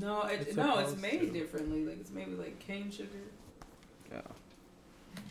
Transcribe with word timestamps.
No, 0.00 0.22
it, 0.22 0.40
It's 0.48 0.56
no, 0.56 0.78
it's 0.78 0.96
made 0.96 1.20
to. 1.20 1.26
differently. 1.30 1.84
Like 1.84 2.00
it's 2.00 2.10
made 2.10 2.28
with 2.28 2.38
like 2.38 2.58
cane 2.58 2.90
sugar. 2.90 3.08
Yeah. 4.10 4.20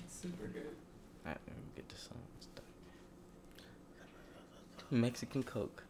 It's 0.04 0.16
super 0.16 0.48
good. 0.48 0.76
Alright, 1.26 1.40
let 1.48 1.56
me 1.58 1.64
get 1.76 1.90
this 1.90 2.10
on. 2.12 2.18
Mexican 4.92 5.44
Coke. 5.44 5.84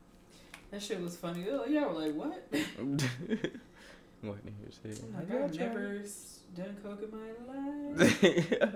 That 0.72 0.82
shit 0.82 1.00
was 1.02 1.16
funny. 1.16 1.46
Oh, 1.52 1.66
yeah, 1.66 1.86
we're 1.88 2.08
like, 2.08 2.14
what? 2.16 2.48
What 4.22 4.44
did 4.44 4.56
you 4.66 4.72
say? 4.96 5.02
I'm 5.06 5.30
like, 5.30 5.44
I've 5.44 5.60
never 5.60 6.00
s- 6.02 6.40
done 6.56 6.76
coke 6.82 7.04
in 7.04 7.12
my 7.12 7.32
life. 8.00 8.76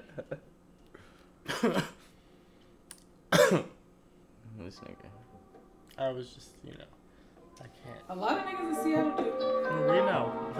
this 4.59 4.79
nigga. 4.79 5.09
I 5.97 6.09
was 6.11 6.29
just, 6.29 6.49
you 6.63 6.71
know, 6.73 6.85
I 7.59 7.63
can't. 7.63 7.99
A 8.09 8.15
lot 8.15 8.37
of 8.39 8.45
niggas 8.45 8.69
in 8.69 8.75
Seattle 8.83 9.11
do. 9.17 9.23
We 9.89 9.97
know. 9.97 10.33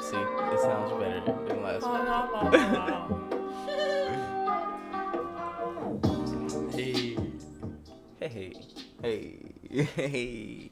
See, 0.00 0.16
it 0.16 0.60
sounds 0.60 0.90
better 0.92 1.22
than 1.46 1.62
last 1.62 1.84
oh, 1.84 1.90
one. 2.32 2.52
hey. 6.72 7.16
Hey, 8.20 8.52
hey, 9.72 9.84
hey. 9.96 10.70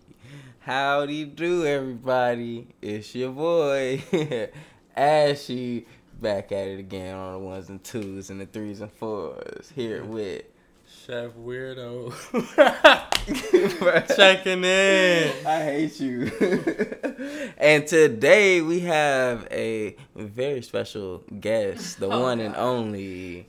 Howdy 0.64 1.24
do, 1.24 1.66
everybody. 1.66 2.68
It's 2.80 3.14
your 3.16 3.30
boy, 3.32 4.00
Ashy, 4.96 5.86
back 6.20 6.52
at 6.52 6.68
it 6.68 6.78
again 6.78 7.16
on 7.16 7.32
the 7.32 7.38
ones 7.40 7.68
and 7.68 7.82
twos 7.82 8.30
and 8.30 8.40
the 8.40 8.46
threes 8.46 8.80
and 8.80 8.92
fours. 8.92 9.72
Here 9.74 10.04
with. 10.04 10.44
Chef 11.04 11.32
Weirdo. 11.32 12.12
Checking 14.16 14.62
in. 14.62 15.46
I 15.46 15.62
hate 15.64 15.98
you. 15.98 16.30
and 17.58 17.84
today 17.84 18.60
we 18.60 18.80
have 18.80 19.48
a 19.50 19.96
very 20.14 20.62
special 20.62 21.24
guest, 21.40 21.98
the 21.98 22.06
Oh, 22.06 22.20
one 22.20 22.38
and 22.38 22.54
only. 22.54 23.48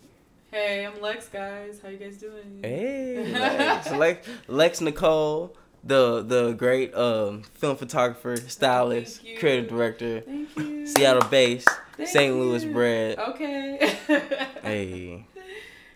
Hey, 0.49 0.83
I'm 0.85 0.99
Lex, 0.99 1.27
guys. 1.27 1.79
How 1.83 1.89
you 1.89 1.97
guys 1.97 2.17
doing? 2.17 2.59
Hey, 2.63 3.31
Lex, 3.33 3.91
Lex, 3.91 4.27
Lex 4.47 4.79
Nikol, 4.79 5.51
the 5.83 6.21
the 6.23 6.53
great 6.53 6.93
um, 6.95 7.43
film 7.55 7.75
photographer, 7.77 8.37
stylist, 8.37 9.17
Thank 9.17 9.27
you. 9.29 9.37
creative 9.39 9.69
director, 9.69 10.21
Thank 10.21 10.55
you. 10.57 10.87
Seattle 10.87 11.27
based, 11.29 11.67
St. 12.03 12.33
Louis 12.35 12.65
bred. 12.65 13.17
Okay. 13.19 13.97
Hey, 14.63 15.25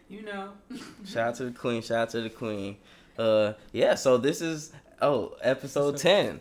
You 0.09 0.23
know. 0.23 0.49
shout 1.05 1.29
out 1.29 1.35
to 1.35 1.45
the 1.45 1.51
queen, 1.51 1.81
shout 1.81 1.97
out 1.99 2.09
to 2.11 2.21
the 2.21 2.29
queen. 2.29 2.77
Uh, 3.17 3.53
yeah. 3.71 3.95
So 3.95 4.17
this 4.17 4.41
is 4.41 4.71
oh 5.01 5.35
episode 5.41 5.95
Episode 5.95 5.97
10. 5.97 6.39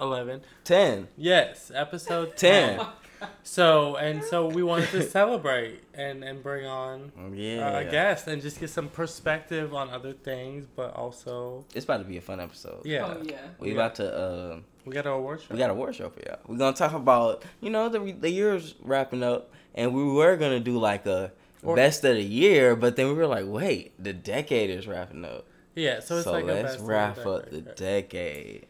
11. 0.00 0.40
10. 0.64 1.08
Yes, 1.16 1.70
episode 1.74 2.36
10. 2.36 2.80
10. 3.20 3.28
So, 3.42 3.96
and 3.96 4.22
so 4.24 4.46
we 4.48 4.62
wanted 4.62 4.88
to 4.90 5.02
celebrate 5.02 5.80
and, 5.94 6.24
and 6.24 6.42
bring 6.42 6.66
on 6.66 7.12
Yeah. 7.34 7.68
uh, 7.76 7.80
a 7.80 7.84
guest 7.84 8.26
and 8.26 8.40
just 8.42 8.58
get 8.60 8.70
some 8.70 8.88
perspective 8.88 9.74
on 9.74 9.90
other 9.90 10.12
things, 10.12 10.66
but 10.74 10.94
also, 10.94 11.64
It's 11.74 11.84
about 11.84 11.98
to 11.98 12.04
be 12.04 12.16
a 12.16 12.20
fun 12.20 12.40
episode. 12.40 12.82
yeah. 12.84 13.06
Oh 13.06 13.22
yeah. 13.24 13.36
We 13.58 13.68
Yeah. 13.68 13.74
about 13.74 13.94
to 13.96 14.14
uh, 14.16 14.58
We 14.84 14.92
got 14.94 15.06
our 15.06 15.14
award 15.14 15.40
show. 15.42 15.52
we 15.54 15.58
got 15.58 15.70
a 15.70 15.74
war 15.74 15.92
show 15.92 16.08
for 16.10 16.20
y'all. 16.26 16.38
We're 16.46 16.56
gonna 16.58 16.76
talk 16.76 16.92
about 16.94 17.44
you 17.60 17.70
know 17.70 17.88
the 17.88 18.12
the 18.12 18.30
year's 18.30 18.74
wrapping 18.82 19.22
up, 19.22 19.52
and 19.74 19.94
we 19.94 20.04
were 20.04 20.36
gonna 20.36 20.60
do 20.60 20.78
like 20.78 21.06
a 21.06 21.32
Or- 21.62 21.76
best 21.76 22.04
of 22.04 22.16
the 22.16 22.22
year, 22.22 22.74
but 22.74 22.96
then 22.96 23.08
we 23.08 23.12
were 23.14 23.26
like, 23.26 23.44
wait, 23.46 23.92
the 24.02 24.12
decade 24.14 24.70
is 24.70 24.86
wrapping 24.88 25.24
up, 25.26 25.44
Yeah, 25.74 26.00
so 26.00 26.16
it's 26.16 26.26
like 26.26 26.44
let's 26.46 26.62
best 26.62 26.74
of 26.76 26.80
the 26.82 26.86
wrap 26.88 27.18
up 27.26 27.50
the 27.50 27.60
decade. 27.60 28.66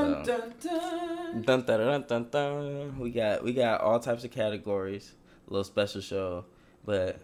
Decade. 0.00 0.24
Dun 0.24 0.24
So- 0.24 0.38
dun 0.38 1.42
dun. 1.42 1.42
Dun, 1.42 1.62
dun, 1.62 1.80
dun, 1.80 2.04
dun, 2.08 2.26
dun. 2.30 2.98
We 2.98 3.10
got 3.10 3.42
we 3.44 3.52
got 3.52 3.80
all 3.80 3.98
types 4.00 4.24
of 4.24 4.30
categories, 4.30 5.12
A 5.48 5.52
little 5.52 5.64
special 5.64 6.00
show, 6.00 6.44
but 6.84 7.18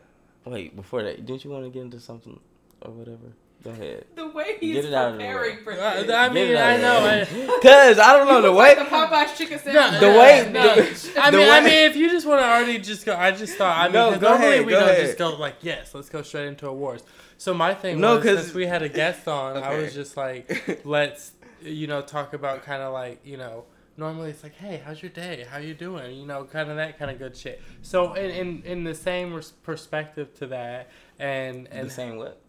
wait 0.44 0.74
before 0.76 1.02
that, 1.02 1.24
didn't 1.26 1.44
you 1.44 1.50
want 1.50 1.64
to 1.64 1.70
get 1.70 1.82
into 1.82 2.00
something 2.00 2.38
or 2.82 2.90
whatever? 2.92 3.32
Go 3.64 3.70
ahead. 3.70 4.04
The 4.14 4.28
way 4.28 4.56
he's 4.60 4.76
Get 4.76 4.84
it 4.84 4.94
out 4.94 5.08
of 5.08 5.12
the 5.14 5.18
preparing 5.18 5.58
for 5.64 5.72
Uh, 5.72 6.02
this. 6.02 6.10
I 6.12 6.28
mean, 6.28 6.56
I 6.56 6.76
know. 6.76 7.04
I, 7.04 7.58
Cause 7.62 7.98
I 7.98 8.16
don't 8.16 8.28
know 8.28 8.40
the 8.40 8.52
way. 8.52 8.76
like 8.76 8.78
the 8.78 8.84
Popeyes 8.84 9.36
chicken 9.36 9.58
sandwich. 9.58 9.74
No, 9.74 10.00
sandwich. 10.00 10.00
The 10.00 10.18
way- 10.18 10.50
no. 10.52 10.74
the- 10.76 11.20
I 11.20 11.30
the 11.32 11.36
mean, 11.38 11.50
I 11.50 11.60
mean, 11.60 11.90
if 11.90 11.96
you 11.96 12.08
just 12.08 12.24
want 12.24 12.40
to 12.40 12.46
already 12.46 12.78
just 12.78 13.04
go, 13.04 13.16
I 13.16 13.32
just 13.32 13.54
thought. 13.58 13.76
I 13.76 13.84
mean, 13.86 13.94
No, 13.94 14.10
'cause 14.12 14.20
go 14.20 14.28
normally 14.28 14.48
ahead, 14.54 14.66
we 14.66 14.72
go 14.72 14.80
don't 14.80 14.88
ahead. 14.90 15.06
just 15.06 15.18
go 15.18 15.34
like, 15.36 15.56
yes, 15.62 15.92
let's 15.92 16.08
go 16.08 16.22
straight 16.22 16.46
into 16.46 16.68
awards. 16.68 17.02
So 17.36 17.52
my 17.52 17.74
thing 17.74 18.00
No, 18.00 18.14
was 18.14 18.24
'cause- 18.24 18.42
since 18.42 18.54
we 18.54 18.64
had 18.66 18.82
a 18.84 18.88
guest 18.88 19.26
on, 19.26 19.56
I 19.56 19.76
was 19.80 19.92
just 19.92 20.16
like, 20.16 20.80
let's, 20.84 21.32
you 21.62 21.86
know, 21.86 22.02
talk 22.02 22.32
about 22.34 22.62
kind 22.62 22.82
of 22.82 22.92
like, 22.92 23.20
you 23.24 23.36
know, 23.36 23.64
normally 23.96 24.30
it's 24.30 24.42
like, 24.42 24.54
hey, 24.54 24.80
how's 24.84 25.02
your 25.02 25.10
day? 25.10 25.46
How 25.50 25.58
you 25.58 25.74
doing? 25.74 26.16
You 26.16 26.26
know, 26.26 26.44
kind 26.44 26.70
of 26.70 26.76
that 26.76 26.98
kind 26.98 27.10
of 27.10 27.18
good 27.18 27.36
shit. 27.36 27.60
So 27.82 28.14
in 28.14 28.30
in, 28.30 28.62
in 28.64 28.84
the 28.84 28.94
same 28.94 29.34
res- 29.34 29.50
perspective 29.50 30.34
to 30.38 30.46
that, 30.48 30.88
and 31.18 31.66
and 31.70 31.86
the 31.88 31.92
same 31.92 32.16
what? 32.16 32.40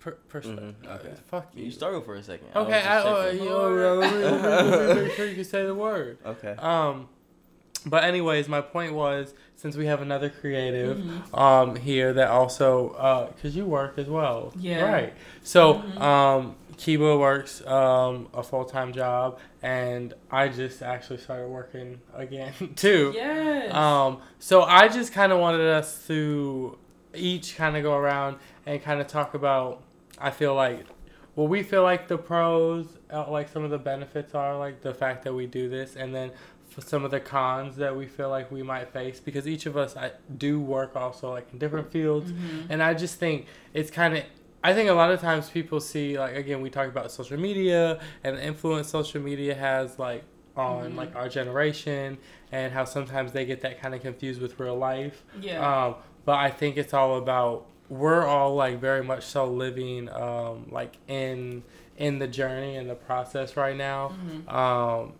per, 0.00 0.16
perspe- 0.30 0.54
Mhm, 0.56 0.74
okay. 0.86 1.10
uh, 1.10 1.14
fuck 1.26 1.50
you. 1.54 1.64
You 1.64 1.70
struggled 1.72 2.04
for 2.04 2.14
a 2.14 2.22
second. 2.22 2.46
Okay, 2.54 2.70
just 2.70 2.86
I, 3.06 3.28
uh, 3.28 3.30
you 3.32 3.44
know, 3.46 3.96
let 3.96 4.12
me- 4.12 4.24
let 4.24 4.94
me 4.96 5.02
make 5.02 5.12
sure 5.12 5.26
you 5.26 5.34
can 5.34 5.44
say 5.44 5.66
the 5.66 5.74
word. 5.74 6.18
okay. 6.24 6.52
Um, 6.58 7.08
but 7.86 8.04
anyways, 8.04 8.48
my 8.48 8.60
point 8.60 8.92
was 8.94 9.34
since 9.56 9.76
we 9.76 9.86
have 9.86 10.00
another 10.02 10.28
creative 10.30 10.98
Mhm. 10.98 11.36
um 11.38 11.76
here 11.76 12.12
that 12.12 12.28
also 12.28 12.90
uh 12.90 13.26
because 13.32 13.56
you 13.56 13.64
work 13.66 13.98
as 13.98 14.06
well, 14.08 14.52
Yeah. 14.56 14.82
right? 14.82 15.14
So 15.42 15.74
Mhm. 15.74 16.00
um, 16.00 16.56
Kiba 16.78 17.18
works 17.18 17.64
um 17.66 18.28
a 18.32 18.42
full 18.42 18.64
time 18.64 18.92
job, 18.92 19.38
and 19.62 20.14
I 20.30 20.48
just 20.48 20.80
actually 20.82 21.18
started 21.18 21.48
working 21.48 22.00
again 22.14 22.52
too. 22.76 23.12
Yes. 23.14 23.74
Um, 23.74 24.20
so 24.38 24.62
I 24.62 24.88
just 24.88 25.12
kind 25.12 25.32
of 25.32 25.38
wanted 25.40 25.66
us 25.66 26.06
to 26.06 26.78
each 27.14 27.56
kind 27.56 27.76
of 27.76 27.82
go 27.82 27.94
around 27.96 28.36
and 28.64 28.82
kind 28.82 29.00
of 29.00 29.06
talk 29.08 29.34
about. 29.34 29.82
I 30.20 30.30
feel 30.30 30.54
like, 30.54 30.84
well, 31.36 31.46
we 31.48 31.62
feel 31.62 31.82
like 31.82 32.08
the 32.08 32.18
pros, 32.18 32.86
uh, 33.12 33.30
like 33.30 33.48
some 33.48 33.62
of 33.64 33.70
the 33.70 33.78
benefits 33.78 34.34
are 34.34 34.56
like 34.58 34.80
the 34.82 34.94
fact 34.94 35.24
that 35.24 35.34
we 35.34 35.46
do 35.46 35.68
this, 35.68 35.96
and 35.96 36.14
then 36.14 36.30
some 36.80 37.04
of 37.04 37.10
the 37.10 37.18
cons 37.18 37.74
that 37.76 37.96
we 37.96 38.06
feel 38.06 38.28
like 38.30 38.52
we 38.52 38.62
might 38.62 38.92
face 38.92 39.18
because 39.18 39.48
each 39.48 39.66
of 39.66 39.76
us 39.76 39.96
I 39.96 40.12
do 40.36 40.60
work 40.60 40.94
also 40.94 41.30
like 41.32 41.48
in 41.52 41.58
different 41.58 41.90
fields, 41.90 42.30
Mhm. 42.30 42.66
and 42.70 42.82
I 42.84 42.94
just 42.94 43.18
think 43.18 43.46
it's 43.74 43.90
kind 43.90 44.16
of. 44.16 44.22
I 44.68 44.74
think 44.74 44.90
a 44.90 44.92
lot 45.02 45.10
of 45.10 45.20
times 45.20 45.48
people 45.48 45.80
see 45.80 46.18
like 46.18 46.34
again 46.36 46.60
we 46.60 46.70
talk 46.70 46.88
about 46.88 47.10
social 47.10 47.38
media 47.48 48.00
and 48.24 48.36
the 48.36 48.44
influence 48.44 48.88
social 48.88 49.20
media 49.30 49.54
has 49.54 49.98
like 49.98 50.24
on 50.56 50.92
Mhm. 50.92 50.96
like 50.96 51.14
our 51.16 51.28
generation 51.28 52.18
and 52.52 52.72
how 52.72 52.84
sometimes 52.84 53.32
they 53.32 53.44
get 53.46 53.60
that 53.62 53.80
kind 53.80 53.94
of 53.94 54.00
confused 54.02 54.40
with 54.42 54.58
real 54.60 54.76
life. 54.76 55.24
Yeah. 55.40 55.58
Um, 55.86 55.94
but 56.26 56.36
I 56.36 56.50
think 56.50 56.76
it's 56.76 56.92
all 56.92 57.16
about 57.16 57.66
we're 57.88 58.26
all 58.26 58.54
like 58.54 58.78
very 58.80 59.02
much 59.02 59.24
so 59.24 59.46
living 59.46 60.10
um, 60.10 60.66
like 60.70 60.94
in 61.08 61.62
in 61.96 62.18
the 62.18 62.28
journey 62.28 62.76
and 62.76 62.88
the 62.90 62.94
process 62.94 63.56
right 63.56 63.76
now. 63.76 64.02
Mhm. 64.10 64.52
Um, 64.52 65.12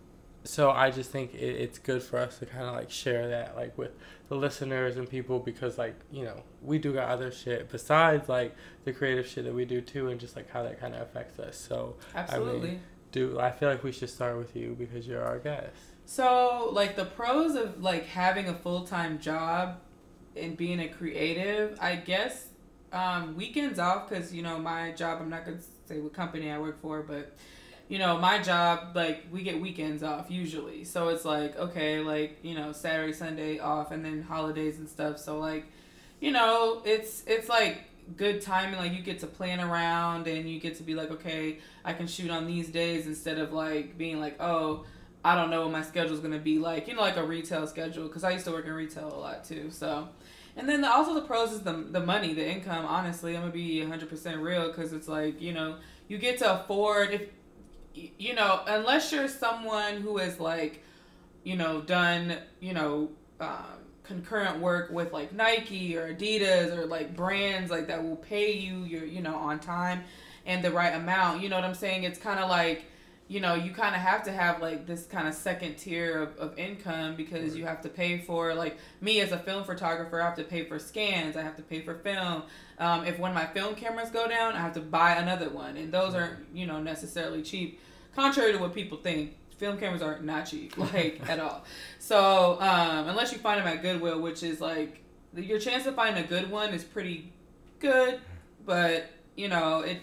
so 0.45 0.71
I 0.71 0.91
just 0.91 1.11
think 1.11 1.35
it, 1.35 1.39
it's 1.39 1.79
good 1.79 2.03
for 2.03 2.19
us 2.19 2.39
to 2.39 2.47
kind 2.47 2.65
of 2.65 2.75
like 2.75 2.91
share 2.91 3.29
that 3.29 3.57
like 3.57 3.77
with 3.77 3.93
the 4.29 4.35
listeners 4.35 4.97
and 4.97 5.09
people 5.09 5.39
because 5.39 5.79
like 5.79 5.95
you 6.11 6.25
know 6.25 6.43
we 6.63 6.79
do 6.79 6.93
got 6.93 7.09
other 7.09 7.31
shit 7.31 7.71
besides 7.71 8.29
like 8.29 8.55
the 8.85 8.93
creative 8.93 9.27
shit 9.27 9.45
that 9.45 9.55
we 9.55 9.65
do 9.65 9.81
too 9.81 10.09
and 10.09 10.21
just 10.21 10.37
like 10.37 10.51
how 10.51 10.63
that 10.63 10.81
kind 10.81 10.95
of 10.95 11.03
affects 11.03 11.39
us. 11.39 11.57
So 11.57 11.97
Absolutely. 12.15 12.81
do 13.13 13.39
I 13.39 13.51
feel 13.51 13.69
like 13.69 13.83
we 13.83 13.93
should 13.93 14.11
start 14.11 14.37
with 14.37 14.55
you 14.57 14.77
because 14.79 15.07
you're 15.07 15.25
our 15.25 15.39
guest. 15.39 15.75
So, 16.11 16.71
like 16.73 16.97
the 16.97 17.05
pros 17.05 17.55
of 17.55 17.83
like 17.83 18.07
having 18.07 18.49
a 18.49 18.55
full 18.55 18.87
time 18.87 19.19
job 19.19 19.81
and 20.35 20.57
being 20.57 20.81
a 20.81 20.89
creative, 20.89 21.77
I 21.83 21.97
guess 21.97 22.49
um, 22.93 23.37
weekends 23.37 23.79
off 23.79 24.09
because 24.09 24.33
you 24.33 24.43
know 24.43 24.59
my 24.59 24.93
job. 24.93 25.19
I'm 25.21 25.29
not 25.29 25.45
gonna 25.45 25.59
say 25.85 25.99
what 25.99 26.15
company 26.15 26.51
I 26.51 26.59
work 26.59 26.81
for, 26.81 27.03
but 27.03 27.37
you 27.89 27.99
know 27.99 28.19
my 28.19 28.39
job 28.41 28.95
like 28.95 29.25
we 29.31 29.43
get 29.43 29.61
weekends 29.61 30.03
off 30.03 30.31
usually. 30.31 30.85
So 30.85 31.09
it's 31.09 31.25
like 31.25 31.57
okay, 31.59 32.01
like 32.01 32.39
you 32.43 32.55
know 32.55 32.73
Saturday, 32.73 33.13
Sunday 33.13 33.59
off, 33.59 33.91
and 33.91 34.05
then 34.05 34.23
holidays 34.23 34.79
and 34.79 34.89
stuff. 34.89 35.19
So 35.19 35.39
like 35.39 35.67
you 36.21 36.31
know 36.31 36.83
it's 36.85 37.23
it's 37.27 37.49
like 37.49 37.83
good 38.17 38.41
timing 38.41 38.79
like 38.79 38.95
you 38.95 39.03
get 39.03 39.19
to 39.19 39.27
plan 39.27 39.61
around 39.61 40.27
and 40.27 40.49
you 40.49 40.59
get 40.59 40.75
to 40.75 40.83
be 40.83 40.95
like 40.95 41.11
okay 41.11 41.59
i 41.85 41.93
can 41.93 42.07
shoot 42.07 42.31
on 42.31 42.47
these 42.47 42.71
days 42.71 43.07
instead 43.07 43.37
of 43.37 43.53
like 43.53 43.99
being 43.99 44.19
like 44.19 44.35
oh 44.41 44.83
I 45.25 45.35
don't 45.35 45.51
know 45.51 45.63
what 45.63 45.73
my 45.73 45.83
schedule's 45.83 46.21
gonna 46.21 46.39
be 46.39 46.59
like. 46.59 46.89
You 46.89 46.95
know, 46.95 47.03
like 47.03 47.17
a 47.17 47.25
retail 47.25 47.67
schedule, 47.67 48.07
because 48.07 48.25
I 48.25 48.31
used 48.31 48.45
to 48.47 48.53
work 48.53 48.67
in 48.67 48.73
retail 48.73 49.13
a 49.13 49.19
lot 49.19 49.45
too. 49.45 49.71
So, 49.71 50.09
and 50.57 50.69
then 50.69 50.81
the, 50.81 50.91
also 50.91 51.15
the 51.15 51.23
pros 51.23 51.53
is 51.53 51.61
the 51.61 51.73
the 51.73 52.01
money, 52.01 52.35
the 52.35 52.49
income. 52.49 52.87
Honestly, 52.87 53.35
I'm 53.37 53.43
gonna 53.43 53.53
be 53.53 53.81
100 53.81 54.09
percent 54.09 54.41
real, 54.41 54.69
because 54.69 54.93
it's 54.93 55.09
like 55.09 55.41
you 55.41 55.53
know 55.53 55.77
you 56.07 56.19
get 56.19 56.39
to 56.39 56.61
afford 56.61 57.11
if 57.11 57.23
you 58.19 58.35
know 58.35 58.63
unless 58.67 59.13
you're 59.13 59.29
someone 59.29 60.01
who 60.01 60.19
is 60.19 60.39
like 60.41 60.83
you 61.45 61.57
know 61.57 61.81
done 61.81 62.37
you 62.61 62.75
know 62.75 63.11
um, 63.41 63.79
concurrent 64.05 64.59
work 64.59 64.91
with 64.91 65.13
like 65.13 65.33
Nike 65.33 65.97
or 65.97 66.15
Adidas 66.15 66.77
or 66.77 66.87
like 66.87 67.15
brands 67.15 67.71
like 67.71 67.89
that 67.89 68.03
will 68.03 68.17
pay 68.17 68.53
you 68.53 68.85
your 68.85 69.05
you 69.05 69.21
know 69.21 69.37
on 69.37 69.61
time 69.61 70.03
and 70.47 70.65
the 70.65 70.71
right 70.71 70.95
amount. 70.95 71.43
You 71.43 71.51
know 71.51 71.57
what 71.57 71.65
I'm 71.65 71.75
saying? 71.75 72.05
It's 72.05 72.19
kind 72.19 72.41
of 72.41 72.49
like 72.49 72.87
you 73.29 73.41
know 73.41 73.55
you 73.55 73.71
kind 73.71 73.95
of 73.95 74.01
have 74.01 74.23
to 74.25 74.33
have 74.33 74.61
like 74.63 74.87
this 74.87 75.05
kind 75.05 75.29
of 75.29 75.35
second 75.35 75.77
tier 75.77 76.23
of, 76.23 76.37
of 76.39 76.59
income 76.59 77.15
because 77.15 77.55
you 77.55 77.67
have 77.67 77.83
to 77.83 77.89
pay 77.89 78.19
for 78.19 78.55
like 78.55 78.79
me 79.03 79.21
as 79.21 79.33
a 79.33 79.39
film 79.39 79.65
photographer 79.65 80.21
i 80.21 80.25
have 80.25 80.35
to 80.35 80.45
pay 80.45 80.65
for 80.65 80.79
scans 80.79 81.37
i 81.37 81.43
have 81.43 81.55
to 81.55 81.63
pay 81.63 81.83
for 81.83 81.95
film 81.97 82.43
um, 82.79 83.05
if 83.05 83.19
one 83.19 83.31
of 83.31 83.35
my 83.35 83.47
film 83.47 83.75
cameras 83.75 84.09
go 84.11 84.27
down 84.27 84.55
i 84.55 84.59
have 84.59 84.73
to 84.73 84.81
buy 84.81 85.13
another 85.13 85.51
one 85.51 85.77
and 85.77 85.93
those 85.93 86.15
aren't 86.15 86.39
you 86.55 86.67
know 86.67 86.81
necessarily 86.81 87.43
cheap 87.43 87.79
contrary 88.19 88.53
to 88.53 88.59
what 88.59 88.75
people 88.75 88.99
think 88.99 89.37
film 89.59 89.79
cameras 89.79 90.03
are 90.03 90.19
not 90.21 90.45
cheap 90.45 90.77
like 90.93 91.21
at 91.29 91.39
all. 91.39 91.65
So 92.01 92.61
um, 92.61 93.09
unless 93.09 93.33
you 93.33 93.39
find 93.39 93.61
them 93.61 93.69
at 93.69 93.81
goodwill 93.81 94.21
which 94.21 94.43
is 94.43 94.61
like 94.61 95.03
your 95.37 95.61
chance 95.61 95.85
to 95.85 95.93
find 95.93 96.19
a 96.19 96.25
good 96.25 96.51
one 96.51 96.75
is 96.75 96.83
pretty 96.83 97.33
good 97.79 98.21
but 98.67 99.11
you 99.37 99.47
know 99.47 99.83
it 99.83 99.99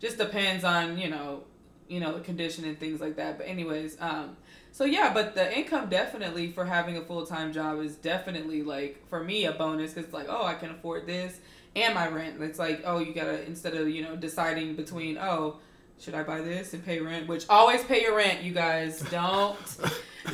just 0.00 0.18
depends 0.18 0.64
on 0.64 0.98
you 0.98 1.08
know 1.08 1.44
you 1.86 2.00
know 2.00 2.14
the 2.14 2.20
condition 2.20 2.64
and 2.64 2.80
things 2.80 3.00
like 3.00 3.14
that. 3.16 3.38
But 3.38 3.46
anyways 3.46 3.96
um 4.00 4.36
so 4.72 4.84
yeah 4.84 5.12
but 5.14 5.36
the 5.36 5.56
income 5.56 5.88
definitely 5.88 6.50
for 6.50 6.64
having 6.64 6.96
a 6.96 7.02
full-time 7.02 7.52
job 7.52 7.78
is 7.80 7.94
definitely 7.94 8.62
like 8.62 9.06
for 9.08 9.22
me 9.22 9.44
a 9.44 9.52
bonus 9.52 9.92
because 9.92 10.06
it's 10.06 10.14
like 10.14 10.26
oh 10.28 10.44
i 10.46 10.54
can 10.54 10.70
afford 10.70 11.06
this 11.06 11.38
and 11.76 11.94
my 11.94 12.08
rent. 12.08 12.42
It's 12.42 12.58
like 12.58 12.82
oh 12.84 12.98
you 12.98 13.14
gotta 13.14 13.46
instead 13.46 13.74
of 13.74 13.88
you 13.88 14.02
know 14.02 14.16
deciding 14.16 14.74
between 14.74 15.16
oh 15.16 15.58
should 16.02 16.14
i 16.14 16.22
buy 16.22 16.40
this 16.40 16.74
and 16.74 16.84
pay 16.84 16.98
rent 17.00 17.26
which 17.28 17.46
always 17.48 17.82
pay 17.84 18.02
your 18.02 18.14
rent 18.16 18.42
you 18.42 18.52
guys 18.52 19.00
don't 19.10 19.56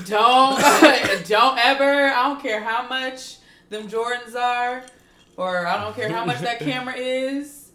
don't 0.06 0.59
don't 1.29 1.59
ever 1.59 2.06
i 2.09 2.23
don't 2.25 2.41
care 2.43 2.62
how 2.62 2.88
much 2.88 3.37
them 3.69 3.87
jordans 3.88 4.35
are 4.35 4.82
or 5.37 5.67
i 5.67 5.81
don't 5.82 5.94
care 5.94 6.09
how 6.09 6.25
much 6.25 6.41
that 6.41 6.59
camera 6.59 6.94
is 6.97 7.70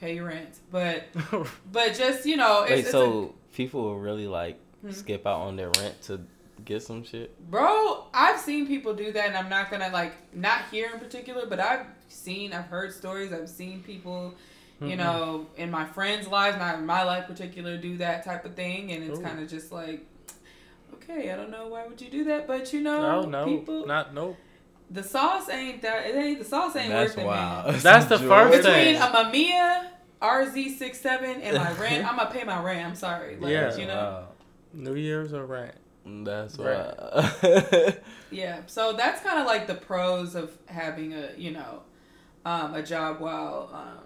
pay 0.00 0.16
your 0.16 0.26
rent 0.26 0.58
but 0.70 1.04
but 1.72 1.94
just 1.94 2.26
you 2.26 2.36
know 2.36 2.62
it's, 2.62 2.70
Wait, 2.70 2.78
it's 2.80 2.90
so 2.90 3.34
people 3.54 3.82
will 3.82 3.98
really 3.98 4.26
like 4.26 4.58
Hmm. 4.82 4.92
skip 4.92 5.26
out 5.26 5.40
on 5.42 5.56
their 5.56 5.68
rent 5.76 6.00
to 6.04 6.22
get 6.64 6.82
some 6.82 7.04
shit? 7.04 7.38
bro 7.50 8.06
i've 8.14 8.40
seen 8.40 8.66
people 8.66 8.94
do 8.94 9.12
that 9.12 9.26
and 9.28 9.36
i'm 9.36 9.50
not 9.50 9.70
gonna 9.70 9.90
like 9.92 10.14
not 10.34 10.62
here 10.70 10.88
in 10.94 10.98
particular 10.98 11.44
but 11.44 11.60
i've 11.60 11.84
seen 12.08 12.54
i've 12.54 12.64
heard 12.64 12.90
stories 12.90 13.30
i've 13.30 13.50
seen 13.50 13.82
people 13.82 14.32
you 14.80 14.96
know 14.96 15.46
in 15.56 15.70
my 15.70 15.84
friends 15.84 16.26
lives 16.26 16.56
not 16.58 16.78
in 16.78 16.86
my 16.86 17.02
life 17.04 17.26
particular 17.26 17.76
do 17.76 17.98
that 17.98 18.24
type 18.24 18.44
of 18.46 18.54
thing 18.54 18.90
and 18.92 19.04
it's 19.04 19.18
kind 19.18 19.38
of 19.38 19.48
just 19.48 19.70
like 19.70 20.06
okay 20.94 21.30
i 21.30 21.36
don't 21.36 21.50
know 21.50 21.66
why 21.68 21.86
would 21.86 22.00
you 22.00 22.08
do 22.10 22.24
that 22.24 22.46
but 22.46 22.72
you 22.72 22.80
know 22.80 23.22
no, 23.22 23.44
people 23.44 23.86
not 23.86 24.14
nope. 24.14 24.36
the 24.90 25.02
sauce 25.02 25.48
ain't 25.50 25.82
that 25.82 26.06
it 26.06 26.14
ain't 26.16 26.38
the 26.38 26.44
sauce 26.44 26.74
ain't 26.76 26.88
That's 26.90 27.10
worth 27.10 27.24
it 27.24 27.26
man. 27.28 27.64
wild. 27.64 27.74
That's 27.76 28.06
the 28.06 28.18
first 28.18 28.56
between 28.56 28.72
thing. 28.74 28.94
Between 28.94 28.96
a 28.96 29.24
Mamiya 29.24 29.86
RZ67 30.22 31.40
and 31.42 31.56
my 31.56 31.72
rent, 31.72 32.06
I'm 32.06 32.16
gonna 32.16 32.30
pay 32.30 32.44
my 32.44 32.62
rent. 32.62 32.86
I'm 32.86 32.94
sorry. 32.94 33.36
Like, 33.36 33.50
Yeah. 33.52 33.74
you 33.76 33.86
know? 33.86 34.26
New 34.74 34.94
Year's 34.94 35.32
or 35.32 35.46
rent. 35.46 35.74
That's 36.04 36.58
Right. 36.58 36.94
wild. 37.42 37.96
Yeah. 38.30 38.60
So 38.66 38.92
that's 38.92 39.22
kind 39.22 39.40
of 39.40 39.46
like 39.46 39.66
the 39.66 39.74
pros 39.74 40.34
of 40.34 40.56
having 40.66 41.14
a, 41.14 41.30
you 41.36 41.50
know, 41.52 41.82
um, 42.44 42.74
a 42.74 42.82
job 42.82 43.18
while 43.20 43.70
um, 43.72 44.04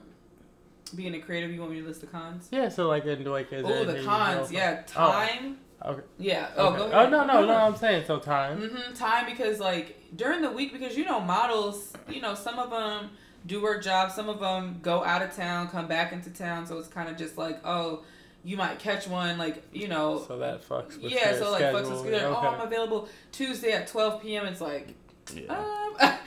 being 0.95 1.15
a 1.15 1.21
creative. 1.21 1.51
You 1.51 1.61
want 1.61 1.73
me 1.73 1.81
to 1.81 1.87
list 1.87 2.01
the 2.01 2.07
cons? 2.07 2.49
Yeah, 2.51 2.69
so 2.69 2.89
like 2.89 3.05
in 3.05 3.25
like 3.25 3.53
is 3.53 3.65
Oh, 3.67 3.85
the 3.85 4.03
cons. 4.03 4.51
Yeah. 4.53 4.83
from- 4.83 5.03
Oh, 5.03 5.11
Time. 5.13 5.59
okay. 5.85 6.03
Yeah. 6.19 6.49
Oh, 6.57 6.69
okay. 6.69 6.79
go 6.79 6.91
Oh 6.93 7.09
no 7.11 7.25
no 7.27 7.45
no! 7.47 7.55
I'm 7.55 7.77
saying 7.77 8.05
so 8.07 8.19
time. 8.19 8.61
Mm-hmm, 8.61 8.95
Time 8.95 9.27
because 9.27 9.61
like 9.61 10.01
during 10.17 10.43
the 10.43 10.51
week 10.51 10.73
because 10.73 10.97
you 10.97 11.05
know 11.05 11.21
models 11.21 11.93
you 12.09 12.21
know 12.21 12.35
some 12.35 12.59
of 12.59 12.71
them 12.71 13.11
do 13.47 13.61
work 13.63 13.83
jobs 13.83 14.15
some 14.15 14.29
of 14.29 14.41
them 14.41 14.79
go 14.83 15.05
out 15.05 15.21
of 15.23 15.35
town 15.37 15.69
come 15.69 15.87
back 15.87 16.13
into 16.13 16.31
town 16.31 16.67
so 16.67 16.79
it's 16.79 16.89
kind 16.89 17.09
of 17.11 17.17
just 17.19 17.37
like 17.37 17.59
oh 17.65 18.03
you 18.43 18.57
might 18.57 18.79
catch 18.79 19.07
one 19.07 19.37
like 19.37 19.63
you 19.73 19.87
know 19.89 20.25
So 20.27 20.39
that 20.39 20.67
fucks 20.67 21.03
with 21.03 21.13
yeah 21.13 21.35
so 21.37 21.51
like 21.53 21.63
fucks 21.65 21.81
schedule. 21.87 22.05
with 22.05 22.13
like, 22.15 22.23
oh 22.23 22.37
I'm 22.37 22.61
available 22.61 23.09
Tuesday 23.33 23.73
at 23.73 23.87
12 23.89 24.23
p.m. 24.23 24.47
It's 24.47 24.61
like 24.63 24.95
yeah. 25.35 25.53
um, 25.55 25.97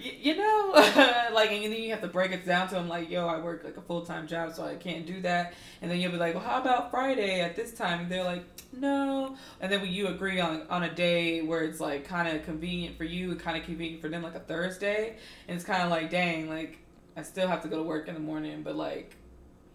you, 0.00 0.12
you 0.20 0.36
know, 0.36 0.70
like, 1.32 1.50
and 1.52 1.64
then 1.64 1.72
you 1.72 1.90
have 1.90 2.00
to 2.02 2.08
break 2.08 2.32
it 2.32 2.44
down 2.46 2.68
to 2.68 2.74
them, 2.74 2.88
like, 2.88 3.10
yo, 3.10 3.26
I 3.26 3.40
work 3.40 3.64
like 3.64 3.76
a 3.76 3.82
full 3.82 4.04
time 4.04 4.26
job, 4.26 4.52
so 4.54 4.64
I 4.64 4.74
can't 4.76 5.06
do 5.06 5.20
that. 5.22 5.54
And 5.82 5.90
then 5.90 6.00
you'll 6.00 6.12
be 6.12 6.18
like, 6.18 6.34
well, 6.34 6.44
how 6.44 6.60
about 6.60 6.90
Friday 6.90 7.40
at 7.40 7.56
this 7.56 7.72
time? 7.72 8.00
And 8.00 8.10
they're 8.10 8.24
like, 8.24 8.44
no. 8.72 9.36
And 9.60 9.70
then 9.72 9.80
when 9.80 9.92
you 9.92 10.08
agree 10.08 10.40
on 10.40 10.62
on 10.68 10.82
a 10.82 10.94
day 10.94 11.40
where 11.42 11.62
it's 11.62 11.80
like 11.80 12.04
kind 12.04 12.28
of 12.36 12.44
convenient 12.44 12.96
for 12.98 13.04
you, 13.04 13.30
and 13.30 13.40
kind 13.40 13.56
of 13.56 13.64
convenient 13.64 14.02
for 14.02 14.08
them, 14.08 14.22
like 14.22 14.34
a 14.34 14.40
Thursday, 14.40 15.16
and 15.48 15.56
it's 15.56 15.64
kind 15.64 15.82
of 15.82 15.90
like, 15.90 16.10
dang, 16.10 16.48
like 16.48 16.78
I 17.16 17.22
still 17.22 17.48
have 17.48 17.62
to 17.62 17.68
go 17.68 17.76
to 17.78 17.82
work 17.82 18.08
in 18.08 18.14
the 18.14 18.20
morning, 18.20 18.62
but 18.62 18.76
like, 18.76 19.16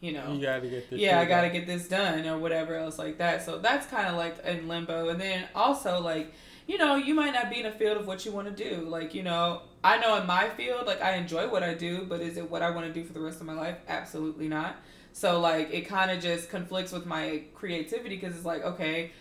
you 0.01 0.12
know, 0.13 0.33
You 0.33 0.41
gotta 0.41 0.68
get 0.68 0.89
this. 0.89 1.00
yeah, 1.00 1.19
I 1.19 1.25
got 1.25 1.41
to 1.41 1.47
done. 1.47 1.57
get 1.57 1.68
this 1.68 1.88
done 1.88 2.27
or 2.27 2.38
whatever 2.38 2.75
else 2.75 3.00
like 3.00 3.18
that. 3.19 3.44
So 3.45 3.57
that's 3.59 3.88
kind 3.88 4.07
of 4.07 4.15
like 4.15 4.44
in 4.45 4.68
limbo. 4.68 5.09
And 5.09 5.19
then 5.19 5.47
also 5.56 6.00
like, 6.01 6.33
you 6.68 6.78
know, 6.78 6.96
you 6.96 7.13
might 7.13 7.34
not 7.34 7.50
be 7.50 7.60
in 7.60 7.66
a 7.66 7.72
field 7.72 7.98
of 7.98 8.08
what 8.08 8.25
you 8.25 8.31
want 8.31 8.56
to 8.56 8.69
do. 8.69 8.81
Like, 8.81 9.13
you 9.13 9.24
know, 9.24 9.63
I 9.84 9.98
know 9.98 10.16
in 10.18 10.28
my 10.28 10.50
field, 10.50 10.86
like 10.86 11.02
I 11.02 11.16
enjoy 11.16 11.50
what 11.50 11.63
I 11.63 11.74
do, 11.74 12.06
but 12.08 12.22
is 12.22 12.38
it 12.38 12.50
what 12.50 12.62
I 12.62 12.69
want 12.69 12.88
to 12.88 12.94
do 12.94 13.04
for 13.04 13.13
the 13.13 13.19
rest 13.19 13.42
of 13.42 13.48
my 13.48 13.54
life? 13.54 13.78
Absolutely 13.88 14.48
not. 14.48 14.78
So 15.13 15.40
like 15.40 15.72
it 15.72 15.81
kind 15.81 16.12
of 16.12 16.22
just 16.22 16.50
conflicts 16.50 16.92
with 16.92 17.06
my 17.06 17.44
creativity 17.56 18.16
because 18.16 18.36
it's 18.36 18.46
like, 18.46 18.63
okay, 18.63 19.12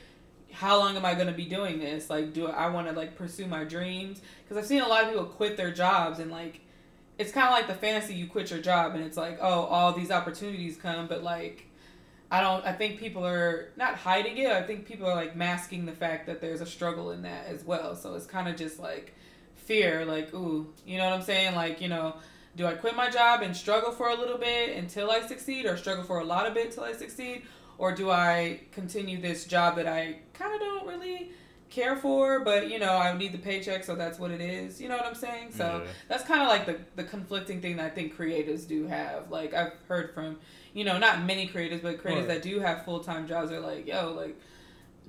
how 0.53 0.79
long 0.79 0.97
am 0.97 1.05
I 1.05 1.15
going 1.15 1.29
to 1.29 1.33
be 1.33 1.47
doing 1.47 1.79
this? 1.79 2.11
Like, 2.11 2.33
do 2.33 2.47
I 2.49 2.69
want 2.69 2.89
to 2.89 2.93
like 2.93 3.17
pursue 3.17 3.47
my 3.47 3.65
dreams? 3.65 4.21
Because 4.43 4.57
I've 4.57 4.67
seen 4.67 4.83
a 4.83 4.89
lot 4.89 5.05
of 5.05 5.11
people 5.11 5.25
quit 5.25 5.57
their 5.57 5.73
jobs 5.73 6.19
and 6.19 6.31
like, 6.31 6.61
it's 7.19 7.33
kind 7.33 7.47
of 7.47 7.53
like 7.53 7.67
the 7.67 7.75
fantasy 7.75 8.15
you 8.15 8.27
quit 8.27 8.51
your 8.51 8.61
job 8.61 8.95
and 8.95 9.05
it's 9.05 9.17
like, 9.17 9.39
oh, 9.41 9.65
all 9.65 9.93
these 9.93 10.11
opportunities 10.11 10.77
come, 10.77 11.07
but 11.07 11.23
like, 11.23 11.67
I 12.31 12.41
don't. 12.41 12.65
I 12.65 12.73
think 12.73 12.99
people 13.01 13.27
are 13.27 13.71
not 13.77 13.97
hiding 13.97 14.39
it. 14.39 14.51
I 14.51 14.63
think 14.63 14.87
people 14.87 15.07
are 15.07 15.15
like 15.17 15.35
masking 15.35 15.85
the 15.87 15.93
fact 15.93 16.27
that 16.27 16.41
there's 16.41 16.61
a 16.61 16.67
struggle 16.67 17.11
in 17.11 17.23
that 17.23 17.47
as 17.47 17.65
well. 17.65 17.97
So 17.97 18.15
it's 18.15 18.27
kind 18.27 18.49
of 18.49 18.57
just 18.57 18.79
like 18.79 19.15
fear, 19.57 20.05
like 20.05 20.33
ooh, 20.35 20.73
you 20.87 20.99
know 20.99 21.05
what 21.05 21.13
I'm 21.15 21.23
saying? 21.23 21.55
Like 21.55 21.81
you 21.81 21.89
know, 21.89 22.17
do 22.57 22.67
I 22.67 22.75
quit 22.75 22.95
my 22.95 23.11
job 23.11 23.43
and 23.43 23.57
struggle 23.57 23.93
for 23.93 24.09
a 24.09 24.15
little 24.15 24.39
bit 24.39 24.77
until 24.77 25.11
I 25.11 25.23
succeed, 25.27 25.67
or 25.67 25.77
struggle 25.77 26.05
for 26.05 26.21
a 26.21 26.25
lot 26.25 26.47
of 26.47 26.55
bit 26.55 26.67
until 26.67 26.85
I 26.85 26.93
succeed, 26.93 27.43
or 27.79 27.93
do 27.95 28.11
I 28.11 28.61
continue 28.73 29.21
this 29.21 29.45
job 29.45 29.77
that 29.77 29.89
I 29.89 30.21
kind 30.33 30.55
of 30.55 30.61
don't 30.61 30.87
really 30.87 31.33
care 31.69 31.95
for, 31.97 32.41
but 32.41 32.69
you 32.71 32.79
know 32.79 32.93
I 32.97 33.17
need 33.17 33.33
the 33.33 33.39
paycheck, 33.39 33.83
so 33.85 33.95
that's 33.97 34.19
what 34.21 34.31
it 34.31 34.41
is. 34.41 34.81
You 34.81 34.89
know 34.89 34.97
what 34.97 35.07
I'm 35.07 35.15
saying? 35.17 35.51
So 35.53 35.83
Yeah. 35.85 35.91
that's 36.09 36.23
kind 36.25 36.43
of 36.43 36.49
like 36.49 36.67
the 36.67 36.79
the 36.95 37.05
conflicting 37.09 37.61
thing 37.61 37.77
that 37.77 37.87
I 37.87 37.91
think 37.91 38.17
creatives 38.17 38.69
do 38.69 38.87
have. 38.87 39.31
Like 39.33 39.53
I've 39.53 39.73
heard 39.89 40.15
from 40.15 40.39
you 40.75 40.85
know, 40.85 40.99
not 40.99 41.25
many 41.25 41.47
creators, 41.47 41.81
but 41.81 42.01
creators 42.01 42.27
Right. 42.27 42.35
that 42.35 42.43
do 42.43 42.61
have 42.61 42.85
full 42.85 43.01
time 43.01 43.27
jobs 43.27 43.51
are 43.53 43.61
like, 43.61 43.87
yo, 43.87 44.13
like, 44.13 44.37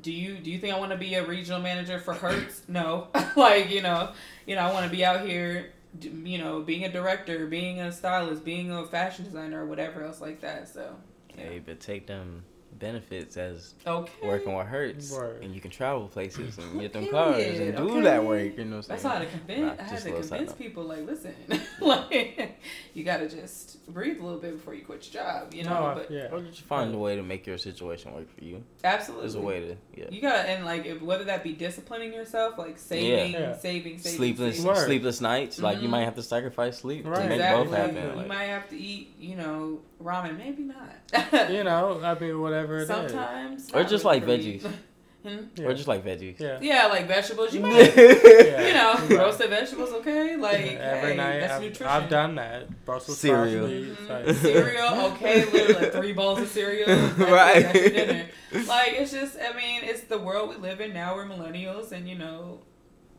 do 0.02 0.12
you 0.12 0.38
do 0.38 0.50
you 0.50 0.58
think 0.60 0.74
I 0.74 0.80
want 0.80 0.92
to 0.92 0.98
be 0.98 1.14
a 1.16 1.26
regional 1.26 1.62
manager 1.62 2.00
for 2.00 2.14
Hertz? 2.14 2.64
no, 2.68 3.08
like 3.36 3.70
you 3.70 3.82
know, 3.82 4.12
you 4.46 4.56
know, 4.56 4.62
I 4.62 4.74
want 4.74 4.86
to 4.90 4.96
be 4.96 5.06
out 5.06 5.26
here, 5.28 5.72
you 6.02 6.38
know, 6.38 6.62
being 6.62 6.86
a 6.86 6.92
director, 6.92 7.46
being 7.48 7.80
a 7.80 7.92
stylist, 7.92 8.44
being 8.44 8.72
a 8.72 8.86
fashion 8.86 9.26
designer, 9.26 9.64
or 9.64 9.66
whatever 9.66 10.04
else 10.04 10.22
like 10.22 10.42
that. 10.42 10.68
So, 10.70 10.96
yeah. 11.38 11.44
Hey, 11.44 11.62
but 11.64 11.80
take 11.80 12.08
them 12.08 12.44
benefits 12.82 13.38
as 13.38 13.76
okay, 13.88 14.12
working 14.28 14.54
with 14.56 14.68
Hertz, 14.68 15.12
Word. 15.12 15.44
and 15.44 15.54
you 15.54 15.62
can 15.62 15.72
travel 15.72 16.08
places 16.08 16.58
and 16.58 16.80
get 16.80 16.92
them 16.92 17.06
Period, 17.06 17.12
cars 17.14 17.60
and 17.60 17.78
do 17.78 17.90
okay. 17.92 18.02
that 18.02 18.26
work. 18.26 18.58
You 18.58 18.66
know 18.66 18.78
what 18.78 18.86
I'm 18.86 18.90
That's 18.90 19.04
saying? 19.04 19.14
how 19.14 19.20
had 19.20 19.32
to 19.32 19.38
convince. 19.38 19.62
Nah, 19.62 19.72
I 19.72 19.84
had 19.84 19.92
just 19.92 20.04
to 20.04 20.10
a 20.10 20.12
little 20.12 20.28
side 20.28 20.38
convince 20.40 20.58
people 20.58 20.84
like, 20.84 21.06
listen, 21.06 21.36
like 21.80 22.60
you 22.94 23.04
gotta 23.04 23.30
just 23.30 23.86
breathe 23.94 24.20
a 24.20 24.24
little 24.24 24.40
bit 24.40 24.58
before 24.58 24.74
you 24.74 24.84
quit 24.84 25.14
your 25.14 25.24
job, 25.24 25.54
you 25.54 25.64
know. 25.64 25.70
No, 25.70 25.94
but 25.96 26.12
yeah. 26.12 26.28
Or 26.32 26.42
just 26.42 26.62
find 26.62 26.94
a 26.94 26.98
way 26.98 27.16
to 27.16 27.24
make 27.24 27.46
your 27.48 27.58
situation 27.58 28.14
work 28.14 28.36
for 28.36 28.44
you. 28.44 28.64
absolutely, 28.84 29.28
There's 29.28 29.36
a 29.36 29.42
way 29.42 29.60
to 29.62 29.78
yeah. 29.96 30.10
You 30.10 30.22
gotta 30.22 30.50
and 30.50 30.66
like 30.66 30.86
if, 30.86 31.02
whether 31.02 31.24
that 31.26 31.44
be 31.44 31.54
disciplining 31.54 32.14
yourself, 32.14 32.58
like 32.58 32.78
saving, 32.78 33.34
Yeah. 33.34 33.58
saving, 33.58 34.00
saving, 34.00 34.18
sleepless 34.18 34.58
saving. 34.58 34.76
Sleepless 34.76 35.22
nights. 35.22 35.60
Like 35.60 35.82
you 35.82 35.88
might 35.88 36.00
mm-hmm. 36.00 36.06
have 36.06 36.16
to 36.16 36.24
sacrifice 36.24 36.80
sleep 36.80 37.06
Right. 37.06 37.22
to 37.22 37.30
make 37.30 37.32
exactly. 37.34 37.66
both 37.66 37.76
happen. 37.76 37.96
You 37.96 38.16
Like, 38.16 38.28
might 38.28 38.44
have 38.46 38.70
to 38.70 38.78
eat, 38.78 39.16
you 39.20 39.36
know, 39.36 39.80
ramen. 40.02 40.38
Maybe 40.38 40.64
not. 40.64 41.50
You 41.52 41.64
know, 41.64 42.02
I 42.04 42.18
mean, 42.20 42.40
whatever 42.42 42.71
it 42.78 42.82
is. 42.84 42.88
Sometimes. 42.88 43.72
Or 43.74 43.84
just 43.84 44.04
really 44.06 44.20
like 44.20 44.26
veggies. 44.30 44.72
Hmm? 45.24 45.38
Yeah. 45.56 45.66
Or 45.68 45.74
just 45.76 45.88
like 45.88 46.04
veggies. 46.04 46.40
yeah. 46.40 46.58
Yeah, 46.64 46.88
like 46.88 47.08
vegetables. 47.08 47.54
You 47.54 47.60
might, 47.60 47.96
Yeah. 47.96 48.68
you 48.68 48.74
know, 48.74 48.94
Right. 48.96 49.20
roasted 49.20 49.52
vegetables. 49.52 49.92
Okay, 49.92 50.36
like 50.36 50.62
Every 50.62 51.12
hey, 51.12 51.16
night, 51.16 51.40
that's 51.42 51.54
I've, 51.54 51.62
nutrition. 51.62 51.86
I've 51.86 52.10
done 52.10 52.34
that. 52.38 52.86
Brussels 52.86 53.20
Cereal. 53.20 53.68
sprouts, 53.68 53.72
meat, 53.72 54.08
Mhm. 54.10 54.26
like- 54.28 54.36
cereal, 54.38 55.06
okay, 55.12 55.46
literally 55.46 55.74
like 55.76 55.92
three 55.92 56.14
bowls 56.20 56.40
of 56.40 56.48
cereal. 56.48 56.88
Right. 57.20 57.62
that's 57.62 57.80
dinner. 57.92 58.26
Like 58.68 58.94
it's 58.94 59.12
just, 59.12 59.38
I 59.40 59.56
mean, 59.56 59.82
it's 59.84 60.02
the 60.06 60.18
world 60.18 60.50
we 60.50 60.56
live 60.56 60.82
in 60.82 60.92
now. 60.92 61.14
We're 61.14 61.28
millennials, 61.28 61.92
and 61.92 62.10
you 62.10 62.18
know, 62.18 62.62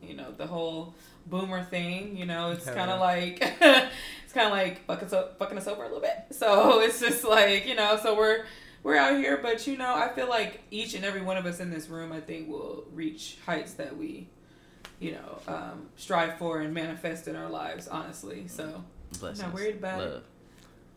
you 0.01 0.13
know 0.13 0.33
the 0.37 0.45
whole 0.45 0.93
boomer 1.27 1.63
thing. 1.63 2.17
You 2.17 2.25
know, 2.25 2.51
it's 2.51 2.65
kind 2.65 2.91
of 2.91 2.99
like 2.99 3.37
it's 3.41 4.33
kind 4.33 4.47
of 4.47 4.51
like 4.51 4.85
fucking 4.87 5.05
us 5.05 5.13
up, 5.13 5.39
fucking 5.39 5.57
us 5.57 5.67
over 5.67 5.83
a 5.83 5.85
little 5.85 6.01
bit. 6.01 6.17
So 6.31 6.81
it's 6.81 6.99
just 6.99 7.23
like 7.23 7.65
you 7.65 7.75
know, 7.75 7.97
so 8.03 8.13
we're 8.17 8.43
we're 8.83 8.97
out 8.97 9.17
here, 9.17 9.37
but 9.41 9.65
you 9.65 9.77
know, 9.77 9.93
I 9.95 10.09
feel 10.09 10.27
like 10.29 10.61
each 10.71 10.93
and 10.93 11.03
every 11.05 11.21
one 11.21 11.37
of 11.37 11.45
us 11.45 11.59
in 11.59 11.69
this 11.71 11.87
room, 11.89 12.11
I 12.11 12.19
think, 12.19 12.49
will 12.49 12.83
reach 12.93 13.37
heights 13.45 13.73
that 13.75 13.97
we 13.97 14.27
you 14.99 15.13
know, 15.13 15.39
um, 15.47 15.87
strive 15.97 16.37
for 16.37 16.61
and 16.61 16.73
manifest 16.73 17.27
in 17.27 17.35
our 17.35 17.49
lives. 17.49 17.87
Honestly, 17.89 18.47
so 18.47 18.83
Blessings. 19.19 19.41
not 19.41 19.53
worried 19.53 19.75
about 19.75 20.01
it. 20.01 20.23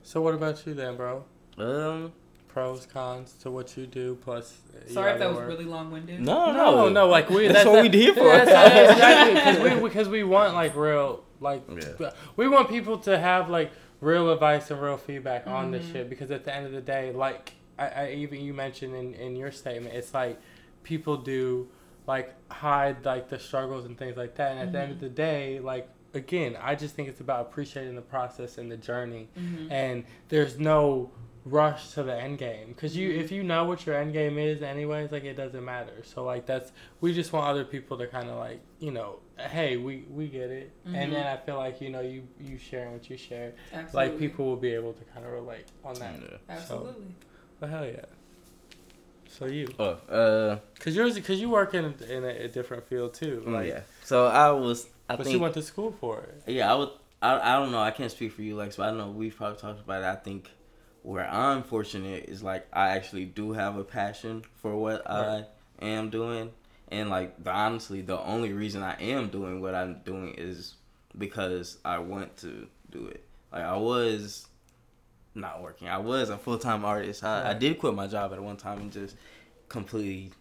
So 0.05 0.21
what 0.21 0.35
about 0.35 0.65
you 0.67 0.75
then, 0.75 0.97
bro? 0.97 1.25
Um, 1.59 2.13
Pros, 2.47 2.87
cons 2.87 3.33
to 3.43 3.51
what 3.51 3.77
you 3.77 3.87
do, 3.87 4.15
plus. 4.23 4.59
you 4.87 4.95
sorry 4.95 5.13
if 5.13 5.19
gotta 5.19 5.25
that 5.25 5.29
was 5.31 5.39
work. 5.39 5.49
really 5.49 5.65
long 5.65 5.91
winded. 5.91 6.21
no, 6.21 6.53
No, 6.53 6.89
no, 6.89 7.09
like 7.09 7.29
we. 7.31 7.49
That's 7.49 7.67
what 7.67 7.83
we 7.83 7.89
did 7.89 8.15
for. 8.15 8.27
Yeah, 8.29 8.45
that's- 8.45 8.93
exactly, 8.93 9.35
because 9.35 9.59
we 9.83 9.89
because 9.89 10.09
we 10.09 10.23
want 10.25 10.55
like 10.55 10.77
real 10.77 11.25
like 11.41 11.63
Yeah. 11.69 12.11
we 12.37 12.47
want 12.49 12.69
people 12.69 12.99
to 12.99 13.19
have 13.19 13.51
like 13.51 13.73
real 14.01 14.31
advice 14.33 14.71
and 14.71 14.81
real 14.81 14.97
feedback 14.99 15.47
on 15.49 15.71
this 15.73 15.85
Mhm. 15.87 15.93
shit 15.93 16.11
because 16.11 16.31
at 16.31 16.45
the 16.45 16.55
end 16.55 16.65
of 16.67 16.73
the 16.73 16.81
day, 16.81 17.13
like 17.13 17.55
I, 17.79 17.87
I 17.89 18.11
even 18.13 18.41
you 18.41 18.55
mentioned 18.55 18.95
in 18.95 19.15
in 19.15 19.37
your 19.37 19.51
statement, 19.53 19.95
it's 19.95 20.15
like 20.15 20.39
people 20.83 21.17
do 21.17 21.69
like 22.07 22.35
hide 22.51 23.05
like 23.05 23.29
the 23.29 23.39
struggles 23.39 23.85
and 23.85 23.99
things 23.99 24.17
like 24.17 24.37
that, 24.37 24.53
and 24.53 24.61
at 24.61 24.73
the 24.73 24.81
end 24.81 24.93
of 24.93 24.99
Mhm. 24.99 25.01
the 25.01 25.09
day, 25.09 25.59
like 25.61 25.89
again, 26.15 26.57
I 26.61 26.75
just 26.75 26.95
think 26.95 27.09
it's 27.09 27.21
about 27.21 27.41
appreciating 27.43 27.95
the 27.97 28.03
process 28.03 28.57
and 28.59 28.71
the 28.71 28.77
journey 28.77 29.29
Mm-hmm. 29.39 29.71
and 29.73 30.05
there's 30.29 30.59
no 30.59 31.11
rush 31.45 31.91
to 31.93 32.03
the 32.03 32.13
end 32.15 32.39
game 32.39 32.69
because 32.71 32.97
you 32.97 33.09
if 33.11 33.31
you 33.31 33.45
know 33.45 33.65
what 33.65 33.87
your 33.87 33.95
end 33.95 34.13
game 34.13 34.37
is 34.37 34.63
anyways 34.63 35.13
like 35.13 35.23
it 35.23 35.35
doesn't 35.37 35.65
matter 35.65 36.03
so 36.03 36.25
like 36.25 36.45
that's 36.45 36.73
we 37.01 37.13
just 37.15 37.33
want 37.33 37.47
other 37.47 37.65
people 37.65 37.97
to 37.97 38.05
kind 38.09 38.29
of 38.29 38.37
like 38.37 38.61
you 38.81 38.91
know 38.91 39.21
hey 39.39 39.77
we 39.77 40.05
we 40.11 40.27
get 40.27 40.51
it 40.51 40.73
Mhm. 40.89 40.95
and 40.97 41.13
then 41.13 41.25
i 41.25 41.37
feel 41.37 41.57
like 41.57 41.81
you 41.81 41.89
know 41.89 42.01
you 42.01 42.27
you 42.41 42.59
sharing 42.59 42.93
what 42.95 43.09
you 43.09 43.17
share 43.17 43.53
Absolutely. 43.73 44.11
like 44.11 44.19
people 44.19 44.45
will 44.45 44.57
be 44.57 44.73
able 44.75 44.93
to 44.93 45.05
kind 45.05 45.25
of 45.25 45.31
relate 45.31 45.67
on 45.85 45.95
that 46.01 46.15
Yeah. 46.21 46.37
Absolutely. 46.49 47.15
But 47.61 47.69
hell 47.71 47.85
yeah 47.87 48.05
so 49.29 49.47
you 49.47 49.69
Oh, 49.79 49.99
uh, 50.09 50.59
because 50.75 50.97
yours 50.97 51.15
because 51.15 51.41
you 51.41 51.51
work 51.51 51.75
in, 51.75 51.95
in 52.09 52.25
a, 52.25 52.45
a 52.45 52.49
different 52.49 52.89
field 52.89 53.15
too 53.15 53.43
like 53.47 53.67
Mm, 53.67 53.69
yeah. 53.69 53.81
So 54.05 54.27
I 54.27 54.51
was, 54.53 54.87
I 55.09 55.17
but 55.17 55.25
think, 55.25 55.35
you 55.35 55.41
went 55.41 55.55
to 55.55 55.63
school 55.63 55.93
for 56.01 56.21
it 56.21 56.43
yeah, 56.53 56.73
I 56.73 56.77
would, 56.77 56.91
I, 57.21 57.39
I 57.39 57.59
don't 57.59 57.73
know, 57.73 57.81
I 57.81 57.91
can't 57.91 58.11
speak 58.11 58.33
for 58.33 58.43
you, 58.43 58.57
Lex, 58.57 58.77
but 58.77 58.93
I 58.93 58.97
know 58.97 59.09
we've 59.11 59.37
probably 59.37 59.59
talked 59.59 59.81
about 59.81 60.03
it. 60.03 60.07
I 60.07 60.15
think 60.17 60.51
where 61.03 61.29
I'm 61.29 61.63
fortunate 61.63 62.25
is 62.29 62.43
like 62.43 62.67
I 62.73 62.91
actually 62.91 63.25
do 63.27 63.53
have 63.53 63.77
a 63.77 63.85
passion 63.85 64.43
for 64.57 64.77
what 64.77 65.03
Right. 65.09 65.45
I 65.81 65.85
am 65.85 66.11
doing, 66.11 66.51
and 66.89 67.11
like 67.11 67.43
the 67.43 67.51
honestly, 67.53 68.01
the 68.01 68.19
only 68.21 68.53
reason 68.53 68.83
I 68.83 68.95
am 69.01 69.29
doing 69.29 69.61
what 69.61 69.75
I'm 69.75 70.01
doing 70.05 70.35
is 70.37 70.75
because 71.17 71.79
I 71.85 71.99
want 71.99 72.37
to 72.39 72.67
do 72.91 73.07
it. 73.07 73.25
Like 73.53 73.65
I 73.65 73.77
was 73.77 74.47
not 75.37 75.63
working. 75.63 75.89
I 75.89 75.99
was 75.99 76.31
a 76.31 76.39
full 76.39 76.59
time 76.59 76.85
artist. 76.85 77.23
I, 77.25 77.51
I 77.51 77.55
did 77.55 77.79
quit 77.79 77.95
my 77.95 78.07
job 78.07 78.33
at 78.33 78.43
one 78.43 78.57
time 78.57 78.79
and 78.81 78.93
just 78.93 79.17
completely 79.69 80.33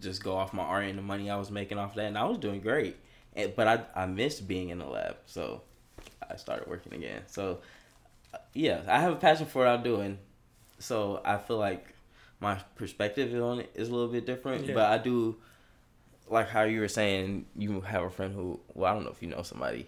just 0.00 0.22
go 0.24 0.36
off 0.36 0.52
my 0.52 0.62
art 0.62 0.84
and 0.84 0.98
the 0.98 1.02
money 1.02 1.30
I 1.30 1.36
was 1.36 1.50
making 1.50 1.78
off 1.78 1.94
that, 1.94 2.06
and 2.06 2.16
I 2.18 2.24
was 2.24 2.38
doing 2.38 2.60
great. 2.60 2.96
And, 3.34 3.54
but 3.54 3.68
I 3.68 4.02
I 4.02 4.06
missed 4.06 4.46
being 4.48 4.70
in 4.70 4.78
the 4.78 4.86
lab, 4.86 5.16
so 5.26 5.62
I 6.30 6.36
started 6.36 6.66
working 6.68 6.94
again. 6.94 7.22
So 7.26 7.60
yeah, 8.54 8.80
I 8.88 9.00
have 9.00 9.12
a 9.12 9.16
passion 9.16 9.46
for 9.46 9.60
what 9.60 9.68
I'm 9.68 9.82
doing. 9.82 10.18
So 10.78 11.20
I 11.24 11.36
feel 11.38 11.58
like 11.58 11.86
my 12.40 12.56
perspective 12.74 13.32
on 13.42 13.60
it 13.60 13.70
is 13.74 13.88
a 13.88 13.92
little 13.92 14.08
bit 14.08 14.26
different, 14.26 14.66
Yeah. 14.66 14.74
but 14.74 14.84
I 14.90 14.98
do 14.98 15.36
like 16.28 16.48
how 16.48 16.62
you 16.62 16.80
were 16.80 16.88
saying 16.88 17.44
you 17.56 17.80
have 17.82 18.02
a 18.02 18.10
friend 18.10 18.34
who 18.34 18.58
well 18.74 18.90
I 18.90 18.94
don't 18.94 19.04
know 19.04 19.10
if 19.10 19.22
you 19.22 19.28
know 19.28 19.42
somebody 19.42 19.86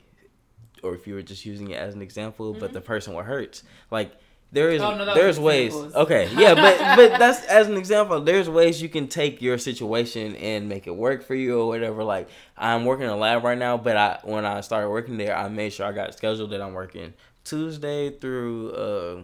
or 0.83 0.95
if 0.95 1.07
you 1.07 1.14
were 1.14 1.23
just 1.23 1.45
using 1.47 1.71
it 1.71 1.76
as 1.78 1.95
an 1.95 2.02
example, 2.02 2.52
but 2.54 2.73
the 2.73 2.81
person 2.81 3.14
what 3.14 3.25
hurts 3.26 3.62
like 3.90 4.12
there 4.52 4.71
is 4.71 4.81
Oh, 4.83 4.97
no, 4.97 5.14
there's 5.14 5.40
ways. 5.40 5.75
examples. 5.75 5.95
okay 5.97 6.28
yeah 6.37 6.54
but 6.54 6.78
but 6.97 7.19
that's 7.19 7.45
as 7.59 7.66
an 7.66 7.76
example 7.76 8.21
there's 8.21 8.49
ways 8.49 8.81
you 8.81 8.88
can 8.88 9.09
take 9.09 9.43
your 9.43 9.59
situation 9.59 10.37
and 10.37 10.69
make 10.69 10.87
it 10.87 10.95
work 10.95 11.25
for 11.25 11.35
you 11.35 11.61
or 11.61 11.66
whatever. 11.66 12.04
Like 12.04 12.28
i'm 12.57 12.85
working 12.85 13.07
in 13.07 13.11
a 13.11 13.16
lab 13.16 13.43
right 13.43 13.59
now 13.59 13.76
but 13.76 13.97
i 13.97 14.19
when 14.23 14.45
i 14.45 14.61
started 14.61 14.90
working 14.90 15.16
there 15.16 15.37
i 15.37 15.49
made 15.49 15.73
sure 15.73 15.87
i 15.87 15.93
got 15.93 16.14
scheduled 16.14 16.50
that 16.50 16.61
i'm 16.62 16.73
working 16.73 17.14
tuesday 17.43 18.11
through 18.11 18.71
uh 18.73 19.21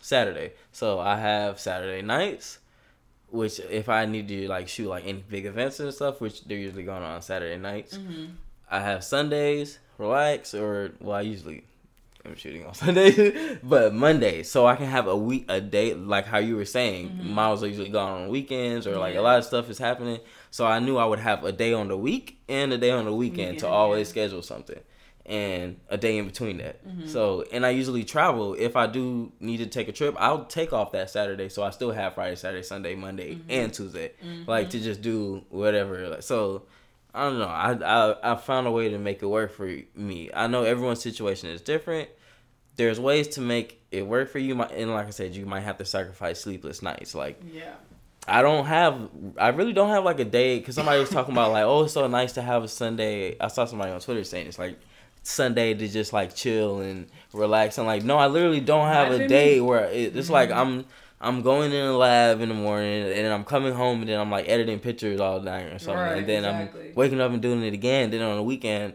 saturday. 0.00 0.52
So 0.72 1.00
i 1.00 1.16
have 1.18 1.58
saturday 1.58 2.02
nights 2.02 2.58
which 3.30 3.58
if 3.60 3.88
i 3.88 4.06
need 4.06 4.28
to 4.28 4.48
like 4.48 4.68
shoot 4.68 4.88
like 4.88 5.04
any 5.04 5.24
big 5.28 5.44
events 5.46 5.80
and 5.80 5.92
stuff 5.92 6.20
which 6.20 6.44
they're 6.44 6.56
usually 6.56 6.84
going 6.84 7.02
on 7.02 7.20
saturday 7.22 7.58
nights 7.58 7.96
Mm-hmm. 7.98 8.26
I 8.70 8.80
have 8.80 9.02
Sundays, 9.02 9.78
relax, 9.98 10.54
or 10.54 10.92
well, 11.00 11.16
I 11.16 11.20
usually 11.22 11.64
am 12.24 12.36
shooting 12.36 12.64
on 12.66 12.74
Sunday, 12.82 13.58
but 13.62 13.94
Monday, 13.94 14.42
so 14.42 14.66
I 14.66 14.76
can 14.76 14.86
have 14.86 15.06
a 15.06 15.16
week, 15.16 15.44
a 15.48 15.60
day, 15.60 15.94
like 15.94 16.26
how 16.26 16.38
you 16.38 16.56
were 16.56 16.64
saying. 16.64 17.10
Mhm. 17.10 17.24
Miles 17.26 17.62
are 17.62 17.66
usually 17.68 17.90
gone 17.90 18.22
on 18.22 18.28
weekends, 18.28 18.86
or 18.86 18.96
like 18.96 19.14
Yeah. 19.14 19.20
a 19.20 19.22
lot 19.22 19.38
of 19.38 19.44
stuff 19.44 19.68
is 19.70 19.78
happening. 19.78 20.20
So 20.50 20.66
I 20.66 20.78
knew 20.78 20.96
I 20.96 21.04
would 21.04 21.18
have 21.20 21.44
a 21.44 21.52
day 21.52 21.72
on 21.72 21.88
the 21.88 21.96
week 21.96 22.38
and 22.48 22.72
a 22.72 22.78
day 22.78 22.90
on 22.90 23.04
the 23.04 23.12
weekend 23.14 23.58
to 23.60 23.68
always 23.68 24.08
yeah. 24.08 24.10
schedule 24.12 24.42
something, 24.42 24.78
and 25.26 25.78
a 25.90 25.96
day 25.98 26.16
in 26.18 26.26
between 26.26 26.56
that. 26.58 26.86
Mhm. 26.86 27.08
So, 27.08 27.44
and 27.52 27.64
I 27.66 27.70
usually 27.70 28.04
travel. 28.04 28.54
If 28.58 28.76
I 28.76 28.86
do 28.86 29.30
need 29.40 29.58
to 29.58 29.66
take 29.66 29.88
a 29.88 29.92
trip, 29.92 30.14
I'll 30.18 30.44
take 30.46 30.72
off 30.72 30.92
that 30.92 31.10
Saturday, 31.10 31.48
so 31.50 31.62
I 31.62 31.70
still 31.70 31.92
have 31.92 32.14
Friday, 32.14 32.36
Saturday, 32.36 32.62
Sunday, 32.62 32.94
Monday, 32.94 33.34
Mhm. 33.34 33.40
and 33.50 33.72
Tuesday 33.74 34.12
Mm-hmm. 34.24 34.50
like 34.50 34.70
to 34.70 34.80
just 34.80 35.02
do 35.02 35.44
whatever. 35.50 36.16
So 36.20 36.62
I 37.14 37.24
don't 37.24 37.38
know. 37.38 37.46
I, 37.46 37.72
I 37.72 38.32
I 38.32 38.36
found 38.36 38.66
a 38.66 38.70
way 38.70 38.90
to 38.90 38.98
make 38.98 39.22
it 39.22 39.26
work 39.26 39.52
for 39.52 39.66
me. 39.94 40.30
I 40.34 40.46
know 40.46 40.62
everyone's 40.64 41.00
situation 41.02 41.48
is 41.50 41.60
different. 41.60 42.08
There's 42.76 43.00
ways 43.00 43.28
to 43.28 43.40
make 43.40 43.82
it 43.90 44.06
work 44.06 44.30
for 44.30 44.38
you, 44.38 44.60
and 44.60 44.90
like 44.92 45.06
I 45.06 45.10
said, 45.10 45.34
you 45.34 45.46
might 45.46 45.60
have 45.62 45.78
to 45.78 45.84
sacrifice 45.84 46.40
sleepless 46.40 46.82
nights. 46.82 47.14
Like 47.14 47.40
yeah. 47.52 47.72
I 48.26 48.42
don't 48.42 48.66
have, 48.66 49.08
I 49.38 49.48
really 49.48 49.72
don't 49.72 49.88
have 49.88 50.04
like 50.04 50.20
a 50.20 50.24
day 50.24 50.58
because 50.58 50.74
somebody 50.74 51.00
was 51.00 51.08
talking 51.08 51.32
about 51.32 51.50
like, 51.50 51.64
oh, 51.64 51.84
it's 51.84 51.94
so 51.94 52.06
nice 52.06 52.34
to 52.34 52.42
have 52.42 52.62
a 52.62 52.68
Sunday. 52.68 53.36
I 53.40 53.48
saw 53.48 53.64
somebody 53.64 53.90
on 53.90 54.00
Twitter 54.00 54.22
saying 54.22 54.46
it's 54.48 54.58
like 54.58 54.78
Sunday 55.22 55.72
to 55.74 55.88
just 55.88 56.12
like 56.12 56.34
chill 56.34 56.80
and 56.80 57.06
relax. 57.32 57.78
I'm 57.78 57.86
like, 57.86 58.04
no, 58.04 58.18
I 58.18 58.26
literally 58.26 58.60
don't 58.60 58.86
have 58.86 59.12
a 59.12 59.26
day 59.26 59.54
me. 59.54 59.60
where 59.62 59.86
it, 59.86 60.14
it's 60.14 60.28
like 60.30 60.50
Mhm. 60.50 60.56
I'm 60.56 60.84
I'm 61.20 61.42
going 61.42 61.72
in 61.72 61.86
the 61.86 61.92
lab 61.92 62.40
in 62.40 62.48
the 62.48 62.54
morning 62.54 63.02
and 63.02 63.12
then 63.12 63.32
I'm 63.32 63.44
coming 63.44 63.72
home 63.72 64.00
and 64.00 64.08
then 64.08 64.20
I'm 64.20 64.30
like 64.30 64.48
editing 64.48 64.78
pictures 64.78 65.18
all 65.20 65.40
night 65.40 65.66
or 65.66 65.78
something, 65.78 65.96
Right, 65.96 66.18
and 66.18 66.26
then 66.28 66.44
exactly. 66.44 66.88
I'm 66.90 66.94
waking 66.94 67.20
up 67.20 67.32
and 67.32 67.42
doing 67.42 67.62
it 67.64 67.74
again. 67.74 68.10
Then 68.10 68.22
on 68.22 68.36
the 68.36 68.42
weekend. 68.42 68.94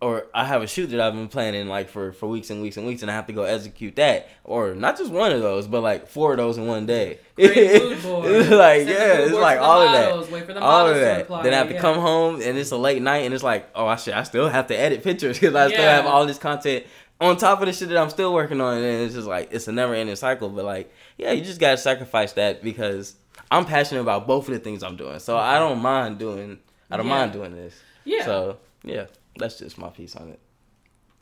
Or 0.00 0.26
I 0.34 0.44
have 0.44 0.60
a 0.60 0.66
shoot 0.66 0.88
that 0.88 1.00
I've 1.00 1.14
been 1.14 1.28
planning 1.28 1.66
like 1.66 1.88
for, 1.88 2.12
for 2.12 2.28
weeks 2.28 2.50
and 2.50 2.60
weeks 2.60 2.76
and 2.76 2.86
weeks, 2.86 3.00
and 3.00 3.10
I 3.10 3.14
have 3.14 3.26
to 3.28 3.32
go 3.32 3.44
execute 3.44 3.96
that, 3.96 4.28
or 4.42 4.74
not 4.74 4.98
just 4.98 5.10
one 5.10 5.32
of 5.32 5.40
those, 5.40 5.66
but 5.66 5.80
like 5.82 6.08
four 6.08 6.32
of 6.32 6.36
those 6.36 6.58
in 6.58 6.66
one 6.66 6.84
day. 6.84 7.20
Create 7.36 7.80
mood 7.82 8.02
boards. 8.02 8.28
It's 8.28 8.50
like 8.50 8.78
Send 8.80 8.90
yeah, 8.90 9.18
it's 9.20 9.32
like 9.32 9.60
all 9.60 9.80
of 9.80 9.92
that 9.92 10.10
models, 10.10 10.30
Wait 10.30 10.44
for 10.44 10.52
the 10.52 10.60
all 10.60 10.88
of 10.88 10.96
that. 10.96 11.28
Then 11.28 11.54
I 11.54 11.56
have 11.56 11.68
to 11.68 11.74
yeah. 11.74 11.80
come 11.80 12.00
home 12.00 12.34
and 12.42 12.58
it's 12.58 12.70
a 12.70 12.76
late 12.76 13.00
night 13.00 13.18
and 13.18 13.32
it's 13.32 13.44
like, 13.44 13.70
oh, 13.74 13.86
I 13.86 13.94
I 13.94 14.22
still 14.24 14.48
have 14.50 14.66
to 14.66 14.78
edit 14.78 15.02
pictures 15.02 15.38
because 15.38 15.54
I 15.54 15.68
still 15.68 15.80
have 15.80 16.04
all 16.04 16.26
this 16.26 16.38
content 16.38 16.84
on 17.20 17.36
top 17.36 17.60
of 17.60 17.66
the 17.66 17.72
shit 17.72 17.88
that 17.88 17.98
I'm 17.98 18.10
still 18.10 18.32
working 18.34 18.60
on. 18.60 18.78
And 18.78 19.02
it's 19.02 19.14
just 19.14 19.26
like 19.28 19.48
it's 19.52 19.68
a 19.68 19.72
never 19.72 19.94
ending 19.94 20.16
cycle. 20.16 20.48
But 20.48 20.64
like, 20.64 20.92
yeah, 21.18 21.32
you 21.32 21.42
just 21.44 21.60
gotta 21.60 21.76
sacrifice 21.78 22.32
that 22.34 22.62
because 22.62 23.14
I'm 23.50 23.64
passionate 23.64 24.00
about 24.00 24.26
both 24.26 24.48
of 24.48 24.54
the 24.54 24.60
things 24.60 24.82
I'm 24.82 24.96
doing. 24.96 25.18
So 25.20 25.36
I 25.36 25.58
don't 25.58 25.80
mind 25.80 26.18
doing, 26.18 26.58
I 26.90 26.96
don't 26.96 27.06
Yeah. 27.06 27.12
mind 27.18 27.32
doing 27.32 27.54
this. 27.54 27.74
Yeah. 28.04 28.24
So 28.24 28.58
yeah, 28.82 29.06
that's 29.36 29.58
just 29.58 29.78
my 29.78 29.88
piece 29.88 30.16
on 30.16 30.28
it. 30.30 30.38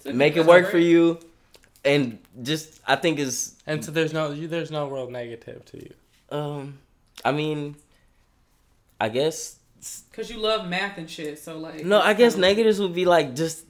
It's 0.05 0.15
Make 0.15 0.37
it 0.37 0.47
work 0.47 0.69
for 0.71 0.79
you, 0.79 1.21
and 1.85 2.19
just 2.43 2.81
I 2.87 2.97
think 2.97 3.19
is 3.21 3.55
and 3.67 3.85
so 3.85 3.93
there's 3.93 4.13
no 4.13 4.33
you, 4.33 4.49
there's 4.49 4.71
no 4.71 4.89
real 4.89 5.09
negative 5.11 5.65
to 5.67 5.77
you 5.79 5.95
um, 6.37 6.79
I 7.25 7.31
mean, 7.33 7.77
I 9.01 9.09
guess 9.11 9.57
Cause 10.13 10.31
you 10.31 10.39
love 10.39 10.69
math 10.69 10.97
and 10.97 11.11
shit, 11.11 11.39
so 11.41 11.59
like. 11.59 11.85
No, 11.85 12.01
I 12.01 12.15
guess 12.15 12.35
kinda- 12.35 12.47
negatives 12.49 12.81
would 12.81 12.95
be 12.95 13.05
like 13.05 13.35
just 13.35 13.65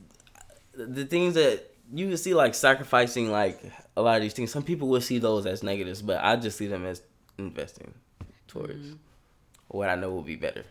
the 0.74 1.04
things 1.06 1.34
that 1.34 1.71
you 1.92 2.08
would 2.08 2.18
see 2.18 2.34
like 2.34 2.54
sacrificing 2.54 3.30
like 3.30 3.60
a 3.96 4.02
lot 4.02 4.16
of 4.16 4.22
these 4.22 4.32
things. 4.32 4.50
Some 4.50 4.62
people 4.62 4.88
would 4.88 5.02
see 5.02 5.18
those 5.18 5.46
as 5.46 5.62
negatives, 5.62 6.02
but 6.02 6.22
I 6.24 6.36
just 6.36 6.56
see 6.58 6.66
them 6.66 6.84
as 6.86 7.02
investing 7.38 7.94
towards 8.48 8.74
Mhm. 8.86 8.98
what 9.68 9.88
I 9.88 9.94
know 9.96 10.10
will 10.10 10.22
be 10.22 10.36
better. 10.36 10.64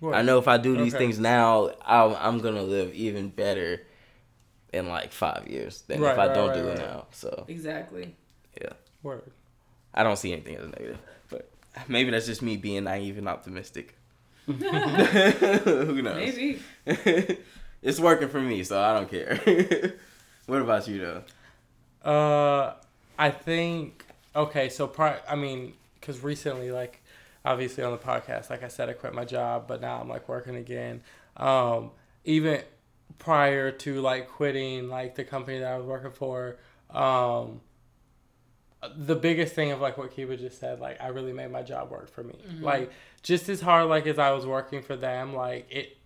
What? 0.00 0.14
I 0.14 0.22
know 0.22 0.38
if 0.38 0.46
I 0.48 0.56
do 0.58 0.76
these 0.76 0.94
Okay. 0.94 1.04
things 1.04 1.18
now, 1.18 1.70
I'll, 1.82 2.14
I'm 2.16 2.38
gonna 2.38 2.62
live 2.62 2.94
even 2.94 3.30
better 3.30 3.82
in 4.72 4.88
like 4.88 5.12
five 5.12 5.46
years 5.48 5.82
than 5.82 6.00
Right, 6.00 6.12
if 6.12 6.18
I 6.18 6.26
right, 6.26 6.34
don't 6.34 6.48
right, 6.50 6.54
do 6.58 6.68
it 6.68 6.78
now. 6.78 7.06
So 7.10 7.44
Exactly. 7.48 8.14
Yeah. 8.60 8.72
Word. 9.02 9.30
I 9.94 10.02
don't 10.02 10.16
see 10.16 10.32
anything 10.32 10.56
as 10.56 10.64
a 10.64 10.68
negative, 10.68 10.98
but 11.30 11.50
maybe 11.88 12.10
that's 12.10 12.26
just 12.26 12.42
me 12.42 12.56
being 12.56 12.84
naive 12.84 13.18
and 13.18 13.28
optimistic. 13.28 13.96
Who 14.46 16.02
knows? 16.02 16.16
Maybe. 16.16 16.60
it's 17.82 17.98
working 18.00 18.28
for 18.28 18.40
me, 18.40 18.62
so 18.64 18.80
I 18.80 18.94
don't 18.94 19.10
care. 19.10 19.94
What 20.48 20.60
about 20.60 20.88
you 20.88 20.98
though? 21.00 22.10
Uh, 22.10 22.74
I 23.18 23.30
think 23.30 24.04
okay. 24.34 24.68
So 24.68 24.86
pri- 24.86 25.20
I 25.28 25.36
mean, 25.36 25.74
because 26.00 26.22
recently, 26.22 26.70
like, 26.72 27.02
obviously 27.44 27.84
on 27.84 27.92
the 27.92 27.98
podcast, 27.98 28.50
like 28.50 28.62
I 28.62 28.68
said, 28.68 28.88
I 28.88 28.92
quit 28.94 29.14
my 29.14 29.24
job, 29.24 29.66
but 29.68 29.80
now 29.80 30.00
I'm 30.00 30.08
like 30.08 30.28
working 30.28 30.56
again. 30.56 31.02
Um, 31.36 31.90
even 32.24 32.62
prior 33.18 33.70
to 33.70 34.00
like 34.00 34.28
quitting, 34.28 34.88
like 34.88 35.14
the 35.14 35.24
company 35.24 35.58
that 35.60 35.72
I 35.72 35.76
was 35.76 35.86
working 35.86 36.12
for, 36.12 36.56
um, 36.90 37.60
the 38.96 39.16
biggest 39.16 39.54
thing 39.54 39.72
of 39.72 39.80
like 39.80 39.98
what 39.98 40.14
Kiba 40.14 40.38
just 40.38 40.60
said, 40.60 40.78
like 40.80 41.00
I 41.00 41.08
really 41.08 41.32
made 41.32 41.50
my 41.50 41.62
job 41.62 41.90
work 41.90 42.08
for 42.10 42.22
me. 42.22 42.34
Mhm. 42.48 42.62
Like 42.62 42.92
just 43.22 43.48
as 43.48 43.60
hard 43.60 43.88
like 43.88 44.06
as 44.06 44.18
I 44.18 44.30
was 44.30 44.46
working 44.46 44.82
for 44.82 44.94
them, 44.96 45.34
like 45.34 45.66
it 45.70 45.96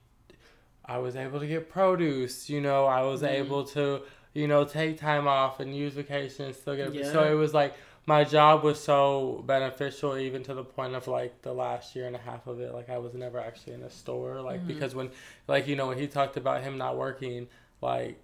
I 0.85 0.99
was 0.99 1.15
able 1.15 1.39
to 1.39 1.47
get 1.47 1.69
produce. 1.71 2.49
You 2.51 2.61
know, 2.61 2.87
I 2.87 3.03
was 3.03 3.23
Mhm. 3.23 3.29
able 3.29 3.65
to 3.67 4.03
you 4.35 4.49
know 4.49 4.65
take 4.65 4.99
time 4.99 5.29
off 5.29 5.61
and 5.61 5.77
use 5.77 5.95
vacation 5.95 6.47
and 6.47 6.55
still 6.55 6.77
get. 6.77 7.07
So 7.13 7.31
it 7.31 7.35
was 7.35 7.53
like 7.55 7.75
my 8.07 8.25
job 8.25 8.65
was 8.65 8.83
so 8.83 9.45
beneficial 9.47 10.17
even 10.17 10.43
to 10.43 10.55
the 10.55 10.65
point 10.65 10.95
of 10.95 11.07
like 11.07 11.41
the 11.43 11.53
last 11.53 11.95
year 11.95 12.07
and 12.07 12.17
a 12.17 12.19
half 12.19 12.47
of 12.49 12.59
it 12.61 12.75
like 12.75 12.91
i 12.91 12.99
was 12.99 13.15
never 13.15 13.39
actually 13.39 13.73
in 13.75 13.83
a 13.83 13.91
store 13.91 14.41
like 14.41 14.63
Mhm. 14.63 14.67
because 14.67 14.93
when 14.95 15.11
like 15.47 15.69
you 15.69 15.77
know 15.77 15.87
when 15.87 15.99
he 15.99 16.09
talked 16.09 16.37
about 16.37 16.63
him 16.63 16.77
not 16.79 16.97
working 16.97 17.47
like 17.81 18.21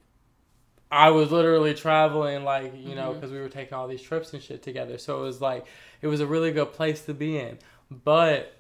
i 0.91 1.11
was 1.11 1.31
literally 1.31 1.75
traveling 1.75 2.43
like 2.45 2.73
you 2.77 2.95
know 2.97 3.13
because 3.15 3.31
we 3.31 3.39
were 3.39 3.49
taking 3.49 3.75
all 3.75 3.87
these 3.87 4.03
trips 4.03 4.33
and 4.33 4.43
shit 4.43 4.63
together 4.63 4.99
so 4.99 5.21
it 5.21 5.23
was 5.23 5.41
like 5.41 5.65
it 6.03 6.09
was 6.09 6.21
a 6.21 6.27
really 6.27 6.51
good 6.51 6.73
place 6.73 7.03
to 7.05 7.15
be 7.15 7.39
in 7.39 7.57
but 7.91 8.55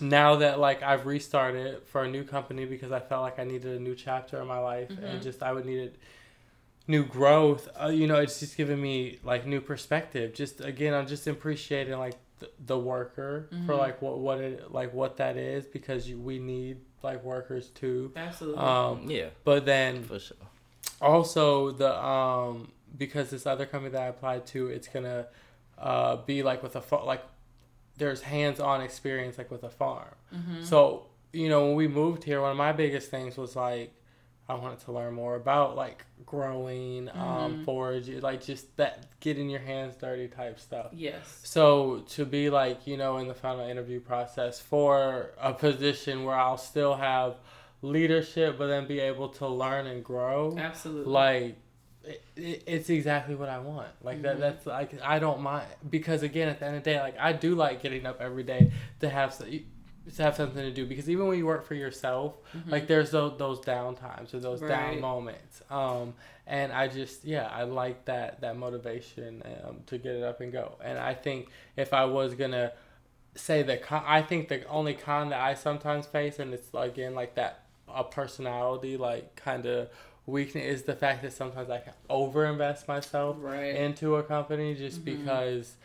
now 0.00 0.36
that 0.36 0.58
like 0.58 0.82
i've 0.82 1.04
restarted 1.04 1.82
for 1.88 2.04
a 2.04 2.08
new 2.10 2.24
company 2.24 2.64
because 2.64 2.90
i 2.92 3.00
felt 3.00 3.22
like 3.22 3.38
i 3.38 3.44
needed 3.44 3.76
a 3.78 3.82
new 3.82 3.94
chapter 3.94 4.40
in 4.40 4.46
my 4.46 4.58
life 4.58 4.88
and 4.90 5.20
Mhm. 5.20 5.22
just 5.22 5.42
i 5.42 5.52
would 5.52 5.66
need 5.66 5.78
it 5.80 5.96
new 6.88 7.04
growth 7.04 7.68
uh, 7.80 7.86
you 7.88 8.06
know 8.06 8.16
it's 8.16 8.40
just 8.40 8.56
giving 8.56 8.80
me 8.80 9.18
like 9.22 9.46
new 9.46 9.60
perspective 9.60 10.32
just 10.34 10.60
again 10.62 10.92
i'm 10.94 11.06
just 11.06 11.26
appreciating 11.26 11.96
like 11.98 12.14
the, 12.40 12.48
the 12.66 12.78
worker 12.78 13.46
for 13.66 13.74
Mhm. 13.74 13.78
like 13.78 14.02
what 14.02 14.18
what 14.18 14.40
it 14.40 14.72
like 14.72 14.92
what 14.94 15.16
that 15.18 15.36
is 15.36 15.66
because 15.66 16.08
you, 16.08 16.18
we 16.18 16.38
need 16.38 16.78
like 17.02 17.22
workers 17.22 17.68
too 17.68 18.10
Absolutely. 18.16 18.60
um 18.64 19.04
Yeah, 19.08 19.28
but 19.44 19.64
then 19.66 20.02
for 20.02 20.18
sure. 20.18 20.36
also 21.00 21.70
the 21.72 21.92
um 22.02 22.72
because 22.96 23.30
this 23.30 23.44
other 23.46 23.66
company 23.66 23.92
that 23.92 24.02
i 24.02 24.06
applied 24.06 24.46
to 24.46 24.68
it's 24.68 24.88
gonna 24.88 25.26
uh 25.78 26.16
be 26.16 26.42
like 26.42 26.62
with 26.62 26.74
a 26.76 26.80
fa- 26.80 27.04
like 27.04 27.22
there's 27.98 28.22
hands-on 28.22 28.80
experience 28.80 29.36
like 29.38 29.50
with 29.50 29.64
a 29.64 29.70
farm 29.70 30.14
mm-hmm. 30.34 30.62
so, 30.62 31.06
you 31.32 31.48
know, 31.50 31.66
when 31.66 31.74
we 31.76 31.88
moved 31.88 32.24
here, 32.24 32.40
one 32.40 32.52
of 32.52 32.56
my 32.56 32.72
biggest 32.72 33.10
things 33.10 33.36
was 33.36 33.54
like 33.56 33.92
I 34.48 34.54
wanted 34.54 34.78
to 34.80 34.92
learn 34.92 35.12
more 35.14 35.34
about 35.36 35.76
like 35.76 36.04
growing, 36.24 37.08
um, 37.10 37.16
Mhm. 37.60 37.64
foraging, 37.64 38.20
like 38.20 38.42
just 38.42 38.74
that 38.78 39.04
getting 39.20 39.50
your 39.50 39.60
hands 39.60 39.94
dirty 39.96 40.26
type 40.28 40.58
stuff. 40.58 40.86
yes. 40.92 41.40
So 41.44 42.00
to 42.16 42.24
be 42.24 42.48
like, 42.48 42.86
you 42.86 42.96
know, 42.96 43.18
in 43.18 43.28
the 43.28 43.34
final 43.34 43.66
interview 43.68 44.00
process 44.00 44.58
for 44.60 45.32
a 45.40 45.52
position 45.52 46.24
where 46.24 46.34
I'll 46.36 46.56
still 46.56 46.94
have 46.94 47.36
leadership, 47.82 48.56
but 48.58 48.68
then 48.68 48.86
be 48.86 49.00
able 49.00 49.28
to 49.28 49.46
learn 49.46 49.86
and 49.86 50.02
grow, 50.04 50.56
Absolutely. 50.58 51.12
like 51.12 51.56
it, 52.04 52.22
it, 52.36 52.62
it's 52.66 52.88
exactly 52.90 53.34
what 53.34 53.50
I 53.50 53.58
want. 53.58 53.88
Like 54.02 54.22
that. 54.22 54.36
Mhm. 54.36 54.40
That's 54.40 54.66
like 54.66 54.98
I 55.02 55.18
don't 55.18 55.40
mind 55.42 55.66
because 55.90 56.22
again, 56.22 56.48
at 56.48 56.58
the 56.58 56.66
end 56.66 56.76
of 56.76 56.84
the 56.84 56.90
day, 56.90 57.00
like 57.00 57.18
I 57.18 57.32
do 57.34 57.54
like 57.54 57.82
getting 57.82 58.06
up 58.06 58.20
every 58.20 58.44
day 58.44 58.72
to 59.00 59.08
have 59.10 59.34
so- 59.34 59.44
to 60.16 60.22
have 60.22 60.36
something 60.36 60.62
to 60.62 60.70
do 60.70 60.86
because 60.86 61.08
even 61.10 61.26
when 61.28 61.38
you 61.38 61.46
work 61.46 61.64
for 61.66 61.74
yourself, 61.74 62.34
Mhm. 62.56 62.70
like 62.70 62.86
there's 62.86 63.10
those 63.10 63.38
those 63.38 63.60
down 63.60 63.94
times 63.96 64.32
or 64.34 64.40
those 64.40 64.60
down 64.60 65.00
moments. 65.00 65.62
Um, 65.70 66.14
and 66.46 66.72
I 66.72 66.88
just 66.88 67.24
yeah, 67.24 67.46
I 67.52 67.64
like 67.64 68.04
that 68.06 68.40
that 68.40 68.56
motivation 68.56 69.42
um, 69.64 69.80
to 69.86 69.98
get 69.98 70.14
it 70.16 70.22
up 70.22 70.40
and 70.40 70.50
go. 70.52 70.76
And 70.82 70.98
I 70.98 71.14
think 71.14 71.48
if 71.76 71.92
I 71.92 72.04
was 72.06 72.34
gonna 72.34 72.72
say 73.34 73.62
that 73.62 73.82
con- 73.82 74.04
I 74.06 74.22
think 74.22 74.48
the 74.48 74.64
only 74.66 74.94
con 74.94 75.28
that 75.30 75.40
I 75.40 75.54
sometimes 75.54 76.06
face, 76.06 76.38
and 76.38 76.52
it's 76.54 76.68
again 76.74 77.14
like 77.14 77.34
that 77.36 77.64
a 77.88 78.04
personality 78.04 78.96
like 78.96 79.36
kind 79.36 79.64
of 79.66 79.88
weakness 80.26 80.64
is 80.64 80.82
the 80.82 80.94
fact 80.94 81.22
that 81.22 81.32
sometimes 81.32 81.70
I 81.70 81.78
can 81.78 81.94
overinvest 82.10 82.86
myself 82.86 83.36
right. 83.40 83.74
into 83.74 84.16
a 84.16 84.22
company 84.22 84.74
just 84.74 85.00
Mhm. 85.00 85.04
because 85.04 85.76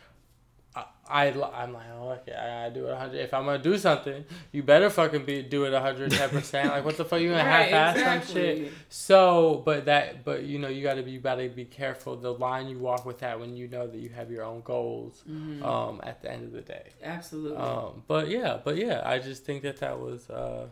I, 1.08 1.26
I 1.32 1.64
am 1.64 1.72
like 1.74 1.84
oh 1.98 2.10
okay 2.12 2.32
I 2.32 2.68
gotta 2.68 2.74
do 2.74 2.86
it 2.86 2.90
100 2.92 3.16
if 3.18 3.34
I'm 3.34 3.44
gonna 3.44 3.58
do 3.62 3.76
something 3.76 4.24
you 4.52 4.62
better 4.62 4.88
fucking 4.90 5.24
be 5.24 5.42
do 5.42 5.64
it 5.64 5.72
110 5.72 6.30
percent 6.30 6.68
like 6.70 6.84
what 6.84 6.96
the 6.96 7.04
fuck 7.04 7.20
you 7.20 7.28
gonna 7.30 7.44
right, 7.44 7.68
half 7.70 7.96
ass 7.96 8.26
some 8.28 8.34
shit 8.36 8.72
so 8.88 9.62
but 9.64 9.84
that 9.86 10.24
but 10.24 10.44
you 10.44 10.58
know 10.58 10.68
you 10.68 10.82
gotta 10.82 11.02
be 11.02 11.10
you 11.10 11.20
gotta 11.20 11.48
be 11.48 11.64
careful 11.66 12.16
the 12.16 12.32
line 12.32 12.68
you 12.68 12.78
walk 12.78 13.04
with 13.04 13.18
that 13.18 13.38
when 13.38 13.54
you 13.56 13.68
know 13.68 13.86
that 13.86 13.98
you 13.98 14.08
have 14.08 14.30
your 14.30 14.44
own 14.44 14.62
goals 14.62 15.22
Mhm. 15.28 15.62
um 15.62 16.00
at 16.04 16.22
the 16.22 16.30
end 16.32 16.44
of 16.44 16.52
the 16.52 16.62
day 16.62 16.90
Absolutely. 17.02 17.58
um 17.58 18.02
but 18.08 18.28
yeah 18.28 18.58
but 18.64 18.76
yeah 18.76 19.02
I 19.04 19.18
just 19.18 19.44
think 19.44 19.62
that 19.62 19.78
that 19.78 19.98
was 20.00 20.30
uh 20.30 20.66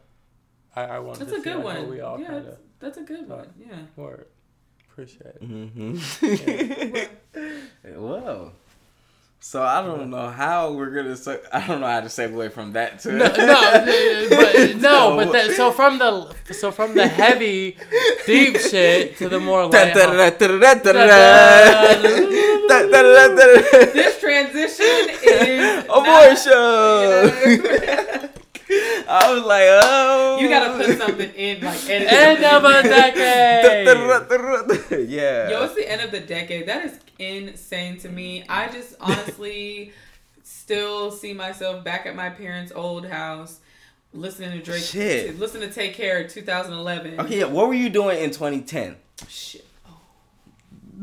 I, 0.74 0.84
I 0.84 0.98
wanted 1.00 1.26
that's 1.28 1.32
to 1.32 1.50
a 1.50 1.54
good 1.54 1.62
one. 1.62 1.90
we 1.90 2.00
all 2.00 2.18
yeah, 2.18 2.26
kind 2.28 2.46
that's, 2.46 2.54
of 2.56 2.60
that's 2.80 2.96
a 2.98 3.02
good 3.02 3.28
thought. 3.28 3.38
one. 3.38 3.54
Yeah. 3.58 3.76
word 3.96 4.26
appreciate 4.90 5.26
it 5.26 5.42
Mm-hmm. 5.42 7.08
Yeah. 7.86 7.96
Whoa. 7.96 8.52
So 9.44 9.60
I 9.60 9.82
don't 9.82 10.08
know 10.08 10.30
how 10.30 10.70
we're 10.72 10.90
gonna. 10.90 11.16
Se- 11.16 11.40
I 11.52 11.66
don't 11.66 11.80
know 11.80 11.88
how 11.88 11.98
to 12.00 12.06
segue 12.06 12.52
from 12.52 12.74
that 12.74 13.00
to 13.00 13.10
no, 13.10 13.26
no, 13.26 13.26
but 14.30 14.76
no, 14.76 15.16
but 15.16 15.32
that, 15.32 15.50
so 15.56 15.72
from 15.72 15.98
the 15.98 16.32
so 16.52 16.70
from 16.70 16.94
the 16.94 17.08
heavy, 17.08 17.76
deep 18.24 18.56
shit 18.56 19.16
to 19.18 19.28
the 19.28 19.40
more 19.40 19.64
light. 19.66 19.72
This 23.92 24.20
transition 24.20 25.10
is 25.24 25.84
Abortion. 25.90 26.52
Not, 29.12 29.22
I 29.22 29.34
was 29.34 29.44
like, 29.44 29.64
oh. 29.66 30.38
you 30.40 30.48
gotta 30.48 30.84
put 30.84 30.98
something 30.98 31.30
in, 31.34 31.62
like 31.62 31.88
edit 31.88 32.12
End 32.12 32.44
of 32.44 32.64
a 32.64 32.82
decade. 32.82 33.86
yeah. 35.08 35.50
Yo, 35.50 35.64
it's 35.64 35.74
the 35.74 35.90
end 35.90 36.00
of 36.00 36.10
the 36.10 36.20
decade. 36.20 36.66
That 36.66 36.86
is 36.86 36.98
insane 37.18 37.98
to 37.98 38.08
me. 38.08 38.44
I 38.48 38.68
just 38.68 38.94
honestly 39.00 39.92
still 40.42 41.10
see 41.10 41.34
myself 41.34 41.84
back 41.84 42.06
at 42.06 42.16
my 42.16 42.30
parents' 42.30 42.72
old 42.74 43.06
house, 43.06 43.60
listening 44.14 44.52
to 44.52 44.64
Drake, 44.64 44.82
Shit. 44.82 45.38
listening 45.38 45.68
to 45.68 45.74
Take 45.74 45.94
Care 45.94 46.26
2011. 46.26 47.20
Okay, 47.20 47.40
yeah, 47.40 47.44
what 47.44 47.68
were 47.68 47.74
you 47.74 47.90
doing 47.90 48.18
in 48.18 48.30
2010? 48.30 48.96
Shit. 49.28 49.66
Oh, 49.86 50.00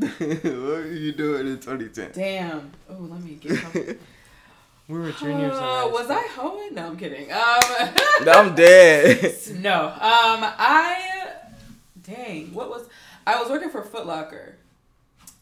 what 0.00 0.20
were 0.20 0.92
you 0.92 1.12
doing 1.12 1.46
in 1.46 1.60
2010? 1.60 2.10
damn. 2.12 2.72
Oh, 2.88 2.94
let 2.98 3.22
me 3.22 3.34
get. 3.34 3.98
My... 4.90 4.96
We 4.96 5.02
were 5.04 5.12
juniors. 5.12 5.56
in 5.56 5.62
Uh, 5.62 5.88
was 5.92 6.04
school. 6.04 6.16
I 6.16 6.28
hoeing? 6.34 6.74
No, 6.74 6.86
I'm 6.86 6.96
kidding. 6.96 7.30
Um, 7.32 7.60
I'm 8.28 8.54
dead. 8.54 9.34
no. 9.56 9.86
Um, 9.86 9.94
I. 10.00 11.32
Dang. 12.02 12.52
What 12.54 12.70
was? 12.70 12.88
I 13.26 13.40
was 13.40 13.50
working 13.50 13.70
for 13.70 13.82
Foot 13.82 14.06
Locker, 14.06 14.56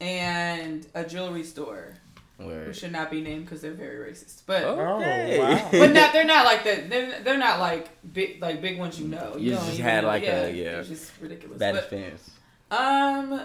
and 0.00 0.86
a 0.94 1.04
jewelry 1.04 1.44
store. 1.44 1.94
Who 2.38 2.46
Word. 2.46 2.76
should 2.76 2.92
not 2.92 3.10
be 3.10 3.20
named 3.20 3.46
because 3.46 3.62
they're 3.62 3.72
very 3.72 4.12
racist. 4.12 4.42
But 4.46 4.62
Okay. 4.62 5.38
Oh, 5.40 5.42
wow. 5.42 5.68
but 5.72 5.90
not 5.92 6.12
they're 6.12 6.24
not 6.24 6.44
like 6.44 6.62
the 6.62 6.84
they're, 6.88 7.20
they're 7.22 7.36
not 7.38 7.58
like 7.58 7.88
big 8.12 8.40
like 8.40 8.60
big 8.62 8.78
ones 8.78 9.00
you 9.00 9.08
know. 9.08 9.34
You 9.36 9.52
don't 9.56 9.64
just 9.66 9.80
had 9.80 10.02
know. 10.02 10.08
like 10.08 10.22
a- 10.22 10.52
yeah. 10.54 10.78
It's 10.78 10.88
just 10.88 11.10
ridiculous. 11.20 11.58
Bad 11.58 11.74
but, 11.74 11.80
experience. 11.82 12.30
um 12.70 13.40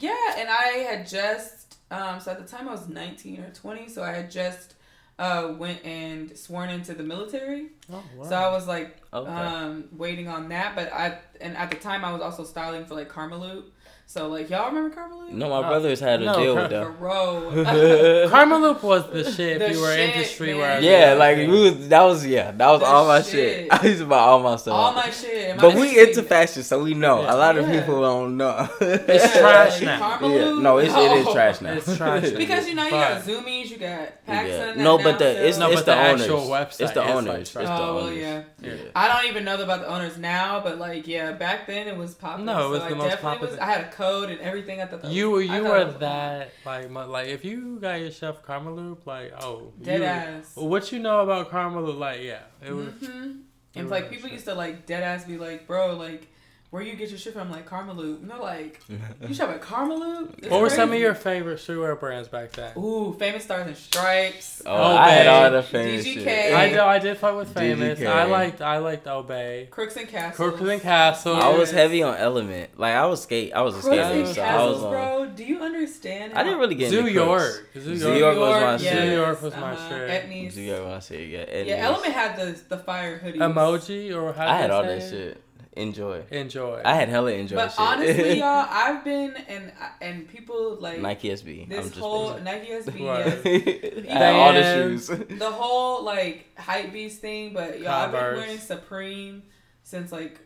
yeah, 0.00 0.34
and 0.38 0.48
I 0.48 0.84
had 0.90 1.06
just 1.06 1.76
um 1.92 2.18
so 2.18 2.32
at 2.32 2.44
the 2.44 2.48
time 2.56 2.68
I 2.68 2.72
was 2.72 2.88
nineteen 2.88 3.38
or 3.44 3.50
twenty, 3.50 3.88
so 3.88 4.02
I 4.02 4.10
had 4.10 4.28
just 4.28 4.74
uh 5.18 5.52
went 5.58 5.84
and 5.84 6.36
sworn 6.36 6.70
into 6.70 6.94
the 6.94 7.02
military. 7.02 7.68
Oh, 7.92 8.02
wow. 8.16 8.24
So 8.28 8.34
I 8.36 8.50
was 8.50 8.66
like 8.66 8.96
Okay. 9.12 9.30
um 9.30 9.88
waiting 9.92 10.28
on 10.28 10.48
that, 10.48 10.74
but 10.74 10.92
I 10.92 11.18
and 11.40 11.56
at 11.56 11.70
the 11.70 11.76
time 11.76 12.04
I 12.04 12.12
was 12.12 12.22
also 12.22 12.44
styling 12.44 12.84
for 12.86 12.94
like 12.94 13.10
Karmaloop. 13.10 13.64
So 14.12 14.28
like 14.28 14.50
y'all 14.50 14.66
remember 14.70 14.94
Karmaloop? 14.94 15.30
no, 15.32 15.48
my 15.48 15.66
brothers 15.66 15.98
had 15.98 16.20
to 16.20 16.26
no, 16.26 16.34
deal 16.38 16.52
bro. 16.54 16.62
with 16.62 16.70
them. 16.70 16.96
Bro. 16.98 17.52
Karmaloop 18.28 18.82
was 18.82 19.10
the 19.10 19.24
shit 19.32 19.58
The 19.58 19.70
if 19.70 19.72
you 19.76 19.80
were 19.80 19.94
shit, 19.94 20.14
industry 20.14 20.48
man. 20.48 20.58
where 20.58 20.80
Yeah, 20.82 21.14
like 21.14 21.38
we 21.38 21.46
was, 21.48 21.88
that 21.88 22.02
was 22.02 22.26
yeah, 22.26 22.50
that 22.50 22.68
was 22.68 22.80
The 22.80 22.86
all 22.86 23.06
my 23.08 23.22
shit. 23.22 23.30
shit. 23.32 23.68
I 23.72 23.86
used 23.86 24.00
to 24.00 24.04
buy 24.06 24.18
all 24.18 24.40
my 24.40 24.56
stuff. 24.56 24.74
All 24.74 24.92
my 24.92 25.08
shit. 25.08 25.52
and 25.52 25.58
but 25.62 25.74
we 25.74 25.94
shit- 25.94 26.08
into 26.10 26.22
fashion, 26.24 26.62
so 26.62 26.82
we 26.84 26.92
know. 26.92 27.22
Yeah. 27.22 27.34
A 27.34 27.36
lot 27.36 27.56
of 27.56 27.66
Yeah. 27.66 27.80
people 27.80 28.02
don't 28.02 28.36
know. 28.36 28.68
It's 28.82 29.34
Yeah, 29.34 29.40
trash 29.40 29.80
like 29.80 29.82
now. 29.98 30.18
Karmaloot? 30.18 30.56
Yeah, 30.56 30.62
no, 30.62 30.76
it's, 30.76 30.94
it 30.94 31.12
is 31.12 31.32
trash 31.32 31.60
now. 31.62 31.72
It's 31.72 31.96
trash 31.96 32.22
now. 32.32 32.36
Because 32.36 32.68
you 32.68 32.74
know 32.74 32.84
you 32.84 32.90
got 32.90 33.22
Zumiez, 33.22 33.70
you 33.70 33.78
got 33.78 34.08
PacSun. 34.28 34.76
Yeah. 34.76 34.82
No, 34.82 34.98
but 34.98 35.18
the 35.20 35.48
it's, 35.48 35.56
No, 35.56 35.70
it's 35.70 35.80
but 35.80 35.86
the, 35.86 35.94
the 35.94 36.06
owners. 36.08 36.20
actual 36.20 36.40
website 36.48 36.80
it's 36.82 36.92
the 36.92 37.02
is, 37.02 37.10
owners. 37.16 37.38
It's 37.40 37.52
the 37.54 37.60
trash. 37.64 37.78
Oh, 37.80 37.94
well, 37.94 38.12
yeah. 38.12 38.42
Yeah. 38.60 38.74
I 38.94 39.08
don't 39.08 39.30
even 39.30 39.44
know 39.46 39.54
about 39.60 39.80
the 39.80 39.88
owners 39.88 40.18
now, 40.18 40.60
but 40.60 40.78
like, 40.78 41.08
yeah, 41.08 41.32
back 41.32 41.66
then 41.66 41.88
it 41.88 41.96
was 41.96 42.14
popular. 42.14 42.44
No, 42.44 42.66
it 42.66 42.70
was 42.72 42.82
so 42.82 42.88
the 42.90 42.94
I 42.94 42.98
most 42.98 43.08
definitely 43.08 43.30
popular 43.38 43.50
Was. 43.52 43.58
I 43.58 43.66
had 43.72 43.80
a 43.86 43.88
code 44.02 44.28
and 44.30 44.40
everything. 44.40 44.80
I 44.82 44.86
thought 44.86 45.02
that 45.02 45.10
You 45.12 45.30
was, 45.30 45.46
you 45.46 45.62
were 45.64 45.84
that 46.08 46.50
like 46.64 46.90
mu- 46.90 47.10
like 47.16 47.28
if 47.28 47.44
you 47.44 47.78
got 47.80 48.00
yourself 48.00 48.44
Karmaloop 48.48 49.00
like 49.06 49.32
oh 49.42 49.72
dead 49.80 50.00
you, 50.00 50.04
ass. 50.04 50.52
what 50.56 50.90
you 50.92 50.98
know 51.06 51.20
about 51.20 51.50
Karmaloop 51.50 51.98
like 51.98 52.20
yeah 52.22 52.42
it 52.66 52.72
was 52.72 52.88
hmm 53.00 53.30
it 53.74 53.78
And 53.80 53.84
was 53.86 53.90
like 53.90 54.10
people 54.10 54.28
shit. 54.28 54.34
used 54.34 54.44
to 54.46 54.54
like 54.54 54.84
dead 54.86 55.02
ass 55.02 55.24
be 55.24 55.38
like, 55.38 55.66
bro, 55.66 55.96
like, 55.96 56.28
where 56.72 56.82
you 56.82 56.96
get 56.96 57.10
your 57.10 57.18
shit 57.18 57.34
from? 57.34 57.50
Like 57.50 57.68
Karmaloop. 57.68 58.22
And 58.22 58.30
they're 58.30 58.38
like, 58.38 58.80
you 59.28 59.34
shop 59.34 59.50
at 59.50 59.60
Karmaloop? 59.60 60.38
It's 60.38 60.48
what 60.48 60.62
were 60.62 60.70
some 60.70 60.90
of 60.90 60.98
your 60.98 61.14
favorite 61.14 61.58
streetwear 61.58 62.00
brands 62.00 62.28
back 62.28 62.52
then 62.52 62.72
Ooh, 62.78 63.14
famous 63.18 63.44
stars 63.44 63.66
and 63.66 63.76
stripes. 63.76 64.62
Oh, 64.64 64.96
I 64.96 65.10
had 65.10 65.26
Obey. 65.26 65.44
all 65.44 65.50
the 65.50 65.62
famous 65.62 66.06
DGK. 66.06 66.14
shit. 66.24 66.54
I 66.54 66.68
did 66.70 66.78
I 66.78 66.98
did 66.98 67.18
fuck 67.18 67.36
with 67.36 67.52
famous 67.52 67.98
DGK. 68.00 68.06
I 68.06 68.24
liked 68.24 68.62
I 68.62 68.78
liked 68.78 69.06
Obey 69.06 69.68
Crooks 69.70 69.96
and 69.98 70.08
Castles. 70.08 70.36
Crooks 70.56 70.70
and 70.72 70.80
Castle 70.80 71.36
I 71.36 71.50
was 71.50 71.70
heavy 71.70 72.02
on 72.02 72.16
Element. 72.16 72.78
Like 72.78 72.94
I 72.94 73.04
was 73.04 73.22
skate. 73.22 73.52
I 73.52 73.60
was 73.60 73.76
a 73.76 73.80
Crooks 73.80 73.94
That 73.96 74.12
and 74.12 74.24
skateboarder, 74.24 74.26
was- 74.28 74.34
so 74.34 74.42
I 74.42 74.46
Castles, 74.46 74.74
was 74.76 74.84
on. 74.84 74.90
bro. 74.92 75.26
Do 75.36 75.44
you 75.44 75.60
understand? 75.60 76.32
I 76.32 76.42
didn't 76.42 76.58
really 76.58 76.74
get 76.74 76.88
Zoo 76.88 77.06
York 77.06 77.68
Crooks. 77.72 77.84
Zoo 77.86 77.96
Zoo 77.98 78.08
York 78.16 78.36
York 78.36 78.38
was 78.38 78.62
my 78.62 78.70
yes, 78.72 78.80
shit. 78.82 79.04
New 79.04 79.14
York 79.14 79.42
was 79.42 79.54
my 79.56 79.72
uh-huh. 79.72 79.88
shit. 79.90 80.08
Etnies. 80.08 80.52
Zoo 80.52 80.62
York, 80.62 80.86
I 80.86 80.98
said 81.00 81.28
yeah. 81.28 81.44
Yeah, 81.50 81.64
Etnies. 81.64 81.82
Element 81.82 82.12
had 82.14 82.36
the 82.38 82.60
the 82.70 82.78
fire 82.78 83.18
hoodies. 83.18 83.36
emoji 83.36 84.16
or 84.16 84.32
how 84.32 84.48
I 84.48 84.56
had 84.56 84.70
all 84.70 84.84
that 84.84 85.02
shit. 85.02 85.38
Enjoy. 85.74 86.22
enjoy. 86.30 86.82
I 86.84 86.94
had 86.94 87.08
hella 87.08 87.32
enjoy. 87.32 87.56
But 87.56 87.70
shit. 87.70 87.80
honestly, 87.80 88.38
y'all, 88.40 88.66
I've 88.68 89.02
been 89.04 89.34
and 89.48 89.72
and 90.02 90.28
people 90.28 90.76
like 90.78 91.00
Nike 91.00 91.30
SB. 91.30 91.68
this 91.68 91.86
I'm 91.96 92.00
whole 92.02 92.30
basic. 92.32 92.44
Nike 92.44 92.70
SB, 92.72 92.98
yes, 93.00 94.06
I 94.10 94.12
had 94.12 94.34
all 94.34 94.52
the 94.52 94.62
shoes. 94.62 95.06
the 95.38 95.50
whole 95.50 96.04
like 96.04 96.46
hype 96.58 96.92
beast 96.92 97.20
thing. 97.22 97.54
But 97.54 97.80
y'all, 97.80 97.88
I've 97.92 98.12
been 98.12 98.20
wearing 98.36 98.58
Supreme 98.58 99.44
since 99.82 100.12
like 100.12 100.40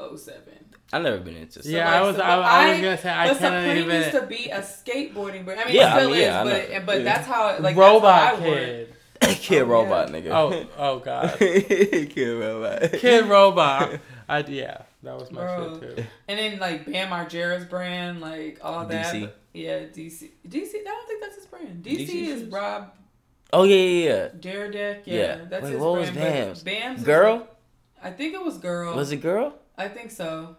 07. 0.00 0.42
I've 0.94 1.02
never 1.02 1.18
been 1.18 1.36
into. 1.36 1.62
So, 1.62 1.68
yeah, 1.68 1.84
like, 1.86 1.94
I 1.94 2.02
was. 2.02 2.16
so 2.16 2.22
I, 2.22 2.34
I 2.66 2.70
was 2.72 2.80
gonna 2.80 2.98
say 2.98 3.10
I 3.10 3.28
but 3.28 3.38
cannot 3.38 3.62
Supreme 3.62 3.76
even. 3.84 3.96
used 4.02 4.10
to 4.12 4.26
be 4.26 4.48
a 4.50 4.60
skateboarding 4.60 5.44
brand. 5.44 5.60
I 5.60 5.64
mean, 5.66 5.74
Yeah, 5.74 5.96
it 5.96 6.00
still 6.00 6.10
mean, 6.10 6.20
yeah, 6.20 6.44
is, 6.44 6.50
but 6.78 6.86
but 6.86 6.96
Yeah. 6.98 7.04
that's 7.04 7.26
how 7.26 7.58
like 7.60 7.76
Robot 7.76 8.02
that's 8.02 8.38
how 8.38 8.44
I 8.44 8.48
wore 8.48 8.58
it. 8.58 8.86
kid. 8.88 8.96
Kid 9.22 9.62
Oh, 9.62 9.66
Robot, 9.66 10.10
yeah. 10.10 10.16
nigga. 10.20 10.30
Oh, 10.32 10.66
oh 10.76 10.98
god. 10.98 11.38
Kid 11.38 12.40
Robot. 12.40 12.92
Kid 12.94 13.26
Robot. 13.26 14.00
I 14.36 14.44
yeah, 14.48 14.82
that 15.02 15.16
was 15.18 15.30
my 15.30 15.42
Bro. 15.42 15.80
shit 15.80 15.96
too. 15.96 16.04
And 16.28 16.38
then 16.38 16.58
like 16.58 16.86
Bam 16.90 17.08
Margera's 17.10 17.64
brand, 17.64 18.20
like 18.20 18.58
all 18.62 18.86
that. 18.86 19.14
DC. 19.14 19.30
Yeah, 19.52 19.80
DC. 19.80 20.30
DC. 20.48 20.74
I 20.74 20.82
don't 20.84 21.06
think 21.08 21.20
that's 21.22 21.36
his 21.36 21.46
brand. 21.46 21.84
DC, 21.84 21.96
DC 21.96 22.00
is 22.00 22.08
shoes? 22.40 22.44
Rob 22.44 22.90
Oh 23.52 23.64
yeah, 23.64 23.76
yeah, 23.76 24.08
yeah. 24.14 24.28
Dyrdek. 24.28 25.00
Yeah, 25.04 25.14
Yeah. 25.14 25.44
that's 25.50 25.64
Wait, 25.64 25.72
his 25.72 25.80
what 25.80 25.92
was 25.98 26.10
brand. 26.10 26.14
but 26.14 26.44
Bam's? 26.46 26.62
Bam's 26.62 26.98
is- 27.00 27.04
Girl? 27.06 27.48
I 28.02 28.10
think 28.10 28.34
it 28.34 28.42
was 28.44 28.58
girl. 28.58 28.96
Was 28.96 29.12
it 29.12 29.18
girl? 29.18 29.54
I 29.78 29.88
think 29.88 30.10
so. 30.10 30.56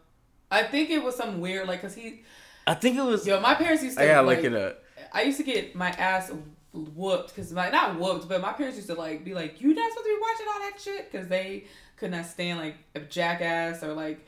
I 0.51 0.63
think 0.63 0.89
it 0.91 1.03
was 1.03 1.15
some 1.15 1.41
weird 1.41 1.67
like 1.67 1.81
cause 1.81 1.95
he. 1.95 2.21
I 2.67 2.75
think 2.75 2.97
it 2.97 3.01
was. 3.03 3.25
Yo, 3.27 3.39
my 3.41 3.55
parents 3.55 3.83
used 3.83 3.97
to. 3.97 4.03
I 4.03 4.07
gotta 4.07 4.27
like, 4.27 4.37
look 4.43 4.45
it 4.45 4.53
up. 4.55 4.83
I 5.11 5.23
used 5.23 5.37
to 5.39 5.43
get 5.43 5.75
my 5.75 5.89
ass 5.89 6.31
whooped 6.71 7.29
because 7.35 7.51
my 7.51 7.69
not 7.69 7.99
whooped, 7.99 8.29
but 8.29 8.39
my 8.41 8.53
parents 8.53 8.77
used 8.77 8.89
to 8.89 8.95
like 8.95 9.25
be 9.25 9.33
like, 9.33 9.59
"You 9.59 9.73
not 9.73 9.91
supposed 9.91 10.05
to 10.07 10.15
be 10.15 10.21
watching 10.21 10.47
all 10.53 10.59
that 10.69 10.79
shit," 10.81 11.11
because 11.11 11.27
they 11.27 11.65
could 11.97 12.11
not 12.11 12.25
stand 12.25 12.59
like 12.59 12.75
a 12.95 12.99
jackass 12.99 13.83
or 13.83 13.93
like 13.93 14.25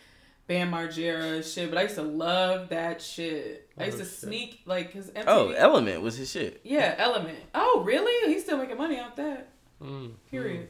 Bam 0.47 0.71
Margera 0.71 1.43
shit. 1.43 1.69
But 1.69 1.77
I 1.79 1.83
used 1.83 1.95
to 1.95 2.03
love 2.03 2.69
that 2.69 3.01
shit. 3.01 3.69
I 3.77 3.85
used 3.85 3.97
to 3.97 4.05
sneak 4.05 4.61
like 4.65 4.93
because 4.93 5.09
MTV. 5.11 5.23
Oh, 5.27 5.49
Element 5.51 6.01
was 6.01 6.17
his 6.17 6.31
shit. 6.31 6.61
yeah, 6.63 6.95
Element. 6.97 7.37
Oh, 7.53 7.81
really? 7.85 8.33
He's 8.33 8.43
still 8.43 8.57
making 8.57 8.77
money 8.77 8.99
off 8.99 9.15
that. 9.15 9.49
Mm, 9.81 10.11
Period. 10.29 10.67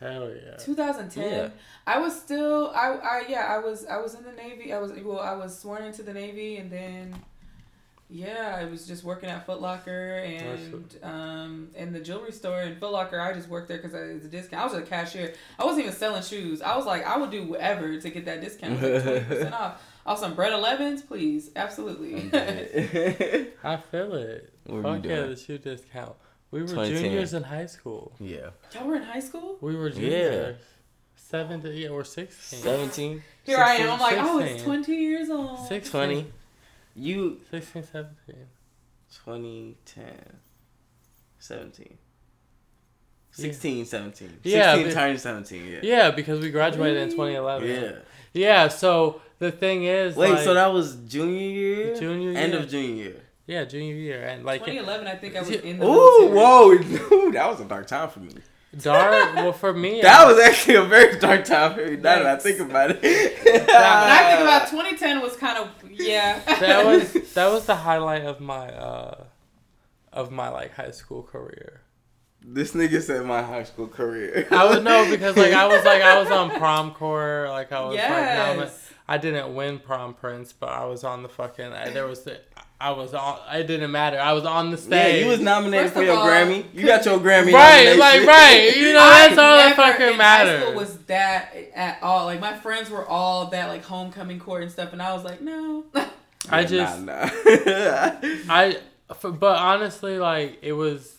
Hell 0.00 0.30
yeah. 0.30 0.56
2010. 0.56 1.30
Yeah. 1.30 1.48
I 1.86 1.98
was 1.98 2.18
still 2.18 2.72
I 2.74 2.88
I 2.94 3.22
yeah, 3.28 3.46
I 3.50 3.58
was 3.58 3.84
I 3.84 3.98
was 3.98 4.14
in 4.14 4.24
the 4.24 4.32
Navy. 4.32 4.72
I 4.72 4.78
was 4.78 4.92
well, 4.92 5.20
I 5.20 5.34
was 5.34 5.58
sworn 5.58 5.84
into 5.84 6.02
the 6.02 6.14
Navy 6.14 6.56
and 6.56 6.70
then 6.70 7.14
yeah, 8.10 8.56
I 8.60 8.64
was 8.64 8.86
just 8.86 9.04
working 9.04 9.28
at 9.30 9.46
Foot 9.46 9.60
Locker 9.60 10.16
and 10.16 10.96
um 11.02 11.68
in 11.74 11.92
the 11.92 12.00
jewelry 12.00 12.32
store 12.32 12.62
in 12.62 12.76
Foot 12.76 12.92
Locker. 12.92 13.20
I 13.20 13.32
just 13.32 13.48
worked 13.48 13.68
there 13.68 13.78
cuz 13.78 13.94
it 13.94 14.14
was 14.14 14.24
a 14.24 14.28
discount. 14.28 14.62
I 14.62 14.64
was 14.66 14.74
a 14.74 14.82
cashier. 14.86 15.34
I 15.58 15.64
wasn't 15.64 15.86
even 15.86 15.96
selling 15.96 16.22
shoes. 16.22 16.60
I 16.62 16.76
was 16.76 16.86
like 16.86 17.06
I 17.06 17.16
would 17.16 17.30
do 17.30 17.44
whatever 17.44 17.98
to 18.00 18.10
get 18.10 18.24
that 18.26 18.40
discount. 18.40 18.82
Like 18.82 18.92
20% 19.04 19.52
off. 19.60 19.82
Also, 20.06 20.30
bread 20.30 20.52
11s, 20.52 21.06
please. 21.06 21.50
Absolutely. 21.54 22.14
I 23.62 23.76
feel 23.76 24.14
it. 24.14 24.52
What 24.64 24.82
Fuck 24.82 25.04
yeah, 25.04 25.22
the 25.26 25.36
shoe 25.36 25.58
discount. 25.58 26.16
We 26.50 26.62
were 26.62 26.68
juniors 26.86 27.32
in 27.34 27.42
high 27.44 27.66
school. 27.66 28.12
yeah. 28.18 28.50
Y'all 28.74 28.86
were 28.86 28.96
in 28.96 29.02
high 29.02 29.20
school? 29.20 29.58
We 29.60 29.76
were 29.76 29.88
Yeah. 29.88 29.92
juniors. 30.30 30.56
Seven 31.16 31.60
to 31.62 31.70
yeah, 31.72 31.90
or 31.90 32.02
sixteen. 32.02 32.58
17. 32.60 33.22
Here 33.44 33.58
I 33.58 33.74
am. 33.76 33.90
I'm 33.90 34.00
like, 34.00 34.18
I 34.18 34.34
was 34.34 34.44
16. 34.46 34.64
20 34.64 34.94
years 34.96 35.30
old. 35.30 35.68
Six- 35.68 35.90
20. 35.90 36.26
You 37.00 37.40
16, 37.50 37.82
17. 37.84 38.36
2010. 39.24 40.04
17. 41.38 41.86
Yeah. 41.90 41.96
16, 43.32 43.84
17. 43.86 44.38
Yeah, 44.42 44.74
16 44.74 44.86
but- 44.86 44.94
turned 45.00 45.20
17, 45.20 45.66
yeah. 45.66 45.78
Yeah, 45.82 46.10
because 46.10 46.40
we 46.40 46.50
graduated 46.50 47.02
in 47.04 47.10
2011. 47.10 47.68
Yeah. 47.68 47.92
Yeah, 48.32 48.68
so 48.68 49.20
the 49.38 49.50
thing 49.50 49.84
is, 49.84 50.14
Wait, 50.16 50.30
like, 50.30 50.44
so 50.44 50.54
that 50.54 50.72
was 50.72 50.96
junior 51.08 51.38
year? 51.40 51.96
Junior 51.96 52.38
End 52.38 52.54
of 52.54 52.68
junior 52.68 52.94
year. 53.04 53.16
yeah, 53.46 53.64
junior 53.64 53.94
year, 53.94 54.22
and 54.26 54.44
like 54.44 54.60
2011, 54.60 55.06
I 55.06 55.16
think 55.16 55.36
I 55.36 55.40
was 55.40 55.50
in 55.50 55.78
the 55.78 55.86
Ooh, 55.86 56.28
military. 56.30 56.36
whoa. 56.36 56.78
Dude, 57.24 57.34
that 57.34 57.48
was 57.50 57.60
a 57.60 57.64
dark 57.64 57.86
time 57.86 58.08
for 58.10 58.20
me. 58.20 58.34
dark. 58.80 59.34
well, 59.36 59.52
for 59.52 59.72
me, 59.72 60.00
That 60.02 60.26
was 60.26 60.38
actually 60.38 60.76
a 60.76 60.82
very 60.84 61.18
dark 61.18 61.44
time 61.44 61.74
for 61.74 61.86
me. 61.86 61.96
Now 61.96 62.18
that 62.22 62.26
I 62.26 62.36
think 62.36 62.60
about 62.60 62.90
it. 62.92 63.02
When 63.02 63.54
I 63.70 64.30
think 64.30 64.40
about 64.42 64.68
2010 64.68 65.20
was 65.22 65.36
kind 65.36 65.58
of 65.58 65.68
yeah. 66.00 66.38
that 66.60 66.84
was 66.84 67.12
that 67.34 67.50
was 67.50 67.66
the 67.66 67.76
highlight 67.76 68.24
of 68.24 68.40
my 68.40 68.68
uh 68.68 69.24
of 70.12 70.30
my 70.30 70.48
like 70.48 70.74
high 70.74 70.90
school 70.90 71.22
career. 71.22 71.82
This 72.42 72.72
nigga 72.72 73.02
said 73.02 73.26
my 73.26 73.42
high 73.42 73.64
school 73.64 73.86
career. 73.86 74.48
I 74.50 74.68
would 74.68 74.82
know 74.82 75.08
because 75.10 75.36
like 75.36 75.52
I 75.52 75.66
was 75.66 75.84
like 75.84 76.02
I 76.02 76.20
was 76.20 76.30
on 76.30 76.50
prom 76.58 76.92
corps, 76.92 77.48
like 77.50 77.72
I 77.72 77.80
was 77.80 77.96
like 77.96 77.98
yes. 77.98 78.56
nomi- 78.56 78.92
I 79.06 79.18
didn't 79.18 79.54
win 79.54 79.78
prom 79.78 80.14
prince, 80.14 80.52
but 80.52 80.70
I 80.70 80.84
was 80.84 81.04
on 81.04 81.22
the 81.22 81.28
fucking 81.28 81.70
there 81.70 82.06
was 82.06 82.22
the 82.22 82.40
I 82.80 82.90
was 82.92 83.12
on 83.12 83.38
it 83.52 83.66
didn't 83.66 83.90
matter. 83.90 84.18
I 84.18 84.32
was 84.32 84.44
on 84.46 84.70
the 84.70 84.76
Yeah, 84.78 84.82
stage. 84.82 85.22
you 85.24 85.28
was 85.30 85.40
nominated 85.40 85.86
First 85.88 85.94
for 85.96 86.02
your 86.02 86.16
all, 86.16 86.26
Grammy. 86.26 86.64
You 86.72 86.86
got 86.86 87.04
your 87.04 87.18
Grammy. 87.18 87.52
right, 87.52 87.84
nomination. 87.84 87.98
like 87.98 88.26
right. 88.26 88.72
You 88.76 88.92
know 88.94 89.00
I 89.00 89.28
that's 89.28 89.38
all 89.38 89.56
that 89.56 89.76
fucking 89.76 90.06
in 90.06 90.12
High 90.14 90.16
matters. 90.16 90.74
was 90.74 90.96
that 91.04 91.54
at 91.74 92.02
all. 92.02 92.24
Like 92.24 92.40
my 92.40 92.56
friends 92.56 92.88
were 92.88 93.06
all 93.06 93.46
that 93.48 93.68
like 93.68 93.84
homecoming 93.84 94.38
court 94.40 94.62
and 94.62 94.72
stuff, 94.72 94.92
and 94.94 95.02
I 95.02 95.12
was 95.12 95.24
like, 95.24 95.40
no. 95.42 95.84
I 96.48 96.64
just 96.64 97.00
nah, 97.02 97.24
nah. 97.26 97.30
I, 98.48 98.78
f- 99.10 99.26
but 99.38 99.58
honestly, 99.58 100.18
like 100.18 100.58
it 100.62 100.72
was, 100.72 101.16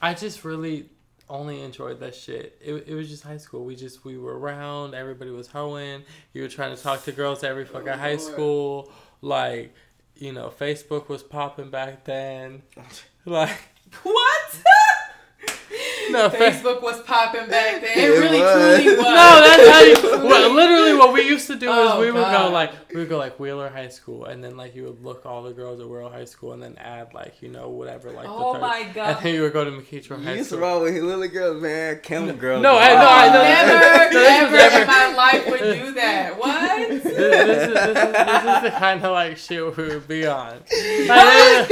I 0.00 0.14
just 0.14 0.44
really 0.44 0.86
only 1.30 1.62
enjoyed 1.62 2.00
that 2.00 2.14
shit. 2.16 2.58
It, 2.60 2.88
it 2.88 2.94
was 2.94 3.08
just 3.08 3.22
high 3.22 3.36
school. 3.36 3.64
We 3.64 3.76
just 3.76 4.04
we 4.04 4.18
were 4.18 4.36
around. 4.36 4.94
Everybody 4.94 5.30
was 5.30 5.46
hoeing. 5.46 6.02
You 6.32 6.42
were 6.42 6.48
trying 6.48 6.74
to 6.76 6.82
talk 6.82 7.04
to 7.04 7.12
girls 7.12 7.44
every 7.44 7.64
fucking 7.64 7.88
Oh, 7.88 7.92
high 7.96 8.16
Lord. 8.16 8.20
school. 8.20 8.92
Like, 9.20 9.72
you 10.16 10.32
know, 10.32 10.52
Facebook 10.58 11.08
was 11.08 11.22
popping 11.22 11.70
back 11.70 12.04
then. 12.04 12.62
Like, 13.24 13.56
what? 14.02 14.56
no, 16.10 16.28
Facebook 16.28 16.82
was 16.82 17.00
popping 17.02 17.48
back 17.48 17.80
then. 17.80 17.98
It, 17.98 18.04
It 18.04 18.18
really 18.20 18.40
was. 18.40 18.82
truly 18.82 18.96
was. 18.96 19.04
No, 19.04 19.40
that's 19.46 19.68
how 19.68 19.80
you. 19.80 20.22
What, 20.32 20.50
literally, 20.52 20.94
what 20.94 21.12
we 21.12 21.22
used 21.22 21.46
to 21.48 21.56
do 21.56 21.68
is 21.70 21.90
Oh, 21.92 22.00
we 22.00 22.10
would 22.10 22.20
go 22.30 22.48
like 22.52 22.70
we 22.94 23.00
would 23.00 23.08
go 23.08 23.18
like 23.18 23.38
Wheeler 23.40 23.68
High 23.68 23.88
School, 23.88 24.24
and 24.26 24.42
then 24.42 24.56
like 24.56 24.74
you 24.74 24.84
would 24.84 25.02
look 25.02 25.26
all 25.26 25.42
the 25.42 25.52
girls 25.52 25.80
at 25.80 25.88
Wheeler 25.88 26.10
High 26.10 26.24
School, 26.26 26.52
and 26.52 26.62
then 26.62 26.76
add 26.78 27.12
like 27.12 27.42
you 27.42 27.48
know 27.48 27.68
whatever 27.70 28.10
like 28.12 28.26
Oh 28.28 28.52
the 28.54 28.60
third, 28.60 28.60
my 28.62 28.82
God! 28.94 29.16
and 29.16 29.24
then 29.26 29.34
you 29.34 29.42
would 29.42 29.52
go 29.52 29.64
to 29.64 29.70
McEachern 29.72 30.18
You 30.20 30.24
High 30.24 30.34
used 30.34 30.50
to 30.50 30.58
roll 30.58 30.80
with 30.82 30.94
little 31.02 31.26
girls, 31.28 31.60
man. 31.62 32.00
Camel 32.02 32.34
girls. 32.36 32.62
no, 32.62 32.76
I- 32.76 32.88
no, 32.94 33.08
I 33.08 33.26
know. 33.28 33.42
Never, 33.42 33.72
No, 33.72 34.10
this 34.12 34.28
ever 34.42 34.56
never- 34.56 34.80
in 34.82 34.86
my 34.86 35.14
life 35.14 35.46
would 35.50 35.60
do 35.60 35.92
that. 35.94 36.38
What? 36.38 36.88
this, 36.88 37.02
this, 37.02 37.12
is, 37.12 37.18
this, 37.18 37.68
is, 37.68 37.74
this 37.74 38.56
is 38.56 38.62
the 38.62 38.70
kind 38.78 39.04
of 39.04 39.12
like 39.12 39.36
shit 39.36 39.76
we 39.76 39.84
would 39.88 40.08
be 40.08 40.26
on. 40.26 40.60
Like, 41.08 41.68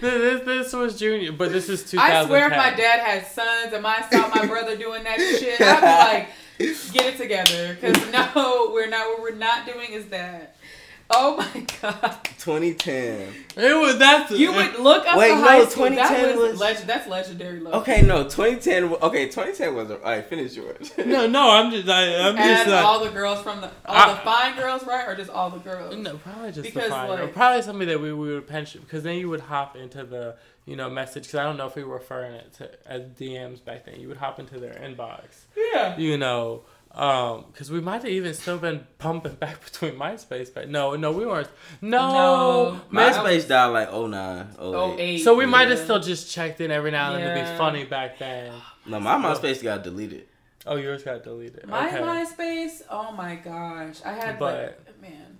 this, 0.00 0.44
this, 0.44 0.72
was 0.72 0.98
junior, 0.98 1.32
but 1.32 1.52
this 1.52 1.68
is 1.68 1.90
2010. 1.90 1.98
I 1.98 2.26
swear 2.26 2.50
if 2.50 2.56
my 2.56 2.76
dad 2.76 3.00
had 3.00 3.26
sons 3.26 3.72
and 3.72 3.86
I 3.86 4.08
saw 4.08 4.28
my 4.28 4.46
brother 4.46 4.76
doing 4.76 5.04
that 5.04 5.18
shit, 5.18 5.60
I'd 5.60 5.80
be 5.80 6.66
like, 6.66 6.92
get 6.92 7.14
it 7.14 7.16
together. 7.16 7.76
Because 7.80 8.12
no, 8.12 8.70
we're 8.72 8.88
not, 8.88 9.06
what 9.08 9.22
we're 9.22 9.34
not 9.34 9.66
doing 9.66 9.92
is 9.92 10.06
that. 10.06 10.56
Oh 11.10 11.36
my 11.38 11.64
god. 11.80 12.18
2010. 12.38 13.32
It 13.56 13.80
was 13.80 13.98
that's 13.98 14.30
You 14.32 14.52
would 14.52 14.78
look 14.78 15.06
up 15.06 15.16
Wait, 15.16 15.30
the 15.30 15.34
no, 15.36 15.40
high 15.42 15.64
school. 15.64 15.84
That 15.84 16.08
2010 16.10 16.36
was, 16.38 16.50
was- 16.52 16.60
leg- 16.60 16.76
that's 16.86 17.06
legendary 17.08 17.60
love. 17.60 17.74
Okay, 17.82 18.02
no, 18.02 18.24
2010. 18.24 18.84
Okay, 19.02 19.26
2010 19.26 19.74
was. 19.74 19.90
All 19.90 19.98
right, 19.98 20.24
finish 20.26 20.54
yours. 20.54 20.92
no, 20.98 21.26
no. 21.26 21.50
I'm 21.50 21.70
just, 21.70 21.88
I, 21.88 22.28
I'm 22.28 22.36
just 22.36 22.46
And 22.62 22.70
like, 22.70 22.84
all 22.84 23.02
the 23.04 23.10
girls 23.10 23.40
from 23.42 23.60
the 23.62 23.68
all 23.86 23.96
I- 23.96 24.10
the 24.12 24.16
fine 24.20 24.56
girls, 24.56 24.84
right? 24.86 25.08
Or 25.08 25.14
just 25.16 25.30
all 25.30 25.50
the 25.50 25.58
girls? 25.60 25.96
No, 25.96 26.16
probably 26.18 26.52
just 26.52 26.62
Because, 26.62 26.84
the 26.84 26.90
fire. 26.90 27.10
Or 27.10 27.22
like- 27.24 27.32
probably 27.34 27.62
something 27.62 27.88
that 27.88 28.00
we, 28.00 28.12
we 28.12 28.34
would 28.34 28.46
pension 28.46 28.82
because 28.82 29.02
then 29.02 29.16
you 29.16 29.28
would 29.30 29.40
hop 29.40 29.76
into 29.76 30.04
the 30.04 30.36
you 30.66 30.76
know 30.76 30.90
message 30.90 31.22
because 31.24 31.38
I 31.40 31.44
don't 31.44 31.56
know 31.56 31.66
if 31.66 31.74
we 31.76 31.84
were 31.84 31.94
referring 31.94 32.34
it 32.34 32.52
to 32.58 32.70
as 32.86 33.02
DMs 33.18 33.64
back 33.64 33.86
then. 33.86 33.98
You 33.98 34.08
would 34.08 34.18
hop 34.18 34.38
into 34.38 34.58
their 34.60 34.74
inbox, 34.74 35.22
Yeah. 35.56 35.96
you 35.96 36.18
know, 36.18 36.64
Um, 36.98 37.44
because 37.52 37.70
we 37.70 37.80
might 37.80 38.02
have 38.02 38.10
even 38.10 38.34
still 38.34 38.58
been 38.58 38.84
pumping 38.98 39.34
back 39.36 39.64
between 39.70 39.92
MySpace, 39.94 40.52
but 40.52 40.68
no, 40.68 40.96
no, 40.96 41.12
we 41.12 41.24
weren't. 41.24 41.48
No, 41.80 42.08
No. 42.72 42.80
Man, 42.90 43.12
MySpace 43.12 43.46
died 43.46 43.66
like 43.68 43.92
09, 43.92 44.46
08. 44.50 44.56
Oh 44.58 44.96
eight. 44.98 45.18
so 45.18 45.36
we 45.36 45.46
might 45.46 45.68
have 45.68 45.78
still 45.78 46.00
just 46.00 46.30
checked 46.32 46.60
in 46.60 46.70
every 46.72 46.90
now 46.90 47.14
and 47.14 47.22
then 47.22 47.34
to 47.36 47.40
Yeah. 47.42 47.52
be 47.52 47.58
funny 47.58 47.84
back 47.84 48.18
then. 48.18 48.52
No, 48.84 48.98
my 48.98 49.14
MySpace 49.16 49.62
got 49.62 49.84
deleted. 49.84 50.26
Oh, 50.66 50.74
yours 50.76 51.04
got 51.04 51.22
deleted. 51.22 51.66
My 51.68 51.86
okay. 51.86 51.98
MySpace. 51.98 52.82
Oh 52.90 53.12
my 53.12 53.36
gosh, 53.36 54.00
I 54.04 54.12
had 54.12 54.38
But- 54.40 54.76
like 54.86 55.00
man. 55.00 55.37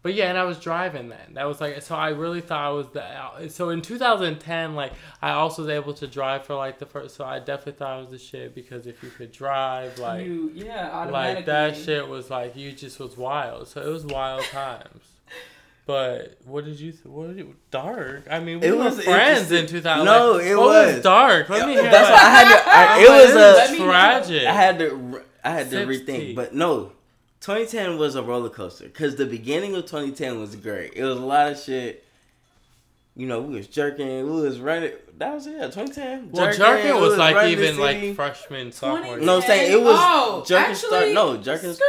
But 0.00 0.14
yeah, 0.14 0.28
and 0.28 0.38
I 0.38 0.44
was 0.44 0.60
driving 0.60 1.08
then. 1.08 1.34
That 1.34 1.44
was 1.48 1.60
like 1.60 1.82
so. 1.82 1.96
I 1.96 2.10
really 2.10 2.40
thought 2.40 2.64
I 2.64 2.70
was 2.70 2.86
the. 2.88 3.48
So 3.48 3.70
in 3.70 3.82
2010, 3.82 4.74
like 4.76 4.92
I 5.20 5.32
also 5.32 5.62
was 5.62 5.70
able 5.70 5.92
to 5.94 6.06
drive 6.06 6.44
for 6.46 6.54
like 6.54 6.78
the 6.78 6.86
first. 6.86 7.16
So 7.16 7.24
I 7.24 7.40
definitely 7.40 7.72
thought 7.72 7.96
I 7.96 8.00
was 8.00 8.10
the 8.10 8.18
shit 8.18 8.54
because 8.54 8.86
if 8.86 9.02
you 9.02 9.10
could 9.10 9.32
drive, 9.32 9.98
like 9.98 10.24
you 10.24 10.52
yeah 10.54 11.04
like 11.06 11.46
that 11.46 11.76
shit 11.76 12.06
was 12.06 12.30
like 12.30 12.56
you 12.56 12.70
just 12.72 13.00
was 13.00 13.16
wild. 13.16 13.66
So 13.66 13.82
it 13.82 13.88
was 13.90 14.04
wild 14.06 14.44
times. 14.52 15.02
But 15.84 16.36
what 16.44 16.66
did 16.66 16.78
you? 16.78 16.92
Th- 16.92 17.06
what 17.06 17.28
did 17.28 17.38
you? 17.38 17.56
Dark. 17.70 18.26
I 18.30 18.40
mean, 18.40 18.60
we 18.60 18.66
It 18.66 18.72
were 18.76 18.84
was 18.84 19.02
friends 19.02 19.50
in 19.50 19.66
2000. 19.66 20.04
No, 20.04 20.32
like, 20.32 20.44
it 20.44 20.54
what 20.54 20.86
was. 20.94 21.02
dark. 21.02 21.48
Let 21.48 21.66
me 21.66 21.72
hear. 21.72 21.82
That's 21.84 22.08
that. 22.08 22.12
why 22.12 22.20
I 22.20 22.30
had 22.30 22.48
to. 22.52 22.70
I, 22.70 22.98
it 23.00 23.08
like, 23.08 23.34
was 23.34 23.70
a. 23.80 23.84
tragic. 23.84 24.46
I 24.46 24.52
had 24.52 24.78
to. 24.80 25.22
I 25.42 25.50
had 25.50 25.70
to 25.70 25.86
Sips 25.86 25.90
rethink, 26.10 26.34
but 26.36 26.54
no, 26.54 26.92
2010 27.40 27.98
was 27.98 28.14
a 28.16 28.22
roller 28.22 28.50
coaster 28.50 28.86
because 28.86 29.16
the 29.16 29.26
beginning 29.26 29.74
of 29.74 29.86
2010 29.86 30.40
was 30.40 30.56
great. 30.56 30.94
It 30.94 31.04
was 31.04 31.16
a 31.16 31.20
lot 31.20 31.52
of 31.52 31.58
shit. 31.58 32.04
You 33.14 33.26
know, 33.26 33.40
we 33.40 33.54
was 33.56 33.66
jerking, 33.66 34.24
we 34.24 34.42
was 34.42 34.60
running. 34.60 34.92
That 35.16 35.34
was 35.34 35.46
it, 35.46 35.52
yeah, 35.52 35.66
2010. 35.66 36.30
Well, 36.30 36.44
Jerking, 36.46 36.58
jerking 36.60 36.94
we 36.94 37.00
was 37.00 37.18
like 37.18 37.48
even 37.48 37.78
like 37.78 38.14
freshman, 38.14 38.70
sophomore. 38.70 39.18
No, 39.18 39.36
I'm 39.36 39.42
saying 39.42 39.72
it 39.72 39.82
was 39.82 39.96
oh, 39.98 40.44
jerking 40.46 40.74
start- 40.76 41.10
no, 41.10 41.36
jerking- 41.36 41.72
Skirt, 41.72 41.84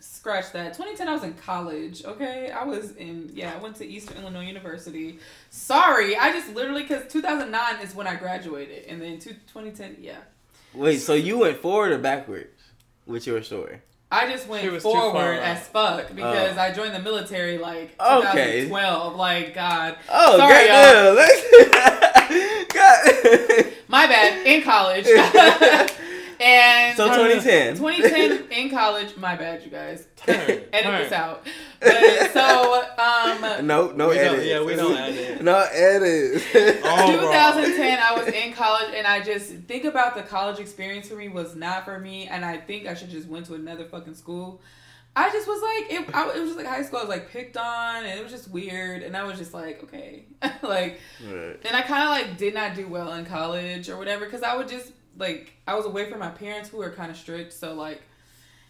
scratch 0.00 0.50
that. 0.52 0.74
2010, 0.74 1.08
I 1.08 1.12
was 1.12 1.22
in 1.22 1.34
college. 1.34 2.04
Okay, 2.04 2.50
I 2.50 2.64
was 2.64 2.96
in 2.96 3.30
yeah. 3.32 3.54
I 3.54 3.62
went 3.62 3.76
to 3.76 3.86
Eastern 3.86 4.18
Illinois 4.18 4.46
University. 4.46 5.20
Sorry, 5.50 6.16
I 6.16 6.32
just 6.32 6.52
literally 6.52 6.82
because 6.82 7.10
2009 7.12 7.80
is 7.80 7.94
when 7.94 8.08
I 8.08 8.16
graduated, 8.16 8.86
and 8.86 9.00
then 9.00 9.20
2010, 9.20 9.98
yeah. 10.00 10.16
Wait, 10.74 10.98
so 10.98 11.14
you 11.14 11.38
went 11.38 11.58
forward 11.58 11.92
or 11.92 11.98
backwards 11.98 12.60
with 13.06 13.26
your 13.26 13.42
story? 13.42 13.80
I 14.14 14.30
just 14.30 14.46
went 14.46 14.70
was 14.70 14.82
too 14.82 14.90
far 14.92 15.10
forward 15.10 15.38
as 15.38 15.66
fuck 15.68 16.14
because 16.14 16.56
Oh. 16.58 16.60
I 16.60 16.70
joined 16.72 16.94
the 16.94 16.98
military 17.00 17.56
like 17.58 17.94
Okay. 17.98 18.66
2012. 18.68 19.16
Like 19.16 19.54
God, 19.54 19.96
Oh, 20.10 20.36
Sorry, 20.36 20.66
goddamn. 20.68 21.16
God. 22.74 23.72
my 23.88 24.06
bad. 24.06 24.46
In 24.46 24.62
college. 24.62 25.06
and 26.42 26.96
So 26.96 27.06
2010. 27.06 27.76
2010 27.76 28.50
in 28.58 28.70
college. 28.70 29.16
My 29.16 29.36
bad, 29.36 29.62
you 29.62 29.70
guys. 29.70 30.06
Turn, 30.16 30.34
Edit 30.36 30.70
turn. 30.82 31.02
this 31.02 31.12
out. 31.12 31.46
But, 31.80 32.32
so 32.32 32.84
um, 32.98 33.66
No, 33.66 33.90
no 33.92 34.08
We 34.08 34.14
don't- 34.16 34.34
edit. 34.36 34.46
yeah, 34.46 34.62
we 34.62 34.74
don't 34.76 34.96
edit. 34.96 35.42
No 35.42 35.58
edit. 35.72 36.42
Oh, 36.84 37.12
2010, 37.12 37.98
I 37.98 38.14
was 38.16 38.28
in 38.28 38.52
college, 38.52 38.92
and 38.94 39.06
I 39.06 39.20
just 39.20 39.50
think 39.66 39.84
about 39.84 40.14
the 40.14 40.22
college 40.22 40.58
experience 40.60 41.08
for 41.08 41.14
me 41.16 41.28
was 41.28 41.54
not 41.56 41.84
for 41.84 41.98
me, 41.98 42.26
and 42.28 42.44
I 42.44 42.56
think 42.58 42.86
I 42.86 42.94
should 42.94 43.10
just 43.10 43.28
went 43.28 43.46
to 43.46 43.54
another 43.54 43.84
fucking 43.84 44.14
school. 44.14 44.60
I 45.14 45.30
just 45.30 45.46
was 45.46 45.60
like, 45.60 45.92
it, 45.92 46.14
I, 46.14 46.30
it 46.36 46.40
was 46.40 46.50
just 46.50 46.56
like 46.56 46.66
high 46.66 46.82
school. 46.82 47.00
I 47.00 47.02
was 47.02 47.08
like 47.10 47.30
picked 47.30 47.56
on, 47.58 48.04
and 48.04 48.18
it 48.18 48.22
was 48.22 48.32
just 48.32 48.48
weird, 48.48 49.02
and 49.02 49.14
I 49.16 49.24
was 49.24 49.36
just 49.38 49.52
like, 49.52 49.82
okay, 49.84 50.24
like, 50.62 51.00
Right. 51.22 51.58
and 51.64 51.76
I 51.76 51.82
kind 51.82 52.02
of 52.04 52.08
like 52.08 52.38
did 52.38 52.54
not 52.54 52.74
do 52.74 52.86
well 52.88 53.12
in 53.14 53.26
college 53.26 53.90
or 53.90 53.98
whatever, 53.98 54.24
because 54.24 54.42
I 54.42 54.56
would 54.56 54.68
just 54.68 54.90
like 55.18 55.52
I 55.66 55.74
was 55.74 55.86
away 55.86 56.10
from 56.10 56.18
my 56.20 56.30
parents 56.30 56.68
who 56.70 56.78
were 56.78 56.90
kind 56.90 57.10
of 57.10 57.16
strict, 57.16 57.52
so 57.52 57.74
like. 57.74 58.02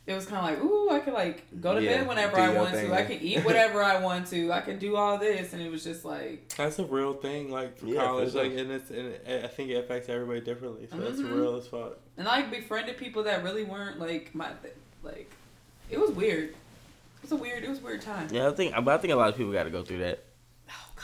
It 0.05 0.15
was 0.15 0.27
kind 0.27 0.39
of 0.39 0.45
like, 0.61 0.69
ooh, 0.69 0.91
I 0.91 0.99
could 0.99 1.13
like 1.15 1.45
go 1.61 1.77
to 1.77 1.81
Yeah, 1.81 1.99
bed 2.01 2.09
whenever 2.09 2.37
I 2.37 2.49
want 2.53 2.73
thing. 2.73 2.89
to. 2.89 2.93
I 2.97 3.05
can 3.05 3.19
eat 3.23 3.45
whatever 3.45 3.81
I 3.81 4.01
want 4.01 4.27
to. 4.31 4.51
I 4.53 4.61
can 4.61 4.81
do 4.81 4.97
all 4.97 5.17
this, 5.17 5.53
and 5.53 5.63
it 5.63 5.71
was 5.71 5.85
just 5.85 6.05
like, 6.05 6.49
That's 6.57 6.81
a 6.81 6.85
real 6.85 7.13
thing, 7.13 7.53
like 7.53 7.79
for 7.79 7.87
Yeah, 7.87 8.07
college, 8.07 8.35
like, 8.35 8.51
and 8.51 8.73
it's 8.73 8.91
and 8.91 8.99
it, 8.99 9.45
I 9.45 9.47
think 9.47 9.71
it 9.71 9.75
affects 9.77 10.09
everybody 10.09 10.41
differently. 10.41 10.89
So 10.91 10.97
that's 10.97 11.21
Mhm. 11.21 11.33
real 11.33 11.55
as 11.55 11.69
fuck. 11.69 11.99
and 12.19 12.27
I 12.27 12.39
like 12.41 12.51
befriended 12.51 12.97
people 12.97 13.23
that 13.23 13.45
really 13.45 13.63
weren't 13.63 14.01
like 14.01 14.35
my 14.35 14.51
like 15.05 15.31
it 15.89 16.01
was 16.01 16.11
weird. 16.11 16.49
It 16.49 16.57
was 17.23 17.31
a 17.31 17.37
weird 17.37 17.63
it 17.63 17.71
was 17.71 17.79
a 17.79 17.83
weird 17.83 18.03
time. 18.03 18.27
Yeah, 18.33 18.49
I 18.49 18.51
think, 18.55 18.75
but 18.85 18.89
I 18.89 18.99
think 18.99 19.13
a 19.13 19.17
lot 19.17 19.29
of 19.29 19.37
people 19.37 19.53
got 19.53 19.65
to 19.65 19.71
go 19.71 19.85
through 19.85 19.99
that. 19.99 20.25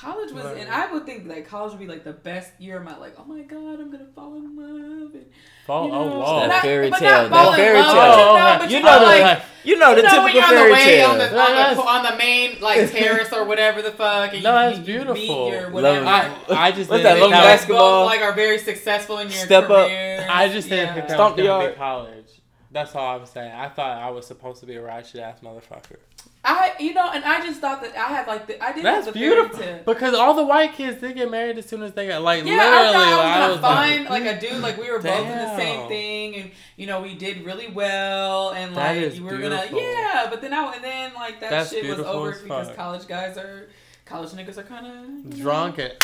College 0.00 0.30
was 0.32 0.44
and 0.56 0.68
I 0.70 0.92
would 0.92 1.04
think 1.06 1.26
like 1.26 1.48
college 1.48 1.72
would 1.72 1.80
be 1.80 1.86
like 1.88 2.04
the 2.04 2.12
best 2.12 2.52
year 2.60 2.76
of 2.78 2.84
my 2.84 2.96
like, 2.98 3.14
oh 3.18 3.24
my 3.24 3.40
god, 3.42 3.80
I'm 3.80 3.90
gonna 3.90 4.06
fall 4.14 4.36
in 4.36 4.54
love 4.54 5.12
and 5.14 5.26
Fall, 5.66 5.86
you 5.88 5.92
oh, 5.92 6.04
know, 6.08 6.10
whoa. 6.20 6.24
but 6.24 6.40
That 6.40 6.48
not- 6.48 6.62
fairy 6.62 6.90
tale, 6.92 7.00
that 7.00 7.48
in 7.50 7.54
fairy 7.56 7.78
love, 7.80 7.86
tale. 7.86 7.94
but 7.96 8.18
Oh, 8.18 8.36
no, 8.38 8.46
okay. 8.48 8.58
but 8.58 8.70
You 8.70 8.76
you 8.76 8.82
know 8.84 8.90
know, 8.92 9.00
the 9.00 9.06
like 9.06 9.42
You 9.64 9.76
know 9.78 9.94
the 9.94 10.00
you 10.00 10.02
know 10.06 10.22
when 10.22 10.32
typical 10.32 10.34
you're 10.34 10.44
on 10.44 10.50
the 10.54 10.56
fairy 10.60 10.72
way 10.72 10.84
tale. 10.84 11.10
on 11.10 11.18
the, 11.18 11.30
No, 11.30 11.38
on, 11.40 11.76
the 11.76 11.82
on 11.82 12.02
the 12.12 12.16
main 12.16 12.60
like 12.60 12.90
terrace 12.92 13.32
or 13.32 13.44
whatever 13.44 13.82
the 13.82 13.90
fuck 13.90 14.34
and 14.34 14.42
No, 14.44 14.50
you, 14.50 14.66
that's 14.66 14.78
you, 14.78 14.84
beautiful. 14.84 15.16
You 15.16 15.50
beat 15.50 15.56
your 15.58 15.70
whatever. 15.72 16.06
I, 16.06 16.34
I 16.50 16.70
just 16.70 16.88
What's 16.90 17.02
didn't 17.02 17.16
that, 17.16 17.20
love 17.20 17.30
that 17.32 17.42
basketball? 17.42 18.04
both 18.04 18.06
like 18.12 18.20
are 18.22 18.32
very 18.34 18.58
successful 18.58 19.18
in 19.18 19.28
your 19.28 19.36
Step 19.36 19.64
up. 19.64 19.88
career. 19.88 20.26
I 20.30 20.48
just 20.48 20.68
didn't 20.68 20.86
Yeah. 20.86 20.94
think 20.94 21.08
that 21.08 21.18
was 21.18 21.42
gonna 21.44 21.70
be 21.70 21.74
college. 21.76 22.40
That's 22.70 22.94
all 22.94 23.18
I'm 23.18 23.26
saying. 23.26 23.50
I 23.52 23.68
thought 23.68 24.00
I 24.00 24.10
was 24.10 24.26
supposed 24.26 24.60
to 24.60 24.66
be 24.66 24.76
a 24.76 24.82
ratchet 24.82 25.20
ass 25.20 25.40
motherfucker. 25.42 25.96
I 26.44 26.72
you 26.78 26.94
know, 26.94 27.10
and 27.12 27.24
I 27.24 27.44
just 27.44 27.60
thought 27.60 27.82
that 27.82 27.96
I 27.96 28.08
had 28.08 28.26
like 28.26 28.46
the 28.46 28.62
I 28.62 28.72
did 28.72 28.84
That's 28.84 29.06
have 29.06 29.14
the 29.14 29.20
fairy 29.20 29.48
beautiful 29.48 29.80
because 29.84 30.14
all 30.14 30.34
the 30.34 30.44
white 30.44 30.72
kids 30.72 31.00
they 31.00 31.12
get 31.12 31.30
married 31.30 31.58
as 31.58 31.66
soon 31.66 31.82
as 31.82 31.92
they 31.92 32.06
got 32.06 32.22
like 32.22 32.44
Yeah, 32.44 32.52
literally. 32.52 32.86
I 32.86 32.92
thought 32.92 32.94
I 32.94 33.10
was 33.10 33.18
like, 33.18 33.34
gonna 33.34 33.52
was 33.52 33.60
find 33.60 34.04
like, 34.04 34.24
like, 34.24 34.36
a 34.36 34.40
dude 34.40 34.62
like 34.62 34.78
we 34.78 34.90
were 34.90 35.00
both 35.00 35.26
in 35.26 35.38
the 35.38 35.56
same 35.56 35.88
thing, 35.88 36.36
and 36.36 36.50
you 36.76 36.86
know 36.86 37.02
we 37.02 37.14
did 37.14 37.44
really 37.44 37.68
well, 37.68 38.50
and 38.50 38.74
like 38.74 39.14
you 39.14 39.24
were 39.24 39.36
beautiful. 39.36 39.66
gonna 39.78 39.82
yeah, 39.82 40.26
but 40.30 40.40
then 40.40 40.52
I 40.52 40.74
and 40.74 40.84
then 40.84 41.14
like 41.14 41.40
that 41.40 41.50
That's 41.50 41.70
shit 41.70 41.84
was 41.84 41.98
over 42.06 42.32
because 42.32 42.74
college 42.76 43.06
guys 43.08 43.36
are 43.36 43.68
college 44.04 44.30
niggas 44.30 44.56
are 44.56 44.62
kind 44.62 44.86
of 44.86 45.36
drunk 45.38 45.78
and 45.78 45.94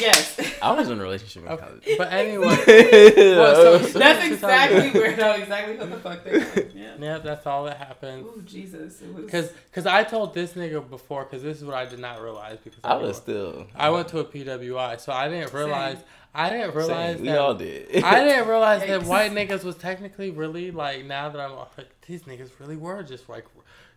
Yes, 0.00 0.58
I 0.62 0.72
was 0.72 0.88
in 0.90 0.98
a 0.98 1.02
relationship 1.02 1.44
in 1.44 1.48
okay. 1.52 1.64
college. 1.64 1.88
But 1.98 2.12
anyway, 2.12 2.46
Well, 3.16 3.54
so- 3.54 3.86
so- 3.86 3.98
that's 3.98 4.24
exactly 4.26 4.90
where 5.00 5.16
no 5.16 5.32
exactly 5.32 5.76
what 5.76 5.90
the 5.90 5.96
fuck 5.98 6.24
they 6.24 6.30
are. 6.32 6.70
Yeah. 6.74 6.94
yeah, 6.98 7.18
that's 7.18 7.46
all 7.46 7.64
that 7.64 7.76
happened. 7.78 8.24
Ooh 8.24 8.42
Jesus, 8.44 9.00
it 9.02 9.12
was. 9.14 9.30
Cause, 9.30 9.52
cause 9.72 9.86
I 9.86 10.04
told 10.04 10.34
this 10.34 10.52
nigga 10.52 10.88
before, 10.88 11.24
cause 11.24 11.42
this 11.42 11.58
is 11.58 11.64
what 11.64 11.74
I 11.74 11.86
did 11.86 11.98
not 11.98 12.20
realize 12.22 12.58
because 12.62 12.80
I 12.84 12.96
was 12.96 13.16
still. 13.16 13.66
I 13.74 13.90
went 13.90 14.08
to 14.08 14.18
a 14.20 14.24
PWI, 14.24 15.00
so 15.00 15.12
I 15.12 15.28
didn't 15.28 15.52
realize. 15.52 15.98
I 16.34 16.50
didn't 16.50 16.74
realize 16.74 17.16
Same. 17.16 17.22
We 17.22 17.28
that. 17.28 17.38
all 17.38 17.54
did. 17.54 18.04
I 18.04 18.22
didn't 18.22 18.48
realize 18.48 18.86
that 18.86 19.04
white 19.04 19.32
niggas 19.32 19.64
was 19.64 19.76
technically 19.76 20.30
really 20.30 20.70
like. 20.70 21.04
Now 21.04 21.28
that 21.30 21.40
I'm 21.40 21.52
like, 21.56 21.88
these 22.06 22.22
niggas 22.24 22.50
really 22.60 22.76
were 22.76 23.02
just 23.02 23.28
like 23.28 23.46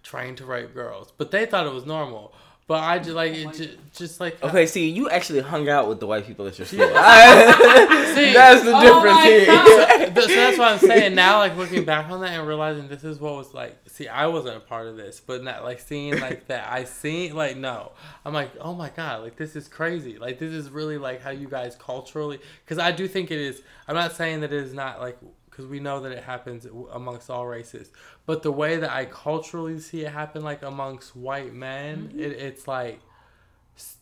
trying 0.01 0.35
to 0.35 0.45
rape 0.45 0.73
girls, 0.73 1.11
but 1.17 1.31
they 1.31 1.45
thought 1.45 1.67
it 1.67 1.73
was 1.73 1.85
normal. 1.85 2.33
But 2.71 2.83
I 2.85 2.99
just 2.99 3.09
like 3.17 3.33
it, 3.33 3.51
just, 3.51 3.69
just 3.91 4.19
like 4.21 4.41
Okay, 4.41 4.65
see, 4.65 4.87
you 4.87 5.09
actually 5.09 5.41
hung 5.41 5.67
out 5.67 5.89
with 5.89 5.99
the 5.99 6.07
white 6.07 6.25
people 6.25 6.47
at 6.47 6.57
your 6.57 6.65
school. 6.71 6.79
See, 6.87 8.31
that's 8.31 8.63
the 8.63 8.71
Oh 8.73 8.81
difference 8.81 9.15
my 9.17 9.25
here. 9.25 9.45
God. 9.45 10.21
so 10.21 10.27
that's 10.29 10.57
what 10.57 10.71
I'm 10.71 10.79
saying 10.79 11.13
now. 11.13 11.39
Like 11.39 11.57
looking 11.57 11.83
back 11.83 12.09
on 12.09 12.21
that 12.21 12.29
and 12.39 12.47
realizing 12.47 12.87
this 12.87 13.03
is 13.03 13.19
what 13.19 13.35
was 13.35 13.53
like. 13.53 13.75
See, 13.87 14.07
I 14.07 14.27
wasn't 14.27 14.55
a 14.55 14.61
part 14.61 14.87
of 14.87 14.95
this, 14.95 15.19
but 15.19 15.43
not 15.43 15.65
like 15.65 15.81
seeing 15.81 16.17
like 16.21 16.47
that. 16.47 16.71
I 16.71 16.85
seen 16.85 17.35
like 17.35 17.57
no. 17.57 17.91
I'm 18.23 18.33
like, 18.33 18.51
oh 18.61 18.73
my 18.73 18.87
god, 18.89 19.21
like 19.23 19.35
this 19.35 19.57
is 19.57 19.67
crazy. 19.67 20.17
Like 20.17 20.39
this 20.39 20.53
is 20.53 20.69
really 20.69 20.97
like 20.97 21.21
how 21.21 21.31
you 21.31 21.49
guys 21.49 21.75
culturally. 21.75 22.39
Because 22.63 22.77
I 22.77 22.93
do 22.93 23.05
think 23.05 23.31
it 23.31 23.39
is. 23.39 23.61
I'm 23.85 23.95
not 23.95 24.13
saying 24.13 24.39
that 24.39 24.53
it 24.53 24.63
is 24.63 24.73
not 24.73 25.01
like 25.01 25.17
because 25.49 25.65
we 25.65 25.81
know 25.81 25.99
that 25.99 26.13
it 26.13 26.23
happens 26.23 26.65
amongst 26.93 27.29
all 27.29 27.45
races, 27.45 27.91
but 28.31 28.43
the 28.43 28.51
way 28.51 28.77
that 28.77 28.89
I 28.89 29.03
culturally 29.03 29.77
see 29.81 30.05
it 30.05 30.13
happen, 30.13 30.41
like 30.41 30.61
amongst 30.61 31.17
white 31.17 31.53
men, 31.53 32.07
mm-hmm. 32.07 32.19
it, 32.21 32.31
it's 32.31 32.65
like 32.65 33.01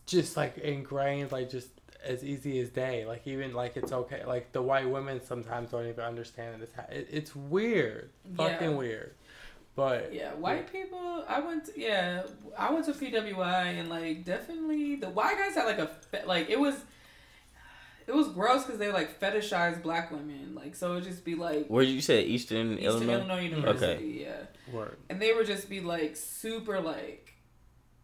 just 0.06 0.36
like 0.36 0.56
ingrained, 0.58 1.32
like 1.32 1.50
just 1.50 1.70
as 2.04 2.22
easy 2.22 2.60
as 2.60 2.68
day. 2.68 3.04
Like 3.04 3.26
even 3.26 3.54
like 3.54 3.76
it's 3.76 3.90
okay. 3.90 4.24
Like 4.24 4.52
the 4.52 4.62
white 4.62 4.88
women 4.88 5.20
sometimes 5.20 5.72
don't 5.72 5.88
even 5.88 6.04
understand 6.04 6.62
that 6.62 6.72
this. 6.72 6.84
It, 6.96 7.08
it's 7.10 7.34
weird, 7.34 8.10
fucking 8.36 8.70
Yeah. 8.70 8.76
weird. 8.76 9.14
But 9.74 10.14
Yeah, 10.14 10.32
white 10.34 10.72
people. 10.72 11.24
I 11.26 11.40
went. 11.40 11.64
To, 11.64 11.72
yeah, 11.74 12.22
I 12.56 12.70
went 12.72 12.84
to 12.84 12.92
PWI 12.92 13.80
and 13.80 13.88
like 13.88 14.24
definitely 14.24 14.94
the 14.94 15.10
white 15.10 15.38
guys 15.38 15.56
had 15.56 15.64
like 15.64 15.80
a 15.80 15.90
like 16.24 16.48
it 16.48 16.60
was. 16.60 16.76
It 18.10 18.16
was 18.16 18.28
gross 18.28 18.64
because 18.64 18.78
they 18.80 18.90
like 18.90 19.20
fetishized 19.20 19.82
black 19.82 20.10
women, 20.10 20.54
like 20.54 20.74
so 20.74 20.92
it 20.92 20.94
would 20.96 21.04
just 21.04 21.24
be 21.24 21.36
like 21.36 21.66
Where 21.68 21.84
you 21.84 22.00
said 22.00 22.24
Eastern, 22.26 22.72
Eastern 22.72 22.84
Illinois? 22.84 23.12
Illinois, 23.14 23.40
University, 23.42 24.24
yeah, 24.26 24.72
word. 24.72 24.96
and 25.08 25.22
they 25.22 25.32
would 25.32 25.46
just 25.46 25.68
be 25.70 25.80
like 25.80 26.16
super 26.16 26.80
like, 26.80 27.32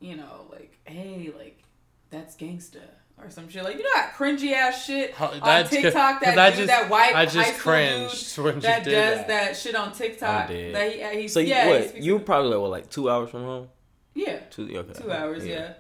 you 0.00 0.16
know, 0.16 0.46
like 0.50 0.78
hey, 0.84 1.32
like 1.36 1.62
that's 2.10 2.36
gangsta 2.36 2.82
or 3.20 3.30
some 3.30 3.48
shit, 3.48 3.64
like 3.64 3.76
you 3.78 3.82
know 3.82 3.90
that 3.94 4.12
cringy 4.16 4.52
ass 4.52 4.84
shit 4.84 5.12
How- 5.14 5.28
on 5.32 5.40
that's 5.40 5.70
good, 5.70 5.82
TikTok. 5.82 6.22
'cause 6.22 6.34
That 6.34 6.38
I 6.38 6.50
dude, 6.50 6.56
just- 6.58 6.68
that 6.68 6.88
white 6.90 7.10
I 7.14 7.24
high 7.24 7.26
just 7.26 7.48
school 7.56 7.72
cringed 7.72 8.36
dude 8.36 8.54
you 8.54 8.60
that 8.60 8.84
did 8.84 8.90
does 8.92 9.16
that. 9.18 9.28
that. 9.28 9.56
shit 9.56 9.74
on 9.74 9.92
TikTok. 9.92 10.44
I 10.44 10.52
did. 10.52 10.74
That 10.74 10.92
he, 10.92 11.02
uh, 11.02 11.10
he 11.10 11.28
So 11.28 11.40
you, 11.40 11.46
yeah, 11.48 11.66
what? 11.68 11.88
speaks 11.88 12.04
You 12.06 12.12
were 12.14 12.20
probably 12.20 12.50
like, 12.52 12.60
what, 12.60 12.70
like 12.70 12.90
two 12.90 13.10
hours 13.10 13.30
from 13.30 13.42
home? 13.42 13.68
yeah. 14.14 14.38
Two, 14.50 14.70
okay. 14.78 14.92
Two 15.02 15.10
hours, 15.10 15.44
yeah. 15.46 15.54
yeah. 15.54 15.72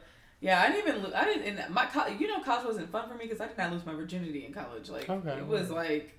I 0.44 0.70
didn't 0.70 0.88
even. 0.88 1.02
lo- 1.02 1.12
I 1.14 1.24
didn't. 1.24 1.58
And 1.58 1.74
my, 1.74 1.86
co- 1.86 2.06
you 2.08 2.26
know, 2.28 2.40
college 2.40 2.66
wasn't 2.66 2.90
fun 2.90 3.08
for 3.08 3.14
me 3.14 3.24
because 3.24 3.40
I 3.40 3.48
did 3.48 3.58
not 3.58 3.72
lose 3.72 3.84
my 3.86 3.94
virginity 3.94 4.44
in 4.46 4.52
college. 4.52 4.88
Like 4.90 5.08
Okay. 5.08 5.30
it 5.38 5.46
was 5.46 5.70
like, 5.70 6.18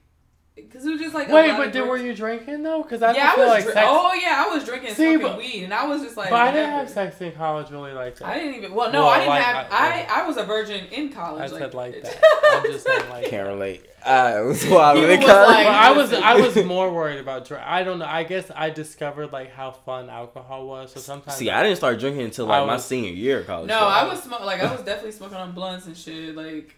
because 0.57 0.85
it 0.85 0.91
was 0.91 0.99
just 0.99 1.13
like. 1.15 1.29
a 1.29 1.33
Wait, 1.33 1.49
lot 1.49 1.57
but 1.57 1.67
of 1.67 1.73
did, 1.73 1.87
were 1.87 1.97
you 1.97 2.13
drinking 2.13 2.63
though? 2.63 2.81
Because 2.83 3.01
I 3.01 3.13
Yeah, 3.13 3.31
I 3.31 3.35
feel 3.35 3.43
was. 3.45 3.49
like 3.53 3.63
dri- 3.63 3.73
sex. 3.73 3.87
oh 3.89 4.13
yeah, 4.13 4.45
I 4.45 4.53
was 4.53 4.63
drinking, 4.65 4.89
and 4.89 4.97
See, 4.97 5.03
smoking 5.15 5.21
but- 5.27 5.37
weed, 5.37 5.63
and 5.63 5.73
I 5.73 5.85
was 5.87 6.01
just 6.01 6.17
like. 6.17 6.29
but 6.29 6.41
I 6.41 6.51
didn't 6.51 6.71
have 6.71 6.89
sex 6.89 7.21
in 7.21 7.31
college 7.31 7.69
really 7.71 7.93
like 7.93 8.17
that. 8.17 8.27
I 8.27 8.39
didn't 8.39 8.55
even. 8.55 8.73
Well, 8.73 8.91
no, 8.91 9.03
Well, 9.03 9.09
I 9.11 9.17
didn't 9.19 9.29
like, 9.29 9.43
have. 9.43 9.67
I- 9.71 10.05
I, 10.09 10.21
I 10.23 10.27
was 10.27 10.37
a 10.37 10.43
virgin 10.43 10.85
in 10.87 11.09
college. 11.13 11.51
I 11.51 11.57
said 11.59 11.73
like 11.73 12.01
that. 12.03 12.21
I'm 12.53 12.63
just 12.71 12.85
saying 12.85 13.09
like. 13.09 13.25
Can't 13.27 13.47
relate. 13.47 13.85
Uh, 14.05 14.09
I 14.09 14.41
was 14.41 14.65
wild 14.65 14.97
He 14.99 15.03
when 15.05 15.19
was 15.19 15.27
like- 15.27 15.65
But 15.65 15.67
I 15.67 15.91
was 15.91 16.13
I 16.13 16.35
was 16.35 16.55
more 16.65 16.91
worried 16.93 17.19
about 17.19 17.45
dr- 17.45 17.61
I 17.65 17.83
don't 17.83 17.99
know. 17.99 18.05
I 18.05 18.23
guess 18.23 18.49
I 18.55 18.69
discovered 18.69 19.33
like 19.33 19.51
how 19.51 19.71
fun 19.71 20.09
alcohol 20.09 20.65
was. 20.67 20.91
So 20.93 20.99
sometimes 21.01 21.37
See, 21.37 21.49
I 21.49 21.61
didn't 21.63 21.77
start 21.77 21.99
drinking 21.99 22.21
until 22.21 22.49
I 22.51 22.59
like 22.59 22.67
my 22.67 22.77
senior 22.77 23.11
year 23.11 23.39
of 23.41 23.47
college. 23.47 23.67
No, 23.67 23.79
so- 23.79 23.85
I 23.85 24.07
was 24.07 24.21
smoking. 24.23 24.45
Like 24.45 24.61
I 24.61 24.71
was 24.71 24.81
definitely 24.83 25.11
smoking 25.11 25.37
on 25.37 25.51
blunts 25.51 25.87
and 25.87 25.97
shit. 25.97 26.35
Like, 26.35 26.73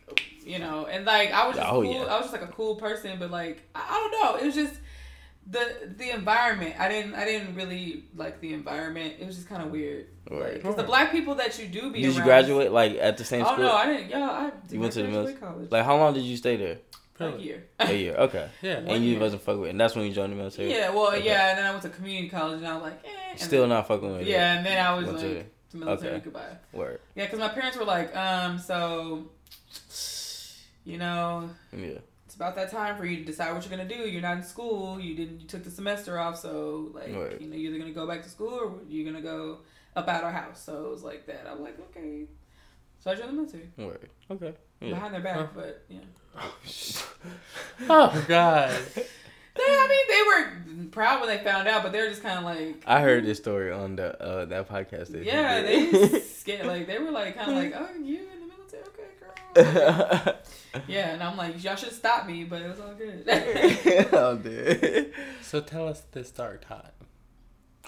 you 0.50 0.60
know, 0.60 0.86
and 0.88 1.06
like 1.06 1.32
I 1.32 1.48
was 1.48 1.56
just 1.56 1.68
Oh, 1.72 1.82
cool. 1.82 1.94
yeah. 1.94 2.02
I 2.04 2.18
was 2.18 2.28
just 2.30 2.34
like 2.34 2.42
a 2.50 2.54
cool 2.54 2.76
person, 2.76 3.20
but 3.20 3.30
like 3.32 3.58
I, 3.76 3.82
I 3.90 3.96
don't 4.00 4.14
know. 4.22 4.32
It 4.42 4.46
was 4.48 4.56
just 4.56 4.76
the 5.50 5.66
the 5.98 6.10
environment. 6.12 6.76
I 6.80 6.88
didn't 6.90 7.14
I 7.16 7.26
didn't 7.26 7.56
really 7.56 8.04
like 8.16 8.40
the 8.42 8.54
environment. 8.54 9.16
It 9.20 9.26
was 9.28 9.36
just 9.36 9.48
kind 9.50 9.62
of 9.64 9.70
weird. 9.72 10.08
Right. 10.30 10.56
Because 10.56 10.76
the 10.76 10.84
black 10.84 11.12
people 11.12 11.36
that 11.36 11.58
you 11.60 11.68
do 11.68 11.92
be 11.92 12.02
Did 12.02 12.16
you 12.16 12.24
graduate 12.24 12.72
like 12.72 12.94
at 12.98 13.18
the 13.18 13.24
same 13.26 13.44
Oh 13.46 13.54
school? 13.54 13.66
no, 13.66 13.72
I 13.74 13.86
didn't. 13.86 14.10
Yeah, 14.10 14.30
I 14.30 14.50
did 14.68 14.74
You 14.74 14.80
went 14.82 14.94
to 14.94 15.02
the 15.04 15.08
graduate 15.10 15.40
mil- 15.42 15.50
college. 15.50 15.72
Like 15.72 15.86
how 15.86 15.98
long 15.98 16.14
did 16.14 16.24
you 16.24 16.38
stay 16.38 16.56
there? 16.58 16.78
like 17.20 17.32
Really? 17.34 17.44
year. 17.44 17.64
A 17.80 17.94
year. 17.94 18.16
Okay. 18.28 18.48
Yeah. 18.62 18.78
And 18.92 19.04
you 19.04 19.12
year. 19.12 19.20
wasn't 19.20 19.42
fucking 19.42 19.60
with, 19.62 19.70
and 19.72 19.80
that's 19.82 19.94
when 19.96 20.06
you 20.06 20.14
joined 20.14 20.32
the 20.32 20.38
military. 20.38 20.72
Yeah, 20.72 20.90
well, 20.92 21.08
Okay. 21.10 21.26
yeah, 21.26 21.50
and 21.50 21.58
then 21.60 21.66
I 21.66 21.72
went 21.72 21.82
to 21.84 21.90
community 21.90 22.30
college, 22.30 22.60
and 22.60 22.68
I 22.68 22.74
was 22.76 22.84
like, 22.84 23.00
eh. 23.06 23.36
Still 23.36 23.62
then- 23.64 23.70
not 23.76 23.88
fucking 23.90 24.10
with 24.12 24.22
it. 24.22 24.28
Yeah, 24.28 24.54
and 24.58 24.66
then 24.66 24.78
I 24.86 24.94
was 24.96 25.06
Went 25.08 25.18
like, 25.18 25.28
to- 25.28 25.46
to 25.72 25.78
military 25.78 26.14
okay. 26.16 26.24
goodbye. 26.24 26.56
Word. 26.72 27.00
Yeah, 27.16 27.26
because 27.26 27.40
my 27.40 27.50
parents 27.50 27.78
were 27.78 27.84
like, 27.86 28.16
um, 28.16 28.58
so, 28.58 29.26
you 30.89 30.97
know, 30.97 31.49
Yeah. 31.71 31.99
it's 32.25 32.36
about 32.36 32.56
that 32.56 32.71
time 32.71 32.97
for 32.97 33.06
you 33.06 33.17
to 33.17 33.23
decide 33.25 33.54
what 33.54 33.63
you're 33.67 33.75
gonna 33.78 33.88
do. 33.89 34.08
You're 34.10 34.21
not 34.21 34.38
in 34.38 34.43
school. 34.43 34.99
You 34.99 35.15
didn't. 35.15 35.41
You 35.41 35.47
took 35.47 35.63
the 35.63 35.71
semester 35.71 36.17
off, 36.19 36.38
so 36.39 36.91
like, 36.93 37.15
Right. 37.15 37.39
you 37.41 37.47
know, 37.49 37.56
you're 37.56 37.71
either 37.71 37.80
gonna 37.80 37.91
go 37.93 38.08
back 38.08 38.23
to 38.23 38.30
school 38.30 38.54
or 38.54 38.73
you're 38.88 39.06
gonna 39.10 39.23
go 39.23 39.60
up 39.95 40.08
out 40.08 40.23
our 40.23 40.32
house. 40.32 40.63
So 40.63 40.86
it 40.86 40.89
was 40.91 41.04
like 41.04 41.25
that. 41.28 41.47
I'm 41.49 41.62
like, 41.62 41.78
okay. 41.89 42.25
So 42.99 43.12
I 43.12 43.15
joined 43.15 43.30
the 43.30 43.34
military 43.34 43.69
Word. 43.78 44.10
Okay. 44.32 44.54
Yeah. 44.82 44.89
behind 44.89 45.13
their 45.13 45.21
back, 45.21 45.36
Huh. 45.38 45.47
but 45.56 45.86
yeah. 45.89 45.99
Oh 47.89 48.25
God. 48.28 48.71
They, 49.56 49.65
I 49.65 49.88
mean, 49.89 50.06
they 50.78 50.84
were 50.86 50.89
proud 50.91 51.19
when 51.19 51.28
they 51.28 51.43
found 51.43 51.67
out, 51.67 51.84
but 51.84 51.91
they 51.91 51.99
were 51.99 52.08
just 52.08 52.21
kind 52.23 52.38
of 52.39 52.45
like, 52.45 52.82
I 52.88 53.02
heard 53.02 53.25
this 53.25 53.39
story 53.39 53.73
on 53.73 53.97
the 53.97 54.17
uh, 54.23 54.45
that 54.45 54.69
podcast. 54.69 55.12
That 55.12 55.25
yeah, 55.25 55.62
they 55.63 55.91
scared. 56.21 56.65
Like 56.65 56.88
they 56.88 56.97
were 56.97 57.12
like, 57.12 57.36
kind 57.36 57.52
of 57.52 57.58
like, 57.58 57.73
oh, 57.75 57.89
you 58.02 58.19
in 58.19 58.39
the 58.39 58.45
military, 58.56 58.84
okay, 58.84 59.04
girl. 59.19 59.34
Yeah, 59.56 61.14
and 61.14 61.24
I'm 61.24 61.36
like, 61.36 61.64
y'all 61.64 61.76
should 61.76 61.92
stop 61.92 62.28
me, 62.28 62.44
but 62.44 62.62
it 62.62 62.70
was 62.70 62.80
all 62.80 62.94
good. 62.94 63.24
oh, 64.14 64.38
dude. 64.38 65.14
So 65.42 65.62
tell 65.62 65.88
us 65.88 66.04
this 66.12 66.30
dark 66.32 66.66
time. 66.66 66.92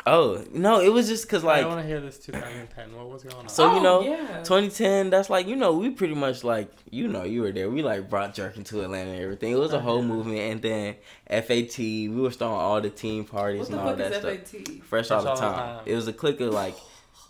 Oh 0.07 0.43
no, 0.51 0.79
it 0.81 0.89
was 0.91 1.07
just 1.07 1.29
cause 1.29 1.43
like 1.43 1.63
I 1.63 1.67
want 1.67 1.81
to 1.81 1.85
hear 1.85 1.99
this 1.99 2.17
2010. 2.17 2.95
What 2.95 3.07
was 3.11 3.21
going 3.23 3.35
on? 3.35 3.49
So, 3.49 3.73
you 3.73 3.79
Oh, 3.79 3.83
know, 3.83 4.01
yeah. 4.01 4.37
2010. 4.39 5.11
That's 5.11 5.29
like 5.29 5.45
you 5.47 5.55
know 5.55 5.73
we 5.73 5.91
pretty 5.91 6.15
much 6.15 6.43
like 6.43 6.71
you 6.89 7.07
know 7.07 7.23
you 7.23 7.41
were 7.43 7.51
there. 7.51 7.69
We 7.69 7.83
like 7.83 8.09
brought 8.09 8.33
jerking 8.33 8.63
to 8.63 8.81
Atlanta 8.81 9.11
and 9.11 9.21
everything. 9.21 9.51
It 9.51 9.59
was 9.59 9.73
a 9.73 9.79
whole 9.79 9.99
Uh-huh. 9.99 10.07
movement, 10.07 10.39
and 10.39 10.61
then 10.63 10.95
FAT. 11.29 11.77
We 11.77 12.09
were 12.09 12.31
throwing 12.31 12.55
all 12.55 12.81
the 12.81 12.89
team 12.89 13.25
parties 13.25 13.59
what 13.59 13.69
the 13.69 13.73
and 13.77 13.81
all 13.81 13.89
fuck 13.89 13.97
that 13.99 14.11
is 14.25 14.47
stuff. 14.47 14.65
FAT? 14.65 14.83
Fresh 14.85 15.11
all 15.11 15.21
the 15.23 15.35
time. 15.35 15.81
It 15.85 15.93
was 15.93 16.07
a 16.07 16.13
clique 16.13 16.41
of 16.41 16.51
like. 16.53 16.75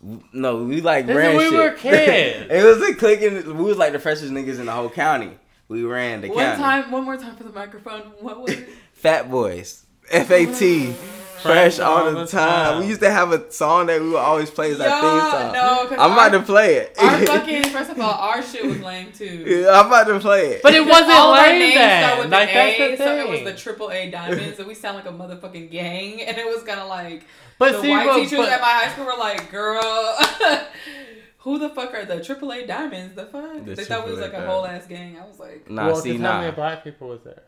W- 0.01 0.21
No, 0.33 0.63
we 0.63 0.81
like 0.81 1.05
This 1.07 1.15
ran 1.15 1.35
when 1.35 1.45
we 1.45 1.57
shit. 1.57 1.71
were 1.73 1.77
kids. 1.77 2.47
it 2.51 2.63
was 2.65 2.89
a 2.89 2.93
clique, 2.95 3.21
and 3.21 3.45
we 3.57 3.63
was 3.63 3.77
like 3.77 3.93
the 3.93 3.99
freshest 3.99 4.31
niggas 4.31 4.59
in 4.59 4.65
the 4.65 4.71
whole 4.71 4.89
county. 4.89 5.31
We 5.67 5.83
ran 5.83 6.21
the 6.21 6.27
One 6.29 6.37
county. 6.37 6.61
time, 6.61 6.91
one 6.91 7.03
more 7.05 7.17
time 7.17 7.35
for 7.37 7.43
the 7.43 7.53
microphone. 7.53 8.01
What 8.19 8.41
was 8.41 8.51
it? 8.51 8.69
Fat 8.93 9.31
Boys. 9.31 9.85
FAT. 10.09 10.93
Fresh 11.41 11.79
all 11.79 12.11
the 12.11 12.27
time. 12.27 12.79
We 12.81 12.85
used 12.87 13.01
to 13.01 13.09
have 13.09 13.31
a 13.31 13.51
song 13.51 13.87
that 13.87 13.99
we 13.99 14.09
would 14.09 14.17
always 14.17 14.51
play 14.51 14.71
as 14.73 14.79
our 14.79 15.01
theme 15.01 15.17
Yeah, 15.17 15.31
song. 15.31 15.53
no, 15.53 15.87
'cause 15.89 15.97
I'm 15.99 16.11
about 16.11 16.31
to 16.33 16.41
play 16.41 16.75
it. 16.75 16.95
Our 16.99 17.17
fucking 17.25 17.63
first 17.63 17.89
of 17.89 17.99
all, 17.99 18.11
our 18.13 18.43
shit 18.43 18.63
was 18.63 18.79
lame 18.81 19.11
too. 19.11 19.43
Yeah, 19.47 19.79
I'm 19.79 19.87
about 19.87 20.03
to 20.05 20.19
play 20.19 20.49
it. 20.49 20.61
But 20.61 20.75
it 20.75 20.85
wasn't 20.85 21.11
all 21.13 21.33
of 21.33 21.39
our 21.39 21.47
lame 21.47 21.59
names 21.59 21.75
then. 21.75 22.19
with 22.19 22.31
Like 22.31 22.49
an 22.49 22.53
that's 22.55 22.79
A, 22.79 22.91
the 22.91 22.97
so 23.03 23.15
it 23.17 23.27
was 23.27 23.41
the 23.41 23.53
triple 23.59 23.89
A 23.91 24.11
diamonds, 24.11 24.59
and 24.59 24.67
we 24.67 24.75
sound 24.75 24.97
like 24.97 25.07
a 25.07 25.09
motherfucking 25.11 25.71
gang. 25.71 26.21
And 26.21 26.37
it 26.37 26.45
was 26.45 26.61
kind 26.61 26.79
of 26.79 26.87
like 26.89 27.23
But 27.61 27.71
the 27.73 27.81
see, 27.81 27.89
white 27.91 28.05
but- 28.07 28.15
teachers 28.17 28.39
but- 28.39 28.49
at 28.49 28.61
my 28.61 28.67
high 28.67 28.91
school 28.91 29.05
were 29.05 29.17
like, 29.17 29.49
"Girl, 29.51 29.81
who 31.39 31.59
the 31.59 31.69
fuck 31.69 31.93
are 31.93 32.05
the 32.05 32.23
triple 32.23 32.51
A 32.51 32.65
diamonds? 32.65 33.15
The 33.15 33.25
fuck?" 33.25 33.63
The 33.65 33.75
they 33.75 33.83
thought 33.85 34.05
we 34.05 34.11
was 34.11 34.19
AAA 34.19 34.23
like 34.23 34.33
a 34.33 34.45
whole 34.47 34.65
ass 34.65 34.87
gang. 34.87 35.17
I 35.19 35.25
was 35.27 35.39
like, 35.39 35.69
Nah, 35.69 35.87
well, 35.87 35.95
see, 35.95 36.13
just 36.13 36.23
how 36.23 36.39
many 36.41 36.51
black 36.51 36.83
people 36.83 37.07
was 37.09 37.21
there? 37.23 37.43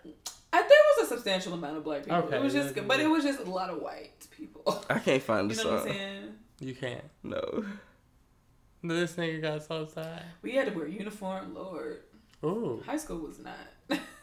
I, 0.56 0.62
there 0.62 0.70
was 0.70 1.06
a 1.06 1.16
substantial 1.16 1.54
amount 1.54 1.78
of 1.78 1.84
black 1.84 2.04
people. 2.04 2.18
Okay, 2.20 2.38
it 2.38 2.42
was 2.44 2.54
just, 2.54 2.76
yeah, 2.76 2.84
but 2.86 3.00
yeah. 3.00 3.06
it 3.06 3.08
was 3.10 3.24
just 3.24 3.40
a 3.40 3.44
lot 3.50 3.70
of 3.72 3.82
white 3.82 4.28
people. 4.30 4.86
I 4.90 5.00
can't 5.00 5.22
find 5.24 5.50
the 5.50 5.56
You 5.56 5.64
know 5.64 5.70
what 5.72 5.80
I'm 5.82 5.88
song. 5.88 5.96
saying? 5.98 6.34
You 6.60 6.76
can't. 6.76 7.04
No. 7.24 7.66
This 8.84 9.14
nigga 9.14 9.42
got 9.42 9.64
so 9.64 9.88
sad. 9.88 10.24
We 10.44 10.52
had 10.52 10.68
to 10.72 10.78
wear 10.78 10.88
uniform. 10.88 11.56
Lord, 11.56 12.02
Ooh, 12.44 12.84
high 12.86 12.98
school 12.98 13.18
was 13.20 13.40
not. 13.40 13.56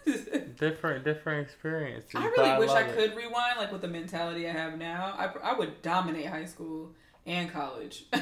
different, 0.58 1.04
different 1.04 1.46
experiences. 1.46 2.10
I 2.14 2.30
but 2.34 2.44
really 2.44 2.58
wish 2.58 2.70
I 2.70 2.82
love 2.82 2.90
it. 2.90 2.96
could 2.96 3.16
rewind, 3.16 3.58
like 3.58 3.72
with 3.72 3.80
the 3.82 3.88
mentality 3.88 4.48
I 4.48 4.52
have 4.52 4.78
now. 4.78 5.14
I, 5.18 5.50
I 5.50 5.58
would 5.58 5.82
dominate 5.82 6.26
high 6.26 6.46
school 6.46 6.92
and 7.26 7.50
college. 7.50 8.06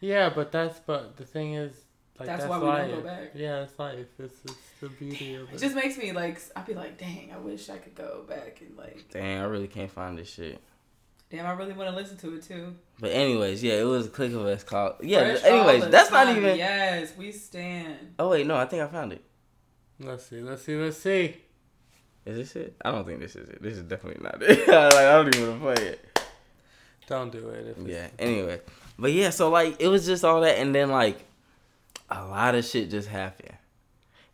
Yeah, 0.00 0.28
but 0.28 0.52
that's 0.52 0.78
but 0.80 1.16
the 1.16 1.24
thing 1.24 1.54
is, 1.54 1.72
like 2.18 2.26
That's 2.28 2.44
that's, 2.44 2.50
why 2.50 2.58
we 2.58 2.92
don't 2.92 3.02
go 3.02 3.08
back. 3.08 3.32
Yeah, 3.34 3.62
it's 3.62 3.78
life. 3.78 4.06
It's, 4.18 4.34
it's 4.44 4.56
the 4.80 4.88
beauty 4.88 5.34
of 5.34 5.48
it 5.48 5.54
it. 5.54 5.58
just 5.58 5.74
makes 5.74 5.96
me 5.96 6.12
like, 6.12 6.40
I'd 6.54 6.66
be 6.66 6.74
like, 6.74 6.98
dang, 6.98 7.32
I 7.34 7.38
wish 7.38 7.68
I 7.68 7.78
could 7.78 7.94
go 7.94 8.24
back 8.28 8.60
and 8.60 8.76
like, 8.76 9.06
Dang, 9.10 9.38
I 9.40 9.44
really 9.44 9.68
can't 9.68 9.90
find 9.90 10.18
this 10.18 10.28
shit. 10.28 10.60
damn, 11.30 11.46
I 11.46 11.52
really 11.52 11.72
want 11.72 11.90
to 11.90 11.96
listen 11.96 12.16
to 12.18 12.34
it 12.34 12.42
too. 12.42 12.74
But 13.00 13.12
anyways, 13.12 13.62
yeah, 13.62 13.74
it 13.74 13.84
was 13.84 14.06
a 14.06 14.10
clique 14.10 14.32
of 14.32 14.44
us 14.46 14.62
called. 14.62 14.96
Yeah. 15.02 15.20
Fresh 15.20 15.44
anyways, 15.44 15.84
the 15.84 15.88
that's 15.90 16.10
not 16.10 16.28
even. 16.28 16.56
Yes, 16.56 17.16
we 17.16 17.32
stand. 17.32 18.14
Oh 18.18 18.28
wait, 18.30 18.46
no, 18.46 18.56
I 18.56 18.66
think 18.66 18.82
I 18.82 18.86
found 18.88 19.12
it. 19.12 19.22
Let's 20.00 20.26
see, 20.26 20.40
let's 20.40 20.62
see, 20.62 20.76
let's 20.76 20.98
see. 20.98 21.36
Is 22.24 22.36
this 22.36 22.56
it? 22.56 22.76
I 22.84 22.90
don't 22.90 23.06
think 23.06 23.20
this 23.20 23.36
is 23.36 23.48
it. 23.48 23.62
This 23.62 23.74
is 23.74 23.84
definitely 23.84 24.22
not 24.22 24.42
it. 24.42 24.58
like 24.68 24.94
I 24.94 25.12
don't 25.12 25.34
even 25.34 25.60
want 25.60 25.76
to 25.76 25.82
play 25.82 25.88
it. 25.90 26.28
Don't 27.06 27.30
do 27.30 27.48
it. 27.50 27.76
Yeah. 27.84 28.08
Anyway, 28.18 28.60
but 28.98 29.12
yeah, 29.12 29.30
so 29.30 29.48
like 29.48 29.80
it 29.80 29.88
was 29.88 30.06
just 30.06 30.24
all 30.24 30.40
that, 30.40 30.58
and 30.58 30.74
then 30.74 30.90
like 30.90 31.24
a 32.10 32.24
lot 32.24 32.54
of 32.54 32.64
shit 32.64 32.90
just 32.90 33.08
happened, 33.08 33.55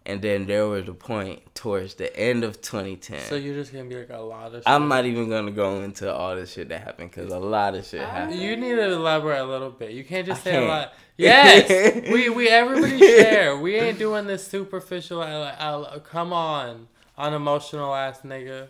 and 0.06 0.20
then 0.22 0.46
there 0.46 0.66
was 0.66 0.88
a 0.88 0.94
point 0.94 1.54
towards 1.54 1.94
the 1.94 2.14
end 2.16 2.44
of 2.44 2.60
2010. 2.60 3.20
So 3.28 3.34
you're 3.36 3.54
just 3.54 3.72
gonna 3.72 3.84
be 3.88 3.96
like 3.96 4.10
a 4.10 4.18
lot 4.18 4.54
of. 4.54 4.62
I'm 4.66 4.88
not 4.88 5.04
even 5.04 5.28
gonna 5.30 5.50
go 5.50 5.80
into 5.82 6.12
all 6.12 6.34
the 6.36 6.46
shit 6.46 6.68
that 6.70 6.80
happened 6.82 7.10
because 7.10 7.32
a 7.32 7.38
lot 7.38 7.74
of 7.74 7.86
shit 7.86 8.00
I- 8.00 8.04
happened. 8.10 8.40
You 8.40 8.56
need 8.56 8.74
to 8.76 8.92
elaborate 8.92 9.40
a 9.40 9.44
little 9.44 9.70
bit. 9.70 9.92
You 9.92 10.04
can't 10.04 10.26
just 10.26 10.40
I 10.42 10.44
say 10.44 10.50
can't. 10.52 10.64
a 10.64 10.68
lot. 10.68 10.92
Yes, 11.18 12.10
we 12.10 12.30
we 12.30 12.48
everybody 12.48 12.98
share. 12.98 13.56
We 13.56 13.76
ain't 13.76 13.98
doing 13.98 14.26
this 14.26 14.44
superficial. 14.46 15.20
uh, 15.20 15.24
uh, 15.24 15.98
come 16.00 16.32
on, 16.32 16.88
unemotional 17.18 17.94
ass 17.94 18.22
nigga. 18.22 18.68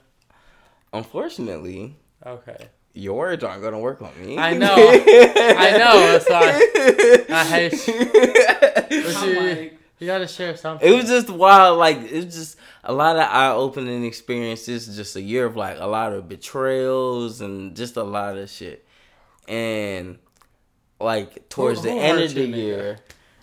Unfortunately, 0.92 1.96
Okay, 2.26 2.68
your 2.92 3.16
words 3.16 3.42
aren't 3.44 3.62
gonna 3.62 3.78
work 3.78 4.02
on 4.02 4.10
me. 4.20 4.36
I 4.38 4.54
know. 4.54 4.74
I 4.76 5.76
know, 5.78 6.18
so 6.18 6.34
I- 6.34 7.24
I 7.30 7.44
hate 7.44 7.88
you. 7.88 9.70
But 10.06 10.12
I'm 10.14 10.20
you, 10.20 10.24
gotta 10.26 10.28
share 10.32 10.56
something. 10.56 10.88
It 10.88 10.94
was 10.96 11.06
just 11.06 11.30
wild. 11.30 11.78
Like 11.78 11.98
it 11.98 12.24
was 12.26 12.34
just 12.34 12.56
a 12.84 12.92
lot 12.92 13.16
of 13.16 13.22
eye 13.22 13.50
opening 13.52 14.04
experiences. 14.04 14.94
Just 14.96 15.16
a 15.16 15.20
year 15.22 15.46
of 15.46 15.56
like 15.56 15.76
a 15.78 15.86
lot 15.86 16.12
of 16.12 16.28
betrayals 16.28 17.40
and 17.40 17.74
just 17.76 17.96
a 17.96 18.02
lot 18.02 18.36
of 18.36 18.50
shit. 18.50 18.84
And 19.48 20.18
like 21.00 21.48
towards 21.48 21.80
Who- 21.82 21.88
the 21.88 21.94
end 21.94 22.20
of 22.20 22.34
the 22.34 22.40
you, 22.46 22.54
nigga? 22.54 22.56
year. 22.56 22.98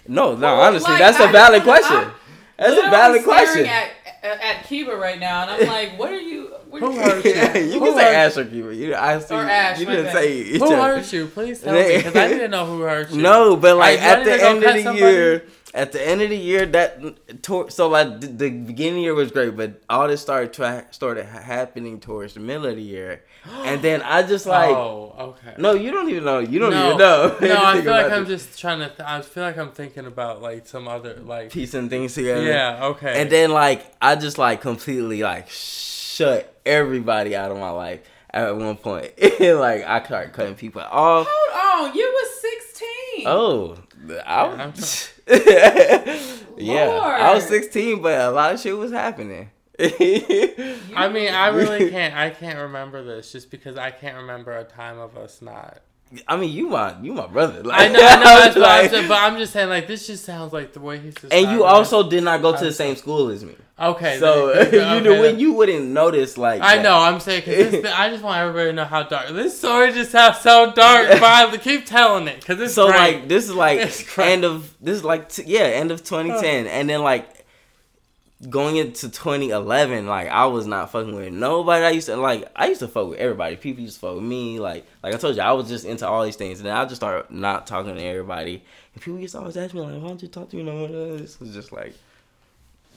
No, 0.07 0.33
no, 0.35 0.39
Well, 0.41 0.61
honestly, 0.61 0.89
like, 0.91 0.99
that's 0.99 1.19
a 1.19 1.23
I 1.25 1.31
valid 1.31 1.63
just 1.63 1.67
wanna- 1.67 1.81
question. 2.05 2.11
I'm 2.61 2.71
That's 2.75 2.87
a 2.87 2.89
valid 2.89 3.23
question. 3.23 3.51
staring 3.65 3.69
At, 3.69 3.91
at, 4.23 4.41
at 4.41 4.63
Kiva 4.67 4.95
right 4.97 5.17
now, 5.19 5.43
and 5.43 5.51
I'm 5.51 5.67
like, 5.91 5.97
what 5.99 6.11
are 6.11 6.19
you? 6.19 6.47
What 6.69 6.81
Who 6.81 6.91
are 6.91 7.03
hurt 7.03 7.23
you? 7.25 7.31
Yeah, 7.31 7.57
you 7.57 7.79
Who 7.79 7.85
can 7.85 7.95
say 7.95 8.03
hurt- 8.03 8.15
Ash 8.15 8.37
or 8.37 8.45
Kiva. 8.45 8.75
You, 8.75 8.95
I 8.95 9.19
see, 9.19 9.33
Or 9.33 9.41
Ash, 9.43 9.79
you 9.79 9.85
didn't 9.85 10.05
bad. 10.05 10.13
say 10.13 10.37
each 10.41 10.57
Who 10.61 10.65
other. 10.65 10.75
hurt 10.97 11.13
you? 11.13 11.27
Please 11.27 11.61
tell 11.61 11.73
me, 11.73 11.97
because 11.97 12.15
I 12.15 12.27
didn't 12.27 12.51
know 12.51 12.65
who 12.65 12.81
hurt 12.81 13.11
you. 13.11 13.21
No, 13.21 13.55
but 13.55 13.77
like 13.77 13.99
at 14.01 14.25
the 14.25 14.33
end 14.43 14.63
of 14.63 14.73
the 14.73 14.83
somebody? 14.83 14.99
year, 14.99 15.45
at 15.73 15.91
the 15.91 16.05
end 16.05 16.21
of 16.21 16.29
the 16.29 16.37
year, 16.37 16.65
that 16.65 17.43
tor- 17.43 17.69
so 17.69 17.89
like 17.89 18.21
the, 18.21 18.27
the 18.27 18.49
beginning 18.49 18.93
of 18.93 18.95
the 18.95 19.01
year 19.01 19.13
was 19.13 19.31
great, 19.31 19.55
but 19.55 19.81
all 19.89 20.07
this 20.07 20.21
started 20.21 20.53
tra- 20.53 20.87
started 20.91 21.25
happening 21.25 21.99
towards 21.99 22.33
the 22.33 22.39
middle 22.39 22.65
of 22.65 22.75
the 22.75 22.81
year, 22.81 23.23
and 23.45 23.81
then 23.81 24.01
I 24.01 24.23
just 24.23 24.45
like. 24.57 24.69
oh, 24.69 25.15
okay. 25.19 25.55
No, 25.57 25.73
you 25.73 25.91
don't 25.91 26.09
even 26.09 26.25
know. 26.25 26.39
You 26.39 26.59
don't 26.59 26.71
no, 26.71 26.87
even 26.87 26.97
know. 26.97 27.37
No, 27.41 27.63
I 27.63 27.81
feel 27.81 27.91
like 27.91 28.05
about 28.07 28.11
I'm 28.17 28.25
this. 28.25 28.45
just 28.45 28.59
trying 28.59 28.79
to. 28.79 28.87
Th- 28.87 28.99
I 29.01 29.21
feel 29.21 29.43
like 29.43 29.57
I'm 29.57 29.71
thinking 29.71 30.05
about 30.05 30.41
like 30.41 30.65
some 30.67 30.87
other 30.87 31.15
like. 31.15 31.51
piecing 31.51 31.89
things 31.89 32.15
together. 32.15 32.43
Yeah. 32.43 32.85
Okay. 32.85 33.21
And 33.21 33.29
then 33.29 33.51
like 33.51 33.85
I 34.01 34.15
just 34.15 34.37
like 34.37 34.61
completely 34.61 35.21
like 35.21 35.49
shut 35.49 36.59
everybody 36.65 37.35
out 37.35 37.51
of 37.51 37.57
my 37.57 37.69
life 37.69 38.01
at 38.31 38.55
one 38.55 38.75
point. 38.77 39.13
like 39.39 39.83
I 39.83 40.03
started 40.03 40.33
cutting 40.33 40.55
people 40.55 40.81
off. 40.81 41.27
Hold 41.29 41.89
on, 41.89 41.95
you 41.95 42.05
was 42.05 42.41
16. 42.41 43.27
Oh, 43.27 43.77
I 44.07 44.11
Yeah, 44.11 44.43
I'm 44.43 44.71
was. 44.71 45.13
yeah, 46.57 46.89
I 46.89 47.33
was 47.33 47.45
16, 47.45 48.01
but 48.01 48.19
a 48.19 48.31
lot 48.31 48.53
of 48.53 48.59
shit 48.59 48.75
was 48.77 48.91
happening. 48.91 49.51
I 49.79 51.09
mean, 51.11 51.33
I 51.33 51.47
really 51.49 51.89
can't. 51.91 52.15
I 52.15 52.29
can't 52.31 52.59
remember 52.59 53.03
this 53.03 53.31
just 53.31 53.49
because 53.49 53.77
I 53.77 53.91
can't 53.91 54.17
remember 54.17 54.51
a 54.57 54.63
time 54.63 54.99
of 54.99 55.15
us 55.17 55.41
not. 55.41 55.79
I 56.27 56.37
mean, 56.37 56.51
you 56.51 56.69
my 56.69 56.99
you 57.01 57.13
my 57.13 57.27
brother. 57.27 57.61
Like, 57.63 57.79
I 57.81 57.87
know, 57.87 57.99
I 58.01 58.15
know. 58.15 58.23
That's 58.23 58.55
what 58.55 58.65
I'm 58.65 58.81
like- 58.81 58.91
saying, 58.91 59.07
but 59.07 59.17
I'm 59.21 59.37
just 59.37 59.53
saying, 59.53 59.69
like, 59.69 59.87
this 59.87 60.07
just 60.07 60.25
sounds 60.25 60.51
like 60.51 60.73
the 60.73 60.79
way 60.79 60.97
he's. 60.99 61.15
And 61.31 61.51
you 61.51 61.63
also 61.63 62.09
did 62.09 62.23
not 62.23 62.41
go 62.41 62.55
to 62.57 62.65
the 62.65 62.73
same 62.73 62.95
school 62.95 63.29
as 63.29 63.45
me, 63.45 63.55
Okay. 63.79 64.19
so 64.19 64.53
you 64.95 65.01
know 65.01 65.21
when 65.21 65.39
you 65.39 65.53
wouldn't 65.53 65.85
notice 65.85 66.37
like. 66.37 66.61
I 66.61 66.77
that. 66.77 66.83
know. 66.83 66.97
I'm 66.97 67.19
saying 67.19 67.43
because 67.45 67.85
I 67.97 68.09
just 68.09 68.23
want 68.23 68.39
everybody 68.39 68.69
to 68.69 68.73
know 68.73 68.85
how 68.85 69.03
dark 69.03 69.29
this 69.29 69.57
story 69.57 69.91
just 69.93 70.11
sounds 70.11 70.39
so 70.39 70.73
dark. 70.73 71.19
But 71.19 71.61
keep 71.61 71.85
telling 71.85 72.27
it 72.27 72.39
because 72.41 72.59
it's 72.59 72.73
so 72.73 72.87
great. 72.87 72.97
like 72.97 73.27
this 73.27 73.45
is 73.45 73.55
like 73.55 73.79
end 74.19 74.43
of 74.43 74.75
this 74.81 74.97
is 74.97 75.03
like 75.03 75.29
t- 75.29 75.43
yeah 75.45 75.61
end 75.61 75.91
of 75.91 76.03
2010 76.03 76.67
and 76.67 76.89
then 76.89 77.01
like 77.01 77.45
going 78.49 78.77
into 78.77 79.09
2011 79.09 80.07
like 80.07 80.29
i 80.29 80.45
was 80.45 80.65
not 80.65 80.89
fucking 80.89 81.13
with 81.13 81.33
nobody 81.33 81.83
i 81.83 81.89
used 81.89 82.07
to 82.07 82.15
like 82.15 82.49
i 82.55 82.67
used 82.67 82.79
to 82.79 82.87
fuck 82.87 83.09
with 83.09 83.19
everybody 83.19 83.57
people 83.57 83.83
used 83.83 83.95
to 83.95 83.99
fuck 83.99 84.15
with 84.15 84.23
me 84.23 84.59
like 84.61 84.85
like 85.03 85.13
i 85.13 85.17
told 85.17 85.35
you 85.35 85.41
i 85.41 85.51
was 85.51 85.67
just 85.67 85.83
into 85.83 86.07
all 86.07 86.23
these 86.23 86.37
things 86.37 86.59
and 86.59 86.67
then 86.67 86.73
i 86.73 86.85
just 86.85 86.95
started 86.95 87.29
not 87.29 87.67
talking 87.67 87.93
to 87.93 88.01
everybody 88.01 88.63
and 88.93 89.03
people 89.03 89.19
used 89.19 89.33
to 89.33 89.39
always 89.39 89.57
ask 89.57 89.73
me 89.73 89.81
like 89.81 90.01
why 90.01 90.07
don't 90.07 90.21
you 90.21 90.29
talk 90.29 90.49
to 90.49 90.55
me 90.55 90.63
no 90.63 90.71
more 90.73 91.17
this 91.17 91.37
was 91.41 91.53
just 91.53 91.73
like 91.73 91.93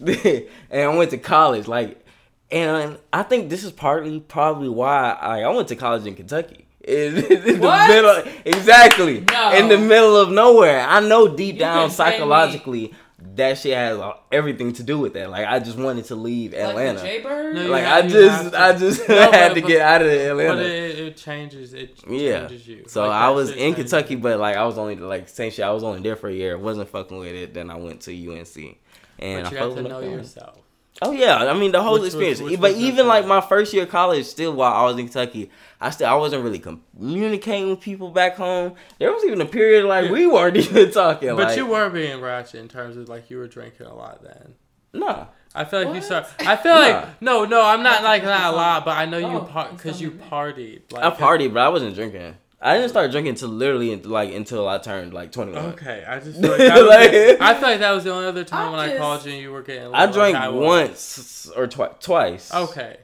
and 0.05 0.47
I 0.73 0.89
went 0.97 1.11
to 1.11 1.19
college. 1.19 1.69
Like, 1.69 2.05
and 2.51 2.99
I 3.13 3.23
think 3.23 3.49
this 3.51 3.65
is 3.65 3.73
partly 3.73 4.21
probably 4.21 4.69
why 4.69 5.11
I 5.13 5.43
I 5.43 5.49
went 5.49 5.69
to 5.69 5.77
college 5.77 6.07
in 6.07 6.15
Kentucky. 6.15 6.67
In, 6.85 7.17
in 7.31 7.45
the 7.45 7.59
What? 7.61 7.89
middle, 7.89 8.33
exactly. 8.45 9.21
No. 9.21 9.53
In 9.53 9.69
the 9.69 9.79
middle 9.79 10.17
of 10.17 10.31
nowhere. 10.31 10.81
I 10.81 10.99
know 11.01 11.29
deep 11.29 11.55
You 11.55 11.61
down 11.61 11.89
couldn't 11.91 11.97
pay 11.97 12.05
me. 12.05 12.11
psychologically 12.13 12.95
that 13.37 13.57
shit 13.57 13.77
has 13.77 13.97
uh, 13.99 14.15
everything 14.33 14.73
to 14.73 14.83
do 14.83 14.99
with 14.99 15.15
that. 15.15 15.31
Like 15.31 15.47
I 15.47 15.61
just 15.61 15.79
wanted 15.79 16.07
to 16.07 16.17
leave 16.17 16.53
Like 16.55 16.61
Atlanta. 16.63 16.99
the 17.01 17.07
Jaybird? 17.07 17.55
No, 17.55 17.67
like 17.69 17.85
I 17.85 17.99
you 18.01 18.03
have 18.03 18.11
just, 18.11 18.51
to. 18.53 18.61
I 18.61 18.73
just 18.77 19.09
No, 19.09 19.15
had 19.31 19.49
but- 19.51 19.55
to 19.55 19.61
get 19.61 19.81
out 19.81 20.03
of 20.03 20.09
But 20.09 20.19
Atlanta. 20.19 20.63
it, 20.63 20.99
it 20.99 21.17
changes. 21.17 21.73
It 21.73 22.01
Yeah. 22.09 22.41
changes 22.49 22.67
you. 22.67 22.85
So 22.89 23.03
Like, 23.07 23.13
I 23.13 23.31
was 23.31 23.51
in 23.51 23.59
changes 23.59 23.91
Kentucky, 23.93 24.17
but 24.17 24.41
like 24.41 24.57
I 24.57 24.65
was 24.67 24.77
only 24.77 24.97
like 24.97 25.29
same 25.29 25.53
shit. 25.53 25.65
I 25.65 25.71
was 25.71 25.85
only 25.85 26.01
there 26.01 26.17
for 26.17 26.29
a 26.29 26.35
year. 26.35 26.59
wasn't 26.59 26.89
fucking 26.89 27.17
with 27.17 27.33
it. 27.33 27.55
Then 27.55 27.71
I 27.71 27.77
went 27.77 28.01
to 28.03 28.13
UNC, 28.13 28.77
and 29.23 29.45
But 29.45 29.53
you 29.53 29.59
I 29.59 29.61
got 29.69 29.75
to 29.77 29.83
know 29.83 30.01
yourself. 30.01 30.59
Oh 31.01 31.11
yeah, 31.13 31.37
I 31.37 31.55
mean 31.55 31.73
the 31.73 31.83
whole 31.83 31.95
Which 31.95 32.07
experience. 32.09 32.41
which 32.41 32.61
but 32.61 32.73
even 32.73 33.07
like 33.09 33.27
my 33.27 33.41
first 33.41 33.73
year 33.73 33.85
of 33.85 33.89
college, 33.89 34.27
still 34.27 34.53
while 34.53 34.73
I 34.75 34.85
was 34.85 34.99
in 34.99 35.07
Kentucky, 35.07 35.51
I 35.81 35.89
still 35.91 36.07
I 36.09 36.15
wasn't 36.15 36.45
really 36.45 36.59
communicating 36.61 37.71
with 37.71 37.81
people 37.81 38.11
back 38.11 38.37
home. 38.37 38.75
There 38.99 39.11
was 39.11 39.25
even 39.25 39.41
a 39.41 39.47
period 39.47 39.87
like 39.87 40.11
we 40.11 40.27
weren't 40.27 40.57
even 40.65 40.91
talking. 40.93 41.31
But 41.35 41.49
like, 41.49 41.57
you 41.57 41.67
were 41.67 41.89
being 41.89 42.21
ratchet 42.21 42.61
in 42.61 42.69
terms 42.69 42.97
of 42.97 43.09
like 43.09 43.31
you 43.31 43.39
were 43.39 43.49
drinking 43.49 43.87
a 43.87 43.95
lot 43.95 44.23
then. 44.23 44.55
nah. 44.93 45.27
I 45.55 45.65
feel 45.67 45.81
like 45.81 45.89
you 45.89 45.95
What? 45.95 46.05
start. 46.05 46.27
I 46.47 46.57
feel 46.57 46.73
like 46.75 47.21
no, 47.21 47.45
no. 47.45 47.63
I'm 47.63 47.83
not 47.83 48.03
like 48.11 48.23
not 48.25 48.53
a 48.55 48.57
lot, 48.57 48.85
but 48.87 48.97
I 48.97 49.05
know 49.05 49.19
you 49.19 49.27
Oh, 49.39 49.41
par 49.45 49.69
because 49.73 50.01
you 50.01 50.09
something. 50.11 50.29
partied. 50.31 50.81
Like, 50.93 51.05
I 51.05 51.11
partied, 51.11 51.53
but 51.53 51.61
I 51.61 51.69
wasn't 51.69 51.95
drinking. 51.95 52.37
I 52.65 52.77
didn't 52.77 52.91
start 52.91 53.11
drinking 53.11 53.31
until 53.31 53.49
literally 53.49 53.97
like 54.03 54.33
until 54.33 54.69
I 54.69 54.79
turned 54.79 55.13
like 55.13 55.33
twenty 55.33 55.53
one. 55.53 55.65
Okay, 55.73 56.05
I 56.07 56.21
just 56.21 56.41
feel 56.41 56.51
like, 56.51 56.59
that 56.59 56.79
was 56.79 56.89
Like- 56.89 57.11
the- 57.11 57.37
I 57.41 57.55
feel 57.55 57.69
like 57.69 57.81
that 57.81 57.91
was 57.91 58.05
the 58.05 58.13
only 58.13 58.27
other 58.27 58.45
time 58.45 58.67
I'm 58.67 58.73
when 58.73 58.81
I 58.91 58.97
called 58.99 59.25
you 59.27 59.33
and 59.33 59.41
you 59.43 59.51
were 59.53 59.63
getting. 59.63 59.93
I 59.95 60.07
drank 60.07 60.35
like 60.37 60.53
was. 60.53 60.61
once 60.63 61.51
or 61.57 61.67
twice. 61.67 61.93
Twice. 62.01 62.55
Okay, 62.55 62.99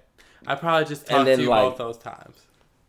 I 0.46 0.54
probably 0.54 0.86
just 0.86 1.02
And 1.02 1.10
talked 1.10 1.24
then, 1.26 1.38
to 1.38 1.42
you 1.44 1.50
like- 1.50 1.70
both 1.70 1.78
those 1.78 1.98
times. 1.98 2.36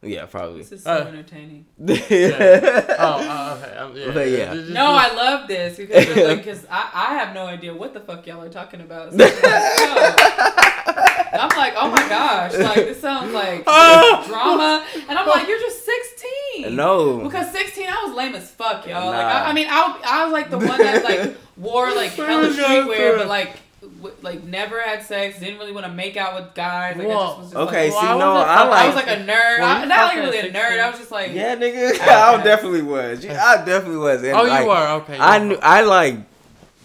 Yeah, 0.01 0.28
probably. 0.28 0.59
This 0.59 0.72
is 0.72 0.84
so 0.84 0.91
Uh, 0.93 1.05
entertaining. 1.09 1.65
Yeah. 1.78 2.95
Oh, 2.99 3.20
uh, 3.20 3.89
okay. 3.89 4.38
Yeah, 4.38 4.53
yeah. 4.53 4.74
No, 4.74 4.86
I 4.86 5.13
love 5.13 5.45
this 5.49 5.76
because 5.76 6.07
like, 6.15 6.45
cause 6.45 6.65
I, 6.72 6.89
I 6.93 7.13
have 7.15 7.34
no 7.36 7.45
idea 7.47 7.74
what 7.74 7.93
the 7.93 7.99
fuck 7.99 8.26
y'all 8.26 8.41
are 8.41 8.47
talking 8.47 8.80
about. 8.80 9.11
So 9.11 9.17
like, 9.17 9.34
yo. 9.34 10.53
I'm 11.34 11.57
like, 11.57 11.73
oh 11.77 11.89
my 11.91 12.07
gosh, 12.09 12.53
like 12.57 12.75
this 12.75 12.99
sounds 13.01 13.34
like 13.34 13.63
ah! 13.67 14.23
drama, 14.27 14.86
and 15.09 15.17
I'm 15.17 15.27
like, 15.27 15.47
you're 15.47 15.59
just 15.59 15.86
16. 15.86 16.75
no. 16.75 17.19
Because 17.19 17.51
16, 17.51 17.88
I 17.88 18.03
was 18.05 18.15
lame 18.15 18.36
as 18.36 18.49
fuck, 18.51 18.86
y'all. 18.88 19.07
Like, 19.11 19.25
I, 19.25 19.49
I 19.49 19.53
mean, 19.53 19.67
I, 19.69 19.99
I 20.05 20.23
was 20.25 20.34
like 20.34 20.49
the 20.49 20.57
one 20.57 20.77
that 20.77 21.03
like 21.03 21.36
wore 21.57 21.93
like 21.93 22.11
hella 22.11 22.41
Where 22.41 22.49
we 22.49 22.55
go 22.55 22.63
streetwear, 22.63 23.17
but 23.17 23.27
like, 23.27 23.57
w- 23.82 24.15
like 24.21 24.43
never 24.43 24.82
had 24.82 25.03
sex. 25.03 25.39
Didn't 25.39 25.59
really 25.59 25.71
want 25.71 25.86
to 25.86 25.91
make 25.91 26.17
out 26.17 26.36
with 26.41 26.53
guys. 26.55 26.97
Like, 26.97 27.07
I 27.07 27.11
just 27.11 27.38
was 27.38 27.45
just 27.47 27.55
Okay, 27.55 27.89
like, 27.91 27.99
see, 27.99 28.05
Well, 28.07 28.15
I 28.15 28.19
no, 28.19 28.34
wasn't 28.34 28.49
I 28.51 28.67
like. 28.67 28.80
I 28.84 28.88
was 28.88 28.95
like 28.95 29.07
a 29.07 29.32
nerd. 29.32 29.57
Were 29.59 29.63
I, 29.63 29.86
not 29.86 30.05
like 30.07 30.17
really 30.17 30.39
a 30.39 30.51
nerd. 30.51 30.80
I 30.80 30.89
was 30.89 30.99
just 30.99 31.11
like, 31.11 31.32
yeah, 31.34 31.55
nigga, 31.55 31.91
Okay. 31.95 32.03
I 32.09 32.43
definitely 32.43 32.82
was. 32.84 33.23
You- 33.23 33.32
I 33.32 33.63
definitely 33.65 33.97
was. 33.97 34.23
And 34.23 34.34
Oh, 34.38 34.43
like, 34.43 34.61
you 34.63 34.67
were 34.69 34.88
okay. 35.01 35.15
you 35.15 35.21
I 35.21 35.39
were. 35.39 35.45
knew. 35.45 35.57
I 35.61 35.82
like. 35.82 36.15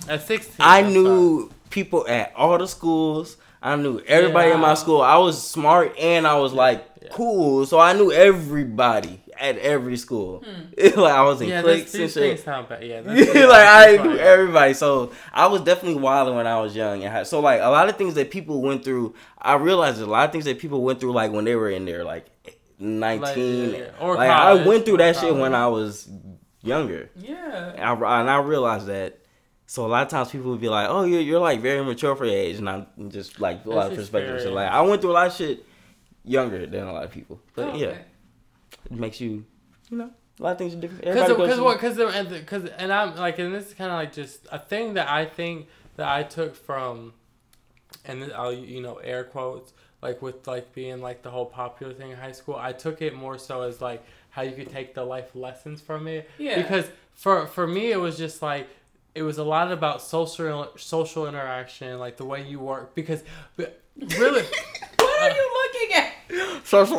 at 0.09 0.22
sixteen. 0.26 0.57
I 0.61 0.78
I'm 0.80 0.92
knew 0.92 1.51
people 1.70 2.07
at 2.09 2.32
all 2.36 2.57
the 2.59 2.68
schools. 2.68 3.36
I 3.64 3.76
knew 3.76 3.98
everybody 4.06 4.50
in 4.52 4.60
my 4.60 4.74
school. 4.74 5.00
I 5.00 5.16
was 5.16 5.42
smart 5.42 5.96
and 5.98 6.26
I 6.26 6.38
was 6.38 6.52
like 6.52 6.84
Yeah. 7.02 7.08
cool, 7.12 7.64
so 7.66 7.78
I 7.80 7.94
knew 7.94 8.12
everybody 8.12 9.20
at 9.40 9.56
every 9.58 9.96
school. 9.96 10.44
like 10.78 10.96
I 10.96 11.22
was 11.22 11.40
in. 11.40 11.48
Yeah, 11.48 11.62
cliques 11.62 11.94
and 11.94 12.10
shit. 12.10 12.40
sound 12.40 12.68
bad. 12.68 12.84
Yeah, 12.84 13.00
Yeah, 13.00 13.24
that's- 13.24 13.48
like 13.48 14.00
I 14.00 14.02
knew 14.04 14.16
everybody, 14.18 14.74
so 14.74 15.12
I 15.32 15.46
was 15.46 15.62
definitely 15.62 15.98
wild 16.00 16.34
when 16.36 16.46
I 16.46 16.60
was 16.60 16.76
young. 16.76 17.02
And 17.04 17.26
so 17.26 17.40
like 17.40 17.60
a 17.62 17.70
lot 17.70 17.88
of 17.88 17.96
things 17.96 18.14
that 18.14 18.30
people 18.30 18.60
went 18.60 18.84
through, 18.84 19.14
I 19.40 19.54
realized 19.54 20.00
a 20.00 20.06
lot 20.06 20.26
of 20.26 20.32
things 20.32 20.44
that 20.44 20.58
people 20.58 20.82
went 20.82 21.00
through 21.00 21.12
like 21.12 21.32
when 21.32 21.44
they 21.46 21.56
were 21.56 21.70
in 21.70 21.84
there, 21.86 22.04
like 22.04 22.26
nineteen. 22.78 23.70
yeah, 23.70 23.78
yeah. 23.78 23.90
Or 24.00 24.14
like 24.16 24.30
college, 24.30 24.62
I 24.64 24.68
went 24.68 24.84
through 24.84 24.98
that 24.98 25.16
shit 25.16 25.34
when 25.34 25.54
I 25.54 25.68
was 25.68 26.08
younger. 26.62 27.10
yeah. 27.16 27.72
And 27.76 28.04
I, 28.04 28.20
and 28.20 28.30
I 28.30 28.36
realized 28.38 28.86
that. 28.86 29.20
So 29.75 29.85
a 29.85 29.89
lot 29.89 30.05
of 30.05 30.09
times 30.09 30.31
people 30.31 30.53
would 30.53 30.61
be 30.61 30.68
like, 30.68 30.89
"Oh, 30.89 31.03
you're 31.03 31.20
you're 31.20 31.41
like 31.41 31.61
very 31.61 31.85
mature 31.85 32.14
for 32.14 32.25
your 32.27 32.37
age," 32.37 32.59
and 32.59 32.70
I'm 32.70 32.87
just 33.09 33.41
like 33.41 33.64
a 33.64 33.70
lot 33.70 33.87
of 33.87 33.91
That's 33.91 34.03
perspective. 34.03 34.43
So 34.43 34.53
like. 34.53 34.70
I 34.70 34.81
went 34.83 35.03
through 35.03 35.11
a 35.11 35.18
lot 35.18 35.27
of 35.27 35.33
shit 35.33 35.66
younger 36.25 36.64
than 36.64 36.85
a 36.85 36.93
lot 36.93 37.03
of 37.03 37.11
people. 37.11 37.41
But 37.57 37.70
Oh, 37.70 37.77
yeah, 37.77 37.87
okay. 37.89 38.05
it 38.93 38.93
makes 38.93 39.20
you, 39.20 39.45
you 39.91 39.97
know, 39.99 40.11
a 40.39 40.43
lot 40.45 40.53
of 40.53 40.59
things 40.59 40.75
are 40.75 40.77
different. 40.77 41.03
Because 41.03 41.16
Everybody 41.22 41.43
because 41.43 41.57
through- 41.57 41.64
what 41.64 41.81
because 41.81 42.41
because 42.41 42.64
and 42.79 42.93
I'm 42.93 43.16
like 43.16 43.41
and 43.41 43.53
this 43.53 43.66
is 43.66 43.75
kind 43.75 43.91
of 43.91 43.97
like 43.97 44.12
just 44.12 44.47
a 44.53 44.61
thing 44.61 44.95
that 44.95 45.09
I 45.11 45.25
think 45.25 45.66
that 45.97 46.07
I 46.09 46.22
took 46.22 46.55
from, 46.55 47.12
and 48.05 48.33
I'll 48.33 48.53
you 48.53 48.81
know 48.81 48.99
air 48.99 49.25
quotes 49.25 49.72
like 50.03 50.22
with 50.22 50.47
like 50.47 50.72
being 50.72 51.01
like 51.01 51.22
the 51.22 51.31
whole 51.31 51.47
popular 51.47 51.93
thing 51.95 52.12
in 52.12 52.16
high 52.16 52.31
school. 52.31 52.55
I 52.55 52.72
took 52.72 53.03
it 53.03 53.12
more 53.12 53.39
so 53.39 53.62
as 53.62 53.81
like 53.81 54.05
how 54.31 54.43
you 54.43 54.53
could 54.53 54.70
take 54.70 54.95
the 54.95 55.03
life 55.03 55.35
lessons 55.35 55.81
from 55.81 56.07
it. 56.07 56.31
Yeah. 56.39 56.62
Because 56.62 56.87
for 57.12 57.49
for 57.49 57.66
me 57.66 57.91
it 57.91 57.99
was 58.01 58.16
just 58.16 58.41
like 58.41 58.68
it 59.14 59.22
was 59.22 59.38
a 59.38 59.44
lot 59.44 59.70
about 59.72 60.02
social 60.02 60.70
social 60.76 61.26
interaction 61.28 61.98
like 61.98 62.16
the 62.16 62.24
way 62.24 62.42
you 62.46 62.58
work 62.60 62.94
because 62.94 63.22
but 63.56 63.80
really. 64.18 64.42
What 64.98 65.32
are 65.32 65.36
you 65.36 65.50
looking 65.72 65.96
at? 65.96 66.66
So, 66.66 66.84
so 66.84 66.98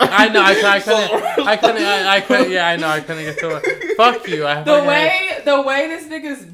I 0.00 0.28
know 0.28 0.40
I, 0.40 0.52
I 0.76 0.80
couldn't 0.80 1.46
I 1.46 1.56
couldn't 1.56 1.82
I, 1.82 2.16
I 2.16 2.20
couldn't 2.20 2.50
yeah 2.50 2.68
I 2.68 2.76
know 2.76 2.88
I 2.88 3.00
couldn't 3.00 3.24
get 3.24 3.38
to 3.40 3.56
it. 3.62 3.96
Fuck 3.96 4.26
you. 4.28 4.46
I 4.46 4.62
The 4.62 4.64
fucking- 4.72 4.86
way 4.86 5.38
the 5.44 5.62
way 5.62 5.88
this 5.88 6.04
nigga's 6.06 6.46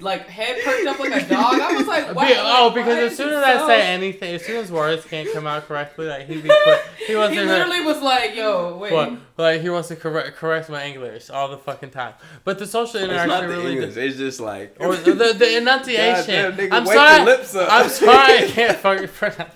like 0.00 0.26
head 0.28 0.62
perked 0.62 0.86
up 0.86 0.98
like 0.98 1.22
a 1.24 1.26
dog, 1.26 1.54
I 1.60 1.72
was 1.72 1.86
like, 1.86 2.14
wow. 2.14 2.26
Be- 2.26 2.34
oh, 2.36 2.70
because 2.70 2.96
why 2.96 3.04
as 3.04 3.16
soon 3.16 3.30
as 3.30 3.42
I 3.42 3.58
so- 3.58 3.66
say 3.66 3.82
anything, 3.82 4.34
as 4.34 4.44
soon 4.44 4.56
as 4.56 4.70
words 4.70 5.04
can't 5.06 5.32
come 5.32 5.46
out 5.46 5.66
correctly, 5.66 6.06
like 6.06 6.26
he 6.26 6.34
be 6.40 6.48
quick. 6.48 6.82
He 7.06 7.16
wants 7.16 7.34
he 7.34 7.40
to 7.40 7.46
literally 7.46 7.80
was 7.80 8.02
like, 8.02 8.34
yo, 8.36 8.76
wait. 8.76 8.92
what? 8.92 9.12
Like 9.38 9.62
he 9.62 9.70
wants 9.70 9.88
to 9.88 9.96
correct 9.96 10.36
correct 10.36 10.68
my 10.68 10.84
English 10.84 11.30
all 11.30 11.48
the 11.48 11.56
fucking 11.58 11.90
time. 11.90 12.14
But 12.44 12.58
the 12.58 12.66
social 12.66 13.00
interaction 13.00 13.30
it's 13.30 13.42
interaction 13.42 13.48
not 13.48 13.56
the 13.56 13.62
really. 13.62 13.72
English. 13.82 13.96
It's 13.96 14.16
just 14.18 14.40
like 14.40 14.76
or 14.78 14.96
the, 14.96 15.12
the, 15.12 15.32
the 15.32 15.56
enunciation. 15.62 16.50
Goddamn, 16.50 16.56
nigga, 16.56 16.72
I'm 16.72 16.86
sorry. 16.86 17.16
your 17.16 17.24
lips 17.26 17.54
up. 17.54 17.68
I'm 17.72 17.88
sorry. 17.88 18.38
I 18.38 18.46
can't 18.48 18.76
fucking 18.78 19.08
pronounce. 19.08 19.54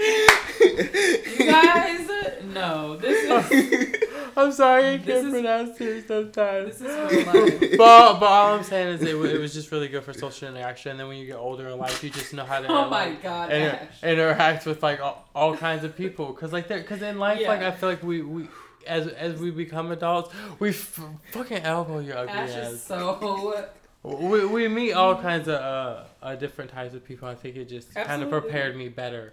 You 0.00 1.46
guys, 1.46 2.08
no, 2.54 2.96
this 2.96 3.52
is 3.52 3.96
I'm 4.36 4.52
sorry. 4.52 4.94
I 4.94 4.98
can't 4.98 5.26
is- 5.26 5.30
pronounce 5.32 5.80
it 5.80 6.08
sometimes. 6.08 6.78
this 6.78 6.90
is 6.90 7.26
real 7.26 7.58
but, 7.76 8.20
but 8.20 8.26
all 8.26 8.54
I'm 8.56 8.64
saying 8.64 8.94
is 8.94 9.02
it, 9.02 9.08
it 9.08 9.40
was 9.40 9.52
just 9.52 9.70
really 9.72 9.88
good 9.88 10.04
for 10.04 10.12
social 10.12 10.48
interaction. 10.48 10.92
And 10.92 11.00
then 11.00 11.08
when 11.08 11.18
you 11.18 11.26
get 11.26 11.36
older 11.36 11.68
in 11.68 11.78
life, 11.78 12.02
you 12.02 12.10
just 12.10 12.32
know 12.32 12.44
how 12.44 12.60
to 12.60 12.68
Oh 12.68 12.88
my 12.88 13.06
like, 13.06 13.22
god, 13.22 13.52
inter- 13.52 13.88
interact 14.02 14.66
with 14.66 14.82
like 14.82 15.00
all, 15.00 15.28
all 15.34 15.56
kinds 15.56 15.84
of 15.84 15.96
people 15.96 16.32
because 16.32 16.52
like 16.52 16.68
because 16.68 17.02
in 17.02 17.18
life 17.18 17.46
like 17.46 17.60
I 17.62 17.70
feel 17.72 17.88
like 17.88 18.02
we 18.02 18.22
we 18.22 18.48
as 18.86 19.08
as 19.08 19.38
we 19.38 19.50
become 19.50 19.90
adults 19.92 20.32
we 20.58 20.70
f- 20.70 21.00
fucking 21.32 21.62
elbow 21.62 21.98
your 21.98 22.16
ugly 22.16 22.32
Ash 22.32 22.48
is 22.50 22.74
ass. 22.74 22.82
so 22.82 23.66
We, 24.02 24.46
we 24.46 24.68
meet 24.68 24.92
all 24.92 25.16
kinds 25.20 25.48
of 25.48 25.56
uh, 25.56 26.04
uh 26.22 26.34
different 26.36 26.70
types 26.70 26.94
of 26.94 27.04
people. 27.04 27.28
I 27.28 27.34
think 27.34 27.56
it 27.56 27.66
just 27.68 27.94
kind 27.94 28.22
of 28.22 28.30
prepared 28.30 28.76
me 28.76 28.88
better 28.88 29.32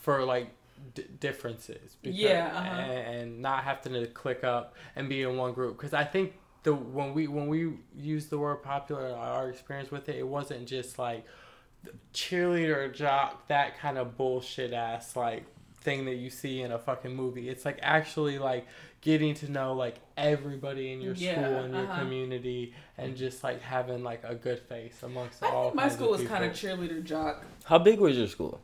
for 0.00 0.24
like 0.24 0.48
d- 0.94 1.04
differences. 1.20 1.96
Yeah, 2.02 2.50
uh-huh. 2.54 2.68
and, 2.68 3.16
and 3.16 3.42
not 3.42 3.64
having 3.64 3.92
to 3.94 4.06
click 4.06 4.44
up 4.44 4.74
and 4.96 5.08
be 5.08 5.22
in 5.22 5.36
one 5.36 5.52
group 5.52 5.76
because 5.76 5.94
I 5.94 6.04
think 6.04 6.34
the 6.62 6.74
when 6.74 7.14
we 7.14 7.26
when 7.26 7.48
we 7.48 7.72
use 7.96 8.26
the 8.26 8.38
word 8.38 8.62
popular 8.62 9.14
our 9.14 9.48
experience 9.50 9.90
with 9.90 10.08
it 10.08 10.16
it 10.16 10.26
wasn't 10.26 10.66
just 10.66 10.98
like 10.98 11.24
cheerleader 12.14 12.92
jock 12.94 13.48
that 13.48 13.76
kind 13.78 13.98
of 13.98 14.16
bullshit 14.16 14.72
ass 14.72 15.16
like 15.16 15.44
thing 15.80 16.04
that 16.04 16.14
you 16.14 16.30
see 16.30 16.60
in 16.60 16.70
a 16.70 16.78
fucking 16.78 17.12
movie 17.14 17.48
it's 17.48 17.64
like 17.64 17.78
actually 17.82 18.38
like 18.38 18.64
getting 19.00 19.34
to 19.34 19.50
know 19.50 19.72
like 19.74 19.96
everybody 20.16 20.92
in 20.92 21.00
your 21.00 21.14
Yeah, 21.14 21.32
school 21.32 21.64
and 21.64 21.74
your 21.74 21.82
uh-huh. 21.84 21.98
community 21.98 22.72
and 22.96 23.16
just 23.16 23.42
like 23.42 23.60
having 23.60 24.04
like 24.04 24.22
a 24.22 24.36
good 24.36 24.60
face 24.60 25.02
amongst 25.02 25.42
I 25.42 25.48
all 25.48 25.64
think 25.70 25.74
my 25.74 25.88
school 25.88 26.10
was 26.10 26.22
kind 26.22 26.44
of 26.44 26.52
cheerleader 26.52 27.02
jock. 27.02 27.44
How 27.64 27.78
big 27.78 27.98
was 27.98 28.16
your 28.16 28.28
school? 28.28 28.60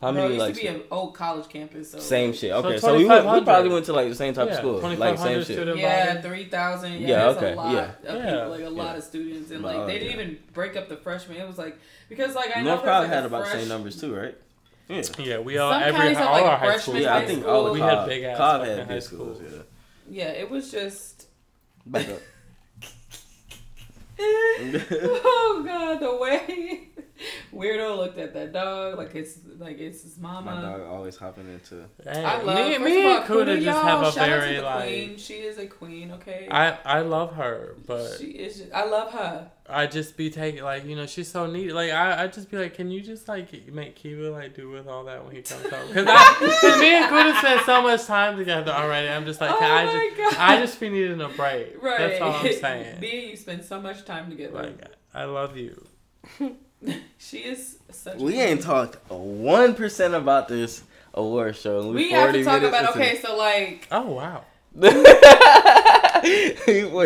How 0.00 0.12
Bro, 0.12 0.22
many 0.22 0.34
it 0.34 0.36
used 0.38 0.46
like 0.46 0.54
to 0.54 0.60
be 0.62 0.66
an 0.68 0.82
old 0.90 1.14
college 1.14 1.46
campus. 1.50 1.90
So 1.90 1.98
same 1.98 2.32
shit? 2.32 2.52
Okay, 2.52 2.78
so, 2.78 2.96
we 2.96 3.04
went, 3.04 3.26
we 3.26 3.42
probably 3.42 3.68
went 3.70 3.84
to 3.84 3.92
like 3.92 4.08
the 4.08 4.14
same 4.14 4.32
type 4.32 4.46
Yeah, 4.46 4.52
of 4.54 4.58
school, 4.58 4.72
like 4.78 4.96
2500 4.96 5.18
same 5.18 5.36
shit. 5.44 5.56
student 5.56 5.78
Yeah, 5.78 6.20
three 6.22 6.44
thousand. 6.46 6.92
Yeah, 6.94 7.08
Yeah, 7.08 7.16
that's 7.26 7.36
okay, 7.36 7.52
a 7.52 7.56
lot 7.56 7.72
yeah. 7.74 7.80
of 7.80 7.94
Yeah. 8.24 8.30
people, 8.34 8.48
like 8.50 8.60
a 8.64 8.68
lot 8.70 8.96
of 8.96 9.04
students, 9.04 9.50
and 9.50 9.62
Oh, 9.62 9.68
like 9.68 9.86
they 9.86 9.98
didn't 9.98 10.18
even 10.18 10.38
break 10.54 10.74
up 10.76 10.88
the 10.88 10.96
freshmen. 10.96 11.36
It 11.38 11.46
was 11.46 11.58
like 11.58 11.78
because 12.08 12.34
like 12.34 12.56
I 12.56 12.60
know 12.62 12.70
North 12.70 12.80
there's, 12.82 12.90
Cobb 12.94 13.02
like, 13.04 13.12
had 13.12 13.24
about 13.26 13.38
the 13.44 13.50
fresh- 13.50 13.60
same 13.60 13.68
numbers 13.68 14.00
too, 14.00 14.14
right? 14.16 14.34
Yeah. 14.88 15.02
yeah 15.18 15.38
we 15.38 15.58
all 15.58 15.72
Some 15.72 15.82
every 15.82 16.00
counties 16.00 16.16
have, 16.16 16.26
all 16.28 16.32
like, 16.32 16.44
our 16.44 16.56
high 16.56 16.64
freshman 16.66 16.80
schools 16.80 17.02
Yeah, 17.04 17.16
I 17.16 17.26
think 17.26 17.40
school. 17.42 17.52
all 17.54 17.64
the 17.64 17.72
We 17.72 17.80
had 17.80 18.06
big 18.06 18.22
ass 18.24 18.36
Cobb 18.38 18.64
had 18.64 18.78
high 18.78 18.84
big 18.86 19.02
schools. 19.02 19.36
schools. 19.36 19.52
Yeah. 20.08 20.24
Yeah, 20.24 20.30
it 20.32 20.50
was 20.50 20.70
just. 20.72 21.26
Back 21.86 22.08
up. 22.08 22.18
oh 24.22 25.62
god, 25.66 26.00
the 26.00 26.16
way 26.16 26.88
Weirdo 27.54 27.96
looked 27.96 28.18
at 28.18 28.32
that 28.34 28.52
dog 28.52 28.96
like 28.96 29.14
it's 29.14 29.38
like 29.58 29.78
it's 29.78 30.02
his 30.02 30.18
mama. 30.18 30.42
My 30.42 30.54
mama. 30.60 30.78
dog 30.78 30.86
always 30.88 31.16
hopping 31.16 31.48
into. 31.48 31.84
Hey, 32.04 32.24
I 32.24 32.40
love 32.42 32.66
me, 32.66 32.74
first 32.74 32.84
me 32.84 33.00
of 33.00 33.06
all, 33.06 33.16
and 33.18 33.26
Kuda 33.26 33.44
Kuda, 33.44 33.54
just 33.54 33.66
y'all, 33.66 33.82
have 33.82 34.02
a 34.02 34.12
shout 34.12 34.28
very 34.28 34.60
like. 34.60 34.84
queen. 34.84 35.16
She 35.18 35.34
is 35.34 35.58
a 35.58 35.66
queen, 35.66 36.12
okay. 36.12 36.48
I 36.50 36.78
I 36.84 37.00
love 37.00 37.34
her, 37.34 37.76
but 37.86 38.16
she 38.18 38.26
is. 38.26 38.58
Just, 38.58 38.72
I 38.72 38.84
love 38.84 39.12
her. 39.12 39.50
I 39.68 39.86
just 39.86 40.16
be 40.16 40.30
taking 40.30 40.64
like 40.64 40.84
you 40.84 40.96
know 40.96 41.06
she's 41.06 41.28
so 41.28 41.46
neat. 41.46 41.72
Like 41.72 41.90
I 41.92 42.24
I 42.24 42.26
just 42.28 42.50
be 42.50 42.56
like, 42.56 42.74
can 42.74 42.90
you 42.90 43.00
just 43.00 43.28
like 43.28 43.52
make 43.72 43.96
Kiva 43.96 44.30
like 44.30 44.54
do 44.54 44.70
with 44.70 44.86
all 44.88 45.04
that 45.04 45.24
when 45.24 45.34
he 45.34 45.42
comes 45.42 45.62
home? 45.68 45.88
Because 45.88 46.04
because 46.04 46.80
me 46.80 46.94
and 46.94 47.06
Kuda 47.12 47.38
spend 47.38 47.60
so 47.66 47.82
much 47.82 48.04
time 48.06 48.36
together 48.36 48.72
already. 48.72 49.08
I'm 49.08 49.24
just 49.26 49.40
like, 49.40 49.52
oh 49.52 49.58
I 49.60 49.84
just 49.86 50.16
god. 50.16 50.34
I 50.38 50.60
just 50.60 50.80
be 50.80 50.88
needing 50.88 51.20
a 51.20 51.28
break. 51.28 51.82
right. 51.82 51.98
That's 51.98 52.20
all 52.20 52.32
I'm 52.32 52.52
saying. 52.60 53.00
Me 53.00 53.20
and 53.22 53.30
you 53.30 53.36
spend 53.36 53.64
so 53.64 53.80
much 53.80 54.04
time 54.04 54.30
together. 54.30 54.54
Like 54.54 54.84
I 55.14 55.24
love 55.24 55.56
you. 55.56 55.86
she 57.18 57.38
is 57.38 57.78
such. 57.90 58.16
We 58.16 58.32
queen. 58.32 58.44
ain't 58.44 58.62
talked 58.62 58.96
one 59.10 59.74
percent 59.74 60.14
about 60.14 60.48
this 60.48 60.82
award 61.14 61.56
show. 61.56 61.80
and 61.80 61.94
We 61.94 62.10
have 62.12 62.32
to 62.32 62.44
talk 62.44 62.62
about 62.62 62.90
okay, 62.96 63.18
so 63.20 63.36
like 63.36 63.86
Oh 63.90 64.10
wow. 64.12 64.44
Boy, 64.72 64.88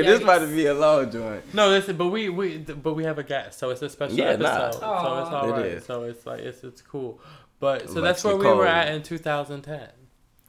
this 0.02 0.20
about 0.22 0.40
to 0.40 0.46
be 0.48 0.66
a 0.66 0.74
long 0.74 1.10
joint. 1.10 1.54
No, 1.54 1.68
listen, 1.68 1.96
but 1.96 2.08
we 2.08 2.28
we 2.28 2.58
but 2.58 2.94
we 2.94 3.04
have 3.04 3.18
a 3.18 3.22
guest, 3.22 3.58
so 3.58 3.70
it's 3.70 3.82
a 3.82 3.88
special 3.88 4.16
Yeah, 4.16 4.36
nah. 4.36 4.66
episode. 4.66 4.80
So 4.80 5.22
it's 5.22 5.30
all 5.32 5.48
It 5.48 5.52
right. 5.52 5.66
is. 5.66 5.84
So 5.84 6.02
it's 6.04 6.26
like 6.26 6.40
it's 6.40 6.62
it's 6.64 6.82
cool. 6.82 7.20
But 7.60 7.88
so 7.88 8.00
Lex 8.00 8.22
that's 8.22 8.24
where 8.24 8.36
we 8.36 8.46
were 8.46 8.66
at 8.66 8.92
in 8.94 9.02
2010. 9.02 9.88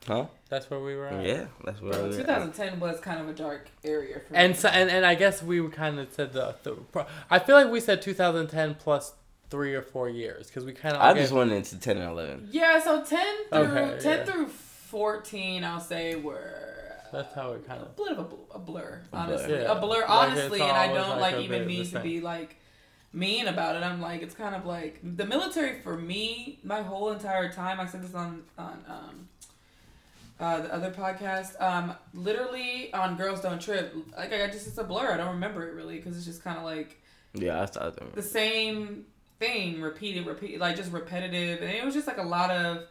Huh? 0.07 0.25
That's 0.49 0.69
where 0.69 0.79
we 0.79 0.95
were 0.95 1.07
at. 1.07 1.25
Yeah, 1.25 1.45
that's 1.63 1.81
what 1.81 1.95
I 1.95 1.97
Bro, 1.97 2.07
was 2.07 2.17
2010 2.17 2.79
was 2.79 2.99
kind 2.99 3.19
of 3.19 3.27
a 3.29 3.33
dark 3.33 3.69
area 3.83 4.19
for 4.19 4.35
And 4.35 4.53
me. 4.53 4.57
so 4.59 4.69
and, 4.69 4.89
and 4.89 5.05
I 5.05 5.15
guess 5.15 5.41
we 5.41 5.67
kind 5.69 5.99
of 5.99 6.11
said 6.13 6.33
the, 6.33 6.55
the 6.63 7.05
I 7.29 7.39
feel 7.39 7.55
like 7.55 7.69
we 7.71 7.79
said 7.79 8.01
2010 8.01 8.75
plus 8.75 9.13
three 9.49 9.73
or 9.73 9.81
four 9.81 10.09
years 10.09 10.47
because 10.47 10.63
we 10.65 10.73
kind 10.73 10.95
of 10.95 11.01
I 11.01 11.13
just 11.13 11.31
went 11.33 11.51
into 11.51 11.79
10 11.79 11.97
and 11.97 12.11
11. 12.11 12.49
yeah, 12.51 12.79
so 12.79 13.03
10 13.03 13.25
through 13.49 13.59
Okay, 13.59 13.99
10 13.99 14.17
yeah. 14.19 14.23
through 14.25 14.47
14, 14.47 15.63
I'll 15.63 15.79
say 15.79 16.15
were. 16.15 16.61
That's 17.11 17.33
how 17.33 17.51
it 17.53 17.65
kind 17.65 17.81
a 17.81 17.85
of. 17.85 17.95
bit 17.95 18.07
of 18.11 18.19
a, 18.19 18.23
bl- 18.23 18.35
a 18.53 18.59
blur, 18.59 19.01
A 19.13 19.15
honestly. 19.15 19.47
blur. 19.47 19.65
A 19.67 19.75
blur, 19.75 20.05
honestly, 20.07 20.59
it's 20.59 20.67
and 20.67 20.77
I 20.77 20.87
don't 20.93 21.19
like 21.19 21.35
like, 21.35 21.43
even 21.45 21.59
bit 21.59 21.67
mean 21.67 21.85
to 21.91 21.99
be 21.99 22.19
like 22.21 22.57
mean 23.13 23.47
about 23.47 23.75
it. 23.77 23.83
I'm 23.83 24.01
like, 24.01 24.21
it's 24.21 24.35
kind 24.35 24.53
of 24.55 24.65
like 24.65 24.99
the 25.01 25.25
military 25.25 25.79
for 25.81 25.95
me. 25.97 26.59
My 26.63 26.81
whole 26.81 27.11
entire 27.11 27.49
time, 27.51 27.79
I 27.79 27.85
said 27.85 28.03
this 28.03 28.13
on 28.15 28.43
on 28.57 28.83
um, 28.89 29.29
uh, 30.39 30.61
the 30.61 30.73
other 30.73 30.91
podcast. 30.91 31.59
Um, 31.61 31.95
literally 32.13 32.93
on 32.93 33.15
Girls 33.17 33.41
Don't 33.41 33.61
Trip. 33.61 33.95
Like 34.15 34.33
I 34.33 34.47
just 34.47 34.67
it's 34.67 34.77
a 34.77 34.83
blur. 34.83 35.11
I 35.11 35.17
don't 35.17 35.33
remember 35.35 35.67
it 35.67 35.73
really 35.73 35.97
because 35.97 36.17
it's 36.17 36.25
just 36.25 36.43
kind 36.43 36.57
of 36.57 36.63
like 36.63 37.01
Yeah, 37.33 37.61
I 37.61 37.65
started 37.65 37.95
them. 37.99 38.11
the 38.13 38.21
same 38.21 39.05
thing 39.39 39.81
repeated, 39.81 40.25
repeat 40.25 40.59
like 40.59 40.75
just 40.75 40.91
repetitive, 40.91 41.61
and 41.61 41.71
it 41.71 41.83
was 41.85 41.93
just 41.93 42.07
like 42.07 42.17
a 42.17 42.23
lot 42.23 42.51
of 42.51 42.83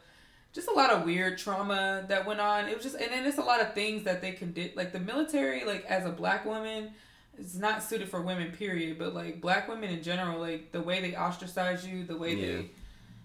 just 0.53 0.69
a 0.69 0.73
lot 0.73 0.91
of 0.91 1.05
weird 1.05 1.37
trauma 1.39 2.05
that 2.09 2.27
went 2.27 2.39
on. 2.41 2.67
It 2.69 2.75
was 2.77 2.85
just, 2.85 2.95
and 2.97 3.11
then 3.11 3.27
it's 3.27 3.39
a 3.39 3.43
lot 3.43 3.61
of 3.61 3.75
things 3.75 4.05
that 4.05 4.21
they 4.21 4.31
can 4.33 4.53
do. 4.53 4.71
Like 4.77 4.93
the 4.93 5.01
military, 5.01 5.65
like 5.65 5.85
as 5.87 6.07
a 6.07 6.11
black 6.11 6.45
woman, 6.47 6.93
it's 7.37 7.57
not 7.57 7.83
suited 7.83 8.09
for 8.09 8.21
women. 8.23 8.53
Period. 8.53 8.97
But 8.99 9.15
like 9.15 9.41
black 9.41 9.69
women 9.69 9.91
in 9.91 10.03
general, 10.03 10.39
like 10.39 10.71
the 10.71 10.81
way 10.81 11.01
they 11.01 11.17
ostracize 11.17 11.85
you, 11.87 12.05
the 12.05 12.17
way 12.17 12.35
Yeah. 12.35 12.47
they 12.47 12.71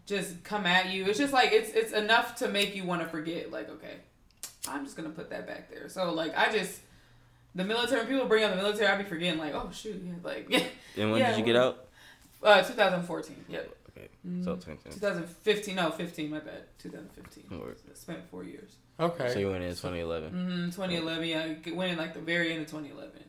just 0.07 0.43
come 0.43 0.65
at 0.65 0.87
you, 0.89 1.05
it's 1.05 1.19
just 1.19 1.31
like 1.31 1.51
it's 1.51 1.69
it's 1.69 1.91
enough 1.93 2.35
to 2.37 2.47
make 2.47 2.75
you 2.75 2.83
want 2.83 3.01
to 3.03 3.07
forget. 3.07 3.51
Like 3.51 3.69
okay, 3.69 3.97
I'm 4.69 4.83
just 4.85 4.95
gonna 4.97 5.09
put 5.09 5.29
that 5.31 5.47
back 5.47 5.69
there. 5.71 5.89
So 5.89 6.13
like 6.13 6.37
I 6.37 6.51
just. 6.51 6.81
The 7.55 7.63
military, 7.65 8.01
when 8.01 8.07
people 8.09 8.27
bring 8.27 8.43
up 8.43 8.51
the 8.51 8.57
military, 8.57 8.85
I 8.85 8.95
be 8.95 9.03
forgetting, 9.03 9.39
like, 9.39 9.55
oh 9.55 9.69
shoot, 9.73 9.99
yeah, 10.05 10.13
like, 10.23 10.45
yeah. 10.49 10.59
And 10.97 11.11
when 11.11 11.19
Yeah, 11.19 11.31
did 11.31 11.39
you 11.39 11.45
get 11.45 11.55
out? 11.55 11.87
uh, 12.43 12.61
2014, 12.61 13.35
yep. 13.49 13.75
Okay, 13.89 14.07
Mm, 14.25 14.43
so 14.45 14.53
2010. 14.55 14.93
2015, 14.93 15.75
no, 15.75 15.89
15, 15.89 16.29
my 16.29 16.39
bad. 16.39 16.65
2015. 16.77 17.59
Word. 17.59 17.77
Spent 17.95 18.29
four 18.29 18.43
years. 18.43 18.75
Okay. 18.99 19.33
So 19.33 19.39
you 19.39 19.49
went 19.49 19.63
in 19.63 19.71
2011. 19.71 20.29
Mm-hmm, 20.31 20.65
2011, 20.69 21.27
yeah. 21.27 21.41
I 21.41 21.71
Went 21.71 21.91
in 21.91 21.97
like 21.97 22.13
the 22.13 22.19
very 22.21 22.51
end 22.53 22.61
of 22.61 22.67
2011, 22.67 23.13
yeah. 23.17 23.23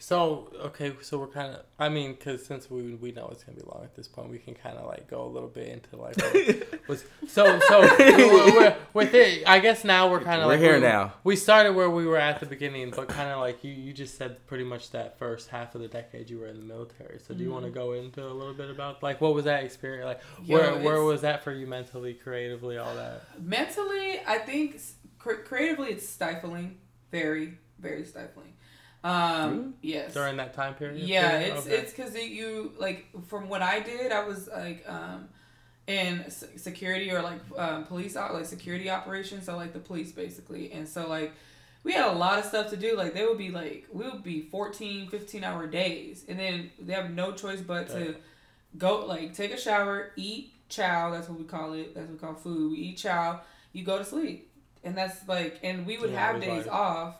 So 0.00 0.52
okay, 0.60 0.92
so 1.02 1.18
we're 1.18 1.26
kind 1.26 1.54
of. 1.54 1.62
I 1.76 1.88
mean, 1.88 2.12
because 2.12 2.46
since 2.46 2.70
we 2.70 2.94
we 2.94 3.10
know 3.10 3.28
it's 3.32 3.42
gonna 3.42 3.58
be 3.58 3.64
long 3.66 3.82
at 3.82 3.96
this 3.96 4.06
point, 4.06 4.30
we 4.30 4.38
can 4.38 4.54
kind 4.54 4.78
of 4.78 4.86
like 4.86 5.08
go 5.08 5.24
a 5.24 5.26
little 5.26 5.48
bit 5.48 5.68
into 5.68 5.96
like. 5.96 6.16
what 6.22 6.88
was, 6.88 7.04
so 7.26 7.58
so 7.68 7.80
we're, 7.98 8.52
we're- 8.54 8.76
with 8.94 9.12
it, 9.12 9.42
I 9.46 9.58
guess 9.58 9.82
now 9.82 10.08
we're 10.08 10.20
kind 10.20 10.40
of 10.40 10.46
We're 10.46 10.52
like, 10.52 10.60
here 10.60 10.74
we- 10.74 10.80
now. 10.80 11.14
We 11.24 11.34
started 11.34 11.72
where 11.72 11.90
we 11.90 12.06
were 12.06 12.16
at 12.16 12.38
the 12.38 12.46
beginning, 12.46 12.92
but 12.94 13.08
kind 13.08 13.28
of 13.28 13.40
like 13.40 13.64
you 13.64 13.72
you 13.72 13.92
just 13.92 14.16
said 14.16 14.46
pretty 14.46 14.64
much 14.64 14.92
that 14.92 15.18
first 15.18 15.48
half 15.48 15.74
of 15.74 15.80
the 15.80 15.88
decade 15.88 16.30
you 16.30 16.38
were 16.38 16.46
in 16.46 16.60
the 16.60 16.64
military. 16.66 17.18
So 17.18 17.34
do 17.34 17.42
you 17.42 17.50
want 17.50 17.64
to 17.64 17.70
mm-hmm. 17.70 17.80
go 17.80 17.92
into 17.94 18.24
a 18.24 18.32
little 18.32 18.54
bit 18.54 18.70
about 18.70 19.02
like 19.02 19.20
what 19.20 19.34
was 19.34 19.46
that 19.46 19.64
experience 19.64 20.06
like? 20.06 20.20
Yo, 20.44 20.56
where 20.56 20.76
where 20.78 21.02
was 21.02 21.22
that 21.22 21.42
for 21.42 21.52
you 21.52 21.66
mentally, 21.66 22.14
creatively, 22.14 22.78
all 22.78 22.94
that? 22.94 23.22
Mentally, 23.42 24.20
I 24.24 24.38
think 24.38 24.76
s- 24.76 24.94
cre- 25.18 25.42
creatively 25.44 25.90
it's 25.90 26.08
stifling. 26.08 26.78
Very, 27.10 27.58
very 27.80 28.04
stifling. 28.04 28.52
Um, 29.04 29.74
yes. 29.80 30.12
during 30.12 30.36
that 30.38 30.54
time 30.54 30.74
period? 30.74 30.98
Yeah, 30.98 31.38
too? 31.38 31.52
it's 31.52 31.66
Okay. 31.66 31.76
it's 31.76 31.92
because 31.92 32.14
you 32.16 32.72
like 32.78 33.06
from 33.28 33.48
what 33.48 33.62
I 33.62 33.80
did, 33.80 34.10
I 34.12 34.24
was 34.24 34.48
like 34.48 34.84
um, 34.88 35.28
in 35.86 36.24
security 36.30 37.10
or 37.12 37.22
like 37.22 37.40
um, 37.56 37.84
police 37.84 38.16
like 38.16 38.44
security 38.46 38.90
operations, 38.90 39.46
so 39.46 39.56
like 39.56 39.72
the 39.72 39.78
police 39.78 40.12
basically, 40.12 40.72
and 40.72 40.88
so 40.88 41.08
like 41.08 41.32
we 41.84 41.92
had 41.92 42.08
a 42.08 42.12
lot 42.12 42.38
of 42.40 42.44
stuff 42.44 42.70
to 42.70 42.76
do. 42.76 42.96
Like 42.96 43.14
they 43.14 43.24
would 43.24 43.38
be 43.38 43.50
like 43.50 43.86
we 43.92 44.04
would 44.04 44.24
be 44.24 44.42
14, 44.42 45.08
15 45.08 45.44
hour 45.44 45.66
days, 45.68 46.24
and 46.28 46.38
then 46.38 46.70
they 46.80 46.92
have 46.92 47.10
no 47.12 47.32
choice 47.32 47.60
but 47.60 47.88
to 47.90 48.16
go 48.76 49.06
like 49.06 49.32
take 49.32 49.52
a 49.52 49.58
shower, 49.58 50.10
eat 50.16 50.52
chow. 50.68 51.10
That's 51.10 51.28
what 51.28 51.38
we 51.38 51.44
call 51.44 51.72
it. 51.74 51.94
That's 51.94 52.08
what 52.08 52.14
we 52.14 52.18
call 52.18 52.34
food. 52.34 52.72
We 52.72 52.78
eat 52.78 52.96
chow. 52.98 53.40
You 53.72 53.84
go 53.84 53.96
to 53.98 54.04
sleep, 54.04 54.50
and 54.82 54.96
that's 54.98 55.26
like, 55.28 55.60
and 55.62 55.86
we 55.86 55.98
would 55.98 56.10
Yeah, 56.10 56.32
have 56.32 56.40
days 56.40 56.66
like- 56.66 56.74
off 56.74 57.14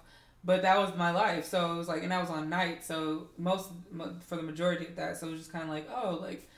but 0.48 0.62
that 0.62 0.78
was 0.78 0.96
my 0.96 1.10
life. 1.10 1.44
So 1.44 1.74
it 1.74 1.76
was 1.76 1.88
like 1.88 2.02
and 2.02 2.12
i 2.12 2.18
was 2.18 2.30
on 2.30 2.48
night. 2.48 2.82
So 2.82 3.28
most 3.36 3.68
for 4.26 4.36
the 4.36 4.42
majority 4.42 4.86
of 4.86 4.96
that. 4.96 5.18
So 5.18 5.28
it 5.28 5.32
was 5.32 5.40
just 5.40 5.52
kind 5.52 5.62
of 5.62 5.68
like 5.68 5.86
oh 5.94 6.18
like 6.22 6.48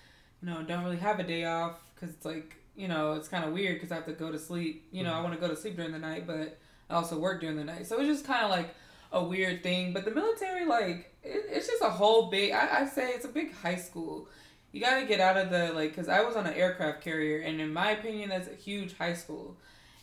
you 0.40 0.48
know 0.48 0.62
don't 0.62 0.84
really 0.84 0.98
have 0.98 1.18
a 1.18 1.24
day 1.24 1.44
off 1.44 1.80
because 1.92 2.14
it's 2.14 2.24
like 2.24 2.54
you 2.76 2.86
know 2.86 3.14
it's 3.14 3.26
kind 3.26 3.44
of 3.44 3.52
weird 3.52 3.74
because 3.74 3.90
i 3.90 3.96
have 3.96 4.06
to 4.06 4.12
go 4.12 4.30
to 4.30 4.38
sleep. 4.38 4.86
You 4.92 5.02
know 5.02 5.10
i 5.10 5.14
mm-hmm. 5.14 5.24
want 5.24 5.34
to 5.34 5.40
go 5.40 5.52
to 5.52 5.60
sleep 5.60 5.74
during 5.74 5.90
the 5.90 5.98
night 5.98 6.24
but 6.24 6.56
i 6.88 6.94
also 6.94 7.18
work 7.18 7.40
during 7.40 7.56
the 7.56 7.64
night. 7.64 7.88
So 7.88 7.96
it 7.96 8.06
was 8.06 8.08
just 8.08 8.24
kind 8.24 8.44
of 8.44 8.50
like 8.50 8.72
a 9.10 9.24
weird 9.24 9.64
thing. 9.64 9.92
But 9.92 10.04
the 10.04 10.12
military 10.12 10.66
like 10.66 11.12
it, 11.24 11.46
it's 11.48 11.66
just 11.66 11.82
a 11.82 11.90
whole 11.90 12.30
big 12.30 12.52
I, 12.52 12.82
I 12.82 12.86
say 12.86 13.08
it's 13.10 13.24
a 13.24 13.28
big 13.40 13.52
high 13.52 13.74
school. 13.74 14.28
You 14.70 14.80
got 14.80 15.00
to 15.00 15.06
get 15.06 15.18
out 15.18 15.36
of 15.36 15.50
the 15.50 15.72
like 15.72 15.90
because 15.90 16.08
i 16.08 16.22
was 16.22 16.36
on 16.36 16.46
an 16.46 16.54
aircraft 16.54 17.00
carrier 17.00 17.40
and 17.40 17.60
in 17.60 17.72
my 17.72 17.90
opinion 17.90 18.28
that's 18.28 18.46
a 18.46 18.54
huge 18.54 18.96
high 18.96 19.14
school 19.14 19.56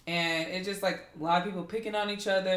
and 0.08 0.48
it's 0.50 0.66
just 0.68 0.82
like 0.82 1.02
a 1.20 1.24
lot 1.24 1.40
of 1.40 1.44
people 1.46 1.64
picking 1.64 1.94
on 1.94 2.10
each 2.10 2.28
other 2.28 2.50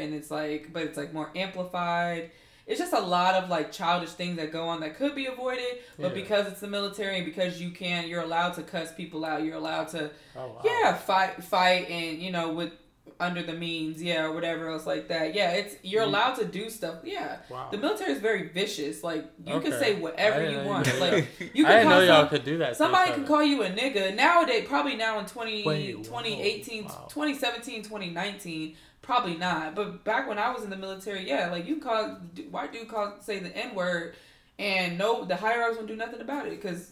and 0.00 0.14
it's 0.14 0.30
like 0.30 0.72
but 0.72 0.82
it's 0.82 0.96
like 0.96 1.12
more 1.12 1.30
amplified 1.36 2.30
it's 2.66 2.80
just 2.80 2.94
a 2.94 3.00
lot 3.00 3.34
of 3.34 3.50
like 3.50 3.70
childish 3.70 4.08
things 4.10 4.36
that 4.38 4.50
go 4.50 4.66
on 4.66 4.80
that 4.80 4.96
could 4.96 5.14
be 5.14 5.26
avoided 5.26 5.78
but 5.98 6.08
Yeah. 6.08 6.14
because 6.22 6.46
it's 6.46 6.60
the 6.60 6.66
military 6.66 7.16
and 7.18 7.26
because 7.26 7.60
you 7.60 7.70
can 7.70 8.08
you're 8.08 8.22
allowed 8.22 8.54
to 8.54 8.62
cuss 8.62 8.92
people 8.94 9.24
out 9.24 9.42
you're 9.44 9.56
allowed 9.56 9.88
to 9.88 10.10
Oh, 10.34 10.48
wow. 10.48 10.62
yeah 10.64 10.94
fight 10.94 11.44
fight 11.44 11.88
and 11.90 12.18
you 12.20 12.30
know 12.32 12.52
with 12.52 12.72
under 13.20 13.42
the 13.44 13.52
means 13.52 14.02
yeah 14.02 14.24
or 14.24 14.32
whatever 14.32 14.68
else 14.68 14.86
like 14.86 15.06
that 15.08 15.34
yeah 15.34 15.52
it's 15.52 15.76
you're 15.82 16.02
allowed 16.02 16.34
to 16.34 16.44
do 16.44 16.68
stuff 16.68 16.96
yeah 17.04 17.36
Wow. 17.48 17.68
the 17.70 17.76
military 17.78 18.10
is 18.12 18.18
very 18.18 18.48
vicious 18.48 19.04
like 19.04 19.24
you 19.46 19.60
can 19.60 19.70
say 19.72 19.94
whatever 19.94 20.50
you 20.50 20.58
want 20.66 20.86
you 20.86 20.98
like 20.98 21.28
you 21.54 21.64
I 21.66 21.80
can 21.82 21.88
know 21.90 22.00
y'all 22.00 22.22
some- 22.22 22.28
could 22.30 22.44
do 22.44 22.58
that. 22.58 22.76
Somebody 22.76 23.12
can 23.12 23.24
call 23.24 23.42
you 23.42 23.62
a 23.62 23.70
nigga 23.70 24.14
nowadays. 24.16 24.66
Probably 24.66 24.96
now 24.96 25.18
in 25.20 25.26
20, 25.26 25.62
Wait, 25.64 25.96
2018, 26.04 26.84
wow. 26.86 27.06
2017, 27.08 27.82
2019. 27.82 28.76
Probably 29.02 29.36
not. 29.36 29.74
But 29.76 30.02
back 30.04 30.26
when 30.28 30.38
I 30.38 30.50
was 30.52 30.64
in 30.64 30.70
the 30.70 30.76
military, 30.76 31.28
yeah, 31.28 31.50
like 31.52 31.66
you 31.68 31.76
call 31.80 32.16
white 32.50 32.72
dude 32.72 32.88
call 32.88 33.14
say 33.20 33.38
the 33.38 33.54
n 33.56 33.74
word, 33.76 34.14
and 34.58 34.98
no, 34.98 35.24
the 35.24 35.36
higher 35.36 35.62
ups 35.62 35.76
won't 35.76 35.88
do 35.88 35.96
nothing 35.96 36.20
about 36.20 36.46
it 36.46 36.50
because. 36.50 36.90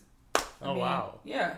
Oh 0.61 0.75
wow. 0.75 1.19
Yeah, 1.25 1.55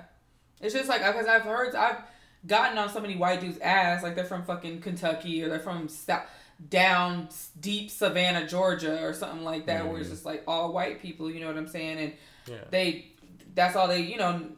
it's 0.63 0.73
just 0.75 0.89
like 0.89 1.03
because 1.05 1.27
I've 1.27 1.43
heard 1.43 1.75
I've 1.75 1.99
gotten 2.47 2.77
on 2.79 2.89
so 2.91 3.01
many 3.01 3.17
white 3.17 3.41
dudes' 3.41 3.59
ass 3.59 4.03
like 4.03 4.15
they're 4.15 4.25
from 4.25 4.45
fucking 4.45 4.81
Kentucky 4.81 5.43
or 5.43 5.49
they're 5.49 5.59
from 5.61 5.89
South, 5.89 6.25
down 6.69 7.29
deep 7.61 7.91
Savannah, 7.91 8.47
Georgia 8.47 9.03
or 9.05 9.13
something 9.13 9.45
like 9.45 9.67
that, 9.67 9.87
where 9.89 9.99
it's 9.99 10.09
Mhm. 10.09 10.13
just 10.13 10.25
like 10.25 10.45
all 10.47 10.73
white 10.73 11.01
people. 11.03 11.31
You 11.31 11.41
know 11.41 11.49
what 11.49 11.57
I'm 11.57 11.69
saying? 11.69 11.99
And 11.99 12.13
Yeah. 12.47 12.65
they 12.71 13.07
that's 13.55 13.77
all 13.77 13.87
they 13.89 14.01
you 14.01 14.17
know 14.17 14.49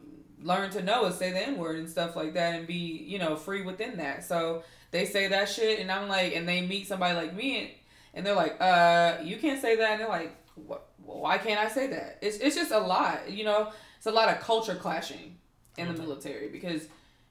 learn 0.41 0.69
to 0.71 0.81
know 0.83 1.05
is 1.05 1.15
say 1.15 1.31
the 1.31 1.39
n 1.47 1.57
word 1.57 1.77
and 1.77 1.89
stuff 1.89 2.15
like 2.15 2.33
that 2.33 2.55
and 2.55 2.67
be 2.67 2.73
you 2.73 3.17
know 3.19 3.35
free 3.35 3.61
within 3.63 3.97
that 3.97 4.23
so 4.23 4.63
they 4.91 5.05
say 5.05 5.27
that 5.27 5.47
shit 5.49 5.79
and 5.79 5.91
i'm 5.91 6.07
like 6.07 6.35
and 6.35 6.47
they 6.47 6.61
meet 6.61 6.87
somebody 6.87 7.15
like 7.15 7.33
me 7.35 7.59
and, 7.59 7.69
and 8.15 8.25
they're 8.25 8.35
like 8.35 8.55
uh 8.61 9.17
you 9.23 9.37
can't 9.37 9.59
say 9.61 9.75
that 9.75 9.91
and 9.91 10.01
they're 10.01 10.07
like 10.09 10.35
what 10.55 10.89
why 11.03 11.37
can't 11.39 11.59
i 11.59 11.67
say 11.67 11.87
that 11.87 12.17
it's, 12.21 12.37
it's 12.37 12.55
just 12.55 12.71
a 12.71 12.77
lot 12.79 13.29
you 13.29 13.43
know 13.43 13.71
it's 13.97 14.05
a 14.07 14.11
lot 14.11 14.29
of 14.29 14.39
culture 14.39 14.75
clashing 14.75 15.37
in 15.77 15.87
the 15.87 15.93
Mhm. 15.93 15.99
military 15.99 16.49
because 16.49 16.87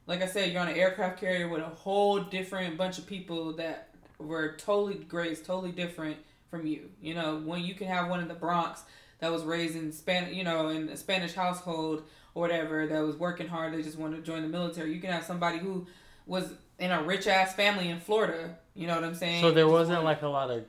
like 0.07 0.23
i 0.23 0.27
said 0.27 0.53
you're 0.53 0.63
on 0.63 0.69
an 0.69 0.77
aircraft 0.77 1.21
carrier 1.21 1.49
with 1.49 1.61
a 1.61 1.65
whole 1.65 2.21
different 2.21 2.77
bunch 2.77 2.99
of 2.99 3.07
people 3.07 3.53
that 3.53 3.91
were 4.19 4.55
totally 4.57 4.95
grades 4.95 5.41
totally 5.41 5.73
different 5.73 6.17
from 6.51 6.67
you 6.67 6.89
you 7.01 7.15
know 7.15 7.41
when 7.45 7.63
you 7.63 7.75
can 7.75 7.87
have 7.87 8.09
one 8.09 8.21
in 8.21 8.29
the 8.29 8.35
bronx 8.35 8.83
that 9.21 9.33
was 9.33 9.43
raised 9.45 9.77
in 9.77 9.93
Span, 9.93 10.35
you 10.35 10.45
know, 10.45 10.69
in 10.69 10.89
a 10.89 10.97
Spanish 10.97 11.35
household 11.35 12.05
or 12.35 12.43
whatever 12.43 12.87
that 12.87 13.01
was 13.01 13.17
working 13.17 13.49
hard. 13.49 13.73
They 13.73 13.83
just 13.83 13.99
wanted 13.99 14.17
to 14.17 14.23
join 14.23 14.43
the 14.43 14.49
military. 14.49 14.93
You 14.93 15.01
can 15.01 15.11
have 15.11 15.25
somebody 15.25 15.59
who 15.59 15.87
was 16.27 16.53
in 16.79 16.91
a 16.91 17.03
rich 17.03 17.27
ass 17.27 17.55
family 17.55 17.89
in 17.89 18.01
Florida. 18.01 18.59
You 18.75 18.87
know 18.87 18.95
what 18.95 19.05
I'm 19.05 19.15
saying? 19.15 19.43
So 19.43 19.51
there 19.53 19.69
wasn't 19.69 20.05
like 20.05 20.23
a 20.23 20.29
lot 20.29 20.51
of 20.51 20.65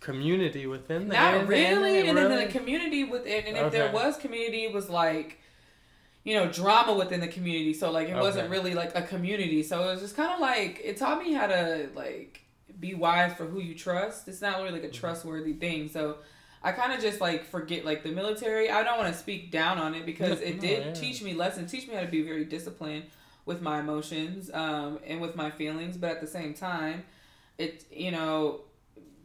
community 0.00 0.66
within 0.66 1.08
the 1.08 1.14
not 1.14 1.46
really, 1.46 2.08
and 2.08 2.16
then 2.16 2.36
the 2.36 2.52
community 2.52 3.04
within, 3.04 3.44
and 3.46 3.56
if 3.56 3.72
there 3.72 3.92
was 3.92 4.16
community, 4.16 4.64
it 4.64 4.72
was 4.72 4.88
like, 4.88 5.38
you 6.28 6.34
know, 6.36 6.46
drama 6.62 6.92
within 6.94 7.20
the 7.20 7.28
community. 7.36 7.72
So 7.72 7.90
like, 7.90 8.08
it 8.08 8.16
wasn't 8.16 8.50
really 8.50 8.74
like 8.74 8.92
a 8.94 9.02
community. 9.02 9.62
So 9.62 9.74
it 9.84 9.92
was 9.92 10.00
just 10.00 10.16
kind 10.16 10.32
of 10.32 10.40
like 10.40 10.80
it 10.84 10.96
taught 10.98 11.18
me 11.24 11.32
how 11.32 11.46
to 11.46 11.88
like 11.94 12.42
be 12.78 12.92
wise 12.94 13.32
for 13.38 13.46
who 13.46 13.60
you 13.60 13.74
trust. 13.74 14.28
It's 14.28 14.42
not 14.42 14.58
really 14.58 14.72
like 14.78 14.84
a 14.84 14.88
Mm-hmm. 14.88 15.00
trustworthy 15.00 15.54
thing. 15.54 15.88
So. 15.88 16.18
I 16.60 16.72
kind 16.72 16.92
of 16.92 17.00
just 17.00 17.20
like 17.20 17.44
forget 17.44 17.84
like 17.84 18.02
the 18.02 18.10
military. 18.10 18.68
I 18.68 18.82
don't 18.82 18.98
want 18.98 19.12
to 19.14 19.18
speak 19.18 19.52
down 19.52 19.78
on 19.78 19.94
it 19.94 20.04
because 20.04 20.40
it 20.50 20.58
did 20.58 20.86
yeah. 20.86 20.92
teach 20.92 21.22
me 21.22 21.32
lessons, 21.32 21.70
teach 21.70 21.86
me 21.86 21.94
how 21.94 22.00
to 22.00 22.08
be 22.08 22.22
very 22.22 22.44
disciplined 22.44 23.04
with 23.46 23.62
my 23.62 23.78
emotions 23.78 24.50
um, 24.52 24.98
and 25.06 25.20
with 25.20 25.36
my 25.36 25.50
feelings. 25.52 25.96
But 25.96 26.10
at 26.10 26.20
the 26.20 26.26
same 26.26 26.54
time, 26.54 27.04
it 27.58 27.84
you 27.92 28.10
know 28.10 28.62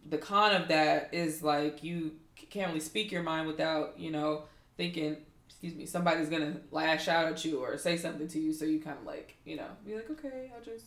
the 0.08 0.20
con 0.20 0.54
of 0.54 0.68
that 0.68 1.10
is 1.12 1.42
like 1.42 1.84
you 1.84 2.12
can't 2.52 2.68
really 2.68 2.80
speak 2.80 3.12
your 3.12 3.24
mind 3.24 3.48
without 3.48 4.00
you 4.00 4.12
know 4.12 4.44
thinking 4.78 5.18
excuse 5.64 5.76
me 5.80 5.86
somebody's 5.86 6.28
gonna 6.28 6.58
lash 6.72 7.08
out 7.08 7.26
at 7.32 7.46
you 7.46 7.60
or 7.60 7.78
say 7.78 7.96
something 7.96 8.28
to 8.28 8.38
you 8.40 8.52
so 8.52 8.66
you 8.66 8.80
kind 8.82 8.98
of 9.00 9.06
like 9.06 9.38
you 9.46 9.56
know 9.56 9.68
be 9.86 9.96
like 9.96 10.10
okay 10.12 10.52
i'll 10.56 10.64
just 10.64 10.84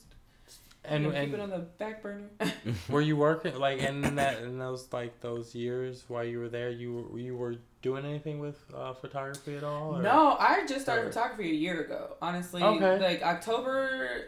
and 0.85 1.03
you 1.05 1.11
know, 1.11 1.16
and 1.16 1.31
keep 1.31 1.35
it 1.35 1.41
on 1.43 1.49
the 1.51 1.59
back 1.59 2.03
burner 2.03 2.29
were 2.91 3.01
you 3.01 3.16
working 3.16 3.59
like 3.59 3.79
in 3.79 4.03
that 4.16 4.43
in 4.43 4.59
those 4.59 4.87
like 4.93 5.18
those 5.20 5.55
years 5.55 6.05
while 6.09 6.22
you 6.24 6.39
were 6.39 6.49
there? 6.49 6.70
You 6.70 7.09
were 7.11 7.18
you 7.18 7.37
were 7.37 7.57
doing 7.83 8.05
anything 8.05 8.39
with 8.39 8.62
uh, 8.72 8.93
photography 8.93 9.57
at 9.57 9.64
all? 9.64 9.97
or- 9.97 10.03
no 10.03 10.37
i 10.39 10.64
just 10.68 10.83
started 10.83 11.07
Or- 11.07 11.12
photography 11.12 11.51
a 11.51 11.55
year 11.55 11.81
ago 11.81 12.16
honestly 12.22 12.62
Okay. 12.62 12.99
like 13.01 13.22
october 13.22 14.27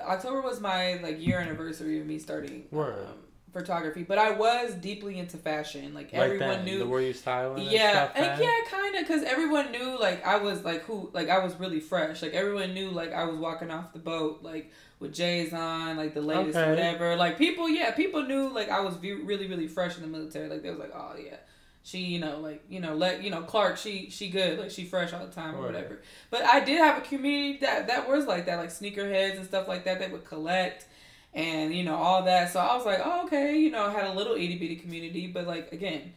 october 0.00 0.40
was 0.40 0.60
my 0.60 0.94
like 1.02 1.20
year 1.20 1.40
anniversary 1.40 2.00
of 2.00 2.06
me 2.06 2.18
starting 2.18 2.66
Word. 2.70 3.04
um, 3.06 3.14
photography 3.52 4.02
but 4.02 4.18
i 4.18 4.30
was 4.30 4.74
deeply 4.74 5.18
into 5.18 5.36
fashion 5.36 5.94
like, 5.94 6.12
Like 6.12 6.22
everyone 6.22 6.48
that, 6.48 6.64
knew 6.64 6.78
the- 6.80 6.86
Were 6.86 7.00
you 7.00 7.12
styling? 7.12 7.62
and 7.62 7.70
yeah 7.70 7.92
stuff 7.92 8.12
and 8.16 8.40
yeah 8.42 8.54
kind 8.70 8.94
of 8.96 9.00
because 9.06 9.22
everyone 9.22 9.72
knew 9.72 9.98
like 9.98 10.24
i 10.26 10.36
was 10.36 10.64
like 10.64 10.82
who 10.84 11.10
like 11.14 11.28
i 11.28 11.38
was 11.38 11.54
really 11.58 11.80
fresh 11.80 12.22
like 12.22 12.34
everyone 12.34 12.74
knew 12.74 12.90
like 12.90 13.12
i 13.12 13.24
was 13.24 13.36
walking 13.36 13.70
off 13.70 13.92
the 13.92 13.98
boat 13.98 14.40
like 14.42 14.70
with 15.00 15.14
j's 15.14 15.52
on 15.54 15.96
like 15.96 16.12
the 16.14 16.20
latest 16.20 16.56
Okay. 16.58 16.68
whatever 16.70 17.16
like 17.16 17.38
people 17.38 17.68
yeah 17.68 17.90
people 17.92 18.22
knew 18.24 18.48
like 18.52 18.68
i 18.68 18.80
was 18.80 18.94
ve- 18.96 19.12
really 19.12 19.46
really 19.46 19.66
fresh 19.68 19.96
in 19.96 20.02
the 20.02 20.08
military 20.08 20.48
like 20.48 20.62
they 20.62 20.70
was 20.70 20.78
like 20.78 20.92
oh 20.94 21.14
yeah 21.18 21.36
she 21.82 22.00
you 22.00 22.18
know 22.18 22.40
like 22.40 22.62
you 22.68 22.80
know 22.80 22.94
let 22.94 23.22
you 23.22 23.30
know 23.30 23.40
clark 23.42 23.78
she 23.78 24.10
she 24.10 24.28
good 24.28 24.58
like 24.58 24.70
she 24.70 24.84
fresh 24.84 25.12
all 25.14 25.24
the 25.24 25.32
time 25.32 25.54
or 25.54 25.62
Right. 25.62 25.72
whatever 25.74 26.00
but 26.30 26.42
i 26.44 26.60
did 26.60 26.76
have 26.78 26.98
a 26.98 27.00
community 27.00 27.58
that 27.60 27.86
that 27.86 28.06
was 28.08 28.26
like 28.26 28.44
that 28.46 28.58
like 28.58 28.68
sneakerheads 28.68 29.36
and 29.38 29.46
stuff 29.46 29.66
like 29.68 29.84
that 29.84 30.00
that 30.00 30.12
would 30.12 30.24
collect 30.26 30.84
and 31.38 31.74
you 31.74 31.84
know 31.84 31.94
all 31.94 32.22
that 32.24 32.50
so 32.52 32.58
i 32.60 32.74
was 32.76 32.84
like 32.84 33.00
oh 33.04 33.24
okay 33.26 33.56
you 33.58 33.70
know 33.70 33.84
I 33.86 33.92
had 33.92 34.06
a 34.06 34.12
little 34.12 34.34
itty-bitty 34.34 34.76
community 34.76 35.26
but 35.28 35.46
like 35.46 35.72
again 35.72 36.12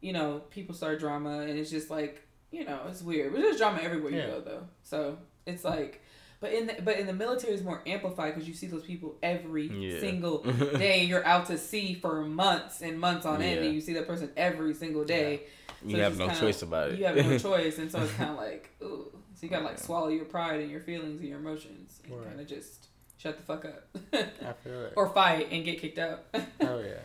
you 0.00 0.12
know, 0.12 0.42
people 0.50 0.74
start 0.74 1.00
drama 1.00 1.38
and 1.40 1.58
it's 1.58 1.70
just 1.70 1.88
like, 1.88 2.20
you 2.50 2.62
know, 2.66 2.78
it's 2.90 3.00
weird. 3.00 3.32
But 3.32 3.40
there's 3.40 3.56
drama 3.56 3.78
everywhere 3.80 4.10
you 4.12 4.18
Yeah. 4.18 4.26
go 4.26 4.40
though. 4.42 4.64
So 4.82 5.16
it's 5.46 5.64
like 5.64 6.02
but 6.40 6.52
in 6.52 6.66
the, 6.66 6.74
but 6.84 6.98
in 6.98 7.06
the 7.06 7.14
military 7.14 7.54
it's 7.54 7.62
more 7.62 7.80
amplified 7.86 8.34
because 8.34 8.46
you 8.46 8.52
see 8.52 8.66
those 8.66 8.82
people 8.82 9.16
every 9.22 9.66
Yeah. 9.68 10.00
single 10.00 10.38
day. 10.76 11.04
You're 11.04 11.24
out 11.24 11.46
to 11.46 11.56
sea 11.56 11.94
for 11.94 12.20
months 12.20 12.82
and 12.82 13.00
months 13.00 13.24
on 13.24 13.40
end, 13.40 13.64
and 13.64 13.74
you 13.74 13.80
see 13.80 13.94
that 13.94 14.06
person 14.06 14.30
every 14.36 14.74
single 14.74 15.04
day. 15.06 15.44
You 15.82 15.96
So 15.96 16.02
have 16.02 16.18
no 16.18 16.26
kinda- 16.26 16.40
choice 16.40 16.60
about 16.60 16.90
it. 16.90 16.98
You 16.98 17.06
have 17.06 17.16
no 17.16 17.38
choice, 17.48 17.78
and 17.78 17.90
so 17.90 18.02
it's 18.02 18.12
kind 18.12 18.28
of 18.28 18.36
like, 18.36 18.68
ooh. 18.82 19.10
So 19.36 19.40
you 19.40 19.48
gotta 19.48 19.64
like 19.64 19.78
swallow 19.78 20.08
your 20.08 20.26
pride 20.26 20.60
and 20.60 20.70
your 20.70 20.80
feelings 20.82 21.18
and 21.20 21.26
your 21.30 21.38
emotions, 21.38 22.02
and 22.04 22.14
Right. 22.14 22.26
kind 22.28 22.40
of 22.40 22.46
just 22.46 22.88
shut 23.24 23.36
the 23.38 23.42
fuck 23.42 23.64
up, 23.64 23.84
I 24.12 24.52
feel 24.62 24.82
it. 24.84 24.92
or 24.96 25.08
fight 25.08 25.48
and 25.50 25.64
get 25.64 25.80
kicked 25.80 25.98
out. 25.98 26.24
oh 26.60 26.80
yeah. 26.80 27.00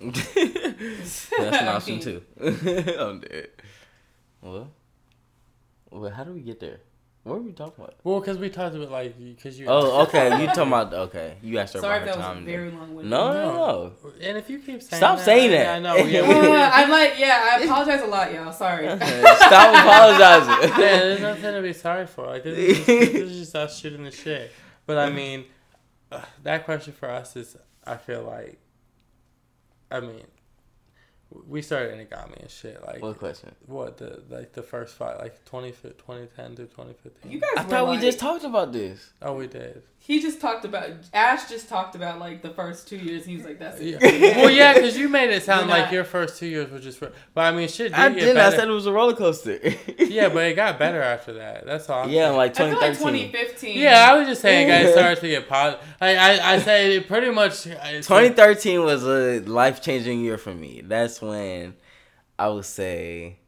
That's 0.12 1.30
an 1.32 1.68
option 1.68 2.00
too. 2.00 2.22
I'm 2.98 3.20
dead. 3.20 3.48
Well, 4.40 4.68
well, 5.90 6.10
how 6.10 6.24
do 6.24 6.32
we 6.32 6.40
get 6.40 6.58
there? 6.58 6.80
What 7.22 7.36
were 7.36 7.42
we 7.42 7.52
talking 7.52 7.84
about? 7.84 7.94
Well, 8.02 8.18
because 8.18 8.36
we 8.38 8.50
talked 8.50 8.74
about 8.74 8.90
like 8.90 9.16
because 9.16 9.56
you. 9.56 9.66
Oh, 9.68 10.02
okay. 10.02 10.28
You 10.40 10.48
talking 10.48 10.62
about 10.66 10.92
okay? 10.92 11.36
You 11.40 11.60
asked 11.60 11.74
her 11.74 11.80
Sorry 11.80 11.98
if 11.98 12.02
about 12.02 12.16
that 12.16 12.22
her 12.24 12.28
was 12.30 12.36
time. 12.38 12.44
very 12.44 12.70
long 12.72 12.94
winded. 12.96 13.10
no, 13.12 13.32
no, 13.32 13.54
no. 13.54 13.92
And 14.20 14.36
if 14.38 14.50
you 14.50 14.58
keep 14.58 14.82
saying 14.82 14.98
Stop 14.98 15.18
that, 15.18 15.24
saying 15.24 15.52
that. 15.52 15.76
I 15.76 15.78
know. 15.78 15.94
Yeah, 15.94 16.26
we, 16.28 16.34
Uh, 16.34 16.70
I'm 16.74 16.90
like, 16.90 17.14
yeah, 17.18 17.58
I 17.60 17.62
apologize 17.62 18.02
a 18.02 18.06
lot, 18.06 18.32
y'all. 18.34 18.52
Sorry. 18.52 18.86
Stop 18.88 19.76
apologizing. 19.76 20.68
yeah, 20.82 20.98
there's 20.98 21.20
nothing 21.20 21.54
to 21.54 21.62
be 21.62 21.72
sorry 21.72 22.08
for. 22.08 22.26
Like 22.26 22.42
this 22.42 22.58
is, 22.58 22.76
just, 22.78 22.86
this 22.88 23.14
is 23.14 23.38
just 23.38 23.54
us 23.54 23.78
shooting 23.78 24.02
the 24.02 24.10
shit. 24.10 24.50
But 24.84 24.98
I 24.98 25.10
mean, 25.10 25.44
uh, 26.12 26.24
that 26.42 26.64
question 26.64 26.92
for 26.92 27.10
us 27.10 27.36
is, 27.36 27.56
I 27.84 27.96
feel 27.96 28.22
like, 28.22 28.58
I 29.90 30.00
mean, 30.00 30.22
we 31.46 31.62
started 31.62 31.94
Inagami 31.94 32.40
and 32.40 32.50
shit. 32.50 32.84
Like 32.84 33.02
what 33.02 33.18
question? 33.18 33.54
what 33.66 33.98
the 33.98 34.22
like 34.28 34.52
the 34.52 34.62
first 34.62 34.94
fight, 34.96 35.18
like 35.18 35.44
20, 35.44 35.72
2010 35.72 36.56
to 36.56 36.66
twenty 36.66 36.94
fifteen. 36.94 37.32
You 37.32 37.40
guys 37.40 37.50
I 37.56 37.62
were 37.62 37.68
thought 37.68 37.90
we 37.90 37.98
just 37.98 38.18
talked 38.18 38.44
about 38.44 38.72
this. 38.72 39.12
Oh, 39.22 39.34
we 39.34 39.46
did. 39.46 39.82
He 40.04 40.20
just 40.20 40.40
talked 40.40 40.64
about 40.64 40.88
Ash. 41.14 41.48
Just 41.48 41.68
talked 41.68 41.94
about 41.94 42.18
like 42.18 42.42
the 42.42 42.50
first 42.50 42.88
two 42.88 42.96
years. 42.96 43.24
He 43.24 43.36
was 43.36 43.44
like, 43.44 43.60
"That's 43.60 43.80
Yeah. 43.80 43.98
it." 44.00 44.36
well, 44.36 44.50
yeah, 44.50 44.74
because 44.74 44.98
you 44.98 45.08
made 45.08 45.30
it 45.30 45.44
sound 45.44 45.68
You're 45.68 45.76
like 45.78 45.84
not- 45.86 45.92
your 45.92 46.02
first 46.02 46.38
two 46.40 46.46
years 46.48 46.68
were 46.72 46.80
just. 46.80 46.98
For, 46.98 47.12
but 47.34 47.42
I 47.42 47.52
mean, 47.56 47.68
shit. 47.68 47.92
Did 47.92 48.00
I 48.00 48.08
get 48.08 48.18
didn't. 48.18 48.36
I 48.38 48.40
better. 48.46 48.56
said 48.56 48.68
it 48.68 48.72
was 48.72 48.86
a 48.86 48.92
roller 48.92 49.14
coaster. 49.14 49.60
Yeah, 49.98 50.28
but 50.28 50.44
it 50.44 50.54
got 50.56 50.76
better 50.78 51.00
after 51.00 51.34
that. 51.34 51.64
That's 51.64 51.88
all. 51.88 52.02
I'm 52.02 52.10
yeah, 52.10 52.26
saying. 52.26 52.36
like 52.36 52.50
I 52.50 52.54
feel 52.54 52.66
like 52.80 52.92
2013. 52.98 53.30
2015. 53.30 53.78
Yeah, 53.80 54.10
I 54.10 54.18
was 54.18 54.26
just 54.26 54.42
saying, 54.42 54.66
guys, 54.68 54.92
started 54.98 55.20
to 55.20 55.28
get 55.28 55.48
positive. 55.48 55.86
Like, 56.00 56.18
I, 56.18 56.54
I 56.54 56.58
say 56.58 56.96
it 56.96 57.06
pretty 57.06 57.30
much. 57.30 57.66
Uh, 57.68 57.76
it's 57.84 58.10
like- 58.10 58.34
2013 58.34 58.82
was 58.84 59.04
a 59.04 59.38
life 59.40 59.80
changing 59.82 60.20
year 60.20 60.36
for 60.36 60.52
me. 60.52 60.82
That's 60.84 61.22
when 61.22 61.74
I 62.40 62.48
would 62.48 62.64
say 62.64 63.38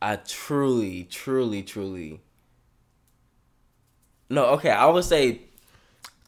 I 0.00 0.16
truly, 0.16 1.04
truly, 1.04 1.62
truly. 1.64 2.20
No, 4.32 4.46
okay, 4.52 4.70
I 4.70 4.86
would 4.86 5.04
say 5.04 5.42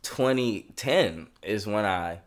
2010 0.03 1.27
is 1.43 1.67
when 1.67 1.87
I 1.87 2.19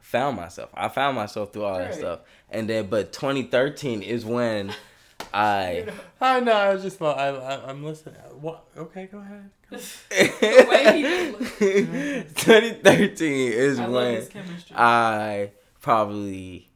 found 0.00 0.34
myself. 0.34 0.70
I 0.72 0.88
found 0.88 1.14
myself 1.14 1.52
through 1.52 1.64
all 1.64 1.76
that 1.78 1.94
stuff, 1.94 2.20
and 2.48 2.66
then 2.66 2.86
but 2.86 3.12
2013 3.12 4.00
is 4.00 4.24
when 4.24 4.72
I. 5.34 5.88
I 6.22 6.40
know. 6.40 6.52
I 6.52 6.72
was 6.72 6.82
just. 6.82 7.02
I, 7.02 7.12
I, 7.12 7.68
I'm 7.68 7.84
listening. 7.84 8.14
What? 8.40 8.64
Okay, 8.78 9.10
go 9.12 9.18
ahead. 9.18 9.50
Go. 9.70 9.76
The 10.08 10.66
way 10.70 10.96
he 10.96 11.02
did 11.02 11.32
look. 11.38 12.34
2013 12.34 13.52
is 13.52 13.78
I 13.78 13.88
when. 13.88 14.26
I 14.74 15.50
probably 15.82 16.70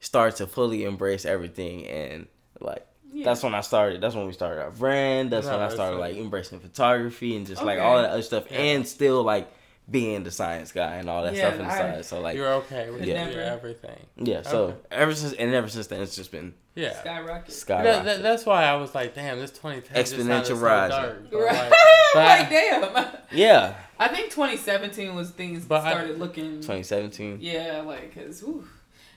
start 0.00 0.36
to 0.36 0.46
fully 0.46 0.84
embrace 0.84 1.24
everything 1.24 1.86
and 1.86 2.26
like 2.60 2.86
yeah. 3.12 3.24
that's 3.24 3.42
when 3.42 3.54
I 3.54 3.60
started. 3.60 4.00
That's 4.00 4.14
when 4.14 4.26
we 4.26 4.32
started 4.32 4.62
our 4.62 4.70
brand. 4.70 5.30
That's 5.30 5.46
No, 5.46 5.52
when 5.58 5.60
I 5.60 5.68
started 5.68 5.98
like- 5.98 6.12
like 6.14 6.20
embracing 6.22 6.60
photography 6.60 7.36
and 7.36 7.46
just 7.46 7.62
like 7.62 7.78
all 7.80 7.96
that 8.00 8.10
other 8.10 8.22
stuff, 8.22 8.44
Yeah. 8.50 8.58
and 8.58 8.88
still 8.88 9.22
like 9.22 9.50
being 9.90 10.22
the 10.22 10.30
science 10.30 10.70
guy 10.70 10.94
and 10.96 11.10
all 11.10 11.24
that 11.24 11.34
Yeah, 11.34 11.52
stuff 11.54 11.60
I- 11.60 11.64
inside. 11.64 12.04
So 12.04 12.20
like 12.20 12.36
You're 12.36 12.52
okay 12.54 12.88
with 12.90 13.04
yeah. 13.04 13.24
never. 13.24 13.40
everything. 13.40 13.98
yeah. 14.16 14.42
So 14.42 14.64
Okay. 14.64 14.76
ever 14.92 15.14
since 15.14 15.32
and 15.34 15.52
ever 15.54 15.68
since 15.68 15.88
then, 15.88 16.00
it's 16.00 16.14
just 16.14 16.30
been 16.30 16.54
Yeah. 16.76 16.98
skyrocket. 17.00 17.52
skyrocket. 17.52 17.84
That, 17.92 18.04
that, 18.04 18.22
that's 18.22 18.46
why 18.46 18.64
I 18.64 18.76
was 18.76 18.94
like, 18.94 19.14
damn, 19.14 19.38
this 19.40 19.50
2010 19.50 19.96
just 19.96 20.16
sounded 20.16 20.28
Exponential 20.30 20.46
so 20.46 20.54
rising. 20.54 20.96
dark. 21.02 21.30
But 21.32 21.38
Right. 21.40 21.70
like, 21.70 21.70
but- 22.14 22.24
like 22.24 22.48
damn. 22.48 23.16
yeah, 23.32 23.74
I 23.98 24.08
think 24.08 24.30
2017 24.30 25.14
was 25.16 25.30
things 25.30 25.64
But 25.64 25.84
I- 25.84 25.90
started 25.92 26.18
looking. 26.18 26.60
2017. 26.60 27.38
Yeah, 27.40 27.82
like 27.84 28.14
cause 28.14 28.42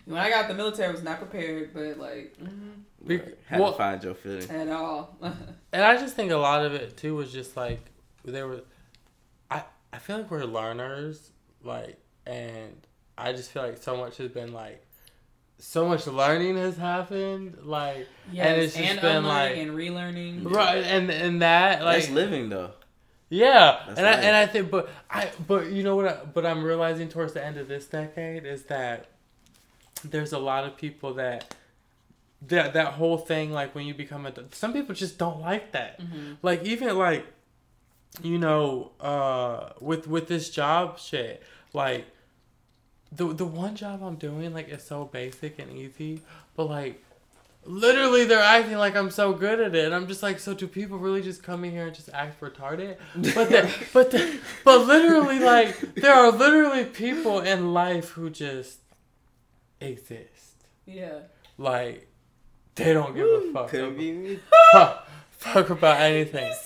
when 0.06 0.20
I 0.20 0.30
got 0.32 0.48
the 0.48 0.56
military, 0.56 0.90
I 0.90 0.92
was 0.92 1.04
not 1.04 1.20
prepared, 1.20 1.74
but 1.76 2.00
like 2.00 2.36
mhm, 2.42 2.72
Be- 3.08 3.22
Had 3.48 3.60
well- 3.60 3.72
to 3.72 3.78
find 3.78 4.04
your 4.04 4.16
feeling. 4.16 4.50
at 4.50 4.70
all. 4.70 5.18
And 5.74 5.84
I 5.84 5.98
just 5.98 6.16
think 6.16 6.32
a 6.32 6.38
lot 6.38 6.66
of 6.66 6.74
it 6.74 6.96
too 6.96 7.16
was 7.16 7.34
just 7.34 7.58
like 7.58 7.82
there 8.24 8.48
were. 8.48 8.62
I 9.52 9.64
I 9.92 9.98
feel 10.00 10.18
like 10.20 10.32
we're 10.32 10.46
learners, 10.46 11.32
like, 11.64 11.98
and 12.26 12.74
I 13.18 13.34
just 13.34 13.52
feel 13.52 13.64
like 13.64 13.78
so 13.84 13.98
much 13.98 14.16
has 14.18 14.30
been 14.32 14.54
like, 14.54 14.82
so 15.60 15.86
much 15.86 16.08
learning 16.08 16.56
has 16.56 16.78
happened, 16.78 17.58
like, 17.64 18.08
yes, 18.32 18.48
and 18.48 18.62
it's 18.62 18.76
just 18.76 19.02
been 19.02 19.26
like, 19.26 19.58
and 19.58 19.72
relearning. 19.72 20.50
right, 20.50 20.78
and 20.84 21.10
and 21.12 21.42
that 21.42 21.84
like 21.84 22.04
That's 22.04 22.12
living 22.14 22.48
though. 22.48 22.72
Yeah, 23.30 23.82
That's 23.88 23.98
and 24.00 24.08
I 24.08 24.12
and 24.14 24.36
I 24.38 24.46
think, 24.48 24.72
but 24.72 24.90
I 25.10 25.30
but 25.46 25.72
you 25.72 25.84
know 25.84 25.98
what? 25.98 26.08
I, 26.08 26.24
but 26.24 26.46
I'm 26.46 26.64
realizing 26.64 27.10
towards 27.10 27.34
the 27.34 27.44
end 27.46 27.58
of 27.58 27.68
this 27.68 27.86
decade 27.86 28.46
is 28.46 28.64
that 28.68 29.08
there's 30.06 30.32
a 30.32 30.40
lot 30.40 30.64
of 30.64 30.78
people 30.78 31.16
that 31.16 31.54
that 32.48 32.74
that 32.74 32.94
whole 32.94 33.18
thing 33.18 33.52
like 33.52 33.74
when 33.76 33.86
you 33.86 33.94
become 33.94 34.26
a 34.26 34.34
some 34.52 34.74
people 34.74 34.94
just 34.96 35.18
don't 35.18 35.42
like 35.42 35.72
that. 35.72 36.00
Mhm. 36.02 36.38
Like 36.42 36.64
even 36.64 36.98
like 36.98 37.26
you 38.22 38.38
know 38.38 38.92
uh 39.02 39.70
with 39.82 40.08
with 40.08 40.28
this 40.28 40.50
job 40.50 40.98
shit 40.98 41.44
like 41.74 42.06
the 43.12 43.28
the 43.34 43.46
one 43.46 43.76
job 43.76 44.02
I'm 44.04 44.16
doing 44.16 44.54
like 44.54 44.70
is 44.70 44.84
so 44.84 45.06
basic 45.06 45.60
and 45.60 45.72
easy, 45.72 46.22
but 46.56 46.66
like 46.66 47.02
literally 47.64 48.26
they're 48.26 48.42
acting 48.42 48.78
like 48.78 48.96
I'm 48.96 49.10
so 49.12 49.34
good 49.34 49.60
at 49.60 49.76
it, 49.76 49.86
and 49.86 49.96
I'm 49.96 50.08
just 50.08 50.22
like, 50.22 50.40
so 50.40 50.54
do 50.54 50.68
people 50.68 50.98
really 50.98 51.22
just 51.22 51.42
come 51.44 51.64
in 51.66 51.72
here 51.72 51.88
and 51.88 51.96
just 51.96 52.10
act 52.14 52.42
retarded? 52.42 52.98
But 53.16 53.50
the, 53.50 53.74
but 53.94 54.12
the, 54.12 54.40
but 54.64 54.86
literally 54.86 55.40
like 55.40 55.96
there 55.96 56.14
are 56.14 56.32
literally 56.32 56.86
people 56.86 57.40
in 57.40 57.74
life 57.74 58.10
who 58.10 58.30
just 58.30 58.80
exist. 59.82 60.66
Yeah. 60.86 61.20
Like 61.58 62.08
they 62.76 62.94
don't 62.94 63.16
give 63.16 63.26
a 63.26 63.52
fuck. 63.54 63.70
Couldn't 63.70 63.98
be 63.98 64.12
me. 64.12 64.40
fuck, 64.72 65.08
fuck 65.32 65.70
about 65.70 66.00
anything. 66.02 66.46
He 66.46 66.54
said 66.54 66.62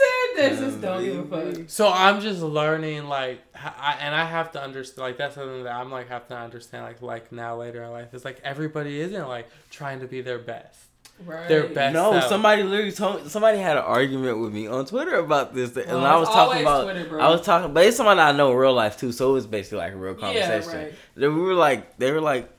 this. 0.51 0.59
Just 0.59 0.81
don't 0.81 1.03
give 1.03 1.19
a 1.19 1.23
Couldn't 1.23 1.53
be 1.53 1.59
fuck. 1.61 1.69
So 1.69 1.91
I'm 1.91 2.19
just 2.21 2.41
learning, 2.41 3.05
like, 3.07 3.41
h- 3.55 3.73
I, 3.79 3.97
and 4.01 4.15
I 4.15 4.25
have 4.25 4.51
to 4.53 4.61
understand, 4.63 5.03
like, 5.07 5.17
that's 5.17 5.35
something 5.35 5.63
that 5.63 5.73
I'm 5.75 5.91
like 5.91 6.09
have 6.09 6.27
to 6.29 6.35
understand, 6.37 6.83
like, 6.85 7.01
like 7.01 7.31
now 7.31 7.55
later 7.57 7.83
in 7.83 7.91
life 7.91 8.13
it's 8.13 8.25
like 8.25 8.39
everybody 8.43 8.99
isn't 9.01 9.27
like 9.27 9.47
trying 9.69 9.99
to 10.01 10.07
be 10.07 10.21
their 10.21 10.39
best. 10.39 10.79
Right. 11.25 11.49
Their 11.49 11.67
best. 11.67 11.93
No, 11.93 12.11
self. 12.13 12.29
somebody 12.29 12.63
literally 12.63 12.93
told 12.93 13.29
somebody 13.29 13.57
had 13.57 13.75
an 13.75 13.83
argument 13.83 14.39
with 14.39 14.53
me 14.53 14.67
on 14.67 14.85
Twitter 14.85 15.15
about 15.15 15.53
this, 15.53 15.75
and 15.75 15.91
Oh, 15.91 15.99
I 15.99 16.15
was 16.15 16.29
talking 16.29 16.61
about. 16.61 16.85
Twitter, 16.85 17.09
bro. 17.09 17.19
I 17.19 17.29
was 17.29 17.41
talking, 17.41 17.73
but 17.73 17.85
it's 17.85 17.97
somebody 17.97 18.21
I 18.21 18.31
know 18.31 18.51
in 18.51 18.57
real 18.57 18.73
life 18.73 18.97
too, 18.97 19.11
so 19.11 19.31
it 19.31 19.33
was 19.33 19.45
basically 19.45 19.79
like 19.79 19.91
a 19.93 19.97
real 19.97 20.13
conversation. 20.13 20.49
Yeah, 20.49 20.59
conversation. 20.61 20.85
right. 20.85 20.93
They 21.15 21.27
we 21.27 21.41
were 21.41 21.55
like, 21.55 21.97
they 21.97 22.13
were 22.13 22.21
like, 22.21 22.49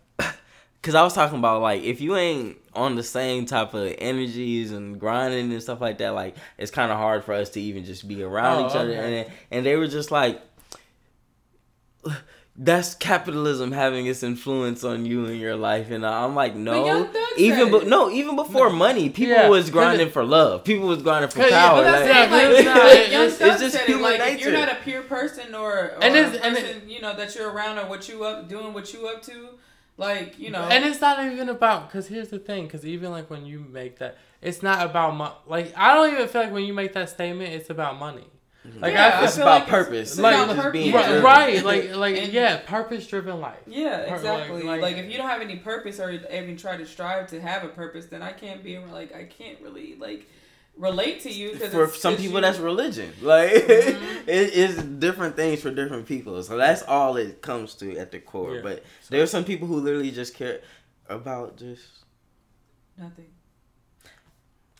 because 0.80 0.94
I 0.94 1.02
was 1.02 1.12
talking 1.14 1.38
about 1.38 1.62
like 1.62 1.82
if 1.82 2.00
you 2.00 2.16
ain't 2.16 2.56
on 2.74 2.94
the 2.94 3.02
same 3.02 3.46
type 3.46 3.74
of 3.74 3.94
energies 3.98 4.70
and 4.72 4.98
grinding 4.98 5.52
and 5.52 5.62
stuff 5.62 5.80
like 5.80 5.98
that, 5.98 6.10
like 6.10 6.36
it's 6.58 6.70
kind 6.70 6.90
of 6.90 6.98
hard 6.98 7.24
for 7.24 7.34
us 7.34 7.50
to 7.50 7.60
even 7.60 7.84
just 7.84 8.06
be 8.08 8.22
around 8.22 8.64
Oh, 8.64 8.66
each 8.68 8.74
other. 8.76 8.90
okay. 8.92 9.20
And 9.22 9.32
and 9.50 9.66
they 9.66 9.76
were 9.76 9.88
just 9.88 10.10
like. 10.10 10.40
That's 12.56 12.94
capitalism 12.94 13.72
having 13.72 14.04
its 14.06 14.22
influence 14.22 14.84
on 14.84 15.06
you 15.06 15.24
in 15.26 15.38
your 15.38 15.56
life, 15.56 15.90
and 15.90 16.04
I'm 16.04 16.34
like, 16.34 16.54
no. 16.54 17.08
Even 17.38 17.70
be, 17.70 17.86
no, 17.86 18.10
even 18.10 18.36
before 18.36 18.68
money, 18.68 19.08
people 19.08 19.32
Yeah, 19.34 19.48
was 19.48 19.64
'cause 19.66 19.70
grinding 19.70 20.10
for 20.10 20.24
love. 20.24 20.64
People 20.64 20.88
was 20.88 21.02
grinding 21.02 21.30
for 21.30 21.40
yeah, 21.40 21.48
power. 21.48 21.82
but 21.82 21.84
But 21.84 21.92
like- 21.92 22.04
that's 22.04 22.14
Yeah, 22.14 22.24
it, 22.24 22.30
like, 22.48 22.58
it's 22.58 22.64
not- 22.66 22.76
like 22.76 22.98
it's- 22.98 23.12
Young 23.40 23.48
it's 23.50 23.60
just 23.62 23.72
said 23.76 23.82
it, 23.82 23.86
human 23.86 24.02
like 24.02 24.32
if 24.34 24.40
you're 24.42 24.52
not 24.52 24.70
a 24.70 24.74
peer 24.74 25.00
person 25.02 25.54
or, 25.54 25.70
or 25.72 25.98
And 26.02 26.14
a 26.14 26.18
it's- 26.18 26.40
and 26.42 26.54
person, 26.56 26.88
you 26.88 27.00
know, 27.00 27.14
that 27.14 27.34
you're 27.34 27.50
around 27.50 27.78
or 27.78 27.86
what 27.86 28.08
you 28.10 28.24
up 28.24 28.46
doing, 28.48 28.74
what 28.74 28.92
you 28.92 29.06
up 29.08 29.22
to, 29.22 29.48
like 29.96 30.38
you 30.38 30.50
know, 30.50 30.62
And 30.62 30.84
it's 30.84 31.00
not 31.00 31.24
even 31.24 31.48
about 31.48 31.88
because 31.88 32.06
here's 32.08 32.28
the 32.28 32.38
thing 32.38 32.64
because 32.66 32.84
even 32.86 33.10
like 33.10 33.28
when 33.30 33.44
you 33.46 33.58
make 33.60 33.98
that, 33.98 34.16
it's 34.42 34.62
not 34.62 34.84
about 34.84 35.16
mo- 35.16 35.36
like 35.46 35.72
I 35.76 35.94
don't 35.94 36.12
even 36.12 36.28
feel 36.28 36.42
like 36.42 36.52
when 36.52 36.64
you 36.64 36.72
make 36.74 36.92
that 36.94 37.08
statement, 37.10 37.52
it's 37.52 37.70
about 37.70 37.98
money. 37.98 38.26
Mm-hmm. 38.66 38.80
Like 38.82 38.92
Yeah, 38.92 39.20
I, 39.20 39.24
it's 39.24 39.36
about 39.36 39.60
like 39.60 39.68
purpose. 39.68 40.10
it's 40.12 40.18
Like, 40.20 40.34
about 40.34 40.46
just 40.48 40.58
purpose. 40.58 40.72
being 40.72 40.94
right, 40.94 41.22
right, 41.22 41.64
like 41.64 41.94
like 42.04 42.16
And- 42.16 42.32
yeah, 42.32 42.58
purpose 42.58 43.06
driven 43.06 43.40
life. 43.40 43.56
Yeah, 43.66 43.98
Like- 44.08 44.10
exactly. 44.12 44.62
like- 44.62 44.82
Like, 44.82 44.96
if 44.98 45.10
you 45.10 45.16
don't 45.18 45.28
have 45.28 45.40
any 45.40 45.56
purpose 45.56 45.98
or 45.98 46.10
even 46.10 46.56
try 46.58 46.76
to 46.76 46.84
strive 46.86 47.26
to 47.28 47.40
have 47.40 47.64
a 47.64 47.68
purpose, 47.68 48.06
then 48.06 48.22
I 48.22 48.32
can't 48.32 48.62
be 48.62 48.78
like 48.78 49.14
I 49.14 49.24
can't 49.24 49.60
really 49.62 49.96
like 49.98 50.26
relate 50.80 51.20
to 51.20 51.30
you 51.30 51.52
because 51.52 51.72
for 51.72 51.88
some 51.88 52.16
people 52.16 52.36
you. 52.36 52.40
that's 52.40 52.58
religion 52.58 53.12
like 53.22 53.50
Mhm. 53.52 54.22
it 54.26 54.52
is 54.54 54.76
different 54.82 55.36
things 55.36 55.60
for 55.60 55.70
different 55.70 56.06
people 56.06 56.42
so 56.42 56.56
that's 56.56 56.82
all 56.82 57.16
it 57.16 57.42
comes 57.42 57.74
to 57.74 57.96
at 57.98 58.10
the 58.10 58.18
core 58.18 58.56
Yeah. 58.56 58.62
but 58.62 58.84
there 59.10 59.22
are 59.22 59.26
some 59.26 59.44
people 59.44 59.68
who 59.68 59.76
literally 59.80 60.10
just 60.10 60.34
care 60.34 60.60
about 61.08 61.56
just 61.58 61.84
nothing. 62.96 63.26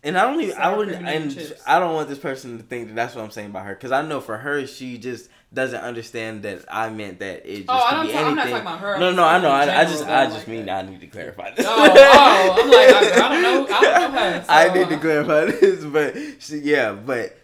and 0.03 0.17
i 0.17 0.23
don't 0.23 0.41
even 0.41 0.57
i 0.57 0.75
wouldn't 0.75 0.97
and 0.97 1.09
and 1.09 1.35
chips. 1.35 1.53
i 1.67 1.79
don't 1.79 1.95
want 1.95 2.09
this 2.09 2.19
person 2.19 2.57
to 2.59 2.65
think 2.65 2.89
that 2.89 2.95
that's 2.95 3.15
what 3.15 3.23
i'm 3.25 3.31
saying 3.31 3.51
about 3.51 3.67
her 3.67 3.75
because 3.75 3.93
i 3.93 4.01
know 4.03 4.21
for 4.21 4.39
her 4.39 4.67
she 4.67 4.97
just 4.99 5.29
doesn't 5.53 5.81
understand 5.81 6.43
that 6.45 6.65
i 6.71 6.89
meant 6.91 7.19
that 7.19 7.45
it 7.45 7.67
just 7.67 7.69
Oh, 7.69 7.87
could 7.89 7.97
don't. 7.97 8.07
be 8.07 8.13
Ta- 8.13 8.19
I'm 8.21 8.35
not 8.37 8.47
anything 8.47 8.63
talking 8.65 8.67
about 8.67 8.81
her. 8.81 8.99
No 9.01 9.13
no 9.13 9.25
i 9.25 9.41
know 9.41 9.49
i, 9.51 9.81
I 9.81 9.85
just 9.85 10.03
about 10.05 10.13
i 10.17 10.25
like 10.25 10.33
just 10.35 10.47
that. 10.47 10.53
mean 10.53 10.69
i 10.69 10.83
need 10.83 11.01
to 11.01 11.07
clarify 11.09 11.51
oh, 11.51 11.55
this 11.57 11.67
Oh, 11.69 11.93
oh, 11.97 12.57
I'm 12.63 12.71
like 12.71 12.89
I, 12.95 13.27
I 13.27 13.29
don't 13.29 13.43
know. 13.43 13.75
I 13.77 13.81
don't 13.83 14.13
know 14.13 14.21
her. 14.21 14.43
So, 14.45 14.47
I 14.53 14.73
need 14.75 14.89
to 14.91 14.97
clarify 15.07 15.45
this, 15.47 15.85
but 15.85 16.17
she, 16.41 16.59
yeah, 16.59 16.93
but 16.93 17.37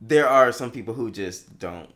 there 0.00 0.28
are 0.28 0.50
some 0.52 0.70
people 0.70 0.94
who 0.94 1.10
just 1.10 1.58
don't 1.58 1.90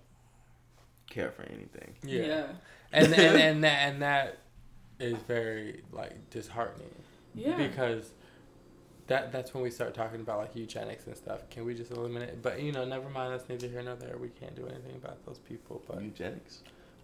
care 1.09 1.31
for 1.31 1.43
anything. 1.43 1.95
Yeah, 2.03 2.23
Yeah. 2.23 2.47
and 2.93 3.13
and 3.15 3.37
and 3.41 3.65
that, 3.65 3.79
and 3.89 4.03
that 4.03 4.39
is 4.99 5.17
very 5.27 5.83
like 5.93 6.29
disheartening 6.31 6.95
Yeah. 7.35 7.57
because 7.57 8.11
that 9.11 9.33
that's 9.33 9.53
when 9.53 9.63
we 9.65 9.71
start 9.71 9.93
talking 9.93 10.21
about 10.21 10.39
like 10.39 10.55
eugenics 10.55 11.07
and 11.07 11.17
stuff. 11.17 11.51
Can 11.51 11.65
we 11.65 11.75
just 11.75 11.91
eliminate? 11.91 12.41
But 12.43 12.63
you 12.63 12.71
know, 12.71 12.85
never 12.85 13.11
mind. 13.11 13.33
That's 13.33 13.49
neither 13.49 13.67
here 13.67 13.83
nor 13.83 13.97
there. 13.97 14.17
We 14.17 14.29
can't 14.29 14.55
do 14.55 14.67
anything 14.67 14.95
about 14.95 15.27
those 15.27 15.39
people. 15.39 15.83
But 15.87 16.01
Eugenics? 16.03 16.61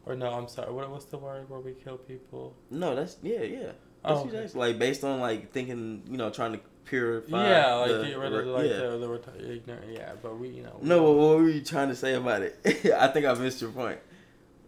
or 0.07 0.15
no, 0.15 0.31
I'm 0.33 0.47
sorry. 0.47 0.73
What 0.73 0.89
what's 0.89 1.07
the 1.07 1.19
word 1.19 1.51
where 1.51 1.59
we 1.61 1.73
kill 1.73 1.99
people? 1.99 2.55
No, 2.71 2.95
that's 2.95 3.17
yeah, 3.23 3.43
yeah. 3.43 3.59
That's 3.65 3.75
Oh, 4.05 4.15
okay. 4.21 4.27
eugenics. 4.27 4.55
Like 4.55 4.79
based 4.79 5.03
on 5.03 5.19
like 5.21 5.51
thinking, 5.51 6.05
you 6.09 6.17
know, 6.17 6.31
trying 6.31 6.53
to 6.53 6.61
purify. 6.85 7.49
yeah, 7.51 7.75
like 7.75 7.91
the- 7.91 8.05
get 8.05 8.19
rid 8.19 8.33
of 8.33 8.47
like 8.47 8.67
yeah. 8.71 8.77
the, 8.77 8.99
the 8.99 9.09
reti- 9.09 9.57
ignorant. 9.57 9.91
Yeah, 9.93 10.13
but 10.23 10.39
we 10.39 10.49
you 10.51 10.63
know. 10.63 10.79
No, 10.81 11.03
what, 11.03 11.17
what 11.17 11.37
were 11.39 11.49
you 11.49 11.61
trying 11.61 11.89
to 11.89 11.97
say 11.97 12.15
about 12.15 12.43
it? 12.43 12.57
I 12.97 13.09
think 13.09 13.27
I 13.27 13.35
missed 13.35 13.61
your 13.61 13.73
point. 13.73 13.99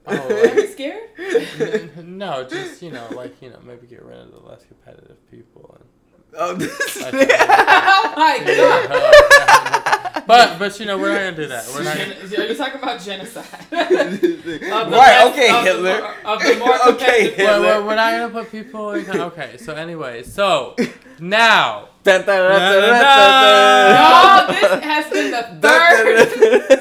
Oh, 0.08 0.16
Are 0.28 0.54
you 0.60 0.66
scared? 0.72 1.92
No, 2.04 2.42
just 2.42 2.82
you 2.82 2.90
know, 2.90 3.06
like 3.12 3.40
you 3.40 3.50
know, 3.50 3.60
maybe 3.64 3.86
get 3.86 4.02
rid 4.04 4.18
of 4.18 4.32
the 4.32 4.40
less 4.40 4.64
competitive 4.64 5.18
people 5.30 5.76
and. 5.78 5.88
Oh, 6.36 6.54
this 6.58 7.02
I 7.02 7.10
oh 7.88 8.12
my 8.16 8.38
god. 8.44 8.88
But 10.26 10.58
but 10.58 10.78
you 10.78 10.84
know 10.86 10.98
we're 10.98 11.12
not 11.12 11.18
gonna 11.20 11.36
do 11.36 11.46
that. 11.46 11.66
We're 11.74 11.84
not. 11.84 11.96
Gonna, 11.96 12.28
Gen- 12.28 12.40
are 12.40 12.46
you 12.46 12.54
talking 12.54 12.82
about 12.82 13.00
genocide? 13.00 13.46
Of 14.68 14.92
right? 14.92 15.30
Okay, 15.32 15.48
of 15.50 15.64
the 15.64 15.70
Hitler. 15.70 16.00
more- 16.00 16.14
of 16.34 16.38
the 16.42 16.54
more 16.58 16.76
okay, 16.94 17.28
competitive- 17.28 17.60
we're, 17.60 17.82
we're, 17.86 17.94
not 17.94 18.10
gonna 18.12 18.28
put 18.30 18.50
people 18.52 18.90
in. 18.92 19.08
Okay, 19.10 19.56
so 19.56 19.72
anyway, 19.74 20.22
so 20.22 20.74
now 21.18 21.88
Y'all, 22.04 22.22
this 24.48 24.82
has 24.84 25.06
been 25.10 25.30
the 25.30 25.40
Dun, 25.40 25.60
dun, 25.60 25.62
third. 25.62 26.40
dun, 26.40 26.60
dun. 26.68 26.78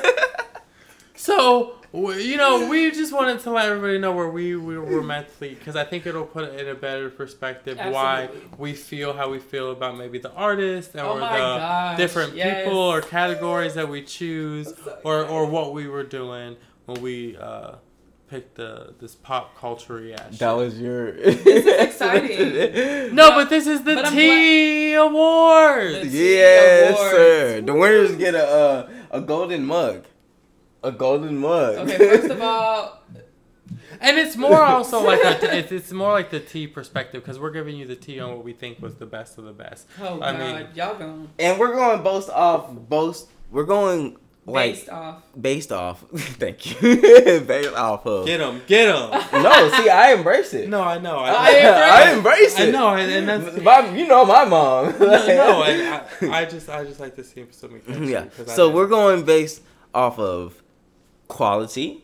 So, 1.16 1.77
w- 1.94 2.20
you 2.20 2.38
know, 2.38 2.68
we 2.70 2.92
just 2.92 3.14
wanted 3.14 3.40
to 3.42 3.52
let 3.52 3.66
everybody 3.70 3.98
know 4.00 4.12
where 4.14 4.30
we, 4.30 4.56
we 4.56 4.78
were 4.78 5.02
mentally, 5.04 5.56
because 5.56 5.76
I 5.76 5.84
think 5.84 6.06
it'll 6.06 6.26
put 6.26 6.44
it 6.46 6.60
in 6.60 6.68
a 6.68 6.76
better 6.76 7.10
perspective 7.10 7.78
why 7.78 8.30
we 8.58 8.74
feel 8.74 9.14
how 9.14 9.30
we 9.30 9.40
feel 9.40 9.72
about 9.72 9.98
maybe 9.98 10.20
the 10.20 10.32
artist 10.34 10.96
or 10.96 11.02
Oh 11.02 11.14
the 11.16 11.20
gosh, 11.22 11.98
different 11.98 12.36
yes. 12.36 12.64
people 12.66 12.78
or 12.80 13.02
categories 13.02 13.74
that 13.76 13.88
we 13.90 14.04
choose 14.04 14.74
or, 15.04 15.26
or 15.26 15.46
what 15.46 15.74
we 15.74 15.88
were 15.88 16.04
doing 16.04 16.56
when 16.86 17.02
we 17.02 17.36
uh, 17.38 17.76
picked 18.30 18.56
the 18.56 18.94
this 19.00 19.16
pop 19.16 19.58
culture 19.58 19.96
reaction. 19.96 20.38
That 20.40 20.52
was 20.52 20.80
your. 20.80 21.14
This 21.18 21.46
is 21.46 21.66
exciting. 21.68 23.16
no, 23.16 23.30
but 23.32 23.50
this 23.50 23.68
is 23.68 23.84
the 23.84 23.96
But 23.96 24.06
I'm 24.08 24.14
T 24.14 24.94
Awards. 24.94 26.02
The- 26.02 26.18
yes, 26.18 26.92
Awards. 26.98 27.12
sir. 27.16 27.62
The 27.62 27.74
winners 27.74 28.16
get 28.18 28.36
a 28.36 28.46
uh, 28.48 28.90
a 29.12 29.22
golden 29.22 29.66
mug. 29.66 30.06
A 30.84 30.92
golden 30.92 31.38
mug. 31.38 31.76
Okay, 31.90 31.98
first 31.98 32.30
of 32.30 32.42
all, 32.42 33.02
And 34.00 34.18
it's 34.18 34.36
more 34.36 34.62
also 34.64 35.04
like 35.04 35.24
a, 35.24 35.58
it's, 35.58 35.72
it's 35.72 35.92
more 35.92 36.12
like 36.12 36.30
the 36.30 36.40
T 36.40 36.68
perspective 36.68 37.24
because 37.24 37.40
we're 37.40 37.52
giving 37.52 37.76
you 37.76 37.86
the 37.88 37.96
T 37.96 38.20
on 38.20 38.36
what 38.36 38.44
we 38.44 38.54
think 38.54 38.82
was 38.82 38.96
the 38.96 39.06
best 39.08 39.38
of 39.38 39.46
the 39.46 39.54
best. 39.54 39.88
oh 40.02 40.22
I 40.22 40.32
god, 40.34 40.40
mean- 40.40 40.68
y'all 40.76 40.98
going 40.98 41.30
and 41.40 41.60
we're 41.60 41.74
going 41.74 42.04
both 42.04 42.30
off 42.30 42.72
both. 42.72 43.30
We're 43.50 43.64
going 43.66 44.18
like 44.46 44.74
based 44.76 44.90
off. 44.90 45.24
based 45.40 45.72
off. 45.72 46.06
Thank 46.16 46.82
you. 46.82 47.42
based 47.48 47.74
off 47.74 48.06
of. 48.06 48.26
Get 48.26 48.40
him, 48.40 48.62
get 48.68 48.88
him. 48.88 49.10
No, 49.44 49.70
see, 49.72 49.90
I 49.90 50.14
embrace 50.14 50.54
it. 50.54 50.70
No, 50.70 50.82
I 50.84 51.00
know. 51.00 51.18
I 51.18 51.30
oh, 51.32 51.36
I, 51.38 51.50
embrace 51.50 51.92
I 51.92 52.12
embrace 52.14 52.60
it. 52.60 52.68
I 52.70 52.72
know, 52.72 52.88
and, 52.94 53.12
and 53.12 53.28
that's 53.46 53.62
My, 53.62 53.90
you 53.96 54.08
know 54.08 54.24
my 54.26 54.46
mom. 54.46 54.98
no, 55.00 55.08
no, 55.28 55.64
and 55.64 56.06
I, 56.32 56.42
I 56.42 56.46
just 56.46 56.70
I 56.70 56.86
just 56.86 57.00
like 57.00 57.16
to 57.16 57.24
see 57.24 57.46
something. 57.52 58.04
yeah. 58.08 58.26
So 58.46 58.70
we're 58.70 58.88
going 58.88 59.26
based 59.26 59.64
off 59.94 60.20
of 60.20 60.62
quality, 61.28 62.04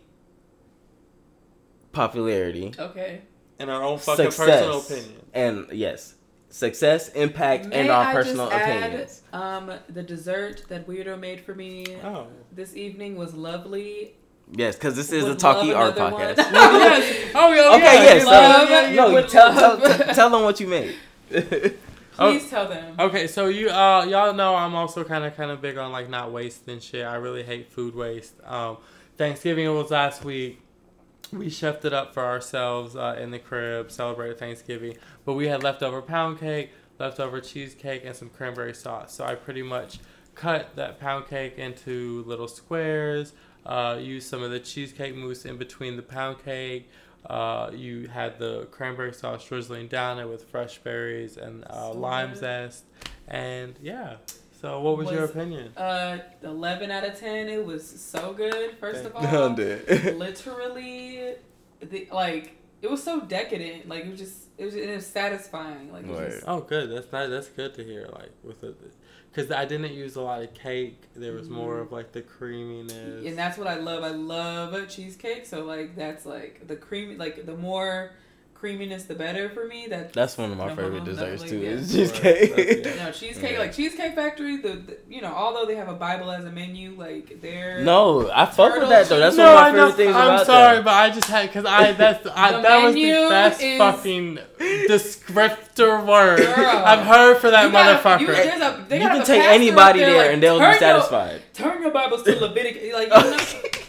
popularity, 1.92 2.74
Okay. 2.78 3.22
in 3.60 3.70
our 3.70 3.84
own 3.84 3.98
fucking 4.00 4.32
success, 4.32 4.66
personal 4.66 4.80
opinion. 4.80 5.22
and 5.34 5.68
yes, 5.72 6.16
success, 6.50 7.10
impact, 7.10 7.68
May 7.68 7.82
and 7.82 7.90
our 7.90 8.06
I 8.08 8.14
personal 8.14 8.50
just 8.50 8.60
add, 8.62 8.84
opinions. 8.84 9.22
um, 9.32 9.72
the 9.90 10.04
dessert 10.04 10.64
that 10.70 10.88
Weirdo 10.88 11.20
made 11.20 11.42
for 11.42 11.54
me 11.56 11.86
Oh. 12.04 12.28
this 12.52 12.76
evening 12.76 13.16
was 13.16 13.34
lovely. 13.34 14.16
Yes, 14.52 14.76
because 14.76 14.96
this 14.96 15.12
is 15.12 15.24
Would 15.24 15.34
a 15.34 15.36
Talk 15.36 15.64
Eat 15.64 15.74
Art 15.74 15.96
another 15.96 16.14
one. 16.16 16.22
podcast. 16.22 16.38
yes. 16.52 17.32
Oh, 17.34 17.54
yeah. 17.54 17.76
Okay, 17.76 17.82
yeah, 17.96 18.04
yes. 18.04 18.26
love- 18.26 18.70
yeah, 18.70 18.90
yeah, 18.90 18.96
no, 18.96 19.22
tell, 19.28 19.54
tell, 19.54 19.78
tell, 19.80 20.14
tell 20.14 20.30
them 20.30 20.44
what 20.44 20.60
you 20.60 20.68
made. 20.68 20.96
Oh. 22.20 22.30
Please 22.30 22.48
tell 22.48 22.70
them. 22.70 22.94
Okay, 23.00 23.26
so 23.26 23.48
you 23.48 23.70
uh 23.72 24.06
y'all 24.06 24.34
know 24.36 24.54
I'm 24.56 24.76
also 24.76 25.04
kind 25.04 25.26
of 25.26 25.36
kind 25.36 25.50
of 25.50 25.62
big 25.64 25.80
on 25.80 25.92
like 25.92 26.10
not 26.10 26.32
wasting 26.32 26.80
shit. 26.80 27.04
I 27.04 27.16
really 27.16 27.42
hate 27.42 27.72
food 27.72 27.96
waste. 27.96 28.36
Um, 28.46 28.78
Thanksgiving 29.18 29.74
was 29.74 29.92
last 29.92 30.26
week. 30.26 30.60
We 31.32 31.48
chefed 31.48 31.86
it 31.86 31.94
up 31.94 32.14
for 32.14 32.24
ourselves 32.24 32.96
uh, 32.96 33.18
in 33.20 33.32
the 33.32 33.40
crib, 33.40 33.92
celebrated 33.92 34.38
Thanksgiving. 34.38 34.98
But 35.26 35.34
we 35.34 35.48
had 35.48 35.64
leftover 35.64 36.02
pound 36.02 36.40
cake, 36.40 36.72
leftover 37.00 37.40
cheesecake, 37.40 38.04
and 38.06 38.16
some 38.16 38.30
cranberry 38.30 38.74
sauce. 38.74 39.14
So 39.14 39.24
I 39.24 39.36
pretty 39.36 39.64
much 39.64 40.00
cut 40.36 40.76
that 40.76 41.00
pound 41.00 41.28
cake 41.28 41.58
into 41.58 42.24
little 42.26 42.48
squares. 42.48 43.34
Uh, 43.66 43.98
used 44.00 44.28
some 44.28 44.44
of 44.44 44.52
the 44.52 44.60
cheesecake 44.60 45.16
mousse 45.16 45.46
in 45.46 45.58
between 45.58 45.96
the 45.96 46.02
pound 46.02 46.44
cake. 46.44 46.90
Uh, 47.26 47.72
you 47.74 48.08
had 48.08 48.38
the 48.38 48.66
cranberry 48.66 49.14
sauce 49.14 49.46
drizzling 49.48 49.88
down 49.88 50.20
it 50.20 50.28
with 50.28 50.44
fresh 50.50 50.78
berries 50.80 51.38
and 51.38 51.64
uh, 51.70 51.92
lime 51.94 52.36
zest, 52.36 52.84
and 53.28 53.76
yeah. 53.82 54.16
So, 54.64 54.80
what 54.80 54.98
was, 54.98 55.12
your 55.12 55.26
opinion? 55.26 55.76
Uh, 55.76 56.20
eleven 56.42 56.90
out 56.90 57.04
of 57.04 57.20
ten. 57.20 57.50
It 57.50 57.66
was 57.66 57.86
so 57.86 58.32
good. 58.32 58.78
First 58.78 59.04
of 59.04 59.14
all, 59.16 59.22
I'm 59.28 59.56
literally, 60.18 61.34
the 61.82 62.08
like 62.14 62.56
it 62.82 62.90
was 62.90 63.04
so 63.04 63.20
decadent. 63.20 63.90
Like 63.90 64.06
it 64.06 64.12
was 64.12 64.20
just 64.20 64.38
it 64.58 64.64
was, 64.64 64.74
it 64.76 64.96
was 64.96 65.06
satisfying. 65.06 65.92
Like 65.92 66.04
it 66.06 66.10
was 66.12 66.18
Right. 66.18 66.32
just, 66.32 66.46
Oh, 66.48 66.62
good. 66.62 66.90
That's 66.90 67.12
not, 67.12 67.30
that's 67.30 67.50
good 67.50 67.74
to 67.74 67.84
hear. 67.84 68.08
Like 68.14 68.30
with 68.42 68.64
it, 68.64 68.78
because 69.34 69.52
I 69.52 69.66
didn't 69.66 69.92
use 69.92 70.16
a 70.16 70.22
lot 70.22 70.42
of 70.42 70.54
cake. 70.54 71.10
There 71.14 71.34
was 71.34 71.50
more 71.50 71.80
Mhm. 71.80 71.82
of 71.82 71.92
like 71.92 72.14
the 72.14 72.22
creaminess. 72.22 73.26
and 73.28 73.38
that's 73.38 73.58
what 73.58 73.68
I 73.68 73.76
love. 73.76 74.02
I 74.06 74.12
love 74.12 74.74
a 74.74 74.86
cheesecake. 74.86 75.46
So 75.46 75.66
like 75.66 75.98
that's 75.98 76.26
like 76.26 76.68
the 76.70 76.78
creamy, 76.78 77.18
like 77.18 77.46
the 77.46 77.58
more 77.58 78.12
creaminess, 78.64 79.04
the 79.04 79.14
better 79.16 79.50
for 79.50 79.68
me. 79.68 79.88
That 79.88 80.14
That's 80.14 80.38
one 80.38 80.50
of 80.54 80.58
my 80.58 80.70
favorite 80.70 80.94
one, 80.94 81.04
desserts 81.04 81.42
like, 81.42 81.50
too. 81.52 81.58
yeah. 81.60 81.70
Is 81.72 81.92
That's- 81.92 82.12
cheesecake. 82.50 82.86
yeah. 82.86 83.06
no 83.06 83.12
cheesecake, 83.12 83.52
Yeah. 83.52 83.60
like 83.60 83.74
Cheesecake 83.74 84.16
Factory. 84.16 84.56
The, 84.58 84.70
the 84.70 84.98
you 85.10 85.20
know 85.22 85.34
although 85.34 85.66
they 85.66 85.76
have 85.76 85.90
a 85.90 85.94
Bible 85.96 86.32
as 86.32 86.46
a 86.46 86.50
menu, 86.52 86.96
like 86.98 87.42
they're 87.42 87.82
no, 87.84 88.32
I 88.32 88.46
fuck 88.46 88.58
with 88.58 88.74
Turtle 88.76 88.90
that 88.90 89.10
though. 89.10 89.20
That's 89.20 89.36
no, 89.36 89.54
one 89.54 89.54
of 89.54 89.60
my 89.60 89.68
I 89.68 89.72
know. 89.72 89.78
favorite 89.92 89.96
things 90.06 90.16
I'm 90.16 90.28
about 90.36 90.46
sorry, 90.46 90.76
that. 90.78 90.86
but 90.86 90.94
I 90.94 91.10
just 91.10 91.28
had 91.28 91.48
because 91.48 91.66
I 91.66 91.92
that's 91.92 92.26
I, 92.36 92.62
that 92.62 92.84
was 92.86 92.96
the 92.96 93.12
best 93.30 93.62
is- 93.62 93.78
fucking 93.78 94.40
descriptor 94.90 96.06
word 96.06 96.38
Girl. 96.40 96.66
I've 96.66 97.06
heard 97.06 97.38
for 97.40 97.50
that 97.52 97.66
You 97.66 97.72
gotta- 97.72 98.00
motherfucker. 98.00 98.20
You, 98.22 98.28
a, 98.96 99.00
You 99.00 99.08
can 99.10 99.26
take 99.26 99.42
anybody 99.44 100.04
up 100.04 100.10
there 100.10 100.18
like, 100.24 100.32
and 100.34 100.42
they'll 100.42 100.56
be 100.60 100.64
"Turn 100.64 100.72
your- 100.72 100.80
satisfied. 100.80 101.42
turn 101.54 101.82
your 101.82 101.92
Bibles 101.92 102.24
to 102.24 102.40
Leviticus. 102.40 102.94
Like, 102.94 103.08
you 103.14 103.32
know, 103.32 103.83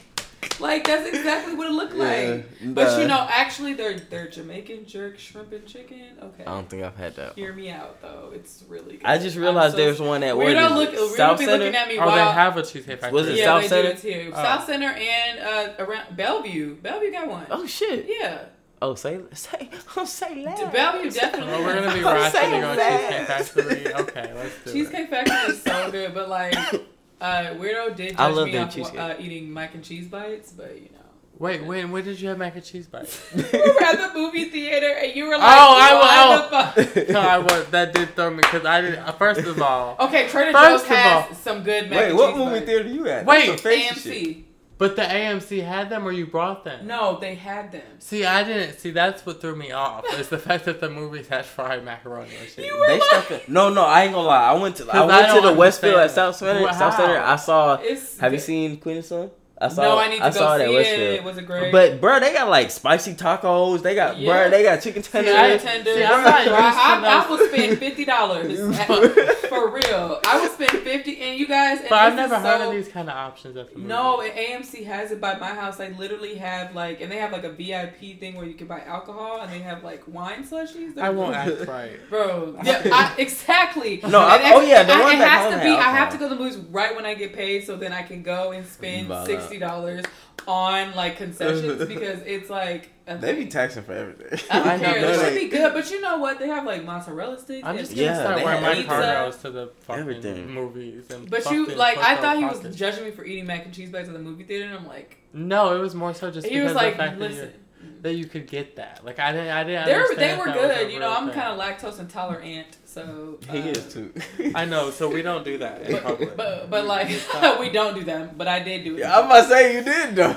like 0.61 0.87
that's 0.87 1.09
exactly 1.09 1.55
what 1.55 1.67
it 1.67 1.73
looked 1.73 1.95
like. 1.95 2.47
But 2.75 3.01
you 3.01 3.09
know, 3.09 3.27
actually, 3.31 3.75
they're 3.75 3.99
they're 3.99 4.29
Jamaican 4.29 4.87
jerk 4.87 5.19
shrimp 5.19 5.53
and 5.53 5.67
chicken. 5.67 6.19
Okay, 6.23 6.45
I 6.45 6.51
don't 6.53 6.69
think 6.69 6.83
I've 6.83 6.97
had 6.97 7.17
that. 7.17 7.35
hear 7.35 7.53
me 7.53 7.71
out 7.71 8.01
though. 8.03 8.31
It's 8.35 8.65
really 8.69 8.97
good. 8.97 9.07
I 9.07 9.19
just 9.19 9.37
realized 9.37 9.73
so- 9.73 9.79
there's 9.79 10.01
one 10.01 10.23
at 10.23 10.37
where 10.37 10.55
Weirdo 10.55 10.67
is 10.67 10.71
it? 10.71 10.75
look, 10.75 11.11
Weirdo 11.11 11.17
South 11.17 11.39
be 11.39 11.45
Center. 11.45 11.65
looking 11.65 11.77
at 11.77 11.89
me 11.89 11.99
oh, 11.99 12.07
while. 12.07 12.15
they 12.15 12.33
have 12.33 12.57
a 12.57 12.63
cheesecake 12.63 13.01
factory. 13.01 13.13
Was 13.13 13.29
it 13.29 13.37
yeah, 13.37 13.45
South 13.45 13.63
they 13.63 13.69
Center? 13.69 13.89
do 13.89 13.95
it 13.95 14.25
too. 14.25 14.33
Oh. 14.35 14.43
South 14.43 14.67
Center 14.67 14.89
and 14.89 15.39
uh, 15.41 15.85
around 15.85 16.17
Bellevue. 16.17 16.77
Bellevue 16.77 17.13
got 17.13 17.29
one. 17.29 17.47
Oh 17.51 17.67
shit! 17.67 18.07
Yeah, 18.09 18.45
Oh, 18.85 18.95
say 18.95 19.19
say 19.33 19.71
oh 19.97 20.05
say 20.05 20.45
that. 20.45 20.71
Bellevue 20.71 21.11
definitely. 21.11 21.55
Oh, 21.55 21.63
we're 21.65 21.75
gonna 21.75 21.95
be 21.95 22.05
I'm 22.05 22.31
saying 22.31 22.53
rationing 22.53 22.65
on 22.65 22.77
that. 22.77 23.01
Cheesecake 23.01 23.27
Factory. 23.27 23.95
Okay, 23.95 24.35
let's 24.35 24.55
do 24.65 24.71
it. 24.71 24.73
Cheesecake 24.75 25.09
Factory 25.11 25.55
is 25.55 25.63
so 25.63 25.91
good, 25.91 26.13
but 26.13 26.29
like, 26.29 26.55
uh, 27.21 27.55
Weirdo 27.59 27.95
did 27.97 28.17
I 28.17 28.27
judge 28.29 28.37
love 28.37 28.47
me 28.47 28.53
their 28.53 28.63
off 28.65 28.75
cheesecake. 28.75 28.99
uh, 29.01 29.15
eating 29.19 29.53
mac 29.53 29.75
and 29.75 29.83
cheese 29.85 30.09
bites, 30.09 30.53
but 30.53 30.75
you 30.77 30.89
know. 30.93 30.99
Wait, 31.37 31.65
when 31.65 31.91
when 31.91 32.05
did 32.05 32.21
you 32.21 32.29
have 32.29 32.39
mac 32.39 32.55
and 32.55 32.65
cheese 32.65 32.87
bites? 32.87 33.21
we 33.35 33.43
were 33.43 33.83
at 33.83 33.97
the 33.97 34.11
movie 34.15 34.45
theater 34.51 34.87
and 35.03 35.17
you 35.17 35.25
were 35.25 35.37
like, 35.37 35.43
Oh, 35.43 35.77
I 35.81 35.99
"Why 36.01 36.29
will- 36.29 36.85
the 36.85 36.95
fuck?" 36.95 37.09
no, 37.11 37.21
I 37.21 37.39
was 37.39 37.67
that 37.71 37.93
did 37.93 38.15
throw 38.15 38.31
me 38.31 38.37
because 38.37 38.65
I 38.65 38.81
didn't. 38.83 39.01
uh, 39.01 39.13
First 39.13 39.41
of 39.41 39.61
all, 39.61 39.97
Okay, 40.01 40.29
Trader 40.29 40.53
First 40.53 40.85
Joe's 40.87 40.91
of 40.93 40.97
has 40.97 41.25
all- 41.31 41.35
some 41.35 41.63
good 41.65 41.91
mac 41.91 41.99
Wait, 41.99 42.09
and 42.11 42.17
what 42.19 42.31
cheese 42.31 42.39
movie 42.39 42.51
bites. 42.61 42.67
theater 42.67 42.89
you 42.89 43.09
at? 43.09 43.27
Wait, 43.27 43.47
That's 43.49 43.63
some 43.63 43.71
fancy 43.73 44.01
shit. 44.01 44.37
AMC. 44.37 44.45
But 44.77 44.97
the 44.97 45.03
AMC 45.03 45.65
had 45.65 45.89
them 45.89 46.07
or 46.07 46.11
you 46.13 46.27
brought 46.27 46.65
them. 46.65 46.87
No, 46.87 47.19
they 47.21 47.37
had 47.37 47.71
them. 47.71 47.83
See, 48.01 48.25
I 48.25 48.43
didn't 48.43 48.79
see. 48.81 48.91
That's 48.91 49.25
what 49.25 49.41
threw 49.41 49.55
me 49.55 49.71
off. 49.71 50.05
Is 50.19 50.29
the 50.29 50.39
fact 50.49 50.65
that 50.65 50.81
the 50.81 50.91
movies 50.91 51.29
had 51.29 51.45
fried 51.45 51.85
macaroni 51.85 52.31
and 52.39 52.47
cheese. 52.49 52.59
You 52.67 52.77
were 52.79 52.87
They 52.89 52.95
like- 52.99 53.03
stuck 53.09 53.31
it. 53.31 53.49
No, 53.49 53.71
no, 53.71 53.85
I 53.85 54.03
ain't 54.05 54.13
gonna 54.13 54.27
lie. 54.27 54.49
I 54.51 54.53
went 54.55 54.77
to 54.77 54.83
I 54.85 54.87
'Cause 54.93 55.09
went 55.09 55.29
I 55.31 55.35
to 55.41 55.47
the 55.47 55.55
Westfield 55.55 55.97
at 56.01 56.11
Southcenter. 56.11 56.63
Well, 56.63 56.75
Southcenter. 56.75 57.23
I 57.23 57.37
saw. 57.37 57.75
It's 57.81 58.19
Have 58.19 58.33
you 58.33 58.41
seen 58.41 58.77
Queen 58.79 58.97
and 58.97 59.05
Slim? 59.05 59.31
I 59.65 59.69
saw. 59.69 59.83
no, 59.83 59.99
I 59.99 60.09
need 60.09 60.21
to 60.23 60.33
saw 60.33 60.57
go 60.59 60.63
it 60.63 60.63
at 60.63 60.69
see 60.69 60.75
Westfield. 60.75 61.01
it. 61.15 61.25
Was 61.25 61.39
it 61.39 61.47
great? 61.47 61.73
But 61.73 62.01
bro, 62.01 62.21
they 62.21 62.33
got 62.33 62.49
like 62.49 62.71
spicy 62.71 63.15
tacos. 63.15 63.83
They 63.83 63.95
got 63.95 64.19
Yeah. 64.19 64.33
bro, 64.33 64.51
they 64.51 64.63
got 64.63 64.81
chicken 64.83 65.03
See, 65.03 65.19
I- 65.19 65.23
tenders. 65.23 65.63
tenders. 65.63 65.95
See, 65.97 66.05
I'm 66.05 66.25
not 66.25 66.45
Bro, 66.45 66.55
I, 66.55 66.59
I, 66.59 67.19
I 67.21 67.27
those- 67.29 67.39
will 67.41 67.49
spend 67.49 67.79
fifty 67.79 68.05
dollars 68.05 68.59
for 69.49 69.71
real. 69.71 70.21
I 70.27 70.41
will 70.41 70.49
spend 70.49 70.71
fifty, 70.71 71.21
and 71.23 71.39
you 71.39 71.47
guys. 71.47 71.81
And 71.81 71.89
But 71.89 71.99
I've 71.99 72.15
never 72.17 72.37
heard 72.39 72.61
so- 72.61 72.69
of 72.71 72.75
these 72.75 72.89
kind 72.89 73.09
of 73.09 73.17
options 73.17 73.57
at 73.57 73.71
the 73.73 73.77
movie. 73.79 73.89
No, 73.89 74.21
and 74.21 74.33
AMC 74.33 74.85
has 74.85 75.11
it 75.11 75.21
by 75.21 75.37
my 75.39 75.49
house. 75.55 75.81
I 75.81 75.89
literally 75.89 76.35
have 76.37 76.75
like, 76.75 77.01
and 77.01 77.11
they 77.11 77.17
have 77.19 77.33
like 77.33 77.45
a 77.45 77.51
VIP 77.53 78.19
thing 78.21 78.35
where 78.37 78.47
you 78.47 78.55
can 78.55 78.67
buy 78.67 78.81
alcohol, 78.81 79.41
and 79.41 79.53
they 79.53 79.61
have 79.61 79.83
like 79.85 80.03
wine 80.07 80.45
slushies. 80.45 80.95
They're 80.95 81.05
I 81.05 81.11
won't 81.11 81.35
act 81.35 81.67
right. 81.69 81.99
Bro, 82.11 82.59
yeah, 82.65 82.83
I, 82.93 83.15
exactly. 83.19 84.01
No, 84.07 84.21
I- 84.21 84.53
oh, 84.55 84.61
yeah, 84.61 84.83
the 84.83 84.93
I, 84.95 85.01
ones 85.01 85.15
it 85.15 85.19
that 85.19 85.29
has 85.31 85.51
don't 85.51 85.59
to 85.61 85.65
be. 85.65 85.71
have 85.71 85.79
I 85.79 85.91
have 85.99 86.11
to 86.13 86.19
go 86.19 86.29
to 86.29 86.35
the 86.35 86.41
movies 86.41 86.57
right 86.59 86.95
when 86.95 87.07
I 87.07 87.15
get 87.15 87.33
paid, 87.33 87.65
so 87.65 87.77
then 87.77 87.93
I 87.93 88.03
can 88.03 88.23
go 88.23 88.53
and 88.53 88.67
spend 88.67 89.07
Voila. 89.09 89.25
Sixty 89.55 89.59
dollars 89.59 90.05
on 90.47 90.95
like 90.95 91.17
concessions 91.17 91.85
because 91.89 92.21
it's 92.27 92.51
like 92.51 92.91
a 93.07 93.17
They 93.17 93.35
be 93.35 93.47
taxing 93.47 93.83
for 93.83 93.93
everything. 93.93 94.39
I 94.51 94.59
don't 94.59 94.69
I 94.69 94.79
care. 94.79 95.01
they're 95.01 95.17
They 95.17 95.25
should 95.41 95.51
be 95.51 95.57
good, 95.57 95.73
but 95.73 95.91
you 95.91 96.01
know 96.01 96.19
what? 96.19 96.39
They 96.39 96.49
have 96.49 96.65
like 96.65 96.85
mozzarella 96.85 97.39
sticks. 97.39 97.67
I'm 97.67 97.77
just 97.79 97.93
gonna 97.93 98.03
Yeah, 98.03 98.21
start 98.21 98.37
they 98.39 98.45
wearing 98.45 98.63
my 98.63 98.75
have 98.75 98.87
cargos 98.87 99.41
to 99.43 99.51
the 99.51 99.73
fucking 99.83 100.01
Everything. 100.01 100.51
movies. 100.53 101.11
And 101.11 101.31
But 101.31 101.51
you 101.51 101.67
like, 101.67 101.99
I 101.99 102.17
thought 102.17 102.39
he 102.39 102.45
was 102.45 102.59
pockets- 102.59 102.77
judging 102.77 103.05
me 103.05 103.11
for 103.11 103.25
eating 103.25 103.47
mac 103.47 103.65
and 103.65 103.75
cheese 103.75 103.91
bites 103.91 104.09
at 104.09 104.15
the 104.15 104.21
movie 104.21 104.45
theater, 104.45 104.67
and 104.67 104.75
I'm 104.75 104.87
like, 104.87 105.19
No, 105.33 105.75
it 105.77 105.81
was 105.81 105.95
more 105.95 106.13
so 106.15 106.31
just 106.31 106.47
he 106.47 106.55
because 106.55 106.69
was 106.69 106.75
like, 106.77 106.93
of 106.93 106.99
the 106.99 107.05
fact 107.05 107.19
that, 107.19 107.31
listen. 107.31 107.53
You, 107.85 107.93
that 108.03 108.15
you 108.15 108.27
could 108.27 108.47
get 108.47 108.77
that. 108.77 109.05
Like 109.05 109.19
I 109.19 109.33
didn't, 109.33 109.49
I 109.49 109.65
didn't. 109.65 109.87
They 109.87 109.95
were, 109.95 110.01
understand 110.01 110.33
they 110.33 110.39
were 110.39 110.47
that 110.47 110.79
good. 110.81 110.93
You 110.93 111.01
know, 111.01 111.13
I'm 111.13 111.31
kind 111.31 111.49
of 111.49 111.59
lactose 111.59 111.99
intolerant, 112.01 112.77
so 112.85 113.39
He 113.51 113.61
uh, 113.61 113.67
is 113.67 113.93
too. 113.93 114.13
I 114.55 114.65
know, 114.65 114.91
so 114.91 115.09
we 115.09 115.23
don't 115.23 115.45
do 115.45 115.59
that 115.59 115.83
in 115.83 116.03
public. 116.03 116.37
But 116.37 116.71
but 116.71 116.87
like 116.87 117.09
We 117.09 117.59
we 117.61 117.71
don't 117.71 117.95
do 117.95 118.05
that. 118.05 118.37
But 118.37 118.49
I 118.49 118.61
did 118.61 118.85
do 118.85 118.97
it. 118.97 119.01
Yeah, 119.01 119.19
I'm 119.19 119.27
about 119.27 119.43
to 119.43 119.49
say 119.49 119.75
you 119.75 119.83
did 119.85 120.17
though. 120.17 120.37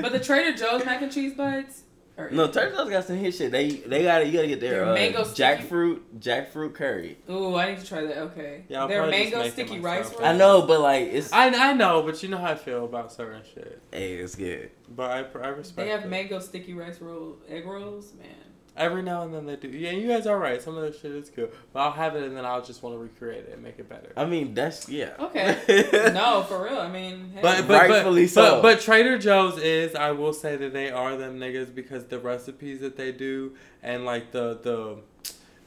But 0.00 0.12
the 0.12 0.20
Trader 0.20 0.56
Joe's 0.56 0.84
mac 0.84 1.02
and 1.02 1.12
cheese 1.12 1.34
bites. 1.34 1.82
Are 2.18 2.30
no, 2.30 2.46
Trader 2.46 2.72
Joe's 2.76 2.90
got 2.90 3.04
some 3.06 3.16
hit 3.16 3.34
shit. 3.34 3.50
They 3.52 3.70
they 3.70 4.02
got 4.02 4.18
to 4.18 4.26
you 4.26 4.32
gotta 4.32 4.48
get 4.48 4.60
their 4.60 4.84
Their 4.84 4.88
uh, 4.90 4.94
mango 4.94 5.24
sticky- 5.24 5.42
jackfruit 5.64 6.00
jackfruit 6.18 6.74
curry. 6.74 7.16
Ooh, 7.30 7.56
I 7.56 7.70
need 7.70 7.80
to 7.80 7.86
try 7.86 8.02
that. 8.02 8.18
Okay. 8.18 8.64
Yeah, 8.68 8.82
I'll 8.82 8.88
Their 8.88 9.06
mango 9.06 9.48
sticky 9.48 9.78
myself. 9.78 9.84
rice 9.84 10.10
rolls. 10.12 10.22
I 10.22 10.36
know, 10.36 10.62
but 10.66 10.80
like 10.80 11.04
it's 11.08 11.32
I, 11.32 11.70
I 11.70 11.72
know, 11.72 12.02
but 12.02 12.22
you 12.22 12.28
know 12.28 12.36
how 12.36 12.50
I 12.52 12.54
feel 12.54 12.84
about 12.84 13.12
certain 13.12 13.42
shit. 13.54 13.80
hey, 13.90 14.14
it's 14.16 14.34
good. 14.34 14.70
But 14.94 15.10
I, 15.10 15.38
I 15.40 15.48
respect. 15.48 15.86
They 15.86 15.88
have 15.90 16.04
it. 16.04 16.08
mango 16.10 16.38
sticky 16.38 16.74
rice 16.74 17.00
roll 17.00 17.38
egg 17.48 17.64
rolls, 17.64 18.12
man. 18.14 18.28
Every 18.74 19.02
now 19.02 19.22
and 19.22 19.34
then 19.34 19.44
they 19.44 19.56
do. 19.56 19.68
Yeah, 19.68 19.90
you 19.90 20.08
guys 20.08 20.26
are 20.26 20.38
right. 20.38 20.60
Some 20.62 20.76
of 20.78 20.82
this 20.82 20.98
shit 21.00 21.10
is 21.12 21.28
good, 21.28 21.52
but 21.74 21.80
I'll 21.80 21.92
have 21.92 22.16
it 22.16 22.22
and 22.22 22.34
then 22.34 22.46
I'll 22.46 22.62
just 22.64 22.82
want 22.82 22.94
to 22.94 22.98
recreate 22.98 23.44
it 23.44 23.50
and 23.52 23.62
make 23.62 23.78
it 23.78 23.86
better. 23.86 24.12
I 24.16 24.24
mean, 24.24 24.54
that's 24.54 24.88
yeah. 24.88 25.10
Okay. 25.18 25.58
no, 26.14 26.42
for 26.48 26.64
real. 26.64 26.78
I 26.78 26.88
mean, 26.88 27.32
hey. 27.34 27.42
But 27.42 27.68
but, 27.68 27.88
Rightfully 27.90 28.24
but, 28.24 28.30
so. 28.30 28.50
but 28.56 28.62
but 28.62 28.80
Trader 28.80 29.18
Joe's 29.18 29.58
is 29.58 29.94
I 29.94 30.12
will 30.12 30.32
say 30.32 30.56
that 30.56 30.72
they 30.72 30.90
are 30.90 31.16
them 31.18 31.38
niggas 31.38 31.74
because 31.74 32.04
the 32.06 32.18
recipes 32.18 32.80
that 32.80 32.96
they 32.96 33.12
do 33.12 33.52
and 33.82 34.06
like 34.06 34.32
the 34.32 34.58
the 34.62 34.96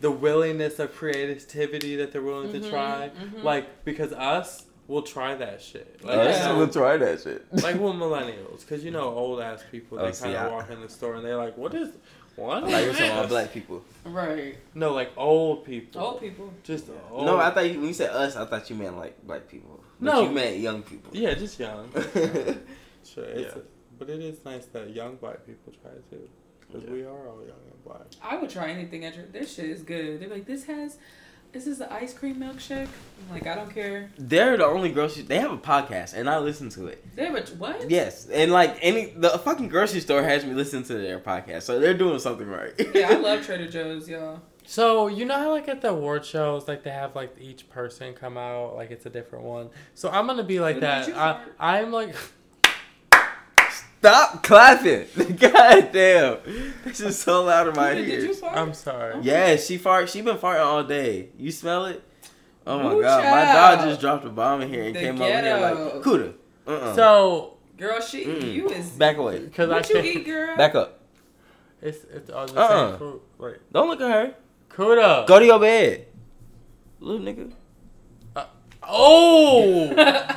the 0.01 0.09
willingness 0.11 0.79
of 0.79 0.93
creativity 0.95 1.95
that 1.97 2.11
they're 2.11 2.21
willing 2.21 2.51
to 2.53 2.59
Mhm, 2.59 2.69
try. 2.69 3.11
mhm. 3.17 3.43
Like 3.43 3.85
because 3.85 4.13
us 4.13 4.65
will 4.87 5.01
try 5.01 5.33
that 5.35 5.61
shit. 5.61 6.03
Like, 6.03 6.13
Oh, 6.15 6.17
Yeah. 6.17 6.23
that's 6.25 6.39
you 6.39 6.51
know, 6.53 6.57
we'll 6.57 6.67
try 6.69 6.97
that 6.97 7.21
shit. 7.21 7.45
like 7.63 7.79
well 7.79 7.93
millennials 8.05 8.61
because 8.61 8.83
you 8.83 8.91
know 8.91 9.09
old 9.09 9.41
ass 9.41 9.63
people 9.71 9.97
they 9.99 10.05
Oh, 10.05 10.11
kind 10.11 10.35
of 10.35 10.51
walk 10.51 10.69
in 10.71 10.81
the 10.81 10.89
store 10.89 11.15
and 11.15 11.23
they're 11.25 11.37
like 11.37 11.55
what 11.57 11.73
is 11.75 11.89
what 12.35 12.63
I 12.63 12.71
thought 12.71 12.81
you 12.81 12.87
were 12.87 12.93
talking 12.93 13.11
about 13.11 13.29
black 13.29 13.53
people. 13.53 13.83
right. 14.05 14.57
no 14.73 14.93
like 14.93 15.11
old 15.17 15.65
people 15.65 16.01
Old 16.01 16.19
people. 16.21 16.53
just 16.63 16.89
old. 17.11 17.25
No, 17.25 17.37
I 17.37 17.49
thought 17.51 17.69
you, 17.69 17.79
when 17.79 17.87
you 17.89 17.93
said 17.93 18.09
us, 18.11 18.35
I 18.35 18.45
thought 18.45 18.69
you 18.69 18.75
meant 18.75 18.97
like 18.97 19.25
black 19.25 19.47
people. 19.47 19.83
But 19.99 20.13
No. 20.13 20.21
you 20.23 20.29
meant 20.31 20.57
young 20.57 20.81
people. 20.83 21.09
yeah 21.13 21.33
just 21.33 21.59
young 21.59 21.89
sure 23.03 23.23
it's 23.23 23.55
Yeah. 23.55 23.61
but 23.97 24.09
it 24.09 24.19
is 24.21 24.43
nice 24.43 24.65
that 24.67 24.89
young 24.89 25.15
black 25.17 25.45
people 25.45 25.73
try 25.81 25.91
too 26.09 26.27
because 26.61 26.83
Yeah. 26.83 26.91
we 26.93 27.03
are 27.03 27.27
all 27.29 27.39
young 27.41 27.63
and 27.71 27.83
black 27.85 28.01
I 28.21 28.37
would 28.37 28.49
try 28.49 28.69
anything 28.69 29.05
at 29.05 29.15
your. 29.15 29.25
This 29.27 29.53
shit 29.55 29.69
is 29.69 29.83
good. 29.83 30.19
They're 30.19 30.29
like, 30.29 30.45
this 30.45 30.63
has. 30.65 30.97
This 31.55 31.67
is 31.67 31.77
the 31.77 31.91
ice 31.91 32.13
cream 32.13 32.35
milkshake. 32.35 32.89
I'm 32.89 33.33
like, 33.33 33.47
I 33.47 33.55
don't 33.55 33.73
care. 33.73 34.11
They're 34.17 34.57
the 34.57 34.65
only 34.65 34.91
grocery. 34.91 35.23
They 35.23 35.39
have 35.39 35.53
a 35.53 35.57
podcast, 35.57 36.13
and 36.13 36.29
I 36.29 36.37
listen 36.39 36.67
to 36.71 36.87
it. 36.87 37.01
They 37.15 37.27
have 37.27 37.33
a 37.33 37.41
what? 37.55 37.89
Yes, 37.89 38.27
and 38.27 38.51
like 38.51 38.77
any 38.81 39.13
the 39.15 39.29
fucking 39.29 39.69
grocery 39.69 40.01
store 40.01 40.21
has 40.21 40.43
me 40.43 40.53
listen 40.53 40.83
to 40.83 40.95
their 40.95 41.17
podcast, 41.17 41.61
so 41.61 41.79
they're 41.79 41.93
doing 41.93 42.19
something 42.19 42.45
right. 42.45 42.73
Yeah, 42.93 43.09
I 43.09 43.13
love 43.13 43.45
Trader 43.45 43.69
Joe's, 43.69 44.09
y'all. 44.09 44.41
So 44.65 45.07
you 45.07 45.23
know 45.23 45.39
how 45.39 45.51
like 45.51 45.69
at 45.69 45.81
the 45.81 45.91
award 45.91 46.25
shows, 46.25 46.67
like 46.67 46.83
they 46.83 46.89
have 46.89 47.15
like 47.15 47.33
each 47.39 47.69
person 47.69 48.13
come 48.13 48.37
out, 48.37 48.75
like 48.75 48.91
it's 48.91 49.05
a 49.05 49.09
different 49.09 49.45
one. 49.45 49.69
So 49.93 50.09
I'm 50.09 50.27
gonna 50.27 50.43
be 50.43 50.59
like 50.59 50.75
Who 50.75 50.81
did 50.81 50.89
that. 50.89 51.41
I. 51.57 51.79
I'm 51.79 51.93
like, 51.93 52.17
Stop 54.05 54.43
clapping! 54.43 55.07
God 55.39 55.89
damn, 55.91 56.37
this 56.83 56.99
is 56.99 57.17
so 57.17 57.43
loud 57.45 57.69
in 57.69 57.73
my 57.75 57.95
Did, 57.95 58.05
did 58.05 58.21
you 58.21 58.27
ears. 58.29 58.39
fart? 58.39 58.55
I'm 58.55 58.71
sorry. 58.75 59.15
Yeah, 59.23 59.55
she 59.55 59.79
fart. 59.79 60.09
She 60.09 60.21
been 60.21 60.37
farting 60.37 60.63
all 60.63 60.83
day. 60.83 61.29
You 61.39 61.51
smell 61.51 61.85
it? 61.85 62.03
Oh 62.67 62.77
my 62.83 62.93
Ooh, 62.93 63.01
god, 63.01 63.23
my 63.23 63.51
dog 63.51 63.87
just 63.89 63.99
dropped 64.01 64.23
a 64.25 64.29
bomb 64.29 64.61
in 64.61 64.69
here 64.69 64.83
and 64.83 64.95
The 64.95 64.99
came 64.99 65.19
over 65.19 65.41
here 65.41 65.57
like 65.57 66.03
Kuda. 66.03 66.33
Uh 66.67 66.71
uh 66.71 66.95
So 66.95 67.57
Girl, 67.77 67.99
she 67.99 68.25
Mm. 68.25 68.53
you 68.53 68.69
is 68.69 68.91
back 68.91 69.17
away. 69.17 69.39
because 69.39 69.71
I 69.71 69.73
what 69.77 69.89
you 69.89 69.95
can't, 69.95 70.05
eat, 70.05 70.25
girl? 70.25 70.55
Back 70.55 70.75
up. 70.75 70.99
it's 71.81 72.03
it's 72.13 72.29
all 72.29 72.45
the 72.45 72.59
Uh-uh. 72.61 72.89
same 72.91 72.97
fruit. 72.99 73.21
Wait, 73.39 73.55
Don't 73.73 73.87
look 73.89 74.01
at 74.01 74.11
her. 74.11 74.35
Kuda. 74.69 75.25
Go 75.25 75.39
to 75.39 75.45
your 75.45 75.59
bed, 75.59 76.05
little 76.99 77.25
nigga. 77.25 77.51
Oh, 78.87 79.91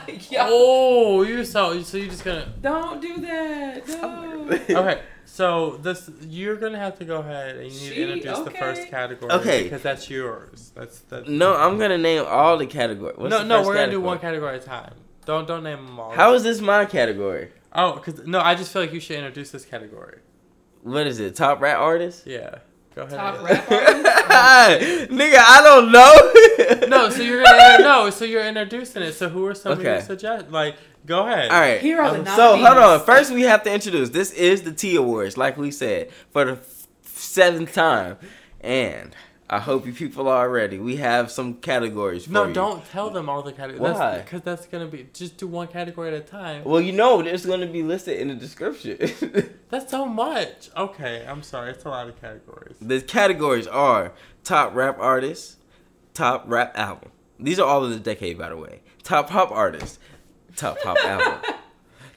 Yo, 0.30 0.38
oh, 0.40 1.22
you 1.22 1.44
so 1.44 1.82
so 1.82 1.96
you 1.96 2.08
just 2.08 2.24
gonna 2.24 2.52
Don't 2.60 3.00
do 3.00 3.16
that. 3.20 3.88
No. 3.88 4.48
okay. 4.70 5.02
So 5.24 5.76
this 5.82 6.10
you're 6.22 6.56
gonna 6.56 6.78
have 6.78 6.98
to 6.98 7.04
go 7.04 7.18
ahead 7.18 7.56
and 7.56 7.66
you 7.66 7.70
need 7.70 7.88
She- 7.88 7.94
to 7.94 8.12
introduce 8.12 8.38
the 8.40 8.50
first 8.50 8.88
category. 8.88 9.30
Okay. 9.32 9.62
Because 9.64 9.82
that's 9.82 10.08
yours. 10.10 10.72
That's 10.74 11.00
that's. 11.00 11.28
No, 11.28 11.54
I'm 11.56 11.78
gonna 11.78 11.98
name 11.98 12.24
all 12.26 12.56
the 12.56 12.66
categories. 12.66 13.16
What's 13.18 13.30
no, 13.30 13.38
the 13.38 13.44
no, 13.44 13.58
first 13.58 13.68
we're 13.68 13.74
gonna 13.74 13.90
do 13.92 14.00
one 14.00 14.18
category 14.18 14.56
at 14.56 14.62
a 14.62 14.66
time. 14.66 14.94
Don't 15.26 15.46
don't 15.46 15.62
name 15.62 15.84
them 15.84 16.00
all. 16.00 16.10
How 16.12 16.34
is 16.34 16.42
this 16.42 16.60
my 16.60 16.86
category? 16.86 17.52
Oh, 17.72 17.92
because 17.92 18.26
no, 18.26 18.40
I 18.40 18.54
just 18.54 18.72
feel 18.72 18.82
like 18.82 18.92
you 18.92 19.00
should 19.00 19.16
introduce 19.16 19.50
this 19.50 19.64
category. 19.64 20.20
What 20.82 21.06
is 21.06 21.20
it? 21.20 21.34
Top 21.36 21.60
rap 21.60 21.78
artist? 21.78 22.26
Yeah. 22.26 22.60
Go 22.98 23.04
ahead. 23.04 23.16
Top 23.16 23.42
rap 23.44 23.70
artist? 23.70 25.10
Nigga, 25.12 25.36
I 25.38 25.60
don't 25.62 25.92
know. 25.92 26.86
No, 26.88 27.10
so 27.10 27.22
you're 27.22 27.42
gonna 27.44 27.78
no, 27.78 28.10
so 28.10 28.24
you're 28.24 28.44
introducing 28.44 29.02
it. 29.02 29.12
So 29.12 29.28
who 29.28 29.46
are 29.46 29.54
some 29.54 29.72
of 29.72 29.78
Okay. 29.78 29.92
your 29.92 30.00
suggestions? 30.00 30.50
Like, 30.52 30.74
go 31.06 31.26
ahead. 31.26 31.50
All 31.50 31.60
right. 31.60 31.80
Here 31.80 32.00
are 32.00 32.10
the 32.12 32.20
Um, 32.20 32.26
so 32.36 32.56
hold 32.56 32.76
on. 32.78 33.00
First, 33.04 33.30
we 33.30 33.42
have 33.42 33.62
to 33.64 33.72
introduce. 33.72 34.08
This 34.10 34.32
is 34.32 34.62
the 34.62 34.72
T 34.72 34.96
Awards, 34.96 35.36
like 35.36 35.56
we 35.56 35.70
said, 35.70 36.10
for 36.32 36.44
the 36.44 36.52
f- 36.52 36.88
seventh 37.04 37.72
time, 37.72 38.16
and 38.62 39.14
I 39.50 39.60
hope 39.60 39.86
you 39.86 39.94
people 39.94 40.28
are 40.28 40.48
ready. 40.50 40.78
We 40.78 40.96
have 40.96 41.30
some 41.30 41.54
categories. 41.54 42.26
For 42.26 42.32
No, 42.32 42.44
you. 42.48 42.52
don't 42.52 42.84
tell 42.90 43.08
them 43.08 43.30
all 43.30 43.40
the 43.42 43.52
categories. 43.52 43.94
Why? 43.96 44.18
Because 44.18 44.42
that's 44.42 44.66
gonna 44.66 44.86
be 44.86 45.08
just 45.14 45.38
do 45.38 45.46
one 45.46 45.68
category 45.68 46.08
at 46.08 46.14
a 46.14 46.20
time. 46.20 46.64
Well, 46.64 46.80
you 46.82 46.92
know, 46.92 47.20
it's 47.20 47.46
going 47.46 47.60
to 47.60 47.66
be 47.66 47.82
listed 47.82 48.18
in 48.20 48.28
the 48.28 48.34
description. 48.34 48.98
That's 49.70 49.90
so 49.90 50.04
much. 50.06 50.68
Okay, 50.76 51.24
I'm 51.26 51.42
sorry. 51.42 51.70
It's 51.70 51.84
a 51.84 51.88
lot 51.88 52.08
of 52.08 52.20
categories. 52.20 52.76
the 52.80 53.00
categories 53.00 53.66
are 53.66 54.12
top 54.44 54.74
rap 54.74 54.98
artist, 54.98 55.56
top 56.14 56.44
rap 56.46 56.72
album. 56.76 57.10
These 57.40 57.58
are 57.58 57.66
all 57.66 57.84
of 57.84 57.90
the 57.90 57.98
decade, 58.00 58.36
by 58.38 58.48
the 58.50 58.56
way. 58.56 58.80
Top 59.02 59.30
pop 59.30 59.50
artist, 59.50 59.98
top 60.56 60.78
pop 60.82 60.98
album. 61.04 61.54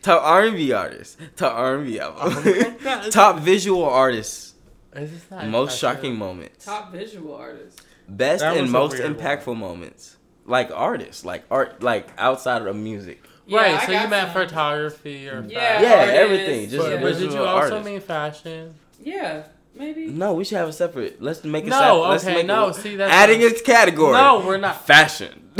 Top 0.01 0.21
R&B 0.23 0.71
artist, 0.73 1.17
top 1.37 1.53
R&B 1.55 1.99
album. 1.99 2.33
Oh 2.45 3.09
top 3.11 3.39
visual 3.39 3.83
artist, 3.85 4.33
Is 4.33 4.41
this 4.41 4.49
not 4.49 4.50
most 4.95 5.41
impressive? 5.43 5.79
shocking 5.79 6.15
moments. 6.15 6.65
Top 6.65 6.91
visual 6.91 7.35
artist. 7.35 7.81
Best 8.07 8.41
That 8.41 8.57
and 8.57 8.71
most 8.71 8.95
impactful 8.97 9.47
one. 9.47 9.57
moments. 9.59 10.17
Like 10.45 10.71
artists, 10.73 11.23
like 11.23 11.43
art, 11.51 11.81
like 11.83 12.09
outside 12.17 12.61
of 12.63 12.75
music. 12.75 13.23
Yeah, 13.45 13.59
right, 13.59 13.75
I 13.75 13.85
so 13.85 13.91
you 13.91 14.07
meant 14.07 14.31
some. 14.33 14.47
photography 14.47 15.27
or 15.29 15.43
Yeah, 15.47 15.59
fashion. 15.59 15.89
Yeah, 15.89 16.13
everything, 16.21 16.69
just 16.69 16.77
But, 16.77 16.91
yeah. 16.91 17.01
but 17.01 17.13
did 17.17 17.31
you 17.31 17.37
also 17.43 17.47
artists. 17.75 17.85
mean 17.85 18.01
fashion? 18.01 18.73
Yeah, 19.01 19.43
maybe. 19.75 20.07
No, 20.07 20.33
we 20.33 20.43
should 20.45 20.57
have 20.57 20.69
a 20.69 20.73
separate. 20.73 21.21
Let's 21.21 21.43
make 21.43 21.65
a 21.65 21.69
No, 21.69 21.77
separate. 21.79 22.09
Let's 22.09 22.23
okay, 22.25 22.33
make 22.35 22.45
no, 22.47 22.69
a, 22.69 22.73
see, 22.73 22.95
that's 22.95 23.11
adding 23.13 23.41
its 23.41 23.61
category. 23.61 24.13
No, 24.13 24.39
we're 24.45 24.57
not. 24.57 24.85
Fashion. 24.85 25.49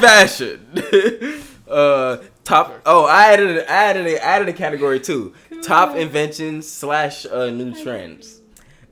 Fashion. 0.00 0.66
uh, 1.68 2.16
top. 2.44 2.80
Oh, 2.86 3.04
I 3.04 3.32
added. 3.32 3.58
I 3.58 3.62
added. 3.72 4.06
A, 4.06 4.24
added 4.24 4.48
a 4.48 4.52
category 4.52 5.00
too. 5.00 5.34
Top 5.62 5.96
inventions 5.96 6.68
slash 6.68 7.26
uh, 7.26 7.50
new 7.50 7.74
trends. 7.82 8.40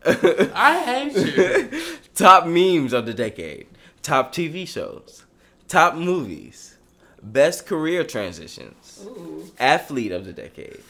I 0.05 0.82
hate 0.84 1.16
you. 1.36 1.96
Top 2.14 2.46
memes 2.46 2.92
of 2.92 3.07
the 3.07 3.14
decade. 3.14 3.66
Top 4.03 4.32
TV 4.32 4.66
shows. 4.66 5.24
Top 5.66 5.94
movies. 5.94 6.76
Best 7.22 7.66
career 7.66 8.05
transitions. 8.05 9.05
Ooh. 9.05 9.51
Athlete 9.59 10.12
of 10.12 10.24
the 10.24 10.32
decade. 10.32 10.80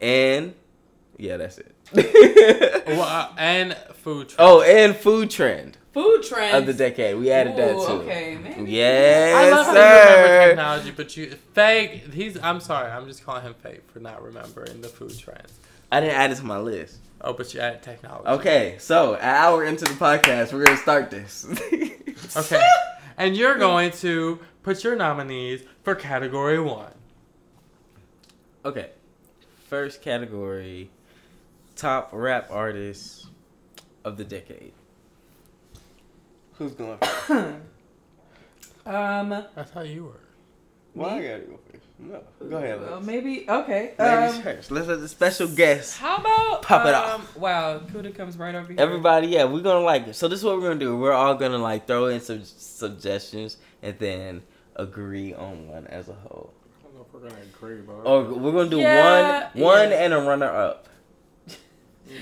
And 0.00 0.54
yeah, 1.18 1.36
that's 1.36 1.58
it. 1.58 1.74
Well, 2.86 3.02
uh, 3.02 3.28
and 3.38 3.74
food. 3.94 4.30
truck. 4.30 4.40
oh, 4.40 4.62
and 4.62 4.94
food 4.94 5.30
trend 5.30 5.78
Food 5.92 6.22
trends. 6.22 6.56
of 6.56 6.66
the 6.66 6.72
decade. 6.72 7.16
We 7.18 7.30
added 7.30 7.56
that 7.56 7.74
Ooh, 7.74 7.86
too. 7.86 7.92
Okay, 8.02 8.38
maybe. 8.42 8.70
Yes, 8.72 9.34
I 9.34 9.50
love 9.50 9.66
how 9.66 9.72
you 9.72 10.22
remember 10.22 10.48
technology, 10.48 10.90
but 10.90 11.16
you 11.16 11.30
fake. 11.52 12.12
He's. 12.12 12.38
I'm 12.42 12.60
sorry. 12.60 12.90
I'm 12.90 13.06
just 13.06 13.24
calling 13.24 13.42
him 13.42 13.54
fake 13.54 13.82
for 13.90 14.00
not 14.00 14.22
remembering 14.22 14.80
the 14.80 14.88
food 14.88 15.16
trends. 15.18 15.52
I 15.90 16.00
didn't 16.00 16.14
add 16.16 16.30
it 16.30 16.36
to 16.36 16.44
my 16.44 16.58
list. 16.58 17.00
Oh, 17.20 17.34
but 17.34 17.52
you 17.52 17.60
added 17.60 17.82
technology. 17.82 18.26
Okay, 18.28 18.76
so 18.78 19.14
an 19.14 19.20
hour 19.20 19.64
into 19.64 19.84
the 19.84 19.92
podcast, 19.92 20.52
we're 20.52 20.64
gonna 20.64 20.78
start 20.78 21.10
this. 21.10 21.46
Okay. 22.34 22.62
and 23.18 23.36
you're 23.36 23.58
going 23.58 23.90
to 23.90 24.38
put 24.62 24.84
your 24.84 24.96
nominees 24.96 25.62
for 25.82 25.94
category 25.94 26.58
one. 26.58 26.92
Okay. 28.64 28.90
First 29.68 30.02
category 30.02 30.90
top 31.76 32.10
rap 32.12 32.46
artists 32.50 33.26
of 34.04 34.16
the 34.16 34.24
decade. 34.24 34.72
Who's 36.58 36.72
going 36.72 36.98
first? 37.02 37.56
Um. 38.84 39.32
I 39.56 39.62
thought 39.62 39.88
you 39.88 40.04
were. 40.04 40.20
Well, 40.94 41.10
I 41.10 41.22
gotta 41.22 41.38
go 41.44 41.58
first. 41.70 41.84
No. 41.98 42.20
Go 42.50 42.56
ahead, 42.58 42.80
Well, 42.80 42.94
Lex. 42.96 43.06
maybe. 43.06 43.48
Okay. 43.48 43.94
Ladies 43.98 44.36
Um, 44.36 44.42
first. 44.42 44.70
Let's 44.70 44.88
have 44.88 45.00
the 45.00 45.08
special 45.08 45.48
guest. 45.48 45.98
how 45.98 46.16
about 46.16 46.62
Pop 46.62 46.84
it 46.86 46.94
um, 46.94 47.20
off. 47.22 47.36
Wow, 47.36 47.78
Kuda 47.78 48.14
comes 48.14 48.36
right 48.36 48.54
over 48.54 48.68
here. 48.72 48.80
Everybody, 48.80 49.28
yeah, 49.28 49.44
we're 49.44 49.62
gonna 49.62 49.84
like. 49.84 50.08
It. 50.08 50.14
So 50.16 50.28
this 50.28 50.40
is 50.40 50.44
what 50.44 50.56
we're 50.56 50.68
gonna 50.68 50.80
do. 50.80 50.96
We're 50.98 51.12
all 51.12 51.34
gonna 51.36 51.58
like 51.58 51.86
throw 51.86 52.06
in 52.06 52.20
some 52.20 52.42
suggestions 52.44 53.56
and 53.82 53.98
then 53.98 54.42
agree 54.76 55.32
on 55.32 55.68
one 55.68 55.86
as 55.86 56.08
a 56.08 56.12
whole. 56.14 56.52
I 56.80 56.84
don't 56.84 56.94
know 56.96 57.06
if 57.08 57.14
we're 57.14 57.28
gonna 57.28 57.40
agree, 57.42 57.80
but 57.80 57.92
Or 58.04 58.24
we're 58.24 58.52
gonna 58.52 58.68
do 58.68 58.78
Yeah, 58.80 59.50
one, 59.54 59.62
one 59.62 59.90
yeah. 59.90 60.04
and 60.04 60.12
a 60.12 60.18
runner 60.20 60.50
up. 60.50 60.88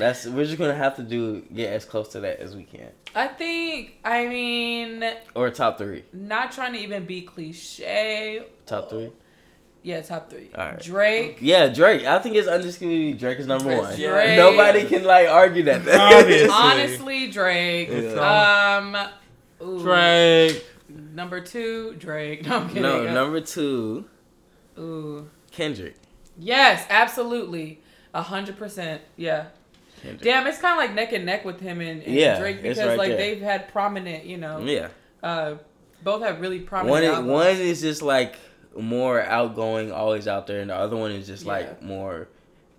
That's 0.01 0.27
we're 0.27 0.45
just 0.45 0.59
gonna 0.59 0.75
have 0.75 0.97
to 0.97 1.03
do 1.03 1.43
get 1.55 1.73
as 1.73 1.85
close 1.85 2.09
to 2.09 2.21
that 2.21 2.41
as 2.41 2.57
we 2.57 2.65
can, 2.65 2.89
I 3.15 3.29
think. 3.29 3.99
I 4.05 4.27
mean, 4.27 5.05
or 5.35 5.51
top 5.51 5.79
three. 5.79 6.05
not 6.13 6.53
trying 6.53 6.73
to 6.73 6.79
even 6.81 7.05
be 7.05 7.23
cliche. 7.23 8.45
Top 8.67 8.91
three. 8.91 9.13
Yeah, 9.83 10.03
top 10.03 10.29
three. 10.29 10.51
All 10.55 10.67
right. 10.67 10.81
Drake. 10.81 11.39
Yeah, 11.41 11.69
Drake. 11.69 12.05
I 12.05 12.19
think 12.19 12.37
it's 12.37 12.49
undisputed. 12.49 13.19
Drake 13.19 13.39
is 13.39 13.47
number 13.47 13.75
one. 13.77 13.97
Drake. 13.97 14.37
Nobody 14.37 14.85
can 14.87 15.05
like 15.05 15.29
argue 15.29 15.63
that. 15.65 15.89
Obviously. 15.89 16.49
Honestly, 16.51 17.31
Drake. 17.31 17.89
Yeah. 17.91 18.81
Um. 18.83 19.67
ooh. 19.67 19.83
Drake. 19.83 20.67
Number 21.15 21.41
two, 21.41 21.95
Drake. 21.99 22.47
No, 22.47 22.57
I'm 22.57 22.69
kidding. 22.69 22.83
no, 22.83 23.13
number 23.13 23.41
two, 23.41 24.05
Ooh. 24.79 25.29
Kendrick. 25.51 25.95
Yes, 26.39 26.85
absolutely. 26.91 27.81
A 28.13 28.23
hundred 28.23 28.57
percent. 28.59 29.03
Yeah. 29.17 29.47
Kendrick. 30.03 30.23
Damn, 30.23 30.47
it's 30.47 30.59
kind 30.59 30.73
of 30.79 30.79
like 30.85 30.95
neck 30.95 31.13
and 31.13 31.27
neck 31.27 31.45
with 31.45 31.61
him 31.61 31.81
and, 31.81 32.03
and 32.03 32.15
Yeah, 32.15 32.39
Drake 32.39 32.63
because 32.63 32.79
right 32.79 32.97
like 32.99 33.09
there. 33.11 33.17
they've 33.19 33.41
had 33.43 33.69
prominent, 33.69 34.25
you 34.25 34.37
know, 34.39 34.59
Yeah. 34.61 34.89
uh, 35.23 35.55
both 36.03 36.23
have 36.23 36.41
really 36.41 36.61
prominent. 36.61 37.05
is, 37.05 37.11
albums. 37.11 37.29
one 37.31 37.47
is 37.57 37.81
just 37.81 38.03
like 38.03 38.37
more 38.79 39.21
outgoing, 39.23 39.93
always 39.93 40.27
out 40.29 40.47
there, 40.47 40.61
and 40.61 40.71
the 40.71 40.75
other 40.77 40.97
one 40.97 41.11
is 41.13 41.27
just 41.27 41.45
like 41.47 41.83
more 41.83 42.29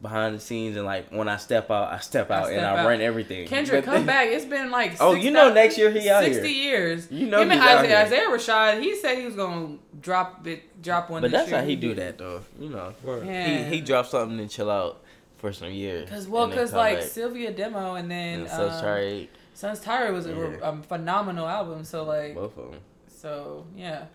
behind 0.01 0.33
the 0.33 0.39
scenes 0.39 0.75
and 0.77 0.83
like 0.83 1.09
when 1.11 1.29
I 1.29 1.37
step 1.37 1.69
out, 1.69 1.93
I 1.93 1.99
step 1.99 2.31
I 2.31 2.35
out 2.39 2.43
and 2.49 2.53
step 2.59 2.63
I 2.73 2.77
out. 2.79 2.87
run 2.87 3.01
everything. 3.01 3.45
Kendrick, 3.47 3.85
But- 3.85 3.93
come 3.93 4.05
back. 4.07 4.29
It's 4.29 4.45
been 4.45 4.71
like 4.71 4.93
Oh, 4.99 5.13
six 5.13 5.23
you 5.25 5.29
know 5.29 5.53
next 5.53 5.77
year 5.77 5.91
he 5.91 6.09
out 6.09 6.23
sixty 6.23 6.51
here. 6.53 6.79
years. 6.79 7.07
You 7.11 7.27
know 7.27 7.41
him 7.41 7.51
and 7.51 7.61
he's 7.61 7.69
out 7.69 7.85
Isaiah, 7.85 8.05
here. 8.07 8.25
Isaiah 8.25 8.27
Rashad. 8.29 8.81
He 8.81 8.95
said 8.95 9.19
he 9.19 9.25
was 9.25 9.35
gonna 9.35 9.77
drop 10.01 10.47
it, 10.47 10.81
drop 10.81 11.11
one. 11.11 11.21
But 11.21 11.29
this 11.29 11.41
that's 11.41 11.51
year. 11.51 11.59
how 11.59 11.65
he 11.67 11.75
do 11.75 11.93
that 11.93 12.17
though. 12.17 12.41
You 12.59 12.69
know, 12.69 12.93
Yeah. 13.23 13.65
he 13.69 13.75
he 13.75 13.81
dropped 13.81 14.09
something 14.09 14.39
and 14.39 14.49
chill 14.49 14.71
out 14.71 15.03
for 15.41 15.51
some 15.51 15.71
years. 15.71 16.07
Cause 16.09 16.27
well, 16.27 16.49
cause 16.49 16.71
like 16.71 16.99
back. 16.99 17.07
Cilvia 17.09 17.55
Demo 17.55 17.95
and 17.95 18.09
then 18.09 18.41
and 18.41 18.49
Such 18.49 18.71
um, 18.73 18.81
Tired, 18.81 19.27
Sun's 19.53 19.79
Tirade 19.79 20.13
was 20.13 20.27
a, 20.27 20.29
Yeah. 20.29 20.69
a 20.69 20.81
phenomenal 20.83 21.47
album. 21.47 21.83
So 21.83 22.03
like, 22.03 22.35
both 22.35 22.57
of 22.57 22.71
them. 22.71 22.79
so 23.09 23.65
yeah. 23.75 24.05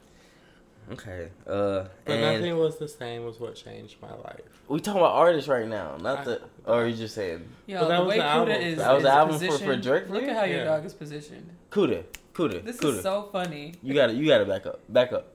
Okay. 0.93 1.31
Uh, 1.47 1.87
But 2.05 2.12
and 2.12 2.20
nothing 2.41 2.57
was 2.57 2.79
the 2.79 2.87
same 2.89 3.24
was 3.24 3.41
what 3.41 3.57
changed 3.57 3.97
my 4.01 4.14
life. 4.14 4.41
we 4.68 4.79
talking 4.79 5.01
about 5.01 5.14
artists 5.16 5.49
right 5.49 5.66
now, 5.66 5.97
not 6.01 6.20
I- 6.20 6.24
the. 6.24 6.41
Or 6.64 6.87
you 6.87 6.95
just 6.97 7.14
saying 7.16 7.45
Yeah, 7.66 7.81
But 7.81 7.89
that 7.89 7.97
the 7.99 8.05
was 8.05 8.09
way 8.11 8.16
the 8.18 8.22
Kuda 8.22 8.27
album. 8.27 8.55
is, 8.55 8.79
That 8.79 8.91
was 8.93 8.99
is 8.99 9.03
the 9.03 9.12
album 9.12 9.39
for- 9.39 9.59
for 9.59 9.77
Drake 9.77 10.09
Look 10.09 10.22
at 10.22 10.37
how 10.37 10.45
your 10.45 10.59
Yeah. 10.59 10.64
dog 10.64 10.85
is 10.85 10.95
positioned. 10.95 11.49
Kuda, 11.70 12.05
Kuda, 12.35 12.64
This 12.64 12.77
Kuda. 12.77 12.97
is 12.99 13.03
so 13.03 13.29
funny. 13.33 13.74
you 13.83 13.95
gotta 13.95 14.12
you 14.12 14.27
gotta 14.27 14.45
back 14.45 14.64
up, 14.66 14.79
back 14.89 15.12
up. 15.12 15.27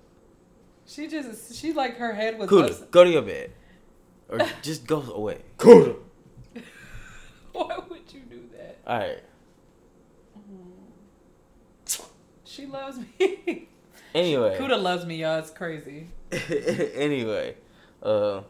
She 0.87 1.07
just 1.07 1.55
she 1.55 1.73
like 1.73 1.97
her 1.97 2.13
head 2.13 2.37
was. 2.39 2.49
Kuda, 2.49 2.69
us- 2.69 2.81
go 2.89 3.03
to 3.03 3.09
your 3.09 3.21
bed, 3.21 3.51
or 4.31 4.39
just 4.61 4.87
go 4.87 5.01
away. 5.01 5.41
Kuda. 5.57 5.95
Why 7.53 7.77
would 7.89 8.13
you 8.13 8.21
do 8.21 8.41
that? 8.57 8.79
All 8.87 8.97
right. 8.99 9.19
She 12.45 12.65
loves 12.65 12.97
me. 13.19 13.67
Anyway. 14.13 14.57
Kuda 14.59 14.81
loves 14.81 15.05
me, 15.05 15.21
y'all. 15.21 15.39
It's 15.39 15.51
crazy. 15.51 16.09
anyway, 16.95 17.55
uh, 18.03 18.41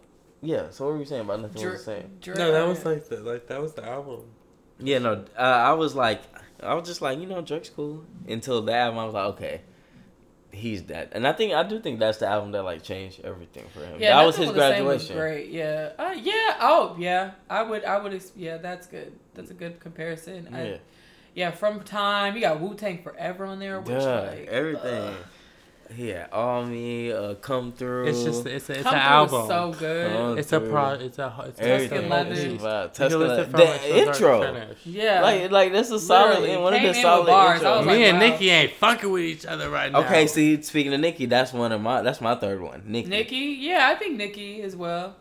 yeah. 0.42 0.72
So 0.72 0.86
what 0.86 0.94
were 0.94 1.00
you 1.00 1.06
saying 1.06 1.22
about 1.22 1.40
nothing 1.40 1.64
was 1.64 1.86
the 1.86 1.92
same? 2.02 2.18
Dra- 2.20 2.36
No, 2.36 2.52
that 2.52 2.68
was 2.68 2.84
like 2.84 3.08
the 3.08 3.18
like 3.18 3.46
that 3.46 3.62
was 3.62 3.74
the 3.76 3.86
album. 3.88 4.22
Yeah, 4.80 4.98
no. 4.98 5.24
Uh, 5.38 5.40
I 5.40 5.74
was 5.74 5.94
like, 5.94 6.24
I 6.64 6.74
was 6.74 6.88
just 6.88 7.04
like, 7.04 7.20
you 7.20 7.28
know, 7.28 7.42
Drake's 7.42 7.70
cool. 7.70 8.04
Until 8.28 8.64
the 8.64 8.74
album, 8.74 8.98
I 8.98 9.06
was 9.06 9.14
like, 9.14 9.26
okay, 9.36 9.62
he's 10.52 10.84
that. 10.84 11.10
And 11.14 11.28
I 11.28 11.34
think 11.34 11.54
I 11.54 11.64
do 11.64 11.80
think 11.80 12.00
that's 12.00 12.20
the 12.20 12.28
album 12.28 12.52
that 12.52 12.64
like 12.64 12.84
changed 12.84 13.22
everything 13.24 13.66
for 13.74 13.80
him. 13.80 14.00
Yeah, 14.00 14.18
that 14.18 14.26
was 14.26 14.36
his 14.36 14.52
the 14.52 14.60
Same 14.72 14.86
was 14.86 15.08
graduation. 15.08 15.18
great. 15.18 15.50
Yeah. 15.50 15.92
Uh, 15.98 16.16
yeah. 16.22 16.58
Oh, 16.60 16.96
yeah. 17.00 17.32
I 17.50 17.64
would. 17.64 17.84
I 17.84 18.00
would. 18.00 18.22
Yeah, 18.36 18.58
that's 18.58 18.88
good. 18.88 19.14
That's 19.34 19.52
a 19.52 19.54
good 19.56 19.80
comparison. 19.80 20.50
I- 20.54 20.64
Yeah, 20.64 20.78
yeah. 21.36 21.52
From 21.52 21.82
time, 21.84 22.36
you 22.36 22.42
got 22.42 22.60
Wu 22.60 22.76
Tang 22.76 23.02
Forever 23.02 23.46
on 23.46 23.60
there. 23.60 23.80
Which 23.80 23.88
Duh, 23.98 24.28
like 24.30 24.48
everything. 24.48 25.16
He 25.96 26.10
had 26.10 26.30
all 26.32 26.64
me 26.66 27.12
uh, 27.12 27.36
come 27.36 27.72
through. 27.72 28.08
It's 28.08 28.24
just 28.24 28.46
it's 28.46 28.70
a, 28.70 28.74
it's 28.74 28.84
Come 28.84 28.94
an 28.96 29.00
Through 29.02 29.10
album. 29.10 29.40
was 29.40 29.48
so 29.48 29.74
good. 29.80 30.12
Come 30.12 30.38
it's 30.38 30.52
a 30.54 30.60
Through. 30.60 30.70
pro. 30.70 30.90
It's 30.92 31.20
a 31.20 31.44
it's 31.48 31.60
a 31.60 31.64
Everything. 31.64 32.10
Leather. 32.10 32.30
piece. 32.32 32.40
is 32.40 32.62
about 32.62 32.84
You 32.84 32.90
can 32.90 32.94
Tuscan 33.10 33.20
Leather. 33.28 33.44
The 33.46 33.58
like, 33.58 33.68
start 33.80 33.82
to 33.82 33.98
intro. 33.98 34.68
Yeah. 34.86 35.22
Like, 35.22 35.52
like 35.52 35.72
this 35.72 35.92
is 35.92 36.06
solid. 36.08 36.30
Literally, 36.30 36.52
And 36.54 36.64
one 36.64 36.74
of 36.74 36.82
the 36.82 36.94
solid 36.94 37.26
bars. 37.28 37.62
Intros. 37.62 37.82
Me 37.82 37.86
like, 37.88 37.98
and 38.00 38.20
wow. 38.20 38.28
Nikki 38.30 38.50
ain't 38.50 38.72
fucking 38.74 39.12
with 39.12 39.24
each 39.24 39.46
other 39.46 39.70
right 39.70 39.92
now. 39.92 40.00
Okay, 40.02 40.28
see, 40.28 40.62
speaking 40.62 40.94
of 40.94 41.00
Nikki, 41.00 41.26
that's 41.26 41.54
one 41.54 41.72
of 41.72 41.82
my 41.82 42.02
that's 42.02 42.22
my 42.22 42.36
third 42.36 42.62
one. 42.62 42.84
Nikki. 42.86 43.10
Nikki, 43.10 43.36
yeah, 43.60 43.90
I 43.92 43.96
think 43.96 44.18
Nikki 44.18 44.62
as 44.62 44.76
well. 44.76 45.16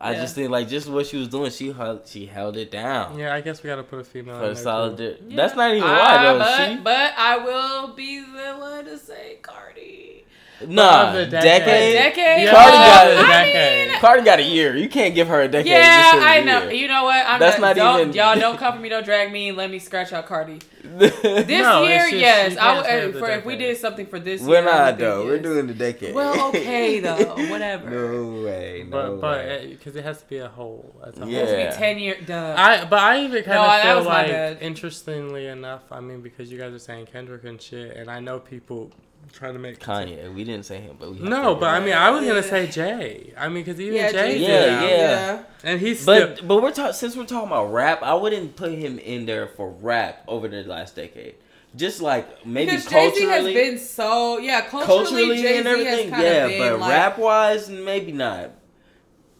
I 0.00 0.12
yeah. 0.12 0.20
just 0.20 0.34
think 0.36 0.50
like 0.50 0.68
just 0.68 0.88
what 0.88 1.06
she 1.06 1.16
was 1.16 1.28
doing, 1.28 1.50
she 1.50 1.72
held 1.72 2.06
she 2.06 2.26
held 2.26 2.56
it 2.56 2.70
down. 2.70 3.18
Yeah, 3.18 3.34
I 3.34 3.40
guess 3.40 3.62
we 3.62 3.68
gotta 3.68 3.82
put 3.82 3.98
a 4.00 4.04
female. 4.04 4.38
For 4.38 4.44
in 4.48 4.54
there, 4.54 4.62
solid 4.62 4.96
too. 4.96 5.16
di- 5.20 5.30
Yeah. 5.30 5.36
That's 5.36 5.56
not 5.56 5.70
even 5.72 5.82
Ah, 5.82 5.96
why 5.96 6.22
though. 6.32 6.38
but, 6.38 6.68
she 6.68 6.76
but 6.76 7.12
I 7.16 7.38
will 7.38 7.94
be 7.94 8.20
the 8.20 8.54
one 8.58 8.84
to 8.84 8.96
say 8.98 9.38
Cardi. 9.42 10.17
Nah 10.66 11.08
Of 11.08 11.14
the 11.14 11.26
decade. 11.26 11.42
decade. 11.66 11.94
A 11.94 11.98
decade. 11.98 12.42
Yeah, 12.44 12.50
Cardi 12.52 12.76
got 12.76 13.06
a 13.06 13.10
I 13.10 13.26
decade. 13.44 13.88
I 13.88 13.92
mean, 13.92 14.00
Cardi 14.00 14.22
got 14.24 14.38
a 14.38 14.42
year. 14.42 14.76
You 14.76 14.88
can't 14.88 15.14
give 15.14 15.28
her 15.28 15.40
a 15.42 15.48
decade. 15.48 15.70
yeah, 15.70 16.02
just 16.02 16.16
in 16.16 16.22
a 16.22 16.26
I 16.26 16.40
know. 16.42 16.62
year. 16.64 16.72
You 16.72 16.88
know 16.88 17.04
what? 17.04 17.24
I'm 17.26 17.38
That's 17.40 17.58
not, 17.60 17.76
not 17.76 18.00
even- 18.00 18.12
Y'all 18.12 18.38
don't 18.38 18.58
come 18.58 18.74
for 18.74 18.80
me. 18.80 18.88
Don't 18.88 19.04
drag 19.04 19.30
me. 19.32 19.52
Let 19.52 19.70
me 19.70 19.78
scratch 19.78 20.12
out 20.12 20.26
Cardi. 20.26 20.58
This 20.82 21.14
This 21.22 21.48
No, 21.62 21.82
year, 21.82 21.98
just- 22.00 22.12
yes. 22.14 22.52
you 22.54 22.58
I 22.58 22.76
would, 22.76 22.84
say 22.86 23.02
uh, 23.08 23.10
the 23.12 23.18
for 23.18 23.30
if 23.30 23.44
we 23.44 23.56
did 23.56 23.76
something 23.76 24.06
for 24.06 24.18
this 24.18 24.40
We're 24.42 24.56
year. 24.56 24.64
Not 24.64 24.86
think 24.86 24.98
though. 25.00 25.24
We're 25.26 25.38
doing 25.38 25.66
the 25.66 25.74
decade. 25.74 26.14
Well, 26.14 26.48
okay 26.48 27.00
though. 27.00 27.16
Whatever. 27.50 27.90
no 27.90 28.42
way. 28.44 28.84
No 28.88 29.16
But 29.16 29.20
but 29.20 29.68
because 29.70 29.96
it 29.96 30.04
has 30.04 30.20
to 30.22 30.28
be 30.28 30.38
a 30.38 30.48
whole. 30.48 30.94
That's 31.04 31.18
a 31.18 31.26
Yeah. 31.26 31.38
It 31.40 31.40
has 31.40 31.48
Whole. 31.48 31.64
to 31.66 31.70
be 31.72 31.76
ten 31.76 31.98
year. 31.98 32.16
Duh. 32.24 32.54
I 32.56 32.84
but 32.84 32.98
I 33.00 33.20
even 33.24 33.44
kind 33.44 33.58
of 33.58 33.66
that 33.66 33.96
feel 33.96 34.04
like 34.04 34.28
bad. 34.28 34.58
interestingly 34.62 35.46
enough. 35.46 35.82
I 35.90 36.00
mean, 36.00 36.20
because 36.22 36.50
you 36.50 36.58
guys 36.58 36.72
are 36.72 36.78
saying 36.78 37.06
Kendrick 37.06 37.44
and 37.44 37.60
shit, 37.60 37.96
and 37.96 38.10
I 38.10 38.20
know 38.20 38.38
people 38.40 38.90
trying 39.32 39.52
to 39.54 39.58
make 39.58 39.78
Kanye. 39.78 40.32
We 40.34 40.44
didn't 40.44 40.64
say 40.66 40.80
him, 40.80 40.96
but 40.98 41.10
we. 41.12 41.18
No, 41.20 41.54
but 41.54 41.68
I 41.68 41.80
mean, 41.80 41.94
I 41.94 42.10
was 42.10 42.26
gonna 42.26 42.42
say 42.42 42.66
Jay. 42.66 43.32
I 43.36 43.48
mean, 43.48 43.64
because 43.64 43.80
even 43.80 43.94
yeah, 43.94 44.10
Jay, 44.12 44.38
Jay-Z, 44.38 44.42
Yeah, 44.44 44.82
yeah. 44.86 45.42
and 45.64 45.80
he's 45.80 46.00
still. 46.00 46.28
But 46.36 46.46
but 46.48 46.62
we're 46.62 46.72
talking 46.72 46.92
since 46.94 47.16
we're 47.16 47.24
talking 47.26 47.48
about 47.48 47.72
rap, 47.72 48.02
I 48.02 48.14
wouldn't 48.14 48.56
put 48.56 48.72
him 48.72 48.98
in 48.98 49.26
there 49.26 49.46
for 49.46 49.70
rap 49.70 50.24
over 50.28 50.48
the 50.48 50.62
last 50.64 50.96
decade. 50.96 51.34
Just 51.76 52.00
like 52.00 52.46
maybe 52.46 52.70
Because 52.70 52.86
Jay 52.86 53.10
Z 53.14 53.24
has 53.26 53.44
been 53.44 53.78
so 53.78 54.38
yeah 54.38 54.62
culturally, 54.62 55.04
culturally 55.04 55.42
Jay 55.42 55.58
and 55.58 55.66
Z 55.66 55.70
has 55.70 55.78
everything. 55.86 56.10
kind 56.10 56.22
Yeah, 56.22 56.44
of 56.46 56.50
been 56.50 56.58
but 56.72 56.80
like 56.80 56.90
rap 56.90 57.18
wise, 57.18 57.68
maybe 57.68 58.12
not. 58.12 58.52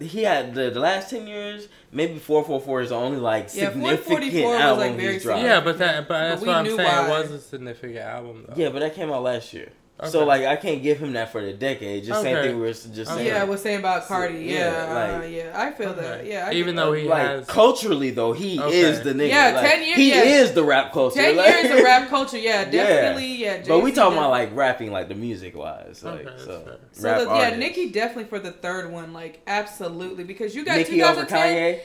He 0.00 0.22
had 0.22 0.54
the, 0.54 0.70
the 0.70 0.78
last 0.78 1.10
ten 1.10 1.26
years. 1.26 1.68
Maybe 1.90 2.18
four 2.18 2.44
four 2.44 2.60
four 2.60 2.82
is 2.82 2.90
the 2.90 2.94
only 2.96 3.16
like 3.18 3.48
significant 3.48 4.04
444 4.04 4.56
album 4.56 4.78
like, 4.96 5.00
he's 5.00 5.22
dropped. 5.22 5.42
yeah, 5.42 5.60
but 5.60 5.78
that 5.78 6.06
but 6.06 6.28
that's 6.28 6.42
we 6.42 6.46
what 6.48 6.56
I'm 6.58 6.64
knew 6.64 6.76
saying. 6.76 6.86
why. 6.88 7.06
It 7.06 7.22
was 7.22 7.30
a 7.32 7.40
significant 7.40 7.98
album 7.98 8.44
though. 8.46 8.54
Yeah, 8.56 8.68
but 8.68 8.80
that 8.80 8.94
came 8.94 9.10
out 9.10 9.22
last 9.22 9.52
year. 9.54 9.72
So 10.06 10.24
like 10.24 10.44
I 10.44 10.54
can't 10.54 10.80
give 10.80 10.98
him 10.98 11.14
that 11.14 11.32
for 11.32 11.40
the 11.44 11.52
decade. 11.52 12.04
Just 12.04 12.22
same 12.22 12.36
thing 12.36 12.54
we 12.54 12.60
were 12.60 12.68
just 12.72 13.06
saying. 13.06 13.26
Yeah, 13.26 13.40
I 13.40 13.44
was 13.44 13.60
saying 13.60 13.80
about 13.80 14.04
So, 14.04 14.08
Cardi. 14.14 14.38
yeah, 14.44 14.52
Yeah, 14.52 14.68
uh, 15.16 15.18
like- 15.22 15.32
yeah, 15.32 15.52
I 15.60 15.72
feel 15.72 15.92
that. 15.94 16.24
Yeah, 16.24 16.46
I 16.46 16.52
Even 16.52 16.76
though 16.76 16.92
that. 16.92 17.00
he 17.00 17.08
like 17.08 17.22
has 17.26 17.46
culturally 17.46 18.10
though, 18.10 18.32
he 18.32 18.60
Okay. 18.60 18.78
is 18.78 19.02
the 19.02 19.12
nigga. 19.12 19.28
Yeah, 19.28 19.50
Like, 19.60 19.70
10 19.72 19.82
years- 19.84 19.96
He 19.96 20.10
yeah. 20.10 20.22
is 20.22 20.52
the 20.52 20.62
rap 20.62 20.92
culture. 20.92 21.16
ten 21.16 21.36
like- 21.36 21.52
years 21.52 21.76
of 21.76 21.82
rap 21.84 22.08
culture. 22.10 22.38
Yeah, 22.38 22.60
Yeah. 22.60 22.70
definitely. 22.70 23.26
Yeah, 23.26 23.62
But 23.66 23.78
we 23.82 23.90
Jay-Z 23.90 23.96
talking 23.96 24.12
did- 24.12 24.18
about 24.18 24.30
like 24.30 24.50
rapping, 24.54 24.92
like 24.92 25.08
the 25.08 25.16
music 25.16 25.56
wise, 25.56 26.02
like 26.04 26.26
Okay, 26.26 26.36
so. 26.38 26.78
So 26.92 27.02
rap 27.08 27.18
the, 27.18 27.24
yeah, 27.24 27.30
artists. 27.32 27.58
Nicki 27.58 27.90
definitely 27.90 28.24
for 28.26 28.38
the 28.38 28.52
third 28.52 28.92
one, 28.92 29.12
like 29.12 29.40
absolutely, 29.48 30.22
because 30.22 30.54
you 30.54 30.64
got 30.64 30.76
Nicki 30.76 31.02
over 31.02 31.24
2010. 31.24 31.54
Kanye. 31.74 31.80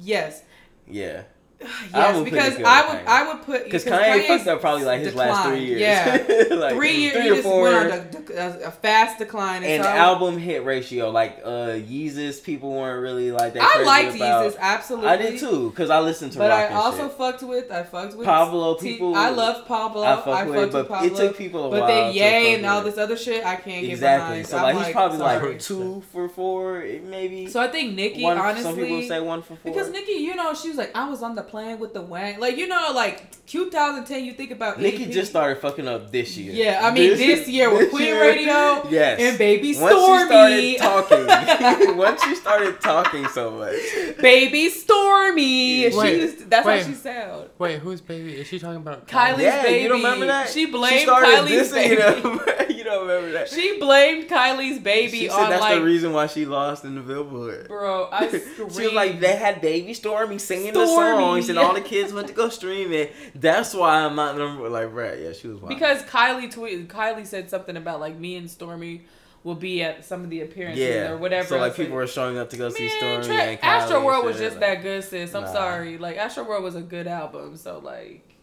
Yes, 0.00 0.42
Yeah, 0.90 1.22
I 1.22 1.24
yes, 1.92 2.24
because 2.24 2.54
I 2.64 2.88
would, 2.88 2.98
Kanye. 3.00 3.06
I 3.06 3.32
would 3.32 3.42
put 3.42 3.64
because 3.64 3.82
because 3.84 4.00
Kanye 4.00 4.20
Kanye's 4.20 4.26
fucked 4.28 4.46
up 4.46 4.60
probably 4.60 4.84
like 4.84 5.00
his 5.00 5.14
last 5.14 5.48
three 5.48 5.64
years. 5.64 5.80
Yeah, 5.80 6.46
like 6.56 6.74
three 6.76 6.96
years, 6.96 7.14
three 7.14 7.30
or 7.30 7.42
four. 7.42 7.62
went 7.64 7.92
on 7.92 8.24
a, 8.36 8.60
a, 8.66 8.70
fast 8.70 9.18
decline. 9.18 9.64
and 9.64 9.82
so, 9.82 9.88
album 9.90 10.38
hit 10.38 10.64
ratio, 10.64 11.10
like 11.10 11.40
uh 11.44 11.70
Yeezus, 11.70 12.42
people 12.44 12.70
weren't 12.70 13.02
really 13.02 13.32
like 13.32 13.54
that. 13.54 13.62
I 13.62 13.82
liked 13.82 14.14
about. 14.14 14.52
Yeezus 14.52 14.56
absolutely. 14.60 15.08
I 15.08 15.16
did 15.16 15.40
too, 15.40 15.72
cause 15.72 15.90
I 15.90 15.98
listened 15.98 16.32
to 16.32 16.38
But 16.38 16.52
I 16.52 16.64
and 16.64 16.74
also 16.76 17.08
shit. 17.08 17.18
fucked 17.18 17.42
with 17.42 17.72
I 17.72 17.82
fucked 17.82 18.14
with 18.14 18.24
Pablo, 18.24 18.76
people- 18.76 19.16
I 19.16 19.30
love 19.30 19.66
Pablo. 19.66 20.02
I 20.02 20.12
I 20.12 20.16
fucked 20.22 20.50
with, 20.50 20.74
with, 20.74 20.88
Pablo. 20.88 21.08
it 21.08 21.16
took 21.16 21.36
people 21.36 21.66
a 21.66 21.70
but 21.70 21.88
then 21.88 22.14
Yay 22.14 22.54
and 22.54 22.66
all 22.66 22.82
this 22.84 22.98
other 22.98 23.16
shit, 23.16 23.44
I 23.44 23.56
can't 23.56 23.82
get 23.84 23.90
Exactly. 23.90 24.28
behind. 24.28 24.46
So 24.46 24.58
I'm 24.58 24.76
like 24.76 24.86
he's 24.86 24.92
probably 24.92 25.18
sorry. 25.18 25.52
like 25.54 25.60
two 25.60 26.02
for 26.12 26.28
four, 26.28 26.84
maybe. 27.02 27.48
So 27.48 27.60
I 27.60 27.66
think 27.66 27.94
Nicki, 27.96 28.22
one, 28.22 28.38
honestly, 28.38 28.62
some 28.62 28.76
people 28.76 29.02
say 29.02 29.20
one 29.20 29.42
for 29.42 29.56
four. 29.56 29.72
because 29.72 29.90
Nicki, 29.90 30.12
you 30.12 30.36
know, 30.36 30.54
she 30.54 30.68
was 30.68 30.78
like, 30.78 30.96
I 30.96 31.08
was 31.08 31.22
on 31.22 31.34
the 31.34 31.47
plane 31.48 31.78
with 31.78 31.94
the 31.94 32.00
Wang, 32.02 32.38
like 32.40 32.56
you 32.56 32.66
know, 32.68 32.92
like 32.94 33.44
2010. 33.46 34.24
You 34.24 34.32
think 34.34 34.50
about 34.50 34.80
Nicki 34.80 35.04
EP. 35.04 35.10
just 35.10 35.30
started 35.30 35.60
fucking 35.60 35.88
up 35.88 36.12
this 36.12 36.36
year. 36.36 36.52
Yeah, 36.52 36.80
I 36.86 36.90
mean, 36.92 37.16
this 37.16 37.48
year 37.48 37.70
with 37.70 37.80
this 37.80 37.90
Queen 37.90 38.06
year- 38.06 38.20
Radio 38.20 38.86
Yes. 38.90 39.20
and 39.20 39.38
Baby 39.38 39.76
Once 39.78 39.94
Stormy. 39.94 40.60
she 40.72 40.76
started 40.78 41.28
talking, 41.28 41.96
once 41.96 42.22
she 42.24 42.34
started 42.34 42.80
talking 42.80 43.26
so 43.28 43.50
much, 43.50 43.76
Baby 44.20 44.68
Stormy. 44.68 45.88
Wait, 45.90 46.20
She's 46.20 46.44
that's 46.46 46.66
wait. 46.66 46.82
how 46.82 46.88
she 46.88 46.94
sound. 46.94 47.48
Wait, 47.58 47.78
who's 47.80 48.00
baby? 48.00 48.34
Is 48.36 48.46
she 48.46 48.58
talking 48.58 48.76
about 48.76 49.06
Kylie's 49.08 49.40
yeah, 49.42 49.62
baby. 49.62 49.82
you 49.82 49.88
don't 49.88 49.98
remember 49.98 50.26
that? 50.26 50.48
She 50.48 50.66
She 50.66 50.70
blamed 50.70 51.00
started 51.02 51.28
Kylie's 51.28 51.72
dissing 51.72 52.56
baby. 52.66 52.74
Don't 52.88 53.06
remember 53.06 53.32
that? 53.32 53.48
She 53.48 53.78
blamed 53.78 54.28
Kylie's 54.28 54.78
baby 54.78 55.18
She 55.20 55.28
said 55.28 55.38
on 55.44 55.50
that's 55.50 55.60
like, 55.62 55.76
the 55.78 55.84
reason 55.84 56.12
why 56.12 56.26
she 56.26 56.44
lost 56.46 56.84
in 56.84 56.94
the 56.94 57.00
Billboard. 57.00 57.68
bro. 57.68 58.08
I 58.10 58.28
she 58.30 58.38
screamed. 58.38 58.70
was 58.72 58.92
like, 58.92 59.20
they 59.20 59.36
had 59.36 59.60
Baby 59.60 59.94
Stormy 59.94 60.38
singing 60.38 60.72
the 60.72 60.86
songs, 60.86 61.48
and 61.48 61.58
all 61.58 61.74
the 61.74 61.80
kids 61.80 62.12
went 62.12 62.28
to 62.28 62.34
go 62.34 62.48
stream 62.48 62.92
it. 62.92 63.12
That's 63.34 63.74
why 63.74 64.02
I'm 64.04 64.14
not 64.16 64.36
number 64.36 64.68
like, 64.68 64.92
right? 64.92 65.18
Yeah, 65.18 65.32
she 65.32 65.48
was 65.48 65.58
wild. 65.60 65.68
because 65.68 66.02
Kylie 66.02 66.52
tweeted. 66.52 66.86
Kylie 66.88 67.26
said 67.26 67.50
something 67.50 67.76
about 67.76 68.00
like 68.00 68.16
me 68.18 68.36
and 68.36 68.50
Stormy 68.50 69.02
will 69.44 69.54
be 69.54 69.82
at 69.82 70.04
some 70.04 70.24
of 70.24 70.30
the 70.30 70.40
appearances 70.40 70.80
yeah, 70.84 71.10
or 71.10 71.16
whatever. 71.16 71.46
So 71.48 71.58
like 71.58 71.76
people 71.76 71.94
were 71.94 72.06
showing 72.08 72.36
up 72.36 72.50
to 72.50 72.56
go 72.56 72.70
see 72.70 72.86
Man, 72.88 72.98
Stormy 72.98 73.24
Tra- 73.26 73.34
and 73.44 73.60
Kylie 73.60 73.64
Astro 73.64 74.04
World 74.04 74.24
was 74.24 74.36
just 74.36 74.56
like- 74.56 74.60
that 74.60 74.82
good, 74.82 75.04
sis. 75.04 75.32
I'm 75.34 75.44
Nah. 75.44 75.52
sorry. 75.52 75.96
Like 75.96 76.16
Astro 76.16 76.44
World 76.44 76.64
was 76.64 76.74
a 76.74 76.82
good 76.82 77.06
album, 77.06 77.56
so 77.56 77.78
like, 77.78 78.34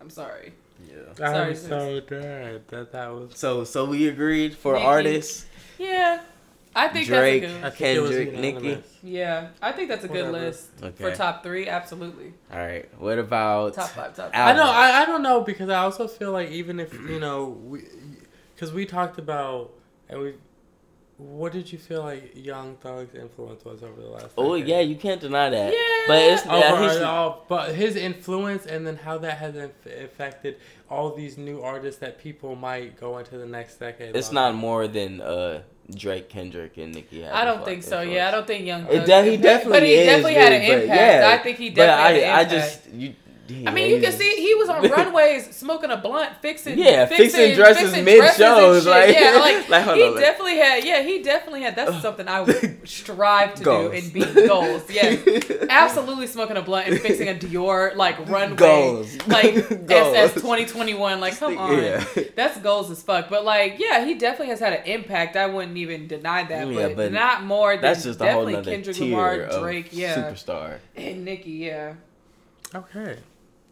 I'm 0.00 0.08
sorry. 0.08 0.52
Yeah. 0.88 0.96
I'm 1.26 1.34
Sorry, 1.34 1.54
sis. 1.54 1.68
so 1.68 2.00
dead 2.00 2.62
that 2.68 2.92
that 2.92 3.08
was. 3.12 3.36
So 3.36 3.64
so 3.64 3.84
we 3.86 4.08
agreed 4.08 4.54
for 4.54 4.74
Nicki. 4.74 4.84
artists. 4.84 5.46
Yeah, 5.78 6.20
I 6.74 6.88
think 6.88 7.06
Drake. 7.06 7.42
that's 7.42 7.52
a 7.52 7.56
I 7.58 7.60
good. 7.60 8.08
think 8.08 8.32
Kendrick, 8.32 8.62
Nicki. 8.62 8.82
Yeah, 9.02 9.48
I 9.62 9.72
think 9.72 9.88
that's 9.88 10.04
a 10.04 10.08
good 10.08 10.26
Whatever. 10.26 10.46
list 10.46 10.70
Okay. 10.82 11.04
for 11.04 11.14
top 11.14 11.42
three. 11.42 11.68
Absolutely, 11.68 12.32
All 12.52 12.58
right. 12.58 12.88
What 12.98 13.18
about 13.18 13.74
top 13.74 13.90
five, 13.90 14.14
top 14.16 14.30
I 14.34 14.52
know. 14.52 14.64
I, 14.64 15.02
I 15.02 15.04
don't 15.06 15.22
know 15.22 15.40
because 15.42 15.68
I 15.70 15.78
also 15.80 16.06
feel 16.08 16.32
like 16.32 16.50
even 16.50 16.80
if 16.80 16.92
you 16.94 17.18
know 17.20 17.48
we, 17.64 17.84
because 18.54 18.72
we 18.72 18.86
talked 18.86 19.18
about 19.18 19.72
and 20.08 20.20
we, 20.20 20.34
what 21.18 21.52
did 21.52 21.72
you 21.72 21.78
feel 21.78 22.02
like 22.02 22.32
Young 22.34 22.76
Thug's 22.76 23.14
influence 23.14 23.64
was 23.64 23.82
over 23.82 24.00
the 24.00 24.08
last? 24.08 24.28
Oh 24.36 24.54
decade? 24.54 24.68
yeah, 24.68 24.80
you 24.80 24.96
can't 24.96 25.20
deny 25.20 25.48
that. 25.50 25.72
Yeah. 25.72 25.78
But 26.08 26.18
it's 26.22 26.44
yeah, 26.44 26.52
Overall, 26.72 26.82
he's- 26.90 27.02
all- 27.02 27.44
but 27.48 27.74
his 27.74 27.96
influence 27.96 28.66
and 28.66 28.86
then 28.86 28.96
how 28.96 29.16
that 29.18 29.38
has 29.38 29.56
affected 29.56 30.56
all 30.90 31.14
these 31.14 31.36
new 31.38 31.62
artists 31.62 32.00
that 32.00 32.18
people 32.18 32.54
might 32.54 33.00
go 33.00 33.18
into 33.18 33.38
the 33.38 33.46
next 33.46 33.76
decade. 33.78 34.14
it's 34.14 34.28
loving. 34.32 34.34
not 34.34 34.54
more 34.60 34.86
than 34.88 35.20
uh 35.20 35.62
Drake, 35.94 36.28
Kendrick, 36.28 36.76
and 36.78 36.92
Nicki. 36.94 37.24
I 37.24 37.44
don't 37.44 37.64
think 37.64 37.82
so. 37.84 38.00
influence. 38.00 38.16
Yeah, 38.16 38.28
I 38.28 38.30
don't 38.32 38.46
think 38.46 38.66
Young. 38.66 38.82
It 38.88 38.98
Thug- 38.98 39.06
de- 39.06 39.30
he 39.30 39.36
definitely 39.50 39.72
but 39.72 39.82
he 39.84 39.94
is, 39.94 40.26
had 40.26 40.52
an 40.52 40.62
impact. 40.62 41.00
yeah. 41.00 41.30
I 41.32 41.38
think 41.42 41.58
he 41.58 41.70
But 41.70 41.76
definitely 41.76 42.24
I, 42.24 42.26
had 42.26 42.36
I 42.36 42.40
an 42.40 42.46
impact. 42.56 42.84
just 42.84 42.94
you. 42.94 43.14
I 43.48 43.70
mean, 43.72 43.90
you 43.90 44.00
can 44.00 44.12
see 44.12 44.36
he 44.36 44.54
was 44.54 44.68
on 44.68 44.82
runways 44.90 45.54
smoking 45.54 45.90
a 45.90 45.96
blunt, 45.96 46.32
fixing 46.42 46.78
Yeah, 46.78 47.06
fixing 47.06 47.54
dresses 47.54 47.82
fixing 47.84 48.04
mid 48.04 48.18
dresses 48.18 48.40
and 48.40 48.56
shows, 48.56 48.82
shit. 48.84 48.90
like- 48.90 49.14
yeah, 49.14 49.36
like, 49.40 49.68
like, 49.68 49.82
hold 49.84 49.96
he 49.96 50.02
on, 50.04 50.14
like- 50.14 50.20
definitely 50.24 50.56
had. 50.56 50.84
Yeah, 50.84 51.02
he 51.02 51.22
definitely 51.22 51.62
had. 51.62 51.76
That's 51.76 52.00
something 52.02 52.26
I 52.28 52.40
would 52.40 52.80
strive 52.88 53.54
to 53.56 53.64
Goals. 53.64 53.90
do 53.92 53.96
and 53.98 54.12
be 54.12 54.46
goals. 54.48 54.90
Yes, 54.90 55.50
absolutely 55.70 56.26
smoking 56.26 56.56
a 56.56 56.62
blunt 56.62 56.88
and 56.88 57.00
fixing 57.00 57.28
a 57.28 57.34
Dior 57.34 57.94
like 57.96 58.18
runway, 58.28 58.56
Goals. 58.56 59.16
like 59.26 59.68
Goals. 59.86 60.14
SS 60.16 60.40
twenty 60.42 60.66
twenty 60.66 60.94
one. 60.94 61.20
Like, 61.20 61.38
come 61.38 61.56
on, 61.58 61.82
Yeah. 61.82 62.04
that's 62.34 62.58
goals 62.58 62.90
as 62.90 63.02
fuck. 63.02 63.28
But 63.28 63.44
like, 63.44 63.76
yeah, 63.78 64.04
he 64.04 64.14
definitely 64.14 64.48
has 64.48 64.60
had 64.60 64.72
an 64.72 64.84
impact. 64.86 65.36
I 65.36 65.46
wouldn't 65.46 65.76
even 65.76 66.06
deny 66.08 66.44
that. 66.44 66.68
Yeah, 66.68 66.88
but, 66.88 66.96
but 66.96 67.12
not 67.12 67.44
more 67.44 67.72
than 67.74 67.82
That's 67.82 68.02
just 68.02 68.20
a 68.20 68.24
whole 68.24 68.46
definitely 68.46 68.52
nother 68.54 68.70
Kendrick 68.72 68.96
tier 68.96 69.10
Lamar, 69.16 69.40
of 69.42 69.62
Drake, 69.62 69.88
yeah, 69.92 70.16
superstar. 70.16 70.78
and 70.96 71.24
Nicki. 71.24 71.50
Yeah, 71.52 71.94
Okay. 72.74 73.18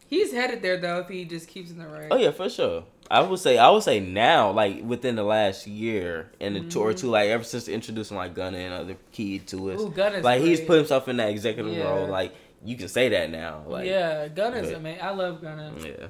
He's 0.07 0.33
headed 0.33 0.63
there 0.63 0.77
though 0.77 1.01
if 1.01 1.09
he 1.09 1.25
just 1.25 1.49
keeps 1.49 1.71
in 1.71 1.79
the 1.79 1.87
right. 1.87 2.09
Oh 2.11 2.17
yeah, 2.17 2.31
for 2.31 2.49
sure. 2.49 2.85
I 3.11 3.21
would 3.21 3.39
say 3.39 3.59
I 3.59 3.71
would 3.71 3.83
say 3.83 4.01
now, 4.01 4.51
like 4.51 4.83
within 4.83 5.17
the 5.17 5.23
last 5.23 5.67
year 5.67 6.31
and 6.41 6.57
the 6.57 6.61
two 6.61 6.81
or 6.81 6.91
mm-hmm. 6.91 6.99
two, 6.99 7.11
like 7.11 7.29
ever 7.29 7.45
since 7.45 7.69
introducing 7.69 8.17
like 8.17 8.35
Gunna 8.35 8.59
and 8.59 8.75
other 8.75 8.97
key 9.13 9.41
to 9.41 9.73
us, 9.73 9.81
Ooh, 9.81 9.91
Gunna's 9.91 10.25
like 10.25 10.41
he's 10.41 10.61
put 10.61 10.79
himself 10.79 11.09
in 11.09 11.19
that 11.19 11.31
executive 11.31 11.73
Yeah. 11.73 11.85
role. 11.85 12.07
Like 12.07 12.35
you 12.65 12.77
can 12.77 12.89
say 12.89 13.11
that 13.11 13.31
now. 13.31 13.63
Like 13.67 13.87
yeah, 13.87 14.29
Gunna's 14.29 14.69
but- 14.69 14.77
amazing. 14.79 15.03
I 15.03 15.11
love 15.11 15.43
Gunna. 15.43 15.73
yeah. 15.81 16.07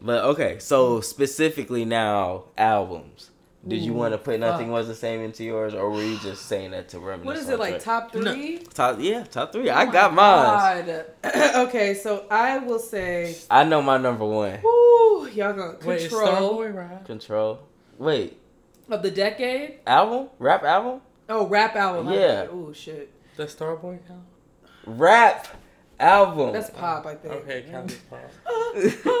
But 0.00 0.24
okay, 0.24 0.58
so 0.60 1.00
specifically 1.00 1.84
now 1.84 2.44
albums. 2.56 3.27
Did 3.66 3.82
you 3.82 3.92
want 3.92 4.14
to 4.14 4.18
put 4.18 4.38
nothing 4.40 4.68
fuck. 4.68 4.74
was 4.74 4.86
the 4.86 4.94
same 4.94 5.20
into 5.20 5.42
yours, 5.44 5.74
or 5.74 5.90
were 5.90 6.02
you 6.02 6.16
just 6.20 6.46
saying 6.46 6.70
that 6.70 6.88
to 6.90 7.00
reminisce? 7.00 7.26
What 7.26 7.36
is 7.36 7.48
it 7.48 7.58
like? 7.58 7.70
Drake? 7.72 7.82
Top 7.82 8.14
No. 8.14 8.32
three? 8.32 8.58
Top, 8.58 8.96
yeah, 9.00 9.24
top 9.24 9.52
three. 9.52 9.68
Oh 9.68 9.74
I 9.74 9.84
got 9.86 10.14
mine. 10.14 10.86
God. 10.86 11.04
okay, 11.68 11.94
so 11.94 12.24
I 12.30 12.58
will 12.58 12.78
say, 12.78 13.36
I 13.50 13.64
know 13.64 13.82
my 13.82 13.98
number 13.98 14.24
one. 14.24 14.60
whoo, 14.62 15.28
y'all 15.28 15.52
gonna 15.52 15.76
Wait, 15.84 16.08
control. 16.08 16.58
Starboy 16.58 16.74
Rap? 16.74 17.04
Control. 17.04 17.58
Wait, 17.98 18.38
Of 18.88 19.02
the 19.02 19.10
decade? 19.10 19.80
Album? 19.86 20.28
Rap 20.38 20.62
album? 20.62 21.00
Oh, 21.28 21.46
rap 21.46 21.74
album. 21.76 22.12
Yeah. 22.12 22.42
bad. 22.44 22.50
Oh 22.52 22.72
shit. 22.72 23.12
The 23.36 23.44
Starboy 23.46 23.98
album. 24.08 24.24
Rap 24.86 25.48
album. 26.00 26.52
That's 26.52 26.70
pop, 26.70 27.06
I 27.06 27.14
think. 27.16 27.34
Okay, 27.34 27.64
count 27.70 27.90
as 27.92 27.98
pop. 28.08 28.30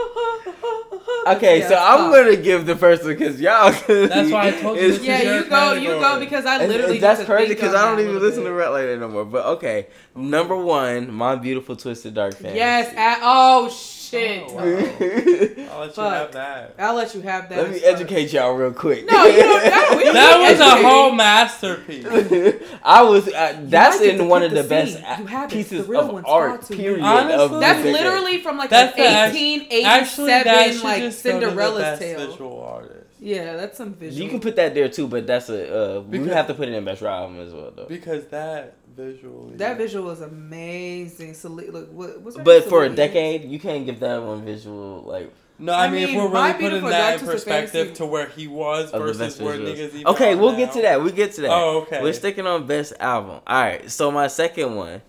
Okay, 1.26 1.60
Yeah, 1.60 1.68
so 1.68 1.74
I'm 1.76 1.98
pop. 1.98 2.12
gonna 2.14 2.36
give 2.36 2.64
the 2.66 2.76
first 2.76 3.02
one 3.02 3.12
because 3.16 3.40
y'all. 3.40 3.70
That's 3.86 4.30
why 4.30 4.48
I 4.48 4.50
told 4.52 4.78
you 4.78 4.92
Yeah, 5.02 5.36
you 5.36 5.44
go, 5.48 5.72
you 5.74 5.88
go, 5.88 6.18
because 6.20 6.46
I 6.46 6.64
literally. 6.66 6.94
and 6.94 7.02
that's 7.02 7.24
crazy 7.24 7.54
because 7.54 7.74
I 7.74 7.84
don't 7.90 7.98
even 8.00 8.12
little 8.14 8.28
listen 8.28 8.44
to 8.44 8.50
bit. 8.50 8.56
rap 8.56 8.70
like 8.70 8.86
that 8.86 8.98
no 8.98 9.08
more. 9.08 9.24
But 9.24 9.44
okay, 9.56 9.88
number 10.14 10.56
one, 10.56 11.12
my 11.12 11.34
beautiful 11.36 11.76
twisted 11.76 12.14
dark 12.14 12.34
fantasy. 12.34 12.56
Yes. 12.56 12.92
At, 12.96 13.18
oh 13.22 13.68
shit. 13.68 13.97
Oh, 14.14 14.54
wow. 14.54 14.62
I'll 15.72 15.80
let 15.80 15.96
you 15.96 16.02
have 16.02 16.32
that. 16.32 16.74
I'll 16.78 16.94
let 16.94 17.14
you 17.14 17.20
have 17.22 17.48
that. 17.48 17.58
Let 17.58 17.70
me 17.70 17.76
as 17.76 17.82
educate 18.00 18.32
y'all 18.32 18.54
real 18.54 18.72
quick. 18.72 19.04
No, 19.10 19.24
you 19.26 19.42
don't. 19.42 19.64
No, 19.64 20.12
That 20.12 20.38
need 20.40 20.50
was 20.50 20.60
a 20.60 20.88
whole 20.88 21.12
masterpiece. 21.12 22.06
I 22.82 23.02
was. 23.02 23.28
Uh, 23.28 23.58
that's 23.64 24.00
might 24.00 24.08
in 24.08 24.28
one 24.28 24.42
of 24.42 24.50
the 24.52 24.62
the 24.62 24.68
best 24.68 24.94
scene. 24.94 25.04
a- 25.06 25.18
You 25.20 25.26
have 25.26 25.50
it. 25.50 25.54
pieces 25.54 25.86
The 25.86 25.98
of 25.98 26.24
art. 26.26 26.68
Period. 26.68 27.02
Honestly, 27.02 27.34
of 27.34 27.60
That's 27.60 27.84
literally 27.84 28.38
from 28.42 28.56
like 28.58 28.70
That's 28.70 28.96
an 28.96 29.02
the 29.02 29.08
1887 29.08 29.84
Actually, 29.86 30.26
that 30.28 30.72
should 30.74 30.84
like 30.84 31.02
just 31.02 31.22
go 31.24 31.30
to 31.32 31.38
the 31.38 31.46
Cinderella's 31.50 31.98
tale. 31.98 32.30
visual 32.30 32.62
artist. 32.62 32.97
Yeah, 33.20 33.56
that's 33.56 33.76
some 33.78 33.94
visual. 33.94 34.22
You 34.22 34.30
can 34.30 34.40
put 34.40 34.56
that 34.56 34.74
there 34.74 34.88
too, 34.88 35.08
but 35.08 35.26
that's 35.26 35.48
a. 35.48 35.98
Uh, 35.98 36.00
we 36.02 36.18
have 36.28 36.46
to 36.46 36.54
put 36.54 36.68
it 36.68 36.74
in 36.74 36.84
best 36.84 37.02
album 37.02 37.40
as 37.40 37.52
well, 37.52 37.72
though. 37.74 37.86
Because 37.86 38.26
that 38.28 38.76
visual. 38.96 39.50
that 39.56 39.76
visual 39.76 40.10
is 40.10 40.20
amazing. 40.20 41.34
So 41.34 41.48
look, 41.48 41.90
what, 41.92 42.20
what's 42.20 42.36
But 42.36 42.64
for 42.64 42.84
a 42.84 42.88
decade, 42.88 43.44
you 43.44 43.58
can't 43.58 43.84
give 43.86 44.00
that 44.00 44.22
one 44.22 44.44
visual 44.44 45.02
like. 45.02 45.32
No, 45.60 45.72
I, 45.72 45.86
I 45.86 45.90
mean, 45.90 46.06
mean, 46.06 46.10
if 46.10 46.16
we're 46.22 46.30
really 46.30 46.52
putting 46.52 46.84
that 46.84 47.20
in 47.20 47.26
perspective 47.26 47.94
to 47.94 48.06
where 48.06 48.28
he 48.28 48.46
was 48.46 48.92
Of 48.92 49.02
versus 49.02 49.18
best 49.18 49.40
where 49.40 49.56
visuals. 49.58 49.74
niggas 49.76 49.94
even 49.94 50.06
Okay, 50.06 50.36
we'll 50.36 50.52
now. 50.52 50.58
get 50.58 50.72
to 50.74 50.82
that. 50.82 51.02
We 51.02 51.10
get 51.10 51.32
to 51.32 51.40
that. 51.40 51.50
Oh, 51.50 51.78
okay. 51.82 52.00
We're 52.00 52.12
sticking 52.12 52.46
on 52.46 52.64
best 52.68 52.92
album. 53.00 53.40
All 53.44 53.60
right. 53.62 53.90
So 53.90 54.12
my 54.12 54.28
second 54.28 54.76
one, 54.76 55.02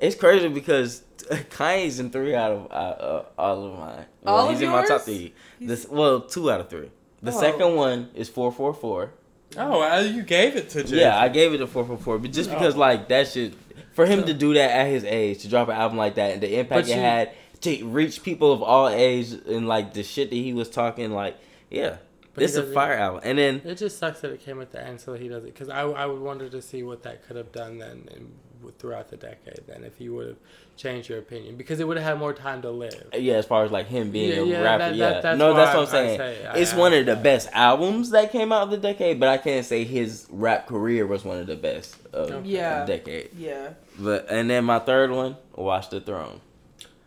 it's 0.00 0.16
crazy 0.16 0.48
because 0.48 1.04
Kanye's 1.50 2.00
in 2.00 2.10
three 2.10 2.34
out 2.34 2.50
of 2.50 2.66
uh, 2.72 2.74
uh, 2.74 3.24
all 3.38 3.64
of 3.72 3.78
mine. 3.78 4.06
Well, 4.22 4.34
All 4.34 4.48
of 4.48 4.50
he's 4.54 4.60
in 4.62 4.70
my 4.70 4.84
top 4.84 5.02
three. 5.02 5.34
He's- 5.60 5.68
This 5.68 5.86
well, 5.88 6.22
two 6.22 6.50
out 6.50 6.60
of 6.62 6.68
three. 6.68 6.90
The 7.22 7.32
Oh. 7.32 7.40
second 7.40 7.74
one 7.76 8.08
is 8.14 8.28
four 8.28 8.50
four 8.52 8.72
four. 8.74 9.10
Oh, 9.56 9.98
you 10.00 10.22
gave 10.22 10.54
it 10.56 10.70
to 10.70 10.84
Jay. 10.84 11.00
Yeah, 11.00 11.18
I 11.18 11.28
gave 11.28 11.52
it 11.52 11.58
to 11.58 11.66
four 11.66 11.84
four 11.84 11.96
four, 11.98 12.18
but 12.18 12.32
just 12.32 12.50
oh. 12.50 12.54
because 12.54 12.76
Oh. 12.76 12.78
like 12.78 13.08
that 13.08 13.28
shit 13.28 13.54
for 13.92 14.06
him 14.06 14.24
to 14.24 14.32
do 14.34 14.54
that 14.54 14.70
at 14.70 14.86
his 14.86 15.04
age 15.04 15.40
to 15.42 15.48
drop 15.48 15.68
an 15.68 15.74
album 15.76 15.98
like 15.98 16.14
that 16.14 16.32
and 16.32 16.40
the 16.42 16.58
impact 16.58 16.86
But 16.86 16.90
it 16.90 16.94
you- 16.96 17.00
had 17.00 17.30
to 17.62 17.86
reach 17.88 18.22
people 18.22 18.52
of 18.52 18.62
all 18.62 18.88
age 18.88 19.32
and 19.32 19.68
like 19.68 19.92
the 19.92 20.02
shit 20.02 20.30
that 20.30 20.36
he 20.36 20.52
was 20.54 20.70
talking 20.70 21.12
like 21.12 21.36
yeah, 21.68 21.96
But 22.34 22.40
this 22.42 22.52
is 22.52 22.58
a 22.58 22.72
fire 22.72 22.94
album. 22.94 23.20
And 23.24 23.38
then 23.38 23.60
It 23.64 23.74
just 23.76 23.98
sucks 23.98 24.20
that 24.22 24.30
it 24.32 24.40
came 24.40 24.60
at 24.62 24.72
the 24.72 24.82
end 24.82 25.00
so 25.00 25.14
he 25.14 25.28
does 25.28 25.44
it. 25.44 25.52
Because 25.52 25.68
I, 25.68 25.82
I 25.82 26.06
would 26.06 26.20
wonder 26.20 26.48
to 26.48 26.62
see 26.62 26.82
what 26.82 27.02
that 27.02 27.26
could 27.26 27.36
have 27.36 27.52
done 27.52 27.78
then 27.78 28.08
in, 28.16 28.32
throughout 28.78 29.08
the 29.10 29.16
decade 29.16 29.60
then 29.66 29.84
if 29.84 30.00
you 30.00 30.14
would 30.14 30.26
have 30.28 30.36
changed 30.76 31.08
your 31.10 31.18
opinion. 31.18 31.56
Because 31.56 31.78
it 31.80 31.86
would 31.86 31.98
have 31.98 32.06
had 32.06 32.18
more 32.18 32.32
time 32.32 32.62
to 32.62 32.70
live. 32.70 33.08
yeah, 33.14 33.34
as 33.34 33.44
far 33.46 33.64
as 33.64 33.70
like 33.70 33.86
him 33.88 34.10
being 34.10 34.30
Yeah, 34.30 34.36
a 34.36 34.44
yeah, 34.46 34.60
rapper, 34.62 34.78
that- 34.78 34.94
yeah, 34.94 35.10
that- 35.10 35.22
that's 35.22 35.38
no, 35.38 35.52
that's 35.54 35.74
what 35.76 35.82
I'm 35.82 35.90
saying. 35.90 36.18
say 36.18 36.36
it's 36.54 36.70
asked 36.70 36.78
one 36.78 36.92
of 36.94 37.04
the 37.06 37.14
that. 37.14 37.22
best 37.22 37.48
albums 37.52 38.10
that 38.10 38.32
came 38.32 38.50
out 38.52 38.62
of 38.62 38.70
the 38.70 38.78
decade, 38.78 39.20
but 39.20 39.28
I 39.28 39.36
can't 39.38 39.66
say 39.66 39.84
his 39.84 40.26
rap 40.30 40.66
career 40.66 41.06
was 41.06 41.24
one 41.24 41.38
of 41.38 41.46
the 41.46 41.56
best 41.56 41.96
of 42.14 42.30
Okay. 42.30 42.48
Yeah. 42.48 42.84
the 42.84 42.96
decade. 42.96 43.30
Yeah. 43.36 43.70
But 43.98 44.26
and 44.30 44.48
then 44.48 44.64
my 44.64 44.78
third 44.78 45.10
one, 45.10 45.36
Watch 45.54 45.90
the 45.90 46.00
Throne. 46.00 46.40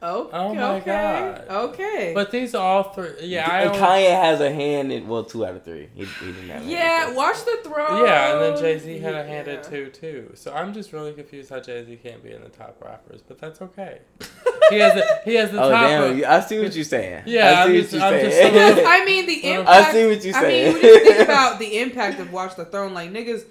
Okay. 0.03 0.37
Oh 0.37 0.53
my 0.53 0.75
okay. 0.75 0.85
God. 0.85 1.45
Okay. 1.49 2.11
But 2.13 2.29
these 2.31 2.53
are 2.53 2.61
all 2.61 2.83
three. 2.91 3.11
Yeah, 3.21 3.49
I 3.49 3.59
and 3.61 3.69
only- 3.69 3.79
Kanye 3.79 4.09
has 4.21 4.41
a 4.41 4.51
hand 4.51 4.91
in 4.91 5.07
well, 5.07 5.23
two 5.23 5.45
out 5.45 5.55
of 5.55 5.63
three. 5.63 5.87
He, 5.95 6.03
he 6.05 6.25
didn't 6.33 6.49
have. 6.49 6.57
a 6.57 6.59
hand 6.59 6.69
yeah, 6.69 7.13
watch 7.13 7.37
the 7.45 7.59
throne. 7.63 8.03
Yeah, 8.05 8.33
and 8.33 8.41
then 8.41 8.57
Jay 8.61 8.77
Z 8.79 8.99
had 8.99 9.15
a 9.15 9.23
hand 9.23 9.47
in 9.47 9.63
two 9.63 9.87
too. 9.89 10.31
So 10.35 10.53
I'm 10.53 10.73
just 10.73 10.91
really 10.91 11.13
confused 11.13 11.49
how 11.49 11.59
Jay 11.61 11.85
Z 11.85 11.95
can't 12.03 12.21
be 12.23 12.31
in 12.33 12.41
the 12.43 12.49
top 12.49 12.77
rappers, 12.83 13.21
but 13.27 13.39
that's 13.39 13.61
okay. 13.61 13.99
he 14.69 14.79
has 14.79 14.93
the 14.93 15.21
he 15.25 15.35
has 15.35 15.51
the 15.51 15.61
Oh 15.63 15.69
top. 15.71 15.81
damn! 15.87 16.17
you- 16.17 16.25
I 16.25 16.39
see 16.41 16.59
what 16.59 16.75
you're 16.75 16.83
saying. 16.83 17.23
Yeah, 17.25 17.49
I 17.59 17.63
I'm 17.63 17.69
see 17.71 17.81
just- 17.81 17.93
what 17.93 18.01
I'm 18.03 18.13
you're 18.13 18.21
just 18.23 18.37
saying. 18.37 18.53
Because, 18.53 18.85
I 18.85 19.05
mean, 19.05 19.25
the 19.25 19.57
I 19.69 19.91
see 19.91 20.05
what 20.07 20.23
you're 20.23 20.33
saying. 20.33 20.35
I 20.35 20.41
saying. 20.41 20.73
mean, 20.73 20.81
when 20.83 20.83
you 20.83 20.99
think 21.05 21.19
about 21.29 21.59
the 21.59 21.79
impact 21.81 22.19
of 22.19 22.31
Watch 22.33 22.55
the 22.55 22.65
Throne, 22.65 22.93
like 22.93 23.11
niggas 23.11 23.43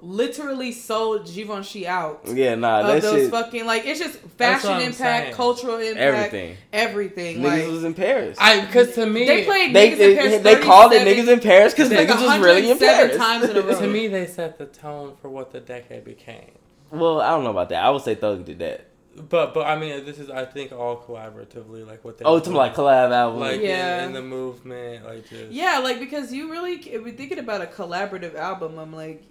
literally 0.00 0.70
sold 0.72 1.26
Givenchy 1.32 1.86
out 1.86 2.20
yeah, 2.26 2.54
nah, 2.54 2.80
of 2.80 2.86
that 2.86 3.02
those 3.02 3.22
shit, 3.22 3.30
fucking 3.30 3.66
like 3.66 3.84
it's 3.84 3.98
just 3.98 4.18
fashion 4.38 4.80
impact, 4.80 4.96
saying. 4.96 5.34
cultural 5.34 5.78
impact, 5.78 5.98
everything. 6.32 6.56
everything. 6.72 7.38
Niggas 7.38 7.42
like 7.42 7.66
was 7.68 7.84
in 7.84 7.94
Paris. 7.94 8.36
I 8.40 8.64
because 8.64 8.94
to 8.94 9.06
me 9.06 9.26
they 9.26 9.44
played 9.44 9.74
they 9.74 9.90
niggas 9.92 9.98
they, 9.98 10.10
in 10.12 10.16
Paris. 10.16 10.42
they 10.42 10.60
called 10.60 10.92
it 10.92 11.06
niggas 11.06 11.32
in 11.32 11.40
Paris 11.40 11.74
because 11.74 11.90
like 11.90 12.08
niggas 12.08 12.26
was 12.26 12.38
really 12.38 12.70
in 12.70 12.78
Paris. 12.78 13.16
times 13.16 13.48
in 13.48 13.56
a 13.56 13.62
row. 13.62 13.78
to 13.80 13.86
me 13.88 14.06
they 14.08 14.26
set 14.26 14.58
the 14.58 14.66
tone 14.66 15.16
for 15.20 15.28
what 15.28 15.50
the 15.52 15.60
decade 15.60 16.04
became. 16.04 16.52
well, 16.90 17.20
I 17.20 17.30
don't 17.30 17.44
know 17.44 17.50
about 17.50 17.68
that. 17.70 17.82
I 17.84 17.90
would 17.90 18.02
say 18.02 18.14
Thug 18.14 18.44
did 18.44 18.60
that. 18.60 18.84
But 19.28 19.52
but 19.52 19.66
I 19.66 19.76
mean 19.76 20.04
this 20.04 20.20
is 20.20 20.30
I 20.30 20.44
think 20.44 20.70
all 20.70 20.96
collaboratively 20.96 21.84
like 21.84 22.04
what 22.04 22.18
they 22.18 22.24
Oh, 22.24 22.38
to 22.38 22.50
like 22.50 22.74
collab 22.76 23.10
album. 23.10 23.40
like 23.40 23.60
Yeah. 23.60 24.02
in, 24.02 24.08
in 24.08 24.12
the 24.12 24.22
movement 24.22 25.04
like 25.04 25.28
just 25.28 25.50
Yeah, 25.50 25.78
like 25.78 25.98
because 25.98 26.32
you 26.32 26.50
really, 26.52 26.74
if 26.74 27.02
we're 27.02 27.12
thinking 27.16 27.40
about 27.40 27.60
a 27.60 27.66
collaborative 27.66 28.36
album, 28.36 28.78
I'm 28.78 28.92
like, 28.94 29.24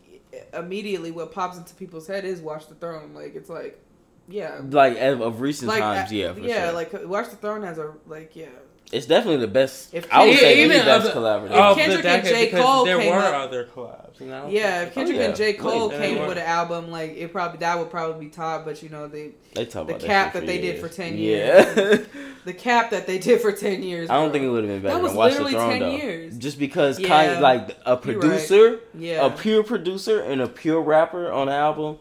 immediately 0.53 1.11
what 1.11 1.31
pops 1.31 1.57
into 1.57 1.73
people's 1.75 2.07
head 2.07 2.25
is 2.25 2.41
Watch 2.41 2.67
the 2.67 2.75
Throne. 2.75 3.13
Like 3.13 3.35
it's 3.35 3.49
like, 3.49 3.79
yeah, 4.27 4.61
like 4.69 4.97
of, 4.97 5.41
recent 5.41 5.69
like 5.69 5.79
times, 5.79 6.11
yeah, 6.11 6.33
for 6.33 6.39
yeah, 6.39 6.65
sure. 6.65 6.73
like 6.73 7.07
Watch 7.07 7.29
the 7.29 7.35
Throne 7.37 7.63
has 7.63 7.77
a 7.77 7.93
like, 8.05 8.35
yeah. 8.35 8.47
It's 8.91 9.05
definitely 9.05 9.41
the 9.41 9.51
best. 9.51 9.93
If 9.93 10.07
I 10.13 10.19
would 10.25 10.29
Kendrick- 10.37 10.39
say 10.39 10.63
even 10.63 10.77
the 10.77 10.83
best 10.85 11.07
of 11.07 11.13
collaborative. 11.13 11.45
If 11.47 11.51
oh, 11.51 11.71
of 11.71 11.77
Kendrick 11.77 12.01
the 12.03 12.09
and 12.09 12.23
decade 12.23 12.33
J. 12.33 12.45
because 12.45 12.65
Cole 12.65 12.85
there 12.85 12.99
came 12.99 13.13
were 13.13 13.19
up- 13.21 13.33
other 13.35 13.65
collabs. 13.65 14.03
You 14.19 14.27
know? 14.27 14.47
Yeah, 14.49 14.81
if 14.83 14.89
oh, 14.89 14.91
Kendrick 14.93 15.17
Oh, 15.17 15.21
yeah. 15.21 15.27
and 15.27 15.35
J. 15.35 15.53
Cole 15.53 15.89
Wait, 15.89 15.99
came 15.99 16.25
with 16.27 16.37
an 16.37 16.43
album, 16.45 16.89
like 16.89 17.11
it 17.17 17.31
probably 17.31 17.59
that 17.59 17.77
would 17.77 17.91
probably 17.91 18.25
be 18.25 18.31
top. 18.31 18.65
But 18.65 18.81
you 18.81 18.89
know 18.89 19.07
the 19.07 19.31
they 19.53 19.65
talk 19.65 19.87
the 19.87 19.95
about 19.95 20.07
cap 20.07 20.33
that, 20.33 20.39
that 20.39 20.45
they 20.47 20.59
did 20.59 20.79
for 20.79 20.87
ten 20.89 21.17
years. 21.17 21.77
Yeah. 21.77 21.97
the 22.45 22.53
cap 22.53 22.89
that 22.91 23.05
they 23.05 23.19
did 23.19 23.41
for 23.41 23.51
ten 23.51 23.83
years. 23.83 24.09
I 24.09 24.13
don't 24.15 24.27
bro. 24.29 24.33
think 24.33 24.45
it 24.45 24.49
would 24.49 24.63
have 24.63 24.71
been 24.73 24.81
better 24.81 24.95
That 24.95 25.03
was 25.03 25.11
than 25.11 25.17
Watch 25.19 25.33
the 25.33 25.43
literally 25.43 25.51
Throne 25.53 25.69
10 25.71 25.79
though. 25.81 25.95
years. 25.97 26.37
Just 26.37 26.57
because 26.57 26.97
Yeah. 26.99 27.35
Kanye, 27.35 27.41
like 27.41 27.69
a 27.85 27.89
You're 27.89 27.95
right. 27.95 28.01
producer, 28.21 28.79
Yeah, 28.97 29.25
a 29.25 29.29
pure 29.29 29.63
producer 29.63 30.21
and 30.21 30.41
a 30.41 30.47
pure 30.47 30.81
rapper 30.81 31.31
on 31.31 31.49
an 31.49 31.53
album, 31.53 31.97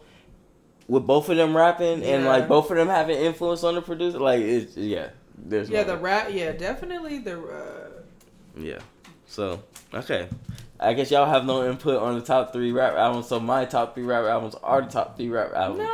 with 0.88 1.06
both 1.06 1.28
of 1.28 1.36
them 1.36 1.54
rapping 1.56 2.02
and 2.04 2.24
like 2.24 2.48
both 2.48 2.70
of 2.70 2.76
them 2.78 2.88
having 2.88 3.18
influence 3.18 3.62
on 3.64 3.74
the 3.74 3.82
producer, 3.82 4.18
like 4.20 4.40
it's 4.40 4.76
yeah. 4.76 5.08
There's 5.38 5.68
yeah, 5.70 5.82
no- 5.82 5.88
the 5.94 5.96
rap. 5.98 6.28
Yeah, 6.30 6.52
definitely 6.52 7.18
the. 7.18 7.40
Uh, 7.40 7.88
yeah. 8.58 8.78
So 9.26 9.62
okay. 9.94 10.28
I 10.78 10.92
guess 10.92 11.10
y'all 11.10 11.26
have 11.26 11.46
no 11.46 11.66
input 11.68 12.00
on 12.02 12.16
the 12.18 12.24
top 12.24 12.52
three 12.52 12.70
rap 12.72 12.94
albums, 12.94 13.28
so 13.28 13.40
my 13.40 13.64
top 13.64 13.94
three 13.94 14.04
rap 14.04 14.24
albums 14.24 14.54
are 14.62 14.82
the 14.82 14.88
top 14.90 15.16
three 15.16 15.28
rap 15.30 15.52
albums. 15.54 15.78
no. 15.78 15.84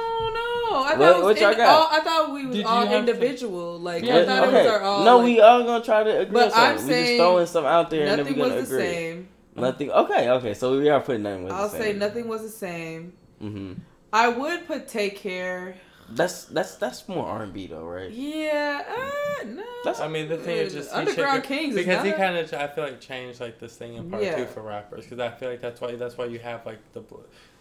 No. 0.71 0.83
I 0.85 0.91
thought 0.93 0.99
What- 0.99 1.17
it 1.19 1.23
what 1.25 1.41
y'all 1.41 1.51
in- 1.51 1.57
got? 1.59 1.69
all, 1.69 1.89
I 2.01 2.01
thought 2.03 2.33
we 2.33 2.47
was 2.47 2.57
Did 2.57 2.65
all 2.67 2.81
have 2.81 2.89
to- 2.91 2.97
individual. 2.99 3.79
Like 3.79 4.05
Yeah, 4.05 4.19
I 4.19 4.25
thought 4.25 4.49
okay. 4.49 4.61
it 4.61 4.65
was 4.65 4.73
our 4.73 4.81
all. 4.81 5.05
no, 5.05 5.17
like, 5.19 5.25
we 5.27 5.41
all 5.41 5.63
gonna 5.65 5.85
try 5.85 6.03
to 6.03 6.21
agree 6.21 6.33
But 6.33 6.53
on 6.53 6.59
I'm 6.59 6.79
something. 6.79 6.97
we 6.97 7.03
just 7.05 7.17
throwing 7.19 7.47
something 7.47 7.71
out 7.73 7.91
there 7.91 8.01
and 8.01 8.11
then 8.11 8.19
nothing 8.19 8.39
we're 8.39 8.45
gonna 8.49 8.61
was 8.61 8.69
the 8.71 8.77
agree. 8.77 8.87
same. 8.87 9.29
Nothing. 9.55 9.91
Okay, 9.91 10.31
okay. 10.31 10.55
So 10.55 10.79
we 10.79 10.89
are 10.89 11.01
putting 11.01 11.23
nothing 11.25 11.45
was 11.45 11.53
I'll 11.53 11.69
the 11.69 11.79
say 11.79 11.93
nothing 11.93 12.27
was 12.27 12.43
the 12.43 12.49
same. 12.49 13.13
hmm 13.39 13.73
I 14.15 14.29
would 14.29 14.67
put 14.67 14.89
Take 14.89 15.17
Care. 15.19 15.75
That's 16.15 16.45
that's 16.45 16.75
that's 16.77 17.09
more 17.09 17.27
R 17.27 17.43
and 17.43 17.53
B 17.53 17.67
though, 17.67 17.85
right? 17.85 18.11
Yeah, 18.11 18.83
uh, 18.89 19.45
no. 19.47 19.63
That's- 19.85 20.01
I 20.01 20.09
mean, 20.09 20.29
the 20.29 20.37
thing 20.37 20.57
is 20.59 20.73
just 20.75 20.93
Underground 20.93 21.45
changed- 21.45 21.49
Kings 21.49 21.77
is 21.77 21.85
because 21.87 22.05
he 22.05 22.13
kind 22.13 22.37
of 22.37 22.53
I 22.55 22.67
feel 22.69 22.85
like 22.85 23.01
changed 23.01 23.41
like 23.41 23.59
the 23.59 23.69
singing 23.69 24.11
part 24.11 24.23
Yeah. 24.23 24.37
too 24.37 24.47
for 24.47 24.63
rappers 24.63 25.05
because 25.05 25.19
I 25.21 25.31
feel 25.31 25.49
like 25.51 25.61
that's 25.61 25.81
why 25.81 25.95
that's 25.97 26.19
why 26.19 26.27
you 26.27 26.39
have 26.41 26.67
like 26.67 26.79
the 26.93 27.03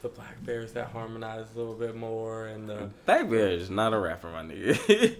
the 0.01 0.09
Black 0.09 0.43
Bears 0.43 0.73
that 0.73 0.87
harmonize 0.87 1.45
a 1.55 1.57
little 1.57 1.75
bit 1.75 1.95
more 1.95 2.47
and 2.47 2.67
the 2.67 2.89
Blackbear 3.07 3.51
is 3.51 3.69
not 3.69 3.93
a 3.93 3.99
rapper, 3.99 4.29
my 4.31 4.41
nigga. 4.43 5.15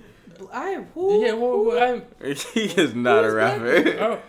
I 0.51 0.83
who, 0.93 1.23
yeah 1.25 1.33
well, 1.33 1.51
who- 1.51 1.77
I'm 1.79 2.03
he 2.53 2.63
is 2.65 2.93
not 2.95 3.23
a 3.23 3.27
Who's 3.27 3.33
rapper. 3.35 3.97
oh 3.99 4.19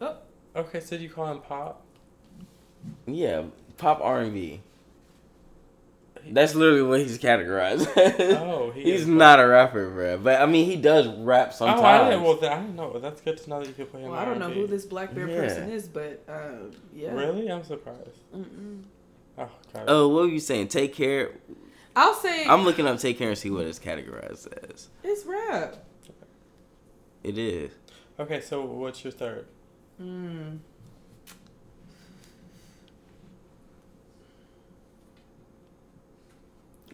Oh. 0.00 0.16
okay 0.60 0.80
so 0.80 0.94
you 0.96 1.08
call 1.10 1.30
him 1.30 1.40
pop 1.40 1.84
yeah, 3.06 3.42
pop 3.78 4.00
R 4.02 4.20
and 4.20 4.34
B. 4.34 4.60
That's 6.30 6.54
literally 6.54 6.82
what 6.82 7.00
he's 7.00 7.18
categorized. 7.18 7.86
Oh, 8.38 8.70
he 8.70 8.82
he's 8.92 9.02
is 9.02 9.06
not 9.06 9.40
a 9.40 9.46
rapper, 9.46 9.90
bro. 9.90 10.18
But 10.18 10.40
I 10.40 10.46
mean, 10.46 10.66
he 10.66 10.76
does 10.76 11.06
rap 11.08 11.52
sometimes. 11.52 11.80
oh 11.80 11.84
I 11.84 12.10
didn't 12.10 12.22
well 12.24 12.36
th- 12.36 12.50
I 12.52 12.60
didn't 12.60 12.76
know 12.76 12.98
that's 12.98 13.20
good 13.20 13.36
to 13.38 13.50
know 13.50 13.60
that 13.60 13.68
you 13.68 13.74
could 13.74 13.90
play 13.90 14.00
him 14.02 14.10
well, 14.10 14.18
I 14.20 14.24
don't 14.24 14.38
know 14.38 14.50
who 14.50 14.66
this 14.66 14.84
Black 14.84 15.14
Bear 15.14 15.28
Yeah. 15.28 15.36
person 15.36 15.70
is, 15.70 15.88
but 15.88 16.22
uh, 16.28 16.74
yeah. 16.94 17.12
really 17.12 17.48
I'm 17.50 17.64
surprised 17.64 18.18
Mm-mm. 18.34 18.82
oh 19.38 19.48
god 19.72 19.84
Oh, 19.88 20.08
what 20.08 20.22
were 20.24 20.28
you 20.28 20.40
saying? 20.40 20.68
Take 20.68 20.94
care. 20.94 21.32
I'll 21.96 22.14
say 22.14 22.46
I'm 22.46 22.62
looking 22.64 22.86
up 22.86 22.98
take 22.98 23.18
care 23.18 23.28
and 23.28 23.36
see 23.38 23.50
what 23.50 23.66
it's 23.66 23.78
categorized 23.78 24.48
as. 24.70 24.88
it's 25.02 25.24
rap. 25.26 25.76
It 27.22 27.38
is. 27.38 27.72
okay 28.18 28.40
so 28.40 28.62
what's 28.64 29.02
your 29.04 29.12
third 29.12 29.46
Mm. 30.00 30.58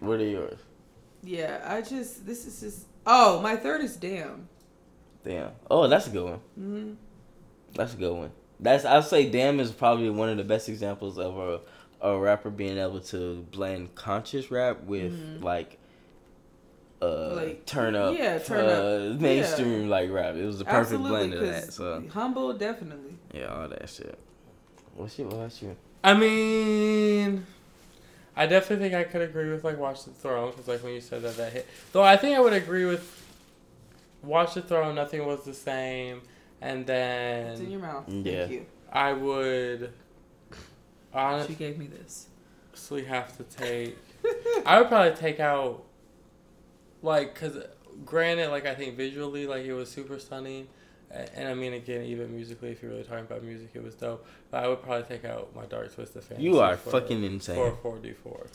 What 0.01 0.20
are 0.20 0.25
yours? 0.27 0.59
Yeah, 1.23 1.61
I 1.66 1.81
just 1.83 2.25
this 2.27 2.47
is 2.47 2.61
just. 2.61 2.87
Oh, 3.07 3.41
my 3.41 3.57
third 3.57 3.81
is 3.83 3.97
damn. 3.97 4.49
Damn. 5.25 5.51
Oh, 5.70 5.89
that's 5.89 6.07
a 6.07 6.11
good 6.11 6.25
one. 6.25 6.41
Mm-hmm. 6.59 6.93
That's 7.75 7.95
a 7.95 7.97
good 7.97 8.15
one. 8.15 8.31
That's 8.61 8.85
I'll 8.85 9.03
say 9.03 9.29
Damn 9.31 9.61
is 9.61 9.70
probably 9.73 10.11
one 10.11 10.29
of 10.29 10.37
the 10.37 10.45
best 10.45 10.69
examples 10.69 11.19
of 11.19 11.39
a 11.39 11.61
a 12.01 12.16
rapper 12.19 12.51
being 12.51 12.79
able 12.79 13.01
to 13.01 13.45
blend 13.51 13.95
conscious 13.97 14.51
rap 14.51 14.83
with 14.85 15.12
Mhm. 15.12 15.43
like 15.43 15.79
uh 17.03 17.35
Like, 17.35 17.66
turn 17.66 17.95
up 17.95 18.16
yeah, 18.16 18.39
turn 18.39 18.65
uh, 18.66 19.12
up. 19.15 19.20
mainstream 19.20 19.89
like 19.89 20.11
rap. 20.11 20.35
It 20.35 20.45
was 20.45 20.59
the 20.59 20.65
perfect 20.65 20.93
Absolutely, 21.01 21.11
blend 21.11 21.35
of 21.35 21.41
that. 21.41 21.73
So 21.73 22.03
humble, 22.12 22.53
definitely. 22.55 23.16
yeah, 23.35 23.47
all 23.47 23.69
that 23.69 23.89
shit. 23.89 24.19
What's 24.97 25.19
your 25.19 25.29
what's 25.29 25.62
your 25.62 25.77
I 26.03 26.15
mean, 26.15 27.45
I 28.39 28.47
definitely 28.47 28.89
think 28.89 28.94
I 28.94 29.05
could 29.10 29.20
agree 29.23 29.51
with 29.51 29.65
like 29.65 29.78
Watch 29.78 30.05
the 30.05 30.12
Throne 30.12 30.51
because 30.52 30.69
like 30.69 30.82
when 30.82 30.94
you 30.94 31.01
said 31.01 31.23
that 31.23 31.36
that 31.36 31.52
hit. 31.52 31.66
Though 31.93 32.02
I 32.05 32.16
think 32.16 32.36
I 32.36 32.40
would 32.40 32.52
agree 32.52 32.85
with 32.86 33.05
Watch 34.23 34.55
the 34.55 34.62
Throne. 34.62 34.94
Nothing 34.94 35.27
was 35.27 35.44
the 35.44 35.52
same, 35.55 36.23
and 36.60 36.86
then 36.86 37.47
It's 37.52 37.60
in 37.60 37.70
your 37.70 37.81
mouth. 37.81 38.06
Mm, 38.09 38.24
yeah. 38.24 38.39
Thank 38.40 38.52
you. 38.52 38.66
I 38.93 39.12
would 39.12 39.93
honestly 41.12 41.55
She 41.55 41.59
gave 41.59 41.78
me 41.78 41.86
this. 41.86 42.28
So 42.74 42.94
we 42.94 43.05
have 43.05 43.36
to 43.39 43.43
take. 43.44 43.97
I 44.65 44.78
would 44.81 44.89
probably 44.89 45.16
take 45.16 45.40
out 45.40 45.85
like 47.02 47.35
because 47.35 47.56
granted 48.05 48.51
like 48.51 48.66
I 48.66 48.74
think 48.74 48.97
visually 48.97 49.47
like 49.47 49.65
it 49.65 49.73
was 49.73 49.90
super 49.90 50.19
stunning. 50.19 50.69
a- 51.10 51.36
And 51.39 51.48
I 51.48 51.55
mean, 51.55 51.73
again, 51.73 52.02
even 52.05 52.35
musically, 52.35 52.70
if 52.70 52.82
you're 52.82 52.90
really 52.93 53.05
talking 53.05 53.24
about 53.24 53.43
music, 53.43 53.70
it 53.74 53.82
was 53.82 53.94
dope. 53.94 54.24
But 54.51 54.65
I 54.65 54.69
would 54.69 54.83
probably 54.83 55.03
take 55.05 55.25
out 55.27 55.55
my 55.55 55.66
Dark 55.66 55.95
Twisted 55.95 56.23
Fantasy. 56.25 56.43
You 56.43 56.61
are 56.61 56.77
for- 56.77 56.91
fucking 56.91 57.20
for 57.20 57.27
insane. 57.27 57.73
four 57.83 57.99
D 57.99 58.12
four. 58.12 58.47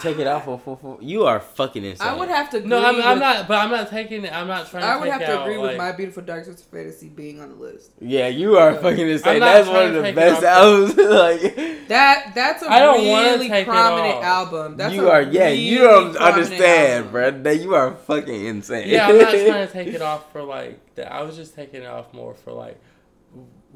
Take 0.00 0.18
it 0.18 0.26
out 0.26 0.44
for 0.44 0.58
for 0.58 0.76
for. 0.76 0.98
You 1.00 1.24
are 1.24 1.40
fucking 1.40 1.82
insane. 1.84 2.06
I 2.06 2.14
would 2.14 2.28
have 2.28 2.50
to. 2.50 2.58
Agree 2.58 2.68
No, 2.68 2.78
I'm, 2.84 2.96
I'm 3.00 3.10
with- 3.14 3.20
not. 3.20 3.48
But 3.48 3.58
I'm 3.58 3.70
not 3.70 3.88
taking 3.88 4.24
it. 4.24 4.32
I'm 4.32 4.46
not 4.46 4.68
trying. 4.68 4.82
To 4.82 4.88
I 4.88 4.96
would 4.96 5.04
take 5.04 5.12
have 5.12 5.20
to 5.22 5.38
out, 5.38 5.42
agree 5.46 5.56
with 5.58 5.76
my 5.78 5.92
beautiful 5.92 6.22
dark 6.22 6.44
twisted 6.44 6.66
fantasy 6.66 7.08
being 7.08 7.40
on 7.40 7.48
the 7.50 7.54
list. 7.54 7.92
Yeah, 8.00 8.28
you 8.28 8.56
are 8.58 8.72
Yeah. 8.72 8.80
fucking 8.82 9.08
insane. 9.08 9.40
That's 9.40 9.68
one 9.68 9.94
of 9.96 10.02
the 10.02 10.12
best 10.12 10.42
albums. 10.42 10.96
like 10.96 11.88
That 11.88 12.32
that's 12.34 12.62
a 12.62 12.70
I 12.70 12.78
don't 12.80 13.00
really 13.04 13.64
prominent 13.64 14.22
album. 14.24 14.76
That's 14.76 14.94
you 14.94 15.06
a 15.08 15.10
are. 15.10 15.22
Yeah, 15.22 15.48
you 15.48 15.78
don't 15.78 16.16
understand, 16.16 17.06
album. 17.06 17.12
bro. 17.12 17.30
That 17.42 17.60
you 17.60 17.74
are 17.74 17.94
fucking 17.94 18.44
insane. 18.46 18.88
Yeah, 18.88 19.08
I'm 19.08 19.18
not 19.18 19.30
trying 19.30 19.66
to 19.66 19.72
take 19.72 19.88
it 19.88 20.02
off 20.02 20.30
for 20.32 20.42
like. 20.42 20.78
The, 20.96 21.10
I 21.10 21.22
was 21.22 21.36
just 21.36 21.54
taking 21.54 21.82
it 21.82 21.86
off 21.86 22.12
more 22.12 22.34
for 22.34 22.52
like 22.52 22.78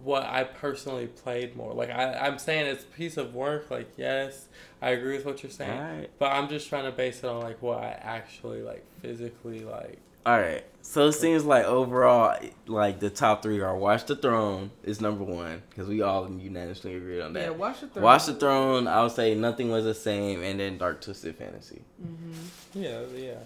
what 0.03 0.25
I 0.25 0.45
personally 0.45 1.07
played 1.07 1.57
more. 1.57 1.73
Like 1.73 1.91
I, 1.91 2.15
I'm 2.15 2.39
saying 2.39 2.67
it's 2.67 2.85
a 2.85 2.89
piece 2.89 3.17
of 3.17 3.35
work. 3.35 3.71
Like 3.71 3.93
yes, 3.97 4.47
I 4.83 4.91
agree 4.91 5.17
with 5.17 5.27
what 5.27 5.43
you're 5.43 5.51
saying. 5.51 5.79
Alright. 5.79 6.11
But 6.19 6.33
I'm 6.33 6.49
just 6.49 6.69
trying 6.69 6.85
to 6.85 6.93
base 6.93 7.19
it 7.19 7.27
on 7.27 7.41
like 7.41 7.63
what 7.63 7.79
I 7.79 7.99
actually 8.03 8.63
like 8.63 8.85
physically 9.01 9.61
like. 9.61 9.99
All 10.27 10.41
right. 10.41 10.65
So 10.83 11.07
it 11.07 11.13
seems 11.13 11.45
like 11.45 11.65
overall, 11.67 12.37
like 12.67 12.99
the 12.99 13.11
top 13.11 13.45
three 13.45 13.61
are 13.61 13.77
Watch 13.77 14.07
the 14.07 14.17
Throne 14.17 14.73
is 14.83 15.01
number 15.01 15.23
one 15.23 15.63
because 15.71 15.89
we 15.89 16.03
all 16.03 16.29
unanimously 16.29 16.97
agreed 16.97 17.21
on 17.21 17.33
that. 17.35 17.43
Yeah, 17.43 17.51
watch 17.51 17.81
the 17.81 17.87
throne. 17.87 18.05
Watch 18.05 18.27
the 18.27 18.35
Throne, 18.35 18.89
I 18.89 19.03
would 19.03 19.13
say 19.13 19.37
nothing 19.37 19.71
was 19.71 19.85
the 19.85 19.95
same, 19.95 20.43
and 20.43 20.59
then 20.59 20.79
Dark 20.79 21.01
Twisted 21.01 21.37
Fantasy. 21.37 21.83
Mm-hmm. 22.03 22.83
Yeah, 22.83 23.01
yeah. 23.17 23.39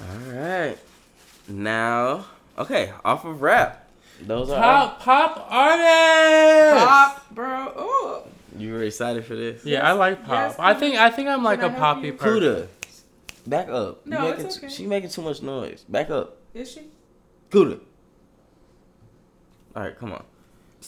All 0.00 0.32
right. 0.32 0.78
Now, 1.48 2.26
okay, 2.58 2.92
off 3.02 3.24
of 3.24 3.40
rap. 3.40 3.85
Those 4.22 4.50
are 4.50 4.56
Pop 4.60 5.00
pop 5.00 5.46
artists. 5.50 6.84
Pop, 6.84 7.34
bro. 7.34 7.72
Oh, 7.76 8.22
you 8.58 8.72
were 8.72 8.82
excited 8.82 9.24
for 9.24 9.36
this? 9.36 9.64
Yeah, 9.64 9.86
I 9.86 9.92
like 9.92 10.24
pop. 10.24 10.50
Yes, 10.50 10.56
I 10.58 10.74
think 10.74 10.96
I 10.96 11.10
think 11.10 11.28
I'm 11.28 11.42
like 11.44 11.60
Can 11.60 11.72
a 11.72 11.76
I 11.76 11.78
poppy 11.78 12.06
you? 12.08 12.12
person. 12.14 12.42
Kuda, 12.42 12.66
back 13.46 13.68
up. 13.68 14.00
You 14.04 14.10
No, 14.12 14.30
making 14.30 14.46
it's 14.46 14.56
t- 14.56 14.66
okay. 14.66 14.74
she 14.74 14.86
making 14.86 15.10
too 15.10 15.22
much 15.22 15.42
noise. 15.42 15.84
Back 15.88 16.10
up. 16.10 16.38
is 16.54 16.70
she? 16.72 16.82
Kuda. 17.50 17.78
All 19.74 19.82
right, 19.82 19.98
come 19.98 20.12
on. 20.12 20.24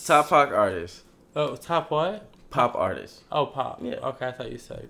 Top 0.06 0.28
pop 0.30 0.50
artist. 0.50 1.02
Oh, 1.36 1.54
top 1.56 1.90
what? 1.90 2.26
Pop 2.50 2.74
artist. 2.74 3.22
Oh, 3.30 3.44
pop. 3.46 3.80
Yeah. 3.82 3.96
Okay, 3.96 4.28
I 4.28 4.32
thought 4.32 4.50
you 4.50 4.56
said. 4.58 4.88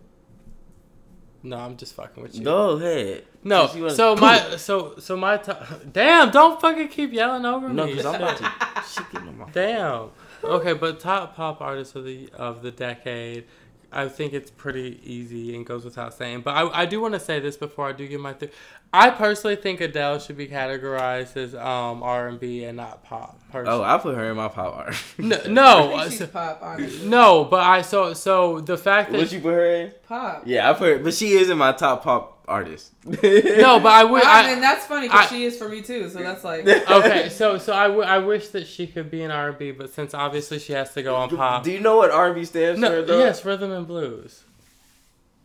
No, 1.49 1.57
I'm 1.59 1.77
just 1.77 1.95
fucking 1.95 2.23
with 2.23 2.35
you. 2.37 2.45
Go 2.45 2.71
ahead. 2.77 3.25
No, 3.45 3.67
Since 3.67 3.77
you 3.77 3.83
wanna- 3.85 3.95
so 3.95 4.17
my 4.17 4.57
so 4.57 4.95
so 4.99 5.17
my 5.17 5.37
top. 5.39 5.65
Damn! 5.93 6.31
Don't 6.31 6.61
fucking 6.61 6.89
keep 6.89 7.13
yelling 7.13 7.45
over 7.45 7.69
No, 7.69 7.87
me. 7.87 7.91
No, 7.93 7.97
because 7.97 8.07
I'm 8.07 8.15
about 8.17 8.37
to. 8.39 8.53
She 8.89 9.01
getting 9.13 9.29
on 9.29 9.39
my. 9.39 9.51
Damn. 9.51 10.11
Okay, 10.43 10.73
but 10.73 11.01
top 11.01 11.35
pop 11.37 11.61
artist 11.61 11.95
of 11.97 12.05
the 12.05 12.31
of 12.35 12.63
the 12.63 12.71
decade, 12.71 13.45
I 13.91 14.09
think 14.09 14.33
it's 14.35 14.51
pretty 14.51 15.01
easy 15.03 15.55
and 15.57 15.65
goes 15.65 15.85
without 15.85 16.13
saying. 16.15 16.43
But 16.43 16.51
I, 16.57 16.83
I 16.83 16.87
do 16.87 17.01
want 17.01 17.15
to 17.15 17.21
say 17.21 17.41
this 17.41 17.57
before 17.57 17.89
I 17.89 17.93
do 17.93 18.07
give 18.07 18.21
my. 18.21 18.35
Th- 18.35 18.53
I 18.93 19.11
personally 19.11 19.57
think 19.57 19.81
Adele 19.81 20.19
should 20.19 20.37
be 20.37 20.47
categorized 20.49 21.37
as 21.37 21.55
um 21.55 22.03
R 22.03 22.29
and 22.29 22.39
B 22.41 22.65
and 22.65 22.77
not 22.77 23.03
pop. 23.05 23.39
Personally. 23.51 23.81
Oh, 23.81 23.83
I 23.83 23.99
put 23.99 24.15
her 24.17 24.31
in 24.31 24.37
my 24.37 24.49
pop 24.49 24.77
art. 24.77 24.97
no, 25.19 25.37
I 25.37 25.47
no, 25.49 25.89
think 25.89 26.01
uh, 26.01 26.05
she's 26.11 26.19
so- 26.19 26.27
pop, 26.29 26.59
honestly. 26.63 27.09
no, 27.09 27.45
but 27.45 27.61
I 27.61 27.83
so 27.83 28.13
so 28.15 28.61
the 28.61 28.77
fact 28.77 29.11
that 29.13 29.19
What 29.19 29.33
you 29.33 29.41
put 29.41 29.55
her 29.55 29.67
in? 29.67 29.93
Pop. 30.07 30.43
Yeah, 30.47 30.71
I 30.71 30.75
put 30.75 30.89
her, 30.89 30.99
but 30.99 31.15
she 31.15 31.33
is 31.33 31.49
in 31.51 31.59
my 31.59 31.73
top 31.73 32.03
pop 32.05 32.38
artist. 32.49 32.93
no, 33.05 33.81
but 33.81 33.93
I 33.93 34.05
would. 34.05 34.25
I, 34.25 34.43
I, 34.43 34.51
mean, 34.51 34.61
that's 34.61 34.87
funny 34.87 35.09
because 35.09 35.29
she 35.29 35.45
is 35.45 35.57
for 35.57 35.69
me 35.69 35.83
too. 35.83 36.09
So 36.09 36.19
that's 36.19 36.43
like. 36.43 36.67
okay, 36.91 37.29
so 37.31 37.59
so 37.59 37.73
I, 37.73 37.89
w- 37.89 38.03
I 38.07 38.19
wish 38.19 38.49
that 38.49 38.67
she 38.67 38.87
could 38.87 39.11
be 39.11 39.23
in 39.23 39.31
R 39.31 39.51
and 39.51 39.59
B, 39.59 39.71
but 39.71 39.91
since 39.91 40.15
obviously 40.15 40.59
she 40.59 40.73
has 40.73 40.93
to 40.95 41.03
go 41.03 41.15
on 41.15 41.29
pop. 41.29 41.63
Do 41.63 41.71
you 41.71 41.81
know 41.81 41.97
what 41.97 42.11
R&B 42.11 42.45
stands 42.45 42.81
No, 42.81 42.89
for? 42.89 43.03
Though? 43.07 43.19
yes, 43.19 43.45
rhythm 43.45 43.71
and 43.73 43.87
blues. 43.87 44.43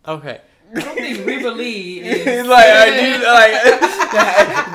Okay. 0.07 0.41
I 0.75 0.79
don't 0.79 0.95
think 0.95 1.25
Rivoli 1.27 1.99
is. 1.99 2.47
Like, 2.47 2.65
are 2.65 2.87
you 2.87 3.23
like, 3.23 3.51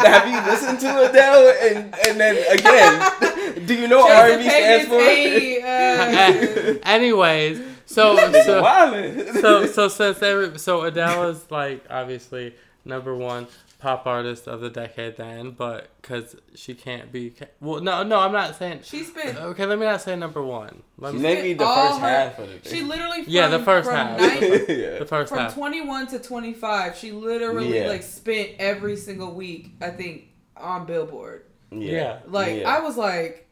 have 0.07 0.29
you 0.29 0.53
listened 0.53 0.79
to 0.81 1.11
Adele? 1.11 1.55
And 1.61 1.95
and 2.07 2.21
then 2.21 2.37
again, 2.57 3.67
do 3.67 3.75
you 3.75 3.89
know 3.89 3.99
what 3.99 4.31
R&B 4.31 4.49
stands 4.49 4.89
for? 4.89 5.01
A, 5.01 5.63
uh, 5.63 6.79
Anyways, 6.85 7.61
so 7.99 8.17
Nigga 8.33 9.33
so 9.35 9.41
so 9.41 9.67
so 9.77 9.89
since 9.89 10.23
every, 10.23 10.59
so 10.59 10.83
Adele 10.83 11.31
is 11.31 11.51
like 11.51 11.85
obviously 11.91 12.55
number 12.85 13.15
one 13.15 13.47
pop 13.81 14.07
artist 14.07 14.49
of 14.49 14.61
the 14.61 14.71
decade 14.71 15.17
then, 15.17 15.53
but 15.53 15.89
because 16.03 16.35
she 16.57 16.75
can't 16.75 17.13
be 17.13 17.33
well 17.61 17.81
no 17.81 18.03
no 18.03 18.19
I'm 18.19 18.33
not 18.33 18.57
saying 18.57 18.81
she's 18.83 19.11
been. 19.11 19.37
okay 19.37 19.67
let 19.67 19.79
me 19.79 19.85
not 19.87 20.01
say 20.01 20.17
number 20.17 20.43
one 20.43 20.83
let 20.99 21.15
me, 21.15 21.21
Maybe 21.21 21.53
the 21.55 21.65
first 21.65 22.01
her- 22.01 22.09
half 22.09 22.39
of 22.41 22.49
the 22.63 22.69
She 22.69 22.83
literally. 22.83 23.23
From, 23.23 23.33
Yeah, 23.33 23.47
the 23.49 23.61
first 23.61 23.89
half. 23.89 24.19
nine- 24.19 24.41
yeah. 24.43 24.99
the 24.99 25.07
first 25.07 25.29
from 25.29 25.39
half 25.39 25.55
21 25.55 26.09
to 26.09 26.19
25 26.19 26.97
she 26.97 27.13
literally 27.13 27.79
Yeah. 27.79 27.89
like 27.89 28.03
spent 28.03 28.51
every 28.59 28.97
single 28.97 29.33
week 29.33 29.73
i 29.81 29.91
think 29.91 30.25
on 30.57 30.85
billboard 30.87 31.45
Yeah. 31.71 32.19
like 32.27 32.61
Yeah. 32.63 32.75
i 32.77 32.81
was 32.81 32.97
like 32.97 33.48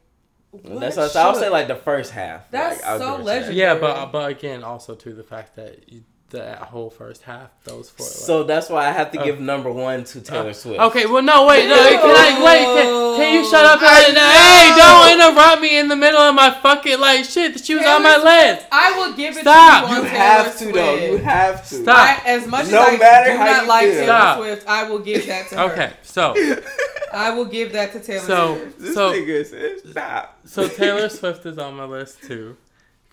what 0.64 0.80
That's 0.80 0.96
what 0.96 1.16
I 1.16 1.30
would 1.30 1.40
say. 1.40 1.48
Like 1.48 1.68
the 1.68 1.76
first 1.76 2.12
half. 2.12 2.50
That's 2.50 2.82
like, 2.82 2.98
so 2.98 2.98
give 2.98 3.08
her 3.08 3.22
a 3.22 3.24
legendary. 3.24 3.56
yeah 3.56 3.74
but 3.78 4.12
but 4.12 4.30
again 4.30 4.62
also 4.64 4.94
to 4.94 5.12
the 5.12 5.22
fact 5.24 5.56
that 5.56 5.92
you, 5.92 6.02
that 6.30 6.58
whole 6.58 6.90
first 6.90 7.22
half 7.22 7.50
those 7.64 7.88
four 7.88 8.04
So 8.04 8.42
that's 8.42 8.68
why 8.68 8.88
I 8.88 8.90
have 8.90 9.12
to 9.12 9.20
Uh, 9.20 9.24
give 9.24 9.40
number 9.40 9.70
one 9.70 10.02
to 10.04 10.20
Taylor 10.20 10.50
Uh, 10.50 10.52
Swift. 10.52 10.80
Okay, 10.80 11.06
well, 11.06 11.22
no, 11.22 11.46
wait, 11.46 11.68
no, 11.68 11.76
can 11.76 12.00
I, 12.04 12.44
wait, 12.44 12.64
can, 12.64 13.16
can 13.16 13.34
you 13.34 13.48
shut 13.48 13.64
up? 13.64 13.78
I 13.80 14.02
And, 14.08 14.16
hey, 14.18 14.72
don't 14.76 15.12
interrupt 15.34 15.62
me 15.62 15.78
in 15.78 15.86
the 15.88 15.94
middle 15.94 16.20
of 16.20 16.34
my 16.34 16.50
fucking, 16.50 16.98
like, 16.98 17.24
shit, 17.24 17.64
she 17.64 17.76
was 17.76 17.86
on 17.86 18.02
my 18.02 18.16
list. 18.16 18.66
I 18.72 18.98
will 18.98 19.12
give 19.16 19.36
it 19.36 19.40
Stop. 19.42 19.84
to 19.84 19.90
you, 19.90 19.94
You 19.96 20.02
on 20.02 20.06
have 20.08 20.58
to 20.58 20.64
Taylor 20.64 20.72
though. 20.72 20.94
You 21.12 21.16
have 21.18 21.68
to. 21.68 21.74
Stop. 21.76 21.96
I, 21.96 22.22
as 22.28 22.46
much 22.48 22.68
No 22.70 22.82
as 22.82 22.88
I 22.88 22.96
matter 22.98 23.30
do 23.32 23.36
how 23.38 23.44
not 23.44 23.66
like 23.68 23.82
feel. 23.84 23.92
Taylor 23.92 24.04
Stop. 24.06 24.38
Swift, 24.38 24.68
I 24.68 24.88
will 24.90 24.98
give 24.98 25.26
that 25.28 25.48
to 25.50 25.56
her. 25.56 25.62
Okay, 25.72 25.92
so, 26.02 26.34
I 27.12 27.30
will 27.30 27.44
give 27.46 27.72
that 27.72 27.92
to 27.92 28.00
Taylor 28.00 28.26
So- 28.26 28.56
Swift. 28.58 28.78
This 28.80 28.94
So- 28.94 29.12
nigga 29.12 29.46
said 29.46 29.90
stop. 29.90 30.38
so 30.44 30.68
Taylor 30.68 31.08
Swift 31.08 31.46
is 31.46 31.56
on 31.58 31.74
my 31.76 31.84
list, 31.84 32.22
too. 32.24 32.56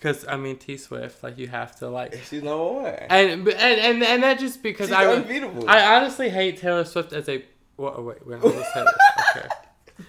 Because, 0.04 0.26
I 0.28 0.36
mean, 0.36 0.58
T 0.58 0.76
Swift, 0.76 1.22
like, 1.22 1.38
you 1.38 1.48
have 1.48 1.76
to, 1.76 1.88
like, 1.88 2.12
She's 2.28 2.42
number 2.42 2.62
one. 2.62 2.84
and, 3.08 3.48
and, 3.48 3.48
and, 3.48 4.02
and 4.02 4.22
that 4.22 4.38
just 4.38 4.62
because 4.62 4.88
She's 4.88 4.94
I, 4.94 5.06
unbeatable. 5.10 5.66
I 5.66 5.96
honestly 5.96 6.28
hate 6.28 6.58
Taylor 6.58 6.84
Swift 6.84 7.14
as 7.14 7.26
a, 7.26 7.42
wha- 7.78 7.94
oh, 7.96 8.02
wait, 8.02 8.18
we're 8.26 8.34
not 8.36 8.42
supposed 8.42 8.66
to 8.66 8.72
say 8.74 8.84
this, 8.84 9.36
okay. 9.36 9.48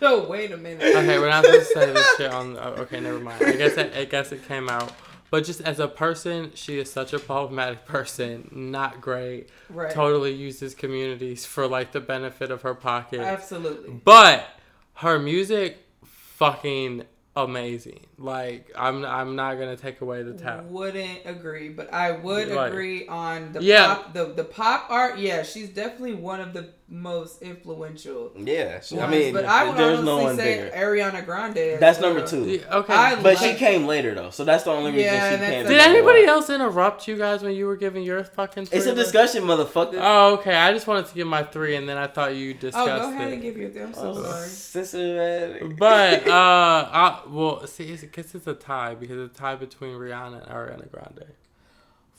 No, 0.02 0.24
wait 0.26 0.52
a 0.52 0.58
minute. 0.58 0.84
Okay, 0.84 1.18
we're 1.18 1.30
not 1.30 1.46
supposed 1.46 1.72
to 1.72 1.80
say 1.80 1.94
this 1.94 2.18
shit 2.18 2.30
on. 2.30 2.58
oh, 2.58 2.76
Okay, 2.80 3.00
never 3.00 3.20
mind. 3.22 3.42
I 3.46 3.54
guess 3.56 3.78
it, 3.78 3.94
I 3.96 4.04
guess 4.04 4.34
it 4.34 4.46
came 4.46 4.68
out. 4.68 4.92
But 5.32 5.46
just 5.46 5.62
as 5.62 5.80
a 5.80 5.88
person, 5.88 6.52
she 6.56 6.78
is 6.78 6.92
such 6.92 7.14
a 7.14 7.20
problematic 7.20 7.86
person. 7.86 8.50
Not 8.52 9.00
great. 9.00 9.48
Right. 9.70 9.92
Totally 9.94 10.34
uses 10.34 10.76
communities 10.76 11.46
for 11.46 11.68
like 11.68 11.94
the 11.94 12.02
benefit 12.02 12.52
of 12.52 12.64
her 12.64 12.74
pocket. 12.76 13.22
Absolutely. 13.22 14.02
But 14.04 14.46
her 14.96 15.20
music, 15.20 15.78
fucking 16.04 17.04
amazing. 17.36 18.06
Like 18.18 18.72
I'm, 18.78 19.04
I'm 19.06 19.36
not 19.36 19.56
gonna 19.60 19.76
take 19.76 20.00
away 20.02 20.24
the 20.24 20.34
tap. 20.34 20.66
Wouldn't 20.66 21.20
agree, 21.26 21.68
but 21.70 21.94
I 21.94 22.12
would 22.12 22.48
Like- 22.48 22.72
agree 22.72 23.08
on 23.08 23.52
the 23.52 23.62
Yeah. 23.62 23.96
pop 23.96 24.14
the 24.14 24.26
the 24.26 24.44
pop 24.46 24.86
art. 24.90 25.18
Yeah, 25.18 25.44
she's 25.44 25.70
definitely 25.70 26.14
one 26.16 26.40
of 26.40 26.54
the 26.54 26.70
most 26.88 27.42
influential. 27.42 28.32
Yeah, 28.38 28.80
she- 28.80 29.00
I 29.00 29.08
mean, 29.08 29.34
but 29.34 29.44
I 29.44 29.68
would 29.68 29.76
there's 29.76 30.00
honestly 30.00 30.06
no 30.06 30.24
one 30.24 30.36
say 30.38 30.70
bigger. 30.72 30.78
Ariana 30.78 31.26
Grande. 31.26 31.78
That's 31.80 32.00
well. 32.00 32.14
number 32.14 32.26
two. 32.28 32.46
Yeah, 32.46 32.78
okay. 32.78 32.94
I 32.94 33.22
But 33.22 33.38
she 33.40 33.56
came 33.56 33.86
later 33.86 34.14
though, 34.16 34.30
so 34.30 34.46
that's 34.46 34.64
the 34.64 34.72
only 34.72 34.92
reason 34.92 35.06
Yeah, 35.14 35.32
she 35.32 35.38
came. 35.46 35.66
Did 35.68 35.80
anybody 35.82 36.22
one. 36.22 36.30
else 36.30 36.50
interrupt 36.50 37.08
you 37.10 37.18
guys 37.18 37.44
when 37.44 37.54
you 37.56 37.66
were 37.68 37.76
giving 37.76 38.04
your 38.04 38.24
fucking? 38.24 38.64
It's 38.64 38.72
a 38.74 38.80
three 38.82 38.92
list? 38.94 39.12
discussion, 39.12 39.44
motherfucker. 39.44 39.98
Oh, 40.00 40.36
okay. 40.36 40.56
I 40.56 40.72
just 40.74 40.88
wanted 40.88 41.08
to 41.08 41.16
give 41.16 41.28
my 41.28 41.44
three, 41.44 41.76
and 41.76 41.90
then 41.90 41.98
I 41.98 42.08
thought 42.08 42.34
you 42.36 42.54
discussed. 42.54 42.78
Oh, 42.78 42.86
discussed 42.86 43.10
go 43.10 43.16
ahead 43.16 43.28
it. 43.30 43.34
and 43.34 43.42
give 43.42 43.58
your. 43.58 43.70
three. 43.72 43.82
I'm 43.82 43.94
so 43.94 44.14
Oh, 44.16 44.24
sorry. 44.24 44.48
Systematic. 44.48 45.78
But 45.78 46.28
uh, 46.28 46.32
I, 46.92 47.22
well, 47.28 47.66
see, 47.68 47.96
it's, 48.06 48.16
cause 48.16 48.36
it's 48.36 48.48
a 48.48 48.54
tie 48.54 48.96
because 48.96 49.18
it's 49.30 49.38
a 49.38 49.42
tie 49.42 49.56
between 49.56 49.92
Rihanna 49.96 50.42
and 50.44 50.52
Ariana 50.52 50.90
Grande. 50.92 51.26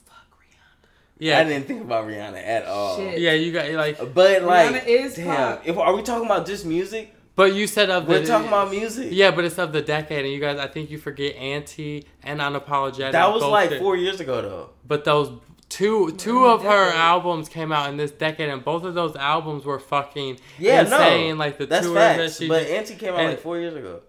Fuck 0.04 0.16
Rihanna. 0.32 0.88
Yeah, 1.18 1.38
I 1.40 1.44
didn't 1.44 1.66
think 1.66 1.82
about 1.82 2.06
Rihanna 2.06 2.42
at 2.44 2.66
all. 2.66 2.96
Shit. 2.96 3.20
yeah, 3.20 3.32
you 3.32 3.52
got 3.52 3.70
like, 3.72 3.98
But 4.14 4.42
like, 4.42 4.70
Rihanna 4.70 4.86
is 4.86 5.14
damn, 5.16 5.26
pop. 5.58 5.62
if 5.66 5.76
are 5.78 5.94
we 5.94 6.02
talking 6.02 6.26
about 6.26 6.46
just 6.46 6.64
music? 6.66 7.12
but 7.34 7.54
you 7.54 7.66
said 7.66 7.90
of 7.90 8.06
the. 8.06 8.12
We're 8.12 8.26
talking 8.26 8.48
about 8.48 8.70
music. 8.70 9.08
Yeah, 9.10 9.30
but 9.30 9.44
it's 9.44 9.58
of 9.58 9.72
the 9.72 9.82
decade, 9.82 10.24
and 10.24 10.32
you 10.32 10.40
guys, 10.40 10.58
I 10.58 10.68
think 10.68 10.90
you 10.90 10.96
forget 10.98 11.34
Anti 11.36 12.06
and 12.22 12.40
Unapologetic. 12.40 13.12
that 13.12 13.32
was 13.32 13.42
like 13.44 13.70
did- 13.70 13.80
four 13.80 13.96
years 13.96 14.20
ago 14.20 14.40
though. 14.42 14.70
But 14.86 15.04
those 15.04 15.30
two 15.68 16.12
two 16.12 16.40
the 16.44 16.46
of 16.48 16.62
her 16.62 16.92
albums 16.92 17.48
came 17.48 17.72
out 17.72 17.90
in 17.90 17.96
this 17.98 18.10
decade, 18.12 18.48
and 18.48 18.64
both 18.64 18.84
of 18.84 18.94
those 18.94 19.16
albums 19.16 19.64
were 19.64 19.78
fucking 19.78 20.38
Yeah, 20.58 20.82
insane. 20.82 21.30
no, 21.30 21.34
Like 21.36 21.58
the 21.58 21.66
that's 21.66 21.84
tours 21.86 21.96
facts. 21.98 22.18
that 22.38 22.42
she 22.44 22.48
but 22.48 22.62
Anti 22.68 22.94
came 22.94 23.12
out 23.14 23.20
and- 23.20 23.28
like 23.30 23.40
four 23.40 23.58
years 23.58 23.74
ago. 23.74 24.00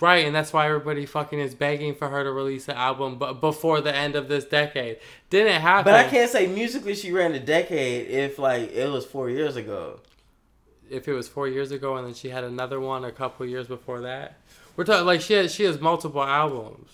Right, 0.00 0.26
and 0.26 0.34
that's 0.34 0.52
why 0.52 0.66
everybody 0.66 1.06
fucking 1.06 1.38
is 1.38 1.54
begging 1.54 1.94
for 1.94 2.08
her 2.08 2.24
to 2.24 2.32
release 2.32 2.68
an 2.68 2.76
album, 2.76 3.16
but 3.16 3.40
before 3.40 3.80
the 3.80 3.94
end 3.94 4.16
of 4.16 4.28
this 4.28 4.44
decade, 4.44 4.98
didn't 5.30 5.60
happen. 5.60 5.84
But 5.84 5.94
I 5.94 6.08
can't 6.08 6.30
say 6.30 6.46
musically 6.46 6.94
she 6.94 7.12
ran 7.12 7.32
a 7.32 7.38
decade 7.38 8.10
if 8.10 8.38
like 8.38 8.72
it 8.72 8.90
was 8.90 9.06
four 9.06 9.30
years 9.30 9.56
ago. 9.56 10.00
If 10.90 11.06
it 11.08 11.12
was 11.12 11.28
four 11.28 11.48
years 11.48 11.70
ago, 11.70 11.96
and 11.96 12.06
then 12.06 12.14
she 12.14 12.28
had 12.28 12.44
another 12.44 12.80
one 12.80 13.04
a 13.04 13.12
couple 13.12 13.46
years 13.46 13.68
before 13.68 14.00
that, 14.00 14.38
we're 14.76 14.84
talking 14.84 15.06
like 15.06 15.20
she 15.20 15.34
has, 15.34 15.54
she 15.54 15.64
has 15.64 15.80
multiple 15.80 16.22
albums. 16.22 16.90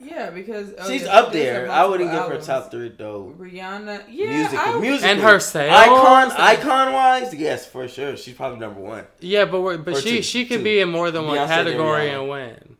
I 0.00 0.04
don't 0.04 0.10
know. 0.10 0.16
Yeah, 0.16 0.30
because 0.30 0.74
oh, 0.78 0.88
She's 0.90 1.02
yeah, 1.02 1.08
up 1.18 1.32
she 1.32 1.38
there. 1.38 1.70
I 1.70 1.84
wouldn't 1.84 2.10
give 2.10 2.22
her 2.24 2.40
top 2.40 2.70
three 2.70 2.88
though. 2.88 3.34
Rihanna, 3.38 4.04
yeah, 4.08 4.28
music, 4.50 4.80
music, 4.80 5.08
And 5.08 5.20
her 5.20 5.38
sales? 5.40 5.72
icon, 5.72 6.30
icon 6.32 6.92
wise, 6.92 7.34
yes, 7.34 7.66
for 7.66 7.86
sure. 7.88 8.16
She's 8.16 8.34
probably 8.34 8.58
number 8.58 8.80
one. 8.80 9.06
Yeah, 9.20 9.44
but 9.44 9.60
we're, 9.60 9.78
but 9.78 9.94
Or 9.96 10.00
she 10.00 10.16
two, 10.16 10.22
she 10.22 10.46
could 10.46 10.58
two. 10.58 10.64
be 10.64 10.80
in 10.80 10.90
more 10.90 11.10
than 11.10 11.26
one 11.26 11.36
Beyonce, 11.36 11.48
then 11.48 11.64
category 11.66 12.10
and 12.10 12.28
win. 12.28 12.76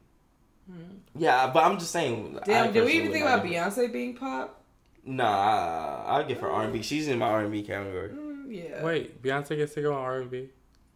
Yeah, 1.18 1.51
but 1.52 1.64
I'm 1.64 1.78
just 1.78 1.90
saying. 1.90 2.38
Damn, 2.47 2.72
did 2.72 2.84
we 2.84 2.92
even 2.92 3.12
think 3.12 3.24
about 3.24 3.42
give 3.44 3.52
her- 3.62 3.70
Beyonce 3.70 3.92
being 3.92 4.16
pop? 4.16 4.62
Nah, 5.05 6.05
I, 6.06 6.18
I'll 6.18 6.26
give 6.26 6.38
her 6.40 6.51
R&B. 6.51 6.82
She's 6.82 7.09
in 7.09 7.18
my 7.18 7.26
R&B 7.26 7.62
category. 7.62 8.10
Mm, 8.10 8.44
yeah. 8.48 8.82
Wait, 8.84 9.22
Beyonce 9.22 9.56
gets 9.56 9.74
to 9.74 9.82
go 9.82 9.92
on 9.94 9.98
R 10.01 10.20
and 10.20 10.30
B. 10.30 10.48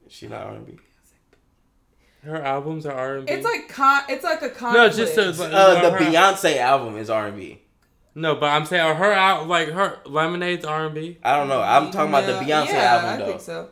She 0.08 0.28
not 0.28 0.42
R&B. 0.42 0.78
Her 2.24 2.42
albums 2.42 2.86
are 2.86 2.92
R 2.92 3.16
and 3.18 3.26
B. 3.26 3.32
It's 3.32 3.44
like 3.44 3.68
con. 3.68 4.02
It's 4.08 4.24
like 4.24 4.40
a 4.42 4.46
no, 4.48 4.52
conflict. 4.54 4.96
just 4.96 5.14
so, 5.14 5.32
but- 5.32 5.52
Uh, 5.52 5.80
the 5.82 5.90
her- 5.90 5.98
Beyonce 5.98 6.56
album 6.58 6.96
is 6.96 7.10
R&B. 7.10 7.60
No, 8.14 8.36
but 8.36 8.46
I'm 8.46 8.64
saying 8.64 8.96
her 8.96 9.12
out 9.12 9.48
like 9.48 9.68
her 9.70 9.98
Lemonade's 10.06 10.64
R 10.64 10.86
and 10.86 10.94
B. 10.94 11.18
I 11.22 11.36
don't 11.36 11.48
know. 11.48 11.60
I'm 11.60 11.90
talking 11.90 12.10
about 12.10 12.26
the 12.26 12.32
Beyonce 12.44 12.68
yeah, 12.68 12.94
album 12.94 13.10
I 13.10 13.16
though. 13.18 13.26
think 13.26 13.40
so. 13.40 13.68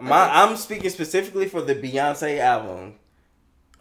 My, 0.00 0.42
I'm 0.42 0.56
speaking 0.56 0.90
specifically 0.90 1.48
for 1.48 1.60
the 1.60 1.74
Beyonce 1.74 2.38
album. 2.38 2.94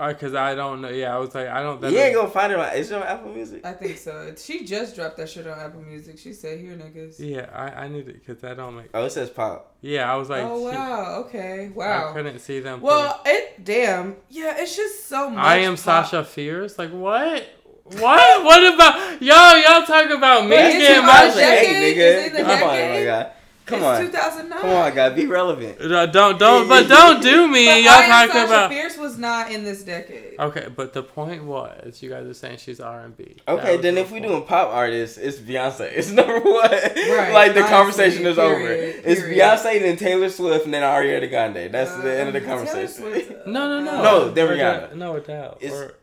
Oh, 0.04 0.08
because 0.08 0.34
I 0.34 0.56
don't 0.56 0.82
know. 0.82 0.90
Yeah, 0.90 1.16
I 1.16 1.20
was 1.20 1.36
like, 1.36 1.48
I 1.48 1.62
don't. 1.62 1.80
that 1.82 1.92
You 1.92 2.00
ain't 2.00 2.16
gonna 2.16 2.28
find 2.30 2.52
it 2.52 2.58
on. 2.58 2.74
Is 2.76 2.90
it 2.90 2.96
on 2.96 3.04
Apple 3.04 3.32
Music? 3.32 3.64
I 3.64 3.74
think 3.74 4.00
so. 4.00 4.34
She 4.36 4.66
just 4.66 4.96
dropped 4.96 5.18
that 5.18 5.30
shit 5.30 5.46
on 5.46 5.60
Apple 5.60 5.82
Music. 5.84 6.18
She 6.18 6.34
said, 6.34 6.60
"Here, 6.60 6.72
niggas." 6.74 7.20
Yeah, 7.20 7.50
I 7.54 7.84
I 7.84 7.88
need 7.88 8.08
it 8.08 8.26
because 8.26 8.44
I 8.44 8.56
don't 8.56 8.76
make. 8.78 8.90
Oh, 8.96 9.06
it 9.06 9.12
says 9.12 9.30
pop. 9.30 9.76
Yeah, 9.82 10.12
I 10.12 10.16
was 10.16 10.28
like, 10.28 10.44
oh 10.44 10.72
she- 10.72 10.76
wow. 10.76 11.16
Okay. 11.28 11.70
Wow, 11.76 12.10
I 12.10 12.14
couldn't 12.14 12.40
see 12.40 12.62
them. 12.62 12.82
Well, 12.82 13.22
it 13.26 13.64
damn. 13.64 14.16
Yeah, 14.30 14.56
it's 14.58 14.76
just 14.76 15.08
so 15.08 15.30
much. 15.30 15.44
I 15.44 15.58
am 15.58 15.74
pop. 15.76 16.08
Sasha 16.08 16.24
Fierce. 16.24 16.80
Like 16.80 16.90
what? 16.92 17.48
What? 17.84 18.44
what 18.44 18.74
about 18.74 19.22
y'all? 19.22 19.58
Y'all 19.58 19.86
talk 19.86 20.10
about 20.10 20.46
me 20.46 20.50
But 20.56 20.72
getting 20.72 21.06
my 21.06 21.12
our 21.12 21.32
shit. 21.32 21.36
decade? 21.36 21.98
Is 21.98 22.32
Come 22.38 22.46
on, 22.50 22.60
my 22.68 22.76
decade? 22.78 23.32
Guy. 23.72 23.80
Come 23.80 24.06
it's 24.06 24.16
on. 24.16 24.30
2009. 24.52 24.60
Come 24.62 24.70
on, 24.70 24.96
guy. 24.96 25.10
Be 25.10 25.26
relevant. 25.26 25.82
Uh, 25.82 26.06
Don't 26.06 26.38
don't 26.40 26.68
but 26.68 26.88
don't 26.88 27.22
do 27.22 27.48
me. 27.48 27.66
But 27.66 27.82
y'all 27.84 27.94
I 27.94 28.02
am 28.04 28.10
talking 28.30 28.32
Sasha 28.34 28.46
about. 28.48 28.70
Fierce 28.72 28.98
was 28.98 29.18
not 29.18 29.52
in 29.52 29.64
this 29.64 29.84
decade. 29.84 30.40
Okay, 30.40 30.68
but 30.76 30.94
the 30.94 31.04
point 31.04 31.44
was, 31.46 32.02
you 32.02 32.10
guys 32.10 32.26
are 32.28 32.34
saying 32.34 32.58
she's 32.58 32.80
R 32.80 33.02
and 33.02 33.16
B. 33.18 33.38
Okay, 33.48 33.78
then 33.78 33.98
if 33.98 34.12
we're 34.12 34.20
doing 34.22 34.44
pop 34.44 34.70
artists, 34.70 35.18
it's 35.18 35.38
Beyonce. 35.40 35.92
It's 35.96 36.10
number 36.12 36.40
one. 36.40 36.70
Right, 36.72 37.32
like 37.34 37.54
the 37.54 37.62
honestly, 37.62 37.70
conversation 37.70 38.26
is 38.28 38.38
over. 38.38 38.56
period, 38.56 39.02
It's 39.06 39.22
period. 39.22 39.38
Beyonce, 39.40 39.80
then 39.82 39.98
Taylor 39.98 40.30
Swift, 40.30 40.66
and 40.66 40.74
then 40.74 40.84
Ariana 40.84 41.30
Grande. 41.30 41.72
That's 41.74 41.96
the 41.96 42.20
end 42.20 42.28
of 42.30 42.34
the 42.34 42.42
Um, 42.52 42.58
conversation. 42.66 43.36
No, 43.48 43.68
no, 43.68 43.84
no. 43.84 44.02
No, 44.04 44.32
then 44.32 44.48
Or 44.50 44.56
Rihanna. 44.56 44.84
Adele- 44.86 44.98
No, 44.98 45.16
Adele. 45.16 45.58
It's- 45.62 45.80
or, 45.80 45.96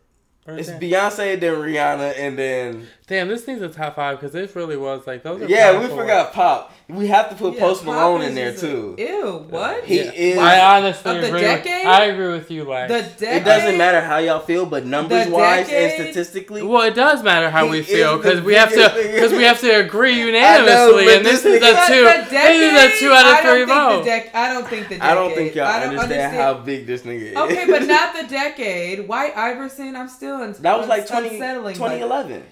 or 0.47 0.59
It's 0.59 0.69
Adele. 0.69 0.81
Beyonce, 0.81 1.41
then 1.41 1.55
Rihanna, 1.55 2.15
and 2.19 2.39
then 2.39 2.87
Damn, 3.09 3.29
this 3.29 3.47
needs 3.47 3.63
a 3.63 3.69
top 3.71 3.97
five 3.97 4.19
because 4.21 4.33
this 4.35 4.55
really 4.55 4.77
was 4.77 5.07
like 5.07 5.23
those. 5.23 5.41
Are 5.41 5.47
yeah, 5.49 5.73
we 5.73 5.79
powerful. 5.79 5.97
forgot 5.97 6.33
pop. 6.35 6.73
We 6.89 7.07
have 7.09 7.29
to 7.31 7.37
put 7.37 7.55
Yeah, 7.55 7.61
Post 7.61 7.85
Malone 7.85 8.23
in 8.23 8.35
there 8.35 8.51
just 8.53 8.63
a- 8.65 8.67
too. 8.67 8.95
Ew, 8.99 9.47
what? 9.51 9.85
He 9.85 9.97
Yeah. 9.97 10.11
is- 10.15 10.39
I 10.39 10.77
honestly 10.77 11.17
Of 11.17 11.21
the 11.23 11.27
agree. 11.29 11.41
decade? 11.43 11.85
With, 11.85 11.87
I 11.87 12.05
agree 12.05 12.29
with 12.33 12.51
you, 12.51 12.65
Lex. 12.65 12.93
The 12.93 13.25
decade. 13.27 13.43
It 13.43 13.45
doesn't 13.45 13.77
matter 13.79 14.01
how 14.01 14.17
y'all 14.19 14.41
feel, 14.41 14.65
but 14.67 14.87
numbers 14.87 15.27
The 15.27 15.31
wise 15.33 15.69
and 15.71 15.93
statistically, 15.93 16.63
Well, 16.63 16.83
it 16.83 16.95
does 16.95 17.23
matter 17.23 17.51
how 17.51 17.67
we 17.67 17.83
feel 17.83 18.17
because 18.19 18.41
we 18.43 18.55
have 18.55 18.71
to 18.73 18.93
because 19.13 19.33
we 19.33 19.43
have 19.43 19.61
to 19.61 19.71
agree 19.71 20.13
I 20.13 20.17
know, 20.17 20.27
unanimously, 20.27 21.15
and 21.17 21.27
this, 21.27 21.43
this 21.43 21.63
is 21.63 21.63
a 21.63 21.93
two. 21.93 22.05
But 22.05 22.25
the 22.25 22.31
This 22.31 22.73
is 22.93 22.97
a 22.97 23.01
two 23.01 23.13
out 23.13 23.25
I 23.27 23.33
of 23.33 23.39
three 23.41 23.67
don't 23.67 23.69
think 23.69 23.69
vote. 23.69 24.05
the 24.05 24.11
dec- 24.11 24.35
I 24.35 24.53
don't 24.55 24.69
think 24.69 24.89
the 24.89 24.95
decade. 24.97 25.11
I 25.11 25.15
don't 25.15 25.35
think 25.35 25.55
y'all 25.55 25.67
I 25.67 25.81
don't 25.85 25.99
understand, 25.99 26.37
how 26.37 26.55
big 26.55 26.87
this 26.87 27.03
nigga 27.03 27.33
is. 27.33 27.37
Okay, 27.37 27.67
but 27.71 27.83
not 27.85 28.15
the 28.15 28.23
decade. 28.29 29.07
White 29.09 29.37
Iverson, 29.37 29.95
I'm 29.97 30.09
still 30.09 30.43
in. 30.43 30.53
that 30.61 30.79
was 30.79 30.89
like 30.89 31.03
un- 31.03 31.07
20, 31.23 31.29
unsettling. 31.37 31.65
by- 31.79 31.89
2011, 31.99 32.43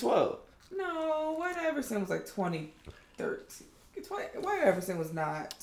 2012. 0.00 0.38
No, 0.76 1.34
White 1.38 1.56
Iverson 1.56 2.00
was 2.00 2.10
like 2.10 2.26
2013. 2.26 3.66
20, 4.06 4.24
White 4.40 4.62
Iverson 4.64 4.98
was 4.98 5.12
not. 5.12 5.54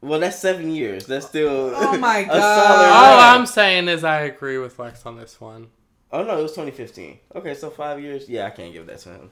Well, 0.00 0.20
that's 0.20 0.38
seven 0.38 0.70
years. 0.70 1.06
That's 1.06 1.26
still 1.26 1.72
Oh 1.74 1.98
my 1.98 2.18
a 2.18 2.26
God. 2.26 2.32
solid 2.40 2.88
All 2.88 3.16
run. 3.18 3.40
I'm 3.40 3.46
saying 3.46 3.88
is 3.88 4.04
I 4.04 4.20
agree 4.20 4.58
with 4.58 4.78
Lex 4.78 5.04
on 5.04 5.16
this 5.16 5.40
one. 5.40 5.68
Oh 6.12 6.22
no, 6.22 6.38
it 6.38 6.42
was 6.42 6.52
2015. 6.52 7.18
Okay, 7.34 7.54
so 7.54 7.68
five 7.70 8.00
years. 8.00 8.28
Yeah, 8.28 8.46
I 8.46 8.50
can't 8.50 8.72
give 8.72 8.86
that 8.86 8.98
to 9.00 9.10
him. 9.10 9.30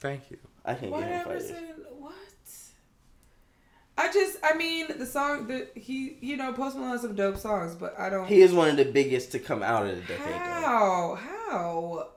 Thank 0.00 0.30
you. 0.30 0.38
I 0.64 0.74
can't 0.74 0.90
White 0.90 1.00
give 1.02 1.08
him 1.10 1.18
five 1.18 1.26
Iverson, 1.32 1.56
years. 1.56 1.78
what? 1.98 2.12
I 3.96 4.12
just, 4.12 4.38
I 4.42 4.54
mean, 4.56 4.86
the 4.98 5.06
song 5.06 5.46
that 5.48 5.72
he, 5.76 6.16
you 6.20 6.36
know, 6.36 6.52
Post 6.52 6.76
Malone 6.76 6.92
has 6.92 7.02
some 7.02 7.14
dope 7.14 7.36
songs, 7.36 7.74
but 7.74 7.98
I 7.98 8.08
don't. 8.08 8.26
He 8.26 8.40
is 8.42 8.52
one 8.52 8.68
of 8.70 8.76
the 8.76 8.84
biggest 8.84 9.32
to 9.32 9.38
come 9.38 9.62
out 9.62 9.86
of 9.86 9.94
the 9.96 10.02
decade. 10.02 10.24
Though. 10.34 11.18
how? 11.20 12.08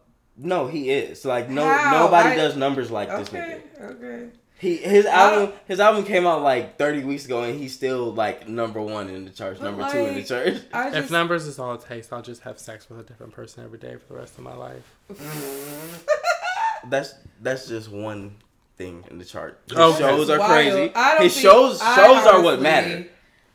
How? 0.41 0.47
No, 0.47 0.68
he 0.68 0.89
is. 0.89 1.23
Like 1.26 1.49
no, 1.49 1.63
How? 1.68 2.05
nobody 2.05 2.30
I- 2.30 2.35
does 2.35 2.55
numbers 2.55 2.89
like 2.91 3.09
this 3.09 3.30
Okay, 3.30 3.61
nigga. 3.80 3.91
okay. 3.95 4.30
He 4.59 4.76
his 4.77 5.07
I 5.07 5.11
album 5.34 5.53
his 5.68 5.80
album 5.80 6.03
came 6.05 6.27
out 6.27 6.43
like 6.43 6.77
30 6.77 7.03
weeks 7.03 7.26
ago 7.26 7.41
and 7.43 7.59
he's 7.59 7.73
still 7.73 8.13
like 8.13 8.47
number 8.47 8.80
one 8.80 9.09
in 9.09 9.26
the 9.26 9.31
charts, 9.31 9.59
But, 9.59 9.65
number 9.72 9.89
two 9.91 9.97
in 9.97 10.13
the 10.13 10.19
like, 10.19 10.27
charts. 10.27 10.59
I 10.72 10.89
If 10.99 11.09
numbers 11.09 11.47
is 11.47 11.57
all 11.57 11.73
it 11.73 11.81
takes, 11.81 12.11
I'll 12.13 12.22
just 12.22 12.43
have 12.43 12.59
sex 12.59 12.88
with 12.88 12.99
a 12.99 13.03
different 13.03 13.34
person 13.34 13.63
every 13.63 13.80
day 13.80 13.95
for 13.95 14.13
the 14.13 14.19
rest 14.19 14.38
of 14.38 14.43
my 14.43 14.53
life. 14.55 14.84
That's 16.89 17.13
that's 17.41 17.68
just 17.68 17.91
one 17.91 18.35
thing 18.77 19.03
in 19.11 19.18
the 19.19 19.26
chart. 19.26 19.59
His 19.68 19.77
Okay. 19.77 19.99
shows 19.99 20.30
are 20.30 20.39
Wild. 20.39 20.51
crazy. 20.51 20.91
I 20.95 21.13
don't 21.15 21.23
His 21.23 21.34
think- 21.34 21.43
shows 21.43 21.81
I 21.81 21.95
shows 21.95 22.26
are 22.27 22.41
what 22.41 22.59
honestly- 22.59 22.63
matter. 22.63 23.05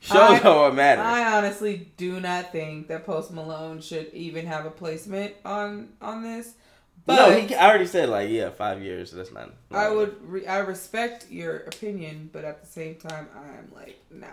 Shows 0.01 0.15
I- 0.21 0.41
are 0.41 0.57
what 0.63 0.75
matter. 0.75 1.03
I 1.03 1.37
honestly 1.37 1.91
do 1.97 2.21
not 2.21 2.53
think 2.53 2.87
that 2.89 3.05
Post 3.07 3.33
Malone 3.33 3.81
should 3.81 4.13
even 4.13 4.47
have 4.47 4.67
a 4.67 4.71
placement 4.71 5.35
on 5.45 5.89
on 6.01 6.23
this. 6.23 6.55
But 7.07 7.17
no, 7.17 7.41
he 7.41 7.55
I 7.55 7.69
already 7.69 7.87
said 7.87 8.09
like 8.09 8.31
yeah, 8.31 8.51
five 8.51 8.83
years. 8.83 9.13
That's 9.13 9.33
not. 9.33 9.55
I 9.71 9.89
would 9.89 10.17
re- 10.29 10.47
I 10.47 10.59
respect 10.59 11.31
your 11.31 11.59
opinion, 11.59 12.31
but 12.33 12.45
at 12.45 12.61
the 12.61 12.67
same 12.67 12.97
time, 12.97 13.29
I'm 13.35 13.73
like 13.75 13.99
nah. 14.11 14.27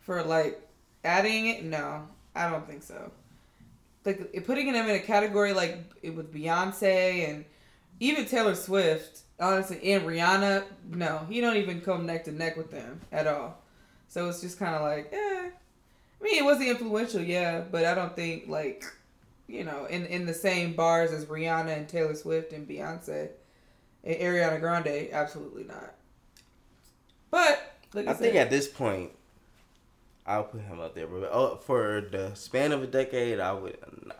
For 0.00 0.22
like 0.22 0.60
adding 1.04 1.46
it, 1.46 1.64
no, 1.64 2.08
I 2.34 2.50
don't 2.50 2.66
think 2.66 2.82
so. 2.82 3.12
Like 4.04 4.44
putting 4.44 4.66
him 4.66 4.74
in 4.74 4.90
a 4.90 4.98
category 5.00 5.52
like 5.52 5.78
it 6.02 6.10
with 6.10 6.34
Beyonce 6.34 7.28
and 7.28 7.44
even 8.00 8.24
Taylor 8.24 8.54
Swift, 8.54 9.20
honestly, 9.38 9.92
and 9.92 10.04
Rihanna, 10.04 10.64
no, 10.90 11.26
he 11.28 11.40
don't 11.40 11.58
even 11.58 11.80
come 11.82 12.06
neck 12.06 12.24
to 12.24 12.32
neck 12.32 12.56
with 12.56 12.70
them 12.70 13.00
at 13.12 13.26
all. 13.26 13.58
So 14.08 14.28
it's 14.28 14.40
just 14.40 14.58
kind 14.58 14.74
of 14.74 14.82
like, 14.82 15.12
eh. 15.12 15.50
I 15.50 16.24
mean, 16.24 16.38
it 16.38 16.44
was 16.44 16.60
influential, 16.60 17.20
yeah, 17.20 17.60
but 17.60 17.84
I 17.84 17.94
don't 17.94 18.16
think 18.16 18.48
like, 18.48 18.84
you 19.50 19.64
know, 19.64 19.84
in 19.86 20.06
in 20.06 20.26
the 20.26 20.34
same 20.34 20.74
bars 20.74 21.12
as 21.12 21.26
Rihanna 21.26 21.76
and 21.76 21.88
Taylor 21.88 22.14
Swift 22.14 22.52
and 22.52 22.68
Beyonce. 22.68 23.30
And 24.04 24.16
Ariana 24.16 24.60
Grande, 24.60 25.08
absolutely 25.12 25.64
not. 25.64 25.94
But 27.30 27.60
like 27.94 28.06
I, 28.06 28.10
I 28.12 28.14
think 28.14 28.34
said, 28.34 28.46
at 28.46 28.50
this 28.50 28.66
point, 28.68 29.10
I'll 30.26 30.44
put 30.44 30.62
him 30.62 30.80
up 30.80 30.94
there. 30.94 31.06
But 31.06 31.28
oh, 31.32 31.56
for 31.64 32.00
the 32.10 32.34
span 32.34 32.72
of 32.72 32.82
a 32.82 32.86
decade, 32.86 33.40
I 33.40 33.52
would 33.52 33.76
nah. 34.06 34.14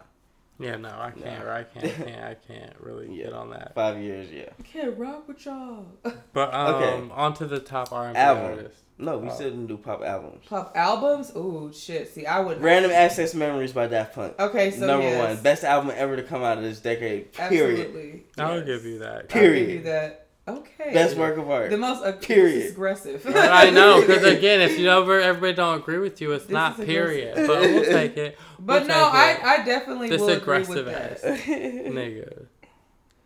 Yeah, 0.58 0.76
no, 0.76 0.90
I 0.90 1.10
can't. 1.12 1.48
I 1.48 1.62
can't. 1.64 1.84
I 1.86 1.88
can't. 2.04 2.24
I 2.24 2.34
can't 2.34 2.76
really 2.80 3.08
Yeah. 3.16 3.24
get 3.24 3.32
on 3.32 3.50
that. 3.50 3.74
Five 3.74 3.98
years, 3.98 4.30
yeah. 4.30 4.50
I 4.58 4.62
can't 4.62 4.98
rock 4.98 5.26
with 5.26 5.44
y'all. 5.46 5.86
But 6.34 6.52
um, 6.52 6.74
Okay. 6.74 7.10
on 7.14 7.32
to 7.34 7.46
the 7.46 7.60
top 7.60 7.92
R 7.92 8.06
and 8.08 8.14
B 8.14 8.20
Album. 8.20 8.68
Artists. 9.00 9.06
No, 9.06 9.18
we 9.18 9.28
Oh. 9.28 9.34
still 9.34 9.50
didn't 9.50 9.66
do 9.66 9.76
pop 9.76 10.02
albums. 10.04 10.44
Pop 10.48 10.72
albums? 10.76 11.32
Ooh, 11.36 11.72
shit. 11.74 12.12
See, 12.12 12.26
I 12.26 12.40
would. 12.40 12.60
Random 12.62 12.90
Access 12.90 13.34
Memories 13.34 13.72
by 13.72 13.86
Daft 13.86 14.14
Punk. 14.14 14.38
Okay, 14.38 14.70
so 14.70 14.86
Number 14.86 15.06
yes, 15.06 15.34
one, 15.34 15.42
best 15.42 15.64
album 15.64 15.92
ever 15.96 16.16
to 16.16 16.22
come 16.22 16.42
out 16.42 16.58
of 16.58 16.64
this 16.64 16.80
decade. 16.80 17.32
Period. 17.32 17.80
Absolutely. 17.80 18.22
I'll 18.38 18.56
yes. 18.58 18.66
give 18.66 18.84
you 18.84 18.98
that. 19.00 19.14
I'll 19.16 19.22
Period. 19.26 19.66
give 19.66 19.74
you 19.76 19.82
that. 19.84 20.26
Okay. 20.48 20.92
Best 20.92 21.16
work 21.16 21.36
of 21.38 21.48
art. 21.48 21.70
The 21.70 21.76
most 21.76 22.02
Period. 22.22 22.56
this 22.56 22.64
is 22.66 22.70
aggressive. 22.72 23.22
I 23.36 23.70
know, 23.70 24.00
because 24.00 24.24
again, 24.38 24.60
if 24.62 24.78
you 24.78 24.84
know 24.86 25.08
everybody 25.08 25.52
don't 25.52 25.78
agree 25.78 25.98
with 25.98 26.20
you, 26.20 26.32
it's 26.32 26.46
This 26.46 26.52
not 26.52 26.76
period. 26.76 27.38
aggressive. 27.38 27.46
But 27.46 27.60
we'll 27.60 27.84
take 28.00 28.16
it. 28.16 28.38
But 28.58 28.80
We'll 28.80 28.88
no, 28.88 28.94
take 28.94 29.14
I, 29.14 29.32
it. 29.32 29.44
I 29.44 29.64
definitely 29.64 30.08
This 30.08 30.20
will 30.20 30.30
agree 30.30 30.58
with 30.60 30.70
aggressive 30.70 30.86
that. 30.86 31.22
nigga. 31.46 32.46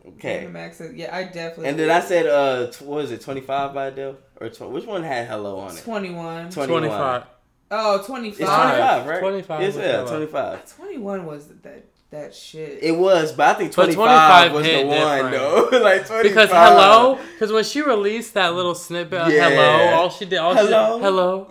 okay. 0.08 0.36
Random 0.38 0.56
access. 0.56 0.92
Yeah, 0.92 1.16
I 1.16 1.24
definitely. 1.24 1.68
And 1.68 1.78
then 1.78 1.90
I 1.90 2.00
said, 2.00 2.26
uh, 2.26 2.66
tw- 2.70 2.82
what 2.82 2.96
was 2.96 3.10
it, 3.12 3.22
25 3.22 3.72
by 3.72 3.86
Adele? 3.86 4.16
Or 4.40 4.48
tw- 4.48 4.70
which 4.70 4.84
one 4.86 5.02
had 5.02 5.26
Hello 5.28 5.58
on 5.58 5.76
it? 5.76 5.82
21. 5.82 6.50
21. 6.50 6.68
Twenty 6.68 6.88
five. 6.88 7.24
Oh, 7.70 7.96
It's 7.96 8.06
25. 8.06 8.46
25, 8.46 9.06
right? 9.06 9.20
25 9.20 9.60
Yes, 9.62 9.76
yeah, 9.76 10.04
25. 10.04 10.76
21 10.76 11.26
was 11.26 11.46
that 11.48 11.84
that 12.14 12.34
shit. 12.34 12.78
It 12.82 12.92
was, 12.96 13.32
but 13.32 13.54
I 13.54 13.58
think 13.58 13.72
25, 13.72 13.94
25 13.96 14.52
was 14.52 14.62
the 14.64 14.68
hit 14.68 14.86
one, 14.86 14.96
different. 14.96 15.32
though. 15.32 15.78
like 15.82 16.06
25. 16.06 16.22
Because 16.22 16.48
hello, 16.50 17.18
because 17.32 17.52
when 17.52 17.64
she 17.64 17.82
released 17.82 18.34
that 18.34 18.54
little 18.54 18.74
snippet 18.74 19.20
of 19.20 19.32
Yeah. 19.32 19.48
hello, 19.50 19.94
all 20.00 20.10
she 20.10 20.24
did, 20.24 20.38
all 20.38 20.54
Hello? 20.54 20.68
she 20.90 20.96
did, 20.96 21.02
hello, 21.02 21.48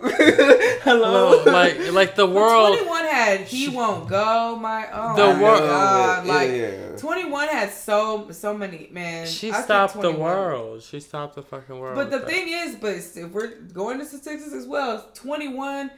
Hello. 0.84 1.42
hello, 1.42 1.44
like 1.52 1.92
like 1.92 2.14
the 2.16 2.26
But 2.26 2.34
world. 2.34 2.76
21 2.78 3.04
had 3.04 3.40
He 3.42 3.68
Won't 3.68 4.08
Go, 4.08 4.56
my 4.60 4.86
oh 4.92 5.16
The 5.16 5.34
my 5.34 5.40
wor- 5.40 5.58
god. 5.58 6.26
Like 6.26 6.50
yeah. 6.50 6.96
21 6.96 7.48
had 7.48 7.70
so 7.70 8.30
so 8.30 8.54
many 8.54 8.88
man. 8.92 9.26
She 9.26 9.50
I 9.52 9.60
stopped 9.62 10.00
the 10.00 10.12
world. 10.12 10.82
She 10.82 11.00
stopped 11.00 11.34
the 11.36 11.42
fucking 11.42 11.78
world. 11.78 11.94
But 11.96 12.10
the 12.10 12.18
that. 12.18 12.28
thing 12.28 12.48
is, 12.48 12.76
but 12.76 12.94
if 12.94 13.30
we're 13.32 13.54
going 13.72 13.98
to 13.98 14.04
statistics 14.04 14.52
as 14.52 14.66
well, 14.66 15.04
21 15.14 15.90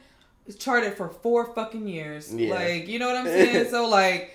is 0.45 0.55
charted 0.55 0.93
for 0.95 1.09
four 1.09 1.53
fucking 1.53 1.87
years. 1.87 2.33
Yeah. 2.33 2.53
Like, 2.55 2.87
you 2.87 2.99
know 2.99 3.07
what 3.07 3.17
I'm 3.17 3.25
saying? 3.25 3.67
so 3.69 3.87
like 3.89 4.31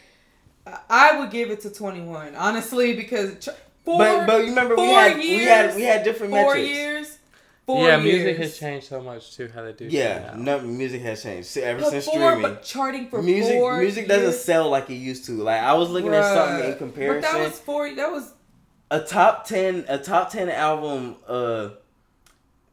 I- 0.66 0.78
I 0.88 1.18
would 1.20 1.30
give 1.30 1.50
it 1.50 1.60
to 1.62 1.70
21, 1.70 2.34
honestly, 2.36 2.94
because 2.94 3.34
ch- 3.44 3.48
four, 3.84 3.98
but 3.98 4.26
but 4.26 4.42
you 4.42 4.48
remember 4.50 4.76
we 4.76 4.86
four 4.86 4.94
had 5.00 5.16
we 5.18 5.38
had 5.44 5.64
years, 5.64 5.74
we 5.76 5.82
had 5.82 6.04
different 6.04 6.32
four 6.32 6.46
metrics. 6.54 6.68
years, 6.68 7.18
four 7.66 7.88
yeah, 7.88 7.96
years. 7.98 8.14
music 8.24 8.36
has 8.38 8.58
changed 8.58 8.86
so 8.86 9.00
much 9.00 9.34
too. 9.36 9.50
How 9.52 9.62
they 9.62 9.72
do. 9.72 9.86
Yeah, 9.86 10.32
now. 10.36 10.58
no, 10.58 10.60
music 10.60 11.02
has 11.02 11.22
changed 11.22 11.48
See, 11.48 11.62
ever 11.62 11.80
But 11.80 11.90
since 11.90 12.04
four, 12.04 12.14
streaming. 12.14 12.42
but 12.42 12.62
charting 12.62 13.08
for 13.08 13.20
music 13.22 13.54
four 13.54 13.78
music 13.80 14.06
doesn't 14.06 14.34
sell 14.34 14.70
like 14.70 14.88
it 14.90 14.94
used 14.94 15.24
to. 15.26 15.32
Like 15.32 15.60
I 15.62 15.72
was 15.74 15.90
looking 15.90 16.14
at 16.14 16.24
something 16.32 16.70
in 16.72 16.78
comparison. 16.78 17.22
But 17.22 17.32
that 17.38 17.44
was 17.44 17.58
four. 17.58 17.92
That 17.94 18.12
was 18.12 18.32
a 18.90 19.00
top 19.00 19.46
10 19.46 19.86
a 19.88 19.98
top 19.98 20.30
10 20.30 20.48
album 20.50 21.16
uh 21.26 21.70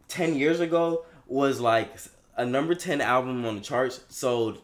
10 0.09 0.35
years 0.35 0.59
ago 0.59 1.05
was 1.27 1.59
like 1.59 1.95
a 2.35 2.45
number 2.45 2.75
10 2.75 2.99
album 3.01 3.45
on 3.45 3.55
the 3.55 3.61
charts 3.61 4.01
sold 4.09 4.59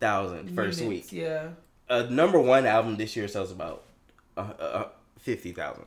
150,000 0.00 0.54
first 0.54 0.80
units, 0.80 1.12
week. 1.12 1.20
Yeah. 1.20 1.48
A 1.88 2.04
number 2.10 2.38
1 2.40 2.66
album 2.66 2.96
this 2.96 3.16
year 3.16 3.28
sells 3.28 3.50
about 3.50 3.84
uh, 4.36 4.40
uh, 4.58 4.88
50,000. 5.20 5.84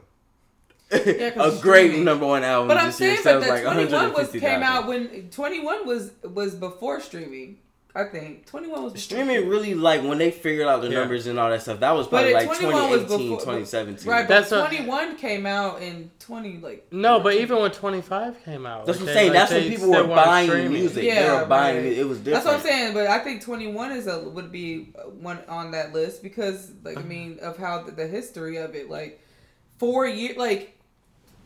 Yeah, 0.91 0.97
a 1.37 1.57
great 1.61 1.87
streaming. 1.89 2.03
number 2.03 2.25
1 2.25 2.43
album 2.43 2.67
But 2.67 2.77
I'm 2.77 2.85
year 2.85 2.91
saying, 2.91 3.19
but 3.23 3.41
like 3.47 3.63
21 3.63 4.13
was 4.13 4.31
came 4.31 4.59
150,000. 4.59 4.63
out 4.63 4.87
when 4.87 5.29
21 5.29 5.87
was 5.87 6.11
was 6.23 6.55
before 6.55 6.99
streaming. 6.99 7.59
I 7.93 8.05
think 8.05 8.45
21 8.45 8.83
was 8.83 8.93
before 8.93 9.03
Streaming 9.03 9.49
really 9.49 9.73
like 9.73 10.01
when 10.01 10.17
they 10.17 10.31
figured 10.31 10.65
out 10.67 10.81
the 10.81 10.87
Yeah. 10.89 10.99
numbers 10.99 11.27
and 11.27 11.37
all 11.37 11.49
that 11.49 11.61
stuff. 11.61 11.81
That 11.81 11.91
was 11.91 12.07
probably 12.07 12.31
it- 12.31 12.35
like 12.35 12.45
21 12.47 12.89
was 12.89 13.01
2018, 13.01 13.29
before- 13.29 13.39
2017. 13.41 14.09
Right, 14.09 14.27
but 14.27 14.33
That's 14.33 14.51
what- 14.51 14.67
21 14.69 15.17
came 15.17 15.45
out 15.45 15.81
in 15.81 16.09
20 16.19 16.59
like 16.61 16.87
No, 16.91 17.19
but 17.19 17.33
even 17.35 17.59
when 17.59 17.71
Twenty 17.71 18.01
Five 18.01 18.41
came 18.45 18.65
out, 18.65 18.85
That's 18.85 18.99
like, 18.99 19.07
what 19.07 19.09
I'm 19.11 19.15
saying. 19.17 19.29
like, 19.31 19.39
That's 19.39 19.51
when 19.51 19.69
people 19.69 19.89
were 19.91 20.03
buying 20.15 20.47
streaming. 20.49 20.71
music. 20.71 20.95
they 20.95 21.07
Yeah, 21.07 21.41
were 21.41 21.45
buying 21.47 21.77
right. 21.77 21.85
it. 21.85 21.97
It 21.97 22.07
was 22.07 22.19
different. 22.19 22.33
That's 22.43 22.45
what 22.45 22.55
I'm 22.55 22.61
saying, 22.79 22.93
but 22.93 23.07
I 23.07 23.19
think 23.19 23.41
21 23.43 23.91
is 23.91 24.07
a 24.07 24.19
would 24.19 24.51
be 24.51 24.93
one 25.19 25.39
on 25.49 25.71
that 25.71 25.91
list 25.93 26.23
because 26.23 26.71
like 26.85 26.97
I 26.97 27.01
mean 27.01 27.39
of 27.41 27.57
how 27.57 27.83
the, 27.83 27.91
the 27.91 28.07
history 28.07 28.55
of 28.57 28.73
it 28.73 28.89
like 28.89 29.19
4 29.79 30.07
year 30.07 30.33
like 30.37 30.77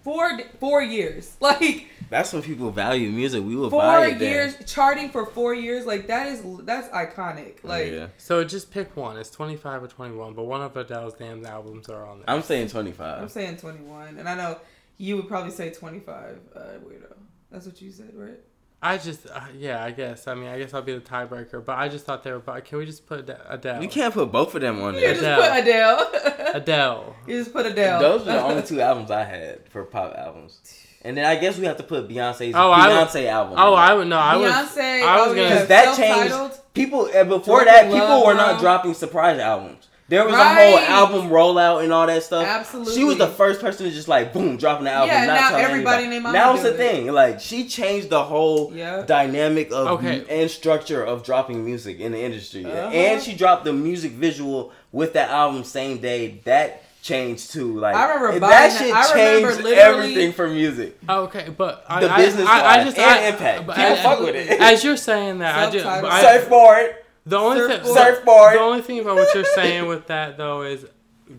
4 0.06 0.40
4 0.60 0.84
years. 0.84 1.36
Like 1.41 1.88
That's 2.10 2.32
when 2.32 2.44
people 2.44 2.69
value 2.72 3.10
music. 3.10 3.44
We 3.44 3.56
will 3.56 3.69
buy 3.72 3.98
four 3.98 4.06
it 4.06 4.19
then. 4.19 4.32
years 4.32 4.56
charting 4.68 5.10
for 5.10 5.26
4 5.26 5.56
years 5.56 5.86
like 5.86 6.07
that 6.07 6.27
is 6.27 6.41
that's 6.64 6.88
iconic. 6.90 7.64
Like 7.64 7.91
yeah. 7.91 8.07
So 8.18 8.44
just 8.44 8.72
pick 8.72 8.95
one. 8.95 9.18
It's 9.18 9.32
twenty 9.32 9.56
five 9.57 9.84
or 9.84 9.88
twenty 9.88 10.15
one, 10.15 10.34
but 10.34 10.44
one 10.44 10.61
of 10.61 10.77
Adele's 10.77 11.15
damn 11.15 11.45
albums 11.45 11.90
are 11.90 12.06
on 12.06 12.19
there. 12.19 12.30
I'm 12.30 12.44
saying 12.44 12.69
twenty 12.69 12.91
five. 12.91 13.22
I'm 13.23 13.30
saying 13.30 13.57
21 13.57 14.18
and 14.19 14.30
I 14.30 14.36
know 14.36 14.60
you 14.98 15.18
would 15.18 15.27
probably 15.27 15.52
say 15.52 15.72
25 15.72 16.40
uh 16.56 16.60
weirdo. 16.86 17.14
That's 17.52 17.65
what 17.65 17.82
you 17.82 17.91
said, 17.91 18.11
right? 18.14 18.40
I 18.88 18.98
just, 18.98 19.26
uh, 19.28 19.40
yeah, 19.57 19.84
I 19.84 19.91
guess. 19.91 20.28
I 20.28 20.36
mean, 20.36 20.48
I 20.48 20.60
guess 20.60 20.74
I'll 20.74 20.82
be 20.82 20.94
the 20.94 20.99
tiebreaker, 21.02 21.64
but 21.66 21.78
I 21.78 21.90
just 21.90 22.06
thought 22.06 22.24
they 22.24 22.32
were. 22.32 22.40
Can 22.62 22.78
we 22.78 22.86
just 22.86 23.06
put 23.07 23.22
Ade- 23.30 23.38
Adele? 23.49 23.82
You 23.82 23.90
can't 23.90 24.14
put 24.14 24.32
both 24.32 24.53
of 24.53 24.62
them 24.62 24.82
on 24.82 24.94
You 24.94 24.99
there. 25.02 25.14
just 25.16 25.24
Adele. 25.26 26.06
put 26.06 26.22
Adele. 26.22 26.52
Adele. 26.56 27.16
you 27.28 27.40
just 27.40 27.52
put 27.53 27.66
Adele. 27.66 27.99
Those 27.99 28.22
are 28.22 28.26
the 28.26 28.44
only 28.44 28.62
two 28.68 28.80
albums 28.82 29.10
I 29.12 29.24
had 29.24 29.68
for 29.70 29.84
pop 29.84 30.14
albums. 30.16 30.60
And 31.02 31.16
then 31.16 31.26
I 31.26 31.36
guess 31.36 31.57
we 31.57 31.66
have 31.66 31.78
to 31.78 31.84
put 31.84 32.07
Beyonce's 32.10 32.53
Oh, 32.56 32.72
I 32.72 32.88
would- 32.88 33.07
Beyonce 33.07 33.28
album. 33.28 33.56
Oh, 33.57 33.74
I 33.74 33.94
would 33.94 34.07
no. 34.07 34.18
I 34.18 34.36
was. 34.38 34.52
Beyonce, 34.52 35.03
I 35.03 35.18
was 35.22 35.28
oh, 35.32 35.36
gonna- 35.36 35.41
yeah, 35.41 35.49
Because 35.49 35.68
that 35.68 35.98
changed. 35.98 36.60
People 36.74 37.06
before 37.06 37.64
Broken 37.64 37.66
that, 37.66 37.91
people 37.91 38.26
were 38.26 38.34
not 38.34 38.60
dropping 38.60 38.94
surprise 38.94 39.40
albums. 39.40 39.85
There 40.07 40.23
was 40.23 40.36
a 40.36 40.38
whole 40.38 40.77
album 40.77 41.30
rollout 41.30 41.84
and 41.84 41.91
all 41.91 42.06
that 42.06 42.22
stuff. 42.22 42.45
Absolutely. 42.45 42.94
She 42.94 43.03
was 43.03 43.18
the 43.18 43.27
first 43.27 43.60
person 43.60 43.88
to 43.88 43.91
just 43.91 44.07
like 44.07 44.34
boom, 44.34 44.56
dropping 44.57 44.86
the 44.86 44.91
album. 44.91 45.10
Yeah, 45.10 45.26
not 45.26 45.34
now 45.34 45.49
telling 45.49 45.65
everybody 45.65 46.03
anybody. 46.06 46.26
and 46.27 46.34
Now 46.34 46.53
it's 46.53 46.61
the 46.61 46.73
it. 46.76 46.77
thing. 46.77 47.11
Like 47.11 47.40
she 47.40 47.68
changed 47.68 48.11
the 48.11 48.23
whole 48.23 48.72
Yeah. 48.72 49.02
dynamic 49.02 49.72
of 49.72 49.88
Okay. 49.99 50.23
and 50.30 50.52
structure 50.52 51.03
of 51.03 51.23
dropping 51.23 51.65
music 51.65 51.99
in 51.99 52.11
the 52.11 52.22
industry. 52.22 52.65
Uh-huh. 52.65 52.90
And 52.90 53.19
she 53.23 53.34
dropped 53.36 53.65
the 53.65 53.73
music 53.73 54.11
visual 54.11 54.72
with 54.91 55.14
that 55.14 55.32
album 55.32 55.64
same 55.64 55.98
day. 55.98 56.40
That 56.45 56.84
changed 57.02 57.52
too. 57.52 57.80
Like 57.80 57.95
I 57.95 58.14
remember 58.14 58.40
that 58.40 58.41
buying 58.41 58.72
shit 58.72 58.94
that- 58.94 59.10
I 59.10 59.14
remember 59.14 59.48
changed 59.49 59.64
literally- 59.64 60.02
everything 60.03 60.34
for 60.34 60.48
music. 60.48 60.98
Okay, 61.10 61.49
but 61.57 61.84
I, 61.90 62.02
The 62.02 62.11
I, 62.14 62.18
business 62.18 62.48
I, 62.48 62.60
I 62.60 62.77
wise 62.77 62.86
just 62.86 62.98
and 62.99 63.06
I, 63.10 63.19
impact. 63.27 63.65
but 63.65 63.76
People 63.76 63.91
I- 63.91 63.95
fuck 64.03 64.19
with 64.19 64.36
it. 64.36 64.61
As 64.61 64.84
you're 64.84 64.98
saying 64.98 65.40
that, 65.40 65.56
I 65.56 65.72
just 65.72 65.84
Subtitle. 65.84 66.02
but 66.10 66.11
I, 66.11 66.22
Surfboard. 66.22 66.95
The 67.26 67.38
only 67.38 67.60
thing 67.61 67.84
Surfboard. 67.84 67.97
Surfboard. 67.97 68.53
The 68.56 68.60
only 68.60 68.81
thing 68.81 68.99
about 68.99 69.15
what 69.15 69.34
you're 69.34 69.45
saying 69.56 69.88
with 69.88 70.07
that 70.07 70.38
though 70.38 70.61
is 70.64 70.85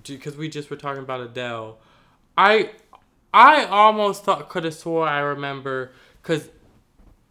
because 0.04 0.36
we 0.36 0.48
just 0.48 0.70
were 0.70 0.76
talking 0.76 1.02
about 1.02 1.20
Adele. 1.20 1.78
I 2.36 2.70
I 3.32 3.64
almost 3.64 4.24
thought 4.24 4.48
could 4.48 4.64
have 4.64 4.74
swore 4.74 5.06
I 5.06 5.20
remember 5.20 5.92
because 6.22 6.50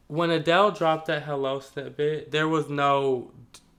when 0.08 0.30
Adele 0.30 0.72
dropped 0.72 1.08
that 1.08 1.24
Hello 1.24 1.60
snippet, 1.60 2.32
there 2.32 2.48
was 2.48 2.70
no 2.70 3.32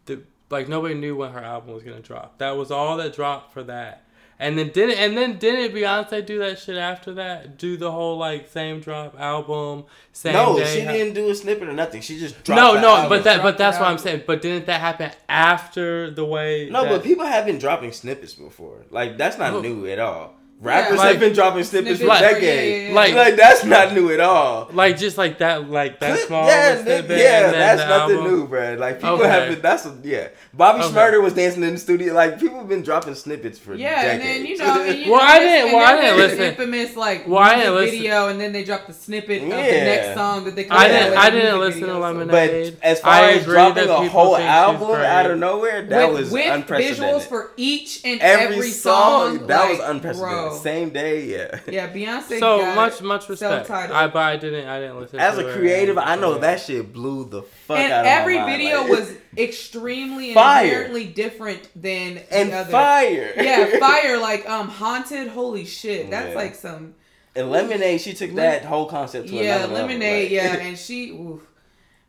the, 0.06 0.22
like 0.50 0.68
nobody 0.68 0.94
knew 0.94 1.16
when 1.16 1.32
her 1.32 1.40
album 1.40 1.74
was 1.74 1.82
gonna 1.82 2.00
drop. 2.00 2.38
That 2.38 2.56
was 2.56 2.70
all 2.70 2.96
that 2.98 3.14
dropped 3.14 3.52
for 3.52 3.62
that. 3.64 4.04
And 4.38 4.58
then 4.58 4.68
didn't 4.68 4.98
and 4.98 5.16
then 5.16 5.38
didn't 5.38 5.74
Beyonce 5.74 6.24
do 6.26 6.38
that 6.40 6.58
shit 6.58 6.76
after 6.76 7.14
that? 7.14 7.56
Do 7.56 7.78
the 7.78 7.90
whole 7.90 8.18
like 8.18 8.48
same 8.48 8.80
drop 8.80 9.18
album, 9.18 9.84
same 10.12 10.34
No, 10.34 10.58
day? 10.58 10.74
she 10.80 10.80
didn't 10.86 11.14
do 11.14 11.30
a 11.30 11.34
snippet 11.34 11.68
or 11.68 11.72
nothing. 11.72 12.02
She 12.02 12.18
just 12.18 12.44
dropped 12.44 12.60
No, 12.60 12.74
the 12.74 12.80
no, 12.82 12.96
album. 12.96 13.08
but 13.08 13.24
that, 13.24 13.42
but 13.42 13.56
that's 13.56 13.78
the 13.78 13.84
what 13.84 13.90
I'm 13.92 13.98
saying. 13.98 14.24
But 14.26 14.42
didn't 14.42 14.66
that 14.66 14.80
happen 14.82 15.10
after 15.28 16.10
the 16.10 16.24
way? 16.26 16.68
No, 16.70 16.82
that- 16.82 16.90
but 16.90 17.02
people 17.02 17.24
have 17.24 17.46
been 17.46 17.58
dropping 17.58 17.92
snippets 17.92 18.34
before. 18.34 18.84
Like 18.90 19.16
that's 19.16 19.38
not 19.38 19.52
Who? 19.52 19.62
new 19.62 19.86
at 19.86 19.98
all. 19.98 20.34
Rappers 20.58 20.96
Like- 20.98 21.08
have 21.10 21.20
been 21.20 21.34
dropping 21.34 21.64
snippets 21.64 22.00
for 22.00 22.06
Snippets, 22.06 22.22
Like- 22.22 22.34
decades. 22.40 22.46
yeah, 22.46 22.76
yeah, 22.84 22.88
yeah. 22.88 22.94
Like, 22.94 23.14
Like- 23.14 23.36
that's 23.36 23.62
not 23.64 23.92
new 23.92 24.10
at 24.10 24.20
all. 24.20 24.68
like 24.72 24.96
just 24.96 25.18
like 25.18 25.38
that, 25.38 25.70
like 25.70 26.00
that 26.00 26.14
Clip- 26.16 26.26
small. 26.28 26.46
yeah, 26.48 26.82
snippet 26.82 27.18
yeah, 27.18 27.44
and 27.44 27.54
that's 27.54 27.82
the 27.82 27.88
nothing 27.88 28.16
album. 28.16 28.30
new, 28.32 28.46
bro. 28.48 28.76
Like 28.78 28.96
people 29.00 29.16
Okay. 29.16 29.28
have 29.28 29.48
been. 29.50 29.60
That's 29.60 29.84
a, 29.84 29.94
yeah. 30.02 30.28
Bobby 30.54 30.82
Okay. 30.82 30.94
Shmurda 30.94 31.22
was 31.22 31.34
dancing 31.34 31.62
in 31.62 31.74
the 31.74 31.78
studio. 31.78 32.14
Like 32.14 32.40
people 32.40 32.56
have 32.58 32.68
been 32.70 32.82
dropping 32.82 33.14
snippets 33.16 33.58
for 33.58 33.74
Yeah, 33.74 34.00
decades. 34.00 34.12
and 34.12 34.22
then 34.22 34.46
you 34.46 34.56
know, 34.56 34.82
and 34.82 34.98
you 35.04 35.12
Well, 35.12 35.20
know, 35.20 35.26
I 35.28 35.38
didn't- 35.40 35.64
and 35.68 35.72
well, 35.74 35.84
I 35.86 35.92
then 35.92 36.02
didn't 36.04 36.18
listen. 36.18 36.40
Infamous 36.46 36.96
like 36.96 37.28
Well, 37.28 37.38
I 37.38 37.56
didn't 37.56 37.74
listen. 37.74 37.98
video, 37.98 38.28
and 38.28 38.40
then 38.40 38.52
they 38.52 38.64
dropped 38.64 38.86
the 38.86 38.94
snippet 38.94 39.42
of 39.42 39.48
the 39.50 39.54
next 39.56 40.14
song 40.16 40.44
that 40.46 40.56
they. 40.56 40.66
I 40.70 40.88
didn't. 40.88 41.18
I 41.18 41.30
didn't 41.30 41.42
music 41.44 41.60
listen 41.60 41.80
video, 41.80 41.86
to 41.96 42.00
so- 42.00 42.00
Lemonade. 42.00 42.76
but 42.80 42.86
as 42.88 43.00
far 43.00 43.12
I 43.12 43.30
as 43.32 43.42
agree 43.42 43.52
dropping 43.54 43.88
a 43.90 44.08
whole 44.08 44.36
album 44.38 44.90
out 45.02 45.30
of 45.30 45.38
nowhere, 45.38 45.82
that 45.82 46.08
with, 46.08 46.18
was 46.20 46.30
with 46.30 46.46
unprecedented. 46.50 47.04
visuals 47.04 47.28
for 47.28 47.50
each 47.58 48.00
and 48.06 48.22
every, 48.22 48.56
every, 48.56 48.70
song, 48.70 49.46
that 49.48 49.68
was 49.68 49.80
unprecedented. 49.80 50.45
Bro. 50.48 50.58
Same 50.58 50.90
day, 50.90 51.24
yeah. 51.26 51.60
Yeah, 51.68 51.92
Beyonce. 51.92 52.38
So 52.40 52.58
got 52.58 52.74
much, 52.76 53.02
much 53.02 53.28
respect. 53.28 53.66
self-titled. 53.66 53.96
I, 53.96 54.06
but 54.08 54.18
I 54.22 54.36
didn't. 54.36 54.66
I 54.68 54.80
didn't 54.80 55.00
listen. 55.00 55.18
As 55.20 55.36
to 55.36 55.48
a 55.48 55.52
creative, 55.54 55.98
I 55.98 56.16
know 56.16 56.38
that 56.38 56.60
shit 56.60 56.92
blew 56.92 57.24
the 57.28 57.42
fuck 57.42 57.78
and 57.78 57.92
out 57.92 58.00
of 58.00 58.06
every 58.06 58.36
my 58.38 58.42
mind. 58.46 58.56
video 58.58 58.80
Like, 58.82 58.90
was 58.90 59.12
extremely 59.36 60.26
and 60.28 60.34
Fire. 60.34 60.64
inherently 60.66 61.04
different 61.06 61.68
than 61.80 62.18
and 62.30 62.50
the 62.52 62.56
other. 62.56 62.70
fire. 62.72 63.32
Yeah, 63.36 63.78
fire 63.80 64.18
like 64.18 64.48
um 64.48 64.68
haunted. 64.68 65.28
Holy 65.28 65.64
shit, 65.64 66.10
that's 66.10 66.30
Yeah. 66.30 66.34
like 66.34 66.54
some 66.54 66.94
And 67.34 67.50
Lemonade, 67.50 68.00
she 68.00 68.14
took 68.14 68.32
that 68.36 68.64
whole 68.64 68.86
concept 68.86 69.28
to 69.28 69.34
yeah 69.34 69.56
another 69.58 69.74
level, 69.74 69.88
lemonade. 69.88 70.22
like- 70.24 70.30
Yeah, 70.32 70.56
and 70.66 70.78
she, 70.78 71.10
oof, 71.10 71.40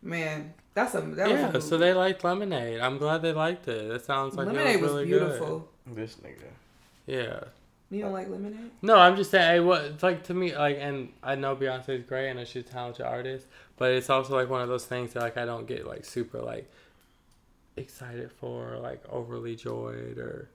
man. 0.01 0.53
That's 0.73 0.93
a 0.93 1.01
that 1.01 1.27
yeah, 1.29 1.51
was 1.51 1.65
a, 1.65 1.67
so 1.69 1.77
they 1.79 1.91
liked 1.91 2.23
Lemonade. 2.23 2.79
I'm 2.81 2.99
glad 2.99 3.23
they 3.23 3.33
liked 3.33 3.67
it. 3.67 3.89
It 3.91 4.05
sounds 4.05 4.35
like 4.35 4.45
lemonade 4.45 4.75
it 4.75 4.81
was, 4.81 4.91
was, 4.91 4.91
really 4.91 5.05
beautiful. 5.07 5.67
This 5.87 6.15
nigga. 6.17 6.37
good. 6.37 7.15
Yeah. 7.15 7.39
You 7.89 8.01
don't 8.01 8.11
like 8.11 8.29
lemonade? 8.29 8.71
No, 8.81 8.95
I'm 8.97 9.15
just 9.15 9.31
saying. 9.31 9.49
Hey, 9.49 9.59
what 9.61 9.81
it's 9.85 10.03
like 10.03 10.23
to 10.25 10.33
me, 10.33 10.55
like, 10.55 10.77
and 10.79 11.09
I 11.23 11.35
know 11.35 11.55
Beyonce 11.55 11.89
is 11.89 12.03
great 12.03 12.29
and 12.29 12.45
she's 12.47 12.65
a 12.65 12.67
talented 12.67 13.05
artist, 13.05 13.45
but 13.77 13.91
it's 13.91 14.09
also 14.09 14.35
like 14.35 14.49
one 14.49 14.61
of 14.61 14.67
those 14.67 14.85
things 14.85 15.13
that 15.13 15.21
like 15.21 15.37
I 15.37 15.45
don't 15.45 15.65
get 15.67 15.87
like 15.87 16.03
super 16.03 16.41
like 16.41 16.69
excited 17.75 18.31
for, 18.31 18.73
or, 18.73 18.77
like 18.79 19.03
overly 19.09 19.55
joyed 19.55 20.17
or 20.17 20.49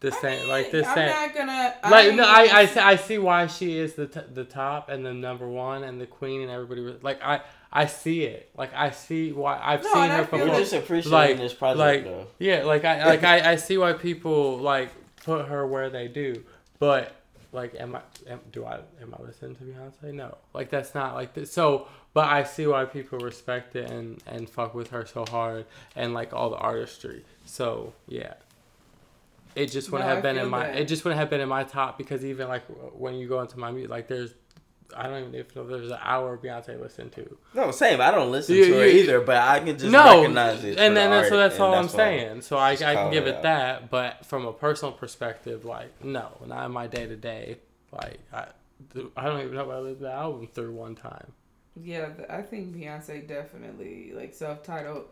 the 0.00 0.08
I 0.14 0.20
same, 0.20 0.40
mean, 0.40 0.48
like 0.48 0.70
the 0.70 0.86
I'm 0.86 0.94
same. 0.94 1.08
not 1.08 1.34
gonna. 1.34 1.74
Like 1.90 2.06
ain't 2.06 2.16
no, 2.16 2.24
I, 2.24 2.48
I, 2.52 2.66
see, 2.66 2.80
I 2.80 2.96
see 2.96 3.18
why 3.18 3.46
she 3.48 3.78
is 3.78 3.94
the 3.94 4.06
t- 4.06 4.20
the 4.32 4.44
top 4.44 4.88
and 4.88 5.04
the 5.04 5.12
number 5.14 5.48
one 5.48 5.84
and 5.84 6.00
the 6.00 6.06
queen 6.06 6.42
and 6.42 6.50
everybody 6.50 6.82
was- 6.82 7.02
like 7.02 7.20
I 7.22 7.40
I 7.72 7.86
see 7.86 8.22
it 8.24 8.50
like 8.56 8.72
I 8.74 8.90
see 8.90 9.32
why 9.32 9.58
I've 9.62 9.82
No, 9.82 9.92
seen 9.92 10.10
her 10.10 10.24
feel 10.24 10.38
You're 10.46 10.58
just 10.60 10.72
appreciating 10.72 11.12
like- 11.12 11.36
this 11.38 11.52
project 11.54 11.78
like- 11.78 12.04
though. 12.04 12.26
yeah 12.38 12.62
like 12.64 12.84
I 12.84 13.06
like 13.06 13.24
I, 13.24 13.52
I 13.52 13.56
see 13.56 13.76
why 13.78 13.92
people 13.94 14.58
like 14.58 14.90
put 15.26 15.46
her 15.48 15.66
where 15.66 15.90
they 15.90 16.08
do. 16.08 16.42
But 16.78 17.14
like 17.52 17.74
am 17.78 17.96
I 17.96 18.00
am, 18.30 18.40
do 18.52 18.64
I 18.64 18.76
am 19.02 19.14
I 19.18 19.22
listening 19.22 19.56
to 19.56 19.64
Beyonce? 19.64 20.14
No. 20.14 20.38
Like 20.54 20.70
that's 20.70 20.94
not 20.94 21.14
like 21.14 21.34
this. 21.34 21.52
So 21.52 21.88
but 22.14 22.26
I 22.28 22.44
see 22.44 22.66
why 22.66 22.84
people 22.86 23.18
respect 23.18 23.76
it 23.76 23.90
and 23.90 24.22
and 24.26 24.48
fuck 24.48 24.74
with 24.74 24.90
her 24.90 25.04
so 25.04 25.24
hard 25.28 25.66
and 25.94 26.14
like 26.14 26.32
all 26.32 26.48
the 26.50 26.56
artistry. 26.56 27.24
So 27.44 27.92
yeah. 28.08 28.34
It 29.54 29.70
just 29.72 29.90
wouldn't 29.90 30.08
No, 30.08 30.14
have 30.16 30.24
I 30.24 30.28
been 30.28 30.38
in 30.38 30.48
my 30.48 30.66
that. 30.66 30.76
it 30.76 30.86
just 30.88 31.04
wouldn't 31.04 31.18
have 31.18 31.30
been 31.30 31.40
in 31.40 31.48
my 31.48 31.64
top 31.64 31.96
because 31.98 32.24
even 32.24 32.46
like 32.48 32.62
when 32.94 33.14
you 33.14 33.26
go 33.28 33.40
into 33.40 33.58
my 33.58 33.70
music 33.70 33.90
like 33.90 34.06
there's 34.08 34.34
I 34.94 35.04
don't 35.08 35.18
even 35.18 35.32
know 35.32 35.38
if 35.38 35.52
there's 35.68 35.90
an 35.90 35.98
hour 36.02 36.34
of 36.34 36.42
Beyonce 36.42 36.78
listen 36.80 37.10
to 37.10 37.36
No, 37.54 37.70
same. 37.70 38.00
I 38.00 38.10
don't 38.10 38.30
listen 38.30 38.54
You- 38.56 38.66
to 38.66 38.74
her 38.74 38.84
either, 38.84 39.20
but 39.20 39.36
I 39.36 39.60
can 39.60 39.78
just 39.78 39.90
no 39.90 40.20
recognize 40.20 40.62
it. 40.64 40.78
and 40.78 40.96
then 40.96 41.10
that's 41.10 41.28
so 41.28 41.36
that's 41.36 41.54
and 41.54 41.64
all 41.64 41.74
I'm 41.74 41.88
saying 41.88 42.42
so 42.42 42.56
I, 42.56 42.70
I 42.72 42.76
can 42.76 43.10
give 43.12 43.26
it 43.26 43.30
it 43.30 43.34
out. 43.36 43.42
that 43.44 43.90
but 43.90 44.26
from 44.26 44.44
a 44.46 44.52
personal 44.52 44.92
perspective 44.92 45.64
like 45.64 46.04
no 46.04 46.30
not 46.46 46.66
in 46.66 46.72
my 46.72 46.86
day 46.86 47.06
to 47.06 47.16
day 47.16 47.58
like 47.92 48.18
I 48.32 48.46
I 49.16 49.24
don't 49.24 49.40
even 49.40 49.54
know 49.54 49.62
if 49.62 49.70
I 49.70 49.78
listened 49.78 49.98
to 49.98 50.04
the 50.04 50.12
album 50.12 50.46
through 50.52 50.72
one 50.72 50.94
time 50.94 51.32
Yeah, 51.82 52.08
I 52.28 52.42
think 52.42 52.74
Beyonce 52.76 53.26
definitely 53.26 54.12
like 54.14 54.34
self-titled, 54.34 55.06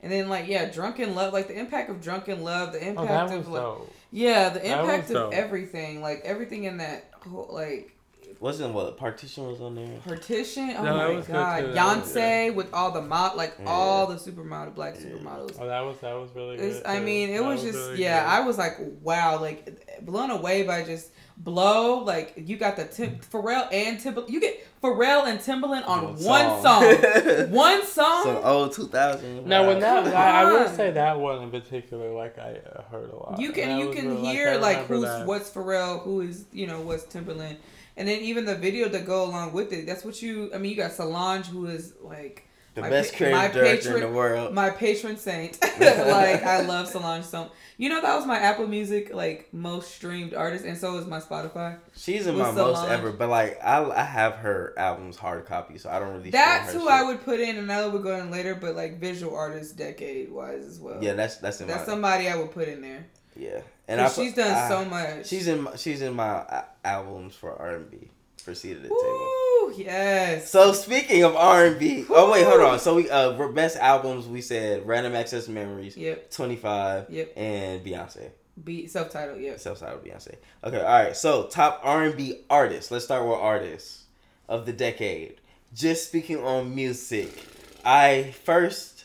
and 0.00 0.12
then 0.12 0.28
like 0.28 0.46
yeah, 0.48 0.66
Drunk 0.70 0.98
in 1.00 1.14
Love, 1.14 1.32
like 1.32 1.48
the 1.48 1.58
impact 1.58 1.90
of 1.90 2.00
Drunk 2.02 2.28
in 2.28 2.42
Love, 2.44 2.72
the 2.72 2.80
oh 2.80 2.88
impact 2.90 3.08
that 3.30 3.38
was 3.38 3.46
of 3.46 3.52
like 3.52 3.62
dope 3.62 3.92
yeah, 4.12 4.48
the 4.50 4.64
impact 4.64 5.08
of 5.10 5.14
dope. 5.14 5.32
everything, 5.34 6.00
like 6.00 6.20
everything 6.24 6.64
in 6.64 6.76
that 6.78 7.10
whole 7.28 7.48
like 7.52 7.95
Wasn't 8.40 8.72
what 8.74 8.96
partition 8.96 9.46
was 9.46 9.60
on 9.60 9.74
there? 9.74 9.98
partition. 10.06 10.74
Oh 10.76 10.82
No, 10.84 10.98
that 10.98 11.08
my 11.08 11.14
was 11.14 11.26
good, 11.26 11.32
god, 11.32 11.60
too. 11.60 11.72
That 11.72 11.96
was 11.98 12.12
Beyonce 12.14 12.54
with 12.54 12.72
all 12.74 12.90
the 12.92 13.02
mod, 13.02 13.36
like 13.36 13.54
Yeah. 13.58 13.66
all 13.66 14.06
the 14.06 14.16
supermodel, 14.16 14.74
black 14.74 14.94
Yeah. 14.96 15.06
supermodels. 15.06 15.56
oh 15.60 15.66
that 15.66 15.80
was 15.80 15.96
that 16.00 16.14
was 16.14 16.30
really 16.34 16.56
It's, 16.56 16.78
good 16.78 16.86
I 16.86 17.00
mean, 17.00 17.30
it 17.30 17.38
That 17.38 17.44
was 17.48 17.62
just 17.62 17.78
really 17.78 18.02
yeah. 18.02 18.20
good. 18.20 18.28
I 18.42 18.46
was 18.46 18.58
like, 18.58 18.76
wow, 19.02 19.40
like 19.40 20.02
blown 20.02 20.30
away 20.30 20.62
by 20.64 20.82
just 20.82 21.10
blow. 21.38 22.00
Like 22.04 22.34
you 22.36 22.56
got 22.56 22.76
the 22.76 22.84
Tim, 22.84 23.18
Pharrell 23.32 23.68
and 23.72 23.98
Timbaland. 23.98 24.28
You 24.30 24.40
get 24.40 24.66
Pharrell 24.82 25.26
and 25.26 25.38
Timbaland 25.40 25.88
on 25.88 26.16
one 26.22 26.62
song. 26.62 26.82
one 27.50 27.84
song. 27.86 28.22
Some 28.24 28.36
old 28.44 28.72
2000. 28.72 29.46
Now 29.46 29.66
when 29.66 29.80
that 29.80 30.06
I, 30.14 30.42
I 30.42 30.52
will 30.52 30.68
say 30.68 30.90
that 30.92 31.18
one 31.18 31.42
in 31.42 31.50
particular 31.50 32.12
like 32.12 32.38
I 32.38 32.60
uh, 32.74 32.82
heard 32.90 33.10
a 33.10 33.16
lot 33.16 33.40
you 33.40 33.52
can 33.52 33.78
you 33.78 33.90
can 33.92 34.08
really- 34.16 34.26
hear 34.26 34.50
I 34.50 34.56
like 34.56 34.86
who's 34.86 35.02
that. 35.04 35.26
what's 35.26 35.50
Pharrell, 35.50 36.02
who 36.02 36.20
is 36.20 36.44
you 36.52 36.66
know 36.66 36.80
what's 36.82 37.04
Timbaland, 37.04 37.56
and 37.96 38.06
then 38.06 38.20
even 38.20 38.44
the 38.44 38.54
video 38.54 38.88
to 38.88 39.00
go 39.00 39.24
along 39.24 39.52
with 39.52 39.72
it. 39.72 39.86
That's 39.86 40.04
what 40.04 40.20
you. 40.20 40.50
I 40.54 40.58
mean, 40.58 40.70
you 40.70 40.76
got 40.76 40.92
Solange, 40.92 41.46
who 41.46 41.66
is 41.66 41.94
like 42.00 42.46
the 42.74 42.82
my 42.82 42.90
best 42.90 43.16
creative 43.16 43.38
my 43.38 43.48
director 43.48 43.70
in 43.70 43.94
patron- 43.94 44.00
the 44.00 44.16
world. 44.16 44.54
my 44.54 44.70
patron 44.70 45.16
saint. 45.16 45.58
like 45.80 46.42
I 46.44 46.62
love 46.62 46.88
Solange 46.88 47.24
so. 47.24 47.50
You 47.78 47.88
know 47.88 48.00
that 48.00 48.14
was 48.16 48.26
my 48.26 48.38
Apple 48.38 48.66
Music 48.66 49.14
like 49.14 49.52
most 49.52 49.94
streamed 49.94 50.34
artist, 50.34 50.64
and 50.64 50.76
so 50.76 50.96
is 50.98 51.06
my 51.06 51.20
Spotify. 51.20 51.78
She's 51.96 52.26
in 52.26 52.36
my 52.36 52.50
most 52.50 52.86
ever, 52.88 53.12
but 53.12 53.28
like 53.28 53.58
I, 53.62 53.82
I 53.84 54.02
have 54.04 54.36
her 54.36 54.74
albums 54.76 55.16
hard 55.16 55.46
copy, 55.46 55.78
so 55.78 55.90
I 55.90 55.98
don't 55.98 56.14
really. 56.14 56.30
That's 56.30 56.72
who 56.72 56.86
her 56.86 56.90
I 56.90 57.02
would 57.02 57.22
put 57.22 57.40
in, 57.40 57.56
and 57.56 57.70
I 57.72 57.86
would 57.86 58.02
go 58.02 58.16
in 58.18 58.30
later. 58.30 58.54
But 58.54 58.76
like 58.76 58.98
visual 58.98 59.34
artist, 59.34 59.76
decade 59.76 60.30
wise 60.30 60.64
as 60.64 60.78
well. 60.78 61.02
Yeah, 61.02 61.14
that's 61.14 61.36
that's 61.38 61.60
in 61.60 61.66
that's 61.66 61.86
somebody 61.86 62.28
I 62.28 62.36
would 62.36 62.50
put 62.50 62.68
in 62.68 62.80
there. 62.82 63.06
Yeah, 63.38 63.60
and 63.88 64.00
I. 64.00 64.08
she's 64.08 64.34
done 64.34 64.52
I- 64.54 64.68
so 64.68 64.84
much. 64.84 65.26
She's 65.26 65.46
in. 65.48 65.62
My, 65.62 65.76
she's 65.76 66.02
in 66.02 66.14
my 66.14 66.64
albums 66.84 67.34
for 67.34 67.54
R 67.60 67.76
and 67.76 67.90
B 67.90 68.10
for 68.42 68.54
seat 68.54 68.76
at 68.76 68.82
the 68.82 68.88
table. 68.88 68.98
Ooh, 68.98 69.74
yes. 69.76 70.50
So 70.50 70.72
speaking 70.72 71.24
of 71.24 71.34
R 71.36 71.66
and 71.66 71.78
B, 71.78 72.04
oh 72.10 72.30
wait, 72.30 72.44
hold 72.46 72.60
on. 72.60 72.78
So 72.78 72.94
we 72.94 73.10
uh 73.10 73.32
best 73.48 73.76
albums 73.76 74.26
we 74.26 74.40
said 74.40 74.86
Random 74.86 75.14
Access 75.14 75.48
Memories, 75.48 75.96
Yep. 75.96 76.30
Twenty 76.30 76.56
Five, 76.56 77.06
Yep. 77.10 77.32
and 77.36 77.84
Beyonce. 77.84 78.30
Be 78.62 78.86
self-titled. 78.86 79.38
Yep. 79.40 79.60
Self-titled 79.60 80.02
Beyonce. 80.04 80.36
Okay, 80.64 80.78
all 80.80 80.84
right. 81.04 81.14
So 81.16 81.46
top 81.48 81.80
R 81.84 82.04
and 82.04 82.16
B 82.16 82.40
artists. 82.48 82.90
Let's 82.90 83.04
start 83.04 83.24
with 83.26 83.36
artists 83.36 84.04
of 84.48 84.64
the 84.64 84.72
decade. 84.72 85.40
Just 85.74 86.06
speaking 86.08 86.38
on 86.42 86.74
music, 86.74 87.44
I 87.84 88.34
first 88.44 89.04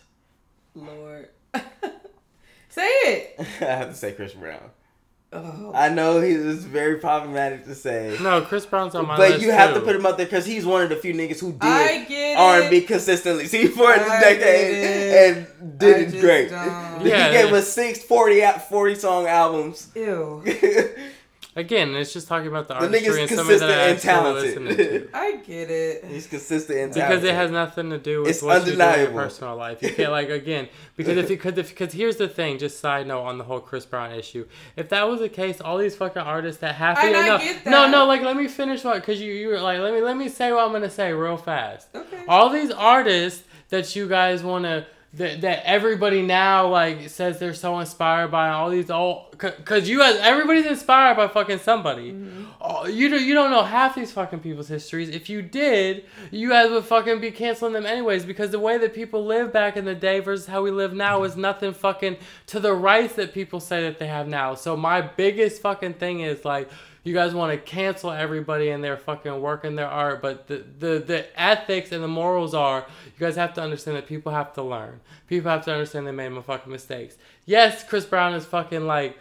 Lord. 0.76 1.28
Say 2.72 2.88
it. 2.88 3.36
I 3.62 3.66
have 3.66 3.90
to 3.90 3.96
say 3.96 4.14
Chris 4.14 4.34
Brown. 4.34 4.72
Oh. 5.34 5.72
I 5.74 5.88
know 5.88 6.20
he's 6.20 6.66
very 6.66 6.98
problematic 6.98 7.64
to 7.64 7.74
say, 7.74 8.18
no 8.22 8.42
Chris 8.42 8.66
Brown's 8.66 8.96
on 8.96 9.08
my 9.08 9.16
but 9.16 9.30
list 9.30 9.42
you 9.46 9.50
have 9.52 9.74
too. 9.74 9.80
to 9.80 9.86
put 9.86 9.96
him 9.96 10.06
up 10.06 10.18
there 10.18 10.26
because 10.26 10.46
he's 10.46 10.66
one 10.66 10.82
of 10.84 10.90
the 10.90 10.98
few 10.98 11.14
niggas 11.14 11.40
who 11.40 11.54
did 11.54 12.36
R 12.38 12.60
and 12.64 12.70
B 12.70 12.82
consistently. 12.82 13.46
See, 13.48 13.68
for 13.68 13.94
the 13.98 14.04
I 14.12 14.20
decade 14.20 15.38
and 15.38 15.80
did 15.80 16.14
I 16.14 16.18
it 16.18 16.20
great. 16.20 16.50
don't. 16.50 17.06
Yeah, 17.06 17.28
he 17.28 17.34
gave 17.44 17.54
us 17.54 17.72
six 17.72 18.04
40, 18.04 18.44
out- 18.44 18.68
40 18.68 18.96
song 18.96 19.26
albums. 19.28 19.88
Ew. 19.96 20.44
Again, 21.54 21.94
it's 21.96 22.14
just 22.14 22.30
talking 22.30 22.48
about 22.48 22.70
the 22.70 22.76
The 22.76 22.80
artistry 22.86 23.10
nigga's 23.24 23.32
and 23.32 23.40
something 23.40 23.60
that 23.60 23.70
I 23.82 23.88
consistent 23.90 24.18
and 24.18 24.32
actually 24.38 24.76
to. 24.76 24.76
talented. 24.78 25.10
I 25.14 25.36
get 25.36 25.70
it. 25.70 26.06
He's 26.06 26.28
consistent 26.28 26.80
and 26.80 26.94
Because 26.94 27.08
talented. 27.08 27.30
it 27.30 27.36
has 27.36 27.52
nothing 27.52 27.90
to 27.90 27.98
do 27.98 28.22
with 28.22 28.30
It's 28.30 28.42
what 28.42 28.66
you 28.66 28.76
do 28.78 28.82
in 28.82 29.00
your 29.02 29.12
personal 29.12 29.58
life. 29.58 29.82
You 29.82 29.94
can't 29.94 30.12
like 30.12 30.30
again 30.30 30.70
because 30.96 31.18
if 31.18 31.30
you 31.30 31.36
could 31.38 31.56
because 31.56 31.92
here's 31.92 32.16
the 32.16 32.30
thing. 32.30 32.58
Just 32.58 32.80
side 32.80 33.06
note 33.06 33.24
on 33.24 33.38
the 33.38 33.44
whole 33.44 33.60
Chris 33.60 33.86
Brown 33.86 34.14
issue. 34.14 34.48
If 34.78 34.88
that 34.90 35.10
was 35.10 35.20
the 35.20 35.28
case, 35.30 35.60
all 35.60 35.78
these 35.78 35.96
fucking 35.96 36.22
artists 36.22 36.62
that 36.62 36.76
have 36.76 36.96
to 36.98 37.04
And 37.06 37.18
I 37.18 37.28
no, 37.28 37.38
get 37.38 37.66
no 37.66 37.90
no 37.90 38.06
like 38.06 38.22
let 38.22 38.38
me 38.38 38.48
finish 38.48 38.86
what 38.86 38.96
because 38.96 39.20
you 39.20 39.34
you 39.34 39.50
were 39.50 39.60
like 39.60 39.80
let 39.80 39.94
me 39.94 40.00
let 40.02 40.16
me 40.16 40.30
say 40.30 40.54
what 40.54 40.66
I'm 40.66 40.72
gonna 40.72 40.90
say 40.90 41.12
real 41.12 41.36
fast. 41.36 41.90
Okay. 41.94 42.24
All 42.30 42.50
these 42.50 42.72
artists 42.72 43.44
that 43.70 43.94
you 43.96 44.08
guys 44.08 44.42
want 44.42 44.64
to 44.64 44.86
that, 45.14 45.42
that 45.42 45.64
everybody 45.66 46.22
now 46.22 46.70
like 46.70 47.10
says 47.10 47.38
they're 47.38 47.54
so 47.54 47.80
inspired 47.80 48.30
by 48.30 48.50
all 48.50 48.70
these 48.70 48.90
old 48.90 49.32
because 49.32 49.90
you 49.90 50.00
guys 50.00 50.16
everybody's 50.22 50.66
inspired 50.66 51.18
by 51.18 51.28
fucking 51.28 51.60
somebody. 51.60 52.14
Mm-hmm. 52.14 52.46
Oh, 52.62 52.88
you 52.88 53.10
don't 53.10 53.22
you 53.22 53.34
don't 53.34 53.52
know 53.52 53.64
half 53.64 53.96
these 53.96 54.12
fucking 54.14 54.40
people's 54.40 54.70
histories. 54.70 55.10
If 55.10 55.30
you 55.30 55.42
did 55.42 56.06
you 56.32 56.50
guys 56.50 56.70
would 56.70 56.86
fucking 56.86 57.20
be 57.20 57.32
canceling 57.32 57.74
them 57.74 57.86
anyways 57.86 58.24
because 58.24 58.52
the 58.52 58.60
way 58.60 58.78
that 58.78 58.94
people 58.94 59.26
lived 59.26 59.52
back 59.52 59.76
in 59.76 59.84
the 59.84 59.96
day 59.96 60.22
versus 60.22 60.46
how 60.46 60.62
we 60.62 60.72
live 60.72 60.94
now 60.94 61.24
is 61.24 61.36
nothing 61.36 61.74
fucking 61.74 62.16
to 62.48 62.62
the 62.62 62.74
rights 62.74 63.16
that 63.16 63.34
people 63.34 63.60
say 63.60 63.84
that 63.84 64.00
they 64.00 64.08
have 64.08 64.30
now. 64.30 64.56
So 64.56 64.78
my 64.78 65.02
biggest 65.02 65.62
fucking 65.62 65.96
thing 65.96 66.22
is 66.22 66.46
like 66.46 66.70
you 67.04 67.14
guys 67.14 67.34
want 67.34 67.52
to 67.52 67.58
cancel 67.58 68.12
everybody 68.12 68.70
and 68.70 68.84
their 68.84 68.98
fucking 68.98 69.42
work 69.42 69.64
and 69.64 69.78
their 69.78 69.88
art, 69.88 70.22
but 70.22 70.48
the, 70.48 70.64
the, 70.80 71.00
the 71.00 71.42
ethics 71.42 71.92
and 71.92 72.04
the 72.04 72.08
morals 72.08 72.54
are 72.54 72.86
you 73.06 73.20
guys 73.20 73.36
have 73.36 73.54
to 73.56 73.62
understand 73.62 73.98
that 73.98 74.08
people 74.08 74.32
have 74.32 74.54
to 74.54 74.62
learn. 74.62 75.00
People 75.28 75.50
have 75.50 75.66
to 75.66 75.72
understand 75.72 76.06
they 76.06 76.12
made 76.12 76.30
my 76.30 76.42
fucking 76.42 76.72
mistakes. 76.72 77.16
Yes, 77.46 77.84
Chris 77.84 78.06
Brown 78.06 78.34
is 78.36 78.46
fucking 78.46 78.86
like 78.86 79.18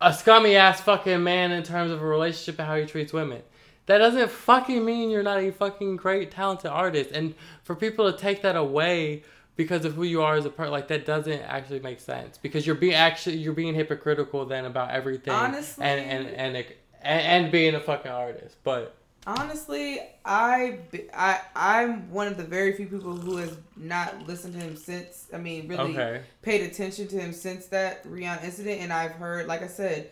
a 0.00 0.12
scummy 0.12 0.56
ass 0.56 0.80
fucking 0.80 1.22
man 1.22 1.52
in 1.52 1.62
terms 1.62 1.90
of 1.92 2.02
a 2.02 2.06
relationship 2.06 2.58
and 2.58 2.68
how 2.68 2.76
he 2.76 2.84
treats 2.84 3.12
women. 3.12 3.42
That 3.86 3.98
doesn't 3.98 4.30
fucking 4.30 4.84
mean 4.84 5.10
you're 5.10 5.22
not 5.22 5.38
a 5.40 5.50
fucking 5.50 5.96
great 5.96 6.30
talented 6.30 6.70
artist. 6.70 7.10
And 7.12 7.34
for 7.62 7.74
people 7.74 8.10
to 8.10 8.16
take 8.16 8.42
that 8.42 8.56
away 8.56 9.22
because 9.56 9.84
of 9.84 9.94
who 9.94 10.02
you 10.02 10.22
are 10.22 10.34
as 10.34 10.44
a 10.44 10.50
person, 10.50 10.72
like 10.72 10.88
that 10.88 11.04
doesn't 11.04 11.40
actually 11.42 11.80
make 11.80 12.00
sense. 12.00 12.38
Because 12.38 12.66
you're 12.66 12.76
being 12.76 12.94
actually 12.94 13.36
you're 13.36 13.52
being 13.52 13.74
hypocritical 13.74 14.44
then 14.44 14.64
about 14.64 14.90
everything. 14.90 15.32
Honestly- 15.32 15.84
and 15.84 16.00
and 16.00 16.28
and 16.28 16.66
and, 17.02 17.44
and 17.44 17.52
being 17.52 17.74
a 17.74 17.80
fucking 17.80 18.10
artist. 18.10 18.56
But 18.64 18.96
Honestly, 19.24 20.00
I 20.24 20.80
I 21.14 21.40
I'm 21.54 22.10
one 22.10 22.26
of 22.26 22.36
the 22.36 22.42
very 22.42 22.72
few 22.72 22.86
people 22.86 23.16
who 23.16 23.36
has 23.36 23.56
not 23.76 24.26
listened 24.26 24.54
to 24.54 24.60
him 24.60 24.76
since. 24.76 25.28
I 25.32 25.38
mean, 25.38 25.68
really 25.68 25.96
okay, 25.96 26.22
paid 26.42 26.62
attention 26.62 27.06
to 27.08 27.20
him 27.20 27.32
since 27.32 27.66
that 27.66 28.04
Rihanna 28.04 28.42
incident, 28.42 28.80
and 28.80 28.92
I've 28.92 29.12
heard, 29.12 29.46
like 29.46 29.62
I 29.62 29.68
said, 29.68 30.10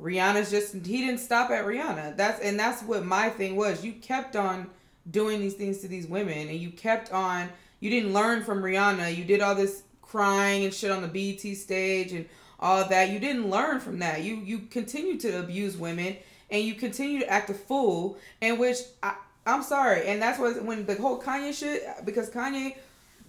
Rihanna's 0.00 0.52
just 0.52 0.74
he 0.74 1.04
didn't 1.04 1.18
stop 1.18 1.50
at 1.50 1.64
Rihanna. 1.64 2.16
That's 2.16 2.40
and 2.40 2.56
that's 2.58 2.82
what 2.84 3.04
my 3.04 3.28
thing 3.28 3.56
was. 3.56 3.84
You 3.84 3.92
kept 3.94 4.36
on 4.36 4.70
doing 5.10 5.40
these 5.40 5.54
things 5.54 5.78
to 5.78 5.88
these 5.88 6.06
women, 6.06 6.48
and 6.48 6.58
you 6.58 6.70
kept 6.70 7.12
on. 7.12 7.48
You 7.80 7.90
didn't 7.90 8.12
learn 8.12 8.44
from 8.44 8.62
Rihanna. 8.62 9.16
You 9.16 9.24
did 9.24 9.40
all 9.40 9.56
this 9.56 9.82
crying 10.00 10.64
and 10.64 10.72
shit 10.72 10.92
on 10.92 11.02
the 11.02 11.08
BET 11.08 11.56
stage 11.56 12.12
and 12.12 12.26
all 12.64 12.88
that. 12.88 13.10
You 13.10 13.18
didn't 13.20 13.50
learn 13.50 13.78
from 13.78 13.98
that. 13.98 14.22
You 14.22 14.36
you 14.36 14.60
continue 14.60 15.18
to 15.18 15.38
abuse 15.38 15.76
women, 15.76 16.16
and 16.50 16.64
you 16.64 16.74
continue 16.74 17.20
to 17.20 17.28
act 17.28 17.50
a 17.50 17.54
fool. 17.54 18.16
In 18.40 18.58
which 18.58 18.78
I 19.02 19.14
I'm 19.46 19.62
sorry, 19.62 20.06
and 20.06 20.20
that's 20.20 20.38
what 20.38 20.64
when 20.64 20.86
the 20.86 20.94
whole 20.94 21.20
Kanye 21.20 21.52
shit 21.52 21.84
because 22.04 22.30
Kanye 22.30 22.76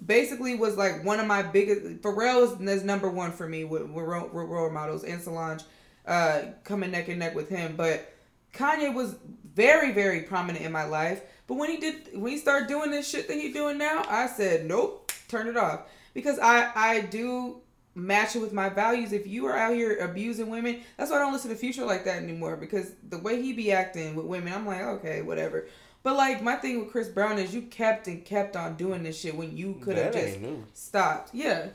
basically 0.04 0.56
was 0.56 0.78
like 0.78 1.04
one 1.04 1.20
of 1.20 1.28
my 1.28 1.42
biggest. 1.42 2.02
Pharrell 2.02 2.60
is 2.68 2.84
number 2.84 3.10
one 3.10 3.34
for 3.34 3.48
me 3.48 3.66
with, 3.66 3.84
with, 3.84 4.06
role, 4.06 4.28
with 4.28 4.48
role 4.48 4.70
models 4.70 5.04
and 5.04 5.22
Solange 5.22 5.64
uh, 6.08 6.44
coming 6.64 6.92
neck 6.92 7.10
and 7.10 7.20
neck 7.20 7.36
with 7.36 7.50
him. 7.50 7.76
But 7.76 8.14
Kanye 8.54 8.94
was 8.94 9.16
very 9.54 9.92
very 9.92 10.22
prominent 10.22 10.64
in 10.64 10.72
my 10.72 10.86
life. 10.86 11.22
But 11.48 11.56
when 11.56 11.70
he 11.70 11.78
did 11.78 12.18
when 12.18 12.32
he 12.32 12.38
started 12.38 12.70
doing 12.70 12.90
this 12.90 13.10
shit 13.10 13.28
that 13.28 13.34
he's 13.34 13.54
doing 13.54 13.78
now, 13.78 14.04
I 14.08 14.28
said 14.28 14.66
nope, 14.66 15.12
turn 15.28 15.48
it 15.48 15.58
off 15.58 15.82
because 16.14 16.40
I 16.40 16.72
I 16.74 17.02
do 17.02 17.62
match 17.96 18.36
it 18.36 18.40
with 18.40 18.54
my 18.54 18.70
values. 18.70 19.14
If 19.14 19.26
you 19.26 19.46
are 19.48 19.58
out 19.58 19.74
here 19.74 19.98
abusing 19.98 20.50
women, 20.50 20.82
that's 20.98 21.10
why 21.10 21.18
I 21.18 21.20
don't 21.22 21.34
listen 21.34 21.50
to 21.50 21.56
Future 21.56 21.86
like 21.86 22.04
that 22.06 22.22
anymore 22.22 22.58
because 22.58 22.92
the 23.10 23.18
way 23.18 23.42
he 23.42 23.54
be 23.54 23.72
acting 23.72 24.16
with 24.16 24.26
women, 24.26 24.54
I'm 24.54 24.68
like, 24.68 24.82
okay, 24.82 25.22
whatever. 25.22 25.68
But 26.04 26.18
like 26.18 26.44
my 26.44 26.56
thing 26.58 26.80
with 26.80 26.92
Chris 26.92 27.08
Brown 27.08 27.40
is 27.40 27.56
you 27.56 27.64
kept 27.64 28.08
and 28.08 28.24
kept 28.24 28.56
on 28.56 28.76
doing 28.76 29.02
this 29.02 29.20
shit 29.20 29.36
when 29.36 29.58
you 29.58 29.80
could 29.82 29.98
have 29.98 30.14
just 30.14 30.40
new. 30.40 30.64
stopped. 30.74 31.34
Yeah. 31.34 31.70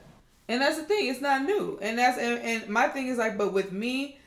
And 0.49 0.61
that's 0.61 0.77
the 0.77 0.85
thing, 0.85 1.09
it's 1.09 1.21
not 1.21 1.43
new. 1.43 1.79
And 1.81 1.99
that's 1.99 2.19
and, 2.19 2.39
and 2.41 2.69
my 2.69 2.89
thing 2.89 3.09
is 3.09 3.19
like, 3.19 3.39
but 3.39 3.53
with 3.53 3.73
me, 3.73 4.19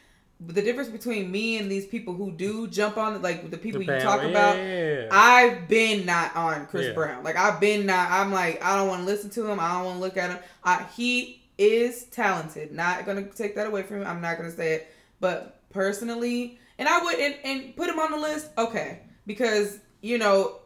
the 0.45 0.61
difference 0.61 0.89
between 0.89 1.31
me 1.31 1.57
and 1.57 1.71
these 1.71 1.85
people 1.85 2.13
who 2.13 2.31
do 2.31 2.67
jump 2.67 2.97
on 2.97 3.21
like 3.21 3.49
the 3.49 3.57
people 3.57 3.81
The 3.83 3.93
you 3.95 4.01
talk 4.01 4.21
yeah, 4.23 4.27
about, 4.27 4.57
yeah, 4.57 5.01
yeah. 5.03 5.07
I've 5.11 5.67
been 5.67 6.05
not 6.05 6.35
on 6.35 6.65
Chris 6.67 6.87
Yeah. 6.87 6.93
Brown. 6.93 7.23
Like 7.23 7.37
I've 7.37 7.59
been 7.59 7.85
not. 7.85 8.11
I'm 8.11 8.31
like 8.31 8.63
I 8.63 8.75
don't 8.75 8.87
want 8.87 9.01
to 9.01 9.05
listen 9.05 9.29
to 9.31 9.47
him. 9.47 9.59
I 9.59 9.73
don't 9.73 9.85
want 9.85 9.97
to 9.97 10.01
look 10.01 10.17
at 10.17 10.31
him. 10.31 10.39
I, 10.63 10.85
he 10.97 11.42
is 11.57 12.05
talented. 12.05 12.71
Not 12.71 13.05
gonna 13.05 13.23
take 13.23 13.55
that 13.55 13.67
away 13.67 13.83
from 13.83 14.01
him. 14.01 14.07
I'm 14.07 14.21
not 14.21 14.37
gonna 14.37 14.51
say 14.51 14.73
it. 14.73 14.87
But 15.19 15.59
personally, 15.69 16.59
and 16.77 16.87
I 16.87 17.01
would 17.03 17.15
and, 17.19 17.35
and 17.43 17.75
put 17.75 17.89
him 17.89 17.99
on 17.99 18.11
the 18.11 18.17
list. 18.17 18.49
Okay, 18.57 19.01
because 19.25 19.79
you 20.01 20.17
know 20.17 20.59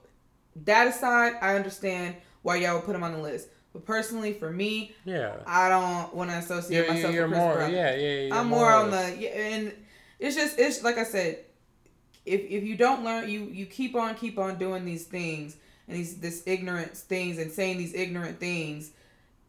that 0.66 0.88
aside, 0.88 1.34
I 1.42 1.56
understand 1.56 2.16
why 2.42 2.58
y'all 2.58 2.76
would 2.76 2.86
put 2.86 2.96
him 2.96 3.04
on 3.04 3.14
the 3.14 3.22
list. 3.22 3.50
But 3.74 3.86
personally, 3.86 4.34
for 4.34 4.52
me, 4.52 4.94
yeah. 5.06 5.36
I 5.46 5.70
don't 5.70 6.16
want 6.16 6.32
to 6.32 6.38
associate 6.38 6.86
You're, 6.86 6.94
myself 6.94 7.14
you're 7.14 7.28
with 7.28 7.34
Chris 7.34 7.44
more, 7.44 7.56
Brown. 7.56 7.74
yeah, 7.74 7.96
yeah. 7.96 8.20
You're 8.22 8.36
I'm 8.36 8.48
more 8.48 8.72
on 8.72 8.92
the 8.92 9.16
yeah, 9.20 9.30
and 9.30 9.74
it's 10.20 10.36
just 10.36 10.58
it's 10.58 10.84
like 10.84 10.98
I 10.98 11.04
said, 11.04 11.40
if 12.26 12.42
if 12.42 12.64
you 12.64 12.76
don't 12.76 13.04
learn, 13.04 13.30
you 13.30 13.44
you 13.46 13.66
keep 13.66 13.96
on 13.96 14.16
keep 14.16 14.40
on 14.40 14.58
doing 14.58 14.86
these 14.86 15.06
things 15.06 15.58
and 15.88 15.98
these 15.98 16.18
this 16.18 16.44
ignorant 16.46 16.96
things 16.96 17.38
and 17.38 17.52
saying 17.52 17.78
these 17.78 17.94
ignorant 17.94 18.40
things, 18.40 18.92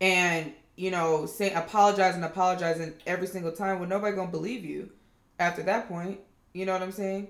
and 0.00 0.52
you 0.78 0.92
know 0.92 1.26
saying 1.26 1.54
apologizing 1.56 2.22
apologizing 2.22 2.94
every 3.06 3.26
single 3.26 3.52
time. 3.52 3.80
Well, 3.80 3.88
nobody 3.88 4.14
gonna 4.14 4.30
believe 4.30 4.64
you 4.64 4.90
after 5.38 5.62
that 5.64 5.88
point. 5.88 6.20
You 6.52 6.66
know 6.66 6.72
what 6.72 6.82
I'm 6.82 6.92
saying? 6.92 7.28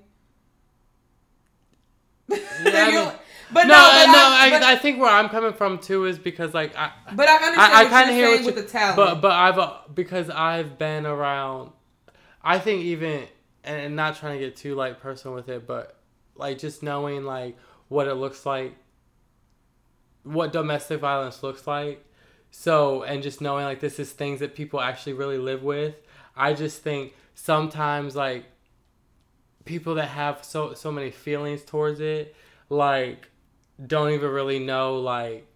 I 2.30 2.36
mean- 2.92 3.12
but 3.50 3.64
no, 3.64 3.68
no, 3.68 3.78
uh, 3.78 3.92
but 3.92 4.06
no, 4.06 4.18
I, 4.18 4.60
I, 4.62 4.72
I 4.72 4.76
think 4.76 5.00
where 5.00 5.10
I'm 5.10 5.30
coming 5.30 5.54
from 5.54 5.78
too 5.78 6.04
is 6.04 6.18
because 6.18 6.52
like 6.52 6.76
I, 6.76 6.92
but 7.14 7.26
I 7.26 7.36
understand 7.36 7.74
I, 7.74 7.84
kind 7.86 8.10
of 8.10 8.16
hear 8.16 8.28
what 8.28 8.44
with 8.44 8.56
you, 8.56 8.62
the 8.62 8.68
talent. 8.68 8.96
but 8.96 9.20
but 9.22 9.30
I've 9.32 9.58
uh, 9.58 9.72
because 9.94 10.28
I've 10.28 10.78
been 10.78 11.06
around. 11.06 11.72
I 12.42 12.58
think 12.58 12.82
even 12.82 13.24
and 13.64 13.96
not 13.96 14.16
trying 14.16 14.38
to 14.38 14.44
get 14.44 14.56
too 14.56 14.74
like 14.74 15.00
personal 15.00 15.34
with 15.34 15.48
it, 15.48 15.66
but 15.66 15.96
like 16.36 16.58
just 16.58 16.82
knowing 16.82 17.24
like 17.24 17.56
what 17.88 18.06
it 18.06 18.14
looks 18.16 18.44
like, 18.44 18.76
what 20.24 20.52
domestic 20.52 21.00
violence 21.00 21.42
looks 21.42 21.66
like. 21.66 22.04
So 22.50 23.02
and 23.02 23.22
just 23.22 23.40
knowing 23.40 23.64
like 23.64 23.80
this 23.80 23.98
is 23.98 24.12
things 24.12 24.40
that 24.40 24.54
people 24.54 24.80
actually 24.80 25.14
really 25.14 25.38
live 25.38 25.62
with. 25.62 25.94
I 26.36 26.54
just 26.54 26.82
think 26.82 27.14
sometimes 27.34 28.14
like 28.14 28.44
people 29.64 29.96
that 29.96 30.08
have 30.08 30.44
so 30.44 30.74
so 30.74 30.90
many 30.90 31.10
feelings 31.10 31.62
towards 31.62 32.00
it 32.00 32.34
like 32.70 33.28
don't 33.86 34.10
even 34.10 34.30
really 34.30 34.58
know 34.58 34.96
like 34.98 35.46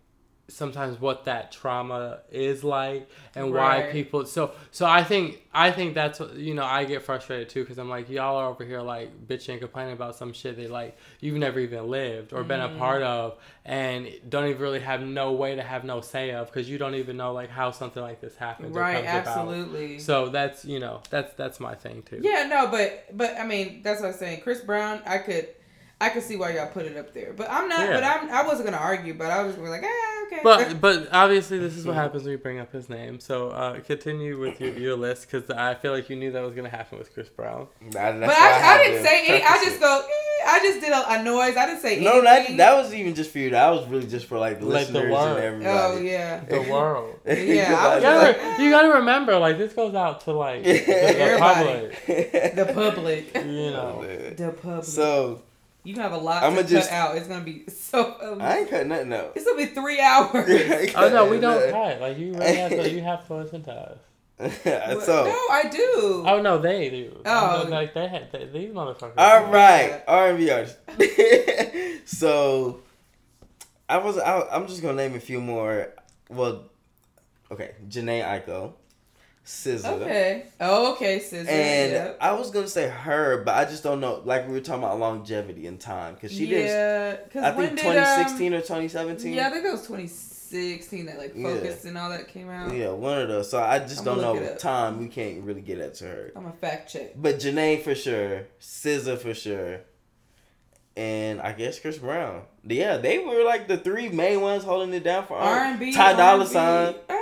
sometimes 0.53 1.01
what 1.01 1.25
that 1.25 1.51
trauma 1.53 2.21
is 2.31 2.63
like 2.63 3.09
and 3.35 3.53
why 3.53 3.89
people 3.93 4.25
so 4.27 4.53
so 4.71 4.87
i 4.87 5.03
think 5.03 5.41
i 5.55 5.71
think 5.71 5.95
that's 5.95 6.21
what 6.21 6.35
you 6.35 6.55
know 6.55 6.65
i 6.65 6.85
get 6.85 7.03
frustrated 7.03 7.49
too 7.49 7.63
because 7.63 7.79
i'm 7.79 7.89
like 7.89 8.09
y'all 8.11 8.37
are 8.37 8.49
over 8.49 8.65
here 8.65 8.81
like 8.81 9.27
bitching 9.27 9.51
and 9.51 9.61
complaining 9.61 9.93
about 9.95 10.15
some 10.15 10.33
shit 10.33 10.57
that 10.57 10.71
like 10.71 10.97
you've 11.21 11.37
never 11.37 11.59
even 11.61 11.89
lived 11.89 12.33
or 12.33 12.43
been 12.45 12.61
Mm-hmm. 12.61 12.77
a 12.77 12.79
part 12.79 13.03
of 13.03 13.39
and 13.65 14.09
don't 14.29 14.47
even 14.49 14.61
really 14.61 14.81
have 14.81 15.01
no 15.03 15.33
way 15.33 15.55
to 15.57 15.63
have 15.63 15.85
no 15.85 16.01
say 16.01 16.33
of 16.33 16.47
because 16.47 16.69
you 16.69 16.79
don't 16.79 16.95
even 16.95 17.17
know 17.17 17.33
like 17.33 17.49
how 17.51 17.71
something 17.71 18.03
like 18.03 18.21
this 18.21 18.37
happens 18.37 18.75
right, 18.77 19.05
comes 19.05 19.09
about. 19.09 19.27
absolutely. 19.27 19.99
so 19.99 20.29
that's 20.29 20.65
you 20.65 20.79
know 20.79 21.01
that's 21.11 21.33
that's 21.35 21.59
my 21.61 21.75
thing 21.75 22.03
too 22.03 22.21
Yeah, 22.23 22.47
no, 22.49 22.69
but 22.69 23.07
but 23.17 23.37
I 23.39 23.45
mean 23.47 23.83
that's 23.83 24.01
what 24.01 24.09
I'm 24.09 24.15
saying. 24.15 24.41
Chris 24.43 24.61
Brown, 24.61 25.01
I 25.07 25.19
could 25.19 25.49
I 26.03 26.09
could 26.09 26.23
see 26.25 26.37
why 26.37 26.51
y'all 26.55 26.67
put 26.69 26.85
it 26.87 26.97
up 26.97 27.15
there, 27.15 27.33
but 27.33 27.49
I'm 27.51 27.69
not. 27.69 27.81
Yeah. 27.81 27.95
But 27.95 28.05
I'm 28.05 28.31
I 28.31 28.43
wasn't 28.47 28.67
gonna 28.67 28.83
argue, 28.83 29.15
but 29.15 29.31
I 29.31 29.43
was 29.45 29.55
gonna 29.55 29.67
be 29.67 29.71
like, 29.71 29.85
ah, 29.85 30.25
okay. 30.27 30.41
But 30.43 30.81
but 30.81 31.09
obviously 31.13 31.59
this 31.59 31.77
is 31.77 31.87
what 31.87 31.95
happens 31.95 32.25
when 32.25 32.33
you 32.33 32.39
bring 32.39 32.59
up 32.59 32.73
his 32.73 32.89
name. 32.89 33.21
So 33.21 33.51
uh, 33.51 33.81
continue 33.81 34.39
with 34.39 34.61
your, 34.61 34.73
your 34.77 34.97
list 34.97 35.31
because 35.31 35.49
I 35.51 35.75
feel 35.75 35.93
like 35.93 36.11
you 36.11 36.17
knew 36.17 36.33
that 36.33 36.43
was 36.43 36.55
gonna 36.55 36.69
happen 36.69 36.99
with 36.99 37.15
Chris 37.15 37.29
Brown. 37.29 37.69
That- 37.93 38.19
but 38.19 38.29
why 38.29 38.35
I, 38.35 38.75
I, 38.75 38.85
didn't 38.85 39.05
say 39.05 39.27
any. 39.29 39.45
I 39.45 39.63
just 39.65 39.77
it. 39.77 39.81
go. 39.81 40.01
Eh, 40.01 40.45
I 40.45 40.59
just 40.59 40.81
did 40.81 40.91
a, 40.93 41.13
a 41.13 41.23
noise. 41.23 41.57
I 41.57 41.67
didn't 41.67 41.83
say 41.83 42.01
No, 42.03 42.21
that 42.23 42.37
anything. 42.39 42.57
that 42.57 42.75
was 42.77 42.93
even 42.93 43.15
just 43.15 43.31
for 43.31 43.39
you. 43.39 43.51
That 43.51 43.71
was 43.71 43.87
really 43.87 44.09
just 44.09 44.27
for 44.27 44.39
like 44.39 44.59
the 44.59 44.67
Like 44.67 44.89
the 44.89 44.95
listeners 44.95 45.17
and 45.17 45.39
everybody. 45.39 45.69
Oh 45.71 45.99
yeah. 46.01 46.41
The 46.45 46.63
world. 46.63 47.21
Yeah, 47.27 47.77
I 47.79 47.97
You 47.97 48.03
gotta, 48.03 48.17
like, 48.49 48.59
you 48.59 48.71
gotta 48.71 48.89
remember, 48.95 49.39
like 49.39 49.57
this 49.59 49.73
goes 49.73 49.95
out 49.95 50.23
to 50.23 50.33
like 50.33 50.65
the, 50.65 50.73
the 50.81 51.37
public. 51.39 52.07
The 52.57 52.73
public. 52.75 53.35
You 53.37 53.71
know, 53.77 54.03
The 54.37 54.53
public. 54.61 54.85
So 54.85 55.43
you 55.85 55.95
can 55.95 56.03
have 56.03 56.13
a 56.13 56.17
lot 56.19 56.43
I'ma 56.45 56.63
to 56.63 56.65
just- 56.65 56.91
cut 56.91 56.97
out. 56.97 57.17
It's 57.17 57.27
gonna 57.29 57.45
be 57.45 57.65
so. 57.69 58.17
Um, 58.21 58.41
I 58.41 58.59
ain't 58.59 58.71
cutting 58.71 58.89
nothing 58.89 59.13
out. 59.13 59.33
it's 59.35 59.45
gonna 59.45 59.57
be 59.59 59.67
three 59.67 60.01
hours. 60.01 60.33
oh 60.97 61.09
no, 61.09 61.27
we 61.29 61.41
don't 61.41 61.71
cut. 61.71 62.01
Like 62.01 62.19
you 62.19 62.33
really 62.35 62.57
have 62.57 62.71
to. 62.71 62.91
You 62.91 63.01
have 63.13 63.27
to 63.27 63.35
listen 63.35 63.63
to 63.65 63.73
us. 63.73 63.99
But- 64.39 65.03
so 65.03 65.25
no, 65.25 65.55
I 65.55 65.69
do. 65.71 66.25
Oh 66.27 66.41
no, 66.43 66.59
they 66.59 66.91
do. 66.91 67.21
Oh. 67.27 67.67
like 67.69 67.95
they 67.95 68.09
had 68.09 68.33
they, 68.33 68.47
these 68.47 68.71
motherfuckers. 68.75 69.13
all 69.17 69.45
right, 69.53 70.03
R 70.09 70.29
and 70.31 70.39
B 70.39 70.51
artists. 70.51 70.79
so 72.19 72.81
I 73.89 73.99
was 73.99 74.19
I, 74.19 74.41
I'm 74.51 74.67
just 74.67 74.83
gonna 74.83 74.95
name 74.97 75.15
a 75.15 75.21
few 75.21 75.41
more. 75.41 75.89
Well, 76.29 76.65
okay, 77.51 77.73
Jhené 77.89 78.25
Aiko, 78.25 78.73
SZA. 79.45 79.85
Okay. 79.85 80.47
Oh, 80.61 80.93
okay, 80.93 81.19
scissors. 81.19 81.49
And 81.49 81.93
yeah. 81.93 82.13
I 82.21 82.33
was 82.33 82.51
gonna 82.51 82.69
say 82.69 82.89
her, 82.89 83.43
but 83.43 83.57
I 83.57 83.65
just 83.65 83.83
don't 83.83 84.01
know. 84.01 84.23
Like 84.25 84.47
we 84.47 84.55
were 84.55 84.61
talking 84.61 84.85
about 84.85 85.01
longevity 85.01 85.67
in 85.67 85.79
time, 85.79 86.15
because 86.15 86.33
she 86.33 86.47
did. 86.47 86.67
yeah, 86.67 87.17
I 87.45 87.51
think 87.51 87.77
did, 87.77 87.87
um, 87.87 87.95
2016 87.95 88.55
or 88.55 88.61
2017. 88.61 89.33
Yeah, 89.33 89.49
I 89.49 89.51
think 89.51 89.65
that 89.65 89.73
was 89.73 89.83
2016 89.83 91.07
that 91.07 91.19
like 91.19 91.33
Yeah. 91.35 91.49
And 91.85 91.99
all 91.99 92.11
that 92.11 92.29
came 92.29 92.49
out. 92.51 92.73
Yeah, 92.73 92.91
one 92.91 93.21
of 93.21 93.29
those. 93.29 93.51
So 93.51 93.61
I 93.61 93.81
just 93.81 94.03
I'ma 94.03 94.15
don't 94.15 94.43
know 94.43 94.55
time. 94.57 95.01
We 95.01 95.09
can't 95.09 95.43
really 95.43 95.63
get 95.63 95.79
that 95.79 95.95
to 95.95 96.05
her. 96.05 96.33
I'm 96.37 96.47
a 96.47 96.53
fact 96.53 96.93
check. 96.93 97.15
But 97.17 97.41
Jhené 97.41 97.83
for 97.83 97.97
sure, 97.97 98.47
SZA 98.61 99.19
for 99.19 99.35
sure, 99.35 99.81
and 100.97 101.41
I 101.41 101.53
guess 101.53 101.81
Chris 101.81 101.99
Brown. 101.99 102.43
Yeah, 102.65 102.99
they 102.99 103.19
were 103.19 103.43
like 103.43 103.67
the 103.67 103.77
three 103.77 104.09
main 104.09 104.41
ones 104.41 104.63
holding 104.63 104.95
it 104.95 105.03
down 105.03 105.27
for 105.27 105.37
R 105.37 105.65
and 105.65 105.81
B. 105.81 105.93
Ty 105.93 106.13
Dolla 106.13 106.47
Sign. 106.47 106.95
Well, 107.09 107.22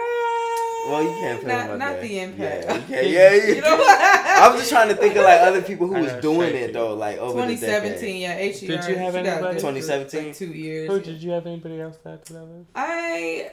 Well, 0.88 1.02
you 1.02 1.10
can't 1.10 1.40
play 1.42 1.52
not, 1.52 1.66
him 1.66 1.72
up 1.72 1.78
not 1.78 1.92
there. 1.92 2.00
the 2.02 2.18
impact. 2.20 2.64
Yeah, 2.66 2.74
you 2.74 2.82
can't. 2.82 3.06
Yeah, 3.10 3.34
you, 3.34 3.54
You 3.56 3.60
know, 3.60 3.84
I'm 3.86 4.58
just 4.58 4.70
trying 4.70 4.88
to 4.88 4.94
think 4.94 5.14
of 5.16 5.24
like 5.24 5.40
other 5.40 5.62
people 5.62 5.86
who 5.86 6.00
was 6.02 6.12
doing 6.22 6.54
it 6.54 6.72
though, 6.72 6.94
like 6.94 7.18
over 7.18 7.40
the 7.40 7.54
2017, 7.54 7.92
decade. 7.92 8.20
yeah. 8.22 8.34
HER. 8.36 8.50
Did 8.52 8.88
you 8.88 8.96
have 8.96 9.14
she 9.14 9.20
got 9.22 9.26
anybody- 9.26 9.54
this 9.54 9.62
for, 9.62 9.68
2017? 9.72 10.24
Like 10.26 10.36
two 10.36 10.46
years. 10.46 10.90
Who 10.90 11.00
did 11.00 11.22
you 11.22 11.30
have 11.32 11.46
anybody 11.46 11.80
else 11.80 11.96
to 11.98 12.08
add 12.10 12.24
that 12.24 12.42
list? 12.44 12.70
I 12.74 13.50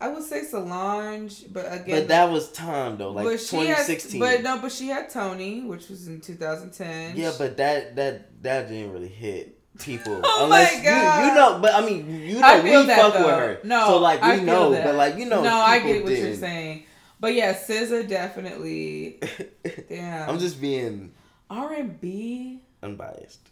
I 0.00 0.08
would 0.08 0.24
say 0.24 0.42
Solange, 0.42 1.44
but 1.52 1.64
again, 1.72 2.00
But 2.00 2.08
that 2.08 2.28
was 2.30 2.50
time 2.52 2.98
though, 2.98 3.12
like 3.12 3.24
but 3.24 3.40
she 3.40 3.56
had- 3.56 3.86
2016. 3.86 4.20
but 4.20 4.42
no, 4.42 4.58
but 4.60 4.72
she 4.72 4.88
had 4.88 5.08
Tony, 5.10 5.62
which 5.62 5.88
was 5.88 6.08
in 6.08 6.20
2010. 6.20 7.16
Yeah, 7.16 7.32
but 7.38 7.56
that 7.56 7.96
that 7.96 8.42
that 8.42 8.68
didn't 8.68 8.92
really 8.92 9.08
hit 9.08 9.58
people 9.78 10.20
Oh 10.24 10.44
unless 10.44 10.76
my 10.78 10.84
God. 10.84 11.20
you 11.24 11.28
you 11.28 11.34
know. 11.34 11.58
But 11.60 11.74
I 11.74 11.84
mean, 11.84 12.20
you 12.20 12.38
know, 12.40 12.62
we 12.62 12.86
fuck 12.86 13.14
though. 13.14 13.26
with 13.26 13.34
her. 13.36 13.58
No, 13.64 13.86
so 13.86 13.98
like 13.98 14.22
we 14.22 14.28
I 14.28 14.36
know, 14.40 14.70
that. 14.72 14.84
but 14.84 14.94
like 14.94 15.16
you 15.16 15.26
know, 15.26 15.42
no, 15.42 15.54
I 15.54 15.78
get 15.80 16.04
what 16.04 16.12
you're 16.12 16.34
saying. 16.34 16.84
But 17.20 17.34
yeah, 17.34 17.54
SZA 17.54 18.08
definitely. 18.08 19.20
Damn. 19.88 20.28
I'm 20.28 20.38
just 20.38 20.60
being 20.60 21.12
R 21.48 21.72
and 21.72 22.00
B. 22.00 22.60
unbiased. 22.82 23.48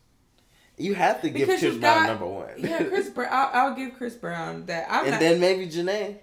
You 0.76 0.94
have 0.94 1.20
to 1.22 1.28
give 1.30 1.46
Because 1.46 1.60
Chris 1.60 1.76
Brown 1.76 1.94
got- 2.00 2.06
number 2.08 2.26
one. 2.26 2.50
Yeah, 2.56 2.82
Chris 2.84 3.10
Brown. 3.10 3.28
I'll, 3.30 3.50
I'll 3.68 3.74
give 3.76 3.94
Chris 3.96 4.14
Brown 4.14 4.66
that. 4.66 4.86
I'm 4.90 5.02
and 5.04 5.10
not. 5.12 5.20
then 5.20 5.38
maybe 5.40 5.66
Jhené 5.68 6.16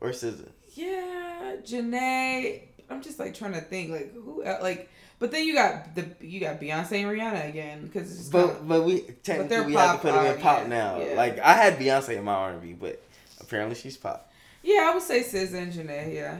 or 0.00 0.10
SZA. 0.10 0.48
yeah, 0.74 1.56
Jhené. 1.64 2.62
I'm 2.90 3.02
just 3.02 3.18
like 3.18 3.34
trying 3.34 3.52
to 3.52 3.60
think 3.60 3.90
like 3.90 4.12
who 4.14 4.42
like. 4.44 4.90
But 5.20 5.32
then 5.32 5.44
you 5.46 5.54
got 5.54 5.94
the 5.96 6.06
you 6.20 6.38
got 6.40 6.60
Beyonce 6.60 6.92
and 7.02 7.06
Rihanna 7.10 7.48
again 7.48 7.82
because 7.82 8.28
But 8.28 8.46
kinda- 8.46 8.62
but 8.62 8.84
we 8.84 9.00
they're 9.00 9.14
technically 9.24 9.66
we 9.66 9.72
have 9.74 9.96
to 9.96 10.02
put 10.02 10.12
them 10.14 10.26
in 10.26 10.40
pop 10.40 10.60
yeah, 10.62 10.66
now. 10.68 11.00
yeah. 11.00 11.14
Like 11.16 11.38
I 11.40 11.54
had 11.54 11.76
Beyonce 11.78 12.16
in 12.16 12.24
my 12.24 12.34
R 12.34 12.50
and 12.52 12.62
B, 12.62 12.72
but 12.74 13.02
apparently 13.40 13.74
she's 13.74 13.96
pop. 13.96 14.30
yeah, 14.62 14.88
I 14.90 14.94
would 14.94 15.02
say 15.02 15.22
SZA 15.22 15.54
and 15.62 15.72
Jhené. 15.72 16.14
Yeah. 16.14 16.36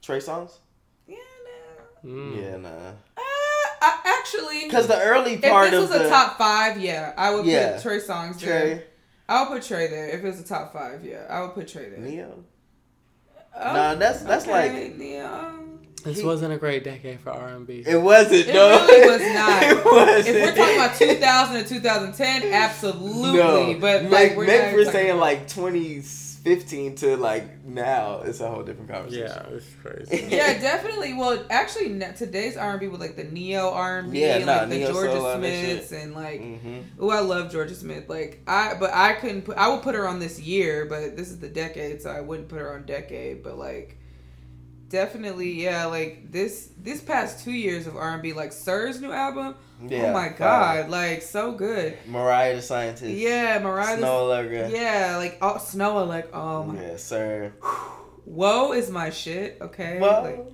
Trey 0.00 0.18
Songz? 0.18 0.52
Yeah. 1.08 1.16
No. 2.04 2.10
Mm. 2.10 2.36
Yeah, 2.42 2.56
nah. 2.56 2.68
Uh, 2.68 3.22
I, 3.82 4.16
actually, 4.20 4.64
Because 4.64 4.86
the 4.86 5.00
early 5.00 5.34
if 5.34 5.42
part 5.42 5.70
this 5.70 5.82
of 5.84 5.90
was 5.90 5.98
the 5.98 6.06
a 6.06 6.08
top 6.08 6.38
five, 6.38 6.78
yeah, 6.80 7.12
I 7.16 7.34
would 7.34 7.44
Yeah. 7.46 7.72
put 7.74 7.82
Trey 7.82 7.98
Songz 8.00 8.38
there. 8.40 8.84
I'll 9.28 9.46
put 9.46 9.62
Trey 9.62 9.88
there 9.88 10.08
if 10.08 10.24
it's 10.24 10.40
a 10.40 10.44
top 10.44 10.72
five. 10.72 11.04
Yeah, 11.04 11.26
I 11.28 11.42
would 11.42 11.52
put 11.54 11.68
Trey 11.68 11.88
there. 11.90 11.98
Ne-Yo. 11.98 12.44
Oh, 13.54 13.64
Nah, 13.72 13.94
that's- 13.96 14.22
that's 14.22 14.46
okay, 14.46 14.92
Ne-Yo. 14.96 15.69
This 16.02 16.18
He- 16.18 16.24
wasn't 16.24 16.52
a 16.52 16.56
great 16.58 16.84
decade 16.84 17.20
for 17.20 17.30
R 17.30 17.48
and 17.48 17.66
B. 17.66 17.82
It 17.86 17.96
wasn't. 18.00 18.48
It 18.48 18.54
no. 18.54 18.68
really 18.86 19.08
was 19.10 19.20
not. 19.34 19.62
it 19.62 19.84
wasn't. 19.84 20.36
If 20.36 20.44
we're 20.44 20.56
talking 20.56 20.76
about 20.76 20.96
2000 20.96 21.62
to 21.64 21.68
2010, 21.68 22.52
absolutely. 22.52 23.32
no, 23.38 23.76
but 23.80 24.02
like, 24.04 24.10
like 24.12 24.36
we're 24.36 24.46
maybe 24.46 24.76
we're 24.76 24.90
saying 24.90 25.10
about- 25.10 25.20
like 25.20 25.48
2015 25.48 26.94
to 26.96 27.16
like 27.16 27.64
now, 27.64 28.20
it's 28.24 28.40
a 28.40 28.48
whole 28.48 28.62
different 28.62 28.90
conversation. 28.90 29.26
Yeah, 29.28 29.54
it's 29.56 29.66
crazy. 29.82 30.26
yeah, 30.30 30.58
definitely. 30.58 31.12
Well, 31.14 31.44
actually, 31.50 31.98
today's 32.16 32.56
R 32.56 32.70
and 32.72 32.80
B 32.80 32.88
with 32.88 33.00
like 33.00 33.16
the 33.16 33.24
neo 33.24 33.70
R 33.70 33.98
and 33.98 34.10
B, 34.12 34.20
Yeah, 34.22 34.36
and 34.36 34.46
nah, 34.46 34.52
like 34.60 34.68
the 34.70 34.76
neo 34.78 34.92
Georgia 34.92 35.18
all 35.20 35.36
Smiths, 35.36 35.90
shit. 35.90 36.02
and 36.02 36.14
like, 36.14 36.40
Mm-hmm. 36.40 36.78
oh, 36.98 37.10
I 37.10 37.20
love 37.20 37.52
Jorja 37.52 37.74
Smith. 37.74 38.08
Like 38.08 38.40
I, 38.46 38.74
but 38.80 38.90
I 38.94 39.12
couldn't 39.14 39.42
put. 39.42 39.56
I 39.58 39.68
would 39.68 39.82
put 39.82 39.94
her 39.94 40.08
on 40.08 40.18
this 40.18 40.40
year, 40.40 40.86
but 40.86 41.16
this 41.16 41.28
is 41.28 41.38
the 41.38 41.48
decade, 41.48 42.00
so 42.02 42.10
I 42.10 42.20
wouldn't 42.22 42.48
put 42.48 42.58
her 42.60 42.72
on 42.74 42.84
decade. 42.86 43.42
But 43.42 43.58
like, 43.58 43.98
definitely, 44.90 45.62
yeah. 45.62 45.86
Like 45.86 46.30
this, 46.30 46.70
this 46.76 47.00
past 47.00 47.42
two 47.42 47.52
years 47.52 47.86
of 47.86 47.96
R 47.96 48.12
and 48.12 48.22
B, 48.22 48.34
like 48.34 48.52
Sir's 48.52 49.00
new 49.00 49.12
album. 49.12 49.54
Oh 49.82 49.86
yeah. 49.88 50.10
oh 50.10 50.12
my 50.12 50.28
god, 50.28 50.90
like 50.90 51.22
so 51.22 51.52
good. 51.52 51.96
Mariah 52.06 52.56
the 52.56 52.62
Scientist. 52.62 53.10
Yeah, 53.10 53.58
Mariah. 53.60 53.96
Snoh 53.96 54.28
Aalegra. 54.28 54.70
Yeah, 54.70 55.16
like 55.16 55.38
oh, 55.40 55.54
Snoh, 55.54 56.06
like 56.06 56.34
oh 56.34 56.64
my. 56.64 56.74
Yes, 56.74 57.02
sir. 57.02 57.54
Whoa 58.26 58.72
is 58.72 58.90
my 58.90 59.10
shit. 59.10 59.58
Okay. 59.60 59.98
Whoa. 59.98 60.22
Like, 60.22 60.52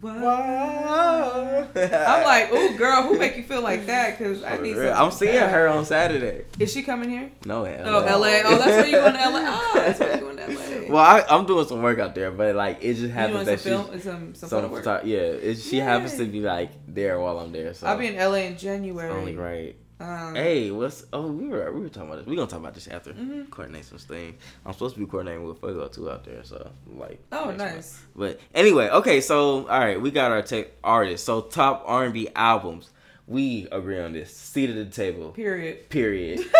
whoa. 0.00 0.12
Whoa. 0.12 1.68
I'm 1.74 2.24
like, 2.24 2.52
ooh, 2.52 2.76
girl, 2.76 3.02
who 3.02 3.18
make 3.18 3.36
you 3.36 3.42
feel 3.42 3.62
like 3.62 3.86
that? 3.86 4.18
Because 4.18 4.42
I 4.42 4.58
need. 4.58 4.76
I'm 4.78 5.10
seeing 5.10 5.34
bad. 5.34 5.50
her 5.50 5.68
on 5.68 5.84
Saturday. 5.84 6.44
Is 6.58 6.72
she 6.72 6.82
coming 6.82 7.10
here? 7.10 7.30
No, 7.44 7.62
LA. 7.62 7.68
Oh, 7.68 7.98
LA. 8.00 8.40
Oh, 8.44 8.58
that's 8.58 8.66
where 8.66 8.86
you 8.86 8.96
going 8.96 9.14
to 9.14 9.18
LA. 9.18 9.40
Oh, 9.44 9.72
that's 9.74 10.00
where 10.00 10.14
you 10.14 10.20
going 10.20 10.36
to 10.36 10.46
LA. 10.48 10.92
Well, 10.92 11.04
I, 11.04 11.24
I'm 11.28 11.44
doing 11.46 11.66
some 11.66 11.82
work 11.82 11.98
out 11.98 12.14
there, 12.14 12.30
but 12.30 12.54
like 12.54 12.78
it 12.80 12.94
just 12.94 13.12
happens 13.12 13.46
that 13.46 13.60
film? 13.60 13.86
Some 13.86 14.00
some 14.00 14.34
some 14.34 14.48
photo 14.48 14.68
work. 14.68 14.84
photog- 14.84 15.04
yeah, 15.04 15.18
it, 15.18 15.56
she 15.56 15.78
happens 15.78 16.16
to 16.16 16.24
be 16.24 16.40
like 16.40 16.70
there 16.86 17.20
while 17.20 17.38
I'm 17.38 17.52
there. 17.52 17.74
So 17.74 17.86
I'll 17.86 17.98
be 17.98 18.06
in 18.06 18.16
LA 18.16 18.34
in 18.34 18.52
it's 18.54 18.62
January. 18.62 19.10
only 19.10 19.36
right. 19.36 19.76
Um, 20.00 20.34
Hey, 20.36 20.70
what's 20.70 21.04
oh 21.12 21.26
we 21.26 21.48
were 21.48 21.72
we 21.72 21.80
were 21.80 21.88
talking 21.88 22.08
about 22.08 22.18
this. 22.18 22.26
We 22.26 22.36
gonna 22.36 22.48
talk 22.48 22.60
about 22.60 22.74
this 22.74 22.86
after 22.88 23.12
Mhm. 23.12 23.50
coordinate 23.50 23.84
some 23.84 23.98
things. 23.98 24.40
I'm 24.64 24.72
supposed 24.72 24.94
to 24.94 25.00
be 25.00 25.06
coordinating 25.06 25.44
with 25.46 25.58
Fuego 25.58 25.88
too 25.88 26.08
out 26.10 26.24
there, 26.24 26.44
so 26.44 26.70
like. 26.96 27.18
Oh, 27.32 27.46
next 27.46 27.58
month. 27.58 27.58
nice. 27.74 28.00
But 28.14 28.40
anyway, 28.54 28.88
okay, 28.90 29.20
so 29.20 29.66
all 29.68 29.78
right, 29.80 30.00
we 30.00 30.10
got 30.12 30.30
our 30.30 30.42
tech 30.42 30.68
artists. 30.84 31.26
So 31.26 31.40
top 31.40 31.82
R&B 31.86 32.28
albums, 32.36 32.90
we 33.28 33.68
agree 33.70 34.00
on 34.00 34.12
this. 34.14 34.34
Seat 34.34 34.70
at 34.70 34.76
the 34.76 34.86
table. 34.86 35.30
Period. 35.32 35.88
Period. 35.90 36.40
it's, 36.40 36.48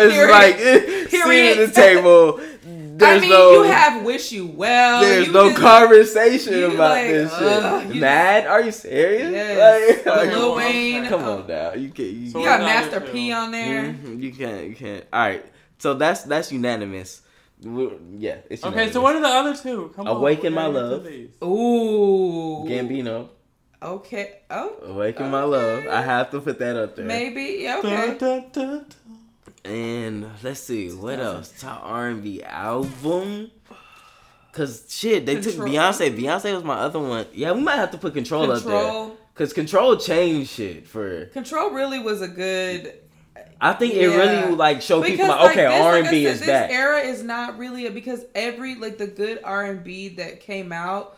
it's 0.00 0.14
Period. 0.14 0.30
like 0.30 0.58
seat 1.08 1.22
Period. 1.22 1.58
at 1.58 1.68
the 1.68 1.72
table. 1.74 2.40
There's 3.00 3.18
I 3.18 3.20
mean, 3.22 3.30
no. 3.30 3.62
you 3.62 3.70
have 3.70 4.02
wish 4.04 4.30
you 4.30 4.46
well. 4.46 5.00
there's 5.00 5.28
you 5.28 5.32
no 5.32 5.48
just- 5.48 5.62
conversation 5.62 6.52
you 6.52 6.66
about 6.74 6.90
like, 6.90 7.06
this 7.08 7.32
ugh, 7.32 7.82
shit. 7.86 7.94
you 7.94 8.00
Mad? 8.02 8.46
Are 8.46 8.60
you 8.60 8.72
serious? 8.72 9.30
Yes. 9.32 10.04
Like, 10.04 10.28
Lil 10.28 10.48
come 10.50 10.56
Wayne. 10.58 11.02
On, 11.04 11.08
come 11.08 11.22
on 11.24 11.46
now. 11.46 11.72
You 11.72 11.88
can't. 11.88 12.08
You, 12.10 12.30
So 12.30 12.38
You 12.40 12.44
what 12.44 12.50
got 12.50 12.60
are 12.60 12.62
the 12.62 12.66
Master 12.66 12.96
other 12.96 13.06
P 13.10 13.28
two? 13.28 13.34
on 13.34 13.50
there. 13.52 13.82
Mhm, 13.84 14.22
you 14.22 14.32
can't. 14.34 14.66
You 14.68 14.74
can't. 14.76 15.04
All 15.14 15.20
right. 15.20 15.46
So 15.78 15.94
that's 15.94 16.24
that's 16.24 16.52
unanimous. 16.52 17.22
We- 17.64 17.90
Yeah, 18.18 18.36
it's 18.50 18.62
Okay, 18.62 18.70
unanimous. 18.70 18.92
so 18.92 19.00
what 19.00 19.16
are 19.16 19.20
the 19.22 19.28
other 19.28 19.56
two? 19.56 19.92
Come 19.96 20.06
on. 20.06 20.16
Awaken 20.18 20.52
My 20.52 20.66
name 20.66 20.76
it 20.76 20.80
to 20.80 20.86
Love. 20.88 21.04
these. 21.04 21.30
Ooh. 21.42 22.64
Gambino, 22.68 23.28
Okay. 23.82 24.38
Oh. 24.50 24.74
Awaken 24.84 25.30
My 25.30 25.42
Love. 25.42 25.86
I 25.86 26.02
have 26.02 26.30
to 26.30 26.40
put 26.40 26.58
that 26.58 26.76
up 26.76 26.96
there. 26.96 27.04
Maybe. 27.06 27.58
Yeah, 27.60 27.80
Dun, 27.80 27.92
okay. 27.92 28.18
dun, 28.18 28.44
dun, 28.52 28.70
dun. 28.78 28.86
And 29.64 30.30
let's 30.42 30.60
see 30.60 30.90
what 30.90 31.18
else. 31.18 31.52
Top 31.60 31.82
R 31.84 32.08
and 32.08 32.22
B 32.22 32.42
album. 32.42 33.50
Cause 34.52 34.86
shit, 34.88 35.26
they 35.26 35.34
Control. 35.36 35.54
took 35.54 35.64
Beyonce. 35.66 36.16
Beyonce 36.18 36.54
was 36.54 36.64
my 36.64 36.74
other 36.74 36.98
one. 36.98 37.26
Yeah, 37.32 37.52
we 37.52 37.60
might 37.60 37.76
have 37.76 37.92
to 37.92 37.98
put 37.98 38.14
Control, 38.14 38.50
up 38.50 38.62
there. 38.64 39.10
Cause 39.34 39.52
Control 39.52 39.96
changed 39.96 40.50
shit 40.50 40.86
for. 40.86 41.26
Control 41.26 41.70
really 41.70 41.98
was 42.00 42.20
a 42.20 42.28
good 42.28 42.94
I 43.60 43.74
think 43.74 43.94
it 43.94 44.06
really 44.08 44.54
like 44.54 44.80
showed 44.80 45.04
people 45.04 45.26
because 45.26 45.40
like, 45.42 45.50
okay, 45.50 45.66
R 45.66 45.98
and 45.98 46.08
B 46.08 46.24
is 46.24 46.40
this 46.40 46.48
back. 46.48 46.70
era 46.70 47.00
is 47.00 47.22
not 47.22 47.58
really 47.58 47.86
a, 47.86 47.90
because 47.90 48.24
every 48.34 48.74
like 48.76 48.96
the 48.96 49.06
good 49.06 49.40
R 49.44 49.64
and 49.64 49.84
B 49.84 50.08
that 50.16 50.40
came 50.40 50.72
out 50.72 51.16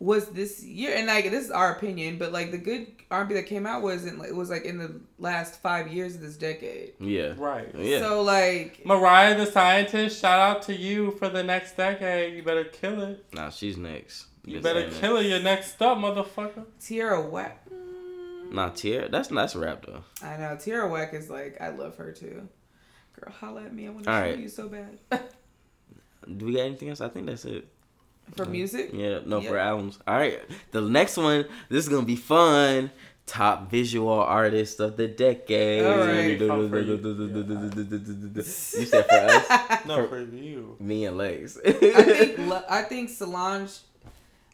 was 0.00 0.28
this 0.30 0.62
year, 0.62 0.94
and 0.96 1.06
like 1.06 1.30
this 1.30 1.44
is 1.46 1.50
our 1.50 1.72
opinion, 1.74 2.18
but 2.18 2.32
like 2.32 2.50
the 2.50 2.58
good 2.58 2.86
R 3.10 3.20
and 3.20 3.28
B 3.28 3.34
that 3.34 3.46
came 3.46 3.66
out 3.66 3.82
wasn't 3.82 4.18
like 4.18 4.28
it 4.28 4.34
was 4.36 4.50
like 4.50 4.64
in 4.64 4.78
the 4.78 5.00
last 5.18 5.60
five 5.60 5.88
years 5.88 6.14
of 6.14 6.20
this 6.20 6.36
decade. 6.36 6.92
yeah, 7.00 7.34
Right. 7.36 7.68
yeah. 7.76 7.98
So 8.00 8.22
like 8.22 8.84
Mariah 8.86 9.36
the 9.36 9.46
Scientist, 9.46 10.20
shout 10.20 10.38
out 10.40 10.62
to 10.62 10.74
you 10.76 11.12
for 11.12 11.28
the 11.28 11.42
next 11.42 11.76
decade. 11.76 12.36
You 12.36 12.42
better 12.42 12.64
kill 12.64 13.00
it. 13.02 13.24
nah, 13.32 13.50
she's 13.50 13.76
next. 13.76 14.26
You 14.44 14.54
Just 14.54 14.64
better 14.64 14.88
kill 14.90 15.16
it. 15.18 15.26
You're 15.26 15.40
next 15.40 15.80
up, 15.82 15.98
motherfucker. 15.98 16.64
Tierra 16.80 17.20
Whack. 17.20 17.66
Nah, 18.50 18.70
Tier. 18.70 19.08
That's 19.08 19.28
that's 19.28 19.54
a 19.54 19.58
rap 19.58 19.84
though. 19.84 20.04
I 20.22 20.36
know 20.38 20.56
Tierra 20.58 20.88
Whack 20.88 21.12
is 21.12 21.28
like 21.28 21.60
I 21.60 21.68
love 21.70 21.96
her 21.96 22.12
too. 22.12 22.48
Girl, 23.20 23.32
holla 23.32 23.64
at 23.64 23.74
me. 23.74 23.86
I 23.86 23.90
want 23.90 24.04
to 24.04 24.10
All 24.12 24.20
show 24.20 24.26
right. 24.30 24.38
you 24.38 24.48
so 24.48 24.68
bad. 24.68 24.98
Do 26.36 26.46
we 26.46 26.52
got 26.54 26.60
anything 26.62 26.88
else? 26.88 27.00
I 27.00 27.08
think 27.08 27.26
that's 27.26 27.44
it. 27.44 27.68
For 28.36 28.44
music, 28.44 28.90
Yeah, 28.92 29.20
no, 29.26 29.40
for 29.40 29.56
albums. 29.58 29.98
All 30.06 30.16
right, 30.16 30.40
the 30.72 30.80
next 30.82 31.16
one. 31.16 31.44
This 31.68 31.84
is 31.84 31.88
gonna 31.88 32.06
be 32.06 32.16
fun. 32.16 32.90
Top 33.26 33.70
visual 33.70 34.08
artist 34.20 34.80
of 34.80 34.96
the 34.96 35.06
decade. 35.06 35.84
All 35.84 35.98
right. 35.98 36.38
Fun 36.38 36.72
you 36.72 38.42
said 38.86 39.04
for 39.06 39.14
us, 39.14 39.84
No, 39.86 39.96
For- 39.96 40.08
for 40.08 40.20
you. 40.34 40.76
me 40.80 41.04
and 41.04 41.18
Lex. 41.18 41.58
I 41.64 41.72
think 41.72 42.38
I 42.70 42.82
think 42.82 43.10
Solange 43.10 43.80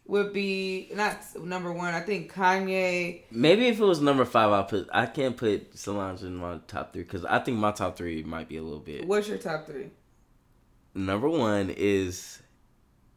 would 0.07 0.33
be 0.33 0.91
not 0.95 1.19
number 1.41 1.73
one. 1.73 1.95
I 1.95 2.01
think 2.01 2.33
Kanye. 2.33 3.23
Maybe 3.31 3.69
if 3.69 3.79
it 3.79 3.85
was 3.85 4.01
number 4.01 4.25
five, 4.25 4.51
I'll 4.51 4.65
put. 4.65 4.89
I 4.93 5.07
can't 5.07 5.37
put 5.37 5.79
Solange 5.79 6.23
in 6.23 6.35
my 6.37 6.59
top 6.67 6.93
three 6.93 7.03
because 7.05 7.25
I 7.25 7.39
think 7.39 7.59
my 7.59 7.71
top 7.71 7.97
three 7.97 8.23
might 8.25 8.49
be 8.49 8.57
a 8.57 8.63
little 8.63 8.81
bit. 8.81 9.07
What's 9.07 9.29
your 9.29 9.39
top 9.39 9.67
three? 9.67 9.91
Number 10.95 11.29
one 11.29 11.71
is. 11.77 12.41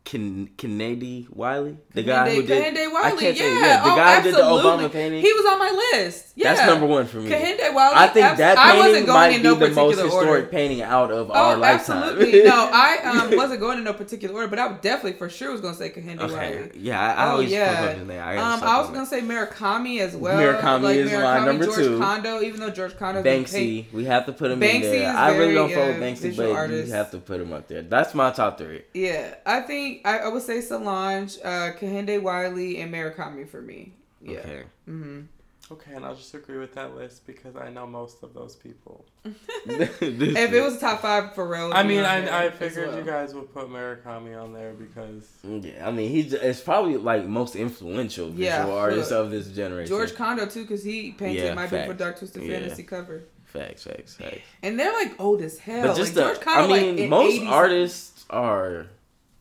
Ken- 0.07 0.49
Kennedy 0.55 1.27
Wiley, 1.29 1.77
the 1.93 2.01
guy 2.01 2.33
who 2.33 2.41
did. 2.41 2.77
I 2.77 2.87
Wiley, 2.87 3.19
can't 3.19 3.37
say 3.37 3.53
yeah, 3.53 3.59
yeah, 3.59 3.83
the 3.83 3.91
oh, 3.91 3.95
guy 3.97 4.15
who 4.15 4.23
did 4.23 4.35
the 4.35 4.39
absolutely. 4.41 4.85
Obama 4.87 4.91
painting. 4.93 5.21
He 5.21 5.33
was 5.33 5.45
on 5.45 5.59
my 5.59 5.89
list. 5.93 6.31
Yeah, 6.37 6.53
That's 6.53 6.65
number 6.65 6.85
one 6.85 7.07
for 7.07 7.17
me. 7.17 7.29
Kehinde 7.29 7.73
Wiley. 7.73 7.95
I 7.97 8.07
think 8.07 8.25
abs- 8.25 8.37
that 8.37 8.57
I 8.57 8.71
painting 8.81 9.05
going 9.05 9.07
might 9.07 9.27
in 9.31 9.37
be 9.41 9.43
no 9.43 9.55
the 9.55 9.67
most 9.71 9.75
particular 9.75 10.05
historic 10.05 10.29
order. 10.29 10.47
painting 10.47 10.81
out 10.81 11.11
of 11.11 11.29
our 11.29 11.55
Oh, 11.55 11.59
lifetime. 11.59 12.03
absolutely. 12.03 12.43
no, 12.43 12.69
I 12.73 12.99
um, 13.29 13.35
wasn't 13.35 13.59
going 13.59 13.79
in 13.79 13.83
no 13.83 13.91
particular 13.91 14.33
order, 14.33 14.47
but 14.47 14.59
I 14.59 14.71
definitely 14.75 15.17
for 15.19 15.27
sure 15.27 15.51
was 15.51 15.59
gonna 15.59 15.75
say 15.75 15.89
Kehinde 15.89 16.21
okay. 16.21 16.33
Wiley. 16.55 16.71
Yeah, 16.75 17.01
I, 17.01 17.11
I 17.11 17.27
Oh, 17.27 17.31
always 17.31 17.51
yeah. 17.51 17.71
up 17.89 17.97
his 17.97 18.07
name. 18.07 18.21
I, 18.21 18.37
Um, 18.37 18.63
I 18.63 18.79
was 18.79 18.89
gonna 18.89 19.05
say 19.05 19.19
Murakami 19.19 19.99
as 19.99 20.15
well. 20.15 20.39
Murakami 20.39 20.81
like, 20.83 20.95
is 20.99 21.11
my 21.11 21.45
number 21.45 21.65
George 21.65 21.77
two. 21.79 21.99
Condo, 21.99 22.41
even 22.41 22.61
though 22.61 22.69
George 22.69 22.95
Condo 22.97 23.21
that. 23.21 23.29
Banksy. 23.29 23.91
We 23.91 24.05
have 24.05 24.25
to 24.27 24.31
put 24.31 24.51
him 24.51 24.63
in 24.63 24.81
there. 24.81 25.13
I 25.13 25.35
really 25.35 25.53
don't 25.53 25.73
follow 25.73 25.93
Banksy, 25.95 26.37
but 26.37 26.69
you 26.69 26.93
have 26.93 27.11
to 27.11 27.17
put 27.17 27.41
him 27.41 27.51
up 27.51 27.67
there. 27.67 27.81
That's 27.81 28.13
my 28.15 28.31
top 28.31 28.57
three. 28.57 28.83
Yeah, 28.93 29.35
I 29.45 29.59
think 29.61 29.96
I, 30.05 30.19
I 30.19 30.27
would 30.29 30.43
say 30.43 30.61
Solange, 30.61 31.37
uh, 31.43 31.71
Kehinde 31.79 32.21
Wiley, 32.21 32.79
and 32.81 32.93
Murakami 32.93 33.47
for 33.47 33.61
me. 33.61 33.93
Yeah. 34.21 34.39
Okay. 34.39 34.63
hmm 34.85 35.21
Okay, 35.69 35.91
and 35.93 36.05
I'll 36.05 36.15
just 36.15 36.33
agree 36.33 36.57
with 36.59 36.73
that 36.75 36.95
list 36.95 37.27
because 37.27 37.57
I 37.57 37.69
know 37.69 37.85
most 37.85 38.23
of 38.23 38.33
those 38.33 38.55
people. 38.55 39.03
If 39.67 40.53
it 40.53 40.63
was 40.63 40.79
top 40.79 41.01
five 41.01 41.35
for 41.35 41.45
real, 41.45 41.71
I 41.73 41.83
mean, 41.83 42.05
I, 42.05 42.45
I 42.45 42.49
figured 42.51 42.95
you 42.95 43.03
guys 43.03 43.33
would 43.33 43.53
put 43.53 43.67
Murakami 43.67 44.41
on 44.41 44.53
there 44.53 44.71
because 44.73 45.27
yeah, 45.43 45.85
I 45.85 45.91
mean, 45.91 46.09
he's 46.09 46.31
it's 46.31 46.61
probably 46.61 46.95
like 46.95 47.25
most 47.25 47.57
influential 47.57 48.27
visual 48.29 48.45
Yeah, 48.69 48.81
artist 48.81 49.11
of 49.11 49.29
this 49.29 49.49
generation. 49.49 49.89
George 49.89 50.15
Condo 50.15 50.45
too, 50.45 50.61
because 50.61 50.83
he 50.85 51.11
painted 51.11 51.43
Yeah, 51.43 51.53
my 51.53 51.67
beautiful 51.67 51.95
dark 51.95 52.17
twisted 52.19 52.43
Yeah. 52.43 52.59
fantasy 52.59 52.83
cover, 52.83 53.23
facts, 53.43 53.83
facts, 53.83 54.15
facts. 54.15 54.39
and 54.63 54.79
they're 54.79 54.93
like 54.93 55.19
old 55.19 55.41
as 55.41 55.59
hell. 55.59 55.81
But 55.87 55.97
just 55.97 56.15
like, 56.15 56.15
the, 56.15 56.21
George 56.33 56.39
Condo, 56.39 56.73
I 56.75 56.79
mean, 56.81 56.97
like, 56.97 57.09
most 57.09 57.41
80s 57.41 57.49
artists 57.49 58.25
are, 58.29 58.87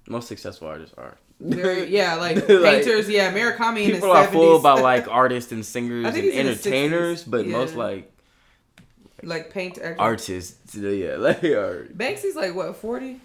most 0.09 0.29
successful 0.29 0.69
artists 0.69 0.95
are. 0.99 1.17
yeah, 1.41 2.15
like 2.17 2.37
Like, 2.49 2.49
painters. 2.49 3.09
Yeah, 3.09 3.33
Murakami 3.33 3.85
in 3.85 3.93
People 3.93 4.11
are 4.11 4.23
seventies. 4.25 4.33
full 4.41 4.57
about 4.57 4.81
like 4.83 5.07
artists 5.09 5.53
and 5.53 5.65
singers 5.65 6.05
and 6.07 6.15
think 6.15 6.25
he's 6.27 6.35
in 6.35 6.47
his 6.47 6.67
entertainers, 6.67 7.25
60s. 7.25 7.31
but 7.31 7.47
most 7.47 7.75
like 7.75 8.11
like 9.23 9.51
paint 9.51 9.79
artists, 9.99 10.75
yeah, 10.75 11.17
like 11.19 11.43
are. 11.45 11.87
Banksy's 11.95 12.37
like 12.37 12.55
what 12.55 12.77
forty? 12.77 13.21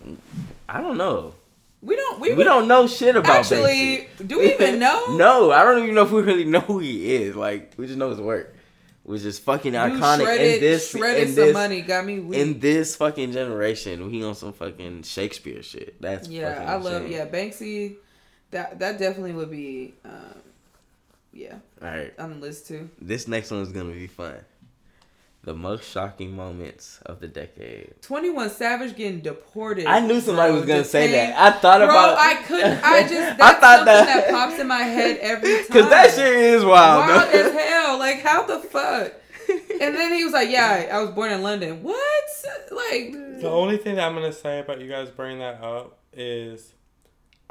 I 0.68 0.82
don't 0.82 0.98
know. 0.98 1.36
We 1.82 1.95
don't. 1.95 2.20
We, 2.20 2.34
We 2.34 2.44
don't 2.44 2.68
know 2.68 2.86
shit 2.88 3.16
about 3.16 3.38
actually. 3.38 4.08
Banksy. 4.20 4.28
Do 4.28 4.40
we 4.40 4.53
even 4.53 4.78
know? 4.86 5.16
no, 5.18 5.52
I 5.52 5.64
don't 5.64 5.82
even 5.82 5.95
know 5.95 6.03
if 6.03 6.12
we 6.12 6.22
really 6.22 6.45
know 6.45 6.60
who 6.60 6.78
he 6.80 7.16
is. 7.16 7.36
Like, 7.36 7.74
we 7.78 7.88
just 7.88 7.98
know 7.98 8.10
his 8.12 8.20
work, 8.22 8.53
which 9.12 9.24
is 9.24 9.38
fucking 9.40 9.74
You 9.74 9.80
iconic 9.80 10.22
shredded, 10.22 10.54
in 10.54 10.60
this 10.62 10.90
shredded 10.90 11.28
in 11.28 11.36
some 11.36 11.46
this 11.48 11.54
money. 11.54 11.82
Got 11.82 12.06
me 12.06 12.20
weak. 12.22 12.40
in 12.40 12.60
this 12.60 12.96
fucking 12.96 13.34
generation. 13.34 14.10
we 14.10 14.24
on 14.24 14.36
some 14.36 14.54
fucking 14.54 15.04
Shakespeare 15.04 15.62
shit. 15.62 16.02
That's 16.02 16.30
yeah, 16.30 16.54
fucking 16.54 16.70
I 16.70 16.76
love. 16.78 17.08
Yeah, 17.10 17.28
Banksy. 17.28 17.98
That 18.52 18.80
that 18.80 18.98
definitely 19.00 19.34
would 19.34 19.52
be. 19.52 19.96
Um, 20.06 20.36
yeah, 21.34 21.56
All 21.82 21.90
right, 21.90 22.14
on 22.20 22.32
the 22.32 22.36
list 22.38 22.68
too. 22.68 22.90
this 23.02 23.28
next 23.28 23.52
one 23.52 23.62
is 23.62 23.72
gonna 23.74 23.92
be 23.92 24.08
fun. 24.08 24.36
The 25.43 25.53
most 25.55 25.89
shocking 25.89 26.35
moments 26.35 26.99
of 27.05 27.19
the 27.19 27.27
decade. 27.27 27.93
Twenty 28.01 28.30
One 28.30 28.49
Savage 28.49 28.95
getting 28.95 29.22
deported. 29.22 29.85
I 29.88 29.99
knew 29.99 30.22
somebody 30.22 30.51
bro, 30.51 30.59
was 30.59 30.68
gonna 30.68 30.84
say 30.84 31.07
saying- 31.11 31.30
that. 31.31 31.55
I 31.55 31.59
thought 31.59 31.80
Bro, 31.80 31.88
about 31.89 32.18
I 32.18 32.35
couldn't. 32.43 32.80
I 32.84 33.01
just 33.01 33.38
that's 33.38 33.41
I 33.41 33.53
thought 33.59 33.77
something 33.80 33.85
that- 33.85 34.05
that, 34.05 34.30
pops 34.30 34.59
in 34.59 34.68
my 34.68 34.84
head 34.84 35.18
every 35.19 35.49
time. 35.55 35.63
because 35.68 35.89
that 35.89 36.11
shit 36.13 36.34
is 36.34 36.63
wild. 36.63 37.09
wild 37.09 37.31
though. 37.34 37.39
as 37.39 37.53
hell. 37.53 37.97
Like 37.99 38.22
how 38.22 38.45
the 38.45 38.59
fuck? 38.59 39.13
And 39.81 39.95
then 39.95 40.13
he 40.13 40.23
was 40.23 40.31
like, 40.31 40.49
"Yeah, 40.49 40.88
I 40.93 40.99
was 41.01 41.09
born 41.09 41.31
in 41.31 41.41
London." 41.41 41.81
What? 41.81 41.97
Like, 42.72 43.11
The 43.41 43.49
only 43.49 43.77
thing 43.77 43.95
that 43.95 44.07
I'm 44.07 44.13
gonna 44.13 44.31
say 44.31 44.59
about 44.59 44.80
you 44.80 44.88
guys 44.88 45.09
bringing 45.09 45.39
that 45.39 45.61
up 45.63 45.97
is, 46.13 46.73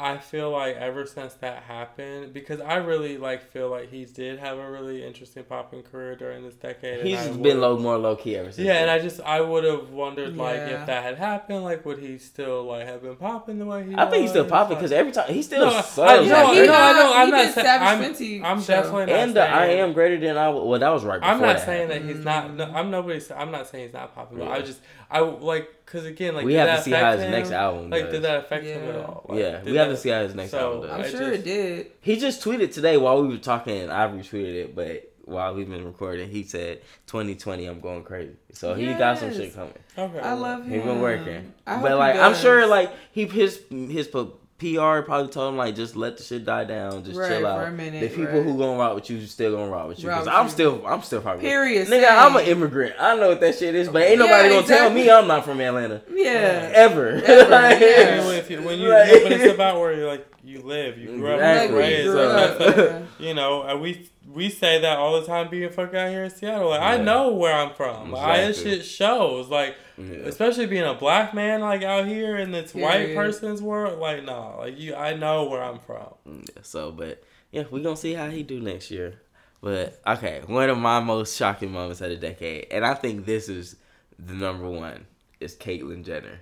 I 0.01 0.18
feel 0.18 0.51
like 0.51 0.77
ever 0.77 1.05
since 1.06 1.35
that 1.35 1.62
happened, 1.64 2.32
because 2.32 2.60
I 2.60 2.77
really 2.77 3.18
like 3.18 3.51
feel 3.52 3.68
like 3.68 3.90
he 3.90 4.05
did 4.05 4.39
have 4.39 4.59
a 4.59 4.70
really 4.70 5.05
interesting 5.05 5.44
popping 5.44 5.82
career 5.82 6.16
during 6.16 6.43
this 6.43 6.55
decade. 6.55 7.01
and 7.01 7.09
He's 7.09 7.18
I 7.18 7.20
just 7.27 7.31
would've- 7.32 7.43
been 7.43 7.60
low, 7.60 7.78
more 7.78 7.98
low 7.98 8.16
key 8.16 8.36
ever 8.36 8.51
since. 8.51 8.66
Yeah, 8.66 8.74
and. 8.81 8.90
I 8.90 8.98
just 8.98 9.20
I 9.20 9.40
would 9.40 9.64
have 9.64 9.90
wondered 9.90 10.36
like 10.36 10.56
if 10.59 10.86
that 10.86 11.02
had 11.05 11.18
happened, 11.18 11.64
like 11.64 11.85
would 11.85 11.98
he 11.98 12.18
still 12.18 12.64
like 12.64 12.86
have 12.86 13.02
been 13.02 13.16
popping 13.16 13.59
the 13.59 13.66
way 13.66 13.85
he? 13.86 13.94
I 13.94 14.09
think 14.10 14.22
he's 14.22 14.31
still 14.31 14.44
popping 14.47 14.77
because 14.77 14.93
every 14.93 15.12
time 15.12 15.28
he 15.32 15.43
still 15.43 15.66
No, 15.66 15.77
I- 15.77 15.81
serves. 15.82 15.97
no, 16.28 16.36
Yeah, 16.36 16.43
like- 16.44 16.55
he 16.55 16.66
no, 16.66 16.72
I 16.72 16.93
got- 16.93 16.94
know. 16.97 17.12
I'm 17.14 17.31
not 17.31 17.44
did 17.44 17.55
saying. 17.55 17.64
Savage 17.66 17.89
I'm, 17.89 18.14
Fenty 18.14 18.43
I'm 18.44 18.60
show. 18.60 18.66
definitely 18.66 19.06
not 19.06 19.14
and 19.14 19.35
the 19.36 19.43
I 19.48 19.66
am 19.66 19.93
greater 19.93 20.18
than 20.18 20.36
I. 20.36 20.48
Well, 20.48 20.78
that 20.78 20.89
was 20.89 21.05
right. 21.05 21.20
Before 21.20 21.35
I'm 21.35 21.40
not 21.40 21.56
that 21.59 21.66
saying 21.66 21.89
happened. 21.90 22.09
that 22.09 22.14
he's 22.16 22.24
not. 22.24 22.55
No, 22.55 22.66
mm-hmm. 22.66 22.77
I'm 22.77 22.90
nobody. 22.90 23.20
sa- 23.20 23.36
I'm 23.39 23.51
not 23.51 23.68
saying 23.68 23.85
he's 23.85 23.93
not 23.94 24.14
popping. 24.14 24.39
But 24.39 24.48
I 24.48 24.60
just 24.62 24.81
I 25.11 25.20
like 25.20 25.69
because 25.85 26.05
again 26.05 26.35
like 26.37 26.45
we 26.45 26.53
did 26.53 26.59
have 26.59 26.66
that 26.69 26.77
to 26.78 26.82
see 26.85 26.91
how 26.93 26.99
affect 27.01 27.16
his 27.19 27.24
him? 27.27 27.31
next 27.32 27.51
album. 27.51 27.91
Like 27.91 28.03
does. 28.05 28.12
did 28.12 28.23
that 28.23 28.37
affect 28.45 28.65
him 28.65 28.89
at 28.89 28.97
all? 28.97 29.27
Like, 29.28 29.39
yeah, 29.41 29.51
did 29.59 29.65
we 29.73 29.77
have 29.77 29.89
that- 29.89 29.95
to 29.97 30.01
see 30.01 30.09
how 30.11 30.23
his 30.23 30.35
next 30.35 30.51
so, 30.53 30.59
album 30.59 30.81
does. 30.82 30.91
I'm 30.91 31.01
I 31.01 31.09
sure 31.09 31.31
just- 31.31 31.41
it 31.41 31.45
did. 31.45 31.87
He 32.01 32.16
just 32.16 32.43
tweeted 32.45 32.73
today 32.73 32.97
while 32.97 33.20
we 33.23 33.28
were 33.28 33.39
talking. 33.39 33.91
I 33.91 34.07
retweeted 34.07 34.55
it, 34.55 34.74
but 34.77 35.07
while 35.24 35.55
we've 35.55 35.69
been 35.69 35.85
recording, 35.85 36.28
he 36.31 36.43
said, 36.45 36.81
"2020, 37.07 37.66
I'm 37.66 37.81
going 37.81 38.03
crazy." 38.05 38.32
So 38.53 38.74
he 38.74 38.87
got 38.95 39.19
some 39.19 39.32
shit 39.32 39.55
coming. 39.55 39.74
Okay. 39.99 40.19
I 40.20 40.32
love 40.35 40.65
him. 40.65 40.70
He 40.73 40.78
been 40.78 41.01
working, 41.01 41.55
I 41.66 41.74
hope 41.74 41.82
but 41.82 41.91
he 41.91 41.95
like 41.97 42.16
I'm 42.16 42.35
sure 42.35 42.66
like 42.66 42.93
he 43.12 43.27
his 43.27 43.61
his 43.70 44.07
p- 44.09 44.28
PR 44.61 45.01
probably 45.05 45.28
told 45.32 45.53
him 45.53 45.57
like 45.57 45.74
just 45.74 45.97
let 45.97 46.16
the 46.19 46.23
shit 46.23 46.45
die 46.45 46.65
down, 46.65 47.03
just 47.03 47.19
Right, 47.19 47.28
chill 47.31 47.41
for 47.41 47.47
out. 47.47 47.66
a 47.69 47.70
minute, 47.73 48.01
the 48.03 48.09
people 48.09 48.27
right. 48.35 48.45
who 48.45 48.59
gonna 48.59 48.78
rock 48.78 48.95
with 48.95 49.09
you 49.11 49.24
still 49.27 49.57
gonna 49.57 49.70
rock 49.70 49.89
with 49.89 50.03
you. 50.03 50.09
Cause 50.11 50.28
I'm 50.28 50.45
you. 50.47 50.51
still 50.53 50.87
I'm 50.87 51.03
still 51.03 51.20
probably 51.23 51.43
Period. 51.43 51.89
Nigga, 51.89 52.03
same. 52.03 52.19
I'm 52.19 52.37
an 52.37 52.45
immigrant. 52.45 52.95
I 53.01 53.16
know 53.16 53.31
what 53.31 53.41
that 53.41 53.57
shit 53.57 53.74
is, 53.74 53.89
but 53.89 54.03
ain't 54.03 54.20
Yeah, 54.20 54.27
nobody 54.27 54.49
gonna 54.51 54.66
tell 54.66 54.91
me 54.91 55.11
I'm 55.11 55.27
not 55.27 55.45
from 55.45 55.61
Atlanta 55.61 56.03
Yeah. 56.12 56.70
ever. 56.74 57.09
Ever, 57.09 57.15
Like, 57.51 57.81
yeah. 57.81 58.20
I 58.23 58.24
mean, 58.28 58.35
if 58.39 58.51
you, 58.51 58.62
when 58.62 58.78
you, 58.78 58.91
Like- 58.91 59.09
no, 59.09 59.15
it's 59.31 59.55
about 59.55 59.81
where 59.81 59.95
you 59.95 60.07
like 60.07 60.27
you 60.45 60.61
live, 60.62 60.99
you 60.99 61.07
grew 61.16 61.28
up, 61.28 61.35
Exactly. 61.35 61.77
you 61.77 61.82
Like, 61.82 61.91
raised. 61.91 62.11
grew 62.11 62.27
Like, 62.27 62.61
up, 62.93 63.03
you 63.19 63.35
know, 63.35 63.62
and 63.62 63.81
we 63.81 64.09
we 64.32 64.48
say 64.48 64.81
that 64.81 64.98
all 64.98 65.20
the 65.20 65.27
time 65.27 65.48
being 65.51 65.70
fucking 65.70 65.98
out 65.98 66.09
here 66.11 66.24
in 66.24 66.31
Seattle. 66.31 66.70
Like 66.70 66.81
I 66.81 66.97
know 66.98 67.32
where 67.32 67.55
I'm 67.55 67.74
from. 67.74 68.12
Like, 68.12 68.23
I, 68.23 68.47
this 68.47 68.62
shit 68.62 68.85
shows. 68.85 69.48
Like 69.48 69.77
Yeah. 69.98 70.19
especially 70.27 70.66
being 70.66 70.85
a 70.85 70.94
black 70.94 71.35
man 71.35 71.61
like 71.61 71.82
out 71.82 72.07
here 72.07 72.36
in 72.36 72.51
this 72.52 72.74
white 72.74 73.07
Period. 73.07 73.16
person's 73.16 73.61
world. 73.61 73.98
Like 73.98 74.24
nah, 74.24 74.57
like 74.59 74.78
you, 74.78 74.94
I 74.94 75.15
know 75.15 75.44
where 75.44 75.62
I'm 75.62 75.78
from. 75.81 76.15
Mm, 76.28 76.48
yeah, 76.55 76.62
so, 76.62 76.93
but 76.93 77.23
yeah, 77.51 77.65
we 77.70 77.82
gonna 77.82 77.97
see 77.97 78.15
how 78.15 78.28
he 78.31 78.43
do 78.43 78.61
next 78.61 78.90
year. 78.90 79.20
But 79.62 80.01
okay, 80.07 80.43
one 80.47 80.70
of 80.70 80.78
my 80.78 81.01
most 81.01 81.36
shocking 81.36 81.70
moments 81.73 82.01
of 82.01 82.09
the 82.11 82.16
decade, 82.16 82.69
and 82.70 82.85
I 82.86 82.94
think 82.94 83.27
this 83.27 83.48
is 83.48 83.77
the 84.19 84.32
number 84.35 84.69
one, 84.69 85.07
is 85.40 85.55
Caitlyn 85.57 86.05
Jenner. 86.05 86.40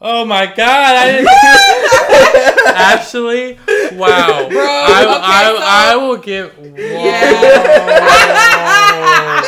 Oh 0.00 0.24
my 0.24 0.46
god! 0.46 0.96
I 0.96 1.12
didn't. 1.12 1.26
Actually, 2.66 3.58
wow, 3.92 4.48
Bro, 4.48 4.60
I, 4.62 5.04
okay, 5.04 5.20
I, 5.22 5.44
so- 5.44 5.62
I 5.62 5.96
will 5.96 6.16
give. 6.18 6.52
Yeah. 6.76 7.80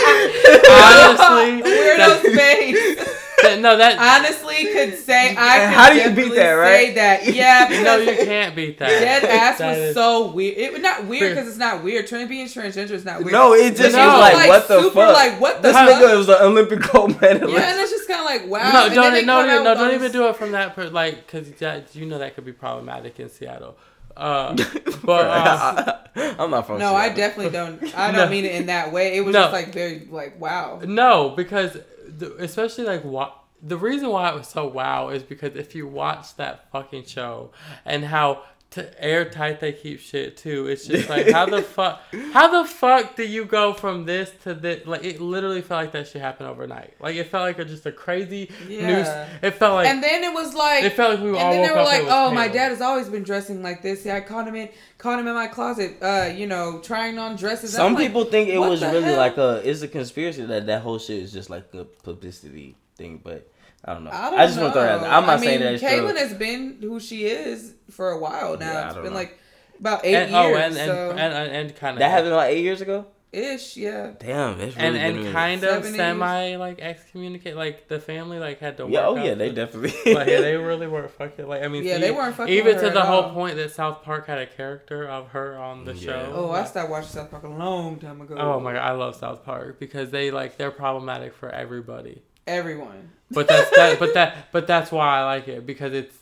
Honestly, 0.72 1.62
Weirdo 1.62 1.96
that- 1.98 2.20
space. 2.24 3.11
That- 3.42 3.60
no, 3.60 3.76
that 3.76 3.98
Honestly, 3.98 4.64
could 4.72 4.98
say 4.98 5.34
I 5.36 5.58
could 5.60 5.68
How 5.74 5.90
do 5.90 5.96
you 5.96 6.02
beat 6.10 6.34
definitely 6.34 6.36
that, 6.38 6.52
right? 6.52 6.86
Say 6.88 6.94
that, 6.94 7.34
yeah. 7.34 7.82
no, 7.82 7.96
you 7.98 8.16
can't 8.24 8.54
beat 8.56 8.78
that. 8.78 8.88
dead 8.88 9.24
ass 9.24 9.58
That 9.58 9.68
was 9.70 9.78
is- 9.78 9.94
so 9.94 10.30
weird. 10.32 10.56
It 10.58 10.72
was 10.72 10.82
not 10.82 11.06
weird 11.06 11.34
because 11.34 11.48
it's 11.48 11.58
not 11.58 11.82
weird. 11.82 12.06
Trans 12.06 12.28
being 12.28 12.46
transgender 12.46 12.90
is 12.92 13.04
not 13.04 13.20
weird. 13.20 13.32
No, 13.32 13.54
it 13.54 13.76
just 13.76 13.94
No. 13.96 14.06
was 14.06 14.20
like, 14.20 14.48
what 14.48 14.68
the 14.68 14.80
super, 14.82 14.94
fuck? 14.94 15.14
Like 15.14 15.40
what 15.40 15.56
the 15.62 15.68
this 15.68 15.76
fuck? 15.76 15.88
nigga 15.88 16.16
was 16.16 16.28
an 16.28 16.36
Olympic 16.40 16.80
gold 16.92 17.20
medalist. 17.20 17.52
yeah, 17.54 17.70
and 17.72 17.80
it's 17.80 17.90
just 17.90 18.08
kind 18.08 18.20
of 18.20 18.26
like 18.26 18.50
wow. 18.50 18.72
No, 18.72 18.86
and 18.86 18.94
don't 18.94 19.04
then 19.04 19.12
they 19.14 19.24
no, 19.24 19.46
no, 19.46 19.62
no, 19.62 19.74
don't 19.74 19.94
even 19.94 20.12
do 20.12 20.28
it 20.28 20.36
from 20.36 20.52
that 20.52 20.74
per, 20.74 20.88
like 20.88 21.26
because 21.26 21.50
that 21.52 21.94
you 21.94 22.06
know 22.06 22.18
that 22.18 22.34
could 22.34 22.44
be 22.44 22.52
problematic 22.52 23.18
in 23.20 23.28
Seattle. 23.28 23.76
Uh, 24.16 24.54
but 25.04 25.26
uh, 25.26 25.98
I, 26.14 26.44
am 26.44 26.50
not 26.50 26.66
from. 26.66 26.78
No, 26.78 26.94
I 26.94 27.08
definitely 27.08 27.50
don't. 27.52 27.82
I 27.96 28.12
don't 28.12 28.30
mean 28.30 28.44
it 28.44 28.54
in 28.56 28.66
that 28.66 28.92
way. 28.92 29.16
It 29.16 29.24
was 29.24 29.32
No. 29.32 29.42
just 29.42 29.52
like 29.54 29.72
very 29.72 30.06
like 30.10 30.38
wow. 30.40 30.80
no, 30.84 31.30
because 31.30 31.78
the, 32.22 32.36
especially 32.42 32.84
like 32.84 33.04
what 33.04 33.36
the 33.62 33.76
reason 33.76 34.08
why 34.08 34.28
it 34.30 34.34
was 34.34 34.48
so 34.48 34.66
wow 34.66 35.10
is 35.10 35.22
because 35.22 35.54
if 35.56 35.74
you 35.74 35.86
watch 35.86 36.34
that 36.36 36.70
fucking 36.72 37.04
show 37.04 37.52
and 37.84 38.04
how 38.04 38.42
t- 38.72 38.84
airtight 38.98 39.60
they 39.60 39.72
keep 39.72 40.00
shit 40.00 40.36
too, 40.36 40.66
it's 40.66 40.86
just 40.86 41.08
like 41.08 41.30
how 41.30 41.46
the 41.46 41.62
fuck 41.76 42.02
how 42.32 42.62
the 42.62 42.68
fuck 42.68 43.14
do 43.14 43.22
you 43.24 43.44
go 43.44 43.72
from 43.72 44.04
this 44.06 44.32
to 44.42 44.54
this? 44.54 44.86
Like 44.86 45.04
it 45.04 45.20
literally 45.20 45.60
felt 45.60 45.82
like 45.82 45.92
that 45.92 46.08
shit 46.08 46.22
happened 46.22 46.48
overnight. 46.48 46.94
Like 47.00 47.16
it 47.16 47.28
felt 47.28 47.44
like 47.44 47.58
a, 47.58 47.64
just 47.64 47.86
a 47.86 47.92
crazy 47.92 48.50
news. 48.66 48.80
Yeah. 48.80 49.28
It 49.42 49.52
felt 49.52 49.74
like 49.74 49.88
and 49.88 50.02
then 50.02 50.24
it 50.24 50.32
was 50.32 50.54
like 50.54 50.84
it 50.84 50.94
felt 50.94 51.14
like 51.14 51.22
we 51.22 51.28
and 51.28 51.38
all 51.38 51.52
then 51.52 51.60
woke 51.60 51.68
they 51.68 51.74
were 51.74 51.80
up 51.80 51.86
like, 51.86 51.98
and 52.00 52.08
it 52.08 52.10
was 52.10 52.30
"Oh, 52.32 52.34
my 52.34 52.48
dad 52.48 52.68
has 52.70 52.80
always 52.80 53.08
been 53.08 53.22
dressing 53.22 53.62
like 53.62 53.82
this. 53.82 54.04
Yeah, 54.04 54.16
I 54.16 54.20
caught 54.20 54.48
him 54.48 54.54
in, 54.54 54.68
caught 54.98 55.18
him 55.18 55.28
in 55.28 55.34
my 55.34 55.46
closet. 55.46 55.96
Uh, 56.02 56.32
you 56.34 56.46
know, 56.46 56.80
trying 56.80 57.18
on 57.18 57.36
dresses." 57.36 57.74
Some 57.74 57.88
I'm 57.88 57.94
like, 57.94 58.06
people 58.06 58.24
think 58.24 58.48
it 58.48 58.58
was 58.58 58.82
really 58.82 59.02
hell? 59.02 59.16
like 59.16 59.36
a 59.36 59.60
it's 59.68 59.82
a 59.82 59.88
conspiracy 59.88 60.44
that 60.46 60.66
that 60.66 60.82
whole 60.82 60.98
shit 60.98 61.22
is 61.22 61.32
just 61.32 61.50
like 61.50 61.72
a 61.74 61.84
publicity 61.84 62.76
thing, 62.96 63.20
but 63.22 63.51
I 63.84 63.94
don't 63.94 64.04
know. 64.04 64.10
I, 64.12 64.30
don't 64.30 64.38
I, 64.40 64.46
just 64.46 64.60
want 64.60 64.72
to 64.74 64.78
throw 64.80 64.82
that. 64.82 64.94
Out 64.96 65.00
there. 65.02 65.10
I'm 65.10 65.26
not 65.26 65.38
I 65.38 65.40
mean, 65.40 65.44
saying 65.44 65.60
that 65.60 65.74
it's 65.74 65.82
Caitlyn 65.82 66.16
has 66.16 66.34
been 66.34 66.78
who 66.80 67.00
she 67.00 67.24
is 67.26 67.74
for 67.90 68.10
a 68.12 68.18
while 68.18 68.56
now. 68.56 68.72
Yeah, 68.72 68.78
I 68.80 68.84
it's 68.86 68.94
don't 68.94 69.02
been 69.04 69.12
know. 69.12 69.18
like 69.18 69.38
about 69.80 70.04
eight 70.04 70.14
and, 70.14 70.34
oh, 70.34 70.46
years. 70.48 70.56
oh, 70.56 70.60
and 70.60 70.76
and, 70.76 70.86
so 70.88 71.10
and, 71.10 71.20
and, 71.34 71.52
and 71.56 71.76
kind 71.76 71.94
of 71.96 71.98
that 71.98 72.10
happened 72.10 72.34
like 72.34 72.50
eight 72.52 72.62
years 72.62 72.80
ago. 72.80 73.06
ish, 73.32 73.76
yeah. 73.76 74.12
Damn, 74.20 74.58
that's 74.58 74.76
really 74.76 74.86
and 74.88 74.96
and 74.98 75.16
minute. 75.16 75.32
kind 75.32 75.64
of 75.64 75.82
70s. 75.84 75.96
semi 75.96 76.56
like 76.56 76.78
excommunicate 76.80 77.56
like 77.56 77.88
the 77.88 77.98
family 77.98 78.38
like 78.38 78.60
had 78.60 78.76
to 78.76 78.86
Yeah, 78.86 79.08
work 79.08 79.18
oh 79.18 79.24
yeah, 79.24 79.34
they 79.34 79.50
definitely. 79.50 79.90
like 80.14 80.28
yeah, 80.28 80.40
they 80.42 80.54
really 80.70 80.86
weren't 80.86 81.10
fucking 81.10 81.48
like 81.48 81.62
I 81.64 81.68
mean 81.68 81.82
Yeah, 81.82 81.94
see, 81.94 82.02
they 82.02 82.10
weren't 82.12 82.36
fucking 82.36 82.54
even 82.54 82.78
to 82.78 82.90
the 82.90 83.00
whole 83.02 83.22
all. 83.22 83.32
point 83.32 83.56
that 83.56 83.72
South 83.72 84.02
Park 84.04 84.26
had 84.28 84.38
a 84.38 84.46
character 84.46 85.08
of 85.08 85.28
her 85.30 85.56
on 85.58 85.84
the 85.86 85.94
Yeah. 85.94 86.00
show. 86.26 86.32
Oh, 86.36 86.50
I 86.52 86.62
stopped 86.64 86.90
watching 86.90 87.08
South 87.08 87.30
Park 87.30 87.42
a 87.42 87.48
long 87.48 87.98
time 87.98 88.20
ago. 88.20 88.36
oh 88.38 88.60
my 88.60 88.74
god, 88.74 88.82
I 88.82 88.92
love 88.92 89.16
South 89.16 89.42
Park 89.44 89.80
because 89.80 90.10
they 90.10 90.30
like 90.30 90.56
they're 90.58 90.70
problematic 90.70 91.34
for 91.34 91.48
everybody. 91.50 92.22
Everyone. 92.46 93.10
But 93.32 93.48
that's 93.48 93.70
that. 93.76 93.98
But 93.98 94.14
that. 94.14 94.52
But 94.52 94.66
that's 94.66 94.90
why 94.92 95.18
I 95.20 95.24
like 95.24 95.48
it 95.48 95.66
because 95.66 95.92
it's 95.92 96.16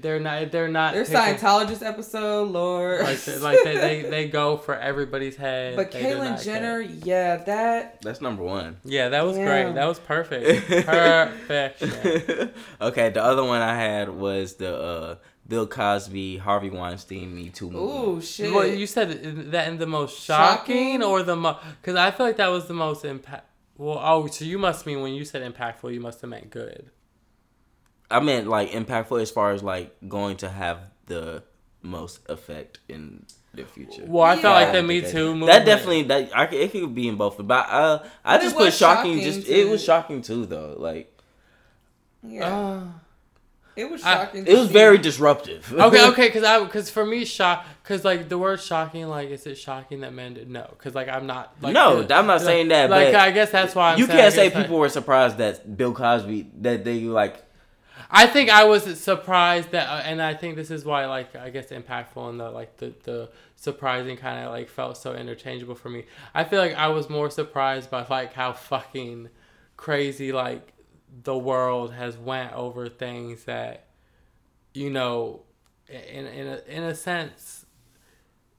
they're 0.00 0.18
not 0.18 0.50
they're 0.50 0.68
not 0.68 0.94
Their 0.94 1.04
taking- 1.04 1.36
Scientologist 1.36 1.84
episode, 1.86 2.50
Lord. 2.50 3.02
like 3.02 3.20
they, 3.22 3.38
like 3.38 3.58
they, 3.64 3.76
they 3.76 4.02
they 4.10 4.28
go 4.28 4.56
for 4.56 4.74
everybody's 4.74 5.36
head. 5.36 5.76
But 5.76 5.92
They 5.92 6.02
Caitlyn 6.02 6.42
Jenner, 6.42 6.82
care. 6.82 6.92
yeah, 7.04 7.36
that 7.44 8.00
That's 8.02 8.20
number 8.20 8.42
one. 8.42 8.78
Yeah, 8.84 9.10
that 9.10 9.24
was 9.24 9.36
Damn. 9.36 9.46
great. 9.46 9.74
That 9.74 9.86
was 9.86 9.98
perfect. 10.00 10.66
Perfection. 10.86 12.50
okay, 12.80 13.10
the 13.10 13.22
other 13.22 13.44
one 13.44 13.62
I 13.62 13.74
had 13.76 14.08
was 14.08 14.54
the 14.54 14.74
uh, 14.76 15.14
Bill 15.46 15.66
Cosby, 15.66 16.38
Harvey 16.38 16.70
Weinstein, 16.70 17.34
Me 17.34 17.50
Too 17.50 17.70
movie. 17.70 18.10
ooh 18.10 18.20
shit. 18.20 18.52
Well, 18.52 18.66
you 18.66 18.86
said 18.86 19.52
that 19.52 19.68
in 19.68 19.78
the 19.78 19.86
most 19.86 20.20
shocking, 20.22 20.74
Shocking? 20.98 21.02
or 21.02 21.22
the 21.22 21.36
most 21.36 21.58
because 21.80 21.96
I 21.96 22.10
feel 22.10 22.26
like 22.26 22.36
that 22.38 22.48
was 22.48 22.66
the 22.66 22.74
most 22.74 23.04
impact. 23.04 23.46
Well, 23.78 24.00
oh, 24.02 24.26
so 24.26 24.44
you 24.44 24.58
must 24.58 24.86
mean 24.86 25.02
when 25.02 25.12
you 25.14 25.24
said 25.24 25.42
impactful, 25.42 25.92
you 25.92 26.00
must 26.00 26.20
have 26.22 26.30
meant 26.30 26.50
good. 26.50 26.90
I 28.10 28.20
meant 28.20 28.46
like 28.48 28.70
impactful 28.70 29.20
as 29.20 29.30
far 29.30 29.52
as 29.52 29.62
like 29.62 29.94
going 30.08 30.36
to 30.38 30.48
have 30.48 30.90
the 31.06 31.42
most 31.82 32.20
effect 32.28 32.78
in 32.88 33.26
the 33.52 33.64
future. 33.64 34.04
Well, 34.06 34.22
I 34.24 34.34
felt 34.36 34.54
like 34.54 34.68
Yeah. 34.68 34.80
the 34.80 34.82
Me 34.82 35.00
Too 35.02 35.30
movement. 35.34 35.46
That 35.46 35.64
definitely 35.64 36.02
that 36.04 36.30
I 36.34 36.46
could, 36.46 36.58
it 36.60 36.72
could 36.72 36.94
be 36.94 37.08
in 37.08 37.16
both, 37.16 37.36
but 37.38 37.68
uh, 37.68 38.02
I 38.24 38.36
But 38.36 38.42
just 38.42 38.56
put 38.56 38.72
shocking. 38.72 39.18
shocking 39.18 39.24
Just 39.24 39.46
to- 39.46 39.52
it 39.52 39.68
was 39.68 39.82
shocking 39.84 40.22
too, 40.22 40.46
though. 40.46 40.74
Like 40.78 41.12
yeah, 42.22 42.48
Uh, 42.56 42.82
it 43.76 43.90
was 43.90 44.02
I- 44.04 44.14
shocking. 44.24 44.44
to 44.44 44.50
it 44.52 44.58
was 44.58 44.68
see. 44.68 44.72
very 44.72 44.98
disruptive. 44.98 45.72
okay, 45.72 46.08
okay, 46.08 46.26
because 46.28 46.44
I 46.44 46.62
because 46.64 46.90
for 46.90 47.04
me 47.04 47.24
shock 47.24 47.64
because 47.86 48.04
like 48.04 48.28
the 48.28 48.36
word 48.36 48.60
shocking 48.60 49.06
like 49.06 49.30
is 49.30 49.46
it 49.46 49.54
shocking 49.56 50.00
that 50.00 50.12
men 50.12 50.34
did 50.34 50.50
no 50.50 50.66
because 50.70 50.94
like 50.96 51.08
I'm 51.08 51.26
not 51.26 51.54
like 51.60 51.72
no, 51.72 52.00
uh, 52.00 52.06
I'm 52.10 52.26
not 52.26 52.40
saying 52.40 52.68
that. 52.68 52.90
like 52.90 53.12
but 53.12 53.20
I 53.20 53.30
guess 53.30 53.50
that's 53.50 53.76
why 53.76 53.92
I'm 53.92 53.98
you 53.98 54.06
saying, 54.06 54.18
can't 54.18 54.34
say 54.34 54.46
guess, 54.48 54.54
like- 54.56 54.64
people 54.64 54.78
were 54.78 54.88
surprised 54.88 55.38
that 55.38 55.76
Bill 55.76 55.92
Cosby 55.94 56.50
that 56.62 56.84
they 56.84 57.00
like. 57.00 57.44
I 58.08 58.26
think 58.26 58.50
I 58.50 58.64
was 58.64 59.00
surprised 59.00 59.72
that, 59.72 59.88
uh, 59.88 60.02
and 60.04 60.22
I 60.22 60.34
think 60.34 60.54
this 60.54 60.70
is 60.70 60.84
why, 60.84 61.06
like, 61.06 61.34
I 61.34 61.50
guess 61.50 61.70
impactful 61.70 62.28
and 62.28 62.38
the 62.38 62.50
like 62.50 62.76
the 62.76 62.92
the 63.02 63.30
surprising 63.56 64.16
kind 64.16 64.44
of 64.44 64.52
like 64.52 64.68
felt 64.68 64.96
so 64.96 65.14
interchangeable 65.14 65.74
for 65.74 65.88
me. 65.88 66.04
I 66.34 66.44
feel 66.44 66.60
like 66.60 66.74
I 66.74 66.88
was 66.88 67.08
more 67.10 67.30
surprised 67.30 67.90
by 67.90 68.06
like 68.08 68.32
how 68.32 68.52
fucking 68.52 69.30
crazy 69.76 70.30
like 70.32 70.72
the 71.24 71.36
world 71.36 71.94
has 71.94 72.16
went 72.16 72.52
over 72.52 72.88
things 72.88 73.44
that, 73.44 73.86
you 74.72 74.90
know, 74.90 75.42
in 75.88 76.26
in 76.26 76.46
a, 76.46 76.60
in 76.68 76.82
a 76.84 76.94
sense, 76.94 77.55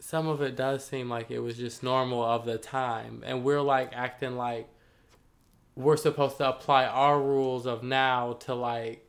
some 0.08 0.30
of 0.30 0.42
it 0.42 0.56
does 0.56 0.86
seem 0.86 1.10
like 1.10 1.30
it 1.32 1.40
was 1.40 1.58
just 1.58 1.84
normal 1.84 2.24
of 2.24 2.46
the 2.46 2.58
time, 2.58 3.22
and 3.26 3.44
we're 3.44 3.62
like 3.62 3.92
acting 3.92 4.38
like 4.38 4.70
we're 5.76 5.98
supposed 5.98 6.38
to 6.38 6.48
apply 6.48 6.86
our 6.86 7.22
rules 7.22 7.66
of 7.66 7.84
now 7.84 8.32
to 8.32 8.56
like 8.56 9.06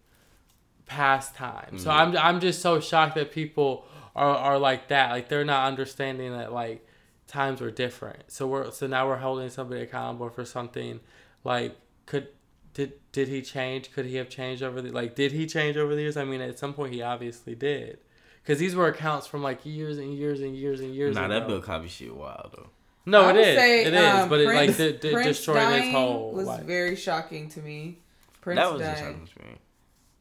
past 0.86 1.36
time. 1.36 1.78
So 1.78 1.88
mm-hmm. 1.88 2.16
I'm 2.16 2.16
I'm 2.16 2.40
just 2.40 2.60
so 2.60 2.80
shocked 2.80 3.14
that 3.14 3.30
people 3.30 3.86
are, 4.16 4.34
are 4.34 4.58
like 4.58 4.88
that. 4.88 5.12
Like 5.12 5.28
they're 5.28 5.44
not 5.44 5.68
understanding 5.68 6.32
that 6.32 6.52
like 6.52 6.84
times 7.28 7.60
were 7.60 7.70
different. 7.70 8.24
So 8.26 8.48
we're 8.48 8.72
so 8.72 8.88
now 8.88 9.06
we're 9.06 9.18
holding 9.18 9.50
somebody 9.50 9.82
accountable 9.82 10.30
for 10.30 10.44
something 10.44 10.98
like 11.44 11.76
could 12.06 12.26
did 12.74 12.94
did 13.12 13.28
he 13.28 13.40
change? 13.40 13.92
Could 13.92 14.06
he 14.06 14.16
have 14.16 14.28
changed 14.28 14.64
over 14.64 14.82
the 14.82 14.90
like 14.90 15.14
did 15.14 15.30
he 15.30 15.46
change 15.46 15.76
over 15.76 15.94
the 15.94 16.00
years? 16.00 16.16
I 16.16 16.24
mean 16.24 16.40
at 16.40 16.58
some 16.58 16.74
point 16.74 16.92
he 16.92 17.02
obviously 17.02 17.54
did. 17.54 18.00
Cuz 18.48 18.58
these 18.58 18.74
were 18.74 18.88
accounts 18.88 19.26
from 19.28 19.42
like 19.44 19.64
years 19.64 19.98
and 19.98 20.12
years 20.12 20.40
and 20.40 20.56
years 20.56 20.80
and 20.80 20.92
years 20.94 21.14
Nah, 21.14 21.26
ago. 21.26 21.34
that 21.34 21.46
Bill 21.46 21.60
Cosby 21.62 21.86
shit 21.88 22.12
wild 22.16 22.54
though. 22.56 22.70
no, 23.06 23.22
I 23.26 23.30
it 23.30 23.32
would 23.34 23.40
is. 23.46 23.56
say, 23.56 23.84
it 23.84 23.94
is, 23.94 24.00
um, 24.04 24.28
but 24.28 24.40
it 24.40 24.46
like 24.46 24.56
Prince- 24.56 24.76
did, 24.78 25.00
did 25.00 25.12
Prince 25.12 25.36
destroyed 25.36 25.82
his 25.82 25.92
whole 25.92 26.32
was 26.32 26.46
like, 26.48 26.64
very 26.64 26.96
shocking 26.96 27.48
to 27.50 27.60
me. 27.60 27.98
Prince 28.40 28.58
that 28.58 28.72
was 28.72 28.80
just 28.82 29.00
dying. 29.02 29.14
something 29.28 29.42
to 29.44 29.48
me. 29.50 29.54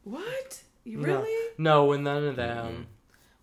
What? 0.04 0.62
You 0.84 1.00
really? 1.00 1.52
No, 1.58 1.86
with 1.86 2.00
none 2.00 2.24
of 2.24 2.36
them. 2.36 2.86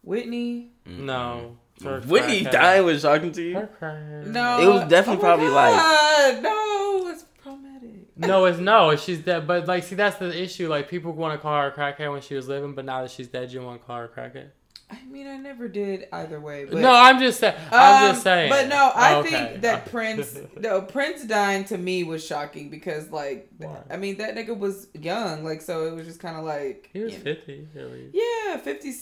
Whitney? 0.03 0.72
No. 0.86 1.57
Her 1.84 1.99
Whitney 2.02 2.44
crackhead. 2.44 2.52
dying 2.52 2.86
was 2.86 3.02
shocking 3.02 3.32
to 3.34 3.41
you. 3.41 3.56
Her 3.56 3.70
crackhead. 3.82 4.28
No. 4.28 4.60
It 4.62 4.68
was 4.74 4.90
definitely 4.90 5.14
Oh 5.14 5.16
my 5.16 5.36
probably 5.36 5.48
like- 5.49 5.74
God, 5.76 6.44
no, 6.44 7.07
it's 7.10 7.24
problematic. 7.44 7.91
No, 8.18 8.45
it's 8.45 8.60
no. 8.60 8.95
She's 8.95 9.20
dead. 9.20 9.45
But 9.48 9.68
like, 9.68 9.84
see, 9.84 9.95
that's 9.95 10.18
the 10.18 10.41
issue. 10.41 10.70
Like, 10.70 10.88
people 10.90 11.12
want 11.12 11.34
to 11.34 11.40
call 11.40 11.60
her 11.60 11.68
a 11.68 11.72
crackhead 11.72 12.12
when 12.12 12.22
she 12.22 12.36
was 12.36 12.48
living, 12.48 12.74
but 12.76 12.86
now 12.86 13.02
that 13.02 13.12
she's 13.12 13.28
dead, 13.28 13.52
you 13.52 13.62
want 13.62 13.82
to 13.82 13.86
call 13.88 13.98
her 13.98 14.06
a 14.06 14.07
crackhead. 14.07 14.49
I 14.91 15.03
mean, 15.10 15.26
I 15.28 15.38
never 15.38 15.68
did 15.68 16.07
either 16.12 16.40
way. 16.40 16.66
But, 16.66 16.78
no, 16.80 16.91
I'm 16.94 17.20
just 17.20 17.40
saying. 17.40 17.56
I'm 17.72 18.06
Um, 18.06 18.12
just 18.12 18.24
saying. 18.24 18.49
But 18.52 18.68
no, 18.68 18.91
I 18.94 19.16
Oh, 19.16 19.20
okay. 19.22 19.30
think 19.30 19.62
that 19.62 19.86
Prince, 19.91 20.38
no, 20.57 20.82
Prince 20.82 21.24
dying 21.26 21.64
to 21.66 21.78
me 21.78 22.03
was 22.03 22.24
shocking 22.26 22.70
because, 22.70 23.10
like, 23.10 23.49
Why? 23.57 23.78
I 23.90 23.98
mean, 23.98 24.18
that 24.18 24.36
nigga 24.36 24.56
was 24.57 24.88
young, 24.94 25.44
like, 25.44 25.62
so 25.62 25.88
it 25.88 25.95
was 25.95 26.06
just 26.06 26.20
kind 26.20 26.38
of 26.38 26.44
like, 26.45 26.90
he 26.94 26.99
was 27.02 27.14
you 27.14 27.18
know, 27.20 27.24
50, 27.24 27.68
really. 27.74 28.10
yeah, 28.14 28.57
fifty, 28.57 28.94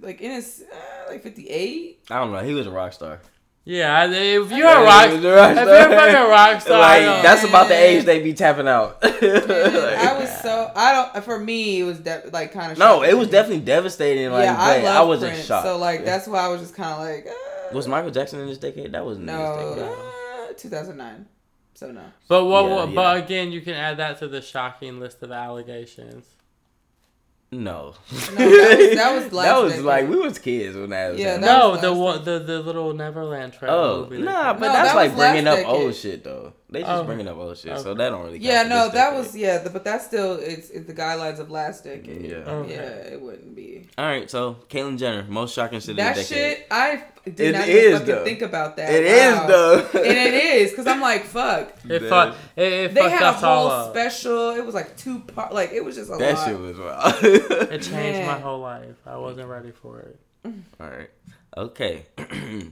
like 0.00 0.20
in 0.20 0.30
his, 0.30 0.64
uh, 0.72 1.10
like 1.10 1.22
fifty 1.22 1.48
eight. 1.48 2.00
I 2.10 2.18
don't 2.20 2.32
know. 2.32 2.40
He 2.44 2.54
was 2.54 2.66
a 2.66 2.70
rock 2.70 2.92
star. 2.92 3.20
Yeah, 3.64 4.06
if 4.10 4.50
you're 4.50 4.66
a 4.66 4.82
rock, 4.82 5.08
he 5.10 5.16
was 5.16 5.24
a 5.24 5.32
rock 5.34 5.50
if 5.50 5.58
star. 5.58 5.66
you're 5.66 5.92
a 5.92 5.96
fucking 5.96 6.30
rock 6.30 6.60
star, 6.62 6.78
like 6.80 7.22
that's 7.22 7.44
about 7.44 7.68
the 7.68 7.74
age 7.74 8.04
they 8.04 8.22
be 8.22 8.32
tapping 8.32 8.66
out. 8.66 8.98
I 9.02 10.16
was 10.18 10.40
so 10.40 10.72
I 10.74 10.92
don't. 11.12 11.24
For 11.24 11.38
me, 11.38 11.80
it 11.80 11.84
was 11.84 12.00
de- 12.00 12.30
like 12.32 12.52
kind 12.52 12.72
of 12.72 12.78
no, 12.78 13.02
it 13.02 13.16
was 13.16 13.28
definitely 13.28 13.60
devastating. 13.64 14.32
Like, 14.32 14.44
yeah, 14.44 14.56
I 14.58 14.80
I, 14.86 15.02
wasn't 15.02 15.32
Prince, 15.32 15.46
shocked. 15.46 15.66
so 15.66 15.76
like 15.76 16.04
that's 16.04 16.26
why 16.26 16.40
I 16.40 16.48
was 16.48 16.62
just 16.62 16.74
kind 16.74 16.90
of 16.90 16.98
like, 17.00 17.26
uh, 17.26 17.74
was 17.74 17.86
Michael 17.86 18.10
Jackson 18.10 18.40
in 18.40 18.46
this 18.46 18.58
decade? 18.58 18.92
That 18.92 19.04
wasn't 19.04 19.26
no, 19.26 19.34
uh, 19.42 20.52
two 20.56 20.70
thousand 20.70 20.96
nine. 20.96 21.26
So 21.74 21.92
no. 21.92 22.02
But 22.28 22.46
what? 22.46 22.64
Yeah, 22.64 22.74
what- 22.74 22.88
yeah. 22.88 22.94
But 22.94 23.16
again, 23.24 23.52
you 23.52 23.60
can 23.60 23.74
add 23.74 23.98
that 23.98 24.18
to 24.20 24.28
the 24.28 24.40
shocking 24.40 24.98
list 25.00 25.22
of 25.22 25.30
allegations. 25.32 26.24
No, 27.52 27.94
No, 28.12 28.18
that 28.36 28.78
was- 28.78 28.96
that 28.96 29.14
was 29.14 29.32
last 29.32 29.44
that 29.44 29.62
was 29.62 29.72
decade. 29.72 29.84
like 29.84 30.08
we 30.08 30.16
was 30.16 30.38
kids 30.38 30.76
when 30.76 30.90
that 30.90 31.10
was. 31.12 31.20
Yeah, 31.20 31.36
that 31.38 31.40
No, 31.40 31.70
was 31.70 31.80
the 31.80 31.92
one, 31.92 32.24
the 32.24 32.38
the 32.38 32.60
little 32.60 32.92
Neverland 32.94 33.54
trail 33.54 33.72
Oh 33.72 34.06
movie. 34.08 34.22
nah, 34.22 34.52
but 34.52 34.68
No, 34.68 34.72
that's 34.72 34.90
that 34.90 34.96
like 34.96 35.16
bringing 35.16 35.44
last 35.46 35.58
up 35.64 35.68
old 35.68 35.94
shit 35.96 36.22
though. 36.22 36.52
They 36.72 36.80
just 36.82 36.92
Oh. 36.92 37.02
bringing 37.04 37.26
up 37.26 37.36
old 37.36 37.56
shit, 37.58 37.76
so 37.80 37.90
Okay. 37.90 37.98
that 37.98 38.10
don't 38.10 38.24
really. 38.24 38.38
Yeah, 38.38 38.62
no, 38.62 38.88
that 38.90 38.92
decade. 38.92 39.18
was 39.18 39.36
yeah, 39.36 39.58
the, 39.58 39.70
but 39.70 39.82
that's 39.82 40.06
still 40.06 40.34
it's, 40.36 40.70
it's 40.70 40.86
the 40.86 40.92
guidelines 40.94 41.40
of 41.40 41.50
last 41.50 41.82
decade. 41.82 42.22
Yeah. 42.30 42.36
Okay. 42.38 42.74
Yeah, 42.74 43.12
it 43.14 43.20
wouldn't 43.20 43.56
be. 43.56 43.88
All 43.98 44.04
right, 44.06 44.30
so 44.30 44.56
Caitlyn 44.68 44.96
Jenner, 44.96 45.24
most 45.28 45.52
shocking 45.52 45.80
shit 45.80 45.96
That 45.96 46.16
of 46.16 46.28
the 46.28 46.34
decade. 46.34 46.56
shit, 46.58 46.66
I 46.70 47.02
did 47.24 47.40
It 47.40 47.52
not 47.58 47.68
is, 47.68 47.76
even 47.86 47.92
fucking 47.98 48.14
though. 48.14 48.24
think 48.24 48.42
about 48.42 48.76
that. 48.76 48.92
It 48.94 49.04
is 49.04 49.34
Wow. 49.34 49.46
though, 49.48 49.78
and 49.94 50.06
it 50.06 50.34
is 50.34 50.70
because 50.70 50.86
I'm 50.86 51.00
like, 51.00 51.24
fuck. 51.24 51.72
It, 51.84 51.88
That- 52.02 52.08
fuck, 52.08 52.36
it, 52.56 52.72
it 52.72 52.94
They 52.94 53.10
had 53.10 53.22
a 53.22 53.32
whole 53.32 53.90
special. 53.90 54.50
It 54.50 54.64
was 54.64 54.74
like 54.76 54.96
two 54.96 55.18
part. 55.20 55.52
Like 55.52 55.72
it 55.72 55.84
was 55.84 55.96
just 55.96 56.10
a 56.12 56.16
That 56.18 56.34
lot. 56.36 56.46
shit 56.46 56.58
was 56.58 56.78
wild. 56.78 57.14
It 57.24 57.82
changed 57.82 58.26
my 58.26 58.38
whole 58.38 58.60
life. 58.60 58.94
I 59.06 59.16
wasn't 59.16 59.48
ready 59.48 59.72
for 59.72 59.98
it. 60.00 60.18
All 60.44 60.86
right. 60.88 61.10
Okay. 61.56 62.06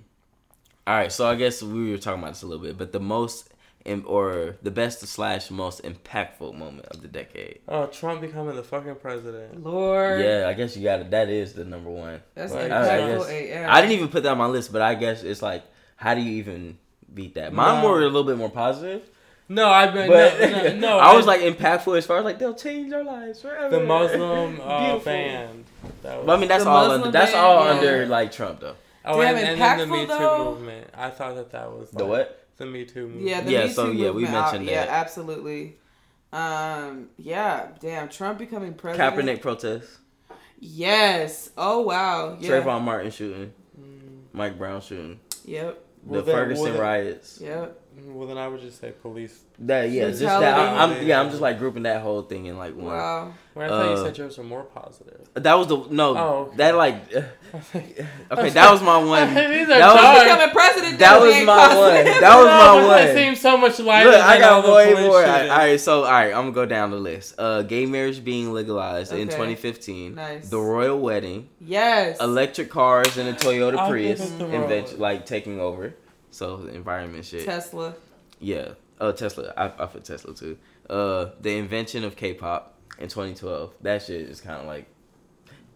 All 0.87 0.95
right. 0.95 1.13
So 1.13 1.27
I 1.29 1.35
guess 1.35 1.63
we 1.63 1.91
were 1.91 1.99
talking 1.99 2.21
about 2.23 2.35
this 2.35 2.43
a 2.43 2.47
little 2.47 2.65
bit, 2.65 2.79
but 2.79 2.93
the 2.93 3.01
most 3.01 3.49
im- 3.49 3.58
or 4.07 4.57
the 4.63 4.71
best 4.71 5.01
slash 5.07 5.51
most 5.51 5.83
impactful 5.83 6.55
moment 6.55 6.87
of 6.87 7.03
the 7.03 7.09
decade. 7.09 7.61
Oh, 7.69 7.87
Trump 7.87 8.21
becoming 8.21 8.57
the 8.57 8.63
fucking 8.63 8.97
president. 8.97 9.63
Lord. 9.65 10.21
Yeah, 10.21 10.47
I 10.49 10.53
guess 10.55 10.77
you 10.77 10.85
got 10.85 11.01
it. 11.01 11.11
That 11.11 11.29
is 11.29 11.53
the 11.55 11.65
number 11.65 11.91
one. 11.91 12.21
That's 12.35 12.53
Like, 12.53 12.71
I, 12.71 12.95
I 13.05 13.09
guess- 13.15 13.29
I 13.69 13.81
didn't 13.81 13.93
even 13.97 14.09
put 14.09 14.23
that 14.25 14.33
on 14.33 14.39
my 14.39 14.47
list, 14.47 14.73
but 14.73 14.83
I 14.83 14.95
guess 14.95 15.23
it's 15.23 15.43
like, 15.43 15.65
how 15.97 16.15
do 16.15 16.21
you 16.21 16.33
even 16.39 16.79
beat 17.13 17.35
that? 17.35 17.53
Mine 17.53 17.83
No. 17.83 17.89
were 17.91 18.01
a 18.03 18.05
little 18.07 18.25
bit 18.25 18.37
more 18.37 18.51
positive, 18.51 19.09
No, 19.49 19.69
I've 19.69 19.95
been 19.95 20.09
but 20.09 20.39
no, 20.41 20.63
no, 20.63 20.77
no, 20.89 20.99
I 20.99 21.15
was 21.17 21.27
like 21.27 21.41
impactful 21.41 21.97
as 21.97 22.05
far 22.07 22.19
as 22.19 22.25
like 22.25 22.39
they'll 22.39 22.55
change 22.55 22.93
our 22.93 23.03
lives 23.05 23.41
forever. 23.43 23.79
the 23.79 23.85
Muslim 23.85 24.61
uh, 24.61 24.79
Beautiful. 24.81 25.05
band. 25.13 25.65
That 26.03 26.19
was, 26.19 26.27
But 26.27 26.37
I 26.37 26.41
mean, 26.41 26.49
that's 26.49 26.65
all. 26.67 26.91
Under, 26.91 27.11
that's 27.11 27.35
all 27.35 27.65
yeah. 27.65 27.71
under 27.73 28.07
like 28.07 28.31
Trump 28.33 28.61
though. 28.61 28.77
oh, 29.07 29.21
Damn, 29.21 29.37
and, 29.37 29.47
and 29.49 29.61
then 29.61 29.79
the 29.79 29.85
impactful, 29.87 29.91
Me 29.91 30.01
Too 30.03 30.07
though. 30.19 30.45
movement. 30.51 30.91
I 30.95 31.09
thought 31.11 31.35
that 31.37 31.51
that 31.53 31.73
was 31.73 31.91
The 31.91 32.05
like, 32.05 32.09
what? 32.11 32.48
The 32.59 32.67
Me 32.67 32.85
Too 32.85 33.07
movement. 33.07 33.27
Yeah, 33.27 33.41
the 33.41 33.53
Yeah, 33.53 33.65
Me 33.67 33.73
so, 33.73 33.87
Too 33.87 33.93
yeah, 33.95 34.11
we 34.11 34.23
movement, 34.23 34.35
uh, 34.35 34.41
mentioned 34.43 34.65
Yeah, 34.67 34.85
that. 34.87 34.89
absolutely. 34.91 35.77
Um, 36.33 37.09
yeah, 37.17 37.69
damn, 37.81 38.09
Trump 38.09 38.39
becoming 38.39 38.75
president. 38.75 39.15
Kaepernick 39.17 39.41
protests, 39.41 39.99
Yes. 40.61 41.51
Oh 41.57 41.81
wow. 41.83 42.37
Yeah. 42.39 42.51
Trayvon 42.51 42.83
Martin 42.83 43.11
shooting, 43.13 43.53
Mm, 43.81 44.23
Mike 44.33 44.59
Brown 44.59 44.81
shooting, 44.81 45.21
Yep. 45.45 45.83
The 46.11 46.23
then- 46.23 46.35
Ferguson 46.35 46.73
well, 46.75 46.81
riots. 46.83 47.41
Yep. 47.41 47.81
Well, 48.07 48.27
then 48.29 48.39
I 48.39 48.49
would 48.49 48.61
just 48.61 48.81
say 48.81 48.93
police. 49.03 49.41
That 49.61 49.91
yeah, 49.91 50.09
just 50.09 50.21
that. 50.21 50.43
I, 50.59 50.85
am 50.85 51.07
yeah, 51.07 51.21
I'm 51.21 51.31
just 51.31 51.41
like 51.41 51.59
grouping 51.59 51.83
that 51.85 52.03
whole 52.03 52.23
thing 52.23 52.47
in 52.47 52.57
like 52.57 52.75
one. 52.77 52.87
Wow. 52.87 53.33
Well, 53.55 53.65
I 53.65 53.69
thought 53.69 53.85
you 53.91 54.03
Uh, 54.03 54.05
said 54.05 54.19
yours 54.19 54.39
were 54.39 54.45
more 54.45 54.63
positive. 54.63 55.21
That 55.35 55.55
was 55.55 55.67
the 55.67 55.77
no. 55.91 56.17
Oh, 56.17 56.37
okay. 56.49 56.57
That 56.59 56.77
like 56.77 56.95
okay, 57.75 58.51
that 58.51 58.71
was 58.73 58.83
my 58.83 58.99
one. 58.99 59.29
These 59.35 59.63
are 59.65 59.67
that 59.67 59.93
was- 59.93 60.03
dark. 60.03 60.23
Becoming 60.25 60.51
president. 60.51 60.99
That 60.99 61.21
was 61.21 61.35
ain't 61.35 61.47
my 61.47 61.57
positive. 61.57 62.13
one. 62.13 62.21
That 62.21 62.37
was 62.37 62.47
No, 62.47 62.81
my 62.83 62.87
but 62.89 63.01
It 63.03 63.07
one. 63.07 63.17
seems 63.17 63.41
so 63.41 63.57
much 63.57 63.79
lighter. 63.81 64.11
Look, 64.11 64.21
I 64.21 64.39
than 64.39 64.49
all 64.49 64.63
got 64.63 64.69
the 64.69 64.75
way 64.75 64.93
police 64.95 65.07
more. 65.09 65.25
All 65.27 65.35
shooting. 65.37 65.49
right, 65.51 65.81
so 65.81 66.05
all 66.05 66.11
right, 66.13 66.27
I'm 66.33 66.43
gonna 66.43 66.53
go 66.53 66.67
down 66.67 66.91
the 66.91 66.97
list. 66.97 67.35
Uh, 67.39 67.63
gay 67.63 67.87
marriage 67.87 68.25
being 68.25 68.53
legalized 68.53 69.13
in 69.13 69.29
2015. 69.29 70.15
Nice. 70.15 70.49
The 70.49 70.59
royal 70.61 70.99
wedding. 71.01 71.49
Yes. 71.61 72.21
Electric 72.21 72.71
cars 72.71 73.17
and 73.19 73.29
a 73.29 73.33
Toyota 73.33 73.89
Prius 73.89 74.21
give 74.21 74.33
it 74.33 74.39
the 74.39 74.45
invent 74.55 74.87
royal. 74.89 74.99
like 75.01 75.27
taking 75.27 75.61
over. 75.61 75.95
So 76.39 76.59
the 76.59 76.73
environment 76.73 77.25
shit. 77.25 77.45
Tesla. 77.45 77.95
Yeah. 78.39 78.75
Uh, 79.01 79.11
Tesla. 79.11 79.53
I, 79.57 79.65
I 79.67 79.87
put 79.87 80.05
Tesla 80.05 80.33
too. 80.35 80.57
Uh, 80.89 81.31
the 81.41 81.57
invention 81.57 82.05
of 82.05 82.15
K-pop 82.15 82.79
in 83.01 83.09
2012. 83.09 83.73
That 83.83 84.03
shit 84.03 84.21
is 84.21 84.41
kind 84.41 84.61
of 84.61 84.67
like. 84.67 84.87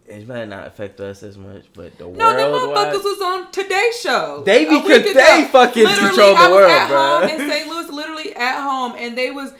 It 0.06 0.26
might 0.28 0.48
not 0.48 0.68
affect 0.68 1.00
us 1.00 1.24
as 1.24 1.36
much, 1.36 1.64
but 1.74 1.98
the 1.98 2.06
world. 2.06 2.18
No, 2.18 2.36
the 2.36 2.42
motherfuckers 2.42 3.02
was 3.02 3.20
on 3.22 3.50
Today 3.50 3.90
Show. 4.00 4.42
They 4.46 4.64
because 4.64 5.14
they 5.14 5.48
fucking 5.50 5.82
Literally, 5.84 6.08
control 6.08 6.34
the 6.34 6.40
I 6.40 6.48
was 6.48 6.54
world, 6.56 6.70
at 6.70 6.88
bro. 6.88 6.98
home 6.98 7.28
in 7.28 7.50
St. 7.50 7.68
Louis, 7.68 7.90
literally 7.90 8.36
at 8.36 8.62
home, 8.62 8.94
and 8.98 9.18
they 9.18 9.30
was 9.32 9.52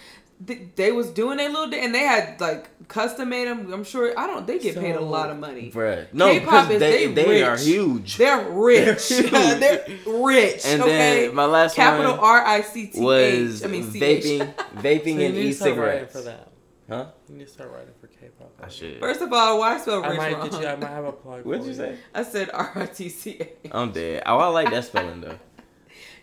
they, 0.45 0.69
they 0.77 0.93
was 0.93 1.11
doing 1.11 1.37
their 1.37 1.49
little 1.49 1.73
and 1.75 1.95
they 1.95 2.01
had 2.01 2.41
like 2.41 2.89
custom 2.89 3.29
made 3.29 3.47
them. 3.49 3.73
I'm 3.73 3.85
sure 3.85 4.19
I 4.19 4.27
don't. 4.27 4.47
They 4.47 4.59
get 4.59 4.77
paid 4.77 4.97
a 4.97 5.01
lot 5.01 5.31
of 5.31 5.39
money. 5.39 5.71
Bruh. 5.71 6.07
No, 6.13 6.29
K-pop 6.29 6.69
because 6.69 6.71
is- 6.73 6.81
they, 6.81 7.07
they 7.07 7.25
they, 7.25 7.43
are 7.43 7.57
huge. 7.57 8.17
They're 8.17 8.51
rich. 8.51 9.09
They're 9.09 9.23
huge. 9.23 9.31
They're 9.61 9.87
rich. 10.07 10.63
and 10.67 10.83
okay. 10.83 11.27
then 11.27 11.35
my 11.35 11.45
last 11.45 11.77
Capital 11.77 12.13
one 12.13 12.21
R 12.21 12.45
I 12.45 12.61
C 12.63 12.89
T 12.89 13.01
was 13.01 13.63
H. 13.63 13.69
I 13.69 13.71
mean 13.71 13.91
C 13.91 14.03
H. 14.03 14.25
vaping, 14.25 14.55
vaping 14.77 15.15
you 15.15 15.21
and 15.27 15.35
need 15.35 15.43
to 15.45 15.55
start 15.55 15.71
e-cigarettes. 15.73 16.13
for 16.13 16.23
that. 16.23 16.49
Huh? 16.89 17.07
You 17.29 17.37
need 17.37 17.47
to 17.47 17.53
start 17.53 17.71
writing 17.71 17.95
for 18.01 18.09
K-pop. 18.09 18.53
I 18.61 18.69
should. 18.69 18.99
First 19.01 19.23
of 19.23 19.33
all, 19.33 19.61
why 19.61 19.79
spell 19.79 20.05
I 20.05 20.09
rich 20.09 20.19
might 20.19 20.33
wrong? 20.37 20.51
get 20.51 20.61
you. 20.61 20.67
I 20.67 20.77
might 20.77 20.91
have 20.91 21.05
a 21.05 21.13
plug. 21.13 21.45
What'd 21.45 21.65
you 21.65 21.75
say? 21.75 21.97
I 22.15 22.23
said 22.25 22.51
R 22.53 22.73
I 22.75 22.87
T 22.87 23.09
C 23.09 23.37
H. 23.41 23.71
I'm 23.71 23.93
dead. 23.93 24.25
Oh, 24.27 24.39
I 24.39 24.49
like 24.49 24.71
that 24.71 24.85
spelling 24.85 25.21
though. 25.21 25.39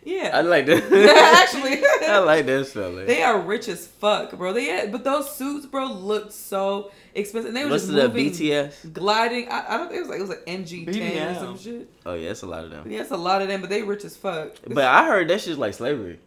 I 0.08 0.42
like 0.42 0.66
that. 0.66 0.84
Actually. 1.36 1.84
I 2.08 2.20
like 2.20 2.46
that 2.46 2.66
spelling. 2.68 3.06
They 3.06 3.22
are 3.24 3.40
rich 3.40 3.68
as 3.68 3.86
fuck, 3.88 4.32
bro. 4.38 4.54
They 4.54 4.66
had, 4.66 4.92
but 4.92 5.04
those 5.04 5.36
suits, 5.36 5.66
bro, 5.66 5.86
looked 5.86 6.34
so 6.34 6.92
expensive. 7.14 7.50
And 7.50 7.58
they 7.58 7.66
were 7.66 7.72
What's 7.72 7.84
just 7.86 7.96
the 7.96 8.08
moving, 8.08 8.32
BTS? 8.32 8.94
gliding. 8.94 9.50
I, 9.50 9.76
I 9.76 9.78
don't 9.78 9.88
think 9.90 9.98
it 9.98 10.02
was 10.02 10.10
like 10.10 10.20
it 10.20 10.22
was 10.22 10.30
like 10.30 10.44
NG 10.48 10.86
ten 10.86 11.36
or 11.36 11.40
some 11.40 11.58
shit. 11.58 11.90
Oh 12.06 12.14
yeah, 12.14 12.30
it's 12.32 12.42
a 12.42 12.48
lot 12.48 12.64
of 12.64 12.72
them. 12.72 12.90
Yeah, 12.90 13.02
it's 13.02 13.12
a 13.12 13.18
lot 13.18 13.42
of 13.42 13.48
them, 13.48 13.62
but 13.62 13.70
they 13.70 13.84
rich 13.84 14.04
as 14.06 14.16
fuck. 14.16 14.54
But 14.68 14.86
I 14.86 15.06
heard 15.06 15.28
that 15.30 15.42
shit's 15.42 15.58
like 15.58 15.74
slavery. 15.74 16.20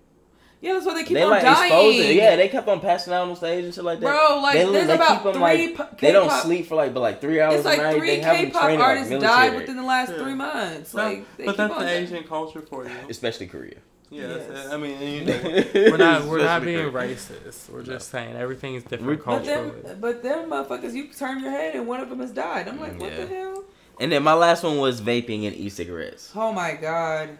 Yeah, 0.62 0.72
that's 0.74 0.86
why 0.86 0.94
they 0.94 1.04
keep 1.04 1.14
they 1.16 1.22
on 1.24 1.30
like 1.30 1.42
dying. 1.42 1.72
exposing. 1.92 2.16
Yeah, 2.16 2.36
they 2.36 2.48
kept 2.48 2.66
on 2.68 2.80
passing 2.80 3.12
out 3.12 3.28
on 3.28 3.36
stage 3.36 3.64
and 3.66 3.74
shit 3.74 3.84
like 3.84 4.00
that. 4.00 4.06
bro, 4.06 4.40
like 4.40 4.54
they, 4.54 4.64
there's 4.72 4.86
they 4.86 4.94
about 4.94 5.18
keep 5.18 5.26
'em, 5.26 5.32
three. 5.34 5.42
like 5.42 5.74
po- 5.76 5.88
they 6.00 6.12
don't 6.12 6.30
sleep 6.42 6.66
for 6.66 6.76
like 6.76 6.94
but 6.94 7.00
like 7.00 7.20
three 7.20 7.40
hours 7.40 7.56
It's 7.56 7.64
like 7.64 7.78
a 7.78 7.82
night. 7.82 7.96
three 7.98 8.06
they 8.08 8.20
have 8.20 8.36
them 8.36 8.46
K-pop 8.46 8.62
training 8.62 8.78
like 8.80 8.88
artists 8.88 9.10
military, 9.10 9.32
died 9.50 9.54
within 9.56 9.76
the 9.76 9.82
last 9.82 10.12
Yeah. 10.12 10.22
three 10.22 10.34
months. 10.34 10.94
No, 10.94 11.02
Like, 11.04 11.36
they 11.36 11.44
but 11.44 11.50
keep 11.52 11.56
that's 11.58 11.72
on 11.74 11.78
the 11.80 11.84
dying. 11.86 12.04
Asian 12.04 12.24
culture 12.24 12.62
for 12.62 12.84
you. 12.84 12.90
especially 13.10 13.46
Korea. 13.48 13.74
Yeah, 14.10 14.28
Yes. 14.28 14.42
that's. 14.48 14.68
I 14.68 14.76
mean, 14.76 15.00
you 15.02 15.24
know, 15.24 15.64
we're 15.74 15.96
not 15.96 16.24
we're 16.26 16.44
not 16.44 16.62
being 16.62 16.90
racist. 16.92 17.70
We're 17.70 17.82
just 17.82 18.10
saying 18.10 18.36
everything 18.36 18.74
is 18.74 18.82
different 18.84 19.06
We're- 19.06 19.16
But 19.16 19.24
culturally. 19.24 19.80
them, 19.80 19.98
but 20.00 20.22
them 20.22 20.50
motherfuckers, 20.50 20.92
you 20.92 21.08
turn 21.08 21.40
your 21.40 21.50
head 21.50 21.74
and 21.74 21.86
one 21.88 22.00
of 22.00 22.10
them 22.10 22.20
has 22.20 22.30
died. 22.30 22.68
I'm 22.68 22.78
like, 22.78 23.00
what 23.00 23.16
the 23.16 23.26
hell? 23.26 23.64
And 23.98 24.12
then 24.12 24.22
my 24.22 24.34
last 24.34 24.62
one 24.64 24.78
was 24.78 25.00
vaping 25.00 25.46
and 25.46 25.56
e-cigarettes. 25.56 26.30
Oh 26.36 26.52
my 26.52 26.72
god, 26.74 27.30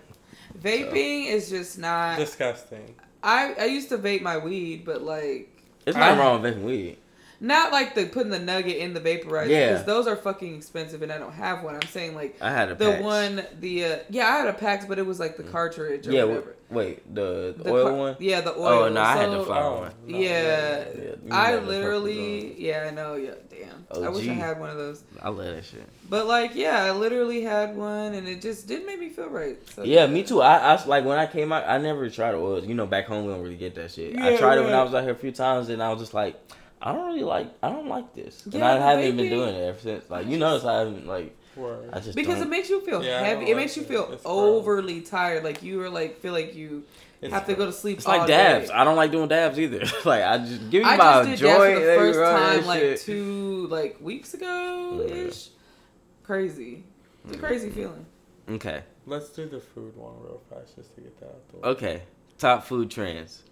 vaping 0.59 1.27
is 1.27 1.51
just 1.51 1.79
not. 1.79 2.19
Disgusting. 2.19 2.95
I 3.23 3.55
I 3.59 3.65
used 3.67 3.89
to 3.91 3.99
vape 3.99 4.23
my 4.23 4.39
weed, 4.39 4.85
but 4.85 5.03
like 5.03 5.49
It's 5.87 5.97
not 5.97 6.13
I- 6.13 6.19
wrong 6.19 6.43
with 6.43 6.55
vaping 6.57 6.63
weed. 6.65 6.97
Not 7.45 7.73
like 7.73 7.95
the 7.97 8.07
putting 8.07 8.31
the 8.31 8.39
nugget 8.39 8.77
in 8.77 8.95
the 8.95 9.01
vaporizer 9.01 9.49
Yeah. 9.49 9.71
because 9.73 9.85
those 9.85 10.07
are 10.07 10.15
fucking 10.17 10.55
expensive, 10.57 11.03
and 11.03 11.11
I 11.13 11.19
don't 11.19 11.33
have 11.33 11.63
one. 11.65 11.75
I'm 11.75 11.83
saying 11.89 12.15
like 12.15 12.37
I 12.41 12.51
had 12.53 12.71
a 12.71 12.75
the 12.77 12.93
patch. 12.93 13.03
one 13.03 13.45
the 13.61 13.85
uh, 13.85 13.99
yeah 14.11 14.29
I 14.29 14.39
had 14.39 14.47
a 14.49 14.53
PAX, 14.55 14.87
but 14.87 14.99
it 14.99 15.05
was 15.07 15.19
like 15.21 15.37
the 15.37 15.43
cartridge 15.43 16.07
or 16.07 16.13
Yeah, 16.13 16.25
whatever. 16.25 16.55
wait, 16.71 17.15
the, 17.15 17.55
The 17.59 17.71
oil 17.71 17.85
car- 17.89 17.97
one. 17.97 18.17
Yeah, 18.21 18.41
the 18.43 18.55
oil. 18.57 18.85
Oh 18.85 18.89
no, 18.89 19.01
I 19.03 19.17
had 19.17 19.31
the 19.31 19.39
So- 19.41 19.45
flower 19.45 19.77
Oh, 19.77 19.81
one. 19.81 19.93
no, 20.07 20.19
yeah, 20.19 20.85
Yeah, 20.87 20.95
you 21.03 21.17
I 21.33 21.57
literally, 21.57 22.55
yeah, 22.63 22.87
I 22.89 22.95
know, 22.95 23.15
yeah, 23.17 23.33
damn. 23.51 24.05
I 24.05 24.09
wish 24.09 24.27
I 24.29 24.33
had 24.33 24.59
one 24.61 24.71
of 24.71 24.77
those. 24.77 25.03
I 25.21 25.29
love 25.29 25.45
that 25.45 25.65
shit. 25.65 25.83
But 26.09 26.27
like, 26.27 26.55
yeah, 26.55 26.85
I 26.85 26.93
literally 26.93 27.43
had 27.43 27.77
one, 27.77 28.15
and 28.15 28.27
it 28.29 28.41
just 28.41 28.67
didn't 28.69 28.87
make 28.87 29.01
me 29.01 29.09
feel 29.09 29.29
right. 29.29 29.59
So, 29.75 29.83
Yeah, 29.83 30.07
me 30.07 30.23
too. 30.23 30.41
I, 30.41 30.75
I 30.77 30.85
like 30.87 31.05
when 31.05 31.19
I 31.19 31.27
came 31.27 31.53
out, 31.53 31.65
I 31.69 31.79
never 31.79 32.09
tried 32.09 32.35
oils. 32.35 32.67
You 32.67 32.75
know, 32.75 32.87
back 32.87 33.07
home 33.07 33.27
we 33.27 33.33
don't 33.33 33.43
really 33.43 33.57
get 33.57 33.75
that 33.75 33.91
shit. 33.91 34.17
I 34.19 34.31
Yeah, 34.31 34.37
tried 34.39 34.59
it 34.59 34.65
when 34.65 34.73
I 34.75 34.83
was 34.83 34.95
out 34.95 35.03
here 35.03 35.13
a 35.13 35.17
few 35.17 35.33
times, 35.33 35.69
and 35.69 35.83
I 35.83 35.91
was 35.91 35.99
just 36.01 36.15
like, 36.15 36.37
I 36.83 36.93
don't 36.93 37.07
really 37.07 37.23
like, 37.23 37.49
I 37.63 37.69
don't 37.71 37.87
like 37.89 38.13
this, 38.15 38.45
and 38.47 38.63
I 38.63 38.79
haven't 38.79 39.05
even 39.05 39.17
been 39.17 39.31
doing 39.31 39.55
it 39.55 39.61
ever 39.69 39.79
since. 39.79 40.11
Like 40.11 40.27
you 40.27 40.37
notice, 40.39 40.65
I 40.65 40.79
haven't 40.81 41.07
like, 41.07 41.37
Word. 41.55 41.91
I 41.93 42.01
just 42.01 42.17
Because 42.17 42.39
it 42.39 42.41
don't. 42.41 42.51
makes 42.51 42.71
you 42.71 42.81
feel 42.81 43.05
Yeah, 43.05 43.21
heavy. 43.23 43.45
It 43.45 43.49
like 43.49 43.57
makes 43.57 43.77
you 43.77 43.83
feel 43.85 44.11
It's 44.11 44.23
gross. 44.23 44.35
overly 44.35 45.03
tired. 45.03 45.45
Like 45.45 45.63
you 45.63 45.83
are 45.83 45.91
like 45.91 46.19
feel 46.21 46.33
like 46.33 46.55
you 46.55 46.85
It's 47.21 47.33
have 47.33 47.47
to 47.47 47.55
go 47.55 47.67
to 47.67 47.73
sleep. 47.73 47.99
It's 47.99 48.07
like 48.09 48.27
dabs. 48.27 48.69
Day. 48.69 48.75
I 48.75 48.85
don't 48.85 48.97
like 48.97 49.11
doing 49.13 49.29
dabs 49.29 49.59
either. 49.59 49.81
like 50.07 50.23
I 50.25 50.39
just 50.39 50.71
give 50.71 50.83
me 50.83 50.89
I 50.89 50.97
my 50.97 51.05
just 51.25 51.29
did 51.29 51.39
joy. 51.41 51.75
dabs 51.75 51.75
for 51.75 51.87
the 51.87 51.95
first 51.95 52.19
time 52.21 52.57
that 52.61 52.67
like 52.67 52.81
shit. 52.81 53.01
two 53.03 53.67
like 53.71 54.01
weeks 54.01 54.33
ago 54.35 55.07
ish. 55.09 55.49
Crazy. 56.23 56.85
It's 57.27 57.37
a 57.37 57.39
crazy 57.39 57.69
mm-hmm. 57.69 57.77
feeling. 57.81 58.07
Okay, 58.51 58.83
Let's 59.07 59.29
do 59.29 59.47
the 59.49 59.61
food 59.61 59.97
one 59.97 60.15
real 60.23 60.41
fast 60.51 60.75
just 60.77 60.95
to 60.97 61.01
get 61.03 61.19
that 61.21 61.27
out 61.27 61.49
the 61.51 61.57
way. 61.59 61.63
okay. 61.69 62.03
Top 62.39 62.65
food 62.65 62.91
trends. 62.91 63.43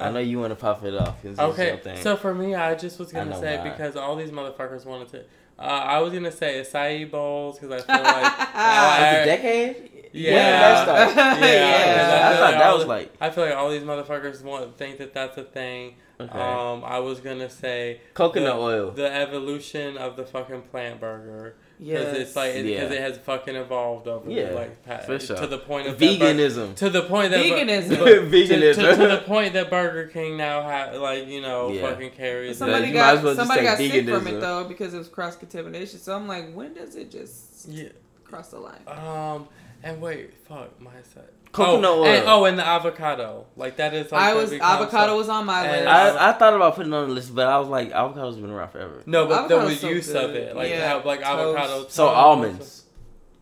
I 0.00 0.10
know 0.10 0.18
you 0.20 0.38
want 0.40 0.50
to 0.52 0.56
pop 0.56 0.84
it 0.84 0.94
off. 0.94 1.24
it's 1.24 1.38
Okay, 1.38 1.78
thing. 1.82 1.96
so 2.02 2.16
for 2.16 2.34
me, 2.34 2.54
I 2.54 2.74
just 2.74 2.98
was 2.98 3.12
gonna 3.12 3.38
say 3.38 3.58
why. 3.58 3.70
because 3.70 3.96
all 3.96 4.16
these 4.16 4.30
motherfuckers 4.30 4.84
wanted 4.86 5.08
to. 5.08 5.20
Uh, 5.58 5.62
I 5.62 5.98
was 6.00 6.12
gonna 6.12 6.32
say 6.32 6.60
acai 6.62 7.10
bowls 7.10 7.58
because 7.58 7.82
I 7.82 7.86
feel 7.94 8.02
like. 8.02 8.32
It's 8.32 8.50
I- 8.54 9.08
a 9.16 9.24
decade. 9.26 9.90
Yeah, 10.12 10.32
When 10.32 10.42
did 10.44 10.52
that 10.52 10.82
start? 11.12 11.40
yeah. 11.40 11.40
Yeah. 11.50 12.28
I 12.28 12.30
feel 12.32 12.38
thought 12.38 12.40
like 12.50 12.54
that 12.54 12.62
all 12.62 12.74
was 12.76 12.82
the- 12.84 12.88
like 12.88 13.12
I 13.20 13.30
feel 13.30 13.44
like 13.44 13.54
all 13.54 13.70
these 13.70 13.82
motherfuckers 13.82 14.42
want 14.42 14.76
think 14.76 14.98
that 14.98 15.12
that's 15.14 15.36
a 15.38 15.44
thing. 15.44 15.94
okay. 16.18 16.38
Um, 16.38 16.82
I 16.84 16.98
was 16.98 17.20
gonna 17.20 17.48
say 17.50 18.00
coconut 18.14 18.54
the, 18.56 18.60
oil. 18.60 18.90
the 18.90 19.12
evolution 19.12 19.96
of 19.98 20.16
the 20.16 20.24
fucking 20.24 20.62
plant 20.62 20.98
burger 21.00 21.54
because 21.80 22.16
it's 22.18 22.36
like 22.36 22.52
because 22.54 22.66
Yeah. 22.68 22.82
it 22.96 23.00
has 23.00 23.18
fucking 23.18 23.56
evolved 23.56 24.06
over 24.06 24.30
Yeah, 24.30 24.50
like 24.50 24.84
pa- 24.84 24.98
for 24.98 25.18
sure. 25.18 25.36
to 25.36 25.46
the 25.46 25.58
point 25.58 25.86
of 25.88 25.98
that 25.98 26.18
bur- 26.18 26.26
Veganism. 26.34 26.74
to 26.76 26.90
the 26.90 27.02
point 27.02 27.30
that 27.32 27.42
bur- 27.42 27.56
Veganism. 27.56 27.88
to, 27.88 27.96
Veganism. 28.30 28.74
to, 28.74 28.96
to 28.96 29.08
the 29.08 29.22
point 29.26 29.54
that 29.54 29.70
Burger 29.70 30.06
King 30.08 30.36
now 30.36 30.62
have 30.62 30.94
like 30.96 31.26
you 31.26 31.40
know 31.40 31.70
Yeah. 31.72 31.82
fucking 31.90 32.10
carries. 32.10 32.58
Somebody 32.58 32.88
you 32.88 32.94
might 32.94 33.00
as 33.00 33.14
got 33.18 33.24
well 33.24 33.34
somebody 33.36 33.60
say 33.60 33.64
got 33.66 33.78
sick 33.78 34.08
from 34.08 34.26
it 34.26 34.40
though 34.40 34.64
because 34.64 34.94
it 34.94 34.98
was 34.98 35.08
cross 35.08 35.36
contamination. 35.36 35.98
So 35.98 36.14
I'm 36.14 36.28
like, 36.28 36.52
when 36.52 36.74
does 36.74 36.96
it 36.96 37.10
just 37.10 37.68
yeah. 37.68 37.88
cross 38.24 38.48
the 38.50 38.58
line? 38.58 38.80
Um. 38.86 39.48
And 39.82 39.98
wait, 40.02 40.34
fuck 40.46 40.78
my 40.78 40.90
side. 41.14 41.24
Coconut 41.52 41.90
oh, 41.90 42.00
oil. 42.02 42.06
And, 42.06 42.28
oh, 42.28 42.44
and 42.44 42.58
the 42.58 42.66
avocado. 42.66 43.46
Like 43.56 43.76
that 43.76 43.92
is. 43.92 44.12
Like 44.12 44.22
I 44.22 44.34
that 44.34 44.40
was 44.40 44.52
avocado 44.52 45.06
some- 45.08 45.16
was 45.16 45.28
on 45.28 45.46
my 45.46 45.64
And 45.66 45.84
list. 45.84 46.18
I, 46.20 46.30
I 46.30 46.32
thought 46.34 46.54
about 46.54 46.76
putting 46.76 46.92
it 46.92 46.96
on 46.96 47.08
the 47.08 47.14
list, 47.14 47.34
but 47.34 47.48
I 47.48 47.58
was 47.58 47.68
like, 47.68 47.90
avocado's 47.90 48.36
been 48.36 48.50
around 48.50 48.70
forever. 48.70 49.02
No, 49.06 49.26
but 49.26 49.48
the 49.48 49.56
Avocado's 49.56 49.80
so 49.80 49.88
use 49.88 50.10
of 50.14 50.30
it, 50.34 50.54
like 50.54 50.70
Yeah, 50.70 50.88
how 50.88 51.02
like 51.02 51.20
toast. 51.22 51.58
avocado. 51.58 51.86
So 51.88 52.06
almonds, 52.06 52.84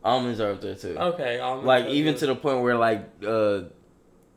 almonds 0.02 0.40
are 0.40 0.52
up 0.52 0.60
there 0.62 0.74
too. 0.74 0.96
Okay, 0.98 1.38
almonds. 1.38 1.66
like 1.66 1.86
even 1.88 2.14
good. 2.14 2.20
to 2.20 2.26
the 2.28 2.34
point 2.36 2.62
where 2.62 2.76
like 2.76 3.06
uh, 3.26 3.60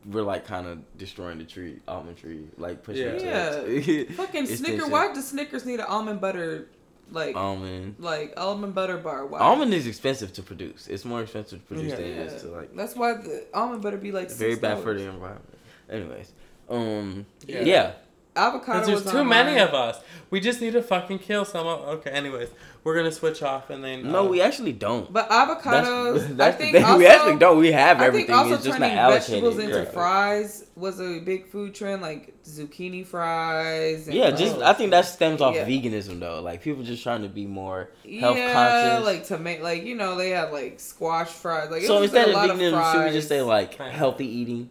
we're 0.06 0.23
like 0.23 0.45
kind 0.45 0.68
of 0.68 0.98
destroying 0.98 1.38
the 1.38 1.45
tree, 1.45 1.80
almond 1.88 2.18
tree, 2.18 2.48
like 2.57 2.84
pushing 2.84 3.07
it 3.07 3.19
to 3.19 4.06
Fucking 4.15 4.43
It's 4.43 4.57
Snicker. 4.57 4.73
decent. 4.73 4.91
Why 4.91 5.14
does 5.14 5.27
Snickers 5.30 5.65
need 5.65 5.80
an 5.80 5.85
almond 5.88 6.19
butter 6.19 6.68
like 7.11 7.35
almond. 7.35 7.95
like 7.99 8.33
almond 8.38 8.73
butter 8.73 8.97
bar? 8.97 9.25
Why? 9.25 9.39
Almond 9.39 9.73
is 9.73 9.85
expensive 9.88 10.33
to 10.33 10.41
produce. 10.43 10.88
It's 10.88 11.05
more 11.05 11.21
expensive 11.21 11.59
to 11.59 11.65
produce 11.65 11.91
Yeah. 11.91 11.95
than 11.97 12.05
it 12.05 12.17
is 12.33 12.41
to 12.43 12.47
like. 12.49 12.75
That's 12.75 12.95
why 12.95 13.13
the 13.13 13.45
almond 13.53 13.81
butter 13.83 13.97
be 13.97 14.11
like 14.11 14.31
Very 14.31 14.55
bad 14.55 14.79
for 14.79 14.93
the 14.93 15.03
environment. 15.09 15.57
Anyways, 15.89 16.31
um, 16.69 17.25
Yeah. 17.45 17.61
yeah. 17.61 17.91
Avocado. 18.35 18.79
Because 18.79 18.87
there's 18.87 19.03
was 19.03 19.11
too 19.11 19.19
on 19.19 19.27
many 19.29 19.55
mine. 19.55 19.67
of 19.67 19.73
us. 19.73 19.99
We 20.29 20.39
just 20.39 20.61
need 20.61 20.71
to 20.73 20.81
fucking 20.81 21.19
kill 21.19 21.43
some. 21.43 21.67
Of, 21.67 21.81
okay, 21.97 22.11
anyways, 22.11 22.47
we're 22.85 22.95
gonna 22.95 23.11
switch 23.11 23.43
off 23.43 23.69
and 23.69 23.83
then. 23.83 24.09
No, 24.09 24.25
uh, 24.25 24.29
we 24.29 24.41
actually 24.41 24.71
don't. 24.71 25.11
But 25.11 25.29
avocados. 25.29 26.37
that's 26.37 26.55
I 26.55 26.57
the 26.57 26.57
think 26.57 26.71
thing. 26.77 26.83
also, 26.85 26.97
we 26.97 27.07
actually 27.07 27.35
don't. 27.37 27.57
We 27.59 27.73
have 27.73 28.01
everything. 28.01 28.33
I 28.33 28.43
think 28.43 28.43
everything. 28.43 28.53
also 28.53 28.53
It's 28.55 28.63
just 28.63 28.79
not 28.79 28.85
turning 28.87 28.97
allocated. 28.97 29.27
vegetables 29.43 29.59
into 29.59 29.77
Yeah. 29.79 29.85
fries 29.91 30.65
was 30.77 31.01
a 31.01 31.19
big 31.19 31.47
food 31.49 31.75
trend, 31.75 32.01
like 32.01 32.33
zucchini 32.45 33.05
fries. 33.05 34.07
And 34.07 34.15
Yeah, 34.15 34.25
like, 34.27 34.37
just 34.37 34.57
I 34.59 34.71
think 34.73 34.91
that 34.91 35.05
stems 35.05 35.41
off 35.41 35.53
Yeah. 35.55 35.65
veganism 35.65 36.21
though. 36.21 36.41
Like 36.41 36.61
people 36.63 36.83
just 36.83 37.03
trying 37.03 37.23
to 37.23 37.29
be 37.29 37.45
more 37.45 37.89
health 38.19 38.37
yeah, 38.37 38.53
conscious. 38.53 39.05
like 39.05 39.25
tomato, 39.25 39.63
like 39.63 39.83
you 39.83 39.95
know 39.95 40.15
they 40.15 40.29
had 40.29 40.53
like 40.53 40.79
squash 40.79 41.27
fries. 41.27 41.69
Like 41.69 41.83
so 41.83 42.01
instead 42.01 42.29
of 42.29 42.35
a 42.35 42.37
veganism, 42.37 42.73
of 42.79 42.93
should 42.93 43.05
we 43.05 43.11
just 43.11 43.27
say 43.27 43.41
like 43.41 43.73
healthy 43.75 44.25
eating, 44.25 44.69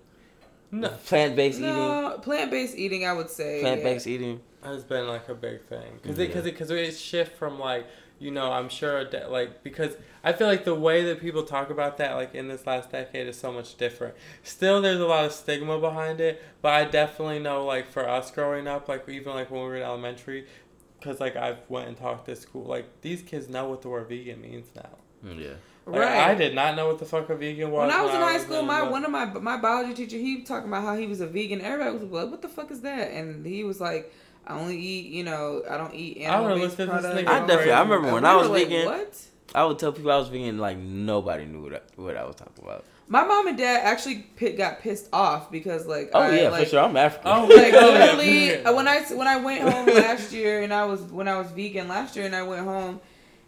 No, 0.72 0.88
plant 1.06 1.36
based 1.36 1.58
eating, 1.58 1.74
no 1.74 2.18
plant 2.22 2.50
based 2.50 2.76
eating? 2.76 3.06
I 3.06 3.12
would 3.12 3.30
say 3.30 3.60
plant 3.60 3.78
yeah. 3.78 3.84
based 3.84 4.06
eating? 4.06 4.40
has 4.62 4.84
been 4.84 5.08
like 5.08 5.26
a 5.28 5.34
big 5.34 5.62
thing 5.62 5.98
because 6.02 6.18
Yeah. 6.18 6.24
it 6.24 6.28
because 6.28 6.46
it 6.46 6.52
because 6.52 6.70
it 6.70 6.92
shift 6.94 7.36
from 7.38 7.58
like 7.58 7.86
you 8.18 8.30
know 8.30 8.52
I'm 8.52 8.68
sure 8.68 9.04
that, 9.06 9.32
like 9.32 9.62
because 9.62 9.96
I 10.22 10.34
feel 10.34 10.46
like 10.46 10.64
the 10.64 10.74
way 10.74 11.02
that 11.04 11.20
people 11.20 11.44
talk 11.44 11.70
about 11.70 11.96
that 11.96 12.14
like 12.14 12.34
in 12.34 12.48
this 12.48 12.66
last 12.66 12.92
decade 12.92 13.26
is 13.26 13.38
so 13.38 13.50
much 13.50 13.76
different. 13.78 14.14
Still, 14.42 14.82
there's 14.82 15.00
a 15.00 15.06
lot 15.06 15.24
of 15.24 15.32
stigma 15.32 15.78
behind 15.78 16.20
it, 16.20 16.42
but 16.60 16.74
I 16.74 16.84
definitely 16.84 17.38
know 17.38 17.64
like 17.64 17.88
for 17.90 18.06
us 18.06 18.30
growing 18.30 18.66
up, 18.68 18.88
like 18.88 19.08
even 19.08 19.32
like 19.34 19.50
when 19.50 19.62
we 19.62 19.66
were 19.68 19.76
in 19.76 19.82
elementary, 19.82 20.46
because 20.98 21.18
like 21.20 21.36
I 21.36 21.56
went 21.70 21.88
and 21.88 21.96
talked 21.96 22.26
to 22.26 22.36
school, 22.36 22.64
like 22.64 23.00
these 23.00 23.22
kids 23.22 23.48
know 23.48 23.66
what 23.70 23.80
the 23.80 23.88
word 23.88 24.08
vegan 24.10 24.42
means 24.42 24.66
now. 24.76 24.98
Yeah. 25.24 25.54
Like, 25.90 26.00
Right. 26.00 26.28
I 26.30 26.34
did 26.34 26.54
not 26.54 26.76
know 26.76 26.86
what 26.88 26.98
the 26.98 27.04
fuck 27.04 27.28
a 27.30 27.36
vegan 27.36 27.70
was. 27.70 27.88
When 27.88 27.96
I 27.96 28.02
was 28.02 28.14
in 28.14 28.20
high 28.20 28.38
school, 28.38 28.62
my 28.62 28.82
one 28.82 29.04
of 29.04 29.10
my 29.10 29.26
my 29.26 29.56
biology 29.56 29.94
teacher, 29.94 30.16
he 30.16 30.42
talking 30.42 30.68
about 30.68 30.82
how 30.84 30.96
he 30.96 31.06
was 31.06 31.20
a 31.20 31.26
vegan. 31.26 31.60
Everybody 31.60 31.92
was 31.98 32.02
like, 32.10 32.30
"What 32.30 32.42
the 32.42 32.48
fuck 32.48 32.70
is 32.70 32.80
that?" 32.82 33.10
And 33.10 33.44
he 33.44 33.64
was 33.64 33.80
like, 33.80 34.12
"I 34.46 34.54
only 34.58 34.78
eat, 34.78 35.06
you 35.06 35.24
know, 35.24 35.62
I 35.68 35.76
don't 35.76 35.94
eat 35.94 36.18
I 36.20 36.30
animal 36.34 36.54
would've 36.54 36.62
based 36.62 36.76
this 36.78 36.88
products." 36.88 37.14
nigga 37.20 37.28
I 37.28 37.40
definitely. 37.46 37.72
I 37.72 37.80
remember 37.82 38.06
And 38.08 38.14
when 38.14 38.22
we 38.22 38.28
I 38.28 38.36
was 38.36 38.48
like, 38.48 38.68
vegan. 38.68 38.86
What? 38.86 39.18
I 39.52 39.64
would 39.64 39.78
tell 39.80 39.90
people 39.92 40.12
I 40.12 40.16
was 40.18 40.28
vegan, 40.28 40.58
like 40.58 40.78
nobody 40.78 41.44
knew 41.44 41.62
what 41.62 41.74
I, 41.74 41.80
what 42.00 42.16
I 42.16 42.24
was 42.24 42.36
talking 42.36 42.62
about. 42.64 42.84
My 43.08 43.24
mom 43.24 43.48
and 43.48 43.58
dad 43.58 43.80
actually 43.82 44.18
pi- 44.38 44.52
got 44.52 44.78
pissed 44.78 45.08
off 45.12 45.50
because 45.50 45.84
like 45.88 46.10
Oh 46.14 46.20
I, 46.20 46.36
yeah, 46.42 46.48
like, 46.50 46.62
for 46.64 46.70
sure. 46.70 46.80
I'm 46.84 46.96
African. 46.96 47.28
Oh, 47.32 47.46
like 47.46 47.74
Oh, 47.74 47.92
yeah. 47.92 47.98
literally 48.12 48.56
when 48.76 48.86
I 48.86 49.00
when 49.12 49.26
I 49.26 49.36
went 49.38 49.62
home 49.68 49.86
last 49.86 50.32
year 50.32 50.62
and 50.62 50.72
I 50.72 50.84
was 50.84 51.00
when 51.02 51.26
I 51.26 51.36
was 51.36 51.50
vegan 51.50 51.88
last 51.88 52.14
year 52.14 52.26
and 52.26 52.36
I 52.36 52.44
went 52.44 52.64
home 52.64 53.00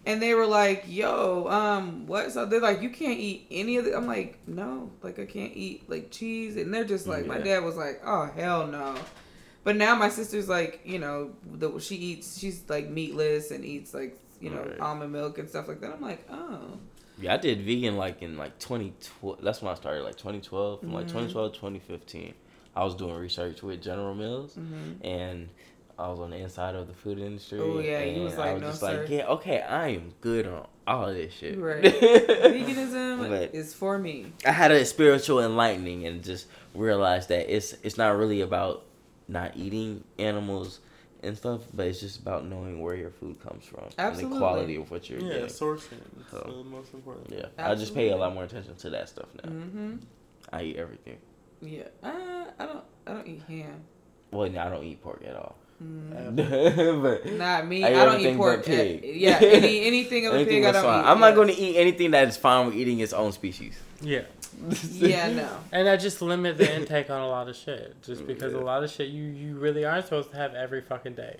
and 0.06 0.20
they 0.22 0.34
were 0.34 0.46
like, 0.46 0.84
"Yo, 0.88 1.46
um, 1.48 2.06
what?" 2.06 2.32
So 2.32 2.44
they're 2.46 2.60
like, 2.60 2.82
"You 2.82 2.90
can't 2.90 3.18
eat 3.18 3.46
any 3.50 3.76
of 3.76 3.86
it." 3.86 3.94
I'm 3.94 4.06
like, 4.06 4.38
"No, 4.46 4.90
like 5.02 5.18
I 5.18 5.26
can't 5.26 5.56
eat 5.56 5.88
like 5.88 6.10
cheese," 6.10 6.56
and 6.56 6.72
they're 6.72 6.84
just 6.84 7.06
like, 7.06 7.26
my 7.26 7.38
dad 7.38 7.62
was 7.64 7.76
like, 7.76 8.00
"Oh 8.04 8.26
hell 8.34 8.66
no." 8.66 8.94
But 9.64 9.76
now 9.76 9.94
my 9.94 10.08
sister's 10.08 10.48
like, 10.48 10.80
you 10.84 10.98
know, 10.98 11.30
the 11.52 11.78
she 11.78 11.94
eats, 11.94 12.36
she's 12.38 12.64
like 12.68 12.90
meatless 12.90 13.52
and 13.52 13.64
eats 13.64 13.94
like, 13.94 14.18
you 14.40 14.50
know, 14.50 14.56
Right. 14.60 14.80
almond 14.80 15.12
milk 15.12 15.38
and 15.38 15.48
stuff 15.48 15.68
like 15.68 15.80
that. 15.82 15.92
I'm 15.92 16.00
like, 16.02 16.26
oh, 16.28 16.78
Yeah, 17.16 17.34
I 17.34 17.36
did 17.36 17.60
vegan 17.60 17.96
like 17.96 18.22
in 18.22 18.36
like 18.36 18.58
2012. 18.58 19.38
That's 19.40 19.62
when 19.62 19.70
I 19.70 19.76
started, 19.76 20.02
like 20.02 20.16
2012. 20.16 20.80
From 20.80 20.92
like 20.92 21.06
Mhm. 21.06 21.10
2012 21.10 21.52
to 21.52 21.58
2015, 21.60 22.34
I 22.74 22.82
was 22.82 22.96
doing 22.96 23.14
research 23.14 23.62
with 23.62 23.80
General 23.80 24.14
Mills, 24.16 24.54
hmm 24.56 24.94
and 25.06 25.48
I 26.02 26.08
was 26.08 26.20
on 26.20 26.30
the 26.30 26.36
inside 26.36 26.74
of 26.74 26.88
the 26.88 26.94
food 26.94 27.18
industry. 27.18 27.60
Oh, 27.60 27.78
yeah, 27.78 27.98
and 28.00 28.16
you 28.16 28.22
was 28.24 28.38
I 28.38 28.52
was 28.54 28.62
"No, 28.62 28.68
just 28.68 28.80
sir." 28.80 29.00
like, 29.02 29.08
yeah, 29.10 29.26
okay, 29.28 29.60
I 29.62 29.88
am 29.88 30.12
good 30.20 30.46
on 30.46 30.66
all 30.86 31.08
of 31.08 31.14
this 31.14 31.32
shit. 31.32 31.58
Right. 31.58 31.82
veganism 31.84 33.28
But- 33.28 33.54
is 33.54 33.72
for 33.74 33.98
me. 33.98 34.32
I 34.44 34.52
had 34.52 34.72
a 34.72 34.84
spiritual 34.84 35.40
enlightening 35.44 36.06
and 36.06 36.22
just 36.22 36.46
realized 36.74 37.28
that 37.28 37.54
it's 37.54 37.74
it's 37.82 37.96
not 37.96 38.16
really 38.16 38.40
about 38.40 38.84
not 39.28 39.56
eating 39.56 40.02
animals 40.18 40.80
and 41.22 41.36
stuff, 41.36 41.60
but 41.72 41.86
it's 41.86 42.00
just 42.00 42.18
about 42.20 42.44
knowing 42.46 42.80
where 42.82 42.96
your 42.96 43.10
food 43.10 43.40
comes 43.40 43.64
from 43.64 43.84
and 43.96 44.16
the 44.16 44.26
quality 44.38 44.74
of 44.76 44.90
what 44.90 45.08
you're 45.08 45.18
eating. 45.20 45.28
Yeah, 45.30 45.34
getting. 45.46 45.54
sourcing. 45.54 46.00
So- 46.30 46.62
the 46.64 46.64
most 46.68 46.92
important. 46.94 47.30
Yeah, 47.30 47.46
I 47.58 47.74
just 47.76 47.94
pay 47.94 48.10
a 48.10 48.16
lot 48.16 48.34
more 48.34 48.44
attention 48.44 48.74
to 48.76 48.90
that 48.90 49.08
stuff 49.08 49.28
now. 49.44 49.50
hmm 49.50 49.96
I 50.52 50.62
eat 50.64 50.76
everything. 50.76 51.18
Yeah. 51.60 51.84
Uh, 52.02 52.46
I 52.58 52.66
don't. 52.66 52.84
I 53.06 53.12
don't 53.12 53.26
eat 53.28 53.42
ham. 53.48 53.84
Well, 54.32 54.50
no, 54.50 54.60
I 54.60 54.68
don't 54.68 54.84
eat 54.84 55.00
pork 55.02 55.22
at 55.24 55.36
all. 55.36 55.56
Mm. 55.82 57.02
but 57.02 57.32
Not 57.34 57.66
me. 57.66 57.84
I 57.84 57.88
I, 57.88 57.90
don't 57.92 58.08
everything 58.14 58.34
eat 58.34 58.38
but 58.38 58.42
pork. 58.44 58.64
pig. 58.64 59.04
Uh, 59.04 59.06
yeah. 59.08 59.38
Any 59.42 59.84
anything 59.84 60.26
of 60.26 60.32
a 60.32 60.36
anything 60.36 60.62
pig, 60.62 60.64
I 60.66 60.72
don't 60.72 60.84
fine. 60.84 61.04
eat. 61.04 61.08
I'm 61.08 61.20
not 61.20 61.34
going 61.34 61.48
to 61.48 61.54
eat 61.54 61.76
anything 61.76 62.10
that 62.12 62.28
is 62.28 62.36
fine 62.36 62.66
with 62.66 62.74
eating 62.76 63.00
its 63.00 63.12
own 63.12 63.32
species. 63.32 63.78
Yeah. 64.00 64.22
Yeah. 64.92 65.30
No. 65.32 65.48
And 65.72 65.88
I 65.88 65.96
just 65.96 66.22
limit 66.22 66.56
the 66.58 66.72
intake 66.76 67.10
on 67.10 67.20
a 67.20 67.26
lot 67.26 67.48
of 67.48 67.56
shit, 67.56 68.00
just 68.02 68.26
because 68.26 68.52
Yeah. 68.52 68.60
a 68.60 68.62
lot 68.62 68.84
of 68.84 68.90
shit 68.90 69.08
you 69.08 69.24
you 69.24 69.56
really 69.56 69.84
aren't 69.84 70.04
supposed 70.04 70.30
to 70.30 70.36
have 70.36 70.54
every 70.54 70.80
fucking 70.82 71.14
day. 71.14 71.36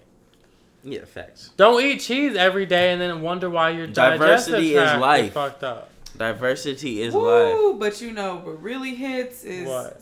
Yeah, 0.82 1.05
facts. 1.05 1.51
Don't 1.56 1.81
eat 1.81 2.01
cheese 2.01 2.35
every 2.36 2.66
day 2.66 2.90
and 2.93 3.01
then 3.01 3.23
wonder 3.23 3.48
why 3.48 3.70
your 3.70 3.86
Diversity 3.86 4.19
digestive 4.52 4.64
is 4.64 4.73
tract 4.73 5.01
life. 5.01 5.32
fucked 5.32 5.62
up. 5.62 5.90
Diversity 6.19 7.02
is 7.02 7.14
life. 7.14 7.78
But 7.78 8.01
you 8.01 8.10
know, 8.12 8.36
what 8.36 8.60
really 8.62 8.94
hits 8.97 9.44
is 9.44 9.69
What? 9.69 10.01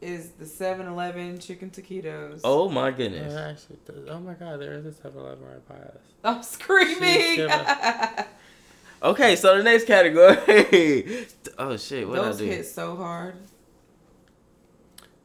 Is 0.00 0.30
the 0.30 0.44
7-Eleven 0.44 1.38
chicken 1.38 1.70
taquitos. 1.70 2.40
Oh 2.44 2.68
my 2.68 2.88
Yeah, 2.88 2.96
goodness. 2.96 3.34
actually, 3.34 3.78
does- 3.86 4.08
oh 4.08 4.20
my 4.20 4.34
god, 4.34 4.60
there 4.60 4.74
is 4.74 4.86
a 4.86 4.90
7-Eleven 4.92 5.44
right 5.44 5.68
by 5.68 5.74
us. 5.76 5.98
I'm 6.24 6.42
screaming. 6.42 7.48
Okay, 9.00 9.36
so 9.36 9.56
the 9.56 9.62
next 9.62 9.84
category. 9.86 11.26
oh 11.58 11.76
shit, 11.76 12.08
what 12.08 12.16
did 12.16 12.24
I 12.24 12.26
Those 12.28 12.38
do? 12.38 12.44
hit 12.46 12.66
so 12.66 12.96
hard. 12.96 13.36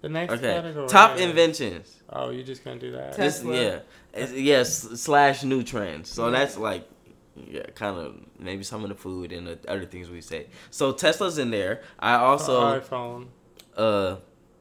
The 0.02 0.10
next 0.10 0.34
Okay, 0.34 0.44
category. 0.54 0.88
top 0.88 1.16
is- 1.16 1.22
inventions. 1.22 2.04
Oh, 2.08 2.30
you 2.30 2.44
just 2.44 2.64
gonna 2.64 2.80
do 2.80 2.92
that? 2.92 3.14
Te- 3.16 3.22
This, 3.24 3.44
yeah, 3.44 3.80
it's, 4.14 4.32
yes, 4.34 4.78
slash 5.02 5.44
new 5.44 5.64
trends. 5.64 6.10
So 6.12 6.26
Yeah. 6.26 6.32
that's 6.38 6.56
like, 6.56 6.88
yeah, 7.36 7.64
kind 7.74 7.98
of 7.98 8.16
maybe 8.38 8.62
some 8.64 8.84
of 8.84 8.90
the 8.90 8.96
food 8.96 9.32
and 9.32 9.48
the 9.48 9.58
other 9.68 9.86
things 9.86 10.08
we 10.08 10.22
say. 10.22 10.48
So 10.70 10.92
Tesla's 10.92 11.40
in 11.40 11.50
there. 11.50 11.82
I 11.98 12.14
also, 12.18 12.80
iPhone. 12.80 13.30
uh, 13.76 14.18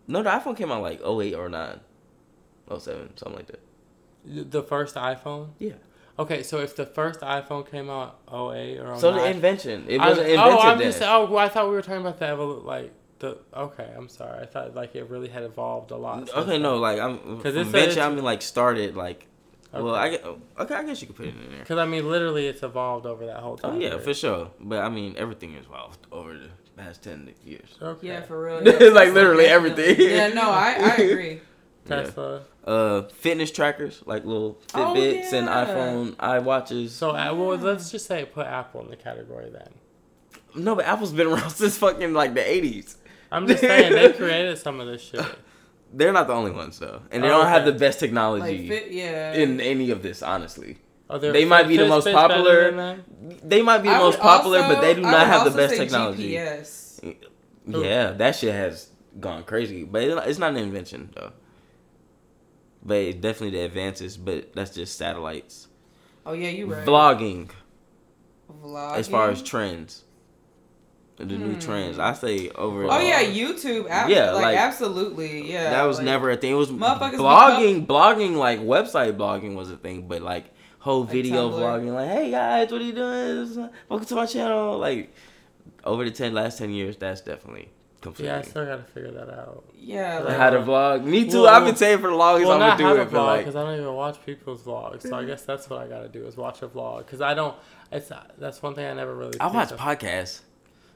no, 0.06 0.22
the 0.22 0.30
iPhone 0.30 0.56
came 0.56 0.70
out 0.72 0.82
like 0.82 1.00
08 1.04 1.34
or 1.34 1.48
9, 1.48 1.80
07, 2.78 3.16
something 3.16 3.36
like 3.36 3.46
that. 3.48 3.60
The 4.50 4.62
first 4.62 4.94
iPhone. 4.96 5.50
Yeah. 5.58 5.72
Okay, 6.18 6.42
so 6.42 6.58
if 6.58 6.76
the 6.76 6.86
first 6.86 7.20
iPhone 7.20 7.68
came 7.68 7.88
out 7.90 8.18
08 8.28 8.78
or 8.78 8.84
09, 8.92 8.98
So 9.00 9.12
the 9.12 9.24
invention, 9.26 9.86
it 9.88 9.98
wasn't 9.98 10.28
invented 10.28 10.38
Oh, 10.54 10.58
I'm 10.60 10.78
then. 10.78 10.88
just. 10.88 11.02
Oh, 11.02 11.26
well, 11.26 11.38
I 11.44 11.48
thought 11.48 11.68
we 11.68 11.74
were 11.74 11.82
talking 11.82 12.02
about 12.02 12.18
the 12.18 12.26
evolu- 12.26 12.64
like 12.64 12.92
the. 13.18 13.38
Okay, 13.54 13.88
I'm 13.96 14.08
sorry. 14.08 14.42
I 14.42 14.46
thought 14.46 14.74
like 14.74 14.94
it 14.94 15.08
really 15.08 15.28
had 15.28 15.42
evolved 15.42 15.90
a 15.90 15.96
lot. 15.96 16.28
Okay, 16.34 16.58
no, 16.58 16.76
like 16.76 17.00
I'm 17.00 17.40
Cause 17.40 17.56
invention. 17.56 18.02
I 18.02 18.08
mean, 18.10 18.22
like 18.24 18.42
started 18.42 18.94
like. 18.96 19.26
Well, 19.72 19.94
I 19.94 20.18
okay, 20.60 20.74
I 20.74 20.84
guess 20.84 21.00
you 21.00 21.06
could 21.06 21.16
put 21.16 21.26
it 21.26 21.34
in 21.34 21.50
there. 21.50 21.60
Because 21.60 21.78
I 21.78 21.86
mean, 21.86 22.06
literally, 22.08 22.46
it's 22.46 22.62
evolved 22.62 23.06
over 23.06 23.24
that 23.24 23.38
whole 23.38 23.56
time. 23.56 23.76
Oh 23.76 23.78
yeah, 23.78 23.88
period. 23.88 24.04
for 24.04 24.12
sure. 24.14 24.50
But 24.60 24.80
I 24.84 24.90
mean, 24.90 25.14
everything 25.16 25.54
has 25.54 25.64
evolved 25.64 26.06
over 26.12 26.34
the 26.34 26.50
past 26.76 27.02
ten 27.02 27.32
years. 27.44 27.76
Okay. 27.80 28.08
Yeah, 28.08 28.22
for 28.22 28.42
real. 28.44 28.56
Like, 28.64 28.66
Yeah, 28.66 28.78
Tesla, 28.78 28.92
literally 29.12 29.44
definitely. 29.44 29.46
everything. 29.46 30.10
Yeah, 30.10 30.28
no, 30.28 30.50
I, 30.50 30.76
I 30.78 30.94
agree. 31.02 31.32
Yeah. 31.34 32.02
Tesla. 32.02 32.42
Uh, 32.64 33.02
fitness 33.08 33.50
trackers 33.50 34.02
like 34.06 34.24
little 34.24 34.58
Oh, 34.74 34.94
Fitbits 34.94 35.32
and 35.32 35.46
yeah. 35.46 35.66
iPhone 35.66 36.14
iWatches. 36.16 36.90
So 36.90 37.10
uh, 37.10 37.34
well, 37.34 37.56
let's 37.58 37.90
just 37.90 38.06
say 38.06 38.24
put 38.24 38.46
Apple 38.46 38.82
in 38.82 38.90
the 38.90 38.96
category 38.96 39.50
then. 39.50 39.68
no, 40.54 40.76
but 40.76 40.84
Apple's 40.84 41.12
been 41.12 41.26
around 41.32 41.50
since 41.50 41.76
fucking 41.78 42.12
like 42.12 42.34
the 42.34 42.48
eighties. 42.48 42.96
I'm 43.32 43.46
just 43.48 43.60
saying 43.60 43.92
they 43.94 44.12
created 44.12 44.58
some 44.58 44.78
of 44.78 44.86
this 44.86 45.02
shit. 45.02 45.24
They're 45.94 46.12
not 46.12 46.26
the 46.28 46.34
only 46.34 46.52
ones 46.52 46.78
though, 46.78 47.02
and 47.10 47.22
they 47.22 47.28
Oh, 47.28 47.38
don't 47.42 47.48
have 47.48 47.64
the 47.64 47.72
best 47.72 48.00
Like, 48.00 48.08
technology 48.10 48.68
fit, 48.68 48.92
yeah. 48.92 49.32
in 49.34 49.60
any 49.60 49.90
of 49.90 50.02
this. 50.02 50.22
Honestly, 50.22 50.78
Oh, 51.10 51.18
they're- 51.18 51.46
might 51.46 51.68
be 51.68 51.76
the 51.76 51.86
most 51.88 52.10
popular. 52.10 52.98
they 53.44 53.60
might 53.62 53.78
be 53.78 53.88
the 53.88 53.94
I 53.94 53.98
most 53.98 54.18
popular, 54.18 54.58
also- 54.60 54.74
but 54.74 54.80
they 54.80 54.94
do 54.94 55.02
not 55.02 55.26
have 55.26 55.44
the 55.44 55.50
best 55.56 55.74
technology. 55.76 56.32
GPS. 56.32 57.00
Yeah, 57.66 58.12
that 58.12 58.34
shit 58.36 58.52
has 58.54 58.88
gone 59.20 59.44
crazy, 59.44 59.84
but 59.84 60.02
it's 60.02 60.38
not- 60.38 60.50
an 60.50 60.56
invention 60.56 61.10
though. 61.14 61.32
But 62.84 62.96
it's 62.98 63.18
definitely 63.20 63.58
the 63.58 63.64
advances, 63.64 64.16
but 64.16 64.52
that's 64.54 64.74
just 64.74 64.96
satellites. 64.98 65.68
Oh 66.26 66.32
yeah, 66.32 66.48
you 66.48 66.66
right. 66.66 66.84
Vlogging, 66.86 67.50
Vlogging. 68.62 68.96
as 68.96 69.08
far 69.08 69.30
as 69.30 69.42
trends, 69.42 70.02
the 71.16 71.24
new 71.26 71.54
Hmm. 71.54 71.58
trends, 71.60 71.98
I 71.98 72.12
say 72.14 72.48
over. 72.50 72.84
Oh 72.90 72.98
yeah, 72.98 73.22
YouTube. 73.22 73.88
Ab- 73.88 74.08
Yeah, 74.10 74.26
yeah, 74.26 74.32
like, 74.32 74.42
like, 74.44 74.56
absolutely. 74.56 75.52
Yeah. 75.52 75.70
that 75.70 75.82
was 75.84 75.98
like- 75.98 76.06
never 76.06 76.30
a 76.30 76.36
thing. 76.36 76.52
It 76.52 76.56
was 76.56 76.70
Motherfuckers 76.70 77.14
blogging, 77.14 77.86
blogging 77.86 78.34
like 78.36 78.60
website 78.60 79.16
blogging 79.16 79.54
was 79.54 79.70
a 79.70 79.76
thing, 79.76 80.08
but 80.08 80.22
like 80.22 80.51
whole 80.82 81.02
Like 81.02 81.10
video 81.12 81.50
Tumblr. 81.50 81.58
vlogging, 81.60 81.94
like 81.94 82.08
hey 82.10 82.30
guys, 82.30 82.70
what 82.70 82.80
are 82.80 82.84
you 82.84 82.92
doing? 82.92 83.70
Welcome 83.88 84.06
to 84.08 84.14
my 84.14 84.26
channel. 84.26 84.78
Like 84.78 85.14
over 85.84 86.04
the 86.04 86.10
ten 86.10 86.34
last 86.34 86.58
ten 86.58 86.70
years, 86.70 86.96
that's 86.96 87.20
definitely 87.20 87.68
completely. 88.00 88.32
Yeah, 88.32 88.38
I 88.40 88.42
still 88.42 88.64
gotta 88.66 88.82
figure 88.82 89.12
that 89.12 89.30
out. 89.30 89.64
Yeah. 89.78 90.18
Like- 90.18 90.28
Like, 90.28 90.36
how 90.36 90.50
to 90.50 90.58
vlog. 90.58 91.04
Me 91.04 91.28
too. 91.28 91.42
Well- 91.42 91.54
I've 91.54 91.64
been 91.64 91.76
saying 91.76 91.98
for 91.98 92.10
the 92.10 92.16
longest 92.16 92.46
well, 92.48 92.54
I'm 92.60 92.68
not 92.68 92.78
gonna 92.78 92.94
do 92.94 93.00
a 93.00 93.02
it, 93.04 93.10
but 93.12 93.18
vlog 93.18 93.26
like 93.26 93.40
because 93.40 93.56
I 93.56 93.62
don't 93.64 93.80
even 93.80 93.94
watch 93.94 94.24
people's 94.26 94.62
vlogs. 94.62 95.02
So 95.02 95.14
I 95.16 95.24
guess 95.24 95.42
that's 95.42 95.68
what 95.70 95.80
I 95.80 95.86
gotta 95.86 96.08
do 96.08 96.24
is 96.26 96.36
watch 96.36 96.62
a 96.62 96.68
vlog 96.68 96.98
because 97.06 97.20
I 97.20 97.34
don't. 97.34 97.54
It's 97.92 98.10
that's 98.38 98.62
one 98.62 98.74
thing 98.74 98.86
I 98.86 98.94
never 98.94 99.14
really. 99.14 99.38
I 99.40 99.46
watch 99.48 99.68
picked 99.70 99.80
up. 99.80 99.86
podcasts. 100.00 100.40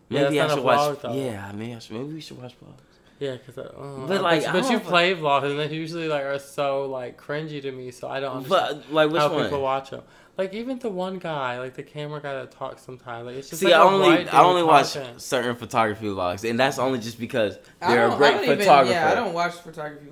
Yeah, 0.08 0.22
Maybe 0.24 0.38
that's 0.38 0.52
I 0.52 0.54
not 0.54 0.54
should 0.54 0.58
a 0.58 0.66
watch. 0.66 0.98
vlog, 0.98 1.00
though. 1.02 1.12
Yeah, 1.14 1.52
maybe 1.52 1.74
I 1.74 1.78
should. 1.80 1.96
Maybe 1.96 2.12
we 2.14 2.20
should 2.20 2.40
watch 2.40 2.54
vlogs. 2.60 2.78
Yeah, 3.18 3.32
because 3.36 3.56
uh, 3.58 3.72
But, 4.06 4.20
like, 4.22 4.46
I 4.46 4.52
but, 4.52 4.64
you 4.64 4.70
know 4.72 4.76
if 4.76 4.84
play 4.84 5.14
vlogs 5.14 5.44
and 5.50 5.58
they 5.58 5.74
usually 5.74 6.06
like 6.08 6.24
are 6.24 6.38
so 6.38 6.84
like 6.86 7.20
cringy 7.20 7.62
to 7.62 7.72
me, 7.72 7.90
so 7.90 8.08
I 8.08 8.20
don't 8.20 8.36
understand 8.38 8.82
But 8.88 8.92
like 8.92 9.10
which 9.10 9.20
how 9.22 9.32
one? 9.32 9.44
people 9.44 9.62
watch 9.62 9.90
them. 9.90 10.02
Like 10.36 10.52
even 10.52 10.78
the 10.78 10.90
one 10.90 11.18
guy, 11.18 11.58
like 11.58 11.74
the 11.74 11.82
camera 11.82 12.20
guy 12.20 12.34
that 12.34 12.50
talks 12.50 12.82
sometimes, 12.82 13.24
like 13.26 13.36
it's 13.36 13.48
just 13.48 13.60
See, 13.60 13.66
like 13.68 13.74
I 13.76 13.78
a 13.78 13.86
only 13.86 14.28
I 14.28 14.42
only 14.42 14.62
watch 14.62 14.92
talking. 14.92 15.18
certain 15.18 15.56
photography 15.56 16.04
vlogs, 16.06 16.48
and 16.48 16.60
that's 16.60 16.78
only 16.78 16.98
just 16.98 17.18
because 17.18 17.58
they're 17.80 18.08
a 18.08 18.14
great 18.16 18.28
I 18.28 18.32
don't 18.36 18.44
even- 18.44 18.58
photographer. 18.58 18.92
yeah, 18.92 19.10
I 19.10 19.14
don't 19.14 19.32
watch 19.32 19.54
photography. 19.54 20.08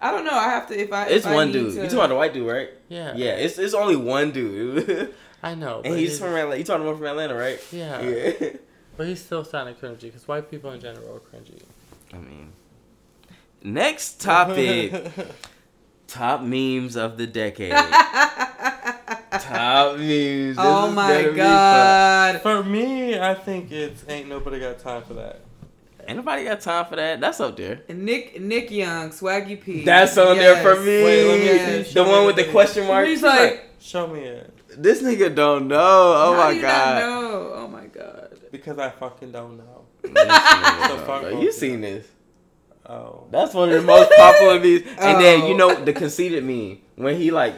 I 0.00 0.10
don't 0.12 0.24
know. 0.24 0.32
I 0.34 0.44
have 0.44 0.66
to 0.68 0.80
if 0.80 0.90
I. 0.92 1.06
It's 1.08 1.26
if 1.26 1.32
one 1.32 1.48
need 1.48 1.52
dude. 1.52 1.74
To, 1.74 1.76
You 1.76 1.82
talking 1.84 1.98
about 1.98 2.08
the 2.08 2.14
white 2.16 2.32
dude, 2.32 2.48
right? 2.50 2.70
Yeah, 2.88 3.14
Yeah, 3.16 3.32
it's 3.32 3.58
it's 3.58 3.74
only 3.74 3.96
one 3.96 4.30
dude, 4.32 5.12
I 5.42 5.54
know, 5.54 5.82
and 5.84 5.94
he's 5.94 6.10
he's 6.12 6.18
from 6.20 6.34
Atlanta. 6.34 6.56
You 6.56 6.64
talking 6.64 6.86
about 6.86 6.96
from 6.96 7.06
Atlanta, 7.08 7.34
right? 7.34 7.60
yeah, 7.70 8.00
Yeah. 8.00 8.32
but 8.96 9.06
he's 9.08 9.22
still 9.22 9.44
sounding 9.44 9.74
cringy 9.74 10.00
because 10.00 10.26
white 10.26 10.50
people 10.50 10.70
in 10.72 10.80
general 10.80 11.16
are 11.16 11.20
cringy. 11.20 11.60
I 12.12 12.18
mean, 12.18 12.52
next 13.62 14.20
topic: 14.20 14.92
top 16.06 16.42
memes 16.42 16.96
of 16.96 17.16
the 17.16 17.26
decade. 17.26 17.72
top 19.30 19.96
memes. 19.96 20.56
This 20.56 20.58
oh 20.58 20.90
my 20.92 21.08
gonna 21.08 21.22
be 21.22 21.28
fun. 21.28 21.36
god. 21.36 22.42
For 22.42 22.62
me, 22.64 23.18
I 23.18 23.34
think 23.34 23.70
it's 23.72 24.04
ain't 24.08 24.28
nobody 24.28 24.60
got 24.60 24.78
time 24.78 25.02
for 25.02 25.14
that. 25.14 25.40
Ain't 26.08 26.18
nobody 26.18 26.44
got 26.44 26.60
time 26.60 26.86
for 26.86 26.94
that. 26.96 27.20
That's 27.20 27.40
up 27.40 27.56
there. 27.56 27.82
Nick 27.88 28.40
Nick 28.40 28.70
Young, 28.70 29.10
Swaggy 29.10 29.60
P. 29.60 29.84
That's 29.84 30.16
on 30.16 30.36
there 30.36 30.62
for 30.62 30.80
me. 30.80 31.02
Wait, 31.02 31.26
let 31.26 31.38
me 31.40 31.44
Yes. 31.46 31.92
The 31.92 32.04
one 32.04 32.26
with 32.26 32.36
the 32.36 32.44
question 32.44 32.86
mark. 32.86 33.06
He's 33.08 33.22
like, 33.22 33.64
Show 33.80 34.06
me 34.06 34.20
it 34.20 34.56
this 34.76 35.02
nigga 35.02 35.34
don't 35.34 35.68
know. 35.68 35.78
Oh 35.80 36.34
how 36.34 36.44
my 36.44 36.50
do 36.50 36.56
you 36.56 36.62
not 36.62 36.70
god. 36.70 37.00
know? 37.00 37.52
Oh 37.54 37.68
my 37.68 37.86
god. 37.86 38.38
because 38.50 38.78
I 38.78 38.90
fucking 38.90 39.32
don't 39.32 39.56
know. 39.56 39.75
This 40.02 40.10
nigga 40.12 40.82
The 40.82 40.88
don't 40.88 41.06
fuck 41.06 41.22
know. 41.22 41.30
wrong 41.32 41.42
you 41.42 41.52
seen 41.52 41.80
this? 41.80 42.06
Oh, 42.88 43.26
That's 43.32 43.52
one 43.52 43.70
of 43.70 43.74
the 43.74 43.82
most 43.82 44.10
popular 44.16 44.54
memes. 44.60 44.82
And 44.98 45.20
then 45.20 45.42
Oh. 45.42 45.48
you 45.48 45.56
know 45.56 45.74
the 45.74 45.92
conceited 45.92 46.44
meme 46.44 46.78
when 46.94 47.16
he 47.16 47.30
like, 47.30 47.54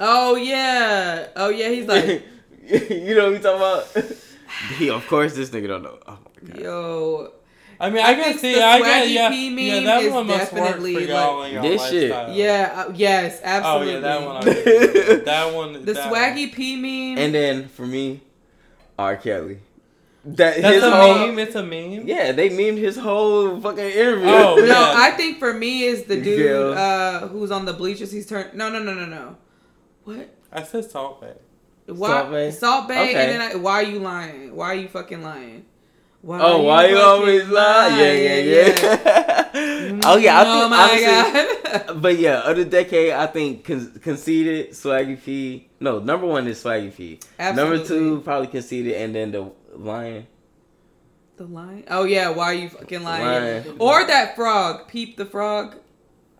Oh 0.00 0.36
yeah. 0.36 1.28
Oh 1.36 1.50
yeah. 1.50 1.68
He's 1.68 1.86
like, 1.86 2.22
you 2.66 3.14
know 3.14 3.24
what 3.24 3.32
we 3.32 3.38
talking 3.38 3.56
about? 4.00 4.12
he 4.78 4.90
of 4.90 5.06
course 5.06 5.34
this 5.34 5.50
nigga 5.50 5.68
don't 5.68 5.82
know. 5.82 5.98
Oh 6.06 6.18
my 6.42 6.48
god. 6.48 6.58
yo. 6.60 7.32
I 7.80 7.90
mean, 7.90 8.04
I 8.04 8.10
I, 8.10 8.14
can 8.14 8.24
think 8.24 8.38
see. 8.38 8.54
the 8.54 8.64
I 8.64 8.78
get 8.78 9.04
Swaggy 9.08 9.12
yeah, 9.14 9.28
P 9.30 9.48
yeah. 9.66 9.74
meme 9.74 9.84
That 9.84 10.02
is 10.04 10.12
one 10.12 10.26
must 10.28 10.38
work 10.40 10.48
for 10.50 10.56
definitely, 10.56 11.08
y'all 11.08 11.38
like- 11.40 11.52
and 11.52 11.64
your 11.64 11.72
This 11.76 11.88
shit. 11.90 12.10
Yeah. 12.34 12.84
Uh, 12.88 12.92
yes. 12.94 13.40
Oh 13.44 13.46
Absolutely. 13.48 13.92
yeah, 13.94 14.00
that 14.00 14.22
one. 14.26 14.36
I 14.36 14.42
that 15.24 15.54
one. 15.54 15.72
The 15.84 15.92
that 15.92 16.12
Swaggy 16.12 16.52
P 16.54 16.76
meme. 16.76 17.18
And 17.22 17.34
then 17.34 17.68
for 17.68 17.84
me, 17.86 18.20
R. 18.98 19.16
Kelly. 19.16 19.58
That 20.26 20.60
That's 20.62 20.74
his 20.76 20.82
a 20.84 20.90
whole 20.90 21.26
meme. 21.26 21.38
It's 21.38 21.54
a 21.54 21.62
meme. 21.62 22.06
yeah, 22.08 22.32
they 22.32 22.48
memed 22.48 22.78
his 22.78 22.96
whole 22.96 23.60
fucking 23.60 23.84
interview. 23.84 24.26
Oh, 24.26 24.54
no, 24.56 24.64
yeah. 24.64 24.94
I 24.96 25.10
think 25.10 25.38
for 25.38 25.52
me 25.52 25.82
is 25.84 26.04
the 26.04 26.20
dude 26.20 26.46
Yeah. 26.50 26.80
uh, 26.80 27.28
who's 27.28 27.50
on 27.50 27.66
the 27.66 27.74
bleachers. 27.74 28.10
He's 28.10 28.26
turned. 28.26 28.54
No, 28.54 28.70
no, 28.70 28.78
no, 28.82 28.94
no, 28.94 29.04
no. 29.04 29.36
What? 30.04 30.34
I 30.50 30.62
said 30.62 30.90
Salt 30.90 31.20
Bae. 31.20 31.34
Why, 31.92 32.08
Salt 32.08 32.30
Bae? 32.30 32.50
Salt 32.50 32.88
Bae, 32.88 32.94
Okay. 33.10 33.14
and 33.14 33.30
then 33.32 33.40
I, 33.42 33.54
why 33.56 33.72
are 33.74 33.82
you 33.82 33.98
lying? 33.98 34.56
Why 34.56 34.66
are 34.72 34.74
you 34.74 34.88
fucking 34.88 35.22
lying? 35.22 35.66
Why 36.22 36.40
Oh, 36.40 36.62
why 36.62 36.86
you 36.88 36.96
always 36.96 37.46
lie? 37.48 37.88
Yeah, 38.00 38.12
yeah, 38.12 38.38
yeah. 38.38 40.00
oh 40.04 40.16
yeah, 40.16 40.40
I 40.40 40.44
think 40.44 40.64
oh 40.64 40.68
my 40.70 40.82
honestly, 40.88 41.70
god. 41.90 42.00
But 42.02 42.18
yeah, 42.18 42.40
of 42.48 42.56
the 42.56 42.64
decade, 42.64 43.12
I 43.12 43.26
think 43.26 43.64
con- 43.64 44.00
conceded 44.00 44.70
Swaggy 44.70 45.22
P. 45.22 45.68
No, 45.80 45.98
number 45.98 46.26
one 46.26 46.46
is 46.46 46.62
Swaggy 46.64 46.94
P. 46.96 47.20
Number 47.38 47.84
two 47.84 48.22
probably 48.22 48.46
conceded, 48.46 48.94
and 48.94 49.14
then 49.14 49.32
the 49.32 49.50
lion. 49.78 50.26
The 51.36 51.44
lion. 51.46 51.84
Oh 51.88 52.04
yeah, 52.04 52.28
why 52.30 52.44
are 52.46 52.54
you 52.54 52.68
fucking 52.68 53.02
lying? 53.02 53.24
Lion. 53.64 53.76
Or 53.78 54.06
that 54.06 54.36
frog, 54.36 54.88
Peep 54.88 55.16
the 55.16 55.26
frog. 55.26 55.76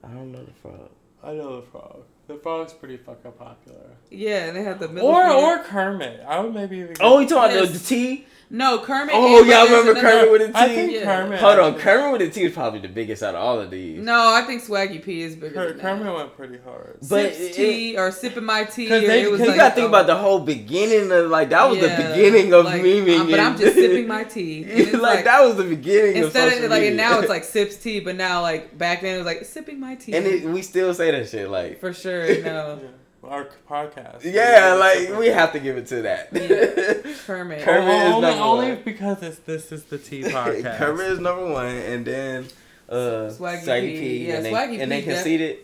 I 0.02 0.08
don't 0.08 0.30
know 0.32 0.44
the 0.44 0.52
frog. 0.62 0.90
I 1.22 1.32
know 1.32 1.60
the 1.60 1.66
frog. 1.66 2.04
The 2.26 2.36
frog's 2.36 2.72
pretty 2.72 2.96
fucking 2.96 3.32
popular. 3.32 3.96
Yeah, 4.10 4.46
and 4.46 4.56
they 4.56 4.62
have 4.62 4.78
the 4.78 4.88
middle 4.88 5.08
Or 5.08 5.22
finger. 5.22 5.34
or 5.36 5.58
Kermit. 5.64 6.20
I 6.26 6.40
would 6.40 6.54
maybe 6.54 6.78
even. 6.78 6.96
Oh, 7.00 7.18
you 7.20 7.28
talking 7.28 7.56
about 7.56 7.68
the, 7.72 7.78
the 7.78 7.84
T? 7.84 8.26
No 8.50 8.78
Kermit. 8.78 9.14
Oh, 9.16 9.38
and- 9.40 9.48
yeah, 9.48 9.58
I 9.58 9.64
but 9.64 9.68
there's 9.70 9.86
remember 9.86 10.00
another- 10.00 10.18
Kermit 10.26 10.30
with 10.32 10.52
the 10.52 10.58
I 10.58 10.68
T. 10.68 10.74
think 10.74 10.92
Yeah. 10.92 11.04
Kermit. 11.04 11.40
Hold 11.40 11.58
on, 11.58 11.66
actually- 11.74 11.82
Kermit 11.82 12.12
with 12.12 12.20
a 12.22 12.30
T 12.30 12.42
is 12.44 12.52
probably 12.52 12.80
the 12.80 12.88
biggest 12.88 13.22
out 13.22 13.34
of 13.34 13.40
all 13.42 13.60
of 13.60 13.70
these. 13.70 14.00
No, 14.02 14.32
I 14.34 14.42
think 14.46 14.62
Swaggy 14.62 15.02
P 15.02 15.22
is 15.22 15.34
bigger. 15.36 15.54
Ker- 15.54 15.68
than 15.68 15.76
that. 15.78 15.82
Kermit 15.82 16.14
went 16.14 16.36
pretty 16.36 16.58
hard. 16.64 16.98
But 17.08 17.34
Sips 17.34 17.40
it- 17.40 17.52
tea 17.54 17.96
or 17.96 18.10
sipping 18.10 18.44
my 18.44 18.64
tea. 18.64 18.88
'Cause 18.88 19.02
or 19.02 19.06
they- 19.06 19.22
it 19.22 19.30
was 19.30 19.38
'cause 19.40 19.46
you 19.46 19.52
like, 19.52 19.60
gotta 19.60 19.74
think 19.74 19.84
oh, 19.86 19.88
about 19.88 20.06
the 20.06 20.14
whole 20.16 20.38
beginning 20.40 21.10
of 21.12 21.30
like 21.30 21.50
that 21.50 21.68
was 21.68 21.78
yeah, 21.78 21.96
the 21.96 22.02
beginning 22.14 22.52
of 22.52 22.64
like, 22.64 22.82
memeing. 22.82 23.20
uh, 23.20 23.30
but 23.30 23.40
I'm 23.40 23.58
just 23.58 23.74
sipping 23.74 24.06
my 24.08 24.24
tea. 24.24 24.64
Like, 24.94 25.02
like, 25.02 25.24
that 25.24 25.42
was 25.44 25.56
the 25.56 25.64
beginning 25.64 26.16
instead 26.16 26.52
of 26.58 26.64
of 26.64 26.70
like 26.70 26.82
and 26.84 26.96
now 26.96 27.18
it's 27.20 27.28
like 27.36 27.44
sips 27.44 27.76
tea, 27.76 28.00
but 28.00 28.16
now 28.16 28.40
like 28.42 28.76
back 28.78 29.00
then 29.02 29.14
it 29.14 29.18
was 29.18 29.26
like 29.26 29.44
sipping 29.44 29.80
my 29.80 29.94
tea. 29.96 30.12
and 30.14 30.26
it, 30.26 30.44
we 30.44 30.62
still 30.62 30.94
say 30.94 31.10
that 31.10 31.28
shit 31.28 31.48
like 31.48 31.80
for 31.80 31.92
sure, 31.92 32.40
no. 32.42 32.78
Yeah. 33.24 33.30
Our 33.30 33.48
podcast. 33.68 34.24
yeah, 34.24 34.74
like 34.74 35.18
we 35.18 35.28
have 35.28 35.52
to 35.52 35.60
give 35.60 35.76
it 35.76 35.86
to 35.88 36.02
that. 36.02 36.30
Kermit. 37.26 37.62
Kermit 37.64 38.06
is 38.06 38.12
only, 38.12 38.20
number 38.28 38.42
only 38.44 38.68
one. 38.74 38.82
because 38.84 39.22
it's 39.22 39.38
this 39.40 39.72
is 39.72 39.84
the 39.84 39.98
T 39.98 40.22
podcast. 40.24 40.78
Kermit 40.78 41.06
is 41.12 41.18
number 41.20 41.50
one, 41.52 41.66
and 41.66 42.04
then 42.04 42.46
uh, 42.88 42.94
Swaggy 43.30 43.62
Swaggy, 43.64 43.80
P. 43.92 43.98
P, 44.00 44.26
Yeah, 44.28 44.34
and, 44.36 44.44
they, 44.44 44.52
Swaggy 44.52 44.80
and 44.80 44.92
they 44.92 45.00
P 45.00 45.06
def- 45.06 45.14
conceded. 45.16 45.58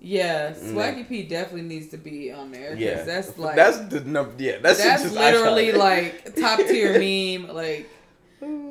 Yeah, 0.00 0.50
Mm. 0.52 0.72
Swaggy 0.74 1.08
P 1.08 1.22
definitely 1.22 1.62
needs 1.62 1.88
to 1.88 1.96
be 1.96 2.30
on 2.30 2.52
there. 2.52 2.70
'cause 2.72 2.78
Yeah, 2.80 3.02
that's 3.04 3.38
like 3.38 3.56
that's 3.56 3.78
the 3.78 4.00
number. 4.00 4.32
Yeah, 4.42 4.58
that's 4.60 4.82
that's 4.82 5.02
just 5.04 5.14
literally 5.14 5.68
iconic. 5.72 5.78
like 5.78 6.36
top 6.36 6.58
tier 6.60 6.92
meme. 7.38 7.54
Like 7.54 7.88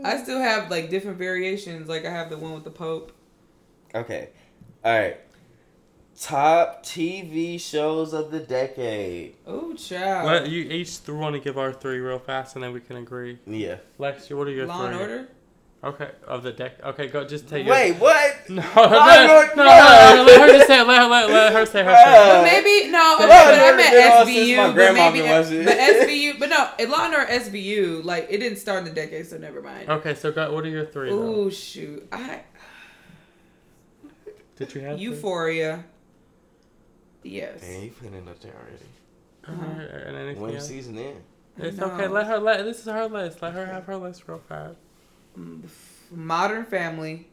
I 0.04 0.22
still 0.22 0.40
have 0.40 0.70
like 0.70 0.90
different 0.92 1.18
variations. 1.18 1.88
Like 1.90 2.06
I 2.06 2.12
have 2.12 2.30
the 2.30 2.38
one 2.38 2.54
with 2.54 2.64
the 2.66 2.70
Pope. 2.72 3.12
Okay, 3.96 4.30
all 4.86 4.92
right. 5.00 5.18
Top 6.20 6.86
TV 6.86 7.60
shows 7.60 8.14
of 8.14 8.30
the 8.30 8.40
decade. 8.40 9.36
Oh, 9.48 9.74
child. 9.74 10.28
Let 10.28 10.50
you 10.50 10.62
each 10.62 11.00
want 11.08 11.34
to 11.36 11.42
give 11.42 11.58
our 11.58 11.74
three 11.74 11.98
real 11.98 12.20
fast, 12.20 12.56
and 12.56 12.64
then 12.64 12.72
we 12.72 12.82
can 12.82 12.98
agree. 12.98 13.40
Yeah. 13.48 13.78
Lex, 13.98 14.30
what 14.30 14.48
are 14.48 14.52
your 14.52 14.68
Law 14.68 14.86
and 14.86 14.94
three? 14.94 15.02
Order. 15.02 15.28
Okay, 15.84 16.12
of 16.28 16.44
the 16.44 16.52
deck. 16.54 16.82
Okay, 16.82 17.08
go. 17.08 17.26
Just 17.28 17.50
take. 17.50 17.66
your- 17.66 17.76
Wait, 17.76 17.94
what? 17.98 18.36
No, 18.50 18.62
no, 18.62 18.82
Law 18.84 19.06
no, 19.06 19.26
no, 19.26 19.54
no, 19.56 19.64
no, 20.16 20.24
Let 20.26 20.42
her 20.42 20.48
just 20.58 20.68
say. 20.68 20.80
it. 20.80 20.88
Let, 20.88 21.10
let, 21.10 21.30
let 21.30 21.54
her 21.54 21.66
say 21.66 21.84
her 21.84 21.92
shit. 21.94 22.06
But 22.06 22.44
maybe 22.44 22.90
no, 22.92 23.00
Law 23.00 23.16
okay, 23.16 23.28
but 23.28 23.32
I 23.32 23.64
Order 23.66 23.78
meant 23.78 23.92
been 23.94 24.12
on 24.12 24.26
since 24.26 24.50
SVU. 24.50 24.56
But 24.56 24.74
grandma 24.76 25.10
maybe, 25.10 25.66
but. 25.66 25.78
SVU, 25.78 26.40
but 26.40 26.50
no, 26.50 26.90
Law 26.90 27.06
and 27.06 27.16
Order 27.16 27.32
SVU, 27.32 28.04
like 28.06 28.28
it 28.30 28.38
didn't 28.38 28.60
start 28.60 28.80
in 28.80 28.86
the 28.86 28.92
decade, 28.92 29.26
so 29.28 29.38
never 29.38 29.62
mind. 29.62 29.90
Okay, 29.90 30.14
so 30.14 30.32
go, 30.32 30.54
what 30.54 30.64
are 30.64 30.70
your 30.70 30.86
three? 30.86 31.10
though? 31.10 31.18
Ooh, 31.46 31.52
shoot, 31.52 32.08
I 32.14 32.42
Did 34.56 34.74
you 34.74 34.82
have 34.82 34.98
three? 34.98 35.04
Euphoria. 35.06 35.84
Yes. 37.24 37.62
Dang, 37.62 37.84
you 37.84 37.92
putting 37.92 38.14
it 38.16 38.28
up 38.28 38.40
there 38.42 38.54
already. 38.54 39.62
Alright, 39.64 40.08
and 40.08 40.16
anything 40.16 40.42
One 40.42 40.56
else? 40.56 40.68
season 40.68 40.98
in. 40.98 41.22
It's 41.58 41.78
No. 41.78 41.88
okay. 41.92 42.08
Let 42.08 42.28
her. 42.28 42.40
Let 42.40 42.64
this 42.66 42.80
is 42.80 42.86
her 42.86 43.08
list. 43.08 43.42
Let 43.42 43.54
her 43.54 43.66
have 43.66 43.86
her 43.86 43.96
list 43.98 44.24
real 44.28 44.42
fast. 44.48 44.78
Mm, 45.38 45.64
Modern 46.12 46.66
Family. 46.66 47.28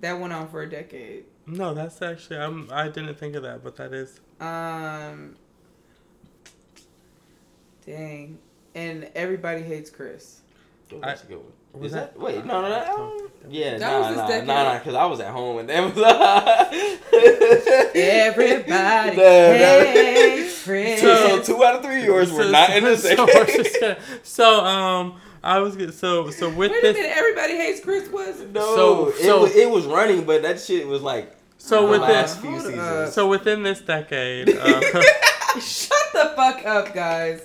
That 0.00 0.20
went 0.20 0.32
on 0.32 0.48
for 0.48 0.62
a 0.62 0.68
decade. 0.68 1.24
No, 1.46 1.74
that's 1.74 2.00
actually. 2.02 2.38
I'm. 2.38 2.68
I 2.72 2.88
didn't 2.88 3.14
think 3.18 3.34
of 3.36 3.42
that, 3.42 3.64
but 3.64 3.76
that 3.76 3.92
is. 3.92 4.20
Um. 4.40 5.36
Dang. 7.86 8.38
And 8.74 9.10
everybody 9.14 9.62
hates 9.62 9.90
Chris. 9.90 10.40
Oh, 10.92 11.00
that's 11.00 11.22
a 11.24 11.26
good 11.26 11.38
one. 11.38 11.52
Was 11.74 11.92
that- 11.92 12.14
that, 12.14 12.20
wait? 12.20 12.44
No, 12.44 12.62
no, 12.62 12.68
no. 12.68 12.94
um, 13.04 13.28
Yeah, 13.50 13.78
That 13.78 13.80
nah, 13.92 13.98
was 14.00 14.08
this 14.08 14.16
nah, 14.16 14.28
decade. 14.28 14.46
nah, 14.46 14.62
nah, 14.64 14.78
because 14.78 14.94
I 14.94 15.04
was 15.06 15.20
at 15.20 15.28
home 15.32 15.58
and 15.58 15.68
that 15.68 15.94
was. 15.94 15.96
Everybody 17.94 18.64
Nah, 18.70 19.04
nah. 19.06 19.12
hates 19.12 20.64
Chris. 20.64 21.00
So, 21.04 21.40
so 21.40 21.42
two 21.42 21.64
out 21.64 21.76
of 21.76 21.82
three 21.82 22.00
of 22.00 22.04
yours 22.04 22.32
were 22.32 22.44
So- 22.44 22.50
not 22.50 22.70
in 22.76 22.84
the 22.84 22.96
so, 22.96 23.08
same. 23.08 23.16
so, 23.18 23.26
we're 23.26 23.46
just 23.46 23.80
gonna- 23.80 23.98
so 24.22 24.64
um, 24.64 25.20
I 25.42 25.58
was 25.58 25.76
gonna. 25.76 25.92
So 25.92 26.30
so 26.30 26.48
with 26.48 26.70
Wait 26.70 26.78
a 26.78 26.82
this. 26.82 26.96
minute, 26.96 27.12
everybody 27.16 27.56
hates 27.56 27.80
Chris 27.80 28.08
was. 28.10 28.40
No, 28.52 28.74
So- 28.76 29.08
it, 29.08 29.16
so- 29.16 29.42
was, 29.42 29.54
it 29.54 29.68
was 29.70 29.84
running, 29.86 30.24
but 30.24 30.42
that 30.42 30.60
shit 30.60 30.86
was 30.86 31.02
like 31.02 31.36
So 31.58 31.82
the 31.84 31.90
with 31.92 32.00
last 32.00 32.40
this. 32.40 32.42
few 32.50 32.60
seasons. 32.60 33.12
So 33.12 33.28
within 33.28 33.62
this 33.62 33.80
decade. 33.80 34.56
Uh, 34.56 34.80
Shut 35.60 35.92
the 36.12 36.32
fuck 36.34 36.64
up, 36.66 36.92
guys. 36.94 37.42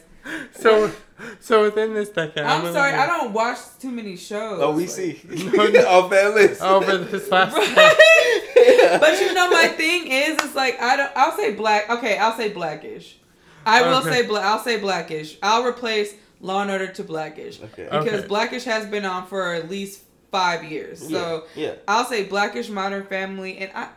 so 0.54 0.92
so 1.40 1.64
within 1.64 1.94
this 1.94 2.10
decade. 2.10 2.44
I'm 2.44 2.62
gonna 2.62 2.74
sorry, 2.74 2.92
give- 2.92 3.00
I 3.02 3.08
don't 3.08 3.34
watch 3.34 3.60
too 3.80 3.92
many 3.92 4.16
shows. 4.18 4.60
oh, 4.62 4.72
we 4.72 4.84
Like- 4.84 4.90
see 4.92 5.22
No, 5.54 5.68
no. 5.68 5.80
off 5.88 6.10
that 6.12 6.34
list. 6.34 6.62
over 6.62 6.98
this 6.98 7.30
last. 7.30 7.56
Right? 7.56 9.00
but 9.00 9.20
you 9.22 9.34
know, 9.34 9.50
my 9.50 9.68
thing 9.68 10.08
is, 10.08 10.38
it's 10.44 10.56
like 10.56 10.80
I 10.82 10.96
don't. 10.98 11.12
I'll 11.16 11.36
say 11.38 11.54
black. 11.54 11.90
Okay, 11.90 12.18
I'll 12.18 12.36
say 12.38 12.50
blackish. 12.50 13.18
I 13.66 13.82
will 13.88 13.98
Okay. 14.00 14.12
say 14.12 14.28
black. 14.28 14.46
I'll 14.46 14.60
say 14.64 14.80
blackish. 14.80 15.38
I'll 15.44 15.64
replace 15.66 16.14
Law 16.42 16.62
and 16.62 16.72
Order 16.72 16.88
to 16.88 17.04
blackish 17.04 17.60
Okay. 17.62 17.84
Because 17.84 18.08
Okay. 18.22 18.28
blackish 18.28 18.64
has 18.64 18.86
been 18.86 19.06
on 19.06 19.28
for 19.28 19.54
at 19.54 19.70
least 19.70 20.04
five 20.32 20.64
years. 20.64 21.00
So 21.08 21.46
yeah, 21.56 21.68
yeah. 21.68 21.74
I'll 21.88 22.06
say 22.06 22.24
blackish, 22.24 22.70
Modern 22.70 23.06
Family, 23.06 23.58
and 23.58 23.72
I. 23.76 23.90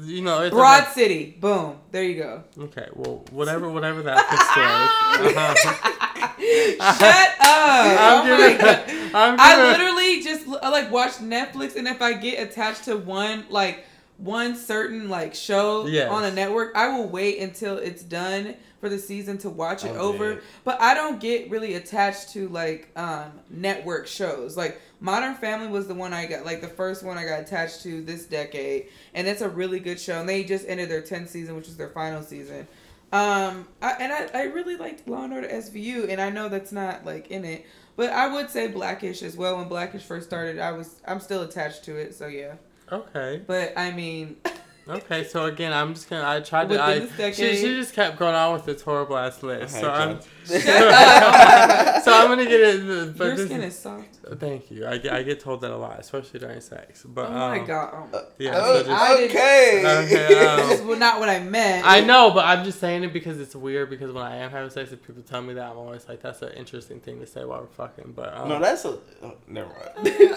You 0.00 0.22
know, 0.22 0.42
it's 0.42 0.54
Broad 0.54 0.86
City. 0.88 1.36
Boom. 1.40 1.76
There 1.90 2.02
you 2.04 2.22
go. 2.22 2.44
Okay, 2.58 2.86
well, 2.94 3.24
whatever, 3.32 3.68
whatever 3.70 4.02
that 4.02 4.18
fits 4.30 4.56
like. 4.56 5.36
Uh-huh. 6.80 6.94
Shut 6.98 7.28
up. 7.40 8.00
I'm 8.00 8.30
oh 8.30 8.58
god. 8.58 8.84
I'm 9.14 9.36
I 9.40 9.70
literally 9.72 10.22
just 10.22 10.46
I, 10.62 10.68
like 10.68 10.90
watch 10.90 11.12
Netflix, 11.14 11.76
and 11.76 11.88
if 11.88 12.00
I 12.02 12.12
get 12.14 12.40
attached 12.40 12.84
to 12.84 12.96
one 12.96 13.44
like 13.50 13.84
one 14.18 14.56
certain 14.56 15.08
like 15.08 15.34
show 15.34 15.86
Yes. 15.86 16.10
on 16.10 16.24
a 16.24 16.30
network, 16.30 16.76
I 16.76 16.88
will 16.96 17.08
wait 17.08 17.38
until 17.40 17.78
it's 17.78 18.02
done 18.02 18.54
for 18.80 18.88
the 18.88 18.98
season 18.98 19.38
to 19.38 19.50
watch 19.50 19.84
it 19.84 19.90
I'm 19.90 19.98
over. 20.00 20.34
dead. 20.34 20.42
But 20.64 20.80
I 20.80 20.94
don't 20.94 21.20
get 21.20 21.50
really 21.50 21.74
attached 21.74 22.30
to 22.34 22.48
like 22.48 22.88
um 22.96 23.32
network 23.50 24.06
shows. 24.06 24.56
Like 24.56 24.80
Modern 25.00 25.34
Family 25.34 25.68
was 25.68 25.86
the 25.86 25.94
one 25.94 26.12
I 26.12 26.26
got 26.26 26.44
like 26.44 26.60
the 26.60 26.68
first 26.68 27.02
one 27.04 27.16
I 27.16 27.24
got 27.24 27.40
attached 27.40 27.82
to 27.82 28.02
this 28.02 28.26
decade, 28.26 28.88
and 29.14 29.26
it's 29.28 29.40
a 29.42 29.48
really 29.48 29.78
good 29.80 30.00
show. 30.00 30.20
And 30.20 30.28
they 30.28 30.42
just 30.44 30.66
ended 30.68 30.88
their 30.90 31.02
tenth 31.02 31.30
season, 31.30 31.54
which 31.56 31.66
was 31.66 31.76
their 31.76 31.90
final 31.90 32.22
season. 32.22 32.66
Um, 33.12 33.66
I, 33.80 33.92
and 34.00 34.12
I, 34.12 34.28
I 34.34 34.42
really 34.44 34.76
liked 34.76 35.08
Law 35.08 35.24
and 35.24 35.32
Order 35.32 35.48
SVU, 35.48 36.10
and 36.10 36.20
I 36.20 36.30
know 36.30 36.48
that's 36.48 36.72
not 36.72 37.06
like 37.06 37.28
in 37.28 37.44
it, 37.44 37.64
but 37.96 38.10
I 38.10 38.26
would 38.32 38.50
say 38.50 38.66
Blackish 38.68 39.22
as 39.22 39.36
well. 39.36 39.56
When 39.56 39.68
Blackish 39.68 40.02
first 40.02 40.26
started, 40.26 40.58
I 40.58 40.72
was 40.72 41.00
I'm 41.06 41.20
still 41.20 41.42
attached 41.42 41.84
to 41.84 41.96
it, 41.96 42.14
so 42.14 42.26
yeah. 42.26 42.54
okay, 42.92 43.40
But 43.46 43.72
I 43.78 43.92
mean, 43.92 44.36
okay. 44.88 45.24
So 45.24 45.46
again, 45.46 45.72
I'm 45.72 45.94
just 45.94 46.10
gonna. 46.10 46.28
I 46.28 46.40
tried 46.40 46.64
to. 46.64 46.70
Within 46.70 46.80
I 46.84 46.98
this 46.98 47.10
she, 47.12 47.16
decade- 47.16 47.58
she 47.58 47.76
just 47.76 47.94
kept 47.94 48.18
going 48.18 48.34
on 48.34 48.52
with 48.52 48.66
this 48.66 48.82
horrible 48.82 49.16
ass 49.16 49.42
list. 49.42 49.76
I 49.76 49.80
So 49.80 49.90
I'm. 49.90 50.18
Y'all. 50.50 50.60
Shut 50.60 50.82
up. 50.92 52.02
so 52.02 52.12
I'm 52.12 52.28
gonna 52.28 52.44
get 52.44 52.60
it. 52.60 53.16
But 53.16 53.24
your 53.24 53.36
this 53.36 53.46
skin 53.46 53.62
is, 53.62 53.74
is 53.74 53.78
soft. 53.80 54.18
Thank 54.38 54.70
you. 54.70 54.86
I 54.86 54.98
get, 54.98 55.12
I 55.12 55.22
get 55.22 55.40
told 55.40 55.60
that 55.62 55.70
a 55.70 55.76
lot, 55.76 55.98
especially 56.00 56.40
during 56.40 56.60
sex. 56.60 57.02
But 57.08 57.26
Oh 57.26 57.32
my 57.32 57.60
um, 57.60 57.66
god. 57.66 58.08
Oh. 58.12 58.24
Yeah. 58.38 58.52
Oh, 58.54 58.76
so 58.78 58.84
just, 58.84 58.90
I 59.02 59.16
didn't- 59.16 59.30
okay. 59.36 60.04
Okay, 60.08 60.46
um, 60.46 60.68
This 60.68 60.80
is 60.80 60.98
not 60.98 61.18
what 61.20 61.28
I 61.28 61.40
meant. 61.40 61.86
I 61.86 62.00
know, 62.00 62.30
but 62.30 62.44
I'm 62.44 62.64
just 62.64 62.78
saying 62.80 63.04
it 63.04 63.12
because 63.12 63.40
it's 63.40 63.54
weird. 63.54 63.90
Because 63.90 64.12
when 64.12 64.22
I 64.24 64.36
am 64.36 64.50
having 64.50 64.70
sex, 64.70 64.92
if 64.92 65.02
people 65.06 65.22
tell 65.22 65.42
me 65.42 65.54
that, 65.54 65.70
I'm 65.70 65.76
always 65.78 66.08
like, 66.08 66.20
"That's 66.22 66.42
an 66.42 66.52
interesting 66.52 67.00
thing 67.00 67.20
to 67.20 67.26
say 67.26 67.44
while 67.44 67.60
we're 67.60 67.66
fucking." 67.68 68.12
But 68.14 68.36
um, 68.36 68.48
no, 68.48 68.60
that's 68.60 68.84
a. 68.84 68.98
Oh, 69.22 69.34
never 69.46 69.68
mind. 69.68 69.90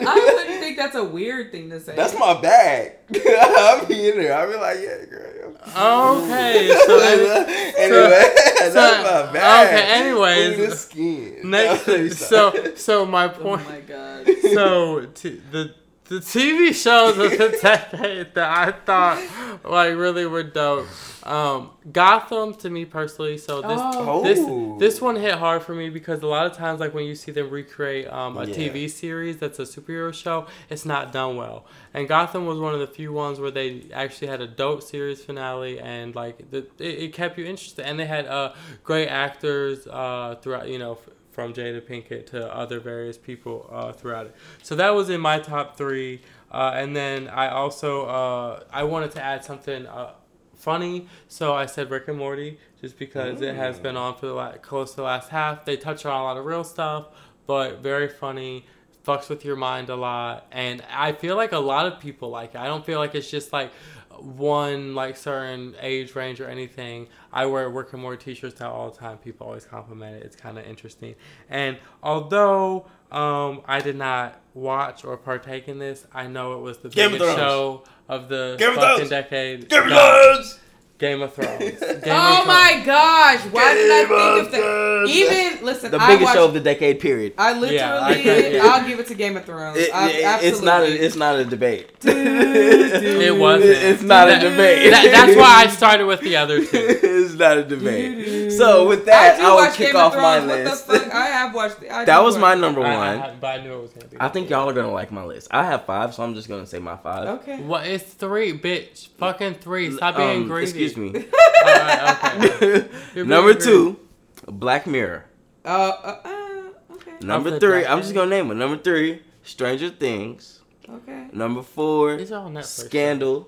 I 0.07 0.33
wouldn't 0.35 0.59
think 0.59 0.77
that's 0.77 0.95
a 0.95 1.03
weird 1.03 1.51
thing 1.51 1.69
to 1.69 1.79
say. 1.79 1.95
That's 1.95 2.17
my 2.17 2.39
bag. 2.39 2.93
I'll 3.15 3.85
be 3.85 4.09
in 4.09 4.17
there. 4.17 4.33
I'll 4.37 4.49
be 4.51 4.57
like, 4.57 4.79
yeah, 4.79 5.05
girl. 5.05 5.40
Okay, 5.67 6.75
so 6.87 6.99
anyway, 6.99 8.33
that's 8.59 8.73
so- 8.73 9.03
my 9.03 9.31
bag. 9.31 9.67
okay, 9.67 9.91
anyways, 9.93 10.59
Ooh, 10.59 10.67
the 10.67 10.75
skin. 10.75 11.39
next, 11.43 12.17
so 12.27 12.73
so 12.75 13.05
my 13.05 13.25
Oh 13.25 13.29
point. 13.29 13.69
my 13.69 13.79
god. 13.81 14.27
so 14.53 15.05
t- 15.13 15.41
the 15.51 15.73
the 16.11 16.19
TV 16.19 16.73
shows 16.75 17.17
of 17.17 17.31
the 17.37 17.57
decade 17.61 18.33
that 18.33 18.49
I 18.67 18.71
thought 18.73 19.63
like 19.63 19.95
really 19.95 20.25
were 20.25 20.43
dope. 20.43 20.87
Um, 21.23 21.69
Gotham 21.91 22.53
to 22.55 22.69
me 22.69 22.83
personally. 22.83 23.37
So 23.37 23.61
this 23.61 23.79
Oh. 23.81 24.21
this 24.23 24.39
Oh. 24.41 24.77
this 24.79 24.99
one 24.99 25.15
hit 25.15 25.35
hard 25.35 25.63
for 25.63 25.73
me 25.73 25.89
because 25.89 26.21
a 26.21 26.27
lot 26.27 26.45
of 26.47 26.53
times 26.57 26.79
like 26.81 26.93
when 26.93 27.05
you 27.05 27.15
see 27.15 27.31
them 27.31 27.49
recreate 27.49 28.07
um, 28.11 28.37
a 28.37 28.45
Yeah. 28.45 28.55
TV 28.55 28.89
series 28.89 29.37
that's 29.37 29.59
a 29.59 29.63
superhero 29.63 30.13
show, 30.13 30.47
it's 30.69 30.85
not 30.85 31.13
done 31.13 31.37
well. 31.37 31.65
And 31.93 32.07
Gotham 32.07 32.45
was 32.45 32.59
one 32.59 32.73
of 32.73 32.79
the 32.81 32.87
few 32.87 33.13
ones 33.13 33.39
where 33.39 33.51
they 33.51 33.85
actually 33.93 34.27
had 34.27 34.41
a 34.41 34.47
dope 34.47 34.83
series 34.83 35.23
finale 35.23 35.79
and 35.79 36.13
like 36.15 36.51
the, 36.51 36.59
it, 36.79 36.99
it 37.03 37.13
kept 37.13 37.37
you 37.37 37.45
interested. 37.45 37.85
And 37.85 37.97
they 37.99 38.05
had 38.05 38.25
uh, 38.25 38.53
great 38.83 39.07
actors 39.07 39.87
uh, 39.87 40.35
throughout. 40.41 40.67
You 40.67 40.79
know. 40.79 40.97
From 41.31 41.53
Jada 41.53 41.81
Pinkett 41.81 42.25
to 42.27 42.53
other 42.53 42.79
various 42.79 43.17
people 43.17 43.69
uh, 43.71 43.93
throughout 43.93 44.25
it. 44.27 44.35
So 44.63 44.75
that 44.75 44.93
was 44.93 45.09
in 45.09 45.21
my 45.21 45.39
top 45.39 45.77
three. 45.77 46.21
Uh, 46.51 46.73
and 46.75 46.93
then 46.95 47.29
I 47.29 47.47
also 47.49 48.05
uh, 48.05 48.63
I 48.71 48.83
wanted 48.83 49.11
to 49.11 49.23
add 49.23 49.45
something 49.45 49.85
uh, 49.85 50.11
funny, 50.55 51.07
so 51.27 51.53
I 51.53 51.65
said 51.65 51.89
Rick 51.89 52.07
and 52.09 52.17
Morty 52.17 52.59
just 52.81 52.97
because 52.99 53.41
it 53.41 53.55
has 53.55 53.79
been 53.79 53.95
on 53.95 54.15
for 54.15 54.27
the 54.27 54.33
la- 54.33 54.57
close 54.57 54.91
to 54.91 54.97
the 54.97 55.03
last 55.03 55.29
half. 55.29 55.65
They 55.65 55.77
touch 55.77 56.05
on 56.05 56.19
a 56.19 56.23
lot 56.23 56.37
of 56.37 56.45
real 56.45 56.63
stuff, 56.63 57.07
but 57.47 57.79
very 57.79 58.09
funny. 58.09 58.65
Fucks 59.05 59.29
with 59.29 59.43
your 59.43 59.55
mind 59.55 59.89
a 59.89 59.95
lot, 59.95 60.45
and 60.51 60.83
I 60.91 61.13
feel 61.13 61.35
like 61.35 61.53
a 61.53 61.59
lot 61.59 61.87
of 61.87 61.99
people 61.99 62.29
like 62.29 62.53
it. 62.53 62.57
I 62.59 62.67
don't 62.67 62.85
feel 62.85 62.99
like 62.99 63.15
it's 63.15 63.31
just 63.31 63.51
like 63.51 63.71
one 64.19 64.93
like 64.93 65.17
certain 65.17 65.73
age 65.81 66.13
range 66.15 66.39
or 66.39 66.47
anything. 66.47 67.07
I 67.33 67.45
wear 67.45 67.69
Rick 67.69 67.93
and 67.93 68.01
Morty 68.01 68.23
t-shirts 68.23 68.59
now 68.59 68.71
all 68.71 68.89
the 68.91 68.97
time. 68.97 69.17
People 69.17 69.47
always 69.47 69.65
compliment 69.65 70.17
it. 70.17 70.23
It's 70.25 70.35
kind 70.35 70.57
of 70.57 70.65
interesting. 70.65 71.15
And 71.49 71.77
although 72.03 72.87
um, 73.11 73.61
I 73.65 73.79
did 73.81 73.95
not 73.95 74.39
watch 74.53 75.05
or 75.05 75.15
partake 75.17 75.67
in 75.67 75.79
this, 75.79 76.05
I 76.13 76.27
know 76.27 76.53
it 76.53 76.61
was 76.61 76.79
the 76.79 76.89
Game 76.89 77.11
biggest 77.11 77.25
Thrones. 77.35 77.39
show 77.39 77.83
of 78.09 78.27
the 78.29 78.55
Game 78.59 78.75
fucking 78.75 78.95
Thrones. 78.95 79.09
decade. 79.09 79.69
Game 79.69 79.83
of 79.83 79.87
Thrones. 79.89 80.59
Game 81.01 81.21
of 81.21 81.33
Thrones. 81.33 81.59
Game 81.59 81.71
of 81.71 81.81
Oh 81.89 81.99
Thrones. 81.99 82.47
my 82.47 82.81
gosh! 82.85 83.39
Why 83.51 83.73
did 83.73 83.91
I 83.91 83.99
Game 83.99 84.07
think 84.07 84.21
of 84.21 84.45
of 84.45 84.51
that? 84.51 84.57
Thrones. 84.61 85.09
Even 85.09 85.65
listen, 85.65 85.91
The 85.91 85.97
I 86.01 86.07
biggest 86.07 86.23
watched, 86.25 86.35
show 86.37 86.45
of 86.45 86.53
the 86.53 86.59
decade. 86.59 86.99
Period. 87.01 87.33
I 87.37 87.53
literally, 87.53 87.75
Yeah, 87.75 87.99
I 88.01 88.13
could- 88.21 88.53
yeah. 88.53 88.61
I'll 88.67 88.87
give 88.87 88.99
it 88.99 89.07
to 89.07 89.15
Game 89.15 89.35
of 89.35 89.43
Thrones. 89.45 89.77
It- 89.77 89.93
I, 89.93 90.09
it- 90.09 90.43
it's 90.45 90.61
not. 90.61 90.83
A, 90.83 90.85
it's 91.05 91.15
not 91.15 91.35
a 91.39 91.43
debate. 91.45 91.89
It 92.03 93.37
wasn't. 93.37 93.71
It's 93.71 94.01
not 94.03 94.29
a 94.29 94.39
debate. 94.39 94.91
that- 94.91 95.09
that's 95.11 95.35
why 95.35 95.63
I 95.63 95.67
started 95.67 96.05
with 96.05 96.21
the 96.21 96.35
other 96.37 96.59
two. 96.59 96.67
it's 96.73 97.33
not 97.35 97.57
a 97.57 97.63
debate. 97.63 98.51
So 98.53 98.87
with 98.87 99.05
that, 99.05 99.37
do 99.37 99.43
I, 99.45 99.53
will 99.67 99.71
kick 99.73 99.87
Game 99.87 99.95
off 99.95 100.13
of 100.15 100.21
my 100.21 100.39
Thrones. 100.39 100.51
list. 100.69 100.87
The 100.87 100.99
fuck? 100.99 101.13
I 101.13 101.25
have 101.27 101.53
watched. 101.53 101.77
I 101.89 102.05
that 102.05 102.21
was 102.23 102.35
watch 102.35 102.41
my 102.41 102.55
number 102.55 102.81
I- 102.81 102.95
one. 102.97 103.19
I, 103.21 103.33
but 103.35 103.59
I 103.59 103.63
knew 103.63 103.73
it 103.73 103.81
was 103.81 103.91
gonna 103.91 104.07
be. 104.07 104.17
I 104.19 104.27
think 104.29 104.49
y'all 104.49 104.69
are 104.69 104.73
gonna 104.73 104.91
like 104.91 105.11
my 105.11 105.23
list. 105.23 105.47
I 105.51 105.63
have 105.65 105.85
five, 105.85 106.13
so 106.13 106.23
I'm 106.23 106.35
just 106.35 106.47
gonna 106.47 106.65
say 106.67 106.79
my 106.79 106.97
five. 106.97 107.27
Okay. 107.41 107.59
What? 107.61 107.87
It's 107.87 108.03
three, 108.13 108.57
bitch. 108.57 109.07
Fucking 109.17 109.55
three. 109.55 109.91
Stop 109.95 110.17
being 110.17 110.43
Um, 110.43 110.47
greedy. 110.47 110.90
Excuse 110.91 111.13
me. 111.13 111.25
Alright, 111.65 112.43
okay. 112.61 112.89
Number 113.23 113.53
two, 113.53 113.99
Black 114.47 114.87
Mirror. 114.87 115.25
Uh, 115.63 115.67
uh, 115.69 116.19
uh, 116.25 116.93
okay. 116.95 117.11
Number 117.21 117.59
three, 117.59 117.81
Black 117.81 117.89
I'm 117.89 118.01
just 118.01 118.13
gonna 118.13 118.29
name 118.29 118.51
it. 118.51 118.55
Number 118.55 118.77
three, 118.77 119.21
Stranger 119.43 119.89
Things. 119.89 120.59
Okay. 120.89 121.27
Number 121.31 121.61
four, 121.61 122.17
These 122.17 122.31
are 122.31 122.43
all 122.43 122.49
Netflix. 122.49 122.85
Scandal. 122.85 123.47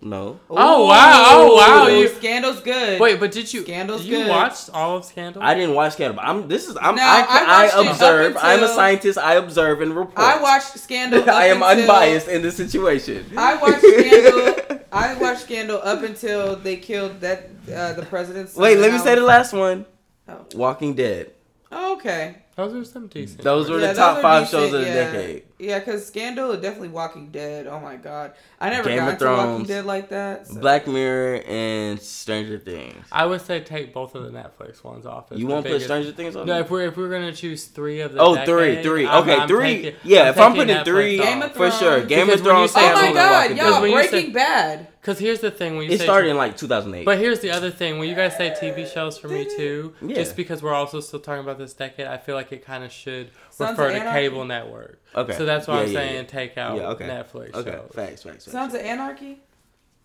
No. 0.00 0.38
Oh, 0.50 0.86
wow. 0.86 1.24
Oh, 1.28 1.56
wow. 1.56 1.88
Ooh, 1.88 2.00
You- 2.02 2.08
Scandal's 2.08 2.60
good. 2.60 3.00
Wait, 3.00 3.18
but 3.18 3.32
did 3.32 3.50
you? 3.52 3.62
Scandal's 3.62 4.04
you 4.04 4.18
good. 4.18 4.28
watched 4.28 4.68
all 4.74 4.98
of 4.98 5.04
Scandal? 5.06 5.42
I 5.42 5.54
didn't 5.54 5.74
watch 5.74 5.94
Scandal. 5.94 6.16
But 6.16 6.26
I'm. 6.26 6.46
This 6.46 6.68
is. 6.68 6.76
I'm. 6.78 6.94
No, 6.94 7.02
I, 7.02 7.24
I 7.26 7.44
I, 7.62 7.64
it 7.66 7.72
up 7.74 7.92
observe. 7.92 8.36
I'm 8.38 8.62
a 8.62 8.68
scientist. 8.68 9.16
I 9.16 9.34
observe 9.36 9.80
and 9.80 9.96
report. 9.96 10.18
I 10.18 10.42
watched 10.42 10.78
Scandal. 10.78 11.28
I 11.30 11.46
am 11.46 11.62
until- 11.62 11.80
unbiased 11.84 12.28
in 12.28 12.42
this 12.42 12.54
situation. 12.54 13.24
I 13.34 13.54
watched 13.56 13.80
Scandal. 13.80 14.63
I 14.94 15.14
watched 15.14 15.40
Scandal 15.40 15.80
up 15.82 16.04
until 16.04 16.54
they 16.54 16.76
killed 16.76 17.20
that 17.20 17.50
uh, 17.74 17.94
the 17.94 18.06
president's. 18.06 18.54
Wait, 18.54 18.78
let 18.78 18.92
me 18.92 18.98
say 18.98 19.16
the 19.16 19.22
last 19.22 19.52
one. 19.52 19.86
Oh. 20.28 20.46
Walking 20.54 20.94
Dead. 20.94 21.32
Oh, 21.72 21.96
okay. 21.96 22.43
Those 22.56 22.72
are 22.74 22.84
some 22.84 23.08
decent. 23.08 23.42
Those 23.42 23.68
were 23.68 23.76
Yeah, 23.80 23.80
the 23.80 23.86
those 23.88 23.96
top 23.96 24.22
five 24.22 24.44
decent, 24.44 24.62
shows 24.62 24.72
of 24.74 24.80
the 24.82 24.86
yeah. 24.86 24.94
decade. 25.12 25.42
Yeah, 25.58 25.78
because 25.80 26.06
Scandal 26.06 26.52
is 26.52 26.60
definitely 26.60 26.88
Walking 26.90 27.30
Dead. 27.30 27.66
Oh 27.66 27.80
my 27.80 27.96
god, 27.96 28.32
I 28.60 28.70
never 28.70 28.88
Game 28.88 28.98
got 28.98 29.08
of 29.08 29.12
into 29.14 29.24
Walking 29.26 29.66
Dead 29.66 29.84
like 29.86 30.10
that. 30.10 30.46
so- 30.46 30.60
Black 30.60 30.86
Mirror 30.86 31.42
and 31.48 32.00
Stranger 32.00 32.58
Things. 32.58 33.04
I 33.10 33.26
would 33.26 33.40
say 33.40 33.58
take 33.60 33.92
both 33.92 34.14
of 34.14 34.22
the 34.22 34.30
Netflix 34.30 34.84
ones 34.84 35.04
off. 35.04 35.32
as 35.32 35.38
You 35.40 35.46
the 35.46 35.52
won't 35.52 35.64
put 35.64 35.70
biggest- 35.72 35.86
Stranger 35.86 36.12
Things 36.12 36.36
on? 36.36 36.46
No, 36.46 36.60
if 36.60 36.70
we're 36.70 36.82
if 36.86 36.96
we're 36.96 37.08
gonna 37.10 37.32
choose 37.32 37.64
three 37.64 38.00
of 38.00 38.12
the 38.12 38.20
Oh, 38.20 38.34
decade, 38.36 38.46
three, 38.48 38.82
three. 38.84 39.06
I'm- 39.06 39.22
Okay, 39.24 39.34
I'm 39.36 39.48
three. 39.48 39.82
taking- 39.82 39.94
Yeah, 40.04 40.30
if 40.30 40.38
I'm 40.38 40.54
putting 40.54 40.76
Netflix 40.76 40.84
three, 40.84 41.18
Game 41.18 41.38
off. 41.38 41.44
of 41.46 41.52
for 41.56 41.70
sure. 41.72 41.78
Thrones. 41.96 42.06
Game 42.08 42.26
Because 42.26 42.40
of 42.40 42.46
when 42.46 42.56
you 42.62 42.68
Thrones. 42.68 42.72
Oh 42.76 43.02
my 43.02 43.12
god, 43.12 43.56
y'all 43.56 43.80
when 43.80 43.82
Dead. 43.82 43.88
you 43.88 43.94
Breaking 44.10 44.20
say- 44.28 44.32
Bad. 44.32 44.86
Because 45.04 45.18
here's 45.18 45.40
the 45.40 45.50
thing 45.50 45.76
when 45.76 45.84
you 45.84 45.92
It 45.92 45.98
say 45.98 46.04
started 46.04 46.30
in 46.30 46.38
like 46.38 46.56
2008. 46.56 47.04
But 47.04 47.18
here's 47.18 47.40
the 47.40 47.50
other 47.50 47.70
thing: 47.70 47.98
when 47.98 48.08
you 48.08 48.14
guys 48.14 48.38
say 48.38 48.54
TV 48.58 48.90
shows 48.90 49.18
for 49.18 49.28
me 49.28 49.44
too, 49.44 49.92
Yeah. 50.00 50.14
just 50.14 50.34
because 50.34 50.62
we're 50.62 50.72
also 50.72 51.00
still 51.00 51.20
talking 51.20 51.42
about 51.44 51.58
this 51.58 51.74
decade, 51.74 52.06
I 52.06 52.16
feel 52.16 52.34
like 52.34 52.52
it 52.52 52.64
kind 52.64 52.82
of 52.82 52.90
should 52.90 53.30
Sons 53.50 53.72
refer 53.78 53.90
to 53.90 53.96
Anarchy? 54.00 54.18
cable 54.18 54.46
network. 54.46 55.02
Okay. 55.14 55.34
So 55.36 55.44
that's 55.44 55.66
why 55.68 55.74
Yeah, 55.74 55.80
I'm 55.82 55.86
yeah, 55.88 55.98
saying 55.98 56.14
yeah. 56.14 56.22
take 56.22 56.56
out 56.56 56.76
Yeah, 56.78 56.88
okay. 56.88 57.04
Netflix 57.06 57.54
Okay, 57.54 57.70
shows. 57.72 57.90
facts, 57.94 58.22
facts, 58.22 58.22
facts. 58.22 58.44
Sons 58.50 58.72
of 58.72 58.80
Anarchy. 58.80 59.40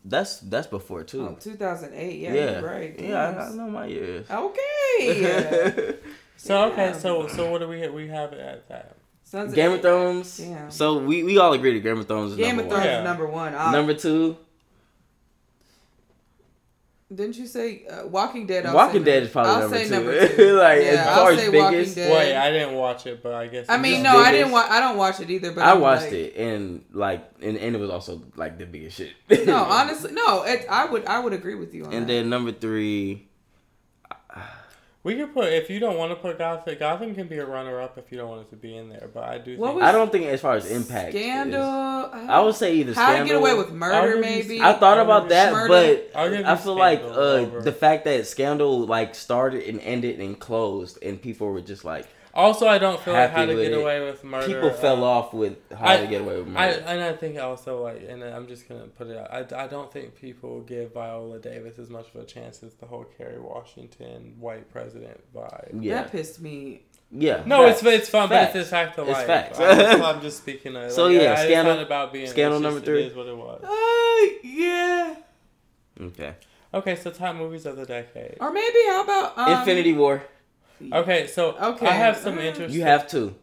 That's 0.03 0.39
that's 0.41 0.67
before 0.67 1.03
too. 1.05 1.27
Oh, 1.29 1.37
2008. 1.39 2.19
Yeah, 2.19 2.33
yeah, 2.33 2.59
you're 2.59 2.69
right. 2.69 2.99
Yeah, 2.99 3.29
I, 3.39 3.47
I 3.47 3.51
know 3.53 3.67
my 3.69 3.85
years. 3.85 4.25
Okay. 4.29 5.95
So 6.41 6.71
okay, 6.71 6.93
so 6.97 7.27
so 7.27 7.51
what 7.51 7.59
do 7.59 7.67
we 7.67 7.85
we 7.89 8.07
have 8.07 8.31
it 8.31 8.39
at 8.39 8.67
that? 8.69 8.95
Sons 9.25 9.53
Game 9.53 9.73
of 9.73 9.81
Thrones. 9.81 10.37
Thrones. 10.37 10.49
Yeah. 10.49 10.69
So 10.69 10.97
we, 10.97 11.21
we 11.23 11.37
all 11.37 11.51
agree 11.51 11.73
that 11.73 11.81
Game 11.81 11.99
of 11.99 12.07
Thrones 12.07 12.31
is 12.31 12.37
Game 12.37 12.55
number 12.55 12.61
of 12.63 12.67
one. 12.67 12.75
Thrones 12.81 12.85
Yeah. 12.85 12.99
is 12.99 13.03
number 13.03 13.27
one. 13.27 13.53
Uh, 13.55 13.71
Number 13.71 13.93
two, 13.93 14.37
Didn't 17.13 17.37
you 17.37 17.47
say 17.47 17.87
uh, 17.87 18.05
Walking 18.05 18.45
Dead? 18.45 18.67
I'll 18.67 18.75
Walking 18.75 19.03
Dead 19.03 19.23
is 19.23 19.29
probably 19.29 19.51
I'll 19.51 19.59
number 19.61 19.77
say 19.77 19.83
two. 19.85 19.89
number 19.95 20.27
two. 20.27 20.53
like 20.59 20.81
Yeah, 20.81 20.87
as 20.89 21.07
I'll 21.07 21.15
far 21.15 21.31
as 21.31 21.39
say 21.39 21.49
Walking 21.49 21.77
biggest, 21.79 21.95
Dead. 21.95 22.11
Wait, 22.13 22.35
I 22.35 22.51
didn't 22.51 22.75
watch 22.75 23.07
it, 23.07 23.23
but 23.23 23.33
I 23.33 23.47
guess 23.47 23.65
I 23.67 23.77
mean, 23.77 24.03
just 24.03 24.13
no, 24.13 24.19
I 24.19 24.31
didn't. 24.31 24.51
Wa- 24.51 24.67
I 24.69 24.79
don't 24.79 24.95
watch 24.97 25.19
it 25.19 25.29
either. 25.31 25.51
But 25.51 25.63
I 25.63 25.71
I'm 25.71 25.81
watched 25.81 26.03
like- 26.03 26.13
it 26.13 26.35
and 26.35 26.85
like 26.91 27.27
and, 27.41 27.57
and 27.57 27.75
it 27.75 27.79
was 27.79 27.89
also 27.89 28.21
like 28.35 28.59
the 28.59 28.65
biggest 28.67 28.97
shit. 28.97 29.47
No, 29.47 29.55
honestly, 29.69 30.11
no. 30.11 30.43
It, 30.43 30.67
I 30.69 30.85
would. 30.85 31.05
I 31.07 31.17
would 31.19 31.33
agree 31.33 31.55
with 31.55 31.73
you 31.73 31.85
on 31.85 31.93
And 31.93 32.03
that. 32.03 32.13
then 32.13 32.29
number 32.29 32.51
three, 32.51 33.27
We 35.01 35.15
could 35.15 35.33
put 35.33 35.53
if 35.53 35.69
you 35.69 35.79
don't 35.79 35.97
want 35.97 36.11
to 36.11 36.15
put 36.17 36.37
Gotham. 36.37 36.77
Gotham 36.77 37.15
can 37.15 37.27
be 37.27 37.37
a 37.37 37.45
runner 37.45 37.79
up 37.79 37.97
if 37.97 38.11
you 38.11 38.17
don't 38.17 38.27
want 38.27 38.41
it 38.41 38.49
to 38.49 38.57
be 38.57 38.75
in 38.75 38.89
there. 38.89 39.09
But 39.13 39.23
I 39.23 39.37
do. 39.37 39.57
What 39.57 39.71
think 39.71 39.83
I 39.83 39.91
don't 39.93 40.11
think 40.11 40.25
as 40.25 40.41
far 40.41 40.55
as 40.55 40.69
impact. 40.69 41.13
Scandal. 41.13 41.61
uh, 41.61 42.25
I 42.27 42.41
would 42.41 42.55
say 42.55 42.75
either 42.75 42.93
How 42.93 43.13
Scandal. 43.13 43.23
to 43.27 43.33
get 43.33 43.37
away 43.37 43.53
with 43.53 43.71
murder? 43.71 44.13
give 44.15 44.21
Maybe. 44.21 44.61
I 44.61 44.73
thought 44.73 44.99
about 44.99 45.29
that, 45.29 45.53
Murder. 45.53 45.69
But 46.13 46.45
I 46.45 46.55
feel 46.57 46.75
like 46.75 47.01
uh, 47.01 47.61
the 47.61 47.71
fact 47.71 48.03
that 48.05 48.27
Scandal 48.27 48.85
like 48.85 49.15
started 49.15 49.63
and 49.63 49.79
ended 49.79 50.19
and 50.19 50.37
closed, 50.37 51.01
and 51.01 51.21
people 51.21 51.47
were 51.47 51.61
just 51.61 51.85
like 51.85 52.05
Also, 52.33 52.67
I 52.67 52.77
don't 52.77 52.99
feel 53.01 53.13
like 53.13 53.31
Happy 53.31 53.39
how 53.41 53.45
to 53.47 53.55
get 53.55 53.71
it. 53.73 53.77
away 53.81 53.99
with 54.05 54.23
murder. 54.23 54.45
people 54.47 54.69
fell 54.71 55.03
uh, 55.03 55.07
off 55.07 55.33
with 55.33 55.57
how 55.71 55.87
I- 55.87 55.97
to 56.01 56.07
get 56.07 56.21
away 56.21 56.37
with 56.41 56.55
I 56.55 56.67
murder. 56.71 56.83
and 56.87 57.01
I 57.03 57.13
think 57.13 57.39
also 57.39 57.83
like, 57.83 58.03
and 58.07 58.23
I'm 58.23 58.47
just 58.47 58.69
gonna 58.69 58.85
put 58.87 59.07
it 59.07 59.17
out. 59.17 59.53
I, 59.53 59.63
I 59.63 59.67
don't 59.67 59.91
think 59.91 60.15
people 60.15 60.61
give 60.61 60.93
Viola 60.93 61.39
Davis 61.39 61.79
as 61.79 61.89
much 61.89 62.07
of 62.13 62.21
a 62.21 62.25
chance 62.25 62.61
as 62.63 62.73
the 62.75 62.85
whole 62.85 63.05
Kerry 63.17 63.39
Washington 63.39 64.35
white 64.39 64.69
president 64.71 65.19
vibe. 65.33 65.69
yeah, 65.81 66.03
That 66.03 66.11
pissed 66.11 66.39
me. 66.39 66.83
yeah. 67.11 67.41
No, 67.45 67.65
facts. 67.65 67.81
it's 67.83 67.87
it's 68.01 68.09
fun, 68.09 68.29
Facts. 68.29 68.53
but 68.53 68.59
it's 68.59 68.67
a 68.67 68.71
fact 68.71 68.99
of 68.99 69.07
It's 69.09 69.17
life. 69.17 69.27
facts. 69.27 69.59
I'm, 69.59 69.77
just, 69.77 70.03
I'm 70.15 70.21
just 70.21 70.37
speaking 70.37 70.75
of. 70.75 70.91
So, 70.91 71.05
like, 71.07 71.15
yeah, 71.21 71.29
I, 71.29 71.33
it's 71.33 71.41
Scandal- 71.43 71.75
not 71.75 71.83
about 71.83 72.13
being 72.13 72.27
Scandal 72.27 72.57
it's 72.57 72.63
number 72.63 72.79
three? 72.81 73.03
It 73.03 73.07
is 73.11 73.15
what 73.15 73.27
it 73.27 73.35
was. 73.35 73.63
Uh, 73.63 74.47
yeah. 74.47 75.15
okay. 76.01 76.35
Okay, 76.71 76.95
so 76.95 77.09
top 77.09 77.35
movies 77.35 77.65
of 77.65 77.75
the 77.77 77.85
decade. 77.85 78.37
Or 78.39 78.51
maybe 78.51 78.77
how 78.87 79.03
about 79.03 79.37
um, 79.37 79.59
Infinity 79.59 79.93
War. 79.93 80.21
Okay, 80.93 81.27
so 81.27 81.55
Okay. 81.57 81.85
I 81.87 81.91
have 81.91 82.17
some 82.17 82.37
Uh, 82.37 82.41
interest. 82.41 82.73
You 82.73 82.83
have 82.83 83.07
two. 83.07 83.35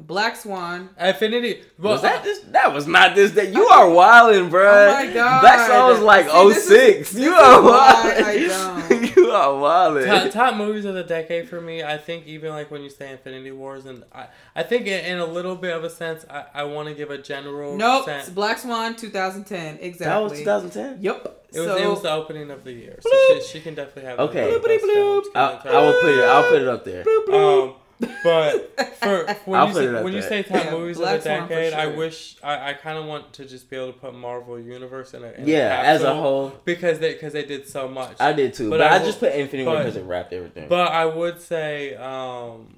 Black 0.00 0.36
Swan. 0.36 0.90
Affinity. 0.96 1.62
Well, 1.78 1.94
was 1.94 2.02
that 2.02 2.22
this? 2.22 2.38
That 2.52 2.72
was 2.72 2.86
not 2.86 3.16
this. 3.16 3.32
That 3.32 3.52
you 3.52 3.66
are 3.66 3.90
wilding, 3.90 4.48
bro. 4.48 4.86
Oh 4.88 4.92
my 4.92 5.06
God. 5.12 5.40
Black 5.40 5.66
Swan 5.66 5.90
was 5.90 6.00
like 6.00 6.28
See, 6.30 6.48
this 6.48 6.70
is- 6.70 7.08
06. 7.08 7.14
you 7.14 7.32
are 7.34 7.60
why 7.62 7.68
I 8.16 8.22
wilding. 8.22 8.48
don't. 8.48 8.97
you 9.16 9.30
are 9.30 9.58
wilding. 9.58 10.06
top, 10.06 10.30
top 10.30 10.56
movies 10.56 10.84
of 10.84 10.94
the 10.94 11.02
decade 11.02 11.48
for 11.48 11.60
me. 11.60 11.82
I 11.82 11.98
think 11.98 12.26
even 12.26 12.50
like 12.50 12.70
when 12.70 12.82
you 12.82 12.90
say 12.90 13.10
Infinity 13.10 13.50
Wars, 13.50 13.86
and 13.86 14.04
I, 14.12 14.28
I 14.54 14.62
think 14.62 14.86
in, 14.86 15.04
in 15.04 15.18
a 15.18 15.26
little 15.26 15.56
bit 15.56 15.74
of 15.76 15.84
a 15.84 15.90
sense, 15.90 16.24
I, 16.30 16.44
I 16.54 16.64
want 16.64 16.88
to 16.88 16.94
give 16.94 17.10
a 17.10 17.18
general. 17.18 17.76
Nope. 17.76 18.04
sense. 18.04 18.26
It's 18.26 18.34
Black 18.34 18.58
Swan 18.58 18.96
2010. 18.96 19.78
Exactly. 19.80 20.04
That 20.04 20.18
was 20.22 20.32
2010. 20.72 21.02
Yep. 21.02 21.44
It 21.50 21.60
was, 21.60 21.66
so, 21.66 21.76
it 21.76 21.88
was 21.88 22.02
the 22.02 22.12
opening 22.12 22.50
of 22.50 22.62
the 22.62 22.72
year, 22.72 22.98
so 23.00 23.10
she, 23.10 23.42
she 23.42 23.60
can 23.60 23.74
definitely 23.74 24.02
have. 24.02 24.18
Okay. 24.20 24.52
the 24.52 24.58
best 24.60 24.84
Bloopity 24.84 24.92
films 24.92 25.28
bloop. 25.28 25.66
I, 25.66 25.70
I 25.70 25.80
will 25.80 26.00
put 26.00 26.10
it. 26.10 26.24
I'll 26.24 26.50
put 26.50 26.62
it 26.62 26.68
up 26.68 26.84
there. 26.84 27.04
Boop, 27.04 27.26
boop. 27.26 27.68
Um, 27.70 27.74
but 28.22 28.94
for 28.96 29.26
when 29.44 29.68
you 29.68 29.74
say, 29.74 29.94
up 29.94 30.04
when 30.04 30.12
you 30.12 30.20
there. 30.20 30.28
say 30.28 30.42
top 30.42 30.64
Yeah, 30.64 30.70
movies 30.72 30.96
Black 30.98 31.18
of 31.18 31.24
the 31.24 31.30
Swan 31.36 31.48
for 31.48 31.54
decade, 31.54 31.72
I 31.72 31.86
wish 31.86 32.36
I, 32.42 32.70
I 32.70 32.72
kind 32.74 32.98
of 32.98 33.06
want 33.06 33.32
to 33.34 33.44
just 33.44 33.68
be 33.68 33.76
able 33.76 33.92
to 33.92 33.98
put 33.98 34.14
Marvel 34.14 34.58
Universe 34.58 35.14
in 35.14 35.24
a 35.24 35.32
in 35.32 35.48
Yeah, 35.48 35.80
a 35.82 35.84
as 35.84 36.02
a 36.02 36.14
whole, 36.14 36.52
because 36.64 36.98
they 37.00 37.12
because 37.14 37.32
they 37.32 37.44
did 37.44 37.66
so 37.68 37.88
much. 37.88 38.16
I 38.20 38.32
did 38.32 38.54
too. 38.54 38.70
But 38.70 38.78
But, 38.78 38.86
I 38.92 38.96
I, 38.96 38.98
will- 38.98 39.06
just 39.06 39.20
put 39.20 39.32
Infinity 39.34 39.66
War 39.68 39.78
because 39.78 39.96
it 39.96 40.04
wrapped 40.04 40.32
everything. 40.32 40.68
But 40.68 40.92
I 40.92 41.04
would 41.06 41.40
say 41.40 41.94
um, 41.96 42.76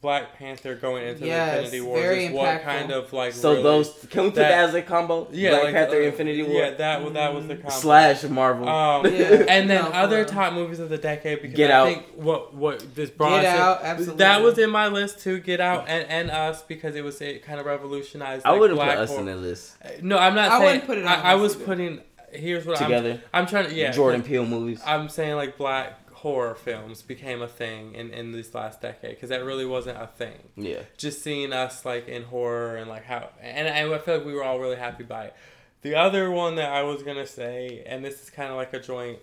Black 0.00 0.36
Panther 0.38 0.74
going 0.74 1.06
into 1.06 1.26
Yes, 1.26 1.52
the 1.70 1.76
Infinity 1.76 1.80
Wars 1.80 2.00
very 2.02 2.24
is 2.26 2.32
what 2.32 2.62
kind 2.62 2.90
of 2.90 3.12
like 3.12 3.32
so 3.32 3.50
really- 3.52 3.62
those 3.62 4.06
can 4.10 4.24
we 4.24 4.28
put 4.30 4.34
that- 4.36 4.48
that, 4.50 4.68
as 4.68 4.74
a 4.74 4.82
combo? 4.82 5.26
yeah 5.32 5.50
Black 5.50 5.62
like, 5.64 5.74
Panther, 5.74 5.96
uh, 5.96 6.00
Infinity 6.06 6.42
War, 6.42 6.52
yeah 6.62 6.70
that 6.72 7.02
was 7.02 7.12
that 7.14 7.34
was 7.34 7.46
the 7.46 7.56
combo. 7.56 7.70
slash 7.70 8.22
Marvel. 8.24 8.68
Um, 8.68 9.06
Yeah. 9.06 9.10
and 9.48 9.70
then 9.70 9.82
No, 9.84 9.90
other 9.90 10.16
real. 10.18 10.24
top 10.26 10.52
movies 10.52 10.80
of 10.80 10.88
the 10.90 10.98
decade 10.98 11.40
because 11.40 11.56
Get 11.56 11.70
I 11.70 11.74
Out. 11.74 11.86
think 11.86 12.06
what 12.14 12.52
what 12.54 12.94
this 12.94 13.10
brought 13.10 13.40
Get 13.42 13.56
Out, 13.58 13.80
absolutely. 13.82 14.16
that 14.18 14.42
was 14.42 14.58
in 14.58 14.70
my 14.70 14.88
list 14.88 15.20
too. 15.20 15.38
Get 15.40 15.60
Out 15.60 15.86
and, 15.88 16.06
and 16.08 16.30
Us 16.30 16.62
because 16.62 16.94
it 16.94 17.02
was 17.04 17.20
it 17.20 17.42
kind 17.44 17.58
of 17.58 17.66
revolutionized. 17.66 18.44
I 18.44 18.52
wouldn't 18.52 18.78
put 18.78 18.84
black 18.84 18.98
us 18.98 19.08
horror. 19.08 19.20
in 19.20 19.26
the 19.26 19.36
list 19.36 19.76
No, 20.02 20.18
I'm 20.18 20.34
not 20.34 20.50
I 20.50 20.58
saying. 20.58 20.64
wouldn't 20.64 20.86
put 20.86 20.98
it 20.98 21.06
on 21.06 21.08
I, 21.20 21.32
I 21.32 21.34
was 21.36 21.54
list 21.54 21.66
putting. 21.66 22.00
Here's 22.32 22.66
what 22.66 22.76
together. 22.76 23.20
I'm. 23.32 23.42
I'm 23.44 23.46
trying 23.46 23.68
to 23.68 23.74
yeah. 23.74 23.92
Jordan 23.92 24.22
Peele 24.22 24.44
movies. 24.44 24.82
I'm 24.84 25.08
saying 25.08 25.36
like 25.36 25.56
black 25.56 25.98
horror 26.26 26.56
films 26.56 27.02
became 27.02 27.40
a 27.40 27.46
thing 27.62 27.94
in 27.94 28.06
in 28.10 28.32
this 28.32 28.52
last 28.54 28.80
decade 28.80 29.10
because 29.14 29.28
that 29.28 29.44
really 29.44 29.64
wasn't 29.76 29.96
a 29.96 30.08
thing. 30.08 30.38
yeah, 30.56 30.82
Just 30.96 31.22
seeing 31.22 31.52
us 31.52 31.84
like 31.84 32.08
in 32.08 32.22
horror 32.24 32.76
and 32.76 32.88
like 32.90 33.04
how 33.04 33.30
and, 33.40 33.68
and 33.68 33.94
I 33.94 33.98
feel 33.98 34.16
like 34.16 34.26
we 34.26 34.34
were 34.34 34.42
all 34.48 34.58
really 34.58 34.76
happy 34.88 35.04
by 35.04 35.26
it. 35.26 35.34
The 35.82 35.94
other 35.94 36.30
one 36.30 36.56
that 36.56 36.70
I 36.72 36.82
was 36.82 37.02
gonna 37.04 37.26
say, 37.28 37.84
and 37.86 38.04
this 38.04 38.22
is 38.22 38.28
kind 38.30 38.50
of 38.50 38.56
like 38.56 38.72
a 38.74 38.80
joint 38.80 39.18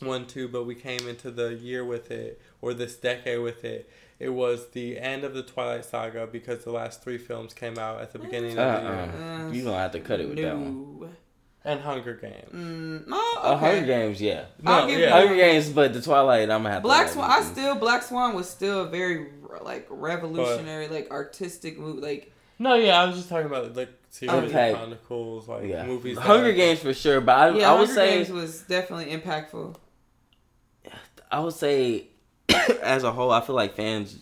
one 0.00 0.26
too, 0.26 0.48
but 0.48 0.64
we 0.70 0.74
came 0.74 1.06
into 1.08 1.30
the 1.30 1.54
year 1.54 1.84
with 1.84 2.10
it 2.10 2.40
or 2.60 2.74
this 2.74 2.96
decade 2.96 3.40
with 3.40 3.64
it. 3.64 3.88
It 4.18 4.30
was 4.30 4.68
the 4.70 4.98
end 4.98 5.22
of 5.24 5.34
the 5.34 5.42
Twilight 5.42 5.84
Saga 5.84 6.26
because 6.26 6.64
the 6.64 6.72
last 6.72 7.02
three 7.04 7.18
films 7.18 7.52
came 7.54 7.78
out 7.78 8.00
at 8.00 8.12
the 8.12 8.18
beginning 8.18 8.58
uh, 8.58 8.62
of 8.62 8.82
the 8.82 8.88
year. 8.88 8.98
uh 8.98 9.46
Uh, 9.48 9.50
you 9.52 9.62
gonna 9.64 9.78
have 9.78 9.92
to 9.92 10.00
cut 10.00 10.20
it 10.20 10.28
with 10.28 10.38
that 10.38 10.56
one. 10.56 11.14
No. 11.64 11.70
And 11.72 11.80
Hunger 11.80 12.14
Games. 12.14 12.52
Mm, 12.52 13.06
no, 13.08 13.22
Uh. 13.42 13.56
Hunger 13.56 13.86
Games, 13.86 14.20
yeah. 14.20 14.44
I'll 14.66 14.82
No, 14.82 14.86
give 14.88 15.00
yeah. 15.00 15.10
Hunger 15.10 15.34
Games, 15.36 15.70
but 15.70 15.92
the 15.94 16.02
Twilight, 16.02 16.50
I'm 16.50 16.62
gonna 16.62 16.74
have 16.74 16.82
Black 16.82 17.06
to. 17.06 17.12
Swan. 17.14 17.30
I 17.30 17.42
still 17.42 17.74
Black 17.76 18.02
Swan 18.02 18.34
was 18.34 18.48
still 18.48 18.82
a 18.82 18.88
very 18.88 19.28
like 19.62 19.86
revolutionary, 19.90 20.88
like 20.88 21.10
artistic 21.10 21.78
movie. 21.78 22.00
Like 22.02 22.32
No, 22.58 22.74
yeah, 22.74 23.00
I 23.00 23.06
was 23.06 23.16
just 23.16 23.28
talking 23.28 23.46
about 23.46 23.74
like 23.76 23.88
series 24.10 24.32
Okay. 24.50 24.72
of 24.72 24.76
chronicles, 24.78 25.48
like 25.48 25.64
yeah. 25.66 25.86
movies. 25.86 26.18
Hunger 26.18 26.50
are- 26.50 26.52
Games 26.52 26.80
for 26.80 26.92
sure, 26.94 27.20
but 27.20 27.36
I, 27.36 27.58
yeah, 27.58 27.70
I 27.70 27.78
would 27.78 27.88
Hunger 27.88 27.94
say 27.94 28.16
Games 28.18 28.30
was 28.30 28.60
definitely 28.62 29.06
impactful. 29.16 29.74
I 31.30 31.40
would 31.40 31.54
say 31.54 32.08
as 32.82 33.02
a 33.04 33.10
whole, 33.12 33.30
I 33.32 33.40
feel 33.40 33.56
like 33.56 33.74
fans 33.74 34.18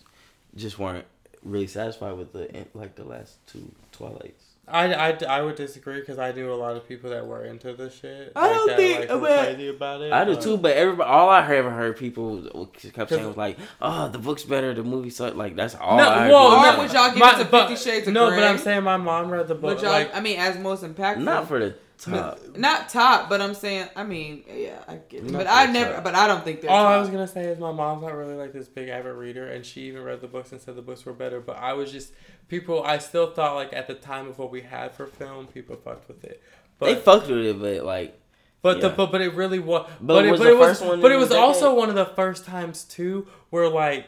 just 0.54 0.78
weren't 0.78 1.04
really 1.42 1.66
satisfied 1.66 2.12
with 2.12 2.32
the 2.32 2.66
like 2.74 2.94
the 2.94 3.04
last 3.04 3.36
two 3.46 3.70
Twilights. 3.90 4.41
I, 4.72 5.10
I, 5.10 5.18
I 5.28 5.42
would 5.42 5.56
disagree 5.56 6.00
because 6.00 6.18
I 6.18 6.32
knew 6.32 6.52
a 6.52 6.54
lot 6.54 6.76
of 6.76 6.88
people 6.88 7.10
that 7.10 7.26
were 7.26 7.44
into 7.44 7.72
this 7.74 7.94
shit. 7.98 8.32
I 8.34 8.48
don't 8.48 8.66
that, 8.68 8.76
think- 8.76 8.98
like, 9.00 9.10
were 9.10 9.18
but- 9.20 9.44
crazy 9.46 9.68
about 9.68 10.00
it. 10.02 10.12
I 10.12 10.24
do 10.24 10.34
but- 10.34 10.42
too, 10.42 10.56
but 10.56 10.76
everybody, 10.76 11.08
all 11.10 11.28
I 11.28 11.46
ever 11.56 11.70
heard 11.70 11.96
people 11.96 12.66
kept 12.94 13.10
saying 13.10 13.26
was 13.26 13.36
like, 13.36 13.58
"Oh, 13.80 14.08
the 14.08 14.18
book's 14.18 14.44
better, 14.44 14.72
the 14.74 14.82
movie 14.82 15.10
sucked." 15.10 15.36
Like 15.36 15.54
that's 15.56 15.74
all. 15.74 15.96
No, 15.98 16.08
I 16.08 16.28
well, 16.28 16.46
Or 16.48 16.72
no, 16.72 16.78
would 16.82 16.92
y'all 16.92 17.10
give 17.10 17.18
my- 17.18 17.34
it 17.40 17.44
to 17.44 17.50
but- 17.50 17.68
Fifty 17.68 17.90
Shades 17.90 18.08
of 18.08 18.14
No, 18.14 18.28
Grey? 18.28 18.38
but 18.38 18.44
I'm 18.48 18.58
saying 18.58 18.82
my 18.82 18.96
mom 18.96 19.30
read 19.30 19.48
the 19.48 19.54
book. 19.54 19.76
But 19.76 19.82
y'all, 19.82 19.92
Like, 19.92 20.14
I 20.16 20.20
mean, 20.20 20.38
as 20.38 20.58
most 20.58 20.82
impactful. 20.84 21.18
not 21.22 21.48
for 21.48 21.58
the 21.58 21.74
top. 22.02 22.38
Not 22.56 22.88
top, 22.88 23.28
but 23.28 23.40
I'm 23.40 23.54
saying, 23.54 23.88
I 23.96 24.04
mean, 24.04 24.44
yeah, 24.52 24.82
I 24.88 24.96
get 24.96 25.24
it. 25.24 25.30
Not 25.30 25.38
But 25.38 25.46
I 25.46 25.66
never, 25.66 25.94
top. 25.94 26.04
but 26.04 26.14
I 26.14 26.26
don't 26.26 26.44
think 26.44 26.60
they're 26.60 26.70
all 26.70 26.86
I 26.86 26.98
was 26.98 27.08
gonna 27.10 27.26
say 27.28 27.44
is 27.44 27.58
my 27.58 27.72
mom's 27.72 28.02
not 28.02 28.14
really 28.14 28.34
like 28.34 28.52
this 28.52 28.68
big 28.68 28.88
avid 28.88 29.14
reader, 29.14 29.46
and 29.48 29.64
she 29.64 29.82
even 29.82 30.02
read 30.02 30.20
the 30.20 30.28
books 30.28 30.52
and 30.52 30.60
said 30.60 30.76
the 30.76 30.82
books 30.82 31.04
were 31.04 31.12
better. 31.12 31.40
But 31.40 31.56
I 31.58 31.72
was 31.74 31.90
just 31.92 32.12
people. 32.48 32.82
I 32.82 32.98
still 32.98 33.30
thought 33.32 33.54
like 33.54 33.72
at 33.72 33.86
the 33.86 33.94
time 33.94 34.28
of 34.28 34.38
what 34.38 34.50
we 34.50 34.62
had 34.62 34.94
for 34.94 35.06
film, 35.06 35.46
people 35.46 35.76
fucked 35.76 36.08
with 36.08 36.24
it. 36.24 36.42
But 36.78 36.86
they 36.86 36.94
fucked 36.96 37.28
with 37.28 37.38
it, 37.46 37.60
but 37.60 37.84
like, 37.84 38.18
But 38.62 38.80
the 38.80 38.88
but 38.90 39.12
but 39.12 39.20
it 39.20 39.34
really 39.34 39.58
was. 39.60 39.88
But 40.00 40.14
But, 40.14 40.24
it, 40.26 40.30
was 40.32 40.40
but 40.40 40.44
the 40.44 40.50
it 40.50 40.58
was. 40.58 40.68
first 40.78 40.84
one 40.84 41.00
but 41.00 41.12
it 41.12 41.16
was 41.16 41.30
also 41.32 41.66
decade? 41.66 41.78
one 41.78 41.88
of 41.90 41.94
the 41.94 42.06
first 42.06 42.44
times 42.44 42.84
too 42.84 43.26
where 43.50 43.68
like 43.68 44.06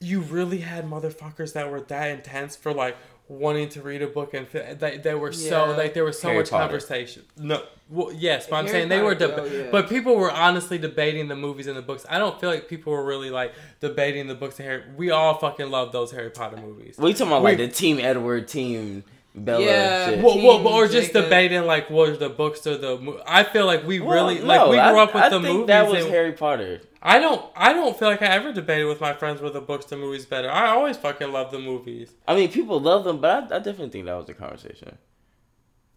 you 0.00 0.20
really 0.20 0.58
had 0.58 0.84
motherfuckers 0.84 1.54
that 1.54 1.70
were 1.70 1.80
that 1.80 2.10
intense 2.10 2.54
for 2.56 2.72
like 2.72 2.96
wanting 3.28 3.68
to 3.70 3.82
read 3.82 4.02
a 4.02 4.06
book 4.06 4.34
and 4.34 4.46
fi- 4.46 4.74
they 4.74 4.98
they 4.98 5.14
were 5.14 5.32
so 5.32 5.66
Yeah. 5.70 5.76
like 5.76 5.94
there 5.94 6.04
was 6.04 6.18
so 6.20 6.28
Harry 6.28 6.40
much 6.40 6.50
Potter. 6.50 6.62
conversation. 6.64 7.24
No, 7.36 7.62
well 7.90 8.12
yes, 8.12 8.46
but 8.48 8.56
I'm 8.56 8.66
Harry 8.66 8.78
saying 8.78 8.88
they 8.88 9.02
were. 9.02 9.14
Deb- 9.16 9.34
oh, 9.36 9.44
yeah. 9.44 9.68
But 9.72 9.88
people 9.88 10.14
were 10.16 10.30
honestly 10.30 10.78
debating 10.78 11.28
the 11.28 11.34
movies 11.36 11.66
and 11.66 11.76
the 11.76 11.82
books. 11.82 12.06
I 12.08 12.18
don't 12.18 12.38
feel 12.40 12.50
like 12.50 12.68
people 12.68 12.92
were 12.92 13.04
really 13.04 13.30
like 13.30 13.52
debating 13.80 14.28
the 14.28 14.34
books 14.36 14.58
and 14.60 14.68
Harry. 14.68 14.82
We 14.96 15.10
all 15.10 15.38
fucking 15.38 15.70
love 15.70 15.90
those 15.92 16.12
Harry 16.12 16.30
Potter 16.30 16.56
movies. 16.58 16.96
we 16.98 17.12
talking 17.12 17.26
about 17.28 17.42
like 17.42 17.58
the 17.58 17.68
Team 17.68 17.98
Edward, 17.98 18.46
Team 18.48 19.02
Bella. 19.36 19.62
Yeah. 19.64 20.06
shit. 20.10 20.24
Well, 20.24 20.36
well, 20.42 20.58
Team 20.58 20.66
or 20.66 20.86
just 20.88 21.08
Jacob. 21.08 21.24
debating 21.24 21.64
like 21.66 21.90
was 21.90 22.18
the 22.18 22.30
books 22.30 22.66
or 22.66 22.78
the. 22.78 22.98
mo- 22.98 23.20
I 23.26 23.44
feel 23.44 23.66
like 23.66 23.86
we 23.86 24.00
Well, 24.00 24.14
really 24.26 24.38
no, 24.40 24.46
like 24.46 24.60
we 24.62 24.76
grew 24.76 24.78
I- 24.78 25.02
up 25.02 25.14
with 25.14 25.22
I 25.24 25.28
the 25.28 25.40
think 25.40 25.52
movies. 25.52 25.66
That 25.66 25.88
was 25.90 26.04
and- 26.04 26.12
Harry 26.12 26.32
Potter. 26.32 26.80
I 27.02 27.18
don't. 27.20 27.44
I 27.54 27.72
don't 27.74 27.96
feel 27.96 28.08
like 28.08 28.22
I 28.22 28.26
ever 28.34 28.52
debated 28.52 28.86
with 28.86 29.00
my 29.00 29.12
friends 29.12 29.40
whether 29.40 29.60
the 29.60 29.66
books 29.66 29.84
the 29.86 29.96
movies 29.96 30.24
better. 30.26 30.50
I 30.50 30.68
always 30.70 30.96
fucking 30.96 31.30
love 31.32 31.50
the 31.52 31.58
movies. 31.58 32.12
I 32.26 32.34
mean, 32.34 32.50
people 32.50 32.80
love 32.80 33.04
them, 33.04 33.20
but 33.20 33.52
I, 33.52 33.56
I 33.56 33.58
definitely 33.58 33.90
think 33.90 34.06
that 34.06 34.14
was 34.16 34.26
the 34.26 34.34
conversation. 34.34 34.96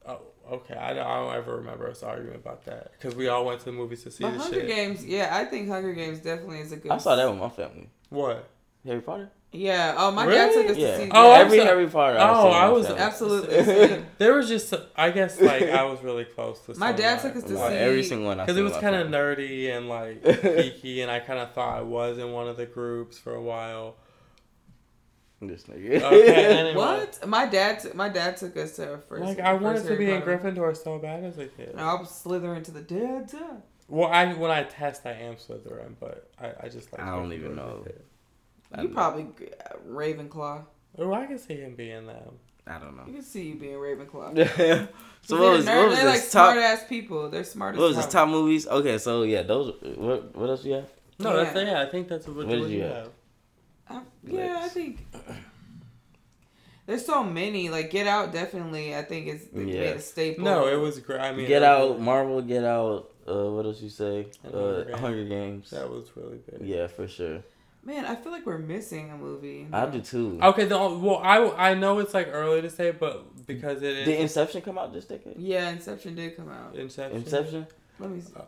Oh, 0.05 0.19
okay. 0.51 0.75
I 0.75 0.93
don't, 0.93 1.07
I 1.07 1.15
don't 1.19 1.35
ever 1.35 1.55
remember 1.55 1.89
us 1.89 2.03
arguing 2.03 2.35
about 2.35 2.65
that 2.65 2.91
because 2.91 3.15
we 3.15 3.27
all 3.27 3.45
went 3.45 3.59
to 3.59 3.65
the 3.65 3.71
movies 3.71 4.03
to 4.03 4.11
see 4.11 4.23
But 4.23 4.33
the 4.33 4.39
Hunger 4.39 4.59
shit. 4.59 4.67
Games, 4.67 5.05
yeah, 5.05 5.29
I 5.31 5.45
think 5.45 5.67
Hunger 5.69 5.93
Games 5.93 6.19
definitely 6.19 6.59
is 6.59 6.71
a 6.73 6.77
good. 6.77 6.91
I 6.91 6.97
saw 6.97 7.15
that 7.15 7.29
with 7.29 7.39
my 7.39 7.49
family. 7.49 7.89
What? 8.09 8.47
Harry 8.85 9.01
Potter. 9.01 9.31
Yeah. 9.51 9.95
Oh, 9.97 10.11
my 10.11 10.25
Really? 10.25 10.37
dad 10.37 10.53
took 10.53 10.69
us 10.69 10.77
Yeah. 10.77 10.91
to 10.91 11.03
see. 11.05 11.11
Oh, 11.11 11.31
that. 11.31 11.41
Every 11.41 11.57
so- 11.57 11.65
Harry 11.65 11.87
Potter. 11.87 12.19
I've 12.19 12.35
Oh, 12.37 12.43
seen 12.43 12.53
I 12.53 12.69
was- 12.69 12.85
family. 12.87 13.01
absolutely. 13.01 14.03
There 14.19 14.33
was 14.35 14.47
just. 14.47 14.73
I 14.95 15.09
guess 15.11 15.41
like 15.41 15.63
I 15.63 15.83
was 15.85 16.03
really 16.03 16.25
close 16.25 16.59
to. 16.67 16.75
My 16.77 16.91
dad 16.91 17.19
took 17.21 17.35
us 17.35 17.43
to 17.43 17.55
see- 17.57 17.61
every 17.63 18.03
single 18.03 18.27
one. 18.27 18.39
I've 18.39 18.45
Because 18.45 18.59
it 18.59 18.63
was 18.63 18.77
kind 18.77 18.95
of 18.95 19.07
nerdy 19.07 19.75
and 19.75 19.89
like 19.89 20.21
geeky, 20.23 21.01
and 21.01 21.09
I 21.09 21.19
kind 21.19 21.39
of 21.39 21.51
thought 21.53 21.77
I 21.77 21.81
was 21.81 22.17
in 22.19 22.31
one 22.31 22.47
of 22.47 22.57
the 22.57 22.65
groups 22.67 23.17
for 23.17 23.33
a 23.33 23.41
while. 23.41 23.95
This 25.41 25.63
nigga. 25.63 26.01
Okay, 26.01 26.45
anyway. 26.57 26.75
What? 26.75 27.25
My 27.25 27.45
dad, 27.45 27.79
t- 27.79 27.89
my 27.93 28.09
dad 28.09 28.35
took 28.35 28.57
us 28.57 28.75
to 28.75 28.91
our 28.91 28.97
first. 28.97 29.23
Like 29.23 29.39
I 29.39 29.53
wanted 29.53 29.83
to 29.83 29.87
Harry 29.93 30.05
be 30.05 30.11
in 30.11 30.21
Gryffindor 30.21 30.75
so 30.75 30.99
bad 30.99 31.23
as 31.23 31.37
a 31.37 31.47
kid. 31.47 31.75
No, 31.75 31.83
I 31.83 31.93
was 31.93 32.09
Slytherin 32.09 32.61
to 32.65 32.71
the 32.71 32.81
dead. 32.81 33.29
side. 33.29 33.61
Well, 33.87 34.09
I 34.09 34.33
when 34.33 34.51
I 34.51 34.63
test, 34.63 35.05
I 35.05 35.13
am 35.13 35.35
Slytherin, 35.37 35.93
but 35.99 36.29
I, 36.39 36.65
I 36.65 36.69
just 36.69 36.91
like. 36.91 37.01
I 37.01 37.15
don't 37.15 37.31
even 37.31 37.55
know. 37.55 37.83
kid. 37.85 38.03
I 38.73 38.81
You 38.83 38.89
probably 38.89 39.23
uh, 39.23 39.77
Ravenclaw. 39.87 40.63
Oh, 40.97 41.13
I 41.13 41.25
can 41.25 41.39
see 41.39 41.55
him 41.55 41.75
being 41.75 42.05
them. 42.07 42.33
I 42.67 42.77
don't 42.77 42.95
know. 42.95 43.03
You 43.07 43.13
can 43.13 43.23
see 43.23 43.43
you 43.49 43.55
being 43.55 43.73
Ravenclaw. 43.73 44.35
so 45.21 45.37
They're 45.37 45.39
what 45.39 45.51
was, 45.57 45.65
nerd- 45.65 45.77
what 45.77 45.87
was 45.89 45.97
they're 45.97 46.05
like 46.05 46.15
this 46.21 46.31
top? 46.31 46.51
smart 46.53 46.57
ass 46.63 46.83
people. 46.87 47.29
They're 47.29 47.43
smart 47.43 47.75
as 47.75 47.79
What 47.79 47.87
was 47.87 47.95
this 47.97 48.05
top 48.07 48.29
movies? 48.29 48.67
Okay, 48.67 48.97
so 48.99 49.23
yeah, 49.23 49.41
those. 49.43 49.73
What 49.97 50.35
what 50.35 50.49
else 50.49 50.63
you 50.65 50.73
have? 50.73 50.89
No, 51.17 51.35
Yeah. 51.35 51.43
that's 51.51 51.65
yeah. 51.67 51.81
I 51.81 51.85
think 51.87 52.07
that's 52.07 52.27
what, 52.27 52.35
What 52.37 52.47
what, 52.47 52.55
did 52.55 52.69
you 52.69 52.77
you 52.77 52.83
have. 52.83 52.95
have? 52.95 53.09
I, 53.89 54.01
yeah, 54.23 54.61
I 54.63 54.67
think 54.69 55.05
there's 56.85 57.05
so 57.05 57.23
many. 57.23 57.69
Like 57.69 57.89
Get 57.91 58.07
Out, 58.07 58.31
definitely. 58.31 58.95
I 58.95 59.03
think 59.03 59.27
it's 59.27 59.45
it 59.45 59.67
Yeah. 59.67 59.79
made 59.81 59.95
a 59.97 59.99
staple. 60.01 60.43
No, 60.43 60.67
it 60.67 60.75
was 60.77 60.99
great. 60.99 61.19
I 61.21 61.33
mean, 61.33 61.47
Get 61.47 61.63
Out, 61.63 61.91
was- 61.95 62.01
Marvel, 62.01 62.41
Get 62.41 62.63
Out. 62.63 63.09
Uh, 63.27 63.51
what 63.51 63.65
else 63.65 63.79
you 63.81 63.89
say? 63.89 64.25
Uh, 64.43 64.51
Hunger 64.51 64.83
Games. 64.85 64.99
Hunger 64.99 65.25
Games. 65.25 65.69
That 65.69 65.89
was 65.89 66.05
really 66.15 66.39
big. 66.49 66.67
Yeah, 66.67 66.87
for 66.87 67.07
sure. 67.07 67.43
Man, 67.83 68.05
I 68.05 68.15
feel 68.15 68.31
like 68.31 68.45
we're 68.45 68.57
missing 68.57 69.09
a 69.09 69.17
movie. 69.17 69.67
I 69.71 69.85
do 69.85 70.01
too. 70.01 70.37
Okay, 70.41 70.65
the 70.65 70.77
well, 70.77 71.21
I 71.23 71.69
I 71.71 71.73
know 71.75 71.99
it's 71.99 72.13
like 72.13 72.27
early 72.31 72.61
to 72.61 72.69
say, 72.69 72.91
but 72.91 73.45
because 73.47 73.81
it 73.81 73.97
is 73.99 74.05
Did 74.05 74.19
Inception 74.19 74.61
come 74.61 74.77
out 74.77 74.93
this 74.93 75.05
decade? 75.05 75.37
Yeah, 75.37 75.69
Inception 75.69 76.15
did 76.15 76.35
come 76.35 76.49
out. 76.49 76.75
Inception. 76.75 77.17
Inception. 77.17 77.67
Let 77.99 78.09
me 78.11 78.21
see. 78.21 78.33
Uh, 78.35 78.41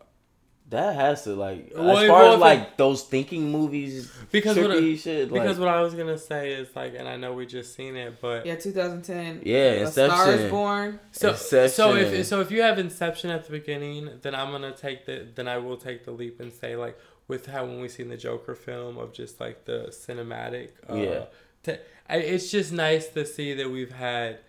that 0.69 0.95
has 0.95 1.25
to 1.25 1.35
like 1.35 1.71
Well, 1.75 1.97
as 1.97 2.07
far 2.07 2.19
well, 2.19 2.29
as 2.29 2.35
if 2.35 2.39
like 2.39 2.77
those 2.77 3.03
thinking 3.03 3.51
movies, 3.51 4.09
Because 4.31 4.57
what 4.57 4.71
I- 4.71 4.75
trippy 4.75 4.97
shit. 4.97 5.29
Like, 5.29 5.41
Because 5.41 5.59
what 5.59 5.67
I 5.67 5.81
was 5.81 5.93
gonna 5.95 6.17
say 6.17 6.53
is 6.53 6.73
like, 6.75 6.93
and 6.97 7.09
I 7.09 7.17
know 7.17 7.33
we 7.33 7.45
just 7.45 7.75
seen 7.75 7.97
it, 7.97 8.21
but 8.21 8.45
Yeah, 8.45 8.55
2010. 8.55 9.41
Yeah, 9.43 9.57
A 9.59 9.87
Star 9.87 10.31
is 10.31 10.49
Born. 10.49 10.99
so 11.11 11.33
so 11.33 11.95
if 11.95 12.25
so 12.25 12.39
if 12.39 12.51
you 12.51 12.61
have 12.61 12.79
Inception 12.79 13.31
at 13.31 13.43
the 13.45 13.51
beginning, 13.51 14.09
then 14.21 14.33
I'm 14.33 14.51
gonna 14.51 14.71
take 14.75 15.05
the 15.05 15.27
then 15.35 15.47
I 15.49 15.57
will 15.57 15.77
take 15.77 16.05
the 16.05 16.11
leap 16.11 16.39
and 16.39 16.53
say 16.53 16.75
like 16.77 16.97
with 17.27 17.45
how 17.47 17.65
when 17.65 17.81
we 17.81 17.87
seen 17.87 18.09
the 18.09 18.17
Joker 18.17 18.55
film 18.55 18.97
of 18.97 19.13
just 19.13 19.39
like 19.39 19.65
the 19.65 19.87
cinematic. 19.89 20.69
Uh, 20.89 20.95
Yeah. 20.95 21.25
To, 21.63 21.79
I, 22.09 22.17
it's 22.17 22.49
just 22.51 22.71
nice 22.73 23.07
to 23.09 23.25
see 23.25 23.53
that 23.53 23.69
we've 23.69 23.91
had 23.91 24.39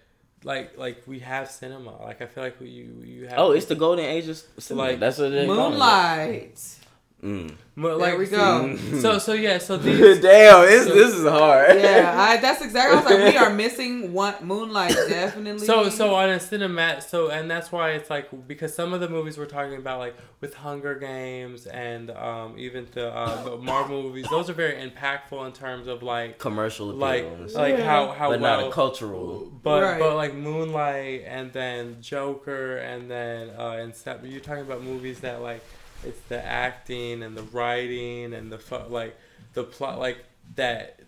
like 0.45 0.77
like 0.79 1.03
we 1.07 1.21
have 1.21 1.51
cinema. 1.51 2.03
Like 2.03 2.21
I 2.23 2.27
feel 2.27 2.43
like 2.45 2.59
we, 2.61 2.69
you 2.69 3.03
you 3.05 3.27
have. 3.29 3.39
oh, 3.39 3.53
it's 3.53 3.67
the 3.67 3.75
golden 3.75 4.05
age 4.05 4.29
of 4.29 4.43
cinema. 4.59 4.89
Like, 4.89 5.01
That's 5.01 5.19
what 5.19 5.31
they 5.31 5.47
call 5.47 5.67
it. 5.67 5.71
Moonlight. 5.71 6.79
Mm. 7.23 7.55
Mo- 7.77 7.97
like, 7.97 8.11
There 8.11 8.19
we 8.19 8.27
see- 8.27 8.33
go. 8.37 8.77
So 9.01 9.19
so 9.19 9.33
yeah. 9.33 9.59
So 9.59 9.77
these 9.79 10.19
Damn, 10.21 10.65
it's, 10.65 10.87
this 10.87 11.15
is 11.15 11.25
hard. 11.25 11.79
Yeah, 11.79 12.13
I, 12.19 12.37
that's 12.39 12.61
exactly. 12.61 12.97
I 12.99 13.01
was 13.01 13.09
like, 13.09 13.33
we 13.33 13.39
are 13.39 13.49
missing 13.55 14.13
one 14.13 14.35
Moonlight 14.43 14.93
definitely. 15.09 15.65
So 15.65 15.89
so 15.89 16.15
on 16.17 16.31
a 16.31 16.37
cinemat 16.39 17.03
so 17.05 17.31
and 17.31 17.49
that's 17.49 17.71
why 17.71 17.91
it's 17.93 18.11
like 18.11 18.49
because 18.49 18.75
some 18.75 18.93
of 18.93 19.01
the 19.01 19.09
movies 19.09 19.39
we're 19.39 19.47
talking 19.47 19.77
about 19.77 20.01
like 20.01 20.17
with 20.41 20.53
Hunger 20.55 20.97
Games 20.97 21.67
and 21.67 22.11
um 22.11 22.57
even 22.59 22.89
the 22.93 23.15
uh 23.15 23.45
the 23.45 23.57
Marvel 23.57 24.03
movies 24.03 24.27
those 24.29 24.51
are 24.51 24.55
very 24.55 24.75
impactful 24.91 25.47
in 25.47 25.53
terms 25.53 25.87
of 25.87 26.03
like 26.03 26.41
commercial 26.41 26.91
appeal 26.91 26.99
like 27.01 27.25
and 27.25 27.53
like 27.53 27.79
Yeah. 27.79 27.85
how 27.85 28.11
how 28.11 28.31
but 28.31 28.41
well 28.41 28.59
not 28.61 28.69
a 28.69 28.73
cultural. 28.73 29.49
but 29.63 29.81
Right. 29.83 30.01
but 30.01 30.17
like 30.17 30.35
Moonlight 30.35 31.23
and 31.27 31.53
then 31.53 31.99
Joker 32.01 32.79
and 32.79 33.09
then 33.09 33.51
uh 33.57 33.77
Inception 33.81 34.29
you're 34.33 34.41
talking 34.41 34.63
about 34.65 34.83
movies 34.83 35.21
that 35.21 35.41
like 35.41 35.63
it's 36.05 36.21
the 36.29 36.45
acting 36.45 37.23
and 37.23 37.37
the 37.37 37.43
writing 37.45 38.35
and 38.35 38.51
the 38.53 38.59
fu- 38.59 38.89
like 38.89 39.17
the 39.55 39.63
plot 39.65 39.99
like 39.99 40.19
that 40.57 40.99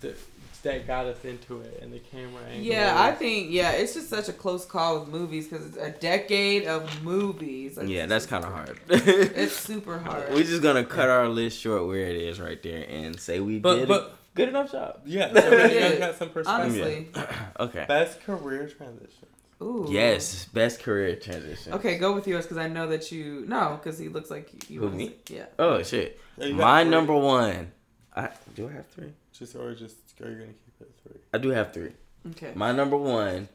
the 0.00 0.14
that 0.62 0.86
got 0.86 1.06
us 1.06 1.24
into 1.24 1.60
it 1.62 1.78
and 1.82 1.90
the 1.90 1.98
camera 1.98 2.42
angle 2.50 2.62
yeah, 2.66 2.94
I 3.02 3.12
think 3.12 3.50
yeah, 3.50 3.70
it's 3.72 3.94
just 3.94 4.10
such 4.10 4.28
a 4.28 4.32
close 4.34 4.66
call 4.66 5.00
with 5.00 5.08
movies 5.08 5.48
because 5.48 5.64
it's 5.64 5.76
a 5.78 5.90
decade 5.90 6.66
of 6.66 7.02
movies. 7.02 7.78
Like, 7.78 7.88
Yeah, 7.88 8.04
that's 8.04 8.26
kind 8.26 8.44
of 8.44 8.52
hard. 8.52 8.78
It's 8.90 9.54
super 9.58 9.98
hard. 9.98 10.34
We're 10.34 10.42
just 10.44 10.60
gonna 10.62 10.84
cut 10.84 11.08
our 11.08 11.28
list 11.30 11.58
short 11.58 11.86
where 11.86 12.06
it 12.06 12.16
is 12.16 12.38
right 12.38 12.62
there 12.62 12.84
and 12.90 13.18
say 13.18 13.40
we 13.40 13.58
But- 13.58 13.76
did 13.76 13.88
but- 13.88 14.02
a 14.02 14.10
good 14.34 14.50
enough 14.50 14.70
job. 14.70 15.00
Yeah, 15.06 15.32
so 15.32 15.50
you 15.50 15.56
Yeah. 15.74 15.88
guys 15.88 15.98
got 15.98 16.16
some 16.16 16.28
perspective. 16.28 16.82
Honestly, 16.84 17.08
Okay. 17.60 17.84
Best 17.88 18.22
career 18.22 18.68
transition. 18.68 19.28
Ooh. 19.62 19.86
Yes, 19.90 20.44
best 20.46 20.82
career 20.82 21.16
transition. 21.16 21.72
Okay, 21.74 21.98
go 21.98 22.14
with 22.14 22.26
yours 22.26 22.44
because 22.44 22.58
I 22.58 22.68
know 22.68 22.86
that 22.88 23.10
you 23.12 23.44
no, 23.46 23.78
because 23.82 23.98
he 23.98 24.08
looks 24.08 24.30
like 24.30 24.70
you. 24.70 24.80
Who, 24.80 24.86
wanna 24.86 24.96
me? 24.96 25.08
say- 25.28 25.36
Yeah. 25.36 25.46
Oh 25.58 25.82
shit. 25.82 26.18
You 26.38 26.50
got 26.56 26.56
My 26.58 26.82
three? 26.82 26.90
number 26.90 27.14
one. 27.14 27.72
I 28.16 28.30
do 28.54 28.68
I 28.68 28.72
have 28.72 28.86
three? 28.88 29.12
Just 29.32 29.54
or 29.56 29.74
just 29.74 29.96
are 30.22 30.28
you 30.28 30.34
gonna 30.36 30.46
keep 30.46 30.80
it 30.80 30.90
three? 31.02 31.20
I 31.34 31.38
do 31.38 31.50
have 31.50 31.72
three. 31.72 31.92
Okay. 32.32 32.52
My 32.54 32.72
number 32.72 32.96
one 32.96 33.48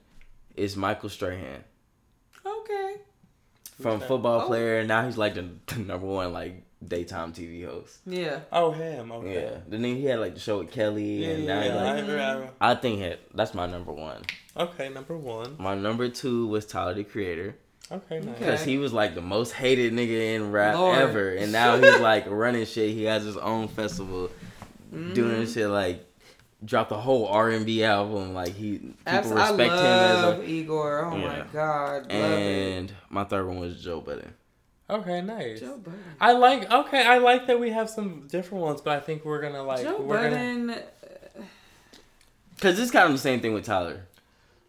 is 0.56 0.76
Michael 0.76 1.10
Strahan. 1.10 1.64
Okay. 2.46 2.96
From 3.82 3.98
Okay. 3.98 4.08
football 4.08 4.42
Oh. 4.42 4.48
player, 4.48 4.84
now 4.86 5.06
he's 5.06 5.18
like 5.18 5.36
the, 5.36 5.50
the 5.68 5.80
number 5.80 6.08
one 6.08 6.32
like 6.34 6.64
daytime 6.88 7.34
TV 7.34 7.66
host. 7.66 7.98
Yeah. 8.06 8.42
Oh 8.52 8.72
him. 8.72 9.12
Okay. 9.12 9.34
Yeah, 9.44 9.58
the 9.68 9.78
name 9.78 9.98
he 9.98 10.06
had 10.06 10.20
like 10.20 10.34
the 10.34 10.40
show 10.40 10.60
with 10.60 10.72
Kelly, 10.72 11.24
Yeah, 11.26 11.30
and 11.32 11.44
yeah, 11.44 11.56
now 11.60 11.66
yeah. 11.66 11.76
like, 11.76 12.10
I- 12.60 12.68
I- 12.68 12.72
I 12.72 12.76
think 12.76 13.00
he, 13.00 13.14
that's 13.34 13.54
my 13.54 13.66
number 13.66 13.92
one. 13.92 14.22
okay, 14.58 14.90
number 14.90 15.18
one. 15.18 15.56
My 15.60 15.76
number 15.76 16.10
two 16.10 16.48
was 16.48 16.66
Tyler 16.66 16.94
the 16.94 17.04
Creator 17.04 17.56
Okay, 17.92 18.20
nice. 18.20 18.40
Because 18.40 18.64
he 18.64 18.80
was 18.80 18.94
like 18.94 19.14
the 19.14 19.22
most 19.22 19.52
hated 19.52 19.94
nigga 19.94 20.36
in 20.36 20.52
rap 20.52 20.76
Lord. 20.76 20.98
ever, 20.98 21.30
and 21.36 21.52
now 21.52 21.78
he's 21.78 22.00
like 22.00 22.26
running 22.28 22.66
shit. 22.66 22.92
He 22.92 23.04
has 23.04 23.24
his 23.24 23.38
own 23.38 23.68
festival, 23.68 24.32
Mm-hmm. 24.94 25.14
doing 25.14 25.48
shit 25.48 25.68
like 25.70 26.04
dropped 26.64 26.92
a 26.92 26.96
whole 26.96 27.28
R 27.28 27.50
and 27.52 27.66
B 27.66 27.84
album. 27.84 28.34
Like 28.34 28.54
he 28.56 28.78
people 28.80 28.96
Abs- 29.06 29.30
respect 29.30 29.72
I 29.72 30.16
him 30.16 30.22
love 30.24 30.40
as 30.44 30.50
Igor. 30.50 31.06
Oh 31.06 31.18
my 31.18 31.44
god. 31.54 32.08
a. 32.10 32.20
Love 32.22 32.32
it. 32.40 32.78
And 32.78 32.94
my 33.10 33.24
third 33.24 33.46
one 33.48 33.60
was 33.60 33.84
Joe 33.84 34.00
Budden. 34.02 34.34
Okay, 34.90 35.22
nice. 35.22 35.60
Joe 35.62 35.78
Budden. 35.78 36.00
I 36.22 36.34
like. 36.34 36.72
Okay, 36.72 37.04
I 37.06 37.18
like 37.18 37.48
that 37.48 37.60
we 37.60 37.72
have 37.72 37.90
some 37.90 38.28
different 38.28 38.64
ones, 38.64 38.82
but 38.82 38.96
I 38.98 39.00
think 39.00 39.26
we're 39.26 39.42
gonna 39.42 39.64
like. 39.64 39.84
Joe 39.84 40.00
we're 40.02 40.30
gonna. 40.30 40.74
Uh, 40.74 41.42
Cause 42.62 42.80
it's 42.80 42.92
kind 42.92 43.06
of 43.08 43.12
the 43.12 43.18
same 43.18 43.42
thing 43.42 43.54
with 43.54 43.66
Tyler. 43.66 44.06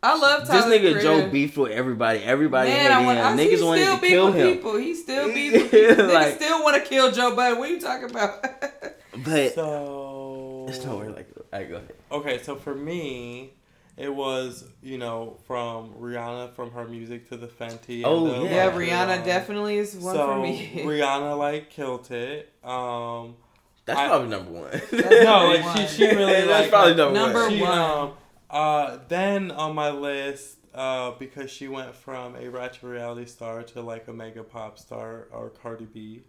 I 0.03 0.17
love 0.19 0.47
Tyler. 0.47 0.69
This 0.69 0.81
nigga 0.81 0.95
the 0.95 1.01
Joe 1.03 1.15
Creator. 1.15 1.31
beefed 1.31 1.57
with 1.59 1.73
everybody. 1.73 2.21
Everybody 2.21 2.71
Man, 2.71 2.79
hated 2.79 2.93
I 2.93 3.05
want. 3.05 3.19
him. 3.19 3.27
I, 3.27 3.33
Niggas 3.33 3.57
he 3.59 3.63
wanted 3.65 3.83
still 3.85 3.99
to 4.01 4.07
kill 4.07 4.33
him. 4.33 4.55
people. 4.57 4.77
He 4.77 4.95
still 4.95 5.33
beef 5.33 5.53
with 5.55 5.71
people. 5.71 6.05
Niggas 6.05 6.35
still 6.37 6.63
want 6.65 6.83
to 6.83 6.89
kill 6.89 7.13
Joe 7.13 7.35
Budden. 7.37 7.59
What 7.59 7.69
are 7.69 7.73
you 7.73 7.81
talking 7.81 8.11
about? 8.11 8.45
But 9.25 9.55
So 9.55 10.67
it's 10.69 10.85
nowhere 10.85 11.11
like. 11.11 11.29
I 11.53 11.63
go 11.65 11.77
ahead. 11.77 11.95
Okay, 12.13 12.43
so 12.43 12.55
for 12.57 12.75
me, 12.75 13.53
it 13.97 14.15
was 14.15 14.65
you 14.83 14.99
know 14.99 15.39
from 15.47 15.95
Rihanna 15.95 16.55
from 16.55 16.71
her 16.73 16.87
music 16.87 17.29
to 17.31 17.37
the 17.37 17.47
Fenty. 17.47 18.03
Oh, 18.05 18.27
the, 18.27 18.45
yeah. 18.47 18.55
yeah, 18.55 18.65
like, 18.67 18.75
Rihanna 18.89 19.19
um, 19.21 19.25
definitely 19.25 19.79
is 19.79 19.95
one 19.97 20.15
so 20.15 20.27
for 20.27 20.41
me. 20.43 20.73
Rihanna 20.85 21.37
like 21.39 21.71
killed 21.71 22.11
it. 22.11 22.53
Um, 22.65 23.37
That's 23.85 23.99
I- 23.99 24.09
probably 24.09 24.29
number 24.29 24.51
one. 24.53 24.83
no, 24.93 25.49
like 25.49 25.65
one. 25.65 25.77
she 25.79 25.87
she 25.87 26.07
really 26.07 26.47
That's 26.47 26.69
probably 26.69 26.95
number, 26.95 27.19
Number 27.19 27.43
one. 27.43 27.51
she, 27.51 27.63
one. 27.63 27.79
um, 27.79 28.13
uh, 28.51 28.99
then 29.09 29.51
on 29.51 29.75
my 29.75 29.91
list, 29.91 30.59
uh, 30.75 31.13
because 31.19 31.51
she 31.51 31.67
went 31.69 31.95
from 31.95 32.37
a 32.37 32.49
ratchet 32.49 32.83
reality 32.85 33.25
star 33.27 33.63
to 33.63 33.81
like 33.81 34.07
a 34.09 34.13
mega 34.13 34.45
pop 34.45 34.79
star 34.79 35.27
or 35.33 35.51
Cardi 35.51 35.87
B, 35.87 36.23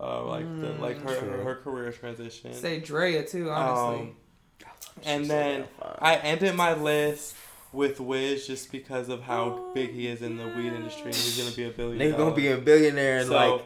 uh, 0.00 0.24
like 0.24 0.44
the, 0.60 0.66
Mm. 0.68 0.80
like 0.80 1.00
her, 1.02 1.14
her 1.20 1.42
her 1.44 1.54
career 1.56 1.90
transition. 1.92 2.52
Say 2.52 2.80
Drea 2.80 3.24
too, 3.24 3.50
honestly. 3.50 4.06
Um, 4.08 4.16
and 5.04 5.26
then. 5.26 5.64
I 5.98 6.16
ended 6.16 6.54
my 6.54 6.74
list 6.74 7.34
with 7.72 7.98
Wiz 8.00 8.46
just 8.46 8.70
because 8.70 9.08
of 9.08 9.22
how 9.22 9.72
big 9.74 9.90
he 9.92 10.06
is 10.06 10.22
in 10.22 10.36
the 10.36 10.46
weed 10.46 10.72
industry 10.72 11.06
and 11.06 11.14
he's 11.14 11.38
gonna 11.38 11.54
be 11.56 11.64
a 11.64 11.70
billion. 11.70 11.98
Nigga 11.98 12.16
gonna 12.16 12.34
be 12.34 12.48
a 12.48 12.56
billionaire 12.58 13.18
in 13.20 13.26
So, 13.26 13.34
like 13.34 13.62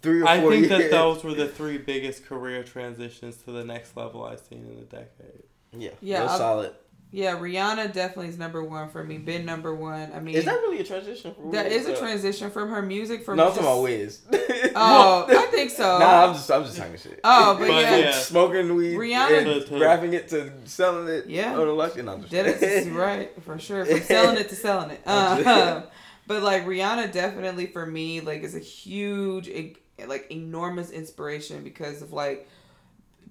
three 0.00 0.20
or 0.22 0.24
four 0.24 0.28
I 0.30 0.40
think 0.40 0.54
years. 0.68 0.68
that 0.70 0.90
those 0.90 1.22
were 1.22 1.34
the 1.34 1.48
three 1.58 1.76
biggest 1.78 2.24
career 2.24 2.62
transitions 2.64 3.36
to 3.44 3.52
the 3.52 3.64
next 3.64 3.96
level 3.96 4.24
I've 4.24 4.40
seen 4.40 4.64
in 4.64 4.78
a 4.78 4.82
decade. 4.86 5.42
yeah, 5.72 5.90
Yeah, 6.00 6.22
yeah, 6.24 6.30
I'll- 6.30 6.38
solid. 6.38 6.72
Yeah, 7.12 7.36
Rihanna 7.36 7.92
definitely 7.92 8.28
is 8.28 8.38
number 8.38 8.62
one 8.62 8.88
for 8.88 9.02
me. 9.02 9.18
Been 9.18 9.44
number 9.44 9.74
one. 9.74 10.12
I 10.14 10.20
mean, 10.20 10.34
Is 10.36 10.44
that 10.44 10.54
really 10.54 10.78
a 10.80 10.84
transition? 10.84 11.34
For 11.34 11.50
that 11.52 11.66
Wiz? 11.66 11.86
is 11.86 11.88
a 11.88 11.96
transition 11.96 12.50
from 12.50 12.68
her 12.70 12.82
music 12.82 13.24
from 13.24 13.36
No, 13.36 13.44
I'm 13.44 13.48
just- 13.50 13.60
talking 13.60 13.72
about 13.72 13.82
Wiz. 13.82 14.20
Oh, 14.76 15.26
I 15.28 15.46
think 15.50 15.70
so. 15.70 15.98
Nah, 15.98 16.26
I'm 16.26 16.34
just, 16.34 16.50
I'm 16.50 16.64
just 16.64 16.76
talking 16.76 16.96
shit. 16.96 17.18
Oh, 17.24 17.54
but, 17.58 17.66
But 17.68 17.82
yeah. 17.82 17.96
yeah. 17.96 18.12
smoking 18.12 18.74
weed, 18.76 18.94
Rihanna- 18.96 19.70
and 19.70 19.80
wrapping 19.80 20.12
it 20.12 20.28
to 20.28 20.52
selling 20.66 21.08
it. 21.08 21.26
Yeah. 21.26 21.52
on 21.58 21.66
the 21.66 21.72
luxury. 21.72 22.02
No, 22.02 22.12
I'm 22.12 22.20
just 22.20 22.30
That 22.32 22.46
is 22.46 22.88
right 22.90 23.30
for 23.42 23.58
sure. 23.58 23.84
From 23.84 24.00
selling 24.02 24.36
it 24.38 24.48
to 24.50 24.54
selling 24.54 24.90
it. 24.90 25.00
Uh, 25.06 25.82
but 26.26 26.42
like 26.42 26.66
Rihanna, 26.66 27.10
definitely 27.12 27.66
for 27.66 27.84
me, 27.84 28.20
like 28.20 28.42
is 28.42 28.54
a 28.54 28.60
huge, 28.60 29.50
like 30.06 30.30
enormous 30.30 30.90
inspiration 30.90 31.64
because 31.64 32.02
of 32.02 32.12
like 32.12 32.48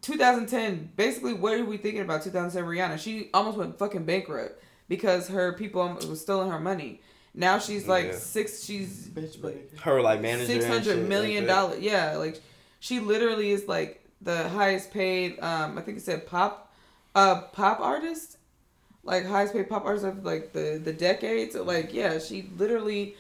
2010. 0.02 0.92
Basically, 0.96 1.34
what 1.34 1.54
are 1.60 1.66
we 1.66 1.78
thinking 1.78 2.02
about 2.02 2.24
2010 2.24 2.64
Rihanna? 2.64 3.00
She 3.00 3.30
almost 3.34 3.58
went 3.58 3.78
fucking 3.78 4.06
bankrupt 4.06 4.62
because 4.88 5.28
her 5.30 5.54
people 5.54 5.88
was 6.08 6.22
stealing 6.22 6.50
her 6.52 6.60
money. 6.60 7.02
Now 7.34 7.60
she's 7.60 7.88
like 7.88 8.06
Yeah. 8.08 8.16
six. 8.18 8.64
She's 8.64 9.08
Bitch, 9.08 9.42
like, 9.44 9.78
her 9.82 10.02
like 10.02 10.22
manager. 10.22 10.46
six 10.48 10.66
hundred 10.66 11.08
million 11.08 11.44
and 11.44 11.52
hundred 11.52 11.74
shit 11.74 11.82
million 11.82 11.82
like 11.82 11.82
that. 11.82 11.82
Yeah, 11.82 12.18
like 12.18 12.42
she 12.80 13.00
literally 13.00 13.52
is 13.52 13.68
like 13.68 14.02
the 14.22 14.50
highest 14.50 14.92
paid. 14.92 15.40
Um, 15.40 15.78
I 15.78 15.82
think 15.82 15.98
it 16.00 16.02
said 16.02 16.26
pop, 16.26 16.74
uh, 17.16 17.42
pop 17.54 17.80
artist, 17.80 18.38
like 19.04 19.26
highest 19.26 19.54
paid 19.54 19.70
pop 19.70 19.86
artist 19.86 20.06
of 20.06 20.26
like 20.26 20.54
the 20.54 20.82
the 20.84 20.92
decade. 20.92 21.54
So 21.54 21.64
like 21.64 21.94
yeah, 21.94 22.18
she 22.18 22.50
literally 22.58 23.16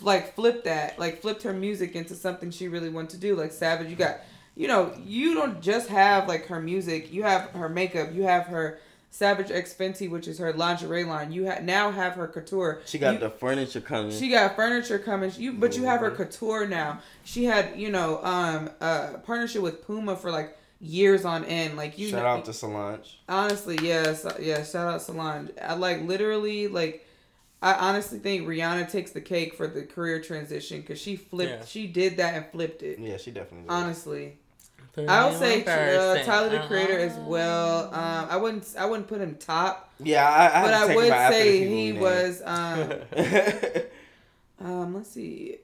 like 0.00 0.34
flipped 0.36 0.64
that, 0.64 0.98
like 1.00 1.20
flipped 1.20 1.42
her 1.42 1.52
music 1.52 1.96
into 1.96 2.14
something 2.14 2.50
she 2.52 2.68
really 2.68 2.88
wanted 2.90 3.10
to 3.10 3.18
do. 3.18 3.34
Like 3.34 3.50
Savage, 3.52 3.88
you 3.90 3.96
got, 3.96 4.18
you 4.56 4.68
know, 4.68 4.92
you 5.04 5.34
don't 5.34 5.60
just 5.60 5.88
have 5.88 6.28
like 6.28 6.46
her 6.46 6.60
music. 6.60 7.12
You 7.12 7.22
have 7.22 7.50
her 7.50 7.68
makeup. 7.68 8.12
You 8.12 8.24
have 8.24 8.46
her. 8.46 8.78
Savage 9.14 9.50
X 9.50 9.74
Fenty, 9.74 10.08
which 10.08 10.26
is 10.26 10.38
her 10.38 10.54
lingerie 10.54 11.04
line. 11.04 11.32
You 11.32 11.46
ha- 11.50 11.58
now 11.62 11.90
have 11.90 12.14
her 12.14 12.26
couture. 12.26 12.80
She 12.86 12.96
got 12.98 13.12
You- 13.12 13.20
the 13.20 13.28
furniture 13.28 13.82
coming. 13.82 14.10
she 14.10 14.30
got 14.30 14.56
furniture 14.56 14.98
coming. 14.98 15.30
You 15.36 15.52
but 15.52 15.76
you 15.76 15.84
have 15.84 16.00
her 16.00 16.10
Mhm. 16.12 16.16
couture 16.16 16.66
now. 16.66 16.98
She 17.22 17.44
had 17.44 17.78
you 17.78 17.90
know 17.90 18.24
um 18.24 18.70
uh 18.80 19.18
partnership 19.18 19.60
with 19.60 19.86
Puma 19.86 20.16
for 20.16 20.30
like 20.30 20.56
years 20.80 21.26
on 21.26 21.44
end. 21.44 21.76
Like 21.76 21.98
you 21.98 22.08
Shout 22.08 22.22
know, 22.22 22.26
out 22.28 22.44
to 22.46 22.54
Solange. 22.54 23.20
honestly 23.28 23.78
yes 23.82 24.24
yeah 24.40 24.64
shout 24.64 24.88
out 24.94 25.02
Solange. 25.02 25.50
I 25.60 25.74
like 25.74 26.00
literally 26.08 26.68
like 26.68 27.06
I 27.60 27.74
honestly 27.74 28.18
think 28.18 28.48
Rihanna 28.48 28.90
takes 28.90 29.10
the 29.10 29.20
cake 29.20 29.52
for 29.54 29.66
the 29.66 29.82
career 29.82 30.20
transition 30.22 30.80
because 30.80 30.98
she 30.98 31.16
flipped 31.16 31.50
Yeah. 31.52 31.64
she 31.66 31.86
did 31.86 32.16
that 32.16 32.32
and 32.34 32.46
flipped 32.46 32.82
it. 32.82 32.98
Yeah, 32.98 33.18
she 33.18 33.30
definitely. 33.30 33.68
did. 33.68 33.74
Honestly, 33.74 34.38
I 35.08 35.26
would 35.28 35.38
say 35.38 35.64
uh, 35.64 36.22
Tyler 36.22 36.50
the 36.50 36.66
Creator 36.66 36.98
as 36.98 37.16
well. 37.16 37.86
Um, 37.94 38.26
I 38.30 38.36
wouldn't 38.36 38.74
I 38.78 38.84
wouldn't 38.86 39.08
put 39.08 39.20
him 39.20 39.36
top, 39.36 39.90
Yeah, 39.98 40.28
I, 40.28 40.60
I 40.60 40.62
but 40.64 40.74
I 40.74 40.86
would 40.94 41.04
him 41.06 41.12
out 41.12 41.18
after 41.18 41.38
the 41.38 41.42
say 41.44 41.68
he 41.68 41.92
was 41.92 42.42
um. 42.46 42.92
Um, 44.60 44.94
let's 44.94 45.10
see. 45.10 45.56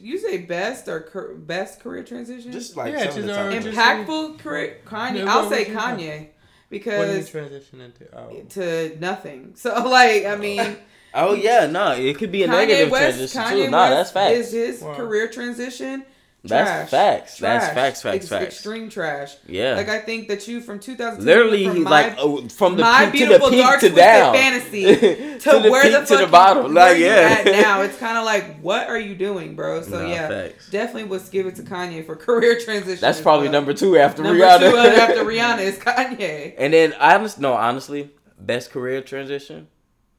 You 0.00 0.18
say 0.18 0.38
best 0.38 0.88
or 0.88 1.00
cur- 1.00 1.34
best 1.34 1.80
career 1.80 2.02
transition? 2.02 2.50
just 2.52 2.76
like 2.76 2.94
Yeah, 2.94 3.04
just, 3.04 3.16
the 3.18 3.32
uh, 3.32 3.36
time. 3.50 3.62
just- 3.62 3.76
impactful 3.76 4.38
career. 4.38 4.78
Kanye. 4.86 5.18
Yeah, 5.18 5.30
I'll 5.34 5.50
say 5.50 5.58
would 5.64 5.68
you 5.68 5.74
Kanye 5.74 5.98
what 6.00 6.08
did 6.08 6.08
you 6.08 6.28
because 6.70 7.28
transition 7.30 7.80
into? 7.82 8.16
Oh. 8.16 8.30
to 8.50 8.96
nothing. 9.00 9.52
So 9.56 9.74
like, 9.88 10.24
I 10.24 10.36
mean, 10.36 10.78
oh 11.12 11.34
yeah, 11.34 11.66
no, 11.66 11.92
it 11.92 12.16
could 12.16 12.32
be 12.32 12.44
a 12.44 12.48
Kanye 12.48 12.50
negative 12.52 12.90
West. 12.90 13.16
transition 13.34 13.42
Kanye 13.42 13.64
too. 13.66 13.70
No, 13.70 13.90
that's 13.90 14.10
facts. 14.12 14.32
is 14.38 14.52
his 14.52 14.80
Wow. 14.82 14.94
career 14.94 15.28
transition. 15.28 16.04
That's 16.46 16.68
trash. 16.68 16.90
facts. 16.90 17.38
That's 17.38 17.66
facts, 17.68 18.02
facts, 18.02 18.16
Ex- 18.16 18.28
facts. 18.28 18.44
Extreme 18.44 18.90
trash. 18.90 19.34
Yeah. 19.48 19.76
Like 19.76 19.88
I 19.88 19.98
think 20.00 20.28
that 20.28 20.46
you 20.46 20.60
from 20.60 20.78
2000 20.78 21.24
Literally, 21.24 21.64
from 21.66 21.82
my, 21.84 21.90
like 21.90 22.14
oh, 22.18 22.46
from 22.48 22.76
the 22.76 22.82
my 22.82 23.08
peak 23.10 23.28
to 23.28 23.38
the 23.38 23.48
peak 23.48 23.60
dark 23.62 23.80
to 23.80 23.88
down, 23.88 24.34
fantasy 24.34 24.82
to, 24.96 25.38
to, 25.38 25.58
the 25.60 25.70
where 25.70 25.82
peak 25.82 25.92
the 25.92 26.04
to 26.04 26.16
the 26.18 26.26
bottom. 26.30 26.74
Like 26.74 26.98
yeah, 26.98 27.36
at 27.38 27.46
now. 27.46 27.80
It's 27.84 27.96
kind 27.98 28.18
of 28.18 28.24
like, 28.26 28.58
what 28.60 28.88
are 28.88 28.98
you 28.98 29.14
doing, 29.14 29.56
bro? 29.56 29.80
So 29.82 30.02
Nah, 30.02 30.08
yeah, 30.08 30.28
facts. 30.28 30.68
definitely 30.70 31.08
let's 31.10 31.30
give 31.30 31.46
it 31.46 31.56
to 31.56 31.62
Kanye 31.62 32.04
for 32.04 32.14
career 32.26 32.60
transition. 32.60 33.00
That's 33.00 33.20
probably 33.22 33.46
well. 33.46 33.52
number 33.52 33.72
two 33.72 33.96
after 33.96 34.22
Number 34.22 34.44
Rihanna. 34.44 34.70
two 34.70 34.76
after 34.76 35.24
Rihanna 35.24 35.60
is 35.60 35.78
Kanye. 35.78 36.54
and 36.58 36.74
then 36.74 36.92
I 37.00 37.14
honest, 37.14 37.40
no, 37.40 37.54
honestly, 37.54 38.10
best 38.38 38.70
career 38.70 39.00
transition, 39.00 39.68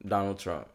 Donald 0.04 0.40
Trump. 0.40 0.66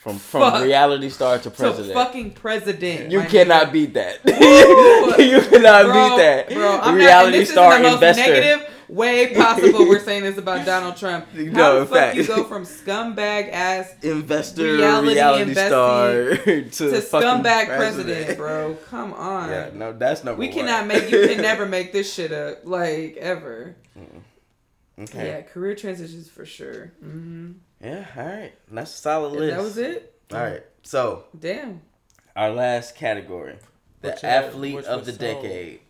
From 0.00 0.16
from 0.18 0.40
Fuck. 0.50 0.64
reality 0.64 1.10
star 1.10 1.38
to 1.40 1.50
president. 1.50 1.92
fucking 1.92 2.30
president. 2.32 3.12
you 3.12 3.18
my 3.20 3.26
cannot 3.26 3.66
nigga. 3.68 3.72
beat 3.72 3.94
that. 3.94 4.18
You 5.20 5.40
cannot 5.42 5.84
bro, 5.84 5.92
beat 6.08 6.22
that. 6.22 6.48
Bro, 6.48 6.80
I'm 6.80 6.94
reality 6.94 7.38
not, 7.40 7.46
star 7.48 7.72
is 7.74 7.76
the 7.76 7.82
most 7.82 7.94
investor. 7.96 8.22
negative 8.32 8.70
way 8.88 9.34
possible. 9.34 9.80
We're 9.80 10.00
saying 10.00 10.22
this 10.22 10.38
about 10.38 10.64
Donald 10.64 10.96
Trump. 10.96 11.26
How 11.36 11.42
No, 11.42 11.80
the 11.80 11.86
fuck 11.86 11.94
fact. 11.98 12.16
you 12.16 12.26
go 12.26 12.44
from 12.44 12.62
scumbag 12.64 13.52
ass 13.52 13.94
investor, 14.02 14.72
Reality 14.72 15.12
reality, 15.12 15.52
star 15.54 16.12
to, 16.44 16.62
to 16.70 16.84
scumbag 17.02 17.66
president, 17.76 18.38
bro? 18.38 18.78
Come 18.88 19.12
on. 19.12 19.50
Yeah, 19.50 19.68
no, 19.74 19.92
that's 19.92 20.24
number 20.24 20.40
we 20.40 20.46
one. 20.48 20.54
cannot 20.56 20.86
make 20.86 21.10
you 21.10 21.28
can 21.28 21.42
never 21.42 21.66
make 21.66 21.92
this 21.92 22.10
shit 22.12 22.32
up 22.32 22.60
like 22.64 23.18
ever. 23.18 23.76
Okay. 25.00 25.26
Yeah, 25.28 25.42
career 25.42 25.74
transitions 25.74 26.28
for 26.28 26.44
sure. 26.44 26.92
hmm 27.00 27.52
Yeah. 27.80 28.04
All 28.16 28.24
right. 28.24 28.52
That's 28.70 28.94
a 28.94 28.98
solid 28.98 29.32
And 29.32 29.40
list. 29.40 29.56
that 29.56 29.62
was 29.62 29.78
it. 29.78 30.14
All 30.32 30.40
right. 30.40 30.62
So 30.82 31.24
Damn. 31.38 31.80
our 32.36 32.50
last 32.50 32.96
category, 32.96 33.56
the 34.02 34.10
Which, 34.10 34.24
uh, 34.24 34.26
athlete 34.26 34.74
which 34.76 34.84
of 34.86 35.06
the 35.06 35.12
so- 35.12 35.18
decade. 35.18 35.80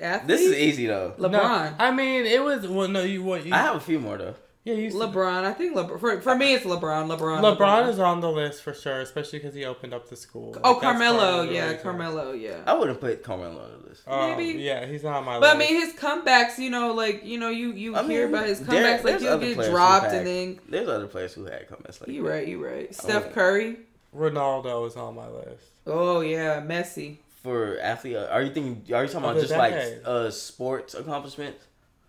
Athlete. 0.00 0.26
This 0.28 0.40
is 0.40 0.54
easy 0.56 0.86
though. 0.86 1.14
LeBron. 1.18 1.32
No, 1.32 1.74
I 1.78 1.90
mean, 1.92 2.24
it 2.24 2.42
was 2.42 2.66
well. 2.66 2.88
No, 2.88 3.02
you 3.02 3.22
what? 3.22 3.44
You, 3.44 3.52
I 3.52 3.58
have 3.58 3.76
a 3.76 3.80
few 3.80 4.00
more 4.00 4.16
though. 4.16 4.34
Yeah, 4.64 4.74
you. 4.74 4.90
LeBron. 4.90 5.44
I 5.44 5.52
think 5.52 5.74
LeBron. 5.76 5.98
For, 6.00 6.20
for 6.20 6.34
me, 6.36 6.54
it's 6.54 6.64
LeBron. 6.64 7.08
LeBron. 7.16 7.56
LeBron 7.56 7.88
is 7.88 7.98
on 7.98 8.20
the 8.20 8.30
list 8.30 8.62
for 8.62 8.72
sure, 8.74 9.00
especially 9.00 9.38
because 9.40 9.54
he 9.54 9.64
opened 9.64 9.92
up 9.94 10.08
the 10.08 10.16
school. 10.16 10.56
Oh, 10.62 10.72
Like, 10.72 10.82
Carmelo. 10.82 11.42
Yeah, 11.42 11.66
reason. 11.66 11.80
Carmelo. 11.82 12.32
Yeah. 12.32 12.60
I 12.66 12.74
wouldn't 12.74 13.00
put 13.00 13.22
Carmelo 13.22 13.62
on 13.62 13.82
the 13.82 13.88
list. 13.88 14.02
Um, 14.06 14.36
Maybe. 14.36 14.60
Yeah, 14.60 14.86
he's 14.86 15.02
not 15.04 15.16
on 15.16 15.24
my 15.24 15.38
list. 15.38 15.42
But 15.42 15.56
I 15.56 15.58
mean, 15.58 15.74
his 15.80 15.94
comebacks, 15.94 16.58
you 16.58 16.70
know, 16.70 16.92
like 16.94 17.24
you 17.24 17.38
know, 17.38 17.48
you 17.50 17.72
you 17.72 17.96
I 17.96 18.02
hear 18.04 18.26
mean, 18.26 18.34
about 18.36 18.46
his 18.48 18.60
there- 18.60 18.82
comebacks, 18.82 19.04
like 19.04 19.18
there's 19.18 19.22
he'll 19.22 19.38
get 19.38 19.70
dropped 19.70 20.06
had- 20.06 20.14
and 20.14 20.26
then 20.26 20.60
There's 20.68 20.88
other 20.88 21.06
players 21.06 21.34
who 21.34 21.44
had 21.44 21.68
comebacks. 21.68 22.00
like 22.00 22.10
you 22.10 22.26
right, 22.28 22.46
you 22.46 22.64
right. 22.64 22.94
Steph 22.94 23.26
yeah. 23.26 23.32
Curry. 23.32 23.76
Ronaldo 24.16 24.86
is 24.86 24.96
on 24.96 25.14
my 25.14 25.28
list. 25.28 25.64
Oh 25.86 26.20
yeah, 26.20 26.60
Messi. 26.60 27.18
For 27.42 27.78
athlete, 27.80 28.16
are 28.16 28.42
you 28.42 28.52
thinking? 28.52 28.94
Are 28.94 29.02
you 29.04 29.08
talking 29.08 29.24
about 29.28 29.34
the 29.34 29.40
just 29.42 29.56
like 29.56 29.72
decade. 29.74 30.04
uh 30.06 30.30
sports 30.30 30.94
accomplishments? 30.94 31.64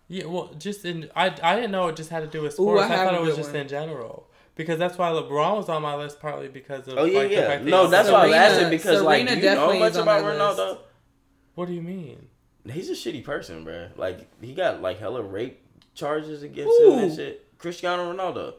Yeah, 0.08 0.26
well, 0.26 0.50
just 0.58 0.84
in 0.84 1.10
I 1.16 1.34
I 1.42 1.54
didn't 1.56 1.70
know 1.70 1.88
it 1.88 1.96
just 1.96 2.10
had 2.10 2.20
to 2.20 2.26
do 2.26 2.42
with 2.42 2.52
Ooh, 2.52 2.64
sports. 2.64 2.82
I 2.82 2.94
I, 2.94 2.96
thought 3.04 3.14
it 3.14 3.20
was 3.22 3.36
just 3.36 3.50
one. 3.52 3.60
in 3.62 3.68
general 3.68 4.28
because 4.54 4.78
that's 4.78 4.98
why 4.98 5.08
LeBron 5.10 5.56
was 5.56 5.68
on 5.68 5.80
my 5.82 5.94
list 5.96 6.20
partly 6.20 6.48
because 6.48 6.86
of 6.88 6.98
Oh 6.98 7.04
yeah, 7.04 7.18
like, 7.20 7.28
the 7.28 7.34
yeah. 7.34 7.46
fact 7.46 7.64
No, 7.64 7.82
he's 7.82 7.90
that's 7.90 8.10
why 8.10 8.26
I 8.26 8.36
asked 8.36 8.54
Serena- 8.54 8.66
asking 8.66 8.70
because 8.78 9.02
like, 9.02 9.26
Serena 9.28 9.30
do 9.30 9.36
you 9.36 9.42
know 9.42 9.54
definitely 9.54 9.78
much 9.80 9.92
about 9.96 10.22
my 10.22 10.28
list. 10.32 10.58
Ronaldo? 10.60 10.78
What 11.54 11.68
do 11.68 11.74
you 11.74 11.82
mean? 11.82 12.28
He's 12.70 12.88
a 12.90 12.92
shitty 12.92 13.24
person, 13.24 13.64
bro. 13.64 13.88
Like 13.96 14.26
he 14.42 14.54
got 14.54 14.82
like 14.82 14.98
hella 14.98 15.22
rape 15.22 15.60
charges 15.94 16.42
against 16.42 16.78
him 16.80 16.98
and 16.98 17.14
shit. 17.14 17.46
Cristiano 17.58 18.12
Ronaldo. 18.12 18.54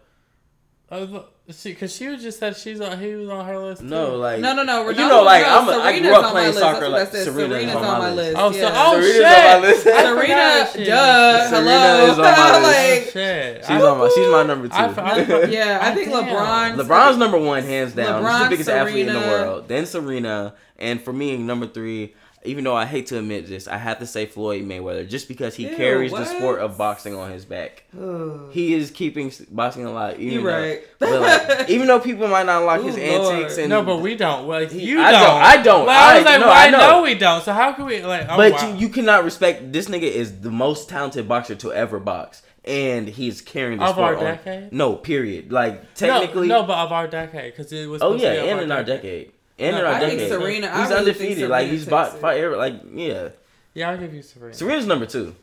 Uh, 0.90 1.24
she, 1.52 1.76
cause 1.76 1.96
she 1.96 2.08
was 2.08 2.24
just 2.24 2.40
said 2.40 2.58
she's 2.58 2.82
on. 2.82 3.00
He 3.00 3.14
was 3.14 3.30
on 3.30 3.46
her 3.46 3.60
list. 3.60 3.84
No, 3.84 4.16
like 4.16 4.40
No, 4.40 4.56
no, 4.56 4.64
no. 4.64 4.84
Ronaldo, 4.86 4.98
you 4.98 5.08
know, 5.08 5.22
like 5.24 5.44
no, 5.46 5.60
I'm. 5.60 5.68
A, 5.70 5.72
I 5.72 5.76
Serena's 5.92 6.02
grew 6.02 6.16
up 6.16 6.26
on 6.26 6.32
playing 6.32 6.46
my 6.48 6.50
list. 6.50 6.60
soccer. 6.60 6.90
Like 6.90 6.92
what 6.92 7.02
I 7.02 7.12
said. 7.12 7.24
Serena's, 7.26 7.36
Serena's 7.62 7.76
on, 7.76 7.84
my 7.84 8.12
list. 8.14 8.38
Oh, 8.40 8.52
so 8.52 8.58
Yeah. 8.58 8.72
oh 8.76 8.92
Serena's 8.94 9.14
shit! 9.14 9.26
on 9.26 9.62
my 9.62 9.68
list. 9.68 9.88
I 9.88 10.02
Serena, 10.02 10.66
forgot 10.66 10.74
duh, 10.88 11.50
Serena 11.50 11.70
hello. 11.70 12.04
is 12.12 12.18
on 12.18 12.24
my 12.24 12.60
list. 12.68 13.06
Like, 13.06 13.14
shit! 13.14 13.58
She's 13.62 13.70
I- 13.70 13.82
on 13.82 13.98
my. 14.00 14.12
She's 14.16 14.28
my 14.32 14.44
number 14.44 14.68
two. 14.68 14.74
I- 14.74 15.12
I- 15.12 15.44
yeah, 15.50 15.80
I 15.82 15.94
think. 15.94 16.10
LeBron. 16.12 16.76
LeBron's 16.78 17.18
number 17.18 17.38
one, 17.38 17.64
hands 17.64 17.94
down. 17.94 18.24
He's 18.24 18.32
LeBron, 18.32 18.44
the 18.46 18.50
biggest 18.50 18.70
athlete 18.70 19.08
in 19.08 19.14
the 19.14 19.20
world. 19.20 19.68
Then 19.68 19.86
Serena, 19.86 20.56
and 20.80 21.00
for 21.02 21.14
me, 21.14 21.38
number 21.38 21.68
three. 21.68 22.16
Even 22.46 22.64
though 22.64 22.76
I 22.76 22.86
hate 22.86 23.08
to 23.08 23.18
admit 23.20 23.48
this, 23.48 23.68
I 23.68 23.78
have 23.78 24.00
to 24.00 24.06
say 24.06 24.26
Floyd 24.26 24.64
Mayweather, 24.64 25.08
just 25.10 25.28
because 25.28 25.56
he 25.56 25.68
Ew, 25.70 25.76
carries 25.76 26.12
what? 26.12 26.20
the 26.20 26.26
sport 26.26 26.60
of 26.60 26.78
boxing 26.78 27.16
on 27.16 27.32
his 27.32 27.46
back. 27.46 27.84
Ugh. 28.00 28.50
He 28.52 28.74
is 28.74 28.92
keeping 28.92 29.32
boxing 29.52 29.86
alive. 29.86 30.20
Even 30.20 30.34
You 30.34 30.42
though, 30.44 30.62
right. 30.62 30.82
but 31.00 31.22
like, 31.22 31.70
even 31.76 31.88
though 31.88 32.00
people 32.00 32.28
might 32.28 32.46
not 32.46 32.64
like 32.64 32.84
his 32.84 32.98
Ooh, 32.98 33.02
antics 33.02 33.58
and 33.58 33.70
no, 33.70 33.84
but 33.84 33.98
we 33.98 34.16
don't. 34.16 34.48
Well, 34.48 34.64
you 34.64 35.02
I 35.02 35.12
don't. 35.12 35.22
don't- 35.22 35.42
I 35.42 35.58
don't. 35.62 35.86
Well, 35.88 36.10
I 36.12 36.18
was 36.18 36.26
I- 36.26 36.30
like, 36.32 36.40
no, 36.40 36.48
well, 36.48 36.56
I 36.56 36.66
I 36.68 36.70
know. 36.70 36.78
know. 36.98 37.02
we 37.04 37.16
don't. 37.16 37.44
So 37.44 37.54
how 37.54 37.74
can 37.74 37.86
we 37.86 38.02
like? 38.04 38.28
Oh, 38.30 38.38
but 38.38 38.54
wow. 38.54 38.70
you, 38.70 38.76
you 38.78 38.90
cannot 38.90 39.24
respect 39.24 39.72
this 39.74 39.88
nigga 39.88 40.04
is 40.04 40.42
the 40.42 40.52
most 40.52 40.88
talented 40.90 41.28
boxer 41.28 41.56
to 41.56 41.74
ever 41.74 42.00
box, 42.00 42.42
and 42.64 43.08
he's 43.08 43.42
carrying 43.42 43.80
the 43.80 43.86
Of 43.86 44.00
our 44.00 44.16
sport 44.16 44.48
on. 44.48 44.70
No, 44.72 44.96
period. 44.96 45.52
Like 45.52 45.94
technically, 45.96 46.48
no, 46.48 46.62
no, 46.62 46.68
but 46.68 46.78
of 46.78 46.92
our 46.92 47.08
decade, 47.08 47.54
because 47.54 47.72
it 47.74 47.88
was. 47.88 48.02
oh 48.02 48.16
yeah, 48.16 48.36
to 48.36 48.42
be 48.42 48.48
of 48.50 48.54
and 48.58 48.62
in 48.62 48.72
our 48.72 48.84
decade, 48.84 49.32
and 49.58 49.76
in 49.76 49.82
No, 49.82 49.88
our 49.88 49.94
I 49.94 50.00
think 50.00 50.20
decade, 50.20 50.30
Serena. 50.30 50.68
I 50.68 50.80
he's 50.82 50.90
really 50.90 51.00
undefeated. 51.02 51.38
Think 51.38 51.50
like 51.50 51.62
Serena 51.66 51.78
he's 51.78 51.86
bought 51.88 52.18
fight 52.20 52.40
every 52.40 52.58
like 52.58 52.82
yeah. 52.94 53.30
Yeah, 53.74 53.90
I'll 53.90 53.98
give 53.98 54.14
you 54.14 54.22
Serena. 54.22 54.54
Serena's 54.54 54.88
number 54.88 55.06
two, 55.06 55.36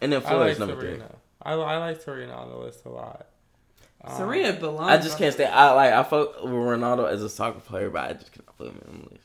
and 0.00 0.12
then 0.12 0.22
I 0.24 0.28
Floyd's 0.28 0.58
like 0.58 0.68
number 0.68 0.82
Serena. 0.82 1.14
I, 1.42 1.52
I 1.54 1.76
like 1.78 2.00
Serena 2.02 2.32
on 2.34 2.50
the 2.50 2.56
list 2.56 2.84
a 2.84 2.88
lot. 2.90 3.26
Um, 4.04 4.16
Serena 4.16 4.52
belongs. 4.52 4.90
I 4.90 4.98
just 4.98 5.18
can't 5.18 5.32
stay. 5.34 5.46
I 5.46 5.72
like 5.72 5.92
I 5.92 6.02
fuck 6.02 6.42
with 6.42 6.52
Ronaldo 6.52 7.10
as 7.10 7.22
a 7.22 7.28
soccer 7.28 7.60
player, 7.60 7.90
but 7.90 8.10
I 8.10 8.12
just 8.12 8.32
cannot 8.32 8.56
put 8.58 8.68
him 8.68 8.80
on 8.88 8.98
the 9.04 9.14
list. 9.14 9.24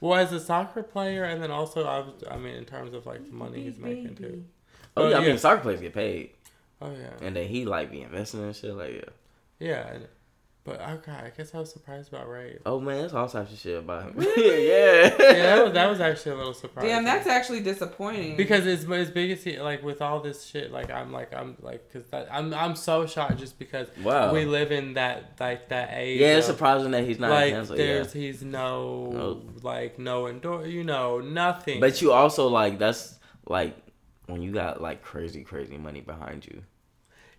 Well, 0.00 0.18
as 0.18 0.32
a 0.32 0.40
soccer 0.40 0.82
player, 0.82 1.24
and 1.24 1.42
then 1.42 1.50
also, 1.50 1.84
I, 1.86 2.00
was, 2.00 2.22
I 2.30 2.36
mean, 2.36 2.54
in 2.54 2.64
terms 2.66 2.92
of 2.92 3.06
like 3.06 3.24
the 3.26 3.34
money 3.34 3.62
he's 3.62 3.78
making 3.78 4.16
too. 4.16 4.44
Oh 4.96 5.04
Oh, 5.04 5.08
yeah, 5.08 5.16
I 5.18 5.20
yeah. 5.22 5.28
mean 5.28 5.38
soccer 5.38 5.62
players 5.62 5.80
get 5.80 5.94
paid, 5.94 6.30
Oh 6.82 6.90
yeah, 6.92 7.10
and 7.26 7.34
then 7.36 7.48
he 7.48 7.64
like 7.64 7.90
be 7.90 8.02
investing 8.02 8.42
and 8.42 8.54
shit. 8.56 8.74
Like 8.74 8.94
yeah. 9.58 9.68
yeah. 9.92 9.98
And- 10.66 10.78
But 10.78 10.88
okay, 10.98 11.12
I 11.12 11.30
guess 11.36 11.54
I 11.54 11.58
was 11.58 11.70
surprised 11.70 12.12
about 12.12 12.28
Ray. 12.28 12.58
Oh 12.66 12.80
man, 12.80 12.98
there's 12.98 13.14
all 13.14 13.28
types 13.28 13.52
of 13.52 13.58
shit 13.58 13.78
about 13.78 14.02
him. 14.04 14.14
Really? 14.16 14.68
yeah. 14.68 15.14
Yeah, 15.18 15.42
that 15.56 15.64
was, 15.64 15.72
that 15.74 15.88
was 15.90 16.00
actually 16.00 16.32
a 16.32 16.36
little 16.36 16.54
surprising. 16.54 16.90
Damn, 16.90 17.04
that's 17.04 17.26
actually 17.26 17.60
disappointing. 17.60 18.36
because 18.36 18.66
it's 18.66 18.84
as 18.90 19.10
big 19.10 19.30
as 19.30 19.42
he 19.44 19.58
like 19.58 19.82
with 19.82 20.02
all 20.02 20.20
this 20.20 20.44
shit. 20.44 20.72
Like 20.72 20.90
I'm 20.90 21.12
like 21.12 21.34
I'm 21.34 21.56
like 21.62 21.90
because 21.92 22.08
I'm 22.30 22.52
I'm 22.54 22.74
so 22.76 23.06
shocked 23.06 23.38
just 23.38 23.58
because 23.58 23.88
Wow. 24.02 24.32
we 24.32 24.44
live 24.44 24.72
in 24.72 24.94
that 24.94 25.32
like 25.40 25.68
that 25.68 25.90
age. 25.92 26.20
yeah, 26.20 26.36
it's 26.36 26.48
of, 26.48 26.54
surprising 26.56 26.90
that 26.92 27.04
he's 27.04 27.18
not 27.18 27.30
like 27.30 27.52
canceled. 27.52 27.78
Yeah. 27.78 27.86
there's 27.86 28.12
he's 28.12 28.42
no, 28.42 29.10
No. 29.12 29.42
like 29.62 29.98
no 29.98 30.26
endor 30.28 30.66
you 30.66 30.84
know 30.84 31.20
nothing. 31.20 31.80
But 31.80 32.00
you 32.02 32.12
also 32.12 32.48
like 32.48 32.78
that's 32.78 33.18
like 33.46 33.76
when 34.26 34.42
you 34.42 34.50
got 34.52 34.80
like 34.82 35.02
crazy, 35.02 35.44
crazy 35.44 35.76
money 35.78 36.00
behind 36.00 36.44
you. 36.46 36.62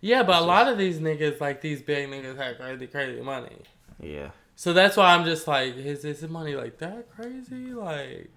Yeah, 0.00 0.22
but 0.22 0.42
a 0.42 0.44
lot 0.44 0.68
of 0.68 0.78
these 0.78 0.98
niggas 1.00 1.40
like 1.40 1.60
these 1.60 1.82
big 1.82 2.08
niggas 2.10 2.36
have 2.36 2.56
crazy 2.58 2.86
crazy 2.86 3.20
money. 3.22 3.56
Yeah. 4.00 4.30
So 4.56 4.72
that's 4.72 4.96
why 4.96 5.14
I'm 5.14 5.24
just 5.24 5.46
like, 5.46 5.76
is 5.76 6.04
is 6.04 6.20
the 6.20 6.28
money 6.28 6.54
like 6.56 6.78
that 6.78 7.08
crazy? 7.14 7.72
Like, 7.72 8.30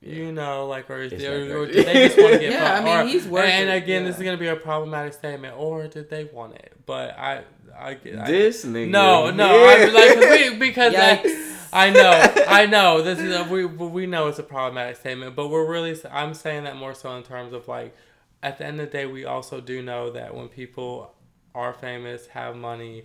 you 0.00 0.32
know, 0.32 0.66
like, 0.66 0.88
or 0.90 0.98
is 1.02 1.12
It's 1.12 1.22
they, 1.22 1.28
or, 1.52 1.60
or 1.62 1.66
crazy. 1.66 1.82
did 1.84 1.86
they 1.86 2.06
just 2.08 2.18
want 2.18 2.32
to 2.34 2.38
get? 2.38 2.52
Yeah, 2.52 2.64
I 2.64 2.68
fucked? 2.76 2.84
mean, 2.84 2.96
Or- 2.98 3.04
he's 3.04 3.26
worth 3.26 3.44
And 3.44 3.68
it, 3.68 3.82
again, 3.82 4.04
this 4.04 4.16
is 4.16 4.22
gonna 4.22 4.36
be 4.38 4.46
a 4.48 4.56
problematic 4.56 5.12
statement, 5.12 5.54
or 5.58 5.86
did 5.88 6.08
they 6.08 6.24
want 6.24 6.54
it? 6.54 6.72
But 6.86 7.18
I, 7.18 7.42
I, 7.78 7.90
I 7.90 7.94
This 8.26 8.64
nigga. 8.64 8.88
no, 8.88 9.30
no, 9.30 9.46
Yeah. 9.64 9.68
I, 9.68 9.84
like 9.90 10.14
'cause 10.14 10.30
we, 10.30 10.56
because 10.68 10.94
I, 10.96 11.46
I 11.72 11.90
know, 11.90 12.34
I 12.48 12.66
know. 12.66 13.02
This 13.02 13.18
is 13.20 13.34
a, 13.34 13.44
we 13.44 13.64
we 13.66 14.06
know 14.06 14.28
it's 14.28 14.38
a 14.38 14.42
problematic 14.42 14.96
statement, 14.96 15.36
but 15.36 15.48
we're 15.48 15.70
really 15.70 15.94
I'm 16.10 16.32
saying 16.34 16.64
that 16.64 16.76
more 16.76 16.94
so 16.94 17.14
in 17.16 17.22
terms 17.22 17.52
of 17.52 17.68
like, 17.68 17.94
at 18.42 18.58
the 18.58 18.66
end 18.66 18.80
of 18.80 18.90
the 18.90 18.92
day, 18.92 19.06
we 19.06 19.24
also 19.24 19.60
do 19.60 19.82
know 19.82 20.10
that 20.10 20.34
when 20.34 20.48
people 20.48 21.14
are 21.54 21.72
famous, 21.72 22.26
have 22.28 22.56
money, 22.56 23.04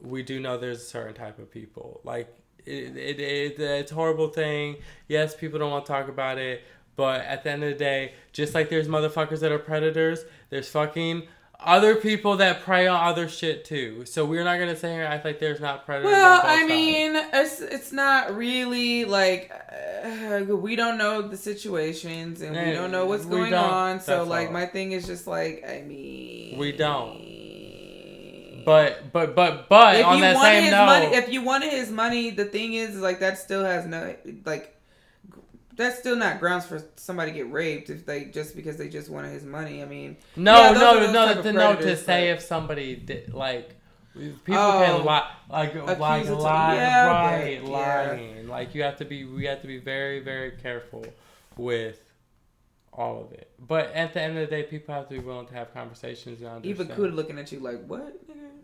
we 0.00 0.22
do 0.22 0.40
know 0.40 0.58
there's 0.58 0.82
a 0.82 0.84
certain 0.84 1.14
type 1.14 1.38
of 1.38 1.50
people. 1.50 2.00
Like 2.04 2.34
it, 2.66 2.96
it, 2.96 3.20
it 3.20 3.60
it's 3.60 3.92
a 3.92 3.94
horrible 3.94 4.28
thing. 4.28 4.76
Yes, 5.08 5.34
people 5.34 5.58
don't 5.58 5.70
want 5.70 5.86
to 5.86 5.92
talk 5.92 6.08
about 6.08 6.38
it, 6.38 6.62
but 6.96 7.22
at 7.22 7.44
the 7.44 7.50
end 7.50 7.64
of 7.64 7.70
the 7.70 7.76
day, 7.76 8.14
just 8.32 8.54
like 8.54 8.68
there's 8.68 8.88
motherfuckers 8.88 9.40
that 9.40 9.52
are 9.52 9.58
predators, 9.58 10.24
there's 10.50 10.68
fucking 10.68 11.26
other 11.60 11.96
people 11.96 12.36
that 12.38 12.62
prey 12.62 12.86
on 12.86 13.06
other 13.08 13.28
shit 13.28 13.64
too. 13.64 14.04
So 14.06 14.24
we're 14.24 14.44
not 14.44 14.58
gonna 14.58 14.76
sit 14.76 14.90
here 14.90 15.04
and 15.04 15.12
act 15.12 15.24
like 15.24 15.40
there's 15.40 15.60
not 15.60 15.84
predators. 15.86 16.12
Well, 16.12 16.40
I 16.42 16.58
sides. 16.58 16.68
mean, 16.68 17.16
it's 17.16 17.60
it's 17.60 17.92
not 17.92 18.36
really 18.36 19.04
like 19.04 19.50
uh, 20.04 20.44
we 20.48 20.76
don't 20.76 20.98
know 20.98 21.22
the 21.22 21.36
situations 21.36 22.42
and 22.42 22.54
we 22.54 22.72
don't 22.72 22.90
know 22.90 23.06
what's 23.06 23.24
going 23.24 23.54
on. 23.54 24.00
So 24.00 24.24
like 24.24 24.48
all. 24.48 24.52
my 24.52 24.66
thing 24.66 24.92
is 24.92 25.06
just 25.06 25.26
like 25.26 25.64
I 25.68 25.82
mean 25.82 26.58
We 26.58 26.72
don't. 26.72 27.24
But 28.64 29.12
but 29.12 29.34
but 29.34 29.68
but 29.68 29.96
if 29.96 30.06
on 30.06 30.20
that 30.20 30.40
same 30.40 30.62
his 30.64 30.72
note, 30.72 30.86
money, 30.86 31.06
if 31.06 31.28
you 31.28 31.42
wanted 31.42 31.70
his 31.70 31.90
money, 31.90 32.30
the 32.30 32.46
thing 32.46 32.72
is, 32.74 32.96
is 32.96 33.02
like 33.02 33.20
that 33.20 33.38
still 33.38 33.64
has 33.64 33.86
no 33.86 34.14
like. 34.44 34.73
That's 35.76 35.98
still 35.98 36.16
not 36.16 36.40
grounds 36.40 36.66
for 36.66 36.82
somebody 36.96 37.32
to 37.32 37.36
get 37.36 37.50
raped 37.52 37.90
if 37.90 38.06
they 38.06 38.26
just 38.26 38.54
because 38.54 38.76
they 38.76 38.88
just 38.88 39.08
wanted 39.10 39.32
his 39.32 39.44
money. 39.44 39.82
I 39.82 39.86
mean, 39.86 40.16
no 40.36 40.54
yeah, 40.56 40.70
no 40.72 41.12
no 41.12 41.42
to 41.42 41.52
no 41.52 41.76
to 41.76 41.96
say 41.96 42.30
if 42.30 42.40
somebody 42.40 42.96
did 42.96 43.34
like 43.34 43.74
people 44.14 44.54
Oh. 44.54 44.82
can 44.84 45.04
lie 45.04 45.30
like 45.50 45.74
like 45.74 45.98
lie 45.98 46.74
yeah, 46.74 47.06
right 47.08 47.60
but- 47.62 47.70
lying 47.70 48.46
like 48.48 48.74
you 48.74 48.82
have 48.84 48.96
to 48.98 49.04
be 49.04 49.24
we 49.24 49.46
have 49.46 49.60
to 49.62 49.66
be 49.66 49.78
very 49.78 50.20
very 50.20 50.52
careful 50.52 51.04
with 51.56 52.00
all 52.92 53.20
of 53.24 53.32
it. 53.32 53.50
But 53.58 53.90
at 53.92 54.12
the 54.14 54.22
end 54.22 54.38
of 54.38 54.48
the 54.48 54.56
day, 54.56 54.62
people 54.62 54.94
have 54.94 55.08
to 55.08 55.14
be 55.14 55.18
willing 55.18 55.46
to 55.48 55.54
have 55.54 55.74
conversations 55.74 56.40
and 56.42 56.48
understand. 56.48 56.90
Kuda 56.90 57.12
looking 57.12 57.38
at 57.40 57.50
you 57.50 57.58
like 57.58 57.84
what? 57.86 58.14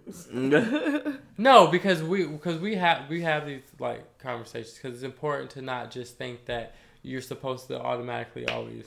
No, 1.39 1.67
because 1.69 2.03
we 2.03 2.27
because 2.27 2.61
we 2.61 2.77
have 2.77 3.09
we 3.09 3.23
have 3.23 3.47
these 3.47 3.63
like 3.79 4.19
conversations 4.19 4.75
because 4.75 4.95
it's 4.97 5.03
important 5.05 5.51
to 5.53 5.63
not 5.63 5.91
just 5.91 6.19
think 6.19 6.45
that 6.47 6.75
you're 7.03 7.21
supposed 7.21 7.69
to 7.69 7.81
automatically 7.81 8.47
always 8.47 8.87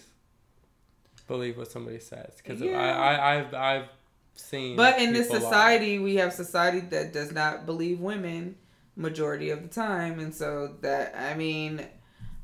believe 1.27 1.57
what 1.57 1.71
somebody 1.71 1.99
says 1.99 2.33
because 2.37 2.61
Yeah. 2.61 2.79
I, 2.79 3.15
I 3.15 3.35
I've 3.39 3.53
I've 3.53 3.89
seen. 4.35 4.75
But 4.75 4.99
in 4.99 5.13
this 5.13 5.27
people 5.27 5.41
lie. 5.41 5.41
society, 5.51 5.99
we 5.99 6.15
have 6.15 6.33
society 6.33 6.79
that 6.81 7.13
does 7.13 7.31
not 7.31 7.65
believe 7.65 7.99
women 7.99 8.55
majority 8.95 9.49
of 9.49 9.61
the 9.63 9.67
time, 9.69 10.19
and 10.19 10.33
so 10.33 10.75
that 10.81 11.15
I 11.17 11.33
mean, 11.35 11.85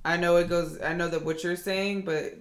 I 0.05 0.17
know 0.17 0.37
it 0.37 0.49
goes. 0.49 0.81
I 0.81 0.93
know 0.93 1.07
that 1.09 1.23
what 1.25 1.43
you're 1.43 1.55
saying, 1.55 2.03
but 2.03 2.33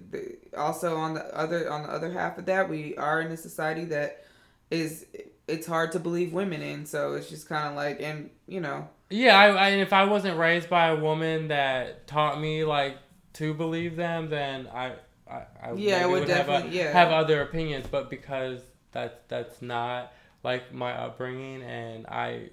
also 0.56 0.96
on 0.96 1.14
the 1.14 1.36
other 1.36 1.70
on 1.70 1.82
the 1.82 1.90
other 1.90 2.10
half 2.12 2.38
of 2.38 2.46
that, 2.46 2.68
we 2.68 2.96
are 2.96 3.20
in 3.20 3.30
a 3.32 3.36
society 3.36 3.84
that 3.86 4.24
is 4.70 5.06
it's 5.46 5.66
hard 5.66 5.92
to 5.92 5.98
believe 5.98 6.32
women 6.32 6.62
in. 6.62 6.86
So 6.86 7.14
it's 7.14 7.28
just 7.30 7.48
kind 7.48 7.68
of 7.68 7.74
like, 7.74 8.00
and 8.00 8.30
you 8.46 8.60
know, 8.60 8.88
Yeah, 9.10 9.36
I, 9.38 9.48
I 9.48 9.68
if 9.70 9.92
I 9.92 10.04
wasn't 10.04 10.38
raised 10.38 10.68
by 10.68 10.88
a 10.88 10.96
woman 10.96 11.48
that 11.48 12.06
taught 12.06 12.40
me 12.40 12.64
like 12.64 12.96
to 13.38 13.54
believe 13.54 13.96
them, 13.96 14.28
then 14.30 14.68
I 14.68 14.92
I, 15.30 15.42
I 15.62 15.72
Yeah, 15.74 15.98
it 15.98 16.00
maybe 16.08 16.12
would 16.20 16.28
have, 16.28 16.48
a- 16.48 16.52
definitely- 16.52 16.78
yeah. 16.78 16.92
have 16.92 17.10
other 17.12 17.42
opinions. 17.42 17.86
But 17.90 18.08
because 18.10 18.60
that's 18.92 19.14
that's 19.28 19.60
not 19.60 20.12
like 20.44 20.72
my 20.72 20.92
upbringing, 20.92 21.62
and 21.62 22.06
I 22.06 22.50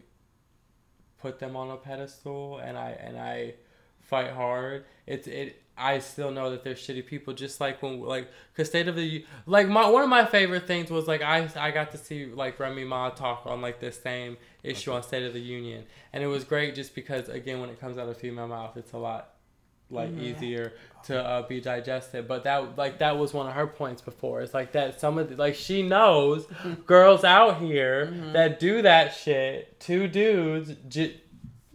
put 1.20 1.40
them 1.40 1.56
on 1.56 1.70
a 1.72 1.78
pedestal, 1.78 2.58
and 2.60 2.78
I 2.78 2.92
and 2.92 3.18
I 3.18 3.56
fight 4.02 4.32
hard. 4.32 4.86
It's 5.08 5.28
it. 5.28 5.62
I 5.78 6.00
still 6.00 6.32
know 6.32 6.52
that 6.52 6.64
they're 6.64 6.74
shitty 6.74 7.06
people, 7.06 7.34
just 7.34 7.60
like 7.60 7.82
when 7.82 8.00
like 8.00 8.30
cause 8.56 8.68
state 8.68 8.88
of 8.88 8.96
the 8.96 9.26
like 9.46 9.68
my 9.68 9.88
one 9.90 10.04
of 10.04 10.10
my 10.10 10.24
favorite 10.26 10.68
things 10.68 10.90
was 10.90 11.06
like 11.08 11.22
I 11.22 11.50
I 11.58 11.72
got 11.72 11.92
to 11.92 11.98
see 11.98 12.28
like 12.28 12.60
Remy 12.60 12.86
Ma 12.86 13.10
talk 13.10 13.44
on 13.46 13.62
like 13.62 13.82
this 13.82 14.02
same 14.02 14.38
issue 14.64 14.94
on 14.94 15.04
State 15.04 15.24
of 15.24 15.34
the 15.34 15.42
Union, 15.42 15.84
and 16.14 16.24
it 16.24 16.28
was 16.28 16.46
great 16.46 16.76
just 16.76 16.96
because 16.96 17.28
again 17.28 17.60
when 17.60 17.70
it 17.70 17.80
comes 17.80 17.98
out 17.98 18.08
of 18.08 18.18
female 18.18 18.48
mouth, 18.48 18.78
it's 18.78 18.94
a 18.94 18.98
lot 18.98 19.32
like 19.90 20.10
Mhm. 20.12 20.22
easier 20.22 20.74
to 21.06 21.24
uh, 21.24 21.42
be 21.48 21.62
digested. 21.62 22.28
But 22.28 22.44
that 22.46 22.78
like 22.78 23.00
that 23.00 23.18
was 23.18 23.34
one 23.34 23.48
of 23.48 23.54
her 23.54 23.68
points 23.68 24.02
before. 24.02 24.42
It's 24.42 24.54
like 24.54 24.72
that 24.72 25.00
some 25.00 25.18
of 25.18 25.30
the, 25.30 25.36
like 25.36 25.56
she 25.56 25.84
knows 25.84 26.48
girls 26.86 27.24
out 27.24 27.60
here 27.60 28.08
Mhm. 28.08 28.34
that 28.34 28.60
do 28.60 28.82
that 28.82 29.14
shit 29.14 29.80
to 29.82 30.08
dudes. 30.08 30.74
J- 30.88 31.22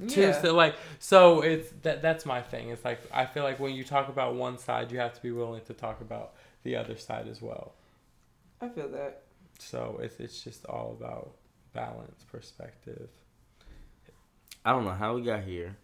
to 0.09 0.21
yeah, 0.23 0.41
so, 0.41 0.55
like 0.55 0.77
so 0.99 1.43
it's 1.43 1.71
that 1.83 2.01
that's 2.01 2.25
my 2.25 2.41
thing 2.41 2.71
it's 2.71 2.87
like 2.87 3.01
i 3.13 3.27
feel 3.27 3.43
like 3.43 3.61
when 3.61 3.75
you 3.75 3.85
talk 3.85 4.09
about 4.09 4.35
one 4.35 4.57
side 4.57 4.91
you 4.91 4.99
have 4.99 5.13
to 5.13 5.21
be 5.21 5.31
willing 5.31 5.61
to 5.67 5.75
talk 5.75 6.01
about 6.01 6.33
the 6.63 6.75
other 6.75 6.97
side 6.97 7.29
as 7.29 7.43
well 7.43 7.75
I 8.63 8.71
feel 8.71 8.89
that. 8.93 9.25
so 9.59 10.01
it's, 10.03 10.19
it's 10.19 10.43
just 10.43 10.65
all 10.65 10.97
about 10.99 11.33
balance 11.75 12.25
perspective 12.33 13.11
I 14.65 14.73
don't 14.73 14.87
know 14.87 14.91
how 14.93 15.17
we 15.17 15.21
got 15.23 15.43
here. 15.43 15.77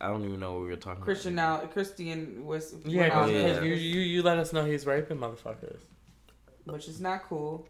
I 0.00 0.08
don't 0.08 0.24
even 0.24 0.40
know 0.40 0.52
what 0.52 0.62
we 0.62 0.68
were 0.68 0.76
talking 0.76 0.98
about. 0.98 1.04
Christian 1.04 1.34
about. 1.34 1.62
now, 1.62 1.68
Christian 1.68 2.44
was 2.44 2.74
yeah 2.84 3.00
went 3.00 3.12
because 3.12 3.30
yeah. 3.30 3.42
there, 3.54 3.64
you, 3.64 3.74
you 3.74 4.00
you 4.00 4.22
let 4.22 4.38
us 4.38 4.52
know 4.52 4.64
he's 4.64 4.86
raping 4.86 5.18
motherfuckers 5.18 5.80
which 6.64 6.88
is 6.88 7.00
not 7.00 7.24
cool. 7.24 7.66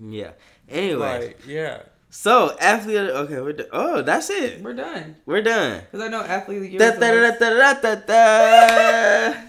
Yeah. 0.00 0.32
Anyway, 0.68 1.28
like 1.28 1.46
yeah 1.46 1.82
So 2.10 2.56
athlete. 2.60 2.96
Okay, 2.96 3.40
we're 3.40 3.52
done. 3.52 3.66
Oh, 3.72 4.02
that's 4.02 4.30
it. 4.30 4.62
We're 4.62 4.74
done. 4.74 5.16
We're 5.26 5.42
done. 5.42 5.80
Because 5.80 6.00
I 6.04 6.08
know 6.08 6.22
athlete 6.22 6.58
of 6.58 6.62
the 6.64 6.68
year. 6.70 6.78
Da, 6.78 6.90
is 6.90 6.94
the 6.94 7.00
da, 7.00 7.30
da, 7.30 7.74
da, 7.74 7.80
da, 7.80 7.94
da, 7.94 9.32
da. 9.32 9.40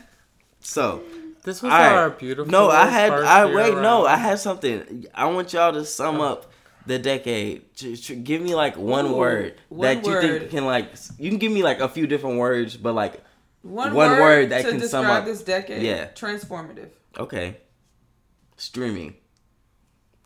So 0.59 1.03
This 1.43 1.61
was 1.61 1.71
All 1.71 1.79
right. 1.79 1.93
our 1.93 2.09
beautiful. 2.11 2.51
no, 2.51 2.69
I 2.69 2.87
had. 2.87 3.11
I 3.11 3.45
year 3.45 3.55
wait. 3.55 3.73
No. 3.73 4.05
I 4.05 4.17
had 4.17 4.39
something. 4.39 5.05
I 5.13 5.25
want 5.25 5.53
y'all 5.53 5.73
to 5.73 5.85
sum 5.85 6.21
up 6.21 6.51
the 6.87 6.97
decade. 6.99 7.73
J- 7.75 7.95
j- 7.95 8.15
Give 8.15 8.41
me 8.41 8.55
like 8.55 8.77
one 8.77 9.07
Ooh, 9.07 9.15
word 9.15 9.55
one 9.69 9.81
that 9.81 10.05
you 10.05 10.19
think 10.21 10.41
word. 10.41 10.49
can 10.49 10.65
like. 10.65 10.93
You 11.19 11.29
can 11.29 11.37
give 11.39 11.51
me 11.51 11.61
like 11.63 11.79
a 11.79 11.87
few 11.89 12.07
different 12.07 12.37
words, 12.37 12.75
but 12.77 12.93
like 12.93 13.21
One, 13.61 13.93
One 13.93 14.11
word, 14.11 14.19
word 14.21 14.49
that 14.51 14.63
to 14.63 14.69
can 14.71 14.79
sum 14.79 15.03
describe 15.03 15.19
up- 15.21 15.25
this 15.25 15.41
decade. 15.43 15.81
Yeah. 15.83 16.07
Transformative. 16.15 16.89
okay, 17.17 17.57
streaming. 18.55 19.15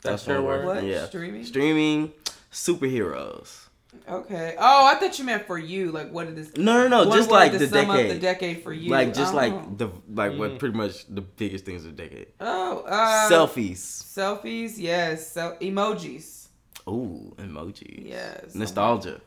That's 0.04 0.26
one 0.28 0.36
your 0.38 0.46
word? 0.46 0.66
What? 0.66 0.84
Yeah, 0.84 1.06
Streaming? 1.06 1.46
streaming, 1.46 2.12
superheroes. 2.52 3.68
Okay. 4.10 4.56
Oh, 4.58 4.86
I 4.88 4.96
thought 4.96 5.20
you 5.20 5.26
meant 5.26 5.46
for 5.46 5.58
you. 5.60 5.92
Like, 5.92 6.12
what 6.12 6.26
did 6.28 6.36
this? 6.38 6.56
No, 6.56 6.88
no, 6.88 7.04
no. 7.04 7.12
just 7.12 7.30
like 7.30 7.52
the 7.52 7.68
sum 7.68 7.90
up 7.90 7.98
decade. 7.98 8.12
the 8.16 8.20
decade 8.20 8.64
for 8.64 8.72
you. 8.74 8.90
like 8.90 9.14
just 9.14 9.34
Oh. 9.34 9.38
like 9.38 9.78
the 9.78 9.90
like 10.14 10.38
what 10.38 10.52
Mm. 10.52 10.60
pretty 10.60 10.78
much 10.78 11.06
the 11.08 11.22
biggest 11.22 11.66
things 11.66 11.86
of 11.86 11.96
the 11.98 12.04
decade. 12.04 12.28
Oh, 12.40 12.80
uh, 12.88 13.30
Selfies. 13.30 13.78
Selfies, 13.78 14.74
yes. 14.78 15.32
So 15.34 15.58
emojis, 15.62 16.41
Ooh, 16.88 17.34
emojis. 17.38 18.08
yes. 18.08 18.56
Nostalgia. 18.56 19.22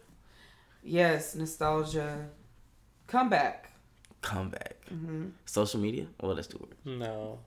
Yes, 0.82 1.34
nostalgia. 1.34 2.28
Comeback. 3.06 3.70
Comeback. 4.22 4.76
hmm 4.88 5.26
Social 5.46 5.80
media. 5.80 6.06
Well, 6.20 6.34
that's 6.34 6.46
two 6.48 6.58
words. 6.58 6.74
No. 6.84 7.38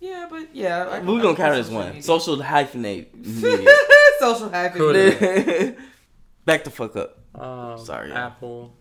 Yeah, 0.00 0.26
but 0.30 0.54
yeah. 0.54 0.84
I- 0.84 1.00
We're 1.00 1.18
I 1.18 1.22
gonna 1.22 1.36
count 1.36 1.54
it 1.56 1.60
as 1.60 1.70
one. 1.70 1.86
media. 1.88 2.02
Social 2.02 2.36
hyphenate 2.38 3.14
media. 3.14 3.68
social 4.18 4.48
hyphenate. 4.50 5.76
Back 6.44 6.64
the 6.64 6.70
fuck 6.70 6.96
up. 6.96 7.18
Um, 7.34 7.78
Sorry. 7.84 8.12
Apple. 8.12 8.72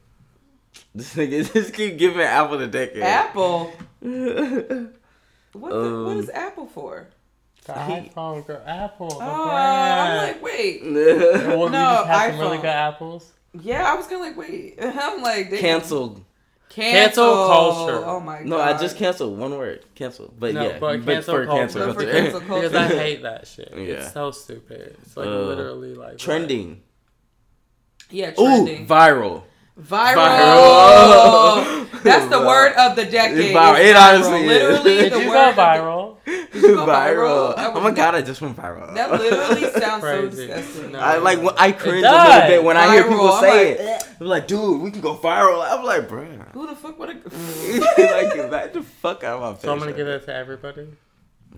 This 0.95 1.13
nigga 1.15 1.51
just 1.53 1.73
keep 1.73 1.97
giving 1.97 2.21
Apple 2.21 2.57
the 2.57 2.67
decade. 2.67 3.03
Apple. 3.03 3.71
What, 3.99 4.09
the, 4.11 4.89
what 5.53 5.71
Um, 5.73 6.19
is 6.19 6.29
Apple 6.29 6.67
for? 6.67 7.07
The 7.73 7.83
He- 7.85 8.09
iPhone, 8.09 8.45
girl. 8.47 8.61
Apple. 8.65 9.09
The 9.09 9.15
Oh, 9.15 9.45
brand. 9.47 10.09
I'm 10.11 10.27
like, 10.27 10.43
wait. 10.43 10.83
Well, 10.83 11.65
we 11.65 11.69
No, 11.71 11.71
just 11.71 12.07
have 12.07 12.31
some 12.31 12.39
really 12.39 12.57
iPhone. 12.57 12.61
good 12.61 12.67
apples. 12.67 13.31
Yeah, 13.61 13.91
I 13.91 13.95
was 13.95 14.05
kind 14.07 14.21
of 14.21 14.27
like, 14.27 14.37
wait. 14.37 14.77
I'm 14.81 15.21
like, 15.21 15.49
they- 15.49 15.59
Canceled. 15.59 16.23
Cancel. 16.69 17.25
Cancel 17.25 17.47
culture. 17.47 18.05
Oh 18.05 18.19
my 18.19 18.37
god. 18.37 18.45
No, 18.45 18.59
I 18.61 18.77
just 18.77 18.95
canceled 18.97 19.39
one 19.39 19.57
word. 19.57 19.83
Cancel. 19.95 20.31
But 20.37 20.53
No, 20.53 20.67
yeah, 20.69 20.77
but 20.79 21.03
cancel 21.03 21.33
for 21.35 21.45
cancel 21.47 21.81
culture. 21.81 21.87
But 21.87 21.93
for 21.95 22.03
culture. 22.05 22.21
cancel 22.21 22.41
culture. 22.41 22.69
Because 22.69 22.91
I 22.91 22.95
hate 23.03 23.21
that 23.23 23.47
shit. 23.47 23.73
Yeah. 23.75 23.81
It's 23.81 24.13
so 24.13 24.29
stupid. 24.29 24.95
It's 25.01 25.17
like 25.17 25.25
Uh, 25.27 25.31
literally 25.31 25.95
like 25.95 26.19
Trending. 26.19 26.81
Yeah, 28.11 28.31
Ooh, 28.39 28.65
viral. 28.85 28.85
viral. 28.85 29.43
Viral. 30.63 32.03
That's 32.03 32.27
the 32.27 32.39
word 32.39 32.73
of 32.73 32.95
the 32.95 33.05
decade. 33.05 33.37
It's 33.39 33.57
viral. 33.57 33.79
is 33.79 33.89
It 33.89 33.95
honestly 33.95 34.41
is. 34.41 34.47
Literally, 34.47 34.97
Did 34.97 35.13
the 35.13 35.19
you 35.21 35.27
word 35.29 35.33
go 35.33 35.49
of 35.49 35.55
the- 35.55 35.61
viral? 35.61 36.08
Did 36.51 36.61
you 36.63 36.75
go 36.75 36.85
viral. 36.85 37.53
viral? 37.55 37.57
I 37.57 37.65
Oh 37.67 37.73
would 37.75 37.83
my 37.83 37.91
god, 37.91 38.15
I 38.15 38.21
just 38.21 38.41
went 38.41 38.57
viral. 38.57 38.93
That 38.95 39.11
literally 39.11 39.69
sounds 39.79 40.03
so 40.03 40.21
Crazy. 40.21 40.47
disgusting. 40.47 40.91
No. 40.93 40.99
I 40.99 41.17
like 41.17 41.39
when 41.41 41.53
I 41.57 41.71
cringe 41.71 42.05
a 42.05 42.11
little 42.11 42.47
bit 42.47 42.63
when 42.63 42.77
I 42.77 42.93
hear 42.93 43.03
people 43.03 43.27
I'm 43.31 43.41
say 43.41 43.69
like, 43.71 43.79
it. 44.01 44.07
I'm 44.19 44.27
like, 44.27 44.47
dude, 44.47 44.81
we 44.81 44.91
can 44.91 45.01
go 45.01 45.15
viral. 45.15 45.63
I'm 45.65 45.85
like, 45.85 46.07
bruh. 46.07 46.51
Who 46.53 46.67
the 46.67 46.75
fuck 46.75 46.97
would 46.99 47.09
have? 47.09 47.23
like, 47.97 48.51
get 48.51 48.73
the 48.73 48.81
fuck 48.83 49.23
out 49.23 49.35
of 49.35 49.41
my 49.41 49.53
face. 49.53 49.61
So 49.63 49.71
I'm 49.73 49.79
gonna 49.79 49.93
give 49.93 50.07
that 50.07 50.25
to 50.25 50.33
everybody. 50.35 50.87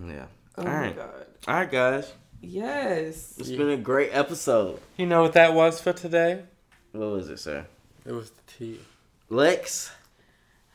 Yeah. 0.06 0.26
Oh 0.58 0.62
All 0.62 0.68
my 0.68 0.80
right. 0.80 0.96
god. 0.96 1.26
All 1.48 1.54
right, 1.54 1.70
guys. 1.70 2.12
Yes. 2.40 3.34
It's 3.38 3.48
Yeah. 3.48 3.58
been 3.58 3.70
a 3.70 3.76
great 3.76 4.10
episode. 4.12 4.80
You 4.96 5.06
know 5.06 5.22
what 5.22 5.32
that 5.34 5.54
was 5.54 5.80
for 5.80 5.92
today? 5.92 6.42
What 6.92 7.08
was 7.10 7.28
it, 7.30 7.38
sir? 7.38 7.66
It 8.04 8.12
was 8.12 8.30
the 8.30 8.42
tea. 8.58 8.80
Lex, 9.30 9.90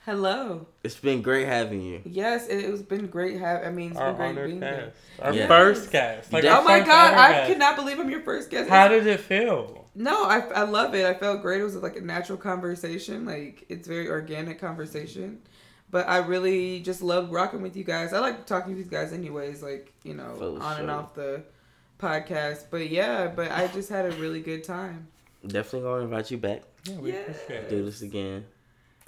Hello. 0.08 0.66
it's 0.86 0.96
been 0.96 1.22
great 1.22 1.48
having 1.48 1.82
you. 1.82 2.02
Yes, 2.06 2.48
it, 2.48 2.64
it's 2.64 2.82
been 2.82 3.08
great. 3.08 3.38
Have 3.42 3.66
I 3.66 3.72
mean, 3.72 3.92
it's 3.92 4.00
Our 4.00 4.14
been 4.14 4.36
great 4.36 4.46
being 4.48 4.60
cast. 4.62 4.76
here. 4.80 4.94
Our 5.22 5.34
Yeah. 5.34 5.48
first 5.48 5.92
cast. 5.92 6.32
Like 6.32 6.46
Oh 6.46 6.64
my 6.64 6.80
god, 6.80 7.14
I 7.14 7.32
guest. 7.34 7.50
could 7.50 7.60
not 7.60 7.76
believe 7.76 8.00
I'm 8.00 8.10
your 8.10 8.22
first 8.22 8.50
guest. 8.50 8.70
How 8.70 8.88
did 8.88 9.06
it 9.06 9.20
feel? 9.20 9.84
No, 9.96 10.24
I, 10.24 10.40
I 10.56 10.64
love 10.64 10.96
it. 10.96 11.06
I 11.06 11.14
felt 11.14 11.42
great. 11.42 11.60
It 11.60 11.66
was 11.66 11.76
like 11.76 11.98
a 11.98 12.02
natural 12.02 12.38
conversation. 12.38 13.26
Like 13.26 13.66
it's 13.68 13.86
very 13.86 14.08
organic 14.10 14.60
conversation. 14.62 15.40
But 15.92 16.08
I 16.08 16.20
really 16.20 16.80
just 16.80 17.02
love 17.02 17.30
rocking 17.32 17.62
with 17.62 17.76
you 17.76 17.84
guys. 17.84 18.14
I 18.14 18.20
like 18.20 18.46
talking 18.46 18.74
to 18.76 18.80
you 18.80 18.86
guys 18.86 19.12
anyways, 19.12 19.62
like, 19.62 19.92
you 20.04 20.14
know, 20.14 20.36
For 20.38 20.64
on 20.64 20.80
and 20.80 20.90
off 20.90 21.16
the 21.16 21.44
podcast. 22.00 22.66
But 22.72 22.90
yeah, 22.90 23.28
but 23.28 23.52
I 23.52 23.68
just 23.68 23.90
had 23.90 24.06
a 24.06 24.12
really 24.18 24.40
good 24.42 24.64
time. 24.64 25.10
Definitely 25.46 25.82
gonna 25.90 26.04
invite 26.06 26.32
you 26.32 26.38
back. 26.38 26.62
Yeah, 26.86 26.96
we 26.98 27.12
Yeah. 27.12 27.20
appreciate 27.20 27.64
it. 27.64 27.70
Do 27.70 27.84
this 27.84 28.02
again. 28.02 28.46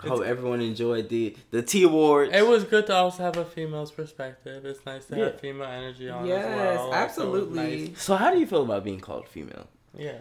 It's- 0.04 0.18
Hope 0.18 0.26
everyone 0.26 0.62
enjoyed 0.62 1.10
the 1.10 1.36
the 1.52 1.62
TEA 1.62 1.84
Awards. 1.84 2.32
It 2.34 2.48
was 2.48 2.64
good 2.64 2.88
to 2.88 2.96
also 2.96 3.24
have 3.24 3.38
a 3.38 3.46
female's 3.46 3.92
perspective. 3.92 4.66
It's 4.66 4.86
nice 4.86 5.06
to 5.08 5.18
Yeah. 5.18 5.26
have 5.26 5.40
female 5.40 5.68
energy 5.68 6.10
on 6.10 6.26
Yes, 6.26 6.46
as 6.46 6.56
well. 6.56 6.90
Like, 6.90 6.90
so 6.90 6.94
absolutely. 6.96 7.88
nice. 7.90 8.02
So 8.02 8.16
how 8.16 8.32
do 8.32 8.40
you 8.40 8.48
feel 8.48 8.64
about 8.64 8.84
being 8.84 9.00
called 9.00 9.28
female? 9.28 9.68
Yeah. 9.98 10.14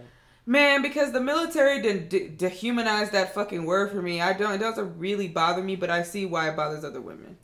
Man, 0.47 0.81
because 0.83 1.13
the 1.13 1.21
military 1.21 1.83
didn't 1.83 2.09
de- 2.09 2.29
dehumanize 2.31 3.11
that 3.11 3.35
fucking 3.35 3.67
word 3.67 3.91
for 3.91 4.01
me. 4.01 4.21
I 4.21 4.33
don't. 4.33 4.53
It 4.55 4.59
doesn't 4.59 4.99
really 4.99 5.29
bother 5.29 5.63
me, 5.63 5.77
but 5.77 5.91
I 5.91 6.03
see 6.03 6.25
why 6.27 6.49
it 6.49 6.57
bothers 6.57 6.85
other 6.85 7.01
women. 7.03 7.37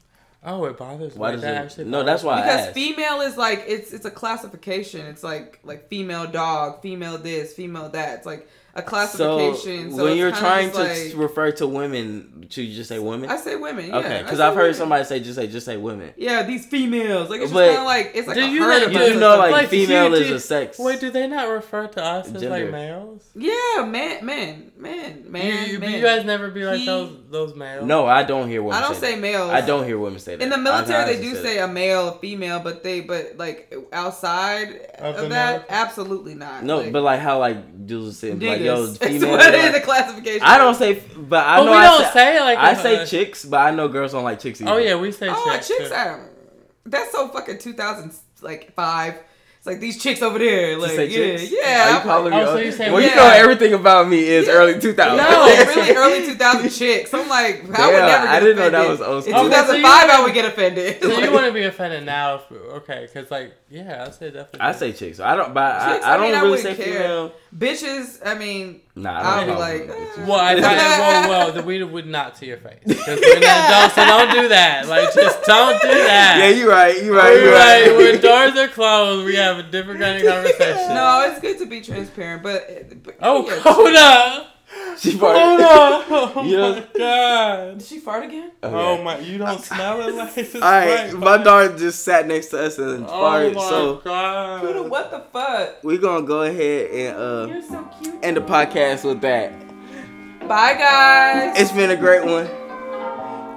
Oh, 0.46 0.64
it 0.66 0.76
bothers 0.76 1.14
Why 1.14 1.28
me. 1.30 1.32
does 1.36 1.42
That 1.42 1.54
it? 1.54 1.64
actually 1.66 1.84
No, 1.86 2.02
that's 2.02 2.22
why 2.22 2.42
because 2.42 2.60
asked. 2.66 2.74
female 2.74 3.20
is 3.22 3.36
like 3.36 3.64
it's 3.66 3.92
it's 3.92 4.04
a 4.06 4.10
classification. 4.10 5.06
It's 5.06 5.22
like 5.22 5.60
like 5.64 5.88
female 5.88 6.26
dog, 6.26 6.82
female 6.82 7.16
this, 7.18 7.52
female 7.54 7.88
that. 7.90 8.18
It's 8.18 8.26
like 8.26 8.48
a 8.76 8.82
classification. 8.82 9.92
So, 9.94 10.04
when 10.04 10.16
you're 10.16 10.32
trying 10.32 10.70
to 10.72 10.78
like, 10.78 11.12
refer 11.14 11.52
to 11.52 11.66
women, 11.66 12.46
should 12.50 12.64
you 12.64 12.74
just 12.74 12.88
say 12.88 12.98
women? 12.98 13.30
I 13.30 13.36
say 13.36 13.56
women. 13.56 13.86
Yeah, 13.86 13.98
okay, 13.98 14.22
because 14.22 14.40
I've 14.40 14.54
heard 14.54 14.62
women. 14.62 14.74
somebody 14.74 15.04
say 15.04 15.20
just 15.20 15.36
say 15.36 15.46
just 15.46 15.64
say 15.66 15.76
women. 15.76 16.12
Yeah, 16.16 16.42
these 16.42 16.66
females. 16.66 17.30
Like 17.30 17.40
it's 17.42 17.52
But- 17.52 17.66
just 17.66 17.76
kind 17.76 17.78
of 17.78 17.84
like 17.86 18.12
it's 18.14 18.26
like 18.28 18.36
Do 18.36 18.44
a 18.44 18.48
you 18.48 18.62
herd 18.62 18.92
not- 18.92 19.02
of 19.02 19.08
You 19.14 19.20
know 19.20 19.38
like 19.38 19.52
Like, 19.52 19.68
female 19.68 20.08
you- 20.10 20.14
is 20.16 20.28
you- 20.28 20.34
a 20.36 20.40
sex. 20.40 20.78
Wait, 20.78 21.00
do 21.00 21.10
they 21.10 21.26
not 21.26 21.48
refer 21.48 21.86
to 21.86 22.02
us 22.04 22.26
as 22.34 22.42
like 22.42 22.70
males? 22.70 23.22
yeah, 23.36 23.84
man, 23.86 24.24
man, 24.24 24.72
man, 24.76 25.24
man. 25.28 25.66
you, 25.66 25.72
you, 25.74 25.78
man. 25.78 25.92
you 25.92 26.02
guys 26.02 26.24
never 26.24 26.50
be 26.50 26.64
like 26.64 26.80
He- 26.80 26.86
those 26.86 27.10
those 27.30 27.54
males. 27.54 27.86
no, 27.86 28.06
I 28.06 28.22
don't 28.24 28.48
hear 28.48 28.62
women. 28.62 28.78
I 28.82 28.86
don't 28.86 28.96
say, 28.96 29.14
say 29.14 29.20
males. 29.20 29.50
I 29.50 29.60
don't 29.60 29.84
hear 29.86 29.98
women 29.98 30.18
say 30.18 30.36
that. 30.36 30.42
In 30.42 30.50
the 30.50 30.58
military, 30.58 31.14
they 31.14 31.22
do 31.22 31.34
say 31.36 31.42
say 31.42 31.56
that. 31.58 31.70
a 31.70 31.72
male, 31.72 32.08
a 32.08 32.18
female, 32.18 32.60
but 32.60 32.82
they, 32.82 33.00
but 33.00 33.34
like 33.38 33.72
outside 33.92 34.68
Of 34.98 35.16
of, 35.16 35.28
that, 35.30 35.52
military? 35.52 35.64
absolutely 35.70 36.34
not. 36.34 36.64
no, 36.64 36.90
but 36.90 37.02
like 37.02 37.20
how 37.20 37.38
like 37.38 37.86
dudes 37.86 38.18
say 38.18 38.32
like 38.32 38.63
yo 38.64 38.76
niggas. 38.86 38.90
It's 38.94 38.98
female. 38.98 39.30
what 39.32 39.46
it 39.46 39.54
is, 39.54 39.62
like- 39.64 39.74
the 39.74 39.80
classification. 39.80 40.42
I 40.42 40.58
don't 40.58 40.74
say, 40.74 41.02
but 41.16 41.46
I 41.46 41.56
But 41.58 41.64
know 41.64 41.70
we 41.70 41.76
I 41.76 41.84
don't 41.86 42.04
say, 42.06 42.12
say 42.12 42.40
like 42.40 42.58
I 42.58 42.72
uh-huh. 42.72 42.82
say 42.82 43.06
chicks, 43.06 43.44
but 43.44 43.60
I 43.60 43.70
know 43.70 43.88
girls 43.88 44.12
don't 44.12 44.24
like 44.24 44.40
chicks. 44.40 44.60
Oh, 44.62 44.64
either. 44.64 44.74
Oh 44.74 44.78
yeah, 44.78 44.96
we 44.96 45.12
say 45.12 45.28
chicks. 45.28 45.40
Oh, 45.44 45.52
chicks. 45.54 45.68
chicks, 45.68 45.88
too. 45.88 45.94
I. 45.94 46.20
That's 46.86 47.12
so 47.12 47.28
fucking 47.28 47.58
2000, 47.58 48.12
like 48.42 48.74
five. 48.74 49.14
It's 49.56 49.66
like 49.66 49.80
these 49.80 49.96
chicks 50.02 50.20
over 50.20 50.38
there, 50.38 50.74
To 50.74 50.80
like 50.82 50.90
say 50.90 51.06
yeah, 51.06 51.38
chicks? 51.38 51.50
yeah. 51.50 51.58
Are 51.86 51.90
you 51.92 51.96
I'm 51.96 52.02
calling 52.02 52.32
like, 52.34 52.34
me? 52.34 52.40
Oh, 52.42 52.44
so 52.44 52.56
old? 52.56 52.64
you 52.66 52.72
say 52.72 52.90
well, 52.92 53.00
you 53.00 53.08
yeah. 53.08 53.14
know 53.14 53.28
everything 53.30 53.72
about 53.72 54.06
me 54.06 54.18
is 54.18 54.46
Yeah. 54.46 54.52
early 54.52 54.78
2000. 54.78 55.16
no, 55.16 55.46
really 55.46 55.96
early 55.96 56.26
2000 56.26 56.68
chicks. 56.70 57.14
I'm 57.14 57.26
like, 57.30 57.60
I 57.60 57.64
would 57.64 57.70
never. 57.72 57.90
Get 58.06 58.20
I 58.20 58.40
didn't 58.40 58.56
know 58.58 58.68
that 58.68 58.88
was 58.90 59.00
old 59.00 59.24
In 59.26 59.32
school. 59.32 59.46
Okay, 59.46 59.54
so 59.54 59.72
2005, 59.76 60.10
I 60.10 60.22
would 60.22 60.34
get 60.34 60.44
offended. 60.44 61.02
So 61.02 61.18
you 61.18 61.32
want 61.32 61.46
to 61.46 61.52
be 61.52 61.62
offended 61.64 62.04
now? 62.04 62.42
Okay, 62.52 63.08
because 63.10 63.30
like 63.30 63.54
yeah, 63.70 64.04
I 64.06 64.10
say 64.10 64.26
definitely. 64.30 64.60
I 64.60 64.72
say 64.72 64.92
chicks. 64.92 65.18
I 65.18 65.34
don't, 65.34 65.54
but 65.54 65.94
Chicks, 65.94 66.04
I, 66.04 66.10
I 66.10 66.14
I 66.14 66.16
don't 66.18 66.26
mean, 66.26 66.34
I 66.34 66.42
really 66.42 66.58
say 66.60 66.68
wouldn't 66.72 66.86
care. 66.86 66.98
female. 67.02 67.32
Bitches. 67.56 68.20
I 68.24 68.34
mean, 68.34 68.80
Nah, 68.96 69.10
I 69.10 69.22
I'll 69.40 69.46
don't 69.46 69.54
be 69.56 69.60
like, 69.60 69.86
them 69.88 69.96
bitches. 69.96 70.18
eh. 70.18 70.24
Well, 70.26 70.38
I, 70.40 70.52
I, 70.52 70.58
well, 70.98 71.28
well, 71.28 71.52
the 71.52 71.62
we 71.62 71.82
would 71.82 72.06
not 72.06 72.34
to 72.36 72.46
your 72.46 72.58
face 72.58 72.78
because 72.86 73.20
we're 73.20 73.36
an 73.36 73.42
adult, 73.44 73.92
so 73.92 74.04
don't 74.04 74.30
do 74.42 74.48
that. 74.48 74.86
Like, 74.88 75.12
just 75.14 75.44
don't 75.44 75.80
do 75.82 75.88
that. 75.88 76.36
Yeah, 76.38 76.48
you're 76.48 76.68
right. 76.70 77.02
You're 77.02 77.14
right. 77.16 77.32
You're 77.40 77.52
right. 77.52 77.86
right. 77.88 77.96
When 77.96 78.20
doors 78.20 78.56
are 78.56 78.68
closed, 78.68 79.26
we 79.26 79.34
have 79.36 79.58
a 79.58 79.62
different 79.64 80.00
kind 80.00 80.18
of 80.24 80.28
conversation. 80.32 80.94
no, 80.94 81.24
it's 81.30 81.40
good 81.40 81.58
to 81.58 81.66
be 81.66 81.80
transparent, 81.80 82.42
but, 82.42 83.02
but 83.02 83.16
Oh, 83.20 83.46
yeah, 83.46 83.58
hold 83.60 83.94
up. 83.96 84.53
She 84.98 85.12
farted. 85.12 85.60
up. 85.60 86.04
Oh 86.36 86.42
You 86.44 86.56
know- 86.56 86.74
my 86.74 86.86
god. 86.96 87.78
Did 87.78 87.86
she 87.86 87.98
fart 87.98 88.24
again? 88.24 88.52
Oh 88.62 89.02
my, 89.02 89.18
you 89.18 89.38
don't 89.38 89.60
smell 89.60 90.00
it 90.08 90.14
like 90.14 90.36
it's 90.38 90.54
All 90.54 90.60
right, 90.60 91.12
right, 91.12 91.12
my 91.14 91.36
daughter 91.42 91.76
just 91.76 92.04
sat 92.04 92.26
next 92.28 92.46
to 92.48 92.64
us 92.64 92.78
and 92.78 93.04
Oh 93.06 93.10
farted. 93.10 93.54
my 93.54 93.68
So 93.68 93.96
god. 94.04 94.62
Kuda, 94.62 94.88
what 94.88 95.10
the 95.10 95.20
fuck? 95.32 95.82
we're 95.82 95.98
gonna 95.98 96.24
go 96.26 96.42
ahead 96.42 96.90
and 96.90 97.16
uh 97.16 97.46
You're 97.52 97.62
so 97.62 97.88
cute. 98.00 98.14
end 98.22 98.36
the 98.36 98.40
podcast 98.42 99.04
with 99.04 99.20
that. 99.22 99.52
Bye, 100.48 100.74
guys. 100.74 101.58
It's 101.60 101.72
been 101.72 101.90
a 101.90 101.96
great 101.96 102.24
one. 102.24 102.48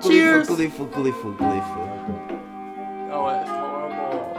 Cheers. 0.02 0.48
Gleeful, 0.48 0.86
gleeful, 0.88 1.34
gleeful, 1.34 1.34
gleeful. 1.34 1.90
Oh, 3.12 3.28
that's 3.30 3.50
horrible. 3.50 4.34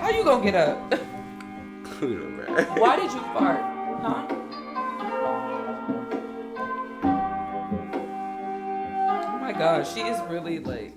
How 0.00 0.10
you 0.10 0.24
gonna 0.24 0.44
get 0.44 0.54
up? 0.54 0.94
Why 1.98 2.96
did 2.96 3.10
you 3.10 3.20
fart? 3.32 3.62
Huh? 4.02 4.26
Oh 9.24 9.38
my 9.40 9.52
gosh, 9.52 9.94
she 9.94 10.00
is 10.02 10.20
really 10.28 10.58
like 10.58 10.95